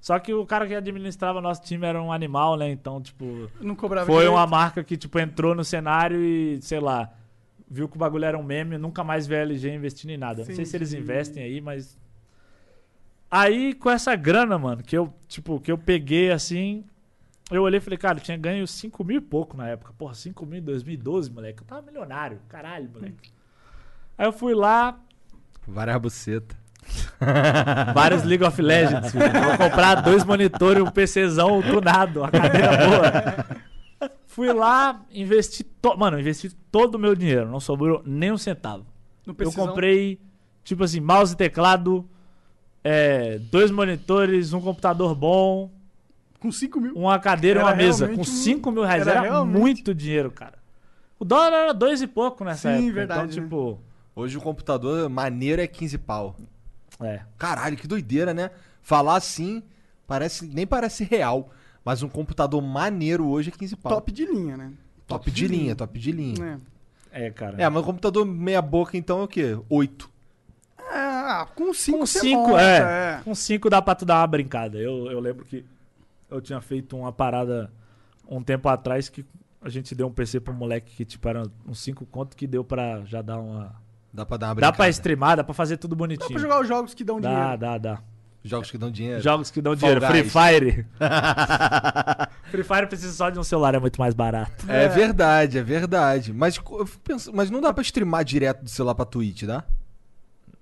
Só 0.00 0.18
que 0.18 0.32
o 0.32 0.46
cara 0.46 0.66
que 0.66 0.74
administrava 0.74 1.40
nosso 1.40 1.62
time 1.62 1.86
era 1.86 2.02
um 2.02 2.10
animal, 2.10 2.56
né? 2.56 2.70
Então, 2.70 3.00
tipo. 3.00 3.50
não 3.60 3.74
cobrava 3.74 4.06
Foi 4.06 4.16
direito. 4.16 4.32
uma 4.32 4.46
marca 4.46 4.82
que, 4.82 4.96
tipo, 4.96 5.18
entrou 5.18 5.54
no 5.54 5.62
cenário 5.62 6.22
e, 6.24 6.60
sei 6.62 6.80
lá, 6.80 7.12
viu 7.68 7.88
que 7.88 7.96
o 7.96 7.98
bagulho 7.98 8.24
era 8.24 8.38
um 8.38 8.42
meme, 8.42 8.78
nunca 8.78 9.04
mais 9.04 9.26
vê 9.26 9.36
a 9.36 9.42
LG 9.42 9.74
investindo 9.74 10.10
em 10.10 10.16
nada. 10.16 10.44
Não 10.44 10.54
sei 10.54 10.64
se 10.64 10.76
eles 10.76 10.94
investem 10.94 11.42
aí, 11.42 11.60
mas. 11.60 11.98
Aí, 13.30 13.74
com 13.74 13.90
essa 13.90 14.16
grana, 14.16 14.58
mano, 14.58 14.82
que 14.82 14.96
eu, 14.96 15.12
tipo, 15.28 15.60
que 15.60 15.70
eu 15.70 15.78
peguei 15.78 16.32
assim. 16.32 16.84
Eu 17.50 17.62
olhei 17.62 17.78
e 17.78 17.80
falei, 17.80 17.98
cara, 17.98 18.18
eu 18.18 18.22
tinha 18.22 18.36
ganho 18.36 18.66
5 18.66 19.04
mil 19.04 19.18
e 19.18 19.20
pouco 19.20 19.56
na 19.56 19.68
época. 19.68 19.92
Porra, 19.98 20.14
5 20.14 20.46
mil 20.46 20.60
em 20.60 20.62
2012, 20.62 21.30
moleque. 21.30 21.62
Eu 21.62 21.66
tava 21.66 21.82
milionário. 21.82 22.38
Caralho, 22.48 22.88
moleque. 22.88 23.32
Aí 24.16 24.26
eu 24.26 24.32
fui 24.32 24.54
lá, 24.54 25.00
Várias 25.66 26.00
buceta. 26.00 26.59
vários 27.94 28.22
League 28.24 28.44
of 28.44 28.60
Legends, 28.60 29.12
filho. 29.12 29.24
Vou 29.32 29.58
comprar 29.70 29.96
dois 29.96 30.24
monitores, 30.24 30.82
um 30.82 30.90
PCzão 30.90 31.62
tunado, 31.62 32.20
uma 32.20 32.30
cadeira 32.30 32.68
boa. 32.86 34.10
Fui 34.26 34.52
lá, 34.52 35.00
investi. 35.12 35.64
To... 35.64 35.96
Mano, 35.96 36.18
investi 36.18 36.50
todo 36.70 36.94
o 36.94 36.98
meu 36.98 37.14
dinheiro. 37.14 37.48
Não 37.48 37.60
sobrou 37.60 38.02
nem 38.06 38.32
um 38.32 38.38
centavo. 38.38 38.86
No 39.26 39.34
Eu 39.38 39.52
comprei, 39.52 40.18
tipo 40.64 40.82
assim, 40.84 41.00
mouse 41.00 41.34
e 41.34 41.36
teclado, 41.36 42.08
é, 42.82 43.38
dois 43.50 43.70
monitores, 43.70 44.52
um 44.52 44.60
computador 44.60 45.14
bom, 45.14 45.70
Com 46.40 46.50
5 46.50 46.80
mil. 46.80 46.94
uma 46.94 47.18
cadeira 47.18 47.60
e 47.60 47.62
uma 47.62 47.74
mesa. 47.74 48.08
Com 48.08 48.22
um- 48.22 48.24
5 48.24 48.70
mil 48.70 48.82
reais. 48.84 49.02
era 49.06 49.18
Era, 49.18 49.20
realmente- 49.30 49.58
muito 49.58 49.94
dinheiro, 49.94 50.30
cara. 50.30 50.58
O 51.18 51.24
dólar 51.24 51.52
era 51.52 51.74
dois 51.74 52.00
e 52.00 52.06
pouco 52.06 52.44
nessa 52.44 52.70
Sim, 52.70 52.76
época. 52.84 52.92
verdade, 52.94 53.20
Então, 53.32 53.42
né? 53.42 53.48
tipo. 53.48 53.78
Hoje 54.16 54.38
o 54.38 54.40
computador 54.40 55.08
maneiro 55.08 55.60
é 55.62 55.66
15 55.66 55.98
pau. 55.98 56.34
É. 57.00 57.22
Caralho, 57.38 57.76
que 57.76 57.86
doideira, 57.86 58.34
né? 58.34 58.50
Falar 58.82 59.16
assim, 59.16 59.62
parece 60.06 60.46
nem 60.46 60.66
parece 60.66 61.04
real. 61.04 61.50
Mas 61.84 62.02
um 62.02 62.08
computador 62.08 62.60
maneiro 62.60 63.26
hoje 63.26 63.50
é 63.50 63.52
15 63.52 63.76
pau. 63.76 63.92
Top 63.92 64.12
de 64.12 64.26
linha, 64.26 64.56
né? 64.56 64.72
Top 65.06 65.30
de 65.30 65.48
linha, 65.48 65.74
top 65.74 65.98
de 65.98 66.12
linha. 66.12 66.60
É. 67.12 67.26
É, 67.26 67.30
cara. 67.30 67.60
É, 67.60 67.68
mas 67.68 67.82
um 67.82 67.86
computador 67.86 68.24
meia 68.24 68.62
boca 68.62 68.96
então 68.96 69.20
é 69.20 69.24
o 69.24 69.28
quê? 69.28 69.58
8. 69.68 70.10
Ah, 70.78 71.48
com 71.54 71.72
5 71.72 71.98
Com 71.98 72.06
você 72.06 72.20
5, 72.20 72.40
monta, 72.40 72.60
é. 72.60 73.20
Com 73.24 73.34
5 73.34 73.70
dá 73.70 73.80
pra 73.80 73.94
tu 73.94 74.04
dar 74.04 74.20
uma 74.20 74.26
brincada. 74.26 74.78
Eu, 74.78 75.10
eu 75.10 75.20
lembro 75.20 75.44
que 75.44 75.64
eu 76.28 76.40
tinha 76.40 76.60
feito 76.60 76.96
uma 76.96 77.12
parada 77.12 77.72
um 78.28 78.42
tempo 78.42 78.68
atrás 78.68 79.08
que 79.08 79.24
a 79.60 79.68
gente 79.68 79.94
deu 79.94 80.06
um 80.06 80.12
PC 80.12 80.40
pro 80.40 80.54
moleque 80.54 80.94
que, 80.96 81.04
tipo, 81.04 81.28
era 81.28 81.42
uns 81.66 81.80
5 81.80 82.06
conto 82.06 82.36
que 82.36 82.46
deu 82.46 82.64
pra 82.64 83.04
já 83.04 83.20
dar 83.22 83.38
uma. 83.38 83.74
Dá 84.12 84.26
pra 84.26 84.36
dar 84.36 84.46
uma 84.48 84.50
Dá 84.50 84.54
brincada. 84.56 84.76
pra 84.76 84.88
streamar, 84.88 85.36
dá 85.36 85.44
pra 85.44 85.54
fazer 85.54 85.76
tudo 85.76 85.94
Dá 85.94 85.98
bonitinho. 85.98 86.30
pra 86.30 86.38
jogar 86.40 86.60
os 86.60 86.68
jogos 86.68 86.94
que 86.94 87.04
dão 87.04 87.20
Dá, 87.20 87.28
dinheiro. 87.30 87.58
dá, 87.58 87.78
dá. 87.78 87.98
Jogos 88.42 88.70
que 88.70 88.78
dão 88.78 88.90
dinheiro. 88.90 89.20
Jogos 89.20 89.50
que 89.50 89.60
dão 89.60 89.76
Fall 89.76 89.90
dinheiro. 90.00 90.06
Free 90.06 90.22
Guys. 90.22 90.32
Fire. 90.32 90.86
Free 92.50 92.62
Fire 92.64 92.86
precisa 92.86 93.12
só 93.12 93.30
de 93.30 93.38
um 93.38 93.44
celular, 93.44 93.74
é 93.74 93.78
muito 93.78 94.00
mais 94.00 94.14
barato. 94.14 94.64
É 94.68 94.88
verdade, 94.88 95.58
é 95.58 95.62
verdade. 95.62 96.32
Mas, 96.32 96.56
eu 96.56 96.86
fico 96.86 97.02
pensando- 97.04 97.36
mas 97.36 97.50
não 97.50 97.60
dá 97.60 97.72
pra 97.72 97.82
streamar 97.82 98.24
direto 98.24 98.62
do 98.64 98.70
celular 98.70 98.94
pra 98.94 99.04
Twitch, 99.04 99.44
dá? 99.44 99.62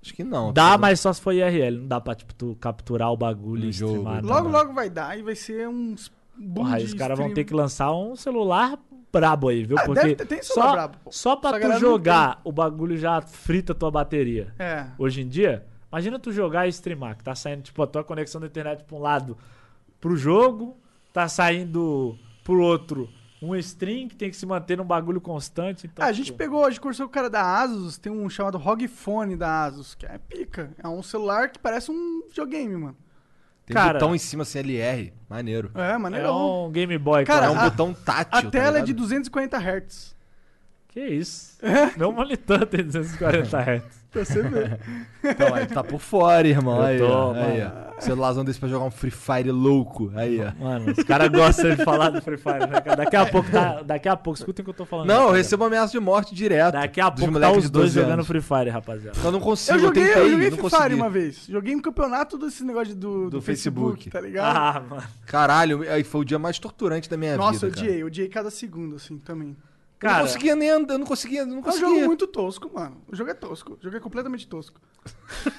Acho 0.02 0.14
que 0.14 0.22
não. 0.24 0.52
Dá, 0.52 0.76
mas 0.78 1.00
só 1.00 1.12
se 1.12 1.20
for 1.20 1.32
IRL. 1.32 1.78
Não 1.80 1.88
dá 1.88 2.00
pra, 2.00 2.14
tipo, 2.14 2.34
tu 2.34 2.56
capturar 2.60 3.10
o 3.12 3.16
bagulho 3.16 3.62
No 3.64 3.68
e 3.68 3.72
jogo. 3.72 3.94
streamar. 3.96 4.22
não 4.22 4.28
Logo, 4.34 4.50
dá. 4.50 4.58
logo 4.58 4.72
vai 4.72 4.90
dar 4.90 5.18
e 5.18 5.22
vai 5.22 5.34
ser 5.34 5.68
uns 5.68 6.10
Porra, 6.54 6.78
os 6.78 6.94
caras 6.94 7.18
vão 7.18 7.34
ter 7.34 7.42
que 7.44 7.52
lançar 7.52 7.92
um 7.92 8.14
celular 8.14 8.78
brabo 9.12 9.48
aí, 9.48 9.64
viu? 9.64 9.78
Ah, 9.78 9.84
Porque 9.84 10.14
deve 10.14 10.24
tem 10.26 10.42
só, 10.42 10.72
brabo, 10.72 10.96
pô. 11.04 11.12
só 11.12 11.36
pra 11.36 11.58
Essa 11.58 11.74
tu 11.74 11.80
jogar, 11.80 12.40
o 12.44 12.52
bagulho 12.52 12.96
já 12.96 13.20
frita 13.20 13.72
a 13.72 13.74
tua 13.74 13.90
bateria. 13.90 14.54
É. 14.58 14.86
Hoje 14.98 15.22
em 15.22 15.28
dia, 15.28 15.64
imagina 15.90 16.18
tu 16.18 16.30
jogar 16.32 16.66
e 16.66 16.70
streamar, 16.70 17.16
que 17.16 17.24
tá 17.24 17.34
saindo, 17.34 17.62
tipo, 17.62 17.82
a 17.82 17.86
tua 17.86 18.04
conexão 18.04 18.40
da 18.40 18.46
internet 18.46 18.84
pra 18.84 18.96
um 18.96 19.00
lado 19.00 19.36
pro 20.00 20.16
jogo, 20.16 20.76
tá 21.12 21.28
saindo 21.28 22.16
pro 22.44 22.60
outro 22.60 23.08
um 23.40 23.54
stream 23.54 24.08
que 24.08 24.16
tem 24.16 24.30
que 24.30 24.36
se 24.36 24.44
manter 24.44 24.76
num 24.76 24.84
bagulho 24.84 25.20
constante. 25.20 25.86
Então, 25.86 26.04
Ah, 26.04 26.08
a 26.08 26.12
gente 26.12 26.26
tipo, 26.26 26.38
pegou, 26.38 26.64
a 26.64 26.70
gente 26.70 26.80
conversou 26.80 27.06
com 27.06 27.10
o 27.10 27.14
cara 27.14 27.30
da 27.30 27.60
Asus, 27.62 27.96
tem 27.96 28.10
um 28.10 28.28
chamado 28.28 28.58
ROG 28.58 28.88
Phone 28.88 29.36
da 29.36 29.64
Asus, 29.64 29.94
que 29.94 30.04
é 30.06 30.18
pica. 30.18 30.72
É 30.82 30.88
um 30.88 31.02
celular 31.02 31.48
que 31.50 31.58
parece 31.58 31.90
um 31.90 32.22
videogame, 32.28 32.76
mano. 32.76 32.96
Tem 33.68 33.74
Cara- 33.74 33.92
botão 33.94 34.14
em 34.14 34.18
cima 34.18 34.42
assim, 34.42 34.58
LR. 34.60 35.12
Maneiro. 35.28 35.70
É, 35.74 35.92
É 35.92 35.98
maneirão. 35.98 36.66
um 36.66 36.70
Game 36.72 36.96
Boy. 36.98 37.24
Cara, 37.24 37.46
é 37.46 37.50
um 37.50 37.58
a- 37.58 37.68
botão 37.68 37.92
tátil. 37.94 38.38
A 38.38 38.42
tá 38.42 38.50
tela 38.50 38.78
é 38.78 38.80
de 38.80 38.86
ligado? 38.92 38.96
240 39.02 39.58
Hz. 39.58 40.16
Que 40.88 41.00
isso? 41.06 41.58
Meu 41.96 42.10
monitor 42.10 42.64
tem 42.66 42.82
240 42.82 43.58
Hz. 43.60 43.97
Pra 44.10 44.24
você 44.24 44.42
ver. 44.42 44.80
Então, 45.22 45.54
aí 45.54 45.66
tu 45.66 45.74
tá 45.74 45.84
por 45.84 46.00
fora, 46.00 46.48
irmão. 46.48 46.76
Eu 46.78 46.82
aí, 46.82 46.98
tô, 46.98 47.06
ó. 47.06 47.32
aí, 47.34 47.62
ó. 47.62 48.00
Celularzão 48.00 48.44
desse 48.44 48.58
pra 48.58 48.68
jogar 48.68 48.86
um 48.86 48.90
Free 48.90 49.10
Fire 49.10 49.50
louco. 49.50 50.10
Aí, 50.14 50.40
ó. 50.40 50.52
Mano, 50.64 50.92
os 50.96 51.04
caras 51.04 51.28
gostam 51.28 51.74
de 51.74 51.84
falar 51.84 52.08
do 52.10 52.22
Free 52.22 52.38
Fire, 52.38 52.60
né? 52.60 52.96
Daqui 52.96 53.16
a 53.16 53.26
pouco 53.30 53.50
tá. 53.50 53.82
Daqui 53.82 54.08
a 54.08 54.16
pouco, 54.16 54.38
escutem 54.38 54.62
o 54.62 54.64
que 54.64 54.70
eu 54.70 54.74
tô 54.74 54.86
falando. 54.86 55.06
Não, 55.08 55.14
eu 55.14 55.20
rapaziada. 55.20 55.36
recebo 55.42 55.64
ameaça 55.64 55.92
de 55.92 56.00
morte 56.00 56.34
direto. 56.34 56.72
Daqui 56.72 57.00
a 57.00 57.10
pouco 57.10 57.38
tá 57.38 57.50
os 57.50 57.64
de 57.64 57.68
dois 57.70 57.92
12 57.92 57.94
jogando 57.96 58.12
anos. 58.14 58.26
Free 58.26 58.40
Fire, 58.40 58.70
rapaziada. 58.70 59.18
Eu 59.22 59.32
não 59.32 59.40
consigo, 59.40 59.76
Eu 59.76 59.80
eu, 59.82 59.86
joguei, 59.88 60.04
tentei, 60.06 60.22
eu 60.22 60.30
joguei 60.30 60.50
não 60.50 60.56
Free 60.56 60.62
consegui. 60.62 60.82
Fire 60.84 60.94
uma 60.94 61.10
vez. 61.10 61.46
Joguei 61.48 61.74
um 61.76 61.80
campeonato 61.82 62.38
desse 62.38 62.64
negócio 62.64 62.94
do, 62.94 63.24
do, 63.24 63.30
Do 63.30 63.42
Facebook, 63.42 64.04
Facebook. 64.04 64.10
tá 64.10 64.20
ligado? 64.22 64.56
Ah, 64.56 64.82
mano. 64.88 65.02
Caralho, 65.26 65.82
aí 65.92 66.02
foi 66.04 66.20
o 66.22 66.24
dia 66.24 66.38
mais 66.38 66.58
torturante 66.58 67.10
da 67.10 67.16
minha 67.16 67.36
Nossa, 67.36 67.66
eu 67.66 67.70
vida, 67.70 67.74
cara. 67.76 67.86
odiei, 67.88 68.02
eu 68.02 68.06
odiei 68.06 68.28
cada 68.28 68.50
segundo, 68.50 68.96
assim, 68.96 69.18
também. 69.18 69.54
Eu 70.00 70.06
não 70.06 70.14
Cara, 70.14 70.22
conseguia 70.26 70.54
nem 70.54 70.70
andar, 70.70 70.94
eu 70.94 70.98
não 70.98 71.06
conseguia, 71.06 71.44
não 71.44 71.56
É 71.56 71.58
um 71.58 71.62
conseguia. 71.62 71.88
jogo 71.88 72.06
muito 72.06 72.26
tosco, 72.26 72.70
mano. 72.72 73.02
O 73.08 73.16
jogo 73.16 73.30
é 73.30 73.34
tosco. 73.34 73.76
O 73.80 73.82
jogo 73.82 73.96
é 73.96 74.00
completamente 74.00 74.46
tosco. 74.46 74.80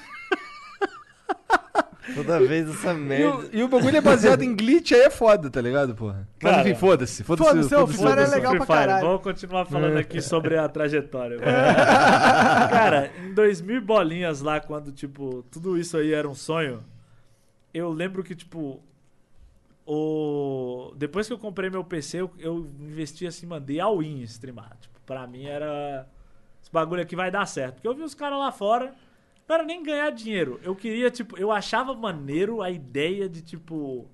Toda 2.14 2.40
vez 2.40 2.68
essa 2.68 2.92
E 2.92 2.96
merda. 2.96 3.36
o, 3.36 3.48
e 3.52 3.62
o 3.62 3.68
bagulho 3.68 3.96
é 3.96 4.00
baseado 4.00 4.42
em 4.42 4.54
glitch, 4.56 4.92
aí 4.92 5.02
é 5.02 5.10
foda, 5.10 5.48
tá 5.48 5.60
ligado, 5.60 5.94
porra? 5.94 6.26
Mas 6.42 6.52
Cara, 6.56 6.68
enfim, 6.68 6.78
foda-se. 6.78 7.22
Foda-se. 7.22 7.48
foda-se, 7.48 7.74
ô, 7.74 7.78
foda-se. 7.86 7.98
Free 7.98 8.08
Fire 8.08 8.10
é 8.10 8.14
Foda-se 8.16 8.32
o 8.32 8.34
legal 8.36 8.50
Free 8.52 8.66
pra 8.66 8.76
Fire. 8.76 8.86
caralho. 8.88 9.06
Vamos 9.06 9.22
continuar 9.22 9.64
falando 9.66 9.96
aqui 9.96 10.20
sobre 10.20 10.56
a 10.56 10.68
trajetória. 10.68 11.38
Cara, 12.68 13.12
em 13.24 13.32
2000 13.32 13.80
bolinhas 13.82 14.40
lá, 14.40 14.58
quando, 14.60 14.90
tipo, 14.90 15.44
tudo 15.52 15.78
isso 15.78 15.96
aí 15.96 16.12
era 16.12 16.28
um 16.28 16.34
sonho, 16.34 16.82
eu 17.72 17.92
lembro 17.92 18.24
que, 18.24 18.34
tipo, 18.34 18.82
o... 19.92 20.94
depois 20.94 21.26
que 21.26 21.32
eu 21.32 21.38
comprei 21.38 21.68
meu 21.68 21.82
PC, 21.82 22.20
eu, 22.20 22.30
eu 22.38 22.70
investi 22.78 23.26
assim, 23.26 23.44
mandei 23.44 23.80
all 23.80 24.00
in 24.00 24.20
em 24.20 24.22
streamar. 24.22 24.76
Tipo, 24.80 25.00
pra 25.04 25.26
mim 25.26 25.46
era. 25.46 26.08
Esse 26.62 26.70
bagulho 26.70 27.02
aqui 27.02 27.16
vai 27.16 27.28
dar 27.28 27.44
certo. 27.44 27.74
Porque 27.74 27.88
eu 27.88 27.94
vi 27.94 28.02
os 28.02 28.14
caras 28.14 28.38
lá 28.38 28.52
fora, 28.52 28.94
não 29.48 29.54
era 29.56 29.64
nem 29.64 29.82
ganhar 29.82 30.10
dinheiro. 30.10 30.60
Eu 30.62 30.76
queria, 30.76 31.10
tipo, 31.10 31.36
eu 31.36 31.50
achava 31.50 31.92
maneiro 31.92 32.62
a 32.62 32.70
ideia 32.70 33.28
de, 33.28 33.42
tipo, 33.42 34.08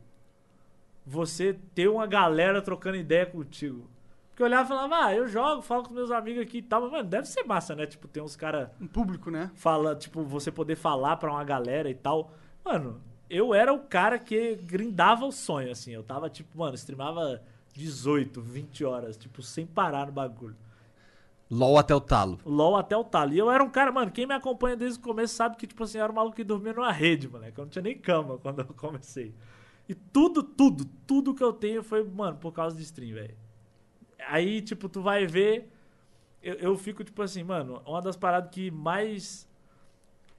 você 1.05 1.59
ter 1.75 1.89
uma 1.89 2.07
galera 2.07 2.63
trocando 2.63 2.97
ideia 2.97 3.27
contigo. 3.27 3.91
Porque 4.31 4.43
eu 4.43 4.47
olhava 4.47 4.65
e 4.65 4.69
falava, 4.69 5.05
ah, 5.05 5.15
eu 5.15 5.29
jogo, 5.29 5.61
falo 5.61 5.83
com 5.83 5.93
meus 5.93 6.11
amigos 6.11 6.43
aqui 6.43 6.59
e 6.59 6.63
tal, 6.63 6.81
mas, 6.83 6.91
mano, 6.91 7.09
deve 7.09 7.29
ser 7.29 7.45
massa, 7.45 7.75
né? 7.75 7.85
Tipo, 7.85 8.09
tem 8.09 8.23
uns 8.23 8.35
caras 8.35 8.71
Um 8.81 8.87
público, 8.87 9.31
né? 9.31 9.51
fala, 9.55 9.95
tipo, 9.95 10.23
você 10.23 10.51
poder 10.51 10.77
falar 10.77 11.17
pra 11.17 11.31
uma 11.31 11.45
galera 11.45 11.91
e 11.91 11.95
tal. 11.95 12.33
Mano, 12.65 13.03
eu 13.29 13.55
era 13.55 13.73
o 13.73 13.81
cara 13.81 14.19
que 14.19 14.57
grindava 14.57 15.25
o 15.25 15.33
sonho, 15.33 15.71
assim. 15.71 15.93
Eu 15.93 16.03
tava, 16.03 16.31
tipo, 16.31 16.59
mano, 16.59 16.75
streamava 16.75 17.43
18, 17.75 18.41
20 18.41 18.85
horas, 18.85 19.17
tipo, 19.17 19.43
sem 19.43 19.67
parar 19.67 20.07
no 20.07 20.13
bagulho. 20.13 20.57
LOL 21.51 21.79
até 21.79 21.95
o 21.95 22.01
talo. 22.01 22.39
LOL 22.45 22.77
até 22.77 22.97
o 22.97 23.05
talo. 23.05 23.33
E 23.33 23.39
eu 23.39 23.51
era 23.51 23.63
um 23.63 23.71
cara, 23.71 23.93
mano, 23.93 24.11
quem 24.11 24.27
me 24.27 24.35
acompanha 24.35 24.77
desde 24.77 24.99
o 24.99 25.03
começo 25.03 25.35
sabe 25.35 25.57
que, 25.57 25.67
tipo 25.67 25.83
assim, 25.85 25.99
eu 25.99 26.05
era 26.05 26.13
um 26.13 26.17
maluco 26.17 26.35
que 26.37 26.43
dormia 26.43 26.73
numa 26.73 26.91
rede, 26.91 27.29
moleque. 27.29 27.59
Eu 27.59 27.65
não 27.65 27.71
tinha 27.71 27.83
nem 27.83 27.97
cama 27.97 28.39
quando 28.43 28.61
eu 28.61 28.75
comecei. 28.75 29.33
E 29.89 29.95
tudo, 29.95 30.43
tudo, 30.43 30.85
tudo 31.07 31.35
que 31.35 31.45
eu 31.45 31.53
tenho 31.53 31.83
foi, 31.83 32.03
mano, 32.03 32.37
por 32.39 32.53
causa 32.53 32.77
de 32.77 32.83
stream, 32.83 33.15
velho. 33.15 33.37
Aí, 34.27 34.61
tipo, 34.61 34.89
tu 34.89 35.01
vai 35.01 35.27
ver. 35.27 35.71
Eu, 36.43 36.55
eu 36.55 36.77
fico, 36.77 37.05
tipo 37.05 37.23
assim, 37.23 37.45
mano, 37.45 37.81
uma 37.87 38.03
das 38.03 38.17
paradas 38.17 38.51
que 38.51 38.71
mais. 38.71 39.49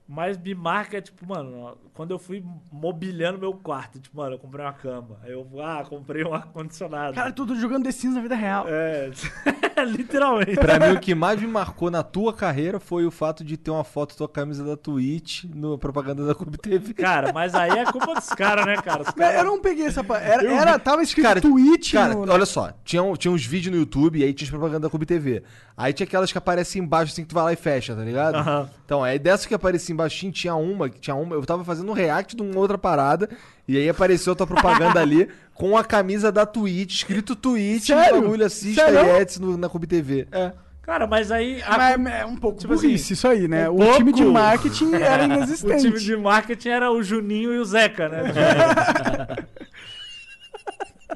Mais 0.08 0.38
me 0.38 0.54
marca 0.54 0.96
é, 0.96 1.00
tipo, 1.02 1.26
mano, 1.26 1.76
quando 1.92 2.12
eu 2.12 2.18
fui 2.18 2.42
mobiliando 2.72 3.38
meu 3.38 3.52
quarto, 3.52 4.00
tipo, 4.00 4.16
mano, 4.16 4.36
eu 4.36 4.38
comprei 4.38 4.64
uma 4.64 4.72
cama. 4.72 5.18
Aí 5.22 5.32
eu, 5.32 5.46
ah, 5.62 5.84
comprei 5.86 6.24
um 6.24 6.32
ar-condicionado. 6.32 7.14
Cara, 7.14 7.30
tudo 7.30 7.54
jogando 7.54 7.84
The 7.84 7.92
Sims 7.92 8.14
na 8.14 8.22
vida 8.22 8.34
real. 8.34 8.66
É, 8.66 9.10
literalmente. 9.86 10.54
Pra 10.56 10.78
mim, 10.78 10.94
o 10.94 11.00
que 11.00 11.14
mais 11.14 11.40
me 11.40 11.46
marcou 11.46 11.90
na 11.90 12.02
tua 12.02 12.32
carreira 12.32 12.78
foi 12.80 13.04
o 13.06 13.10
fato 13.10 13.44
de 13.44 13.56
ter 13.56 13.70
uma 13.70 13.84
foto 13.84 14.10
da 14.12 14.16
tua 14.18 14.28
camisa 14.28 14.64
da 14.64 14.76
Twitch 14.76 15.44
no 15.44 15.78
propaganda 15.78 16.24
da 16.26 16.34
Clube 16.34 16.58
TV. 16.58 16.94
Cara, 16.94 17.32
mas 17.32 17.54
aí 17.54 17.70
é 17.70 17.84
culpa 17.84 18.14
dos 18.14 18.28
caras, 18.30 18.66
né, 18.66 18.76
cara? 18.76 19.04
Caras- 19.04 19.34
Eu 19.38 19.44
não 19.44 19.60
peguei 19.60 19.86
essa. 19.86 20.00
Era, 20.20 20.42
Eu 20.44 20.50
era 20.52 20.78
tava 20.78 21.02
escrito 21.02 21.26
Cara, 21.26 21.40
Twitch 21.40 21.92
Cara, 21.92 22.14
no. 22.14 22.30
olha 22.32 22.46
só, 22.46 22.70
tinha, 22.84 23.02
tinha 23.16 23.30
uns 23.32 23.44
vídeos 23.44 23.74
no 23.74 23.80
YouTube 23.80 24.18
e 24.18 24.24
aí 24.24 24.32
tinha 24.32 24.48
propaganda 24.50 24.80
da 24.80 24.90
Clube 24.90 25.06
TV. 25.06 25.42
Aí 25.76 25.92
tinha 25.92 26.06
aquelas 26.06 26.32
que 26.32 26.38
aparecem 26.38 26.82
embaixo 26.82 27.12
assim 27.12 27.22
que 27.22 27.28
tu 27.28 27.34
vai 27.34 27.44
lá 27.44 27.52
e 27.52 27.56
fecha, 27.56 27.94
tá 27.94 28.02
ligado? 28.02 28.34
Aham. 28.36 28.68
Então, 28.84 29.04
aí 29.04 29.18
dessas 29.18 29.46
que 29.46 29.54
aparecia 29.54 29.92
embaixo, 29.92 30.30
tinha 30.32 30.54
uma, 30.54 30.88
que 30.88 30.98
tinha 31.00 31.14
uma, 31.14 31.34
eu 31.36 31.44
tava 31.44 31.64
fazendo 31.64 31.90
um 31.90 31.94
react 31.94 32.34
de 32.34 32.42
uma 32.42 32.58
outra 32.58 32.76
parada 32.78 33.28
e 33.68 33.76
aí 33.76 33.88
apareceu 33.88 34.32
a 34.32 34.36
tua 34.36 34.46
propaganda 34.46 35.00
ali 35.00 35.28
com 35.54 35.76
a 35.76 35.84
camisa 35.84 36.32
da 36.32 36.46
Twitch, 36.46 36.94
escrito 36.96 37.36
Twitch, 37.36 37.86
Sério? 37.88 38.22
bagulho 38.22 38.44
assista 38.46 38.86
Sério? 38.90 39.26
e 39.36 39.40
no- 39.40 39.56
na 39.58 39.68
Clube 39.68 39.86
TV. 39.86 40.26
É. 40.32 40.52
Cara, 40.82 41.06
mas 41.06 41.30
aí. 41.30 41.60
a- 41.66 41.76
Mas 41.76 42.06
é 42.14 42.24
um 42.24 42.34
pouco 42.36 42.58
Tipo 42.60 42.74
burrice 42.74 43.04
assim, 43.04 43.12
isso 43.14 43.28
aí, 43.28 43.46
né? 43.46 43.68
um 43.68 43.74
o 43.74 43.94
time 43.96 44.10
de 44.10 44.22
pouco. 44.22 44.32
marketing 44.38 44.94
era 44.96 45.22
o 45.22 45.26
inexistente. 45.26 45.82
time 45.82 45.98
de 45.98 46.16
marketing 46.16 46.68
era 46.70 46.90
o 46.90 47.02
Juninho 47.02 47.52
e 47.52 47.58
o 47.58 47.64
Zeca, 47.66 48.08
né? 48.08 48.22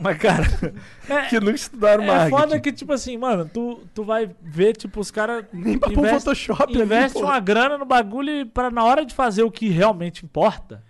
mas, 0.00 0.18
cara. 0.18 0.44
É, 1.08 1.22
Que 1.28 1.38
nunca 1.38 1.54
estudaram 1.54 2.02
é 2.02 2.06
marketing. 2.06 2.30
foda 2.36 2.60
que, 2.60 2.72
tipo 2.72 2.92
assim, 2.92 3.16
mano, 3.16 3.48
tu, 3.52 3.80
tu 3.94 4.02
vai 4.04 4.28
ver, 4.42 4.76
tipo, 4.76 5.00
os 5.00 5.10
caras. 5.10 5.44
Nem 5.52 5.78
pra 5.78 5.90
pôr 5.90 6.08
Photoshop 6.08 6.64
ali, 6.74 6.82
Investe 6.82 7.18
pô. 7.18 7.24
uma 7.26 7.38
grana 7.40 7.78
no 7.78 7.84
bagulho 7.84 8.30
e 8.30 8.44
pra 8.44 8.70
na 8.70 8.84
hora 8.84 9.04
de 9.06 9.14
fazer 9.14 9.42
o 9.42 9.50
que 9.50 9.68
realmente 9.68 10.24
importa. 10.24 10.82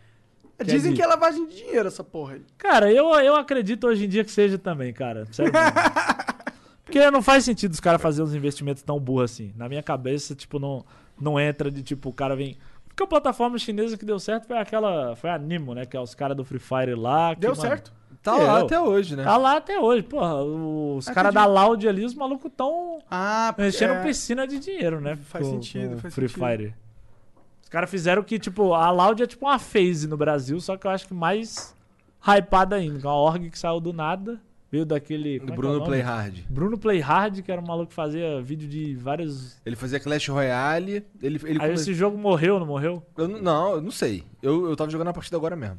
Dizem 0.64 0.94
que 0.94 1.02
é 1.02 1.06
lavagem 1.06 1.46
de 1.46 1.56
dinheiro 1.56 1.88
essa 1.88 2.04
porra 2.04 2.34
aí. 2.34 2.42
Cara, 2.58 2.92
eu, 2.92 3.06
eu 3.20 3.34
acredito 3.36 3.86
hoje 3.86 4.04
em 4.04 4.08
dia 4.08 4.24
que 4.24 4.30
seja 4.30 4.56
também, 4.58 4.92
cara. 4.92 5.26
Sério. 5.32 5.52
Porque 6.84 7.10
não 7.10 7.22
faz 7.22 7.44
sentido 7.44 7.72
os 7.72 7.80
caras 7.80 8.00
fazerem 8.02 8.28
uns 8.28 8.34
investimentos 8.34 8.82
tão 8.82 8.98
burros 9.00 9.32
assim. 9.32 9.52
Na 9.56 9.68
minha 9.68 9.82
cabeça, 9.82 10.34
tipo, 10.34 10.58
não, 10.58 10.84
não 11.20 11.40
entra 11.40 11.70
de 11.70 11.82
tipo, 11.82 12.10
o 12.10 12.12
cara 12.12 12.36
vem. 12.36 12.58
Porque 12.86 13.02
a 13.02 13.06
plataforma 13.06 13.56
chinesa 13.58 13.96
que 13.96 14.04
deu 14.04 14.18
certo 14.18 14.46
foi 14.46 14.58
aquela. 14.58 15.16
Foi 15.16 15.30
a 15.30 15.38
Nimo, 15.38 15.74
né? 15.74 15.86
Que 15.86 15.96
é 15.96 16.00
os 16.00 16.14
caras 16.14 16.36
do 16.36 16.44
Free 16.44 16.58
Fire 16.58 16.94
lá. 16.94 17.34
que, 17.34 17.40
Deu 17.40 17.50
mano, 17.50 17.62
certo? 17.62 17.92
Tá 18.22 18.36
lá 18.36 18.60
Eu. 18.60 18.66
até 18.66 18.78
hoje, 18.78 19.16
né? 19.16 19.24
Tá 19.24 19.36
lá 19.36 19.56
até 19.56 19.80
hoje. 19.80 20.02
Porra, 20.02 20.42
os 20.44 21.08
Acredito. 21.08 21.14
caras 21.14 21.34
da 21.34 21.46
Loud 21.46 21.88
ali, 21.88 22.04
os 22.04 22.14
malucos 22.14 22.52
tão 22.56 23.00
Ah, 23.10 23.52
enchendo 23.58 23.94
é, 23.94 24.02
piscina 24.02 24.46
de 24.46 24.58
dinheiro, 24.60 25.00
né? 25.00 25.16
Faz 25.16 25.46
sentido, 25.46 25.98
faz 25.98 26.14
Free 26.14 26.28
sentido. 26.28 26.46
Fire. 26.46 26.74
Os 27.72 27.74
caras 27.74 27.90
fizeram 27.90 28.22
que, 28.22 28.38
tipo, 28.38 28.74
a 28.74 28.90
Loud 28.90 29.22
é 29.22 29.26
tipo 29.26 29.46
uma 29.46 29.58
phase 29.58 30.06
no 30.06 30.14
Brasil, 30.14 30.60
só 30.60 30.76
que 30.76 30.86
eu 30.86 30.90
acho 30.90 31.08
que 31.08 31.14
mais 31.14 31.74
hypada 32.20 32.76
ainda. 32.76 32.98
que 33.00 33.06
é 33.06 33.08
Uma 33.08 33.16
org 33.16 33.48
que 33.48 33.58
saiu 33.58 33.80
do 33.80 33.94
nada, 33.94 34.38
veio 34.70 34.84
daquele. 34.84 35.38
Do 35.38 35.48
é 35.48 35.54
é 35.54 35.56
Bruno 35.56 35.74
nome? 35.76 35.86
Playhard. 35.86 36.44
Bruno 36.50 36.76
Playhard, 36.76 37.42
que 37.42 37.50
era 37.50 37.62
um 37.62 37.66
maluco 37.66 37.88
que 37.88 37.94
fazia 37.94 38.42
vídeo 38.42 38.68
de 38.68 38.94
vários. 38.96 39.58
Ele 39.64 39.74
fazia 39.74 39.98
Clash 39.98 40.28
Royale. 40.28 41.02
Ele, 41.22 41.40
ele 41.44 41.52
Aí 41.52 41.58
come- 41.60 41.72
esse 41.72 41.94
jogo 41.94 42.18
morreu, 42.18 42.58
não 42.60 42.66
morreu? 42.66 43.02
eu, 43.16 43.26
não- 43.26 43.70
eu 43.76 43.80
não 43.80 43.90
sei. 43.90 44.22
Eu, 44.42 44.68
eu 44.68 44.76
tava 44.76 44.90
jogando 44.90 45.08
a 45.08 45.14
partida 45.14 45.38
agora 45.38 45.56
mesmo. 45.56 45.78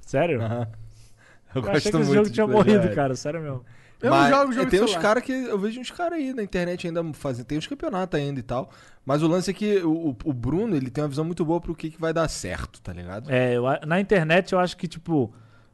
Sério? 0.00 0.40
Eu, 1.54 1.62
Eu 1.62 1.70
achei 1.70 1.90
que 1.92 1.98
esse 1.98 2.14
jogo 2.14 2.28
tinha 2.30 2.46
morrido, 2.48 2.94
cara. 2.96 3.14
Sério 3.14 3.40
mesmo. 3.40 3.64
Eu 4.00 4.10
não 4.10 4.16
Mas 4.16 4.30
jogo 4.30 4.52
jogo 4.52 4.64
de 4.66 4.70
tem 4.70 4.80
uns 4.82 4.96
caras 4.96 5.22
que. 5.24 5.32
Eu 5.32 5.58
vejo 5.58 5.80
uns 5.80 5.90
caras 5.90 6.18
aí 6.18 6.32
na 6.32 6.42
internet 6.42 6.86
ainda 6.86 7.02
fazendo. 7.12 7.46
Tem 7.46 7.58
uns 7.58 7.66
campeonatos 7.66 8.18
ainda 8.18 8.38
e 8.38 8.42
tal. 8.42 8.70
Mas 9.04 9.22
o 9.22 9.26
lance 9.26 9.50
é 9.50 9.54
que 9.54 9.78
o, 9.78 10.16
o- 10.24 10.32
Bruno, 10.32 10.76
ele 10.76 10.88
tem 10.90 11.02
uma 11.02 11.08
visão 11.08 11.24
muito 11.24 11.44
boa 11.44 11.60
pro 11.60 11.74
que, 11.74 11.90
que 11.90 12.00
vai 12.00 12.12
dar 12.12 12.28
certo, 12.28 12.80
tá 12.80 12.92
ligado? 12.92 13.30
É, 13.30 13.56
eu 13.56 13.66
a- 13.66 13.80
na 13.84 13.98
internet 14.00 14.52
eu 14.52 14.60
acho 14.60 14.76
que, 14.76 14.86
tipo, 14.86 15.32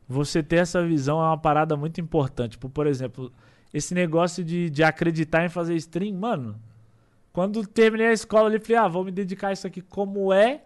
você 0.09 0.43
ter 0.43 0.57
essa 0.57 0.83
visão 0.87 1.19
é 1.21 1.25
uma 1.27 1.37
parada 1.37 1.77
muito 1.77 2.01
importante. 2.01 2.53
Tipo, 2.53 2.71
por 2.71 2.87
exemplo, 2.87 3.31
esse 3.75 3.93
negócio 3.95 4.43
de, 4.43 4.71
de 4.71 4.83
acreditar 4.83 5.45
em 5.45 5.49
fazer 5.51 5.75
stream, 5.77 6.15
mano. 6.17 6.57
Quando 7.33 7.67
terminei 7.67 8.07
a 8.07 8.13
escola 8.13 8.49
ali, 8.49 8.59
falei, 8.61 8.77
ah, 8.77 8.89
vou 8.89 9.05
me 9.05 9.11
dedicar 9.11 9.49
a 9.49 9.53
isso 9.53 9.67
aqui 9.67 9.81
como 9.83 10.33
é 10.33 10.63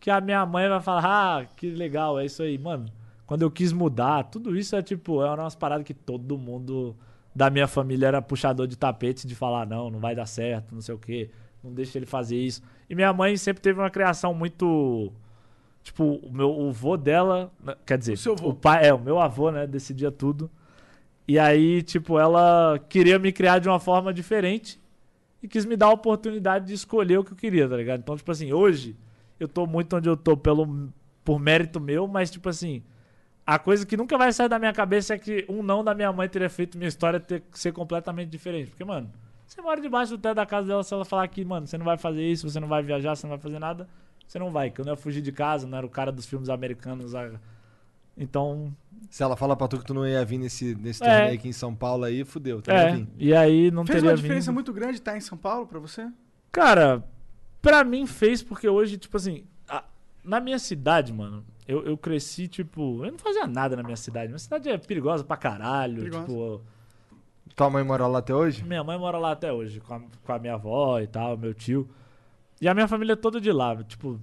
que 0.00 0.10
a 0.10 0.20
minha 0.20 0.46
mãe 0.46 0.68
vai 0.68 0.80
falar, 0.80 1.04
ah, 1.40 1.44
que 1.56 1.70
legal, 1.70 2.18
é 2.20 2.24
isso 2.24 2.42
aí, 2.42 2.56
mano. 2.56 2.86
Quando 3.28 3.42
eu 3.42 3.50
quis 3.50 3.72
mudar, 3.74 4.24
tudo 4.24 4.56
isso 4.56 4.74
é 4.74 4.80
tipo, 4.82 5.22
é 5.22 5.30
umas 5.30 5.54
paradas 5.54 5.84
que 5.84 5.92
todo 5.92 6.38
mundo 6.38 6.96
da 7.34 7.50
minha 7.50 7.68
família 7.68 8.06
era 8.06 8.22
puxador 8.22 8.66
de 8.66 8.74
tapete 8.76 9.26
de 9.26 9.34
falar, 9.34 9.66
não, 9.66 9.90
não 9.90 10.00
vai 10.00 10.14
dar 10.14 10.24
certo, 10.24 10.74
não 10.74 10.80
sei 10.80 10.94
o 10.94 10.98
quê, 10.98 11.28
não 11.62 11.70
deixa 11.72 11.98
ele 11.98 12.06
fazer 12.06 12.36
isso. 12.38 12.62
E 12.88 12.94
minha 12.94 13.12
mãe 13.12 13.36
sempre 13.36 13.62
teve 13.62 13.78
uma 13.78 13.90
criação 13.90 14.32
muito. 14.32 15.12
Tipo, 15.82 16.04
o 16.22 16.32
meu 16.32 16.50
o 16.50 16.72
vô 16.72 16.96
dela. 16.96 17.52
né, 17.62 17.76
Quer 17.86 17.98
dizer, 17.98 18.14
O 18.14 18.16
seu 18.16 18.34
vô. 18.34 18.48
o 18.48 18.54
pai. 18.54 18.86
É, 18.88 18.94
o 18.94 18.98
meu 18.98 19.20
avô, 19.20 19.50
né? 19.50 19.66
Decidia 19.66 20.10
tudo. 20.10 20.50
E 21.26 21.38
aí, 21.38 21.82
tipo, 21.82 22.18
ela 22.18 22.78
queria 22.88 23.18
me 23.18 23.30
criar 23.30 23.58
de 23.58 23.68
uma 23.68 23.78
forma 23.78 24.10
diferente 24.12 24.80
e 25.42 25.46
quis 25.46 25.66
me 25.66 25.76
dar 25.76 25.88
a 25.88 25.92
oportunidade 25.92 26.64
de 26.66 26.72
escolher 26.72 27.18
o 27.18 27.24
que 27.24 27.32
eu 27.32 27.36
queria, 27.36 27.68
tá 27.68 27.76
ligado? 27.76 28.00
Então, 28.00 28.16
tipo 28.16 28.30
assim, 28.32 28.54
hoje 28.54 28.96
eu 29.38 29.46
tô 29.46 29.66
muito 29.66 29.94
onde 29.94 30.08
eu 30.08 30.16
tô 30.16 30.34
pelo, 30.34 30.88
por 31.22 31.38
mérito 31.38 31.78
meu, 31.78 32.08
mas, 32.08 32.30
tipo 32.30 32.48
assim, 32.48 32.82
a 33.50 33.58
coisa 33.58 33.86
que 33.86 33.96
nunca 33.96 34.18
vai 34.18 34.30
sair 34.30 34.48
da 34.48 34.58
minha 34.58 34.74
cabeça 34.74 35.14
é 35.14 35.18
que 35.18 35.46
um 35.48 35.62
não 35.62 35.82
da 35.82 35.94
minha 35.94 36.12
mãe 36.12 36.28
teria 36.28 36.50
feito 36.50 36.76
minha 36.76 36.88
história 36.88 37.18
ter 37.18 37.42
ser 37.52 37.72
completamente 37.72 38.28
diferente. 38.28 38.68
Porque, 38.68 38.84
mano, 38.84 39.10
você 39.46 39.62
mora 39.62 39.80
debaixo 39.80 40.12
do 40.16 40.18
teto 40.20 40.34
da 40.34 40.44
casa 40.44 40.68
dela, 40.68 40.82
se 40.84 40.92
ela 40.92 41.04
falar 41.04 41.26
que, 41.28 41.42
mano, 41.46 41.66
você 41.66 41.78
não 41.78 41.84
vai 41.86 41.96
fazer 41.96 42.22
isso, 42.22 42.46
você 42.50 42.60
não 42.60 42.68
vai 42.68 42.82
viajar, 42.82 43.16
você 43.16 43.26
não 43.26 43.30
vai 43.30 43.38
fazer 43.38 43.58
nada, 43.58 43.88
você 44.26 44.38
não 44.38 44.50
vai. 44.50 44.70
Que 44.70 44.82
eu 44.82 44.84
não 44.84 44.92
ia 44.92 44.96
fugir 44.98 45.22
de 45.22 45.32
casa, 45.32 45.66
não 45.66 45.78
era 45.78 45.86
o 45.86 45.88
cara 45.88 46.12
dos 46.12 46.26
filmes 46.26 46.50
americanos. 46.50 47.14
Então, 48.16 48.70
Se 49.08 49.22
ela 49.22 49.36
fala 49.36 49.56
pra 49.56 49.66
tu 49.68 49.78
que 49.78 49.84
tu 49.86 49.94
não 49.94 50.06
ia 50.06 50.22
vir 50.24 50.36
nesse, 50.38 50.74
nesse 50.74 51.02
É. 51.02 51.06
torneio 51.06 51.34
aqui 51.38 51.48
em 51.48 51.52
São 51.52 51.74
Paulo 51.74 52.04
aí, 52.04 52.24
fudeu, 52.24 52.60
tá 52.60 52.74
é. 52.74 53.06
E 53.16 53.32
aí 53.34 53.70
não 53.70 53.86
Fez 53.86 53.96
teria 54.00 54.10
uma 54.10 54.16
diferença 54.16 54.46
vindo. 54.50 54.54
muito 54.54 54.72
grande 54.74 54.94
estar 54.98 55.16
em 55.16 55.20
São 55.20 55.38
Paulo 55.38 55.66
pra 55.66 55.78
você? 55.78 56.06
Cara, 56.52 57.02
pra 57.62 57.82
mim 57.84 58.06
fez 58.06 58.42
porque 58.42 58.68
hoje, 58.68 58.98
tipo 58.98 59.16
assim, 59.16 59.44
na 60.28 60.40
minha 60.40 60.58
cidade, 60.58 61.12
mano, 61.12 61.44
eu, 61.66 61.84
eu 61.84 61.96
cresci, 61.96 62.46
tipo, 62.46 63.04
eu 63.04 63.10
não 63.10 63.18
fazia 63.18 63.46
nada 63.46 63.74
na 63.76 63.82
minha 63.82 63.96
cidade. 63.96 64.28
Minha 64.28 64.38
cidade 64.38 64.68
é 64.68 64.76
perigosa 64.78 65.24
pra 65.24 65.36
caralho. 65.36 65.96
Perigosa. 66.02 66.24
Tipo, 66.26 66.60
Tua 67.56 67.70
mãe 67.70 67.82
mora 67.82 68.06
lá 68.06 68.18
até 68.18 68.34
hoje? 68.34 68.62
minha 68.64 68.84
mãe 68.84 68.98
mora 68.98 69.18
lá 69.18 69.32
até 69.32 69.52
hoje, 69.52 69.80
com 69.80 69.94
a, 69.94 70.00
com 70.22 70.32
a 70.32 70.38
minha 70.38 70.54
avó 70.54 71.00
e 71.00 71.06
tal, 71.06 71.36
meu 71.36 71.52
tio. 71.54 71.88
E 72.60 72.68
a 72.68 72.74
minha 72.74 72.86
família 72.86 73.14
é 73.14 73.16
toda 73.16 73.40
de 73.40 73.50
lá. 73.50 73.74
Tipo, 73.84 74.20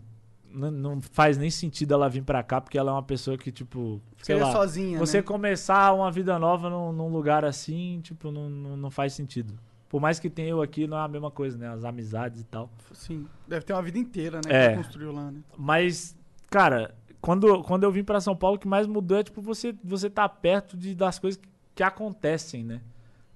não, 0.49 0.72
não 0.72 1.02
faz 1.02 1.38
nem 1.38 1.49
sentido 1.49 1.94
ela 1.94 2.07
vir 2.07 2.23
pra 2.23 2.41
cá, 2.44 2.61
porque 2.61 2.77
ela 2.77 2.91
é 2.91 2.94
uma 2.94 3.03
pessoa 3.03 3.38
que, 3.38 3.52
tipo, 3.52 3.99
sei 4.18 4.36
Seria 4.36 4.45
lá. 4.45 4.52
sozinha, 4.53 4.99
Você 4.99 5.18
né? 5.18 5.23
começar 5.23 5.94
uma 5.94 6.10
vida 6.11 6.38
nova 6.40 6.69
num, 6.69 6.91
num 6.94 7.10
lugar 7.10 7.44
assim, 7.44 7.99
tipo, 8.02 8.32
não, 8.32 8.49
não, 8.49 8.77
não 8.77 8.91
faz 8.91 9.14
sentido. 9.14 9.53
Por 9.95 10.01
mais 10.01 10.19
que 10.19 10.30
tenha 10.30 10.49
eu 10.49 10.61
aqui, 10.61 10.88
não 10.88 10.97
é 10.97 11.05
a 11.05 11.07
mesma 11.07 11.31
coisa, 11.31 11.57
né? 11.57 11.69
As 11.69 11.85
amizades 11.85 12.41
e 12.41 12.43
tal. 12.43 12.69
Sim. 12.91 13.26
Deve 13.47 13.63
ter 13.63 13.72
uma 13.72 13.81
vida 13.81 13.97
inteira, 13.97 14.41
né? 14.45 14.65
É. 14.65 14.69
Que 14.72 14.76
construiu 14.76 15.13
lá, 15.13 15.31
né? 15.31 15.39
Mas, 15.57 16.13
cara, 16.49 16.93
quando, 17.22 17.63
quando 17.63 17.84
eu 17.85 17.91
vim 17.93 18.03
pra 18.03 18.19
São 18.19 18.35
Paulo, 18.35 18.57
o 18.57 18.59
que 18.59 18.67
mais 18.67 18.88
mudou 18.88 19.17
é, 19.17 19.23
tipo, 19.23 19.41
você, 19.41 19.73
você 19.81 20.09
tá 20.09 20.27
perto 20.27 20.76
de, 20.76 20.93
das 20.93 21.17
coisas 21.17 21.39
que, 21.39 21.47
que 21.76 21.81
acontecem, 21.81 22.61
né? 22.61 22.81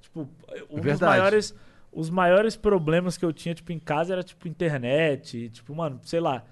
Tipo, 0.02 0.28
um 0.70 0.76
dos 0.76 0.84
Verdade. 0.84 1.18
maiores, 1.18 1.56
os 1.94 2.10
maiores 2.10 2.58
problemas 2.58 3.16
que 3.16 3.24
eu 3.24 3.32
tinha, 3.32 3.56
tipo, 3.56 3.72
em 3.72 3.80
casa 3.80 4.12
era, 4.12 4.22
tipo, 4.22 4.46
internet, 4.46 5.50
tipo, 5.52 5.74
mano, 5.74 6.02
sei 6.04 6.20
lá, 6.20 6.44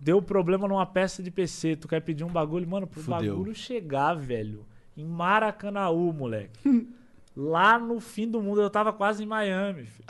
deu 0.00 0.20
problema 0.20 0.66
numa 0.66 0.86
peça 0.86 1.22
de 1.22 1.30
PC, 1.30 1.76
tu 1.76 1.86
quer 1.86 2.00
pedir 2.00 2.24
um 2.24 2.32
bagulho, 2.32 2.66
mano, 2.66 2.88
pro 2.88 3.00
Fudeu. 3.00 3.36
bagulho 3.36 3.54
chegar, 3.54 4.14
velho, 4.14 4.66
em 4.96 5.04
Maracanaú, 5.04 6.12
moleque. 6.12 6.58
Lá 7.34 7.78
no 7.78 7.98
fim 7.98 8.28
do 8.28 8.42
mundo, 8.42 8.60
eu 8.60 8.68
tava 8.68 8.92
quase 8.92 9.22
em 9.22 9.26
Miami, 9.26 9.84
filho. 9.86 10.04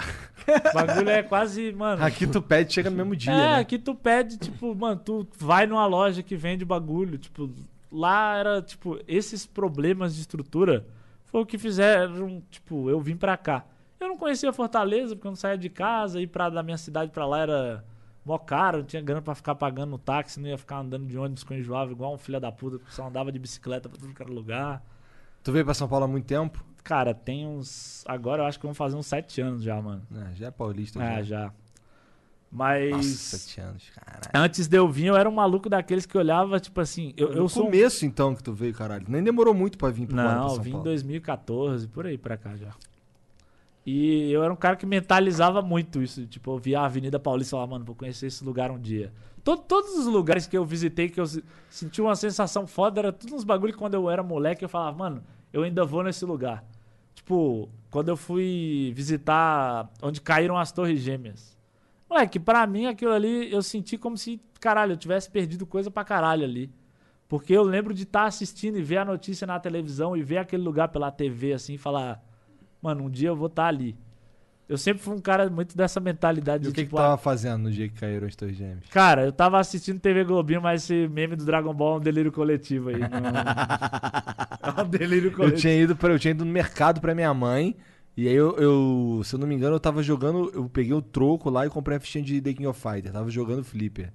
O 0.70 0.74
bagulho 0.74 1.09
é 1.09 1.23
quase, 1.23 1.73
mano. 1.73 2.03
Aqui 2.05 2.27
tu 2.27 2.43
pede, 2.43 2.73
chega 2.74 2.90
no 2.90 2.97
mesmo 2.97 3.15
dia, 3.15 3.32
É, 3.32 3.36
né? 3.36 3.55
aqui 3.61 3.78
tu 3.78 3.94
pede, 3.94 4.36
tipo, 4.39 4.74
mano, 4.74 4.97
tu 4.99 5.27
vai 5.39 5.66
numa 5.66 5.86
loja 5.86 6.23
que 6.23 6.35
vende 6.35 6.65
bagulho, 6.65 7.16
tipo, 7.19 7.49
lá 7.93 8.36
era, 8.36 8.61
tipo, 8.61 8.99
esses 9.07 9.47
problemas 9.47 10.15
de 10.16 10.20
estrutura 10.23 10.85
foi 11.27 11.43
o 11.43 11.47
que 11.47 11.57
fizeram, 11.59 12.43
tipo, 12.51 12.90
eu 12.90 13.01
vim 13.01 13.16
pra 13.16 13.36
cá. 13.36 13.65
Eu 14.01 14.09
não 14.09 14.16
conhecia 14.19 14.53
Fortaleza, 14.53 15.15
porque 15.15 15.28
eu 15.28 15.31
não 15.31 15.36
saía 15.36 15.57
de 15.57 15.69
casa, 15.69 16.20
ir 16.20 16.27
pra, 16.27 16.51
da 16.51 16.61
minha 16.62 16.77
cidade 16.77 17.12
pra 17.12 17.24
lá 17.24 17.39
era 17.39 17.85
mó 18.24 18.36
caro, 18.36 18.78
não 18.78 18.85
tinha 18.85 19.01
grana 19.01 19.23
pra 19.23 19.35
ficar 19.35 19.55
pagando 19.55 19.90
no 19.90 19.99
táxi, 19.99 20.40
não 20.40 20.49
ia 20.49 20.59
ficar 20.59 20.78
andando 20.78 21.07
de 21.07 21.16
ônibus 21.16 21.44
com 21.44 21.55
enjoava 21.55 21.93
igual 21.93 22.12
um 22.15 22.19
filho 22.19 22.40
da 22.40 22.51
puta, 22.51 22.78
que 22.85 22.93
só 22.93 23.07
andava 23.07 23.31
de 23.31 23.39
bicicleta 23.39 23.89
pra 23.89 23.97
tudo 23.97 24.12
que 24.12 24.20
era 24.23 24.31
lugar. 24.32 24.82
Tu 25.44 25.53
veio 25.53 25.65
pra 25.65 25.73
São 25.74 25.89
Paulo 25.89 26.05
há 26.05 26.09
muito 26.09 26.27
tempo? 26.27 26.65
Cara, 26.84 27.14
tem 27.14 27.46
uns. 27.46 28.04
Agora 28.06 28.42
eu 28.42 28.46
acho 28.46 28.59
que 28.59 28.66
vão 28.66 28.74
fazer 28.74 28.96
uns 28.96 29.06
sete 29.06 29.40
anos 29.40 29.62
já, 29.62 29.80
mano. 29.80 30.02
É, 30.14 30.34
já 30.34 30.46
é 30.48 30.50
paulista. 30.50 31.02
É, 31.02 31.16
já. 31.22 31.22
já. 31.46 31.52
Mas. 32.50 32.90
Nossa, 32.90 33.38
sete 33.38 33.60
anos, 33.60 33.90
caralho. 33.94 34.22
Antes 34.34 34.68
de 34.68 34.76
eu 34.76 34.88
vir, 34.88 35.06
eu 35.06 35.16
era 35.16 35.28
um 35.28 35.32
maluco 35.32 35.68
daqueles 35.70 36.04
que 36.04 36.18
olhava, 36.18 36.60
tipo 36.60 36.80
assim, 36.80 37.14
eu, 37.16 37.32
eu 37.32 37.42
no 37.44 37.48
sou. 37.48 37.64
começo, 37.64 38.04
então, 38.04 38.34
que 38.34 38.42
tu 38.42 38.52
veio, 38.52 38.74
caralho. 38.74 39.04
Nem 39.09 39.22
demorou 39.22 39.54
muito 39.54 39.78
pra 39.78 39.88
vir 39.90 40.06
pro 40.06 40.16
pra 40.16 40.34
Não, 40.34 40.48
São 40.50 40.62
vim 40.62 40.68
em 40.70 40.72
Paulo. 40.72 40.84
2014, 40.84 41.88
por 41.88 42.04
aí 42.06 42.18
pra 42.18 42.36
cá 42.36 42.54
já. 42.56 42.70
E 43.84 44.30
eu 44.30 44.44
era 44.44 44.52
um 44.52 44.56
cara 44.56 44.76
que 44.76 44.86
mentalizava 44.86 45.60
muito 45.62 46.02
isso. 46.02 46.26
Tipo, 46.26 46.52
eu 46.52 46.59
via 46.59 46.80
a 46.80 46.84
Avenida 46.84 47.18
Paulista 47.18 47.50
e 47.50 47.52
falava, 47.52 47.70
mano, 47.72 47.84
vou 47.84 47.94
conhecer 47.96 48.26
esse 48.26 48.44
lugar 48.44 48.70
um 48.70 48.78
dia. 48.78 49.12
To- 49.42 49.56
todos 49.56 49.92
os 49.98 50.06
lugares 50.06 50.46
que 50.46 50.56
eu 50.56 50.64
visitei, 50.64 51.09
que 51.09 51.20
eu 51.20 51.26
se- 51.26 51.42
senti 51.68 52.00
uma 52.00 52.14
sensação 52.14 52.64
foda, 52.66 53.00
era 53.00 53.12
tudo 53.12 53.34
uns 53.34 53.42
bagulho 53.44 53.72
que 53.72 53.78
quando 53.78 53.94
eu 53.94 54.09
era 54.09 54.22
moleque 54.22 54.64
eu 54.64 54.68
falava, 54.68 54.96
mano, 54.96 55.24
eu 55.52 55.62
ainda 55.62 55.84
vou 55.84 56.02
nesse 56.02 56.24
lugar. 56.24 56.64
Tipo, 57.14 57.68
quando 57.90 58.08
eu 58.08 58.16
fui 58.16 58.92
visitar 58.94 59.90
onde 60.02 60.20
caíram 60.20 60.56
as 60.56 60.72
Torres 60.72 61.00
Gêmeas. 61.00 61.58
Moleque, 62.08 62.38
pra 62.38 62.66
mim 62.66 62.86
aquilo 62.86 63.12
ali 63.12 63.52
eu 63.52 63.62
senti 63.62 63.96
como 63.96 64.16
se, 64.16 64.40
caralho, 64.60 64.92
eu 64.92 64.96
tivesse 64.96 65.30
perdido 65.30 65.66
coisa 65.66 65.90
pra 65.90 66.04
caralho 66.04 66.44
ali. 66.44 66.70
Porque 67.28 67.54
eu 67.54 67.62
lembro 67.62 67.94
de 67.94 68.02
estar 68.02 68.24
assistindo 68.24 68.76
e 68.78 68.82
ver 68.82 68.98
a 68.98 69.04
notícia 69.04 69.46
na 69.46 69.58
televisão 69.58 70.16
e 70.16 70.22
ver 70.22 70.38
aquele 70.38 70.62
lugar 70.62 70.88
pela 70.88 71.10
TV 71.10 71.54
assim 71.54 71.74
e 71.74 71.78
falar, 71.78 72.22
mano, 72.80 73.04
um 73.04 73.10
dia 73.10 73.28
eu 73.28 73.36
vou 73.36 73.46
estar 73.46 73.66
ali. 73.66 73.96
Eu 74.73 74.78
sempre 74.78 75.03
fui 75.03 75.15
um 75.15 75.20
cara 75.20 75.51
muito 75.51 75.77
dessa 75.77 76.01
mentalidade 76.01 76.65
E 76.65 76.69
o 76.69 76.73
que, 76.73 76.81
que 76.81 76.85
tipo, 76.85 76.97
ah, 76.97 77.03
tava 77.03 77.19
fazendo 77.19 77.65
no 77.65 77.70
dia 77.70 77.90
que 77.90 78.01
caíram 78.01 78.27
as 78.27 78.35
torres 78.35 78.57
gêmeas? 78.57 78.86
Cara, 78.90 79.27
eu 79.27 79.31
tava 79.31 79.61
assistindo 79.61 80.01
TV 80.01 80.24
Globinho, 80.24 80.62
mas 80.62 80.85
esse 80.85 81.07
meme 81.09 81.36
do 81.36 81.44
Dragon 81.44 81.74
Ball 81.74 81.97
é 81.97 81.99
um 81.99 82.01
delírio 82.01 82.32
coletivo 82.32 82.89
aí. 82.89 82.99
Não... 82.99 83.09
é 84.81 84.82
um 84.82 84.89
delírio 84.89 85.28
Eu 85.28 85.36
coletivo. 85.36 85.61
tinha, 85.61 85.74
ido 85.74 85.94
pra, 85.94 86.15
eu 86.15 86.19
tinha 86.19 86.31
ido 86.31 86.43
no 86.47 86.51
mercado 86.51 87.03
pra 87.03 87.15
minha 87.15 87.35
mãe. 87.35 87.77
E 88.16 88.27
aí 88.27 88.35
eu, 88.35 88.57
eu, 88.57 89.20
se 89.24 89.35
eu 89.35 89.39
não 89.39 89.47
me 89.47 89.55
engano, 89.55 89.77
eu 89.77 89.81
tava 89.81 90.03
jogando. 90.03 90.51
Eu 90.55 90.66
peguei 90.70 90.94
o 90.94 91.03
troco 91.03 91.51
lá 91.51 91.66
e 91.66 91.69
comprei 91.69 91.99
a 91.99 92.01
fichinha 92.01 92.24
de 92.24 92.40
The 92.40 92.55
King 92.55 92.66
of 92.66 92.81
Fighter. 92.81 93.12
Tava 93.12 93.28
jogando 93.28 93.62
Flipper. 93.62 94.11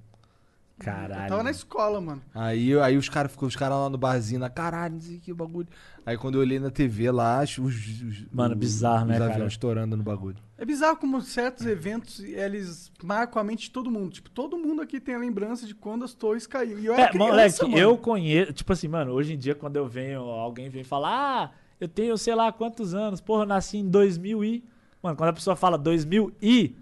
Caralho. 0.79 1.23
Eu 1.23 1.27
tava 1.29 1.43
na 1.43 1.51
escola, 1.51 1.99
mano. 1.99 2.21
Aí, 2.35 2.79
aí 2.79 2.95
os 2.97 3.09
caras 3.09 3.31
ficou 3.31 3.47
os 3.47 3.55
caras 3.55 3.77
lá 3.77 3.89
no 3.89 3.97
barzinho, 3.97 4.39
na 4.39 4.49
caralho, 4.49 4.93
não 4.95 5.01
sei 5.01 5.17
que 5.19 5.33
bagulho. 5.33 5.67
Aí 6.05 6.17
quando 6.17 6.35
eu 6.35 6.41
olhei 6.41 6.59
na 6.59 6.69
TV 6.69 7.09
lá, 7.11 7.41
os, 7.43 7.57
os- 7.57 8.25
Mano, 8.31 8.53
os- 8.53 8.59
bizarro, 8.59 9.03
os 9.03 9.07
né, 9.09 9.15
aviões 9.15 9.33
cara? 9.33 9.47
estourando 9.47 9.97
no 9.97 10.03
bagulho. 10.03 10.37
É 10.57 10.63
bizarro 10.63 10.97
como 10.97 11.19
certos 11.21 11.65
eventos, 11.65 12.19
eles 12.19 12.91
marcam 13.03 13.41
a 13.41 13.43
mente 13.43 13.63
de 13.63 13.71
todo 13.71 13.89
mundo. 13.91 14.11
Tipo, 14.11 14.29
todo 14.29 14.57
mundo 14.57 14.81
aqui 14.81 14.99
tem 14.99 15.15
a 15.15 15.19
lembrança 15.19 15.65
de 15.65 15.73
quando 15.75 16.05
as 16.05 16.13
torres 16.13 16.45
caíram. 16.47 16.79
E 16.79 16.85
eu 16.85 16.93
era 16.93 17.03
É, 17.03 17.07
criança, 17.09 17.27
moleque, 17.31 17.63
mano. 17.65 17.77
eu 17.77 17.97
conheço. 17.97 18.53
Tipo 18.53 18.73
assim, 18.73 18.87
mano, 18.87 19.11
hoje 19.13 19.33
em 19.33 19.37
dia, 19.37 19.55
quando 19.55 19.75
eu 19.77 19.87
venho, 19.87 20.21
alguém 20.21 20.69
vem 20.69 20.83
falar, 20.83 21.09
ah, 21.11 21.51
eu 21.81 21.87
tenho 21.87 22.17
sei 22.17 22.33
lá 22.35 22.51
quantos 22.51 22.93
anos, 22.93 23.19
porra, 23.19 23.43
eu 23.43 23.47
nasci 23.47 23.77
em 23.77 23.87
2000 23.89 24.43
e. 24.43 24.63
Mano, 25.01 25.15
quando 25.17 25.29
a 25.29 25.33
pessoa 25.33 25.55
fala 25.55 25.77
2000 25.77 26.31
e. 26.41 26.75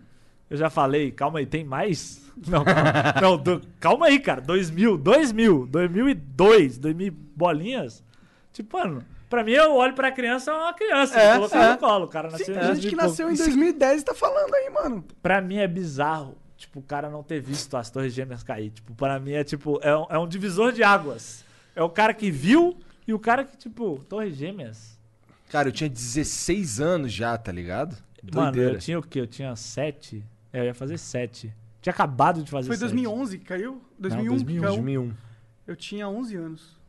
Eu 0.50 0.58
já 0.58 0.70
falei, 0.70 1.12
calma 1.12 1.40
aí, 1.40 1.46
tem 1.46 1.64
mais? 1.64 2.25
Não, 2.48 2.64
calma, 2.64 2.92
não, 3.22 3.38
do- 3.38 3.62
calma 3.80 4.08
aí, 4.08 4.20
cara. 4.20 4.42
2000, 4.42 4.98
2000, 4.98 5.68
2002, 5.68 6.78
2000 6.78 7.14
bolinhas. 7.36 8.04
Tipo, 8.52 8.78
mano, 8.78 9.04
pra 9.30 9.44
mim 9.44 9.54
eu 9.54 9.74
olho 9.74 9.94
pra 9.94 10.12
criança, 10.12 10.52
é 10.52 10.54
uma 10.54 10.74
criança. 10.74 11.20
É, 11.20 11.32
eu 11.32 11.36
coloquei 11.36 11.60
é. 11.60 11.70
no 11.72 11.78
colo, 11.78 12.06
o 12.06 12.08
cara 12.08 12.30
nasceu 12.30 12.46
Sim, 12.48 12.52
em 12.52 12.56
tem 12.56 12.76
gente 12.76 12.82
2000 12.82 12.90
que 12.90 12.96
e 12.96 13.08
nasceu 13.08 13.30
em 13.30 13.34
Isso 13.34 13.44
2010 13.46 14.02
e 14.02 14.06
tá 14.06 14.14
falando 14.14 14.54
aí, 14.54 14.70
mano. 14.70 15.06
Pra 15.22 15.42
mim 15.42 15.58
é 15.58 15.68
bizarro, 15.68 16.38
tipo, 16.58 16.80
o 16.80 16.84
cara 16.84 17.10
não 17.10 17.24
ter 17.24 17.40
visto 17.42 17.76
as 17.78 17.90
torres 17.90 18.14
gêmeas 18.14 18.44
cair. 18.44 18.70
Tipo, 18.70 18.94
pra 18.96 19.20
mim 19.20 19.34
é 19.34 19.44
tipo, 19.44 19.80
é 19.82 19.96
um, 19.96 20.06
é 20.10 20.18
um 20.18 20.28
divisor 20.28 20.72
de 20.72 20.84
águas. 20.84 21.44
É 21.76 21.82
o 21.82 21.90
cara 21.90 22.14
que 22.14 22.30
viu 22.30 22.78
e 23.08 23.14
o 23.14 23.20
cara 23.20 23.44
que, 23.44 23.58
tipo, 23.58 24.04
torres 24.10 24.36
gêmeas. 24.36 25.00
Cara, 25.50 25.70
eu 25.70 25.72
tinha 25.72 25.90
16 25.90 26.82
anos 26.82 27.14
já, 27.14 27.38
tá 27.38 27.52
ligado? 27.52 27.96
Mano, 28.34 28.52
Doideira. 28.52 28.76
eu 28.76 28.80
tinha 28.80 29.00
o 29.00 29.04
quê? 29.04 29.22
Eu 29.22 29.28
tinha 29.28 29.56
sete. 29.56 30.24
É, 30.52 30.60
eu 30.60 30.66
ia 30.66 30.74
fazer 30.74 30.98
sete. 30.98 31.54
Tinha 31.86 31.94
acabado 31.94 32.42
de 32.42 32.50
fazer 32.50 32.66
Foi 32.66 32.78
sete. 32.78 32.90
2011 32.94 33.38
que 33.38 33.46
caiu? 33.46 33.80
2001 34.00 34.38
que 34.40 34.44
2001. 34.44 34.62
caiu? 34.64 34.76
2001. 34.78 35.14
Eu 35.68 35.76
tinha 35.76 36.10
11 36.10 36.36
anos. 36.36 36.80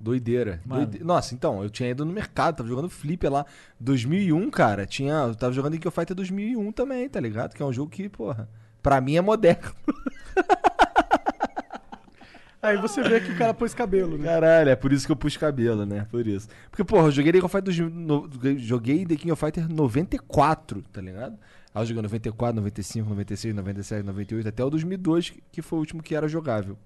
Doideira. 0.00 0.60
Doide- 0.66 1.04
Nossa, 1.04 1.32
então, 1.32 1.62
eu 1.62 1.70
tinha 1.70 1.90
ido 1.90 2.04
no 2.04 2.12
mercado, 2.12 2.56
tava 2.56 2.68
jogando 2.68 2.90
Flipper 2.90 3.30
lá. 3.30 3.46
2001, 3.78 4.50
cara, 4.50 4.84
tinha. 4.84 5.14
Eu 5.28 5.34
tava 5.36 5.52
jogando 5.52 5.74
King 5.74 5.86
of 5.86 5.94
Fighter 5.94 6.16
2001 6.16 6.72
também, 6.72 7.08
tá 7.08 7.20
ligado? 7.20 7.54
Que 7.54 7.62
é 7.62 7.64
um 7.64 7.72
jogo 7.72 7.88
que, 7.88 8.08
porra, 8.08 8.48
pra 8.82 9.00
mim 9.00 9.14
é 9.14 9.20
moderno. 9.20 9.72
Aí 12.60 12.76
você 12.78 13.00
vê 13.00 13.20
que 13.20 13.30
o 13.30 13.38
cara 13.38 13.54
pôs 13.54 13.72
cabelo, 13.74 14.18
né? 14.18 14.24
Caralho, 14.24 14.70
é 14.70 14.74
por 14.74 14.92
isso 14.92 15.06
que 15.06 15.12
eu 15.12 15.16
pus 15.16 15.36
cabelo, 15.36 15.86
né? 15.86 16.04
Por 16.10 16.26
isso. 16.26 16.48
Porque, 16.68 16.82
porra, 16.82 17.06
eu 17.06 17.12
joguei 17.12 17.30
King 17.30 17.44
of 17.44 17.52
Fighter 17.52 17.72
2000 17.72 17.90
no- 17.90 18.28
joguei 18.58 19.06
The 19.06 19.14
King 19.14 19.30
of 19.30 19.38
Fighter 19.38 19.68
94, 19.72 20.82
tá 20.92 21.00
ligado? 21.00 21.38
Eu 21.82 21.86
joguei 21.86 22.02
94, 22.02 22.56
95, 22.56 23.08
96, 23.08 23.54
97, 23.54 24.04
98, 24.04 24.48
até 24.48 24.64
o 24.64 24.70
2002, 24.70 25.32
que- 25.52 25.62
foi 25.62 25.76
o 25.78 25.80
último 25.80 26.02
que 26.02 26.14
era 26.14 26.26
jogável. 26.28 26.76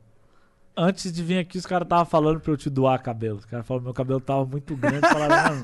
Antes 0.76 1.12
de 1.12 1.22
vir 1.22 1.38
aqui, 1.38 1.58
os 1.58 1.66
caras 1.66 1.84
estavam 1.84 2.06
falando 2.06 2.40
pra 2.40 2.52
eu 2.52 2.56
te 2.56 2.70
doar 2.70 3.02
cabelo. 3.02 3.38
Os 3.38 3.44
caras 3.44 3.66
falaram 3.66 3.82
que 3.82 3.86
meu 3.88 3.94
cabelo 3.94 4.20
tava 4.20 4.44
muito 4.46 4.74
grande. 4.76 5.00
Falaram, 5.00 5.60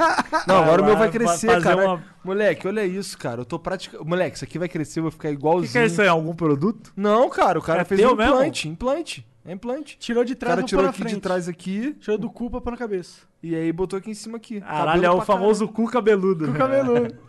Não, 0.47 0.57
agora 0.62 0.82
o 0.82 0.85
meu 0.85 0.94
vai 0.97 1.09
vai 1.09 1.11
crescer, 1.11 1.62
cara. 1.62 1.86
uma- 1.94 2.05
Moleque, 2.24 2.66
olha 2.66 2.85
isso, 2.85 3.16
cara. 3.16 3.40
Eu 3.40 3.44
tô 3.44 3.59
praticando. 3.59 4.05
Moleque, 4.05 4.36
isso 4.36 4.44
aqui 4.44 4.59
vai 4.59 4.69
crescer, 4.69 5.01
vou 5.01 5.11
ficar 5.11 5.28
o 5.28 5.32
igualzinho. 5.32 5.66
que, 5.69 5.73
que 5.73 5.78
é 5.78 5.86
isso 5.86 6.03
aí? 6.03 6.09
Algum 6.09 6.35
produto? 6.35 6.93
Não, 6.97 7.31
cara, 7.31 7.59
o 7.59 7.62
cara 7.62 7.82
É 7.82 7.85
fez 7.85 8.01
um 8.01 8.15
mesmo? 8.16 8.23
implante. 8.35 8.69
Implante. 8.69 9.27
É 9.44 9.53
implante. 9.53 9.97
Tirou 9.98 10.24
de 10.24 10.32
O 10.32 10.36
trás 10.36 10.51
cara 10.57 10.62
pra 10.62 10.69
tirou 10.69 10.86
aqui 10.86 10.98
frente. 10.98 11.15
de 11.15 11.20
trás 11.20 11.48
aqui 11.48 11.94
Tirou 12.01 12.19
do 12.19 12.28
cu 12.28 12.51
pra 12.51 12.61
pôr 12.61 12.73
na 12.73 12.77
cabeça. 12.77 13.20
e 13.40 13.55
aí 13.55 13.73
botou 13.73 13.97
aqui 13.97 14.11
em 14.11 14.15
cima 14.15 14.39
aqui. 14.39 14.61
Caralho, 14.61 15.05
é 15.07 15.11
o 15.11 15.20
famoso 15.20 15.69
cu 15.69 15.86
cabeludo. 15.89 16.51
O 16.51 16.55
cabeludo. 16.55 17.15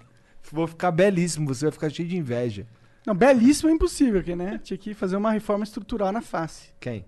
Vou 0.51 0.67
ficar 0.67 0.91
belíssimo, 0.91 1.47
você 1.47 1.65
vai 1.65 1.71
ficar 1.71 1.89
cheio 1.89 2.07
de 2.07 2.17
inveja. 2.17 2.65
Não, 3.05 3.15
belíssimo 3.15 3.69
é 3.69 3.73
impossível 3.73 4.19
aqui, 4.19 4.35
né? 4.35 4.59
Tinha 4.63 4.77
que 4.77 4.93
fazer 4.93 5.15
uma 5.15 5.31
reforma 5.31 5.63
estrutural 5.63 6.11
na 6.11 6.21
face. 6.21 6.69
Quem? 6.79 7.05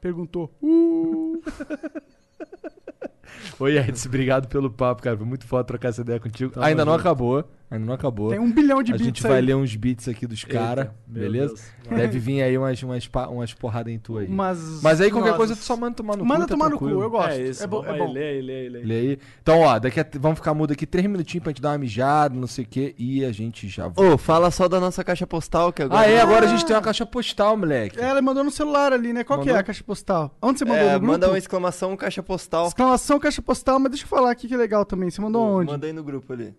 Perguntou. 0.00 0.52
Uh, 0.62 1.40
Oi, 3.58 3.76
Edson, 3.78 4.08
obrigado 4.08 4.48
pelo 4.48 4.70
papo, 4.70 5.02
cara. 5.02 5.16
Foi 5.16 5.26
muito 5.26 5.46
foda 5.46 5.64
trocar 5.64 5.88
essa 5.88 6.00
ideia 6.00 6.20
contigo. 6.20 6.52
Tamo 6.52 6.64
Ainda 6.66 6.84
não 6.84 6.92
junto. 6.92 7.00
acabou. 7.00 7.44
Ainda 7.70 7.86
não 7.86 7.94
acabou. 7.94 8.30
tem 8.30 8.38
um 8.38 8.52
bilhão 8.52 8.82
de 8.82 8.92
a 8.92 8.94
bits 8.94 9.06
gente 9.06 9.22
vai 9.22 9.38
aí. 9.38 9.46
ler 9.46 9.56
uns 9.56 9.74
beats 9.74 10.06
aqui 10.06 10.26
dos 10.26 10.44
caras, 10.44 10.88
beleza? 11.06 11.54
Deus. 11.54 11.98
Deve 11.98 12.18
vir 12.20 12.42
aí 12.42 12.56
umas, 12.56 12.80
umas, 12.82 13.10
umas 13.30 13.52
porradas 13.54 13.92
em 13.92 13.98
tu 13.98 14.18
aí. 14.18 14.26
Umas 14.26 14.80
Mas 14.82 15.00
aí 15.00 15.10
qualquer 15.10 15.30
espinhosas. 15.30 15.36
coisa 15.36 15.56
tu 15.56 15.62
só 15.64 15.76
manda 15.76 15.96
tomar 15.96 16.16
no 16.16 16.24
Manda 16.24 16.42
cu. 16.42 16.46
tá 16.46 16.54
tomar 16.54 16.70
no 16.70 16.78
cu, 16.78 16.88
eu 16.88 17.10
gosto. 17.10 17.30
É 17.30 17.42
isso, 17.42 17.64
é, 17.64 17.66
bo 17.66 17.82
vamos 17.82 17.96
é 17.96 17.98
bom. 17.98 18.12
lê 18.12 18.22
aí, 18.28 18.42
lê 18.42 18.52
aí, 18.60 18.68
lê 18.68 18.78
aí. 18.78 18.84
Olha 18.84 18.94
aí. 19.12 19.18
Então, 19.42 19.60
ó, 19.60 19.78
daqui 19.78 19.98
a, 19.98 20.06
vamos 20.20 20.38
ficar 20.38 20.54
mudo 20.54 20.72
aqui 20.72 20.86
três 20.86 21.06
minutinhos 21.08 21.42
pra 21.42 21.50
gente 21.50 21.62
dar 21.62 21.70
uma 21.70 21.78
mijada, 21.78 22.34
não 22.38 22.46
sei 22.46 22.64
o 22.64 22.68
quê, 22.68 22.94
e 22.96 23.24
a 23.24 23.32
gente 23.32 23.66
já 23.66 23.88
volta. 23.88 24.14
Ô, 24.14 24.18
fala 24.18 24.50
só 24.52 24.68
da 24.68 24.78
nossa 24.78 25.02
caixa 25.02 25.26
postal 25.26 25.72
que 25.72 25.82
agora. 25.82 26.02
Ah, 26.02 26.06
é, 26.08 26.20
agora 26.20 26.46
a 26.46 26.48
gente 26.48 26.64
tem 26.66 26.76
uma 26.76 26.82
caixa 26.82 27.04
postal, 27.04 27.56
moleque. 27.56 27.98
É, 27.98 28.04
ela 28.04 28.22
mandou 28.22 28.44
no 28.44 28.50
celular 28.52 28.92
ali, 28.92 29.12
né? 29.12 29.24
Qual 29.24 29.40
que 29.40 29.48
é 29.48 29.52
Mandou? 29.52 29.60
a 29.60 29.64
caixa 29.64 29.82
postal? 29.82 30.36
Onde 30.40 30.58
você 30.60 30.64
mandou? 30.64 30.80
É, 30.80 30.92
no 30.92 30.98
grupo? 31.00 31.06
manda 31.12 31.28
uma 31.28 31.38
exclamação 31.38 31.96
caixa 31.96 32.22
postal. 32.22 32.68
Exclamação 32.68 33.13
caixa 33.20 33.42
postal, 33.42 33.78
mas 33.78 33.90
deixa 33.90 34.04
eu 34.04 34.08
falar 34.08 34.30
aqui 34.30 34.48
que 34.48 34.54
é 34.54 34.56
legal 34.56 34.84
também. 34.84 35.10
Você 35.10 35.20
mandou 35.20 35.42
onde? 35.42 35.70
Mandei 35.70 35.92
no 35.92 36.02
grupo 36.02 36.32
ali. 36.32 36.54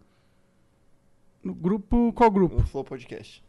No 1.44 1.53
grupo. 1.53 2.14
Qual 2.14 2.32
grupo? 2.32 2.57
No 2.57 2.68
Flow 2.68 2.84
Podcast. 2.84 3.44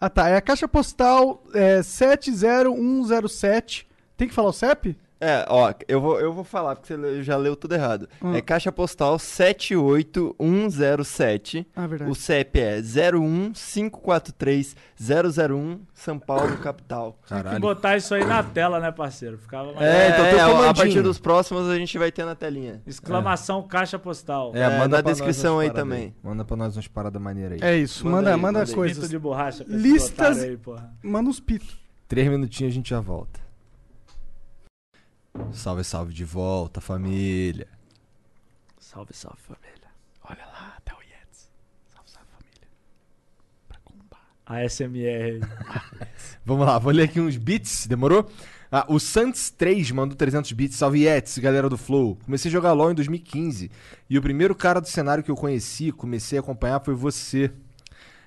Ah 0.00 0.10
tá, 0.10 0.28
é 0.28 0.36
a 0.36 0.40
caixa 0.40 0.68
postal 0.68 1.42
é, 1.54 1.82
70107. 1.82 3.88
Tem 4.16 4.28
que 4.28 4.34
falar 4.34 4.50
o 4.50 4.52
CEP? 4.52 4.96
É, 5.20 5.44
ó, 5.48 5.72
eu 5.88 6.00
vou, 6.00 6.20
eu 6.20 6.32
vou 6.32 6.44
falar, 6.44 6.76
porque 6.76 6.94
você 6.94 7.22
já 7.22 7.36
leu 7.36 7.54
tudo 7.56 7.74
errado. 7.74 8.08
Hum. 8.22 8.34
É 8.34 8.40
caixa 8.42 8.70
postal 8.72 9.18
78107. 9.18 11.66
Ah, 11.74 11.86
verdade. 11.86 12.10
O 12.10 12.14
CEP 12.14 12.60
é 12.60 12.80
01543-001, 12.80 15.78
São 15.92 16.18
Paulo, 16.18 16.56
capital. 16.58 17.18
Tinha 17.26 17.38
que 17.38 17.44
Caralho. 17.44 17.60
botar 17.60 17.96
isso 17.96 18.14
aí 18.14 18.24
na 18.24 18.42
tela, 18.42 18.78
né, 18.80 18.90
parceiro? 18.92 19.38
Ficava 19.38 19.72
mais... 19.72 19.86
É, 19.86 20.10
então 20.10 20.24
tem 20.24 20.34
o 20.34 20.62
a- 20.62 20.70
a 20.70 20.74
partir 20.74 21.02
dos 21.02 21.18
próximos 21.18 21.68
a 21.68 21.76
gente 21.76 21.96
vai 21.98 22.10
ter 22.12 22.24
na 22.24 22.34
telinha. 22.34 22.82
Exclamação 22.86 23.62
caixa 23.62 23.98
postal. 23.98 24.52
É, 24.54 24.60
É, 24.60 24.78
manda 24.78 25.02
nós 25.02 25.16
descrição 25.16 25.58
aí 25.58 25.70
também. 25.70 26.14
Manda 26.22 26.44
pra 26.44 26.56
nós 26.56 26.76
umas 26.76 26.88
paradas 26.88 27.20
maneiras 27.20 27.60
aí. 27.62 27.68
É 27.68 27.76
isso, 27.76 28.04
Manda 28.04 28.16
manda, 28.16 28.30
aí, 28.34 28.40
manda 28.40 28.58
manda 28.60 28.70
aí. 28.70 28.74
Coisas. 28.74 29.08
de 29.08 29.18
borracha. 29.18 29.64
Listas- 29.66 30.42
Aí, 30.42 30.56
porra. 30.56 30.92
Manda 31.02 31.28
uns 31.30 31.40
pitos. 31.40 31.82
Três 32.08 32.28
minutinhos 32.28 32.72
a 32.72 32.74
gente 32.74 32.90
já 32.90 33.00
volta. 33.00 33.40
Salve, 35.52 35.82
salve 35.82 36.12
de 36.12 36.24
volta, 36.24 36.80
família. 36.80 37.66
Salve, 38.78 39.12
salve, 39.12 39.38
família. 39.40 39.88
Olha 40.22 40.46
lá, 40.46 40.74
até 40.76 40.92
o 40.92 41.00
Yetz. 41.00 41.50
Salve, 41.92 42.08
salve, 42.08 42.28
família. 42.30 42.68
Pra 43.68 43.78
combar. 43.84 44.22
A 44.46 44.68
SMR. 44.68 45.40
Vamos 46.46 46.66
lá, 46.66 46.78
vou 46.78 46.92
ler 46.92 47.04
aqui 47.04 47.20
uns 47.20 47.36
bits, 47.36 47.86
demorou? 47.86 48.30
Ah, 48.70 48.86
o 48.88 49.00
Santos 49.00 49.50
3 49.50 49.90
mandou 49.90 50.16
300 50.16 50.52
bits. 50.52 50.76
Salve, 50.76 51.04
Yetis, 51.04 51.38
galera 51.38 51.68
do 51.68 51.76
Flow. 51.76 52.16
Comecei 52.24 52.48
a 52.48 52.52
jogar 52.52 52.72
LoL 52.72 52.92
em 52.92 52.94
2015 52.94 53.70
e 54.08 54.18
o 54.18 54.22
primeiro 54.22 54.54
cara 54.54 54.80
do 54.80 54.88
cenário 54.88 55.24
que 55.24 55.30
eu 55.30 55.36
conheci, 55.36 55.90
comecei 55.90 56.38
a 56.38 56.40
acompanhar 56.40 56.80
foi 56.84 56.94
você. 56.94 57.50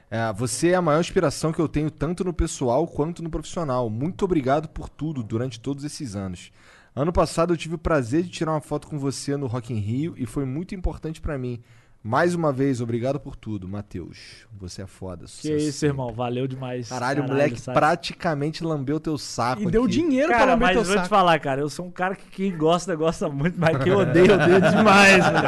É, 0.10 0.32
você 0.34 0.70
é 0.70 0.76
a 0.76 0.82
maior 0.82 1.02
inspiração 1.02 1.52
que 1.52 1.60
eu 1.60 1.68
tenho 1.68 1.92
tanto 1.92 2.24
no 2.24 2.34
pessoal 2.34 2.88
quanto 2.88 3.24
no 3.24 3.30
profissional. 3.30 3.90
Muito 3.90 4.24
obrigado 4.24 4.70
por 4.70 4.90
tudo 4.90 5.22
durante 5.24 5.60
todos 5.60 5.84
esses 5.84 6.16
anos. 6.16 6.52
Ano 7.00 7.14
passado 7.14 7.54
eu 7.54 7.58
tive 7.58 7.76
o 7.76 7.78
prazer 7.78 8.24
de 8.24 8.30
tirar 8.30 8.52
uma 8.54 8.60
foto 8.62 8.88
com 8.88 8.98
você 8.98 9.38
no 9.38 9.46
Rock 9.46 9.72
in 9.72 9.78
Rio 9.78 10.16
e 10.18 10.26
foi 10.26 10.46
muito 10.46 10.74
importante 10.74 11.22
pra 11.22 11.38
mim. 11.38 11.62
Mais 12.04 12.34
uma 12.34 12.52
vez, 12.52 12.82
obrigado 12.82 13.20
por 13.20 13.36
tudo, 13.36 13.68
Matheus. 13.68 14.48
Você 14.58 14.82
é 14.82 14.88
foda. 14.88 15.26
que 15.26 15.54
isso, 15.56 15.74
sempre. 15.80 15.88
irmão. 15.94 16.12
Valeu 16.12 16.48
demais. 16.48 16.90
Caralho, 16.90 17.24
o 17.24 17.28
moleque 17.28 17.60
sabe? 17.60 17.78
praticamente 17.78 18.64
lambeu 18.64 19.00
teu 19.00 19.16
saco. 19.16 19.62
E 19.62 19.66
deu 19.70 19.84
aqui. 19.84 19.92
dinheiro 19.92 20.30
pra 20.30 20.38
Cara, 20.40 20.52
lamber 20.54 20.68
mas 20.70 20.76
teu 20.78 20.84
vou 20.86 20.94
te 20.96 20.98
saco. 21.00 21.10
falar, 21.10 21.40
cara, 21.40 21.62
eu 21.62 21.70
sou 21.70 21.86
um 21.86 21.92
cara 21.92 22.16
que 22.16 22.28
quem 22.30 22.58
gosta, 22.58 22.96
gosta 22.96 23.30
muito, 23.30 23.60
mas 23.60 23.78
quem 23.84 23.92
odeia, 23.94 24.34
odeia 24.34 24.60
demais, 24.62 25.22
velho. 25.30 25.48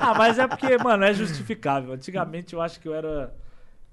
Ah, 0.00 0.14
mas 0.16 0.38
é 0.38 0.46
porque, 0.46 0.78
mano, 0.78 1.04
é 1.04 1.12
justificável. 1.12 1.92
Antigamente 1.92 2.54
eu 2.54 2.62
acho 2.62 2.80
que 2.80 2.88
eu 2.88 2.94
era. 2.94 3.34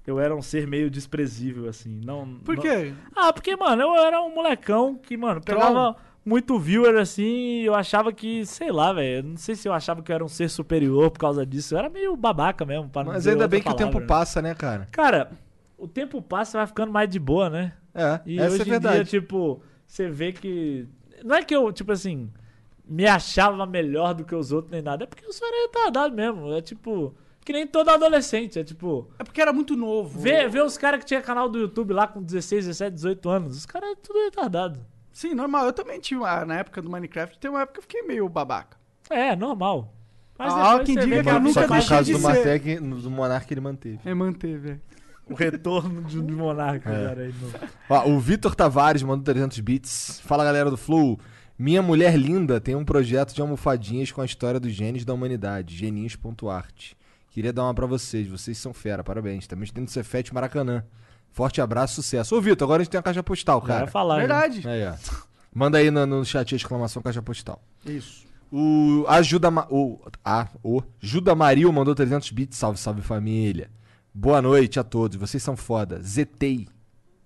Eu 0.06 0.18
era 0.18 0.34
um 0.34 0.42
ser 0.42 0.66
meio 0.66 0.90
desprezível, 0.90 1.68
assim. 1.68 2.00
Não, 2.04 2.38
Por 2.44 2.56
não- 2.56 2.62
quê? 2.62 2.94
Ah, 3.14 3.30
porque, 3.32 3.54
mano, 3.56 3.82
eu 3.82 3.94
era 3.96 4.22
um 4.22 4.34
molecão 4.34 4.94
que, 4.96 5.16
mano, 5.18 5.40
pegava 5.40 5.96
muito 6.24 6.58
viewer 6.58 6.96
assim 7.00 7.60
eu 7.62 7.74
achava 7.74 8.12
que, 8.12 8.44
sei 8.46 8.70
lá, 8.70 8.92
velho. 8.92 9.22
Não 9.28 9.36
sei 9.36 9.54
se 9.54 9.68
eu 9.68 9.72
achava 9.72 10.02
que 10.02 10.10
eu 10.10 10.14
era 10.14 10.24
um 10.24 10.28
ser 10.28 10.48
superior 10.48 11.10
por 11.10 11.18
causa 11.18 11.44
disso. 11.44 11.74
Eu 11.74 11.78
era 11.78 11.88
meio 11.90 12.16
babaca 12.16 12.64
mesmo. 12.64 12.88
Pra 12.88 13.04
não 13.04 13.12
Mas 13.12 13.26
ainda 13.26 13.48
bem 13.48 13.60
que 13.62 13.68
o 13.68 13.74
tempo 13.74 13.92
palavra, 13.92 14.00
né? 14.00 14.06
passa, 14.06 14.42
né, 14.42 14.54
cara? 14.54 14.88
Cara, 14.92 15.32
o 15.76 15.88
tempo 15.88 16.22
passa 16.22 16.56
e 16.56 16.58
vai 16.58 16.66
ficando 16.66 16.92
mais 16.92 17.08
de 17.08 17.18
boa, 17.18 17.50
né? 17.50 17.72
É, 17.94 18.20
E 18.24 18.38
essa 18.38 18.54
hoje 18.54 18.62
é 18.62 18.66
em 18.66 18.70
verdade. 18.70 18.94
dia, 18.96 19.04
tipo, 19.20 19.62
você 19.86 20.08
vê 20.08 20.32
que. 20.32 20.86
Não 21.24 21.34
é 21.36 21.42
que 21.42 21.54
eu, 21.54 21.70
tipo 21.72 21.92
assim, 21.92 22.30
me 22.84 23.06
achava 23.06 23.66
melhor 23.66 24.14
do 24.14 24.24
que 24.24 24.34
os 24.34 24.52
outros 24.52 24.70
nem 24.72 24.82
nada. 24.82 25.04
É 25.04 25.06
porque 25.06 25.24
eu 25.24 25.32
só 25.32 25.46
era 25.46 25.66
retardado 25.66 26.14
mesmo. 26.14 26.52
É 26.52 26.60
tipo. 26.60 27.14
Que 27.44 27.52
nem 27.52 27.66
todo 27.66 27.88
adolescente. 27.88 28.58
É 28.58 28.64
tipo. 28.64 29.10
É 29.18 29.24
porque 29.24 29.40
era 29.42 29.52
muito 29.52 29.74
novo. 29.76 30.20
Vê, 30.20 30.46
vê 30.48 30.60
os 30.62 30.78
caras 30.78 31.00
que 31.00 31.06
tinha 31.06 31.20
canal 31.20 31.48
do 31.48 31.58
YouTube 31.58 31.92
lá 31.92 32.06
com 32.06 32.22
16, 32.22 32.66
17, 32.66 32.94
18 32.94 33.28
anos. 33.28 33.56
Os 33.56 33.66
caras 33.66 33.90
é 33.90 33.94
tudo 33.96 34.20
retardado. 34.20 34.78
Sim, 35.12 35.34
normal. 35.34 35.66
Eu 35.66 35.72
também 35.72 36.00
tive 36.00 36.20
uma, 36.20 36.44
na 36.44 36.56
época 36.58 36.80
do 36.80 36.90
Minecraft, 36.90 37.38
tem 37.38 37.50
uma 37.50 37.62
época 37.62 37.74
que 37.74 37.78
eu 37.80 37.82
fiquei 37.82 38.02
meio 38.02 38.28
babaca. 38.28 38.76
É, 39.10 39.36
normal. 39.36 39.92
Mas 40.38 40.52
Ah, 40.54 40.82
quem 40.84 40.96
diga 40.96 41.22
que 41.22 41.28
eu 41.28 41.40
nunca 41.40 41.52
Só 41.52 41.60
que 41.62 41.66
no 41.68 41.72
deixei 41.74 41.96
caso 41.96 42.06
de 42.06 42.12
do, 42.12 42.18
ser. 42.18 42.26
Martec, 42.26 42.78
do 42.80 43.10
Monark 43.10 43.52
ele 43.52 43.60
manteve. 43.60 44.00
É, 44.04 44.14
manteve, 44.14 44.70
é. 44.70 44.78
o 45.30 45.34
retorno 45.34 46.02
de, 46.02 46.20
de 46.20 46.32
Monarca, 46.32 46.90
É. 46.90 47.06
cara. 47.08 47.20
Aí 47.22 47.32
no... 47.40 47.52
Ó, 47.88 48.08
o 48.08 48.18
Vitor 48.18 48.54
Tavares 48.54 49.02
mandou 49.02 49.24
300 49.24 49.60
bits. 49.60 50.20
Fala 50.24 50.44
galera 50.44 50.70
do 50.70 50.76
Flow. 50.76 51.18
Minha 51.58 51.82
mulher 51.82 52.16
linda 52.18 52.60
tem 52.60 52.74
um 52.74 52.84
projeto 52.84 53.34
de 53.34 53.40
almofadinhas 53.40 54.10
com 54.10 54.20
a 54.20 54.24
história 54.24 54.58
dos 54.58 54.72
genes 54.72 55.04
da 55.04 55.12
humanidade, 55.14 55.76
geninhos.art. 55.76 56.92
Queria 57.30 57.52
dar 57.52 57.64
uma 57.64 57.74
pra 57.74 57.86
vocês, 57.86 58.26
vocês 58.26 58.58
são 58.58 58.74
fera, 58.74 59.04
parabéns. 59.04 59.46
Também 59.46 59.68
tem 59.70 59.82
no 59.84 59.88
Cefete 59.88 60.34
Maracanã. 60.34 60.84
Forte 61.32 61.60
abraço, 61.60 61.94
sucesso. 61.96 62.36
Ô 62.36 62.40
Vitor, 62.40 62.66
agora 62.66 62.82
a 62.82 62.84
gente 62.84 62.90
tem 62.92 63.00
a 63.00 63.02
caixa 63.02 63.22
postal, 63.22 63.60
cara. 63.62 63.80
vai 63.80 63.88
falar. 63.88 64.14
né? 64.14 64.20
Verdade. 64.20 64.68
Aí, 64.68 64.86
ó. 64.86 64.94
Manda 65.54 65.78
aí 65.78 65.90
no, 65.90 66.06
no 66.06 66.24
chat 66.24 66.54
a 66.54 66.56
exclamação 66.56 67.02
caixa 67.02 67.22
postal. 67.22 67.62
Isso. 67.84 68.26
O 68.50 69.04
Ajuda 69.08 69.50
Ma- 69.50 69.66
o, 69.70 69.98
a, 70.24 70.46
o 70.62 70.82
Juda 71.00 71.34
Mario 71.34 71.72
mandou 71.72 71.94
300 71.94 72.30
bits. 72.32 72.58
Salve, 72.58 72.78
salve 72.78 73.00
família. 73.00 73.70
Boa 74.14 74.42
noite 74.42 74.78
a 74.78 74.84
todos. 74.84 75.16
Vocês 75.16 75.42
são 75.42 75.56
foda. 75.56 76.00
ZTI. 76.02 76.68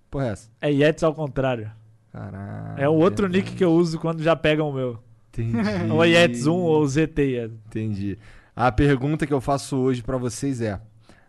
Porra, 0.09 0.27
é 0.27 0.31
essa? 0.31 0.49
É 0.61 0.71
Yetis 0.73 1.03
ao 1.03 1.13
contrário. 1.13 1.69
Caralho. 2.13 2.81
É 2.81 2.89
o 2.89 2.93
outro 2.95 3.25
verdade. 3.29 3.45
nick 3.45 3.57
que 3.57 3.65
eu 3.65 3.73
uso 3.73 3.99
quando 3.99 4.23
já 4.23 4.37
pegam 4.37 4.71
o 4.71 4.73
meu. 4.73 4.99
Entendi. 5.33 5.57
Ou 5.93 6.05
Yetis 6.05 6.47
1 6.47 6.53
ou 6.53 6.87
ZT. 6.87 7.19
é. 7.37 7.45
Entendi. 7.67 8.17
A 8.55 8.71
pergunta 8.71 9.27
que 9.27 9.33
eu 9.35 9.41
faço 9.41 9.77
hoje 9.77 10.03
pra 10.03 10.17
vocês 10.17 10.61
é: 10.61 10.81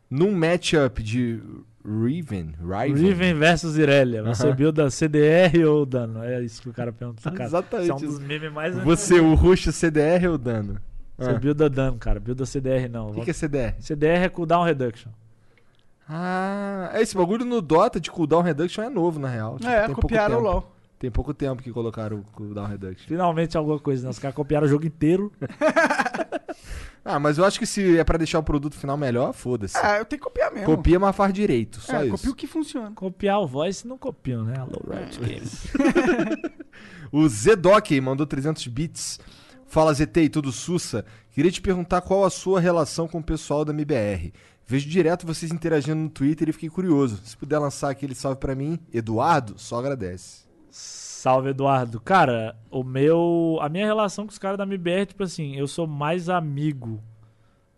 num 0.10 0.32
matchup 0.32 1.02
de 1.04 1.42
Riven, 1.90 2.54
Riven, 2.60 2.94
Riven 3.02 3.34
versus 3.36 3.78
Irelia. 3.78 4.22
Você 4.24 4.48
Aham. 4.48 4.56
builda 4.56 4.90
CDR 4.90 5.64
ou 5.66 5.86
dano? 5.86 6.22
É 6.22 6.42
isso 6.42 6.62
que 6.62 6.70
o 6.70 6.74
cara 6.74 6.92
pergunta. 6.92 7.22
Cara, 7.32 7.46
Exatamente 7.46 7.84
Isso 7.86 7.92
é 7.92 7.96
um 7.96 8.12
dos 8.12 8.20
memes 8.20 8.52
mais 8.52 8.76
você, 8.80 9.20
o 9.22 9.34
Rush 9.36 9.72
CDR 9.74 10.28
ou 10.30 10.38
dano? 10.38 10.78
Você 11.18 11.30
Ah. 11.30 11.34
builda 11.40 11.70
dano, 11.70 11.98
cara. 11.98 12.20
Builda 12.20 12.46
CDR 12.46 12.90
não. 12.90 13.12
O 13.12 13.14
que, 13.14 13.22
que 13.22 13.30
é 13.30 13.34
CDR? 13.34 13.76
CDR 13.80 14.26
é 14.26 14.30
cooldown 14.30 14.64
reduction. 14.66 15.10
Ah, 16.10 16.92
esse 16.96 17.16
bagulho 17.16 17.44
no 17.46 17.62
Dota 17.62 18.00
de 18.00 18.10
cooldown 18.12 18.42
reduction 18.42 18.84
é 18.84 18.90
novo, 18.90 19.20
na 19.20 19.28
real. 19.30 19.58
Tipo, 19.58 19.70
é, 19.70 19.78
tem 19.80 19.86
pouco 19.88 20.02
copiaram 20.02 20.38
o. 20.40 20.42
LOL. 20.42 20.77
Tem 21.00 21.12
pouco 21.12 21.34
tempo 21.34 21.62
que 21.62 21.72
colocaram 21.72 22.18
o 22.18 22.24
cooldown 22.34 22.66
reduction. 22.66 23.08
Finalmente 23.08 23.56
alguma 23.58 23.80
coisa, 23.80 24.04
né? 24.04 24.10
Os 24.10 24.18
caras 24.20 24.36
copiaram 24.36 24.66
o 24.66 24.70
jogo 24.70 24.86
inteiro. 24.86 25.32
Ah, 27.10 27.20
mas 27.22 27.38
eu 27.38 27.46
acho 27.46 27.58
que 27.58 27.66
se 27.66 27.98
é 27.98 28.04
pra 28.04 28.18
deixar 28.18 28.38
o 28.38 28.44
produto 28.44 28.76
final 28.76 28.98
melhor, 28.98 29.32
foda-se. 29.32 29.78
Ah, 29.78 29.98
eu 30.00 30.04
tenho 30.04 30.20
que 30.20 30.26
copiar 30.28 30.52
mesmo. 30.52 30.66
Copia, 30.66 31.00
mas 31.00 31.16
faz 31.16 31.32
direito, 31.32 31.80
só 31.80 32.02
é, 32.02 32.08
isso. 32.08 32.12
copia 32.18 32.32
o 32.32 32.36
que 32.36 32.46
funciona. 32.46 32.92
Copiar 32.92 33.40
o 33.40 33.48
voice 33.48 33.88
não 33.88 33.98
copiam, 33.98 34.44
né? 34.44 34.56
Alô, 34.60 34.82
Riot 34.92 35.18
É. 35.24 35.28
Games. 35.36 35.68
O 37.10 37.26
Zedoc 37.30 37.90
mandou 38.02 38.28
300 38.28 38.68
bits. 38.68 39.22
Fala 39.66 39.94
ZT, 39.94 40.28
tudo 40.30 40.52
sussa. 40.52 41.06
Queria 41.32 41.50
te 41.50 41.62
perguntar 41.62 42.02
qual 42.02 42.26
a 42.26 42.30
sua 42.30 42.60
relação 42.60 43.08
com 43.08 43.20
o 43.20 43.24
pessoal 43.24 43.64
da 43.64 43.72
MBR. 43.72 44.34
Vejo 44.66 44.90
direto 44.90 45.26
vocês 45.26 45.50
interagindo 45.50 45.96
no 46.02 46.10
Twitter 46.10 46.50
e 46.50 46.52
fiquei 46.52 46.70
curioso. 46.70 47.22
Se 47.24 47.38
puder 47.38 47.58
lançar 47.60 47.90
aquele 47.90 48.14
salve 48.16 48.38
pra 48.42 48.54
mim, 48.54 48.78
Eduardo, 48.94 49.54
só 49.58 49.80
agradece. 49.80 50.47
Salve, 50.70 51.50
Eduardo. 51.50 52.00
Cara, 52.00 52.56
o 52.70 52.84
meu. 52.84 53.58
A 53.62 53.70
minha 53.70 53.86
relação 53.86 54.26
com 54.26 54.32
os 54.32 54.38
caras 54.40 54.58
da 54.58 54.64
MBR, 54.64 55.06
tipo 55.08 55.24
assim, 55.24 55.56
eu 55.56 55.68
sou 55.68 55.88
mais 55.88 56.30
amigo 56.30 57.02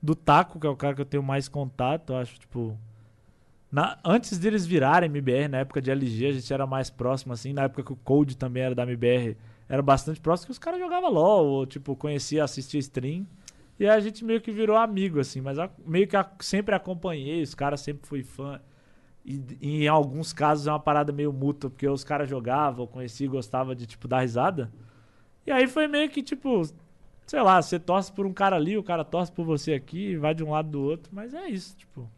do 0.01 0.15
Taco, 0.15 0.59
que 0.59 0.67
é 0.67 0.69
o 0.69 0.75
cara 0.75 0.95
que 0.95 1.01
eu 1.01 1.05
tenho 1.05 1.23
mais 1.23 1.47
contato. 1.47 2.13
Eu 2.13 2.17
acho, 2.17 2.39
tipo. 2.39 2.77
na- 3.71 3.97
antes 4.03 4.37
deles 4.39 4.65
virarem 4.65 5.07
MBR, 5.09 5.47
na 5.47 5.59
época 5.59 5.81
de 5.81 5.91
LG, 5.91 6.25
a 6.27 6.31
gente 6.33 6.51
era 6.53 6.65
mais 6.65 6.89
próximo, 6.89 7.33
assim. 7.33 7.53
Na 7.53 7.63
época 7.63 7.83
que 7.83 7.93
o 7.93 7.95
Code 7.95 8.35
também 8.35 8.63
era 8.63 8.73
da 8.75 8.83
MBR, 8.83 9.37
era 9.67 9.81
bastante 9.81 10.19
próximo, 10.19 10.47
que 10.47 10.51
os 10.51 10.59
caras 10.59 10.79
jogavam 10.79 11.11
LOL, 11.11 11.45
ou, 11.45 11.65
tipo, 11.65 11.95
conhecia, 11.95 12.43
assistia 12.43 12.79
stream. 12.79 13.25
E 13.79 13.87
a 13.87 13.99
gente 13.99 14.25
meio 14.25 14.41
que 14.41 14.51
virou 14.51 14.75
amigo, 14.75 15.19
assim. 15.19 15.39
Mas 15.39 15.57
a- 15.59 15.69
meio 15.85 16.07
que 16.07 16.17
a- 16.17 16.29
sempre 16.39 16.73
acompanhei, 16.75 17.41
os 17.43 17.53
caras 17.55 17.79
sempre 17.81 18.07
fui 18.07 18.23
fã. 18.23 18.59
E, 19.25 19.41
e 19.61 19.83
em 19.83 19.87
alguns 19.87 20.33
casos 20.33 20.67
é 20.67 20.71
uma 20.71 20.79
parada 20.79 21.11
meio 21.11 21.31
mútua, 21.31 21.69
porque 21.69 21.87
os 21.87 22.03
caras 22.03 22.29
jogavam, 22.29 22.83
eu 22.83 22.87
conhecia 22.87 23.25
e 23.25 23.29
gostava 23.29 23.75
de, 23.75 23.85
tipo, 23.85 24.07
dar 24.07 24.21
risada. 24.21 24.71
E 25.45 25.51
aí 25.51 25.67
foi 25.67 25.87
meio 25.87 26.09
que, 26.09 26.23
tipo, 26.23 26.63
sei 27.25 27.41
lá, 27.41 27.61
você 27.61 27.79
torce 27.79 28.11
por 28.11 28.25
um 28.25 28.33
cara 28.33 28.55
ali, 28.55 28.77
o 28.77 28.83
cara 28.83 29.03
torce 29.03 29.31
por 29.31 29.45
você 29.45 29.73
aqui, 29.73 30.15
vai 30.15 30.33
de 30.33 30.43
um 30.43 30.51
lado 30.51 30.69
do 30.69 30.81
outro, 30.81 31.11
mas 31.13 31.33
é 31.33 31.47
isso, 31.47 31.75
tipo. 31.77 32.09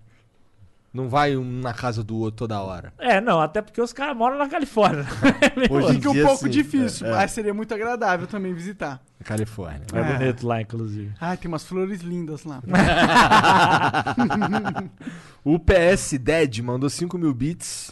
Não 0.93 1.07
vai 1.07 1.37
um 1.37 1.59
na 1.61 1.73
casa 1.73 2.03
do 2.03 2.17
outro 2.17 2.39
toda 2.39 2.61
hora. 2.61 2.93
É, 2.97 3.21
não, 3.21 3.39
até 3.39 3.61
porque 3.61 3.81
os 3.81 3.93
caras 3.93 4.15
moram 4.15 4.37
na 4.37 4.49
Califórnia. 4.49 5.05
Hoje 5.71 5.91
em 5.91 5.93
Fica 5.95 6.09
um 6.11 6.21
pouco 6.21 6.43
sim. 6.43 6.49
difícil, 6.49 7.07
É, 7.07 7.09
é. 7.11 7.13
mas 7.13 7.31
seria 7.31 7.53
muito 7.53 7.73
agradável 7.73 8.27
também 8.27 8.53
visitar. 8.53 9.01
Na 9.21 9.25
Califórnia. 9.25 9.81
É 9.93 9.99
É. 9.99 10.17
bonito 10.17 10.47
lá, 10.47 10.61
inclusive. 10.61 11.11
Ah, 11.19 11.37
tem 11.37 11.47
umas 11.47 11.63
flores 11.63 12.01
lindas 12.01 12.43
lá. 12.43 12.61
O 15.43 15.57
PS 15.59 16.17
Dead 16.19 16.59
mandou 16.59 16.89
5 16.89 17.17
mil 17.17 17.33
bits 17.33 17.91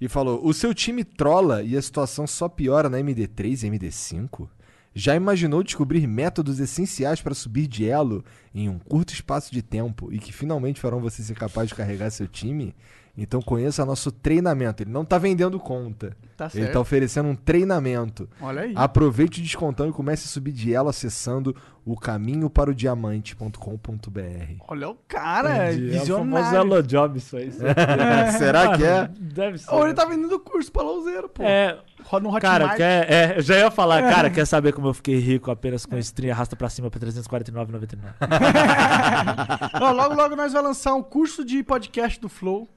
e 0.00 0.08
falou: 0.08 0.40
O 0.46 0.52
seu 0.52 0.72
time 0.74 1.02
trola 1.04 1.62
e 1.62 1.76
a 1.76 1.82
situação 1.82 2.26
só 2.26 2.48
piora 2.48 2.88
na 2.88 2.98
MD3 2.98 3.64
e 3.64 3.70
MD5? 3.70 4.48
Já 4.96 5.16
imaginou 5.16 5.62
descobrir 5.64 6.06
métodos 6.06 6.60
essenciais 6.60 7.20
para 7.20 7.34
subir 7.34 7.66
de 7.66 7.88
elo 7.88 8.24
em 8.54 8.68
um 8.68 8.78
curto 8.78 9.12
espaço 9.12 9.50
de 9.52 9.60
tempo 9.60 10.12
e 10.12 10.18
que 10.20 10.32
finalmente 10.32 10.80
farão 10.80 11.00
você 11.00 11.20
ser 11.20 11.34
capaz 11.34 11.68
de 11.68 11.74
carregar 11.74 12.10
seu 12.10 12.28
time? 12.28 12.72
Então 13.16 13.40
conheça 13.40 13.84
nosso 13.84 14.10
treinamento. 14.10 14.82
Ele 14.82 14.90
não 14.90 15.04
tá 15.04 15.18
vendendo 15.18 15.58
conta. 15.60 16.16
Tá 16.36 16.46
Ele 16.46 16.64
certo. 16.64 16.72
tá 16.72 16.80
oferecendo 16.80 17.28
um 17.28 17.36
treinamento. 17.36 18.28
Olha 18.40 18.62
aí. 18.62 18.72
Aproveite 18.74 19.38
o 19.38 19.42
descontão 19.42 19.88
e 19.88 19.92
comece 19.92 20.24
a 20.26 20.28
subir 20.28 20.50
de 20.50 20.74
ela 20.74 20.90
acessando 20.90 21.54
o 21.84 21.96
caminho 21.96 22.50
para 22.50 22.70
o 22.70 22.74
diamante.com.br. 22.74 24.54
Olha 24.66 24.88
o 24.88 24.96
cara, 25.06 25.72
Entendi. 25.72 25.96
É 25.96 26.02
o 26.02 26.06
famoso 26.06 26.42
visionário. 26.42 26.56
Hello 26.72 26.82
Job 26.82 27.18
isso 27.18 27.36
aí. 27.36 27.52
Será 28.36 28.76
que 28.76 28.84
é? 28.84 29.08
Deve 29.16 29.58
ser. 29.58 29.72
Ou 29.72 29.84
ele 29.84 29.94
tá 29.94 30.04
vendendo 30.04 30.40
curso 30.40 30.72
pra 30.72 30.82
louzeiro, 30.82 31.28
pô. 31.28 31.42
É, 31.44 31.78
Roda 32.02 32.24
no 32.24 32.34
Hotmart. 32.34 32.42
cara, 32.42 32.74
quer, 32.76 33.12
é, 33.12 33.38
eu 33.38 33.42
já 33.42 33.56
ia 33.58 33.70
falar, 33.70 34.02
cara, 34.02 34.28
quer 34.28 34.44
saber 34.44 34.72
como 34.72 34.88
eu 34.88 34.94
fiquei 34.94 35.18
rico 35.18 35.50
apenas 35.52 35.86
com 35.86 35.96
stream 35.98 36.32
arrasta 36.32 36.56
pra 36.56 36.68
cima 36.68 36.90
pra 36.90 37.00
349,99. 37.00 37.98
Ó, 39.80 39.90
logo, 39.92 40.14
logo 40.14 40.34
nós 40.36 40.52
vamos 40.52 40.68
lançar 40.68 40.94
um 40.94 41.02
curso 41.02 41.44
de 41.44 41.62
podcast 41.62 42.20
do 42.20 42.28
Flow. 42.28 42.68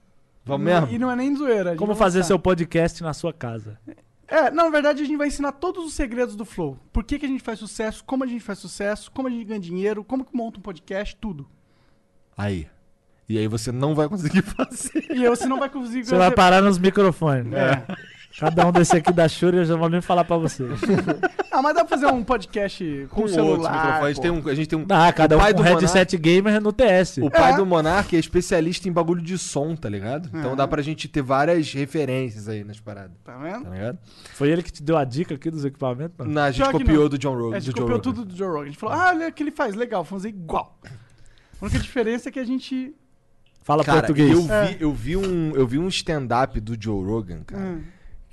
Vamos 0.48 0.68
E- 0.68 0.74
mesmo? 0.74 0.88
E 0.92 0.98
não 0.98 1.12
é 1.12 1.16
nem 1.16 1.36
zoeira. 1.36 1.76
Como 1.76 1.96
fazer 1.96 2.24
seu 2.24 2.40
podcast 2.40 3.04
na 3.04 3.14
sua 3.14 3.34
casa. 3.34 3.80
É, 4.28 4.52
não, 4.52 4.66
na 4.66 4.70
verdade 4.70 5.02
a 5.02 5.06
gente 5.06 5.18
vai 5.18 5.28
ensinar 5.28 5.54
todos 5.54 5.86
os 5.86 5.94
segredos 5.94 6.36
do 6.36 6.44
Flow. 6.44 6.78
Por 6.92 7.04
que, 7.04 7.18
que 7.20 7.26
a 7.26 7.30
gente 7.30 7.44
faz 7.44 7.60
sucesso, 7.60 8.04
como 8.06 8.24
a 8.24 8.28
gente 8.28 8.44
faz 8.44 8.60
sucesso, 8.60 9.10
como 9.12 9.28
a 9.28 9.32
gente 9.32 9.46
ganha 9.46 9.60
dinheiro, 9.60 10.04
como 10.04 10.26
que 10.26 10.36
monta 10.36 10.60
um 10.60 10.62
podcast, 10.62 11.16
tudo. 11.16 11.48
Aí. 12.38 12.68
E 13.30 13.38
aí 13.38 13.48
você 13.48 13.72
não 13.72 13.94
vai 13.96 14.08
conseguir 14.10 14.42
fazer. 14.56 15.06
E 15.10 15.24
aí 15.24 15.30
você 15.30 15.46
não 15.48 15.60
vai 15.60 15.70
conseguir... 15.70 16.06
Você 16.06 16.16
vai 16.18 16.32
parar 16.32 16.62
nos 16.62 16.78
microfones. 16.78 17.52
É. 17.54 17.86
Cada 18.40 18.68
um 18.68 18.72
desse 18.72 18.96
aqui 18.96 19.12
da 19.12 19.28
Shuri 19.28 19.58
eu 19.58 19.66
já 19.66 19.76
vou 19.76 19.90
nem 19.90 20.02
falar 20.02 20.24
pra 20.24 20.38
vocês. 20.38 20.70
Ah, 21.50 21.62
mas 21.64 21.74
dá 21.74 21.84
pra 21.84 21.98
fazer 21.98 22.06
um 22.14 22.24
podcast 22.24 23.08
com, 23.10 23.24
Com 23.24 23.28
celular. 23.28 24.04
A 24.04 24.08
gente 24.10 24.22
tem 24.22 24.30
um, 24.30 24.48
a 24.48 24.54
gente 24.54 24.68
tem 24.68 24.78
um 24.78 24.86
Ah, 24.92 25.12
cada 25.12 25.36
o 25.36 25.40
um 25.40 25.42
pai 25.42 25.52
com 25.56 25.58
do 25.58 25.64
headset 25.64 26.16
gamer 26.16 26.62
no 26.62 26.72
TS. 26.72 27.18
O 27.18 27.32
pai 27.32 27.54
É. 27.54 27.56
do 27.56 27.66
Monark 27.66 28.16
é 28.16 28.20
especialista 28.20 28.88
em 28.88 28.92
bagulho 28.92 29.24
de 29.24 29.40
som, 29.40 29.76
tá 29.76 29.90
ligado? 29.90 30.30
Então 30.32 30.56
dá 30.56 30.68
pra 30.68 30.84
gente 30.84 31.08
ter 31.08 31.24
várias 31.24 31.74
referências 31.74 32.48
aí 32.48 32.64
nas 32.64 32.80
paradas, 32.80 33.18
Tá 33.24 33.36
vendo? 33.40 33.64
tá 33.64 33.70
ligado? 33.72 33.98
Foi 34.36 34.50
ele 34.52 34.62
que 34.62 34.72
te 34.72 34.84
deu 34.84 34.96
a 34.98 35.04
dica 35.04 35.34
aqui 35.34 35.50
dos 35.50 35.66
equipamentos? 35.66 36.14
não? 36.20 36.28
Não, 36.28 36.42
a 36.44 36.52
gente 36.52 36.62
Pior 36.70 36.72
copiou 36.74 37.10
do 37.10 37.18
John 37.18 37.34
Rogan. 37.36 37.56
A 37.58 37.60
gente 37.60 37.72
copiou 37.74 37.90
Rogan. 37.98 38.02
tudo 38.02 38.24
do 38.24 38.36
Joe 38.38 38.48
Rogan. 38.50 38.62
A 38.62 38.66
gente 38.66 38.78
falou, 38.78 38.96
ah, 38.96 39.08
olha 39.08 39.28
o 39.30 39.32
que 39.32 39.42
ele 39.42 39.52
faz, 39.52 39.74
legal, 39.74 40.04
vamos 40.04 40.22
fazer 40.24 40.30
igual. 40.30 40.78
A 41.60 41.66
única 41.66 41.80
diferença 41.80 42.30
é 42.30 42.32
que 42.32 42.40
a 42.40 42.46
gente... 42.46 42.94
Fala 43.64 43.84
Cara, 43.84 44.02
português. 44.02 44.30
eu 44.32 44.44
vi, 44.44 44.52
É. 44.52 44.78
eu 44.80 44.94
vi 44.94 45.18
um, 45.18 45.56
eu 45.56 45.66
vi 45.66 45.80
um 45.80 45.88
stand-up 45.88 46.60
do 46.60 46.78
Joe 46.80 47.04
Rogan, 47.04 47.40
cara. 47.48 47.64
Hum. 47.64 47.82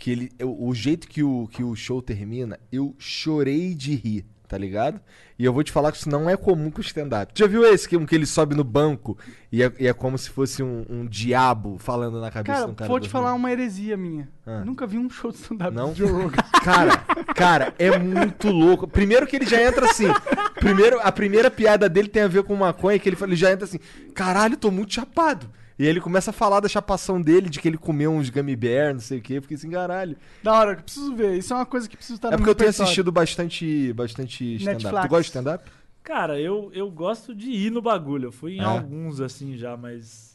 Que 0.04 0.10
ele, 0.10 0.32
eu- 0.38 0.54
o 0.62 0.74
jeito 0.74 1.08
que 1.08 1.22
o, 1.22 1.48
que 1.50 1.64
o 1.64 1.74
show 1.74 2.02
termina, 2.02 2.60
eu 2.70 2.94
chorei 2.98 3.74
de 3.74 3.94
rir, 3.94 4.26
tá 4.46 4.58
ligado? 4.58 5.00
E 5.38 5.46
eu 5.46 5.50
vou 5.50 5.64
te 5.64 5.72
falar 5.72 5.90
que 5.90 5.96
isso 5.96 6.10
não 6.10 6.28
é 6.28 6.36
comum 6.36 6.70
com 6.70 6.76
o 6.76 6.84
stand-up. 6.84 7.32
Já 7.34 7.46
viu 7.46 7.64
esse 7.64 7.88
que, 7.88 7.98
que 8.04 8.14
ele 8.14 8.26
sobe 8.26 8.54
no 8.54 8.62
banco 8.62 9.16
e 9.50 9.62
é, 9.62 9.72
e 9.80 9.86
é 9.86 9.94
como 9.94 10.18
se 10.18 10.28
fosse 10.28 10.62
um, 10.62 10.84
um 10.90 11.06
diabo 11.06 11.78
falando 11.78 12.20
na 12.20 12.30
cabeça 12.30 12.52
Cara, 12.52 12.66
de 12.66 12.72
um 12.72 12.74
cara 12.74 12.88
vou 12.90 13.00
te 13.00 13.08
falar 13.08 13.32
uma 13.32 13.50
heresia 13.50 13.96
minha. 13.96 14.28
Ah. 14.44 14.62
Nunca 14.62 14.86
vi 14.86 14.98
um 14.98 15.08
show 15.08 15.30
de 15.30 15.38
stand-up 15.38 15.74
Não? 15.74 15.94
Joe 15.94 16.10
Rogan. 16.10 16.36
Cara, 16.62 16.96
cara, 17.34 17.74
é 17.78 17.98
muito 17.98 18.50
louco. 18.50 18.86
Primeiro 18.86 19.26
que 19.26 19.36
ele 19.36 19.46
já 19.46 19.62
entra 19.62 19.86
assim. 19.86 20.08
Primeiro, 20.56 21.00
a 21.02 21.10
primeira 21.10 21.50
piada 21.50 21.88
dele 21.88 22.08
tem 22.08 22.24
a 22.24 22.28
ver 22.28 22.42
com 22.42 22.54
maconha, 22.54 22.98
que 22.98 23.08
ele, 23.08 23.16
ele 23.22 23.36
já 23.36 23.50
entra 23.50 23.64
assim, 23.64 23.78
caralho, 24.14 24.54
tô 24.58 24.70
muito 24.70 24.92
chapado. 24.92 25.48
E 25.78 25.82
aí 25.82 25.88
ele 25.88 26.00
começa 26.00 26.30
a 26.30 26.32
falar 26.32 26.60
da 26.60 26.68
chapação 26.68 27.20
dele, 27.20 27.50
de 27.50 27.58
que 27.60 27.66
ele 27.66 27.76
comeu 27.76 28.12
uns 28.12 28.30
gummy 28.30 28.54
bear, 28.54 28.92
não 28.94 29.00
sei 29.00 29.18
o 29.18 29.22
quê. 29.22 29.34
Eu 29.38 29.42
fiquei 29.42 29.56
assim, 29.56 29.70
caralho. 29.70 30.16
Da 30.42 30.52
hora, 30.52 30.72
eu 30.72 30.76
preciso 30.82 31.14
ver. 31.16 31.36
Isso 31.36 31.52
é 31.52 31.56
uma 31.56 31.66
coisa 31.66 31.88
que 31.88 31.96
precisa 31.96 32.16
estar 32.16 32.28
É 32.28 32.36
porque 32.36 32.48
eu 32.50 32.54
tenho 32.54 32.68
repertório. 32.68 32.84
assistido 32.84 33.10
bastante, 33.10 33.92
bastante 33.92 34.54
stand-up. 34.56 35.02
Tu 35.06 35.08
gosta 35.08 35.22
de 35.22 35.26
stand-up? 35.26 35.70
Cara, 36.04 36.38
eu, 36.38 36.70
eu 36.72 36.88
gosto 36.90 37.34
de 37.34 37.50
ir 37.50 37.70
no 37.72 37.82
bagulho. 37.82 38.26
Eu 38.28 38.32
fui 38.32 38.56
em 38.56 38.60
É? 38.60 38.64
alguns 38.64 39.20
assim 39.20 39.56
já, 39.56 39.76
mas. 39.76 40.32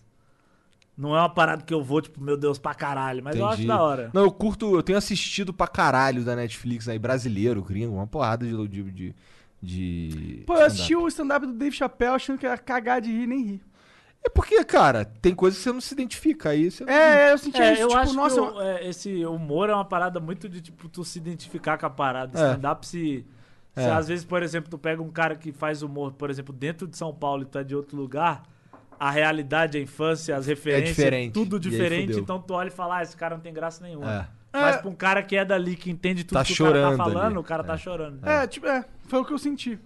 Não 0.97 1.15
é 1.15 1.19
uma 1.21 1.29
parada 1.29 1.63
que 1.63 1.73
eu 1.73 1.81
vou, 1.81 2.01
tipo, 2.01 2.21
meu 2.21 2.35
Deus, 2.35 2.59
pra 2.59 2.73
caralho. 2.73 3.23
Mas 3.23 3.37
eu 3.37 3.47
acho 3.47 3.65
da 3.65 3.81
hora. 3.81 4.09
Não, 4.13 4.23
eu 4.23 4.31
curto, 4.33 4.75
eu 4.75 4.83
tenho 4.83 4.97
assistido 4.97 5.53
pra 5.53 5.65
caralho 5.67 6.25
da 6.25 6.35
Netflix 6.35 6.89
aí, 6.89 6.99
brasileiro, 6.99 7.63
gringo, 7.63 7.93
uma 7.95 8.05
porrada 8.07 8.45
de. 8.45 8.67
de, 8.67 8.83
de, 8.91 9.15
de 9.61 10.43
Pô, 10.45 10.55
eu 10.55 10.65
assisti 10.65 10.95
o 10.97 11.07
stand-up 11.07 11.45
do 11.45 11.53
Dave 11.53 11.73
Chappelle 11.73 12.15
achando 12.15 12.37
que 12.37 12.45
era 12.45 12.57
cagar 12.57 12.99
de 12.99 13.09
rir 13.09 13.27
nem 13.27 13.43
rir. 13.45 13.61
É 14.23 14.29
porque, 14.29 14.63
cara, 14.65 15.05
tem 15.05 15.33
coisas 15.33 15.57
que 15.59 15.63
você 15.63 15.71
não 15.71 15.79
se 15.81 15.93
identifica 15.93 16.49
aí. 16.49 16.69
Você 16.69 16.83
não- 16.83 16.91
É, 16.91 17.31
eu 17.31 17.37
senti 17.37 17.61
É, 17.61 17.73
isso, 17.73 17.81
eu 17.83 17.87
tipo, 17.87 17.99
acho 18.01 18.13
nossa... 18.15 18.35
que 18.35 18.41
o- 18.41 18.61
é, 18.61 18.87
esse 18.87 19.25
humor 19.25 19.69
é 19.69 19.73
uma 19.73 19.85
parada 19.85 20.19
muito 20.19 20.49
de, 20.49 20.61
tipo, 20.61 20.89
tu 20.89 21.03
se 21.05 21.17
identificar 21.19 21.77
com 21.77 21.85
a 21.85 21.89
parada. 21.89 22.37
É. 22.37 22.49
Stand-up 22.51 22.85
se... 22.85 23.25
se 23.75 23.81
É. 23.81 23.89
às 23.91 24.07
vezes, 24.09 24.25
por 24.25 24.43
exemplo, 24.43 24.69
tu 24.69 24.77
pega 24.77 25.01
um 25.01 25.09
cara 25.09 25.35
que 25.35 25.51
faz 25.53 25.81
humor, 25.81 26.11
por 26.13 26.29
exemplo, 26.29 26.53
dentro 26.53 26.85
de 26.85 26.97
São 26.97 27.13
Paulo 27.13 27.43
e 27.43 27.45
tu 27.45 27.57
é 27.59 27.63
de 27.63 27.73
outro 27.75 27.95
lugar, 27.95 28.43
a 28.99 29.09
realidade, 29.09 29.77
a 29.77 29.81
infância, 29.81 30.35
as 30.35 30.45
referências, 30.47 30.95
diferente. 30.97 31.31
tudo 31.31 31.57
diferente, 31.57 32.19
então 32.19 32.41
tu 32.41 32.53
olha 32.53 32.67
e 32.67 32.71
fala, 32.71 32.97
ah, 32.97 33.03
esse 33.03 33.15
cara 33.15 33.35
não 33.35 33.41
tem 33.41 33.53
graça 33.53 33.81
nenhuma. 33.81 34.13
É. 34.13 34.27
Mas 34.51 34.75
É. 34.75 34.79
pra 34.79 34.89
um 34.89 34.95
cara 34.95 35.23
que 35.23 35.37
é 35.37 35.45
dali, 35.45 35.77
que 35.77 35.89
entende 35.89 36.25
tudo 36.25 36.37
Tá 36.37 36.43
que 36.43 36.51
o 36.51 36.57
cara 36.57 36.89
tá 36.91 36.97
falando, 36.97 37.25
ali. 37.27 37.37
o 37.37 37.43
cara 37.43 37.63
tá 37.63 37.77
chorando. 37.77 38.27
É, 38.27 38.45
tipo, 38.47 38.67
é, 38.67 38.83
foi 39.07 39.19
o 39.21 39.23
que 39.25 39.31
eu 39.31 39.37
senti. 39.37 39.79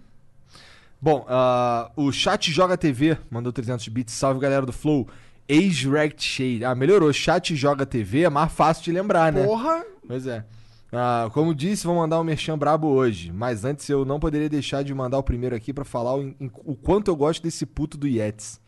Bom, 1.04 1.26
ah, 1.28 1.90
o 1.96 2.10
Chat 2.10 2.50
Joga 2.50 2.78
TV 2.78 3.18
mandou 3.30 3.52
300 3.52 3.86
bits. 3.88 4.14
Salve 4.14 4.40
galera 4.40 4.64
do 4.64 4.72
Flow. 4.72 5.06
Age-Rect 5.46 6.22
Shade. 6.24 6.64
Ah, 6.64 6.74
melhorou. 6.74 7.12
Chat 7.12 7.54
Joga 7.54 7.84
TV 7.84 8.22
é 8.22 8.30
mais 8.30 8.50
fácil 8.50 8.84
de 8.84 8.92
lembrar, 8.92 9.30
né? 9.30 9.44
Porra, 9.44 9.84
Pois 10.08 10.26
é. 10.26 10.42
Ah, 10.90 11.28
como 11.34 11.54
disse, 11.54 11.84
vou 11.86 11.96
mandar 11.96 12.18
um 12.18 12.24
merchan 12.24 12.56
brabo 12.56 12.86
hoje. 12.86 13.30
Mas 13.30 13.66
antes 13.66 13.86
eu 13.90 14.02
não 14.06 14.18
poderia 14.18 14.48
deixar 14.48 14.82
de 14.82 14.94
mandar 14.94 15.18
o 15.18 15.22
primeiro 15.22 15.54
aqui 15.54 15.74
pra 15.74 15.84
falar 15.84 16.14
o, 16.16 16.22
em- 16.22 16.50
o 16.64 16.74
quanto 16.74 17.08
eu 17.10 17.16
gosto 17.16 17.42
desse 17.42 17.66
puto 17.66 17.98
do 17.98 18.08
Yetis. 18.08 18.58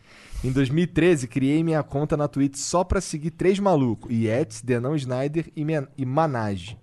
Em 0.45 0.53
2013, 0.53 1.27
criei 1.29 1.65
minha 1.65 1.83
conta 1.83 2.19
na 2.19 2.29
Twitch 2.29 2.57
só 2.57 2.85
pra 2.85 3.01
seguir 3.01 3.31
três 3.31 3.59
malucos: 3.59 4.13
Yetis, 4.13 4.61
Denão 4.61 4.95
Snyder 4.95 5.51
e, 5.57 5.65
Men- 5.65 5.89
e 5.97 6.05
Manage. 6.05 6.77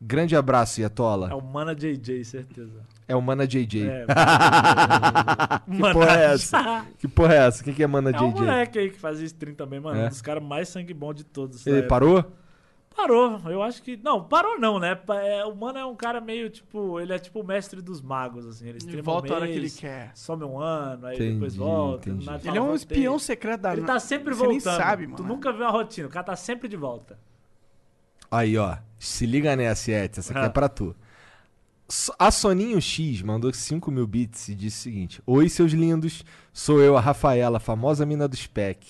Grande 0.00 0.34
abraço, 0.34 0.80
Yatola. 0.80 1.28
É 1.30 1.34
o 1.34 1.42
Mana 1.42 1.74
JJ, 1.74 2.24
certeza. 2.24 2.80
É 3.08 3.14
o 3.14 3.22
Mana 3.22 3.46
JJ. 3.46 3.86
É, 3.88 4.04
que 5.70 5.92
porra 5.92 6.16
é 6.20 6.24
essa? 6.34 6.86
Que 6.98 7.08
porra 7.08 7.34
é 7.34 7.46
essa? 7.46 7.62
Quem 7.64 7.72
que 7.74 7.82
é 7.82 7.86
Mana 7.86 8.10
É 8.10 8.20
um 8.20 8.30
JJ? 8.32 8.40
moleque 8.40 8.78
aí 8.78 8.90
que 8.90 8.98
fazia 8.98 9.26
stream 9.26 9.54
também, 9.54 9.78
mano. 9.80 10.00
É. 10.00 10.06
Um 10.06 10.08
dos 10.08 10.20
caras 10.22 10.42
mais 10.42 10.68
sangue 10.68 10.92
bom 10.94 11.14
de 11.14 11.24
todos. 11.24 11.66
Ele 11.66 11.78
época. 11.78 11.88
parou? 11.88 12.24
Parou, 12.96 13.38
eu 13.50 13.62
acho 13.62 13.82
que. 13.82 13.94
Não, 14.02 14.24
parou 14.24 14.58
não, 14.58 14.78
né? 14.78 14.98
É, 15.22 15.44
o 15.44 15.54
mano 15.54 15.78
é 15.78 15.84
um 15.84 15.94
cara 15.94 16.18
meio 16.18 16.48
tipo. 16.48 16.98
Ele 16.98 17.12
é 17.12 17.18
tipo 17.18 17.40
o 17.40 17.46
mestre 17.46 17.82
dos 17.82 18.00
magos, 18.00 18.46
assim. 18.46 18.64
Ele 18.64 18.70
ele 18.72 18.78
streama 18.78 19.02
volta 19.02 19.28
um 19.28 19.32
a 19.34 19.36
hora 19.36 19.46
que 19.46 19.52
ele 19.52 19.60
mês, 19.60 19.78
quer. 19.78 20.10
Some 20.14 20.42
um 20.44 20.58
ano, 20.58 21.06
aí 21.06 21.14
Entendi, 21.16 21.34
depois 21.34 21.54
volta. 21.54 22.10
nada, 22.14 22.40
Ele 22.48 22.56
é 22.56 22.60
um 22.60 22.68
voltei. 22.68 22.76
espião 22.96 23.18
secreto 23.18 23.60
da 23.60 23.72
Ele 23.74 23.82
tá 23.82 24.00
sempre 24.00 24.32
Você 24.34 24.38
voltando. 24.46 24.50
nem 24.50 24.60
sabe, 24.60 25.06
Tu 25.08 25.22
mano. 25.22 25.34
nunca 25.34 25.52
viu 25.52 25.66
a 25.66 25.70
rotina, 25.70 26.08
o 26.08 26.10
cara 26.10 26.24
tá 26.24 26.36
sempre 26.36 26.68
de 26.68 26.76
volta. 26.76 27.18
Aí, 28.30 28.56
ó. 28.56 28.76
Se 28.98 29.26
liga 29.26 29.54
nessa, 29.54 29.90
Yetis. 29.90 30.18
Essa 30.20 30.32
aqui 30.32 30.42
Ah. 30.42 30.46
é 30.46 30.48
pra 30.48 30.68
tu. 30.68 30.96
A 32.18 32.30
Soninho 32.32 32.80
X 32.80 33.22
mandou 33.22 33.52
5 33.52 33.90
mil 33.92 34.06
bits 34.06 34.48
e 34.48 34.54
disse 34.54 34.78
o 34.80 34.82
seguinte: 34.82 35.22
Oi, 35.26 35.48
seus 35.48 35.72
lindos. 35.72 36.24
Sou 36.52 36.80
eu, 36.80 36.96
a 36.96 37.00
Rafaela, 37.00 37.58
a 37.58 37.60
famosa 37.60 38.04
mina 38.04 38.26
do 38.26 38.34
spec. 38.36 38.84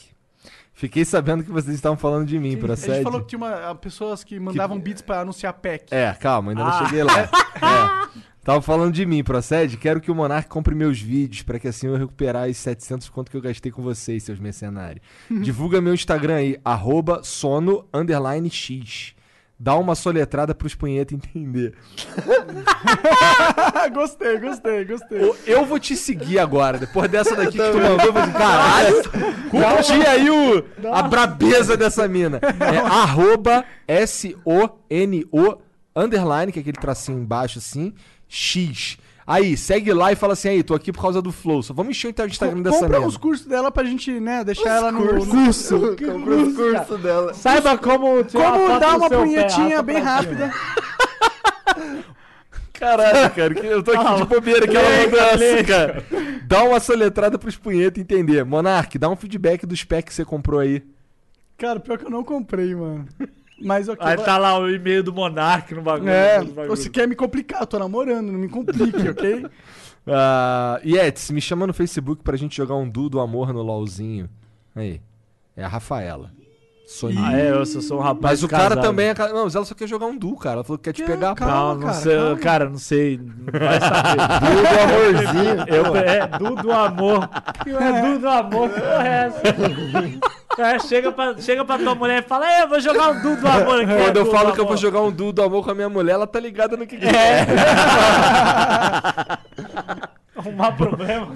Fiquei 0.72 1.04
sabendo 1.04 1.42
que 1.42 1.50
vocês 1.50 1.74
estavam 1.74 1.96
falando 1.96 2.26
de 2.26 2.38
mim, 2.38 2.54
A 2.54 2.58
procede? 2.58 2.94
gente 2.96 3.02
falou 3.04 3.20
que 3.22 3.28
tinha 3.28 3.38
uma, 3.38 3.70
ah, 3.70 3.74
pessoas 3.74 4.22
que 4.22 4.38
mandavam 4.38 4.78
beats 4.78 5.02
pra 5.02 5.20
anunciar 5.20 5.52
pack. 5.54 5.86
É, 5.92 6.12
calma, 6.14 6.50
ainda 6.52 6.64
Ah. 6.64 6.80
não 6.80 6.86
cheguei 6.86 7.02
lá. 7.02 7.28
É. 7.56 8.20
Tava 8.44 8.60
falando 8.62 8.92
de 8.92 9.04
mim, 9.04 9.24
procede? 9.24 9.76
Quero 9.76 10.00
que 10.00 10.10
o 10.10 10.14
Monark 10.14 10.48
compre 10.48 10.72
meus 10.74 11.00
vídeos 11.00 11.42
pra 11.42 11.58
que 11.58 11.66
assim 11.66 11.86
eu 11.88 11.96
recuperar 11.96 12.48
os 12.48 12.56
700 12.58 13.08
conto 13.08 13.28
que 13.30 13.36
eu 13.36 13.40
gastei 13.40 13.72
com 13.72 13.82
vocês, 13.82 14.22
seus 14.22 14.38
mercenários. 14.38 15.02
Divulga 15.42 15.80
meu 15.80 15.92
Instagram 15.94 16.34
aí, 16.36 16.60
arroba 16.64 17.22
sono 17.24 17.84
underline 17.92 18.48
x. 18.50 19.14
Dá 19.58 19.74
uma 19.76 19.94
soletrada 19.94 20.54
pros 20.54 20.74
punheta 20.74 21.14
entender. 21.14 21.72
gostei, 23.94 24.38
gostei, 24.38 24.84
gostei. 24.84 25.34
Eu- 25.46 25.64
vou 25.64 25.78
te 25.80 25.96
seguir 25.96 26.38
agora, 26.38 26.78
depois 26.78 27.10
dessa 27.10 27.34
daqui 27.34 27.52
que 27.58 27.70
tu 27.70 27.78
mandou, 27.78 28.06
eu 28.06 28.12
falei, 28.12 28.32
caralho, 28.32 29.02
curti 29.50 30.06
aí 30.06 30.30
o, 30.30 30.64
a 30.92 31.02
brabeza 31.02 31.76
dessa 31.76 32.06
mina. 32.06 32.38
É 32.42 32.78
arroba 32.78 33.64
S-O-N-O 33.88 35.58
underline, 35.94 36.52
que 36.52 36.58
é 36.58 36.62
aquele 36.62 36.76
tracinho 36.78 37.18
embaixo 37.18 37.58
assim, 37.58 37.94
X. 38.28 38.98
Aí, 39.26 39.56
segue 39.56 39.92
lá 39.92 40.12
e 40.12 40.16
fala 40.16 40.34
assim, 40.34 40.48
aí, 40.50 40.62
tô 40.62 40.72
aqui 40.72 40.92
por 40.92 41.02
causa 41.02 41.20
do 41.20 41.32
Flow. 41.32 41.60
Só 41.62 41.74
vamos 41.74 41.90
encher 41.96 42.14
o 42.16 42.26
Instagram 42.26 42.62
dessa 42.62 42.78
Compra 42.78 42.98
mina. 42.98 43.08
os 43.08 43.16
cursos 43.16 43.44
dela 43.46 43.72
pra 43.72 43.82
gente, 43.82 44.20
né, 44.20 44.44
deixar 44.44 44.76
ela 44.76 44.92
no... 44.92 45.00
no- 45.04 45.26
Curso. 45.26 45.96
Comprou 45.96 46.42
os 46.42 46.54
cursos 46.56 47.00
dela. 47.00 47.34
Saiba 47.34 47.76
como 47.76 48.22
tirar 48.22 48.52
Como 48.52 48.78
dar 48.78 48.96
uma 48.96 49.10
punhetinha 49.10 49.82
bem 49.82 49.98
rápida. 49.98 50.52
Caralho, 52.72 53.34
cara, 53.34 53.54
que 53.54 53.66
eu 53.66 53.82
tô 53.82 53.90
aqui 53.92 54.14
de 54.22 54.24
bobeira 54.28 54.68
que 54.68 54.76
ela 54.76 54.88
mandou 55.06 55.18
essa, 55.20 55.64
cara. 55.64 56.04
Dá 56.46 56.62
uma 56.62 56.78
soletrada 56.78 57.38
pros 57.38 57.56
punheta 57.56 57.98
entender. 57.98 58.44
Monark, 58.44 58.98
dá 58.98 59.08
um 59.08 59.16
feedback 59.16 59.64
dos 59.66 59.82
packs 59.82 60.10
que 60.10 60.14
você 60.14 60.24
comprou 60.26 60.60
aí. 60.60 60.82
Cara, 61.56 61.80
pior 61.80 61.96
que 61.96 62.04
eu 62.04 62.10
não 62.10 62.22
comprei, 62.22 62.74
mano. 62.74 63.06
Mas 63.62 63.88
ok. 63.88 64.06
Aí 64.06 64.16
vai- 64.16 64.24
tá 64.26 64.36
lá 64.38 64.58
o 64.58 64.68
e-mail 64.70 65.02
do 65.02 65.12
Monark 65.12 65.74
no 65.74 65.82
bagulho. 65.82 66.10
É, 66.10 66.38
no 66.40 66.46
bagulho. 66.46 66.68
você 66.76 66.90
quer 66.90 67.08
me 67.08 67.14
complicar, 67.14 67.62
eu 67.62 67.66
tô 67.66 67.78
namorando, 67.78 68.30
não 68.30 68.38
me 68.38 68.48
complique, 68.48 69.08
ok? 69.08 69.46
Ah, 70.06 70.78
Yetis, 70.84 71.30
me 71.30 71.40
chama 71.40 71.66
no 71.66 71.72
Facebook 71.74 72.22
pra 72.22 72.36
gente 72.36 72.56
jogar 72.56 72.74
um 72.76 72.88
duo 72.88 73.08
do 73.08 73.18
amor 73.18 73.52
no 73.52 73.62
LOLzinho. 73.62 74.28
Aí. 74.74 75.00
É 75.56 75.64
a 75.64 75.68
Rafaela. 75.68 76.30
Soninho. 76.86 77.24
Ah, 77.24 77.36
é, 77.36 77.50
eu 77.50 77.66
sou, 77.66 77.82
sou 77.82 77.98
um 77.98 78.00
rapaz 78.00 78.40
Mas 78.40 78.42
o 78.44 78.48
cara 78.48 78.76
casado. 78.76 78.82
também 78.84 79.08
é. 79.08 79.14
Não, 79.14 79.42
mas 79.44 79.56
ela 79.56 79.64
só 79.64 79.74
quer 79.74 79.88
jogar 79.88 80.06
um 80.06 80.16
duo, 80.16 80.36
cara. 80.36 80.56
Ela 80.56 80.64
falou 80.64 80.78
que 80.78 80.84
quer 80.84 80.92
te 80.92 81.02
Que- 81.02 81.10
pegar. 81.10 81.30
pô. 81.34 81.44
calma. 81.44 81.56
Não, 81.56 81.74
não 81.74 81.80
cara, 81.88 81.94
sei, 81.94 82.16
calma. 82.16 82.36
cara, 82.38 82.70
não 82.70 82.78
sei. 82.78 83.18
Não 83.18 83.58
vai 83.58 83.80
saber. 83.80 84.22
Tudo 84.46 85.34
amorzinho. 85.34 85.64
Eu, 85.66 85.96
é 85.96 86.26
Du 86.38 86.54
do 86.62 86.70
amor. 86.72 87.28
É 87.66 88.00
Du 88.02 88.18
do 88.20 88.28
amor, 88.28 88.70
que 88.70 88.80
porra 88.80 89.08
é 89.08 89.26
essa? 89.26 89.42
Cara, 90.56 90.78
chega 90.78 91.12
pra, 91.12 91.36
chega 91.36 91.62
pra 91.66 91.78
tua 91.78 91.94
mulher 91.94 92.24
e 92.24 92.26
fala, 92.26 92.50
é, 92.50 92.62
eu 92.62 92.68
vou 92.68 92.80
jogar 92.80 93.10
um 93.10 93.20
Du 93.20 93.36
do 93.36 93.46
amor 93.46 93.82
aqui. 93.82 93.92
Quando 93.94 94.16
é 94.16 94.20
eu 94.20 94.30
falo 94.30 94.54
que 94.54 94.60
eu 94.60 94.64
vou 94.64 94.72
amor." 94.72 94.78
jogar 94.78 95.02
um 95.02 95.12
duo 95.12 95.30
do 95.30 95.42
amor 95.42 95.62
com 95.62 95.70
a 95.70 95.74
minha 95.74 95.90
mulher, 95.90 96.14
ela 96.14 96.26
tá 96.26 96.40
ligada 96.40 96.78
no 96.78 96.86
que, 96.86 96.96
que 96.96 97.04
é. 97.04 97.44
Arrumar 100.34 100.72
problema. 100.72 101.34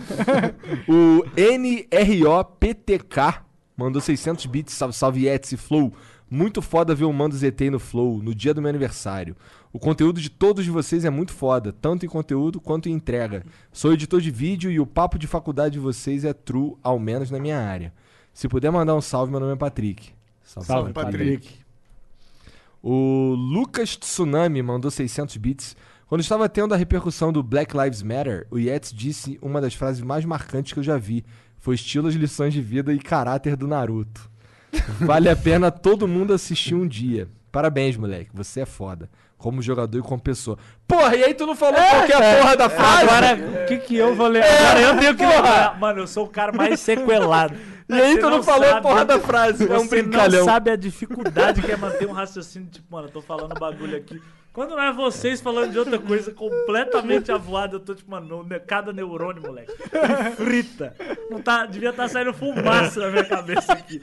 O 0.89 1.23
NROPTK 1.37 3.43
mandou 3.77 4.01
600 4.01 4.47
bits, 4.47 4.73
salve, 4.73 4.95
salve 4.95 5.29
Etsy 5.29 5.59
Flow. 5.59 5.93
Muito 6.31 6.63
foda 6.63 6.95
ver 6.95 7.05
o 7.05 7.13
Mando 7.13 7.37
ZT 7.37 7.69
no 7.71 7.79
Flow, 7.79 8.23
no 8.23 8.35
dia 8.35 8.55
do 8.55 8.63
meu 8.63 8.71
aniversário. 8.71 9.37
O 9.71 9.79
conteúdo 9.79 10.19
de 10.19 10.31
todos 10.31 10.67
vocês 10.67 11.05
é 11.05 11.11
muito 11.11 11.35
foda, 11.35 11.75
tanto 11.79 12.07
em 12.07 12.09
conteúdo 12.09 12.59
quanto 12.59 12.89
em 12.89 12.93
entrega. 12.93 13.45
Sou 13.71 13.93
editor 13.93 14.23
de 14.23 14.31
vídeo 14.31 14.71
e 14.71 14.81
o 14.81 14.87
papo 14.87 15.19
de 15.19 15.27
faculdade 15.27 15.75
de 15.75 15.79
vocês 15.79 16.25
é 16.25 16.33
true, 16.33 16.73
ao 16.83 16.99
menos 16.99 17.31
na 17.31 17.39
minha 17.39 17.61
área. 17.61 17.93
Se 18.33 18.49
puder 18.49 18.71
mandar 18.71 18.95
um 18.95 19.01
salve, 19.01 19.31
meu 19.31 19.41
nome 19.41 19.53
é 19.53 19.57
Patrick. 19.57 20.13
Salve, 20.43 20.93
Patrick. 20.93 21.61
O 22.83 23.35
Lucas 23.37 23.97
Tsunami 23.97 24.63
mandou 24.63 24.91
600 24.91 25.37
bits. 25.37 25.77
Quando 26.07 26.23
estava 26.23 26.49
tendo 26.49 26.75
a 26.75 26.77
repercussão 26.77 27.33
do 27.33 27.43
Black 27.43 27.77
Lives 27.77 28.03
Matter, 28.03 28.47
o 28.51 28.59
Yates 28.59 28.93
disse 28.93 29.39
uma 29.41 29.61
das 29.61 29.75
frases 29.75 30.03
mais 30.03 30.25
marcantes 30.25 30.73
que 30.73 30.79
eu 30.79 30.83
já 30.83 30.97
vi. 30.97 31.25
Foi 31.59 31.75
estilos, 31.75 32.15
lições 32.15 32.53
de 32.53 32.61
vida 32.61 32.93
e 32.93 32.99
caráter 32.99 33.55
do 33.55 33.69
Naruto. 33.69 34.29
Vale 35.01 35.29
a 35.29 35.37
pena 35.37 35.71
todo 35.71 36.09
mundo 36.09 36.33
assistir 36.33 36.75
um 36.75 36.89
dia. 36.89 37.29
Parabéns, 37.53 37.97
moleque. 37.97 38.31
Você 38.33 38.61
é 38.61 38.67
foda. 38.67 39.11
Como 39.37 39.63
jogador 39.63 39.99
e 39.99 40.03
como 40.03 40.21
pessoa. 40.21 40.59
Porra, 40.87 41.17
e 41.17 41.25
aí 41.25 41.35
tu 41.35 41.47
não 41.47 41.55
falou 41.55 41.81
qualquer 41.81 42.39
porra 42.39 42.57
da 42.57 42.69
frase? 42.69 43.03
Agora, 43.05 43.63
o 43.63 43.67
que 43.67 43.79
que 43.79 43.97
eu 43.97 44.15
vou 44.15 44.29
ler? 44.29 44.43
Agora 44.43 44.81
eu 44.81 44.99
tenho 44.99 45.17
que 45.17 45.27
lembrar. 45.27 45.79
Mano, 45.79 46.01
eu 46.01 46.07
sou 46.07 46.27
o 46.27 46.29
cara 46.29 46.53
mais 46.53 46.79
sequelado. 46.81 47.57
E 47.91 48.01
aí 48.01 48.15
Você 48.15 48.21
tu 48.21 48.31
não, 48.31 48.43
falou 48.43 48.67
a 48.67 48.71
sabe- 48.73 48.83
porra 48.83 49.05
da 49.05 49.19
frase. 49.21 49.69
É 49.71 49.77
um 49.77 49.81
Você 49.81 50.03
brincalhão. 50.03 50.39
não 50.41 50.45
sabe 50.45 50.71
a 50.71 50.77
dificuldade 50.77 51.63
que 51.63 51.71
é 51.73 51.77
manter 51.77 52.07
um 52.09 52.13
raciocínio, 52.13 52.69
tipo, 52.69 52.87
mano, 52.95 53.09
eu 53.09 53.13
tô 53.13 53.21
falando 53.23 53.59
bagulho 53.59 53.97
aqui. 53.97 54.21
Quando 54.53 54.71
não 54.71 54.83
é 54.83 54.93
vocês 54.93 55.41
falando 55.41 55.71
de 55.71 55.79
outra 55.79 55.97
coisa 55.97 56.33
completamente 56.33 57.31
avoada, 57.31 57.77
eu 57.77 57.81
tô 57.81 57.95
tipo, 57.95 58.11
mano, 58.11 58.45
cada 58.67 58.93
neurônio, 58.93 59.41
moleque, 59.43 59.73
frita. 60.37 60.95
Não 61.31 61.41
tá, 61.41 61.67
devia 61.67 61.91
estar 61.91 62.09
saindo 62.09 62.33
fumaça 62.35 63.01
na 63.01 63.11
minha 63.11 63.25
cabeça 63.25 63.73
aqui. 63.73 64.01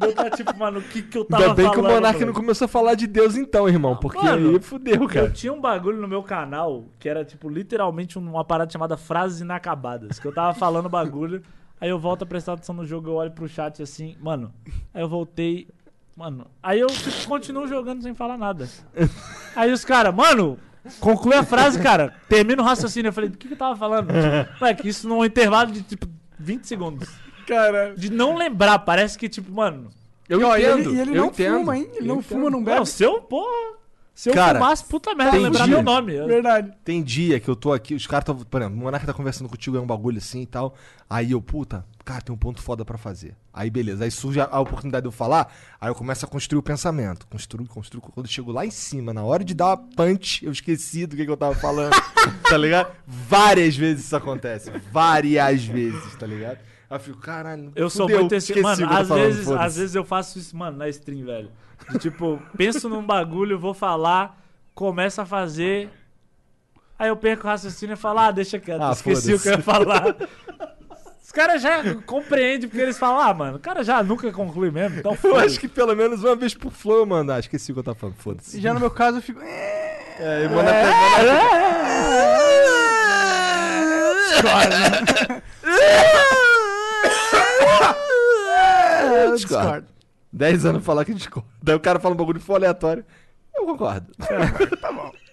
Eu 0.00 0.12
tá 0.14 0.30
tipo, 0.30 0.56
mano, 0.56 0.78
o 0.78 0.82
que 0.82 1.02
que 1.02 1.18
eu 1.18 1.24
tava 1.24 1.42
Ainda 1.42 1.54
bem 1.54 1.66
falando? 1.66 1.84
que 1.84 1.90
o 1.90 1.94
Monark 1.94 2.24
não 2.24 2.32
começou 2.32 2.64
a 2.66 2.68
falar 2.68 2.94
de 2.94 3.06
Deus 3.08 3.36
então, 3.36 3.68
irmão. 3.68 3.96
Porque 3.96 4.24
Mano, 4.24 4.50
aí 4.50 4.60
fudeu, 4.60 5.06
cara. 5.08 5.26
Eu 5.26 5.32
tinha 5.32 5.52
um 5.52 5.60
bagulho 5.60 6.00
no 6.00 6.08
meu 6.08 6.22
canal 6.22 6.84
que 6.98 7.08
era, 7.08 7.24
tipo, 7.24 7.48
literalmente 7.48 8.18
um- 8.18 8.22
uma 8.30 8.44
parada 8.44 8.70
chamada 8.70 8.96
frases 8.96 9.40
inacabadas. 9.40 10.18
Que 10.18 10.26
eu 10.26 10.32
tava 10.32 10.54
falando 10.54 10.88
bagulho, 10.88 11.42
aí 11.82 11.90
eu 11.90 11.98
volto 11.98 12.22
a 12.22 12.26
prestar 12.26 12.52
atenção 12.54 12.74
no 12.74 12.86
jogo, 12.86 13.08
eu 13.10 13.14
olho 13.14 13.30
pro 13.32 13.48
chat 13.48 13.82
assim, 13.82 14.16
mano. 14.20 14.52
Aí 14.94 15.02
eu 15.02 15.08
voltei. 15.08 15.66
Mano. 16.16 16.46
Aí 16.62 16.78
eu 16.78 16.86
tipo, 16.88 17.26
continuo 17.26 17.66
jogando 17.66 18.02
sem 18.02 18.14
falar 18.14 18.36
nada. 18.38 18.68
Aí 19.56 19.72
os 19.72 19.84
caras, 19.84 20.14
mano, 20.14 20.58
conclui 21.00 21.34
a 21.34 21.42
frase, 21.42 21.80
cara. 21.82 22.14
Termina 22.28 22.62
o 22.62 22.64
raciocínio. 22.64 23.08
Eu 23.08 23.12
falei, 23.12 23.30
do 23.30 23.38
que, 23.38 23.48
que 23.48 23.54
eu 23.54 23.58
tava 23.58 23.74
falando? 23.76 24.08
Moleque, 24.60 24.88
isso 24.88 25.08
num 25.08 25.24
intervalo 25.24 25.72
de 25.72 25.82
tipo 25.82 26.06
20 26.38 26.64
segundos. 26.66 27.08
Cara. 27.46 27.94
De 27.96 28.10
não 28.10 28.36
lembrar, 28.36 28.78
parece 28.80 29.18
que, 29.18 29.28
tipo, 29.28 29.50
mano. 29.50 29.88
Eu 30.28 30.40
E, 30.40 30.44
ó, 30.44 30.56
e 30.56 30.62
entendo. 30.62 30.78
ele, 30.90 30.96
e 30.96 31.00
ele 31.00 31.10
eu 31.10 31.14
não 31.16 31.26
entendo. 31.28 31.58
fuma, 31.58 31.76
hein? 31.78 31.88
Ele 31.92 31.98
Eu 32.00 32.04
não 32.06 32.14
entendo. 32.20 32.24
fuma, 32.38 32.50
não 32.50 32.62
bebe. 32.62 32.78
Não, 32.78 32.84
se 32.86 33.02
eu, 33.02 33.20
porra. 33.22 33.76
Se 34.14 34.28
eu 34.28 34.34
Cara, 34.34 34.58
fumasse, 34.58 34.84
puta 34.84 35.14
merda, 35.14 35.38
lembrar 35.38 35.64
dia- 35.64 35.74
meu 35.74 35.82
nome. 35.82 36.12
Verdade. 36.26 36.70
Tem 36.84 37.02
dia 37.02 37.40
que 37.40 37.48
eu 37.48 37.56
tô 37.56 37.72
aqui, 37.72 37.94
os 37.94 38.06
caras 38.06 38.22
estão. 38.22 38.36
Por 38.36 38.60
exemplo, 38.60 38.78
o 38.78 38.82
Monarca 38.82 39.06
tá 39.06 39.14
conversando 39.14 39.48
contigo, 39.48 39.76
é 39.76 39.80
um 39.80 39.86
bagulho 39.86 40.18
assim 40.18 40.42
e 40.42 40.46
tal. 40.46 40.74
Aí 41.08 41.32
eu, 41.32 41.40
puta, 41.40 41.84
cara, 42.04 42.20
tem 42.20 42.34
um 42.34 42.38
ponto 42.38 42.60
foda 42.60 42.84
pra 42.84 42.98
fazer. 42.98 43.34
Aí 43.52 43.70
beleza, 43.70 44.04
aí 44.04 44.10
surge 44.10 44.40
a, 44.40 44.48
a 44.50 44.60
oportunidade 44.60 45.02
de 45.02 45.08
eu 45.08 45.12
falar, 45.12 45.52
aí 45.80 45.88
eu 45.88 45.94
começo 45.94 46.24
a 46.24 46.28
construir 46.28 46.58
o 46.58 46.62
pensamento. 46.62 47.26
Construo, 47.26 47.66
construo. 47.66 48.02
Quando 48.02 48.26
eu 48.26 48.30
chego 48.32 48.52
lá 48.52 48.66
em 48.66 48.70
cima, 48.70 49.14
na 49.14 49.24
hora 49.24 49.42
de 49.42 49.54
dar 49.54 49.68
uma 49.68 49.76
punch, 49.78 50.44
eu 50.44 50.52
esqueci 50.52 51.06
do 51.06 51.16
que, 51.16 51.24
que 51.24 51.30
eu 51.30 51.36
tava 51.36 51.54
falando. 51.54 51.92
tá 52.48 52.56
ligado? 52.56 52.92
Várias 53.06 53.74
vezes 53.76 54.04
isso 54.04 54.16
acontece. 54.16 54.70
Várias 54.92 55.64
vezes, 55.64 56.14
tá 56.16 56.26
ligado? 56.26 56.58
Aí 56.88 56.96
eu 56.96 57.00
fico, 57.00 57.18
caralho. 57.18 57.72
Eu 57.74 57.88
sou 57.88 58.06
fudeu, 58.06 58.20
muito 58.20 58.34
esse. 58.34 58.54
Mano, 58.60 58.86
às 58.92 59.08
falando, 59.08 59.24
vezes, 59.24 59.48
às 59.48 59.76
vezes 59.76 59.94
eu 59.94 60.04
faço 60.04 60.38
isso, 60.38 60.54
mano, 60.54 60.76
na 60.76 60.88
stream, 60.90 61.24
velho. 61.24 61.50
De, 61.90 61.98
tipo, 61.98 62.40
penso 62.56 62.88
num 62.88 63.04
bagulho, 63.04 63.58
vou 63.58 63.74
falar, 63.74 64.38
começo 64.74 65.20
a 65.20 65.26
fazer. 65.26 65.90
Aí 66.98 67.08
eu 67.08 67.16
perco 67.16 67.46
o 67.46 67.50
raciocínio 67.50 67.94
e 67.94 67.96
falo, 67.96 68.18
ah, 68.20 68.30
deixa 68.30 68.58
quieto, 68.58 68.82
Ah, 68.82 68.92
esqueci 68.92 69.34
o 69.34 69.40
que 69.40 69.48
eu 69.48 69.52
ia 69.52 69.58
falar. 69.62 70.14
Os 71.22 71.32
caras 71.32 71.62
já 71.62 71.94
compreendem 72.02 72.68
porque 72.68 72.82
eles 72.82 72.98
falam, 72.98 73.20
ah, 73.20 73.32
mano, 73.34 73.56
o 73.56 73.60
cara 73.60 73.82
já 73.82 74.02
nunca 74.02 74.30
conclui 74.32 74.70
mesmo, 74.70 74.98
então 74.98 75.16
Eu 75.24 75.36
acho 75.38 75.58
que 75.58 75.66
pelo 75.66 75.96
menos 75.96 76.22
uma 76.22 76.36
vez 76.36 76.54
por 76.54 76.70
flow 76.72 76.98
eu 76.98 77.06
mando. 77.06 77.32
Ah, 77.32 77.38
esqueci 77.40 77.72
o 77.72 77.74
que 77.74 77.80
eu 77.80 77.84
tava 77.84 77.98
falando, 77.98 78.16
foda-se. 78.16 78.60
Já 78.60 78.72
no 78.74 78.80
meu 78.80 78.90
caso 78.90 79.18
eu 79.18 79.22
fico. 79.22 79.40
"É, 79.40 79.92
É, 80.20 80.44
e 80.44 80.48
manda 80.48 80.70
até- 80.70 82.12
eu 89.26 89.34
Discordo. 89.34 89.86
discordo. 90.32 90.38
10 90.38 90.66
anos 90.66 90.84
falar 90.84 91.04
que 91.04 91.14
discorda. 91.14 91.48
Daí 91.62 91.74
o 91.74 91.80
cara 91.80 92.00
fala 92.00 92.14
um 92.14 92.18
bagulho 92.18 92.40
for 92.40 92.54
aleatório. 92.54 93.04
Eu 93.54 93.66
concordo. 93.66 94.06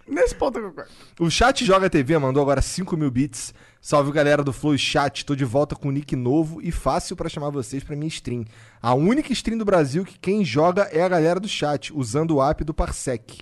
Nesse 0.08 0.36
ponto 0.36 0.60
eu 0.60 0.70
concordo. 0.70 0.92
O 1.20 1.30
Chat 1.30 1.64
Joga 1.66 1.90
TV 1.90 2.18
mandou 2.18 2.42
agora 2.42 2.62
5 2.62 2.98
mil 2.98 3.10
bits. 3.10 3.54
Salve 3.82 4.12
galera 4.12 4.44
do 4.44 4.52
Flow 4.52 4.78
Chat. 4.78 5.26
Tô 5.26 5.36
de 5.36 5.46
volta 5.46 5.76
com 5.76 5.92
nick 5.92 6.16
novo 6.16 6.62
e 6.62 6.72
fácil 6.72 7.16
pra 7.16 7.30
chamar 7.30 7.50
vocês 7.50 7.84
pra 7.84 7.96
minha 7.96 8.08
stream. 8.08 8.44
A 8.82 8.94
única 8.94 9.32
stream 9.32 9.58
do 9.58 9.66
Brasil 9.66 10.04
que 10.04 10.20
quem 10.20 10.44
joga 10.44 10.84
é 10.92 11.02
a 11.02 11.08
galera 11.08 11.40
do 11.40 11.48
chat, 11.48 11.94
usando 11.96 12.36
o 12.36 12.44
app 12.44 12.64
do 12.64 12.74
Parsec. 12.74 13.40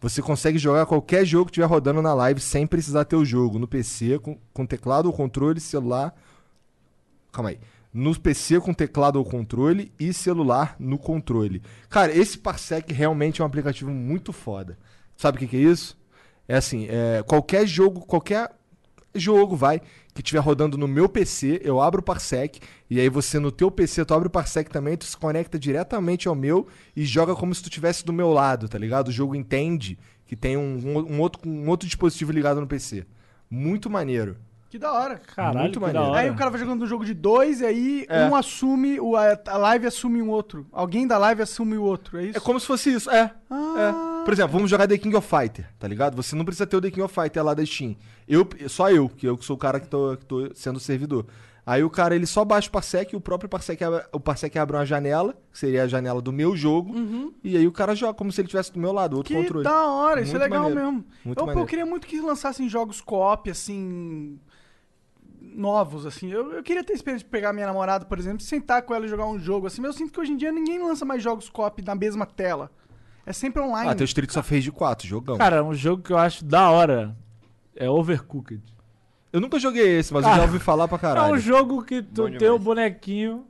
Você 0.00 0.20
consegue 0.20 0.58
jogar 0.58 0.86
qualquer 0.86 1.24
jogo 1.24 1.46
que 1.46 1.52
estiver 1.52 1.66
rodando 1.66 2.02
na 2.02 2.12
live 2.14 2.40
sem 2.40 2.66
precisar 2.66 3.04
ter 3.04 3.16
o 3.16 3.24
jogo. 3.24 3.58
No 3.58 3.66
PC, 3.66 4.18
com, 4.18 4.38
com 4.52 4.66
teclado 4.66 5.06
ou 5.06 5.12
controle, 5.12 5.60
celular. 5.60 6.14
Calma 7.32 7.50
aí. 7.50 7.58
No 7.98 8.18
PC 8.20 8.60
com 8.60 8.74
teclado 8.74 9.16
ou 9.16 9.24
controle 9.24 9.90
e 9.98 10.12
celular 10.12 10.76
no 10.78 10.98
controle. 10.98 11.62
Cara, 11.88 12.14
esse 12.14 12.36
Parsec 12.36 12.92
realmente 12.92 13.40
é 13.40 13.44
um 13.44 13.46
aplicativo 13.46 13.90
muito 13.90 14.34
foda. 14.34 14.76
Sabe 15.16 15.36
o 15.36 15.40
que, 15.40 15.46
que 15.46 15.56
é 15.56 15.60
isso? 15.60 15.96
É 16.46 16.56
assim, 16.56 16.86
é, 16.90 17.22
qualquer 17.26 17.66
jogo, 17.66 18.00
qualquer 18.04 18.50
jogo, 19.14 19.56
vai, 19.56 19.80
que 20.14 20.20
estiver 20.20 20.40
rodando 20.40 20.76
no 20.76 20.86
meu 20.86 21.08
PC, 21.08 21.60
eu 21.64 21.80
abro 21.80 22.00
o 22.00 22.04
Parsec, 22.04 22.60
e 22.90 23.00
aí 23.00 23.08
você 23.08 23.38
no 23.38 23.50
teu 23.50 23.70
PC, 23.70 24.04
tu 24.04 24.12
abre 24.12 24.28
o 24.28 24.30
Parsec 24.30 24.70
também, 24.70 24.94
tu 24.96 25.06
se 25.06 25.16
conecta 25.16 25.58
diretamente 25.58 26.28
ao 26.28 26.34
meu 26.34 26.66
e 26.94 27.02
joga 27.04 27.34
como 27.34 27.54
se 27.54 27.62
tu 27.62 27.68
estivesse 27.70 28.04
do 28.04 28.12
meu 28.12 28.30
lado, 28.30 28.68
tá 28.68 28.76
ligado? 28.78 29.08
O 29.08 29.12
jogo 29.12 29.34
entende 29.34 29.98
que 30.26 30.36
tem 30.36 30.54
um, 30.56 30.76
um- 30.84 31.14
um 31.14 31.20
outro, 31.20 31.48
um 31.48 31.66
outro 31.70 31.86
dispositivo 31.88 32.30
ligado 32.30 32.60
no 32.60 32.66
PC. 32.66 33.06
Muito 33.50 33.88
maneiro. 33.88 34.36
Que 34.68 34.78
da 34.78 34.92
hora. 34.92 35.18
Caralho, 35.34 35.58
Muito 35.60 35.74
que 35.74 35.80
maneiro. 35.80 36.04
da 36.06 36.10
hora. 36.10 36.20
Aí 36.20 36.30
o 36.30 36.34
cara 36.34 36.50
vai 36.50 36.58
jogando 36.58 36.82
um 36.82 36.86
jogo 36.86 37.04
de 37.04 37.14
dois, 37.14 37.60
e 37.60 37.66
aí 37.66 38.06
É. 38.08 38.24
um 38.26 38.34
assume, 38.34 38.98
o, 39.00 39.14
a, 39.16 39.56
live 39.56 39.86
assume 39.86 40.20
um 40.20 40.28
outro. 40.28 40.66
Alguém 40.72 41.06
da 41.06 41.16
live 41.18 41.40
assume 41.42 41.76
o 41.76 41.82
outro, 41.84 42.18
é 42.18 42.24
isso? 42.26 42.36
É 42.36 42.40
como 42.40 42.58
se 42.58 42.66
fosse 42.66 42.92
isso, 42.92 43.08
é. 43.10 43.32
Ah. 43.48 44.20
É. 44.22 44.24
Por 44.24 44.32
exemplo, 44.32 44.52
vamos 44.52 44.68
jogar 44.68 44.88
The 44.88 44.98
King 44.98 45.14
of 45.14 45.26
Fighter, 45.28 45.68
tá 45.78 45.86
ligado? 45.86 46.16
Você 46.16 46.34
não 46.34 46.44
precisa 46.44 46.66
ter 46.66 46.76
o 46.76 46.80
The 46.80 46.90
King 46.90 47.02
of 47.02 47.14
Fighter 47.14 47.44
lá 47.44 47.54
da 47.54 47.64
Steam. 47.64 47.94
Eu, 48.26 48.46
só 48.68 48.90
eu, 48.90 49.08
que 49.08 49.26
eu 49.26 49.38
que 49.38 49.44
sou 49.44 49.54
o 49.54 49.58
cara 49.58 49.78
que 49.78 49.86
tô, 49.88 50.16
que 50.16 50.24
tô 50.26 50.50
sendo 50.54 50.76
o 50.78 50.80
servidor. 50.80 51.26
Aí 51.64 51.82
o 51.82 51.90
cara, 51.90 52.14
ele 52.14 52.26
só 52.26 52.44
baixa 52.44 52.68
o 52.68 52.70
Parsec 52.72 53.12
e 53.12 53.16
o 53.16 53.20
próprio 53.20 53.48
Parsec, 53.48 53.82
abre- 53.82 54.04
o 54.12 54.20
Parsec 54.20 54.56
abre 54.56 54.76
uma 54.76 54.86
janela, 54.86 55.34
que 55.52 55.58
seria 55.58 55.82
a 55.82 55.88
janela 55.88 56.20
do 56.22 56.32
meu 56.32 56.56
jogo, 56.56 56.94
e 57.42 57.56
aí 57.56 57.66
o 57.66 57.72
cara 57.72 57.92
joga 57.94 58.14
como 58.14 58.30
se 58.30 58.40
ele 58.40 58.46
estivesse 58.46 58.72
do 58.72 58.78
meu 58.78 58.92
lado, 58.92 59.16
outro 59.16 59.34
Que 59.34 59.40
controle. 59.42 59.64
da 59.64 59.84
hora, 59.88 60.20
isso 60.20 60.30
é 60.30 60.38
Muito 60.38 60.42
legal 60.44 60.62
maneiro. 60.68 60.84
mesmo. 60.92 61.04
Muito 61.24 61.38
eu, 61.38 61.42
pô, 61.42 61.46
maneiro. 61.46 61.60
eu 61.60 61.66
queria 61.66 61.84
muito 61.86 62.06
que 62.06 62.20
lançassem 62.20 62.68
jogos 62.68 63.00
co-op, 63.00 63.50
assim. 63.50 64.38
Novos, 65.56 66.04
assim. 66.06 66.30
Eu, 66.30 66.52
eu 66.52 66.62
queria 66.62 66.84
ter 66.84 66.92
a 66.92 66.96
experiência 66.96 67.24
de 67.24 67.30
pegar 67.30 67.52
minha 67.52 67.66
namorada, 67.66 68.04
por 68.04 68.18
exemplo, 68.18 68.40
sentar 68.40 68.82
com 68.82 68.94
ela 68.94 69.06
e 69.06 69.08
jogar 69.08 69.26
um 69.26 69.38
jogo, 69.38 69.66
assim. 69.66 69.80
Mas 69.80 69.92
eu 69.92 69.96
sinto 69.98 70.12
que 70.12 70.20
hoje 70.20 70.32
em 70.32 70.36
dia 70.36 70.52
ninguém 70.52 70.78
lança 70.82 71.04
mais 71.04 71.22
jogos 71.22 71.48
co-op 71.48 71.82
na 71.84 71.94
mesma 71.94 72.26
tela. 72.26 72.70
É 73.24 73.32
sempre 73.32 73.60
online. 73.62 73.90
Ah, 73.90 73.94
tem 73.94 74.04
o 74.04 74.06
Street 74.06 74.36
of 74.36 74.54
Rage 74.54 74.70
4, 74.70 75.08
jogão. 75.08 75.36
Cara, 75.38 75.64
um 75.64 75.74
jogo 75.74 76.02
que 76.02 76.12
eu 76.12 76.18
acho 76.18 76.44
da 76.44 76.70
hora 76.70 77.16
é 77.74 77.88
Overcooked. 77.90 78.62
eu 79.32 79.40
nunca 79.40 79.58
joguei 79.58 79.98
esse, 79.98 80.12
mas 80.14 80.24
eu 80.24 80.30
Ah, 80.30 80.36
já 80.36 80.42
ouvi 80.42 80.58
falar 80.60 80.86
pra 80.86 80.96
É 80.96 81.00
caralho. 81.00 81.34
um 81.34 81.38
jogo 81.38 81.82
que 81.82 82.02
tu 82.02 82.22
Bom 82.22 82.28
tem 82.28 82.36
o 82.36 82.38
demais. 82.58 82.62
bonequinho 82.62 83.44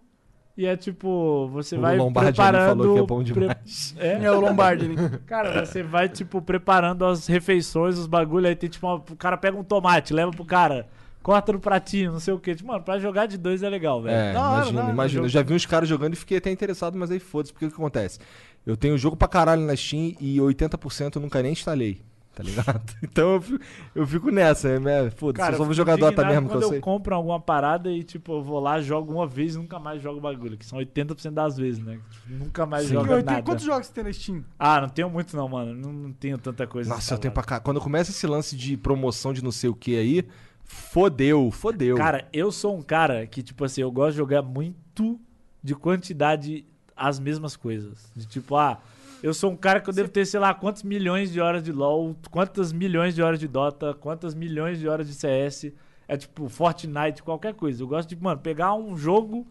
e 0.57 0.65
é 0.65 0.75
tipo, 0.79 1.49
você 1.53 1.77
o 1.77 1.81
vai 1.83 1.99
Lombardi 1.99 2.33
preparando... 2.33 2.79
falou 2.83 2.95
que 2.95 3.01
é 3.03 3.07
bom 3.07 3.23
pre- 3.23 3.25
demais. 3.49 3.95
É, 3.99 4.25
É 4.25 4.33
o 4.33 4.41
Lombardi. 4.41 4.89
né? 4.89 5.21
Cara, 5.27 5.67
você 5.67 5.83
vai, 5.83 6.09
tipo, 6.09 6.41
preparando 6.41 7.05
as 7.05 7.27
refeições, 7.27 7.99
os 7.99 8.07
bagulho, 8.07 8.47
aí 8.49 8.57
tem, 8.57 8.71
tipo, 8.71 8.87
uma- 8.87 8.97
o 8.97 9.17
cara 9.17 9.37
pega 9.37 9.57
um 9.59 9.63
tomate, 9.63 10.15
leva 10.15 10.31
pro 10.31 10.45
cara, 10.47 10.89
corta 11.27 11.53
no 11.53 11.59
pratinho, 11.59 12.13
não 12.13 12.21
sei 12.21 12.33
o 12.33 12.39
quê. 12.39 12.55
Tipo, 12.55 12.69
mano, 12.69 12.85
pra 12.85 13.01
jogar 13.01 13.27
de 13.27 13.37
dois 13.37 13.61
é 13.65 13.69
legal, 13.69 14.01
velho. 14.01 14.15
É, 14.15 14.29
hora, 14.39 14.55
imagina, 14.59 14.77
da 14.79 14.83
hora. 14.85 14.93
imagina. 14.93 15.25
Eu 15.25 15.29
já 15.29 15.43
vi 15.43 15.55
uns 15.55 15.67
caras 15.67 15.89
jogando 15.89 16.13
e 16.13 16.17
fiquei 16.17 16.39
até 16.39 16.53
interessado, 16.53 16.97
mas 16.97 17.11
aí 17.11 17.19
foda-se, 17.19 17.53
porque 17.53 17.67
o 17.67 17.69
que 17.69 17.75
acontece? 17.75 18.21
Eu 18.65 18.77
tenho 18.77 18.97
jogo 18.97 19.17
pra 19.17 19.27
caralho 19.27 19.63
na 19.63 19.75
Steam 19.75 20.15
e 20.21 20.37
80% 20.39 21.17
eu 21.17 21.21
nunca 21.23 21.43
nem 21.43 21.51
instalei, 21.51 22.01
tá 22.33 22.45
ligado? 22.45 22.81
Então 23.03 23.35
eu 23.35 23.41
fico, 23.43 23.65
eu 23.93 24.07
fico 24.07 24.31
nessa, 24.31 24.69
é, 24.69 24.77
é, 24.77 25.11
foda-se, 25.11 25.49
eu 25.51 25.53
só 25.53 25.65
vou 25.65 25.67
fico 25.67 25.75
jogar 25.75 25.97
Dota 25.97 26.13
indignado 26.23 26.33
mesmo 26.35 26.47
que 26.49 26.55
quando 26.55 26.63
eu 26.63 26.69
eu 26.69 26.73
sei. 26.75 26.81
compro 26.81 27.13
alguma 27.17 27.41
parada 27.41 27.91
e, 27.91 28.05
tipo, 28.05 28.33
eu 28.35 28.43
vou 28.45 28.61
lá, 28.61 28.81
jogo 28.81 29.13
uma 29.13 29.27
vez 29.27 29.57
e 29.57 29.59
nunca 29.59 29.81
mais 29.81 30.01
jogo 30.01 30.21
bagulho. 30.21 30.57
Que 30.57 30.65
são 30.65 30.79
80% 30.79 31.33
das 31.33 31.57
vezes, 31.57 31.81
né? 31.83 31.99
Tipo, 32.09 32.45
nunca 32.45 32.65
mais 32.67 32.87
Sim. 32.87 32.95
jogo 32.95 33.07
Eu 33.07 33.17
tenho- 33.17 33.25
nada. 33.27 33.43
Quantos 33.43 33.65
jogos 33.65 33.89
você 33.89 33.93
tem 33.93 34.05
na 34.05 34.13
Steam? 34.13 34.45
Ah, 34.57 34.81
não 34.81 34.89
tenho 34.89 35.11
muito 35.11 35.37
não, 35.37 35.49
mano. 35.49 35.75
Não, 35.75 35.93
não 35.93 36.13
tenho 36.13 36.39
tanta 36.39 36.69
coisa. 36.69 36.89
Nossa, 36.89 37.15
eu 37.15 37.19
tenho 37.19 37.35
pra 37.35 37.43
cá. 37.43 37.59
Quando 37.59 37.81
começa 37.81 38.13
esse 38.13 38.29
lance 38.29 38.55
de 38.57 38.77
promoção 38.77 39.33
de 39.33 39.43
não 39.43 39.51
sei 39.51 39.69
o 39.71 39.75
que 39.75 39.97
aí, 39.97 40.25
fodeu, 40.67 41.51
fodeu. 41.51 41.97
Cara, 41.97 42.29
eu 42.33 42.53
sou 42.53 42.77
um 42.77 42.83
cara 42.83 43.27
que, 43.27 43.43
tipo 43.43 43.65
assim, 43.65 43.81
eu 43.81 43.91
gosto 43.91 44.13
de 44.13 44.19
jogar 44.19 44.43
muito 44.43 45.19
de 45.63 45.75
quantidade 45.75 46.65
as 46.97 47.19
mesmas 47.19 47.57
coisas. 47.57 48.11
De 48.15 48.27
tipo, 48.27 48.57
ah, 48.57 48.81
eu 49.23 49.33
sou 49.33 49.51
um 49.51 49.57
cara 49.57 49.81
que 49.81 49.89
eu 49.89 49.95
devo 49.95 50.09
ter, 50.09 50.27
sei 50.27 50.41
lá, 50.41 50.53
quantos 50.55 50.83
milhões 50.83 51.33
de 51.33 51.41
horas 51.41 51.63
de 51.63 51.73
LoL, 51.73 52.17
quantas 52.31 52.73
milhões 52.73 53.15
de 53.15 53.23
horas 53.23 53.39
de 53.39 53.49
Dota, 53.49 53.95
quantas 53.95 54.35
milhões 54.35 54.79
de 54.79 54.89
horas 54.89 55.07
de 55.07 55.15
CS. 55.15 55.73
É 56.09 56.17
tipo, 56.17 56.49
Fortnite, 56.49 57.23
qualquer 57.23 57.55
coisa. 57.55 57.83
Eu 57.83 57.89
gosto 57.89 58.09
de, 58.09 58.17
mano, 58.17 58.41
pegar 58.41 58.75
um 58.75 58.97
jogo 58.97 59.47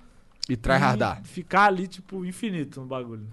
e 0.47 0.55
tryhardar. 0.55 1.21
e 1.23 1.27
ficar 1.27 1.65
ali, 1.65 1.87
tipo, 1.87 2.25
infinito 2.25 2.79
no 2.79 2.87
bagulho. 2.87 3.27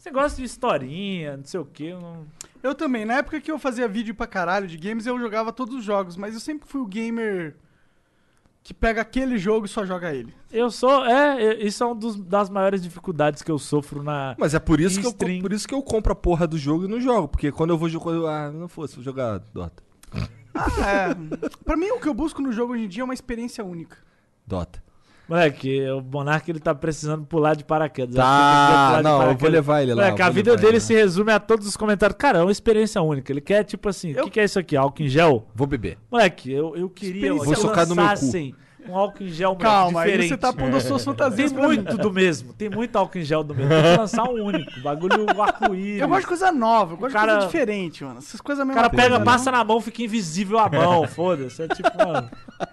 Você 0.00 0.10
gosta 0.10 0.38
de 0.38 0.44
historinha, 0.44 1.36
não 1.36 1.44
sei 1.44 1.60
o 1.60 1.64
que, 1.66 1.92
não... 1.92 2.26
Eu 2.62 2.74
também. 2.74 3.04
Na 3.04 3.18
época 3.18 3.38
que 3.38 3.52
eu 3.52 3.58
fazia 3.58 3.86
vídeo 3.86 4.14
pra 4.14 4.26
caralho 4.26 4.66
de 4.66 4.78
games, 4.78 5.04
eu 5.04 5.20
jogava 5.20 5.52
todos 5.52 5.74
os 5.74 5.84
jogos, 5.84 6.16
mas 6.16 6.32
eu 6.32 6.40
sempre 6.40 6.66
fui 6.66 6.80
o 6.80 6.86
gamer 6.86 7.54
que 8.62 8.72
pega 8.72 9.02
aquele 9.02 9.36
jogo 9.36 9.66
e 9.66 9.68
só 9.68 9.84
joga 9.84 10.14
ele. 10.14 10.34
Eu 10.50 10.70
sou, 10.70 11.04
é, 11.04 11.54
isso 11.62 11.84
é 11.84 11.86
uma 11.86 12.00
das 12.20 12.48
maiores 12.48 12.82
dificuldades 12.82 13.42
que 13.42 13.50
eu 13.50 13.58
sofro 13.58 14.02
na... 14.02 14.34
Mas 14.38 14.54
é 14.54 14.58
por 14.58 14.80
isso, 14.80 14.98
que 15.02 15.06
eu, 15.06 15.12
por 15.12 15.52
isso 15.52 15.68
que 15.68 15.74
eu 15.74 15.82
compro 15.82 16.14
a 16.14 16.16
porra 16.16 16.46
do 16.46 16.56
jogo 16.56 16.86
e 16.86 16.88
não 16.88 16.98
jogo. 16.98 17.28
Porque 17.28 17.52
quando 17.52 17.68
eu 17.68 17.76
vou 17.76 17.90
jogar. 17.90 18.46
Ah, 18.46 18.50
não 18.50 18.68
fosse, 18.68 18.94
vou 18.94 19.04
jogar 19.04 19.40
Dota. 19.52 19.82
Ah, 20.54 21.10
é. 21.12 21.48
pra 21.62 21.76
mim, 21.76 21.90
o 21.90 22.00
que 22.00 22.08
eu 22.08 22.14
busco 22.14 22.40
no 22.40 22.52
jogo 22.52 22.72
hoje 22.72 22.84
em 22.84 22.88
dia 22.88 23.02
é 23.02 23.04
uma 23.04 23.12
experiência 23.12 23.62
única. 23.62 23.98
Dota. 24.46 24.82
Moleque, 25.30 25.88
o 25.90 26.02
Monark 26.02 26.50
ele 26.50 26.58
tá 26.58 26.74
precisando 26.74 27.24
pular 27.24 27.54
de 27.54 27.62
paraquedas. 27.64 28.16
Tá, 28.16 28.90
que 28.90 28.96
de 28.98 29.02
não, 29.04 29.10
eu 29.12 29.16
vou 29.18 29.26
paraquedas. 29.26 29.52
levar 29.52 29.82
ele 29.82 29.94
lá, 29.94 30.02
Moleque, 30.02 30.22
a 30.22 30.28
vida 30.28 30.56
dele 30.56 30.68
ele 30.72 30.80
se 30.80 30.92
resume 30.92 31.30
a 31.30 31.38
todos 31.38 31.68
os 31.68 31.76
comentários. 31.76 32.18
Cara, 32.18 32.40
é 32.40 32.42
uma 32.42 32.50
experiência 32.50 33.00
única. 33.00 33.30
Ele 33.32 33.40
quer, 33.40 33.62
tipo 33.62 33.88
assim, 33.88 34.12
o 34.12 34.18
Eu- 34.18 34.24
que, 34.24 34.30
que 34.30 34.40
é 34.40 34.44
isso 34.44 34.58
aqui? 34.58 34.76
Álcool 34.76 35.04
em 35.04 35.08
gel? 35.08 35.46
Vou 35.54 35.68
beber. 35.68 35.98
Moleque, 36.10 36.50
eu, 36.50 36.76
eu 36.76 36.90
queria 36.90 37.28
Experiência 37.28 37.44
Vou 37.44 37.54
que 37.54 37.60
socar 37.60 37.86
no 37.86 37.94
meu 37.94 38.04
cu. 38.04 38.10
Um 38.88 38.96
álcool 38.96 39.22
em 39.24 39.28
gel 39.28 39.54
Calma, 39.56 40.04
diferente. 40.04 40.28
você 40.28 40.36
tá 40.36 40.52
pondo 40.52 40.76
as 40.76 40.82
suas 40.84 41.04
Tem 41.04 41.12
fantasias 41.12 41.52
mim. 41.52 41.60
muito 41.60 41.96
do 41.96 42.12
mesmo. 42.12 42.52
Tem 42.52 42.68
muito 42.68 42.96
álcool 42.96 43.18
em 43.18 43.22
gel 43.22 43.42
do 43.44 43.54
mesmo. 43.54 43.70
Tem 43.70 43.82
que 43.92 43.98
lançar 43.98 44.24
um 44.24 44.44
único. 44.44 44.80
Bagulho 44.80 45.26
arco-íris. 45.40 46.00
Eu 46.00 46.08
gosto 46.08 46.20
de 46.22 46.26
coisa 46.26 46.52
nova, 46.52 46.94
eu 46.94 46.96
gosto 46.98 47.12
cara- 47.12 47.32
de 47.32 47.38
coisa 47.40 47.46
diferente, 47.46 48.04
mano. 48.04 48.18
Essas 48.18 48.40
coisas 48.40 48.62
O 48.64 48.66
mesmo. 48.66 48.80
cara 48.80 48.90
pega, 48.90 49.20
passa 49.20 49.50
na 49.50 49.62
mão, 49.64 49.80
fica 49.80 50.02
invisível 50.02 50.58
a 50.58 50.68
mão. 50.68 51.06
Foda-se. 51.06 51.62
É 51.62 51.68
tipo, 51.68 51.90
mano. 51.96 52.30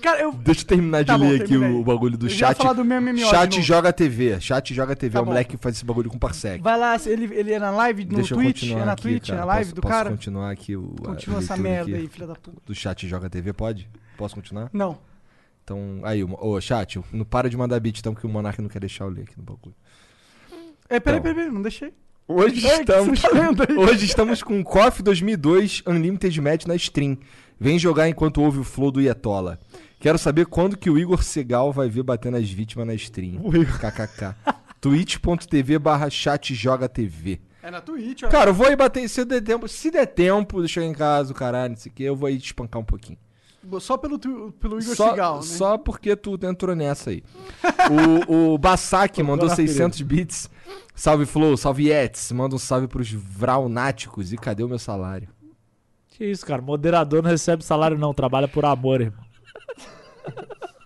Cara, 0.00 0.18
eu. 0.22 0.32
Deixa 0.32 0.62
eu 0.62 0.66
terminar 0.66 1.00
de 1.02 1.08
Tá 1.08 1.18
bom, 1.18 1.28
ler 1.28 1.42
aqui 1.42 1.48
termina 1.48 1.66
aí. 1.66 1.74
o, 1.74 1.80
o 1.80 1.84
bagulho 1.84 2.16
do 2.16 2.24
Eu 2.26 2.30
chat. 2.30 2.56
falar 2.56 2.72
do 2.72 2.82
meu 2.82 3.00
MMO 3.02 3.18
Chat 3.18 3.60
joga 3.60 3.92
TV. 3.92 4.40
Chat 4.40 4.72
joga 4.74 4.96
TV. 4.96 5.12
Tá 5.12 5.18
é 5.18 5.20
o 5.20 5.24
bom. 5.26 5.30
moleque 5.32 5.56
que 5.58 5.62
faz 5.62 5.76
esse 5.76 5.84
bagulho 5.84 6.08
com 6.08 6.18
parsec. 6.18 6.62
Vai 6.62 6.78
lá, 6.78 6.96
ele, 7.04 7.28
ele 7.34 7.52
é 7.52 7.58
na 7.58 7.70
live 7.70 8.06
no 8.06 8.14
Deixa 8.14 8.34
Twitch? 8.34 8.70
É 8.70 8.82
na 8.82 8.92
aqui, 8.92 9.02
Twitch, 9.02 9.26
cara. 9.28 9.40
é 9.40 9.42
a 9.42 9.44
live 9.44 9.64
posso, 9.66 9.74
do 9.74 9.82
posso 9.82 9.94
cara? 9.94 10.10
continuar 10.10 10.50
aqui 10.50 10.74
o. 10.74 10.94
a 11.04 11.08
Continua 11.08 11.38
essa 11.40 11.54
merda 11.56 11.90
aqui 11.92 12.00
aí, 12.00 12.08
filha 12.08 12.26
da 12.26 12.34
puta. 12.34 12.56
Do 12.64 12.74
chat 12.74 13.06
joga 13.06 13.28
TV, 13.28 13.52
pode? 13.52 13.90
Posso 14.16 14.34
continuar? 14.34 14.70
Não. 14.72 14.96
Então, 15.70 16.00
aí, 16.02 16.24
o- 16.24 16.36
ô, 16.40 16.60
chat, 16.60 17.00
não 17.12 17.24
para 17.24 17.48
de 17.48 17.56
mandar 17.56 17.78
beat, 17.78 17.98
então, 18.00 18.12
que 18.12 18.26
o 18.26 18.28
Monark 18.28 18.60
não 18.60 18.68
quer 18.68 18.80
deixar 18.80 19.04
eu 19.04 19.08
ler 19.10 19.22
aqui 19.22 19.34
no 19.36 19.44
bagulho. 19.44 19.74
É, 20.88 20.98
peraí, 20.98 21.18
Então. 21.18 21.22
peraí, 21.22 21.34
peraí, 21.34 21.50
não 21.52 21.62
deixei. 21.62 21.92
Hoje 22.26 22.60
que 22.60 22.66
estamos. 22.66 23.20
tá? 23.22 23.28
Hoje 23.78 24.04
estamos 24.04 24.42
com 24.42 24.62
KOF 24.64 25.00
2002 25.02 25.82
Unlimited 25.86 26.40
Match 26.40 26.64
na 26.66 26.74
stream. 26.74 27.16
Vem 27.58 27.78
jogar 27.78 28.08
enquanto 28.08 28.42
ouve 28.42 28.58
o 28.58 28.64
flow 28.64 28.90
do 28.90 29.00
Ietola. 29.00 29.60
Quero 30.00 30.18
saber 30.18 30.46
quando 30.46 30.76
que 30.76 30.90
o 30.90 30.98
Igor 30.98 31.22
Segal 31.22 31.72
vai 31.72 31.88
ver 31.88 32.02
batendo 32.02 32.36
as 32.36 32.50
vítimas 32.50 32.86
na 32.86 32.94
stream. 32.94 33.40
KKK. 33.78 34.34
twitch.tv 34.80 35.78
barra 35.78 36.10
chat 36.10 36.52
joga 36.54 36.88
TV. 36.88 37.40
É 37.62 37.70
na 37.70 37.80
Twitch, 37.80 38.22
ó. 38.24 38.28
Cara, 38.28 38.50
eu 38.50 38.54
vou 38.54 38.66
aí 38.66 38.74
bater, 38.74 39.06
se 39.08 39.24
der 39.24 39.40
tempo, 39.42 39.68
se 39.68 39.90
der 39.90 40.06
tempo, 40.06 40.58
deixa 40.60 40.80
eu 40.80 40.84
ir 40.84 40.88
em 40.88 40.94
casa, 40.94 41.30
o 41.32 41.34
caralho, 41.34 41.70
não 41.70 41.76
sei 41.76 41.92
o 41.92 41.94
que, 41.94 42.02
eu 42.02 42.16
vou 42.16 42.26
aí 42.26 42.38
te 42.38 42.46
espancar 42.46 42.80
um 42.80 42.84
pouquinho. 42.84 43.18
Só 43.80 43.96
pelo, 43.98 44.18
tu- 44.18 44.52
pelo 44.58 44.80
Igor 44.80 44.96
Só, 44.96 45.10
Segal, 45.10 45.36
né? 45.36 45.42
só 45.42 45.76
porque 45.76 46.16
tu 46.16 46.38
entrou 46.42 46.74
nessa 46.74 47.10
aí. 47.10 47.22
o 48.28 48.54
o 48.54 48.58
Bassak 48.58 49.22
mandou 49.22 49.48
na 49.48 49.54
600 49.54 50.00
bits. 50.02 50.50
Salve 50.94 51.26
Flow, 51.26 51.56
salve 51.56 51.88
Yetis. 51.88 52.32
Manda 52.32 52.54
um 52.54 52.58
salve 52.58 52.86
pros 52.88 53.10
Vraunáticos. 53.12 54.32
E 54.32 54.36
cadê 54.36 54.62
o 54.62 54.68
meu 54.68 54.78
salário? 54.78 55.28
Que 56.08 56.24
isso, 56.26 56.44
cara. 56.46 56.62
Moderador 56.62 57.22
não 57.22 57.30
recebe 57.30 57.64
salário, 57.64 57.98
não. 57.98 58.14
Trabalha 58.14 58.48
por 58.48 58.64
amor, 58.64 59.00
irmão. 59.00 59.24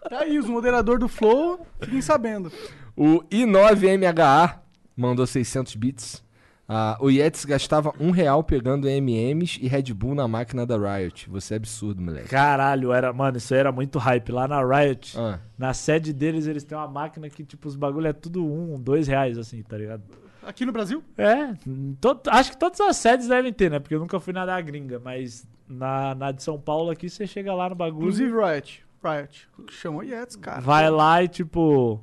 Tá 0.09 0.20
aí, 0.20 0.38
os 0.38 0.46
moderadores 0.46 1.01
do 1.01 1.09
Flow, 1.09 1.66
fiquem 1.80 2.01
sabendo. 2.02 2.51
O 2.96 3.20
i9MHA 3.30 4.59
mandou 4.96 5.26
600 5.26 5.74
bits. 5.74 6.23
Ah, 6.69 6.97
o 7.01 7.11
Yetis 7.11 7.45
gastava 7.45 7.93
um 8.01 8.11
real 8.11 8.43
pegando 8.43 8.89
MMs 8.89 9.59
e 9.62 9.69
Red 9.69 9.93
Bull 9.93 10.15
na 10.15 10.27
máquina 10.27 10.65
da 10.65 10.77
Riot. 10.78 11.28
Você 11.28 11.55
é 11.55 11.57
absurdo, 11.59 12.01
moleque. 12.01 12.28
Caralho, 12.28 12.91
era, 12.93 13.12
mano, 13.12 13.36
isso 13.36 13.53
aí 13.53 13.61
era 13.61 13.70
muito 13.70 13.99
hype. 13.99 14.32
Lá 14.32 14.49
na 14.49 14.65
Riot, 14.65 15.15
Ah, 15.19 15.39
na 15.59 15.74
sede 15.74 16.12
deles, 16.12 16.47
eles 16.47 16.65
têm 16.65 16.77
uma 16.77 16.89
máquina 16.89 17.28
que, 17.28 17.45
tipo, 17.45 17.69
os 17.69 17.77
bagulho 17.77 18.07
é 18.07 18.12
tudo 18.15 18.45
um, 18.45 18.81
dois 18.81 19.07
reais, 19.07 19.36
assim, 19.36 19.62
tá 19.62 19.77
ligado? 19.77 20.03
Aqui 20.43 20.65
no 20.66 20.73
Brasil? 20.73 21.03
É, 21.19 21.53
to- 22.01 22.20
acho 22.28 22.51
que 22.53 22.59
todas 22.59 22.81
as 22.81 22.97
sedes 22.97 23.28
devem 23.28 23.53
ter, 23.53 23.70
né? 23.70 23.78
Porque 23.78 23.95
eu 23.95 24.01
nunca 24.01 24.19
fui 24.20 24.32
na 24.32 24.45
da 24.47 24.59
gringa, 24.61 24.99
mas 25.03 25.47
na, 25.69 26.15
na 26.15 26.32
de 26.32 26.43
São 26.43 26.59
Paulo 26.59 26.91
aqui, 26.91 27.09
você 27.11 27.27
chega 27.27 27.55
lá 27.55 27.69
no 27.69 27.74
bagulho, 27.74 28.03
Inclusive 28.05 28.31
Riot. 28.32 28.85
Riot. 29.03 29.49
Chamou 29.70 30.03
Yetis, 30.03 30.36
cara. 30.36 30.61
vai 30.62 30.91
lá 30.91 31.23
e, 31.23 31.28
tipo, 31.28 32.01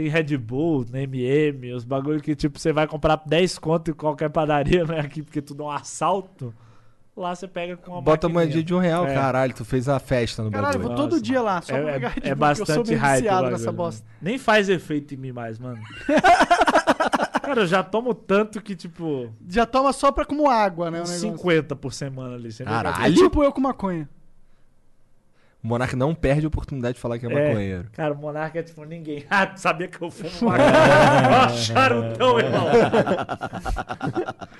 tem 0.00 0.08
Red 0.08 0.36
Bull, 0.38 0.86
MM, 0.94 1.72
os 1.74 1.84
bagulho 1.84 2.20
que, 2.22 2.34
tipo, 2.34 2.58
você 2.58 2.72
vai 2.72 2.86
comprar 2.86 3.20
10 3.26 3.58
conto 3.58 3.90
em 3.90 3.94
qualquer 3.94 4.30
padaria, 4.30 4.84
né? 4.86 5.00
Aqui, 5.00 5.22
porque 5.22 5.42
tudo 5.42 5.62
é 5.62 5.66
um 5.66 5.70
assalto. 5.70 6.54
Lá 7.16 7.34
você 7.34 7.46
pega 7.46 7.76
com 7.76 7.92
uma 7.92 8.00
bota 8.00 8.26
a 8.26 8.30
maquininha. 8.30 8.46
moedinha 8.46 8.64
de 8.64 8.74
um 8.74 8.78
real, 8.78 9.06
É. 9.06 9.12
caralho. 9.12 9.52
Tu 9.52 9.62
fez 9.64 9.88
a 9.90 9.98
festa 9.98 10.42
no 10.42 10.50
Caralho, 10.50 10.76
eu 10.76 10.78
bagulho. 10.78 10.88
vou 10.96 10.96
todo 11.04 11.10
Nossa, 11.12 11.22
dia 11.22 11.42
lá, 11.42 11.60
só 11.60 11.76
É, 11.76 11.80
pra 11.82 11.90
é- 11.90 11.94
pegar 11.94 12.08
Red 12.08 12.14
é 12.16 12.20
Bull, 12.22 12.30
eu 12.30 12.36
bastante 12.36 12.72
sou 12.74 12.84
bem 12.84 12.96
hype 12.96 13.24
bagulho, 13.28 13.50
nessa 13.50 13.66
né? 13.70 13.76
bosta. 13.76 14.06
Nem 14.22 14.38
faz 14.38 14.68
efeito 14.70 15.12
em 15.14 15.16
mim 15.18 15.32
mais, 15.32 15.58
mano. 15.58 15.78
Cara, 17.42 17.60
eu 17.62 17.66
já 17.66 17.82
tomo 17.82 18.14
tanto 18.14 18.62
que, 18.62 18.74
tipo, 18.74 19.28
Já 19.46 19.66
toma 19.66 19.92
só 19.92 20.10
pra 20.12 20.24
como 20.24 20.48
água, 20.48 20.86
né? 20.90 20.98
O 20.98 21.02
negócio. 21.02 21.18
50 21.18 21.76
por 21.76 21.92
semana 21.92 22.36
ali. 22.36 22.50
sem 22.52 22.64
Caralho. 22.64 23.04
É 23.04 23.12
tipo 23.12 23.42
eu 23.42 23.52
com 23.52 23.60
maconha. 23.60 24.08
O 25.62 25.68
Monark 25.68 25.94
não 25.94 26.14
perde 26.14 26.46
a 26.46 26.48
oportunidade 26.48 26.94
de 26.94 27.00
falar 27.00 27.18
que 27.18 27.26
é 27.26 27.30
É. 27.30 27.48
maconheiro. 27.48 27.84
Cara, 27.92 28.14
o 28.14 28.16
Monarca 28.16 28.58
é 28.58 28.62
tipo 28.62 28.82
ninguém. 28.84 29.24
Ah, 29.30 29.46
tu 29.46 29.60
sabia 29.60 29.88
que 29.88 30.00
eu 30.00 30.10
fumo 30.10 30.30
maconha? 30.50 30.70
Ó, 31.44 31.48
charutão, 31.50 32.38
irmão. 32.38 32.66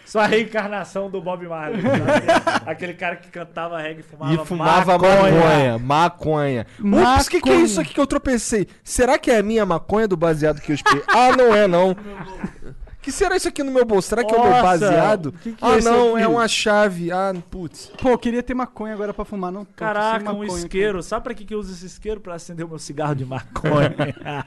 Só 0.04 0.20
a 0.20 0.26
reencarnação 0.26 1.10
do 1.10 1.20
Bob 1.22 1.46
Marley. 1.46 1.80
sabe? 1.80 2.66
Aquele 2.66 2.94
cara 2.94 3.16
que 3.16 3.28
cantava 3.30 3.80
reggae 3.80 4.00
e 4.00 4.02
fumava 4.02 4.34
E 4.34 4.46
fumava 4.46 4.98
maconha. 4.98 5.78
Maconha. 5.78 6.66
Ups, 6.78 7.26
o 7.26 7.30
que, 7.30 7.40
que 7.40 7.48
é 7.48 7.52
Maconha. 7.52 7.66
isso 7.66 7.80
aqui 7.80 7.94
que 7.94 8.00
eu 8.00 8.06
tropecei? 8.06 8.66
Será 8.84 9.18
que 9.18 9.30
é 9.30 9.38
a 9.38 9.42
minha 9.42 9.64
maconha 9.64 10.06
do 10.06 10.16
baseado 10.16 10.60
que 10.60 10.72
eu 10.72 10.74
espirrei? 10.74 11.02
ah, 11.08 11.32
não 11.36 11.54
é 11.54 11.66
não. 11.66 11.96
que 13.02 13.10
será 13.10 13.36
isso 13.36 13.48
aqui 13.48 13.62
no 13.62 13.72
meu 13.72 13.84
bolso? 13.84 14.08
Será 14.08 14.24
que 14.24 14.34
é 14.34 14.36
o 14.36 14.42
meu 14.42 14.50
Nossa, 14.50 14.62
baseado? 14.62 15.32
que 15.32 15.52
que 15.52 15.64
é 15.64 15.68
ah, 15.68 15.78
isso 15.78 15.90
não, 15.90 16.14
aqui? 16.14 16.24
é 16.24 16.28
uma 16.28 16.48
chave. 16.48 17.10
Ah, 17.10 17.32
putz. 17.50 17.90
Pô, 18.00 18.10
eu 18.10 18.18
queria 18.18 18.42
ter 18.42 18.54
maconha 18.54 18.94
agora 18.94 19.14
pra 19.14 19.24
fumar, 19.24 19.50
não 19.50 19.64
Caraca, 19.64 20.32
um 20.32 20.40
maconha, 20.40 20.58
isqueiro. 20.58 21.02
Sabe 21.02 21.24
pra 21.24 21.34
que, 21.34 21.44
que 21.44 21.54
eu 21.54 21.58
uso 21.58 21.72
esse 21.72 21.86
isqueiro? 21.86 22.20
Pra 22.20 22.34
acender 22.34 22.64
o 22.66 22.68
meu 22.68 22.78
cigarro 22.78 23.14
de 23.14 23.24
maconha. 23.24 23.94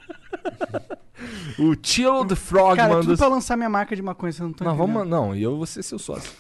O 1.57 1.75
Chill 1.81 2.25
the 2.25 2.35
Frog 2.35 2.75
Cara, 2.75 2.89
mandou... 2.89 3.05
tudo 3.05 3.17
pra 3.17 3.27
lançar 3.27 3.55
minha 3.55 3.69
marca 3.69 3.95
de 3.95 4.01
maconha, 4.01 4.31
você 4.31 4.43
não 4.43 4.51
tá 4.51 4.65
Não, 4.65 4.75
vamos, 4.75 4.95
entendendo. 4.95 5.09
não, 5.09 5.35
e 5.35 5.43
eu 5.43 5.55
vou 5.55 5.65
ser 5.65 5.83
seu 5.83 5.99
sócio. 5.99 6.31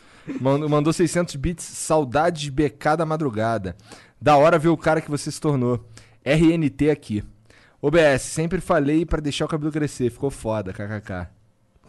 Mandou, 0.41 0.67
mandou 0.67 0.91
600 0.91 1.35
bits, 1.35 1.63
saudades 1.63 2.49
BK 2.49 2.97
da 2.97 3.05
madrugada. 3.05 3.75
Da 4.21 4.35
hora 4.35 4.57
ver 4.57 4.69
o 4.69 4.77
cara 4.77 5.01
que 5.01 5.09
você 5.09 5.31
se 5.31 5.39
tornou. 5.39 5.85
RNT 6.25 6.89
aqui. 6.89 7.23
OBS, 7.81 8.21
sempre 8.21 8.61
falei 8.61 9.05
pra 9.05 9.19
deixar 9.19 9.45
o 9.45 9.47
cabelo 9.47 9.71
crescer, 9.71 10.09
ficou 10.09 10.31
foda, 10.31 10.71
kkk. 10.73 11.27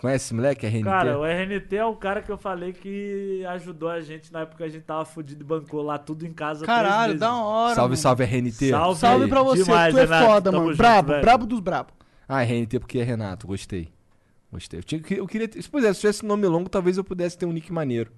Conhece 0.00 0.26
esse 0.26 0.34
moleque, 0.34 0.66
RNT? 0.66 0.84
Cara, 0.84 1.18
o 1.18 1.24
RNT 1.24 1.76
é 1.76 1.84
o 1.84 1.96
cara 1.96 2.20
que 2.20 2.30
eu 2.30 2.36
falei 2.36 2.72
que 2.72 3.44
ajudou 3.46 3.88
a 3.88 4.00
gente 4.00 4.32
na 4.32 4.40
época 4.40 4.58
que 4.58 4.62
a 4.64 4.68
gente 4.68 4.82
tava 4.82 5.04
fudido 5.04 5.42
e 5.42 5.46
bancou 5.46 5.82
lá 5.82 5.98
tudo 5.98 6.26
em 6.26 6.32
casa. 6.32 6.66
Caralho, 6.66 7.18
da 7.18 7.34
hora. 7.34 7.74
salve, 7.74 7.90
mano. 7.90 7.96
salve, 7.96 8.24
RNT. 8.24 8.70
Salve. 8.70 9.00
Salve 9.00 9.28
pra 9.28 9.42
você, 9.42 9.64
Demais, 9.64 9.94
tu 9.94 9.98
é 9.98 10.02
Renato, 10.02 10.26
foda, 10.26 10.52
mano. 10.52 10.66
junto, 10.66 10.76
brabo, 10.76 11.08
velho. 11.08 11.22
brabo 11.22 11.46
dos 11.46 11.60
brabo. 11.60 11.92
Ah, 12.28 12.42
RNT 12.42 12.80
porque 12.80 12.98
é 12.98 13.02
Renato, 13.02 13.46
gostei. 13.46 13.88
Gostei. 14.52 14.80
Eu, 14.80 14.84
tinha, 14.84 15.02
eu 15.10 15.26
queria 15.26 15.48
ter, 15.48 15.62
se 15.62 15.70
é, 15.74 15.92
se 15.94 16.00
tivesse 16.00 16.24
nome 16.24 16.46
longo, 16.46 16.68
talvez 16.68 16.96
eu 16.98 17.04
pudesse 17.04 17.38
ter 17.38 17.46
um 17.46 17.52
nick 17.52 17.72
maneiro. 17.72 18.12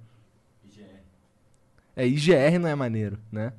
É, 1.96 2.06
IGR 2.06 2.58
não 2.60 2.68
é 2.68 2.74
maneiro, 2.74 3.18
né? 3.32 3.54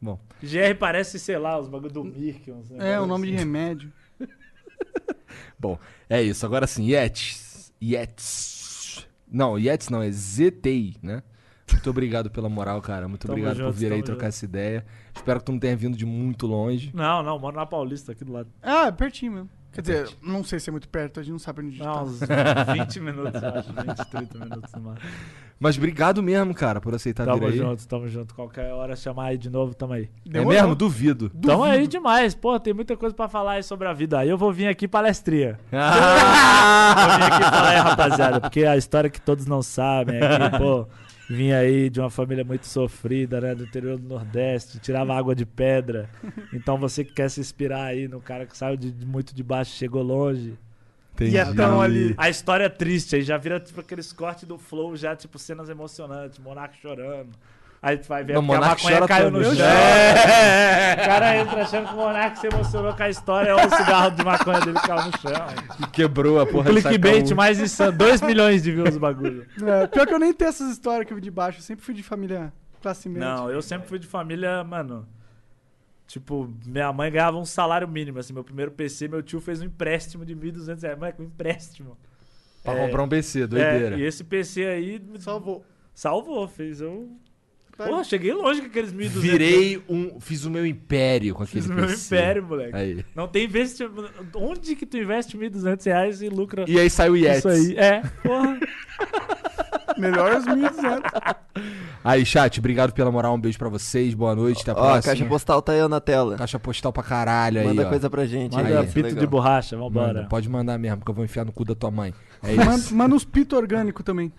Bom. 0.00 0.20
GR 0.42 0.76
parece, 0.78 1.18
sei 1.18 1.38
lá, 1.38 1.58
os 1.58 1.68
bagulho 1.68 1.90
do 1.92 2.04
Mirk. 2.04 2.52
É, 2.78 3.00
o 3.00 3.06
nome 3.06 3.26
de 3.28 3.34
assim. 3.34 3.38
remédio. 3.44 3.92
Bom, 5.58 5.78
é 6.08 6.22
isso. 6.22 6.44
Agora 6.44 6.66
sim, 6.66 6.84
Yetis. 6.90 7.47
Yetis. 7.82 9.06
Não, 9.30 9.58
Yetis 9.58 9.88
não, 9.88 10.02
é 10.02 10.10
ZTI, 10.10 10.96
né? 11.02 11.22
Muito 11.70 11.90
obrigado 11.90 12.30
pela 12.30 12.48
moral, 12.48 12.80
cara. 12.80 13.06
Muito 13.06 13.26
Tamo 13.26 13.34
obrigado 13.34 13.56
por 13.56 13.64
junto, 13.66 13.74
vir 13.74 13.86
aí 13.92 13.98
tamo 13.98 14.04
trocar 14.04 14.26
junto. 14.26 14.28
essa 14.36 14.44
ideia. 14.44 14.86
Espero 15.14 15.38
que 15.38 15.46
tu 15.46 15.52
não 15.52 15.58
tenha 15.58 15.76
vindo 15.76 15.96
de 15.96 16.06
muito 16.06 16.46
longe. 16.46 16.90
Não, 16.94 17.22
não, 17.22 17.38
moro 17.38 17.56
na 17.56 17.66
Paulista, 17.66 18.12
aqui 18.12 18.24
do 18.24 18.32
lado. 18.32 18.48
Ah, 18.62 18.86
é 18.86 18.92
pertinho 18.92 19.32
mesmo. 19.32 19.50
Quer 19.72 19.80
dizer, 19.82 20.08
não 20.22 20.42
sei 20.42 20.58
se 20.58 20.70
é 20.70 20.72
muito 20.72 20.88
perto, 20.88 21.20
a 21.20 21.22
gente 21.22 21.32
não 21.32 21.38
sabe 21.38 21.60
onde 21.62 21.68
a 21.68 21.72
gente 21.72 21.86
Não, 21.86 21.94
tá. 21.94 22.02
uns 22.02 22.18
20 22.96 23.00
minutos, 23.00 23.42
eu 23.42 23.48
acho. 23.50 23.72
20, 23.72 24.10
30 24.10 24.38
minutos 24.38 24.72
no 24.74 24.80
máximo. 24.80 25.08
Mas 25.60 25.76
obrigado 25.76 26.22
mesmo, 26.22 26.54
cara, 26.54 26.80
por 26.80 26.94
aceitar 26.94 27.24
vir 27.24 27.32
Tamo 27.32 27.46
aí. 27.46 27.56
junto, 27.56 27.88
tamo 27.88 28.08
junto. 28.08 28.32
Qualquer 28.34 28.72
hora 28.72 28.94
chamar 28.94 29.26
aí 29.26 29.38
de 29.38 29.50
novo, 29.50 29.74
tamo 29.74 29.92
aí. 29.92 30.04
É 30.26 30.30
Demorou. 30.30 30.52
mesmo? 30.60 30.74
Duvido. 30.74 31.30
Tamo 31.30 31.64
aí 31.64 31.86
demais. 31.88 32.32
Pô, 32.34 32.58
tem 32.60 32.72
muita 32.72 32.96
coisa 32.96 33.14
pra 33.14 33.28
falar 33.28 33.52
aí 33.52 33.62
sobre 33.64 33.88
a 33.88 33.92
vida. 33.92 34.18
Aí 34.20 34.28
eu 34.28 34.38
vou 34.38 34.52
vir 34.52 34.68
aqui 34.68 34.86
palestria. 34.88 35.58
Ah! 35.72 36.94
Vou 37.08 37.16
vir 37.18 37.32
aqui 37.34 37.42
falar 37.44 37.68
aí, 37.70 37.76
rapaziada. 37.78 38.40
Porque 38.40 38.64
a 38.64 38.76
história 38.76 39.10
que 39.10 39.20
todos 39.20 39.46
não 39.46 39.60
sabem 39.62 40.16
é 40.22 40.50
que, 40.50 40.58
pô, 40.58 40.86
vim 41.28 41.52
aí 41.52 41.90
de 41.90 42.00
uma 42.00 42.10
família 42.10 42.44
muito 42.44 42.66
sofrida, 42.66 43.40
né? 43.40 43.54
Do 43.54 43.64
interior 43.64 43.98
do 43.98 44.08
Nordeste, 44.08 44.78
tirava 44.78 45.14
água 45.14 45.34
de 45.34 45.44
pedra. 45.44 46.08
Então 46.52 46.78
você 46.78 47.04
que 47.04 47.12
quer 47.12 47.28
se 47.28 47.40
inspirar 47.40 47.84
aí 47.84 48.08
no 48.08 48.20
cara 48.20 48.46
que 48.46 48.56
saiu 48.56 48.76
de, 48.76 48.90
de 48.90 49.04
muito 49.04 49.34
de 49.34 49.42
baixo 49.42 49.72
e 49.72 49.76
chegou 49.76 50.02
longe. 50.02 50.58
Entendi. 51.12 51.32
E 51.32 51.38
é 51.38 51.44
tão 51.52 51.80
ali. 51.80 52.14
A 52.16 52.28
história 52.28 52.64
é 52.64 52.68
triste, 52.68 53.16
aí 53.16 53.22
já 53.22 53.36
vira 53.36 53.60
tipo 53.60 53.80
aqueles 53.80 54.12
cortes 54.12 54.44
do 54.44 54.56
flow, 54.56 54.96
já 54.96 55.14
tipo 55.14 55.38
cenas 55.38 55.68
emocionantes, 55.68 56.38
Monark 56.38 56.78
chorando. 56.80 57.30
Aí 57.80 57.96
tu 57.96 58.08
vai 58.08 58.24
ver 58.24 58.32
Não, 58.34 58.44
porque 58.44 58.64
a 58.64 58.68
maconha 58.68 59.06
caiu 59.06 59.30
no 59.30 59.44
chão. 59.44 59.64
É. 59.64 60.94
O 60.94 61.06
cara 61.06 61.36
entra 61.36 61.62
achando 61.62 61.86
que 61.88 61.94
o 61.94 61.96
Monark 61.96 62.38
se 62.38 62.46
emocionou 62.48 62.92
com 62.92 63.02
a 63.04 63.08
história, 63.08 63.54
ou 63.54 63.60
o 63.66 63.70
cigarro 63.70 64.10
de 64.10 64.24
maconha 64.24 64.60
dele 64.60 64.78
caiu 64.80 65.04
no 65.06 65.18
chão. 65.18 65.76
Que 65.76 65.90
quebrou 65.92 66.40
a 66.40 66.42
O 66.42 66.46
porra 66.48 66.72
de 66.72 66.82
clickbait 66.82 67.32
um. 67.32 67.36
mais 67.36 67.60
insano, 67.60 67.92
2 67.96 68.22
milhões 68.22 68.62
de 68.64 68.72
views 68.72 68.96
o 68.96 69.00
bagulho. 69.00 69.46
É, 69.64 69.86
pior 69.86 70.06
que 70.06 70.12
eu 70.14 70.18
nem 70.18 70.32
tenho 70.32 70.48
essas 70.48 70.70
histórias 70.72 71.06
que 71.06 71.12
eu 71.12 71.16
vi 71.16 71.22
de 71.22 71.30
baixo. 71.30 71.58
Eu 71.58 71.62
sempre 71.62 71.84
fui 71.84 71.94
de 71.94 72.02
família 72.02 72.52
classe 72.82 73.08
média. 73.08 73.28
Não, 73.28 73.50
eu 73.50 73.62
sempre 73.62 73.86
fui 73.88 73.98
de 74.00 74.06
família, 74.08 74.64
mano. 74.64 75.06
Tipo, 76.06 76.52
minha 76.66 76.92
mãe 76.92 77.12
ganhava 77.12 77.36
um 77.36 77.44
salário 77.44 77.86
mínimo, 77.86 78.18
assim, 78.18 78.32
meu 78.32 78.42
primeiro 78.42 78.70
PC, 78.72 79.08
meu 79.08 79.22
tio 79.22 79.40
fez 79.40 79.60
um 79.60 79.66
empréstimo 79.66 80.24
de 80.24 80.34
1.200 80.34 80.82
reais. 80.82 80.98
Mãe, 80.98 81.12
com 81.12 81.22
empréstimo. 81.22 81.96
Pra 82.64 82.72
É. 82.72 82.86
comprar 82.86 83.02
um 83.02 83.08
PC, 83.08 83.42
É, 83.42 83.46
doideira. 83.46 83.96
e 83.98 84.02
esse 84.02 84.24
PC 84.24 84.64
aí 84.64 84.98
me 84.98 85.20
Salvou. 85.20 85.64
salvou, 85.94 86.48
fez 86.48 86.80
eu. 86.80 87.08
Porra, 87.86 88.02
cheguei 88.02 88.32
longe 88.32 88.60
com 88.60 88.66
aqueles 88.66 88.92
1.200. 88.92 89.08
Virei 89.20 89.82
um. 89.88 90.18
Fiz 90.20 90.44
o 90.44 90.50
meu 90.50 90.66
império 90.66 91.32
com 91.34 91.44
aquele 91.44 91.62
Fiz 91.62 91.70
o 91.70 91.74
meu 91.74 91.86
PC. 91.86 92.16
império, 92.16 92.42
moleque. 92.42 92.76
Aí. 92.76 93.04
Não 93.14 93.28
tem 93.28 93.44
investimento. 93.44 94.10
Onde 94.34 94.74
que 94.74 94.84
tu 94.84 94.98
investe 94.98 95.38
1.200 95.38 95.84
reais 95.86 96.20
e 96.20 96.28
lucra 96.28 96.64
E 96.66 96.78
aí 96.78 96.90
saiu 96.90 97.12
o 97.12 97.16
Yetis. 97.16 97.38
isso 97.38 97.48
aí? 97.48 97.76
É, 97.76 98.02
porra. 98.22 98.58
Melhor 99.96 100.36
os 100.36 100.44
1.200. 100.44 101.36
Aí, 102.04 102.24
chat, 102.24 102.58
obrigado 102.58 102.92
pela 102.92 103.10
moral. 103.10 103.34
Um 103.34 103.40
beijo 103.40 103.58
pra 103.58 103.68
vocês. 103.68 104.14
Boa 104.14 104.34
noite. 104.34 104.62
Até 104.62 104.72
a 104.72 104.82
Ó, 104.82 104.94
a 104.94 105.02
caixa 105.02 105.24
postal 105.24 105.62
tá 105.62 105.72
aí 105.72 105.88
na 105.88 106.00
tela. 106.00 106.36
Caixa 106.36 106.58
postal 106.58 106.92
pra 106.92 107.02
caralho 107.02 107.60
aí. 107.60 107.66
Manda 107.66 107.86
ó. 107.86 107.88
coisa 107.88 108.08
pra 108.10 108.26
gente 108.26 108.54
Manda 108.56 108.80
aí. 108.80 108.86
Pito 108.86 109.06
legal. 109.08 109.20
de 109.20 109.26
borracha, 109.26 109.76
vambora. 109.76 110.14
Manda, 110.14 110.28
pode 110.28 110.48
mandar 110.48 110.78
mesmo, 110.78 111.04
que 111.04 111.10
eu 111.10 111.14
vou 111.14 111.24
enfiar 111.24 111.44
no 111.44 111.52
cu 111.52 111.64
da 111.64 111.74
tua 111.74 111.90
mãe. 111.90 112.14
É 112.42 112.54
isso. 112.54 112.64
Manda, 112.64 112.84
manda 112.92 113.14
uns 113.14 113.24
pito 113.24 113.56
orgânico 113.56 114.02
também. 114.02 114.32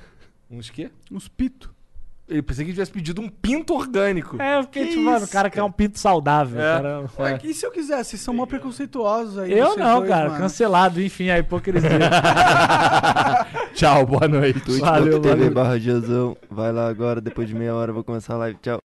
Uns 0.50 0.70
quê? 0.70 0.90
Uns 1.12 1.28
pito. 1.28 1.74
Eu 2.30 2.44
pensei 2.44 2.64
que 2.64 2.70
ele 2.70 2.76
tivesse 2.76 2.92
pedido 2.92 3.22
um 3.22 3.28
pinto 3.28 3.74
orgânico. 3.74 4.40
É, 4.42 4.60
eu 4.60 4.64
fiquei 4.64 4.84
Que 4.84 4.90
tipo, 4.92 5.02
mano, 5.04 5.26
o 5.26 5.28
cara 5.28 5.50
quer 5.50 5.64
um 5.64 5.72
pinto 5.72 5.98
saudável. 5.98 6.62
É. 6.62 6.76
cara- 6.76 7.06
Ué, 7.20 7.40
e 7.44 7.54
se 7.54 7.66
eu 7.66 7.72
quiser? 7.72 8.04
Vocês 8.04 8.22
são 8.22 8.34
mó 8.34 8.46
preconceituosos 8.46 9.38
aí. 9.40 9.52
Eu 9.52 9.76
não, 9.76 9.98
dois, 10.00 10.10
cara, 10.10 10.30
mano. 10.30 10.40
cancelado, 10.42 11.02
enfim, 11.02 11.30
a 11.30 11.40
hipocrisia. 11.40 11.90
Tchau, 13.74 14.06
boa 14.06 14.28
noite. 14.28 14.60
Valeu, 14.80 15.20
twitch.tv 15.20 15.50
valeu. 15.50 15.52
barra. 15.52 15.76
Vai 16.50 16.72
lá 16.72 16.88
agora, 16.88 17.20
depois 17.22 17.48
de 17.48 17.56
meia 17.56 17.74
hora 17.74 17.90
eu 17.92 17.96
vou 17.96 18.04
começar 18.04 18.36
a 18.36 18.38
live. 18.38 18.58
Tchau. 18.62 18.80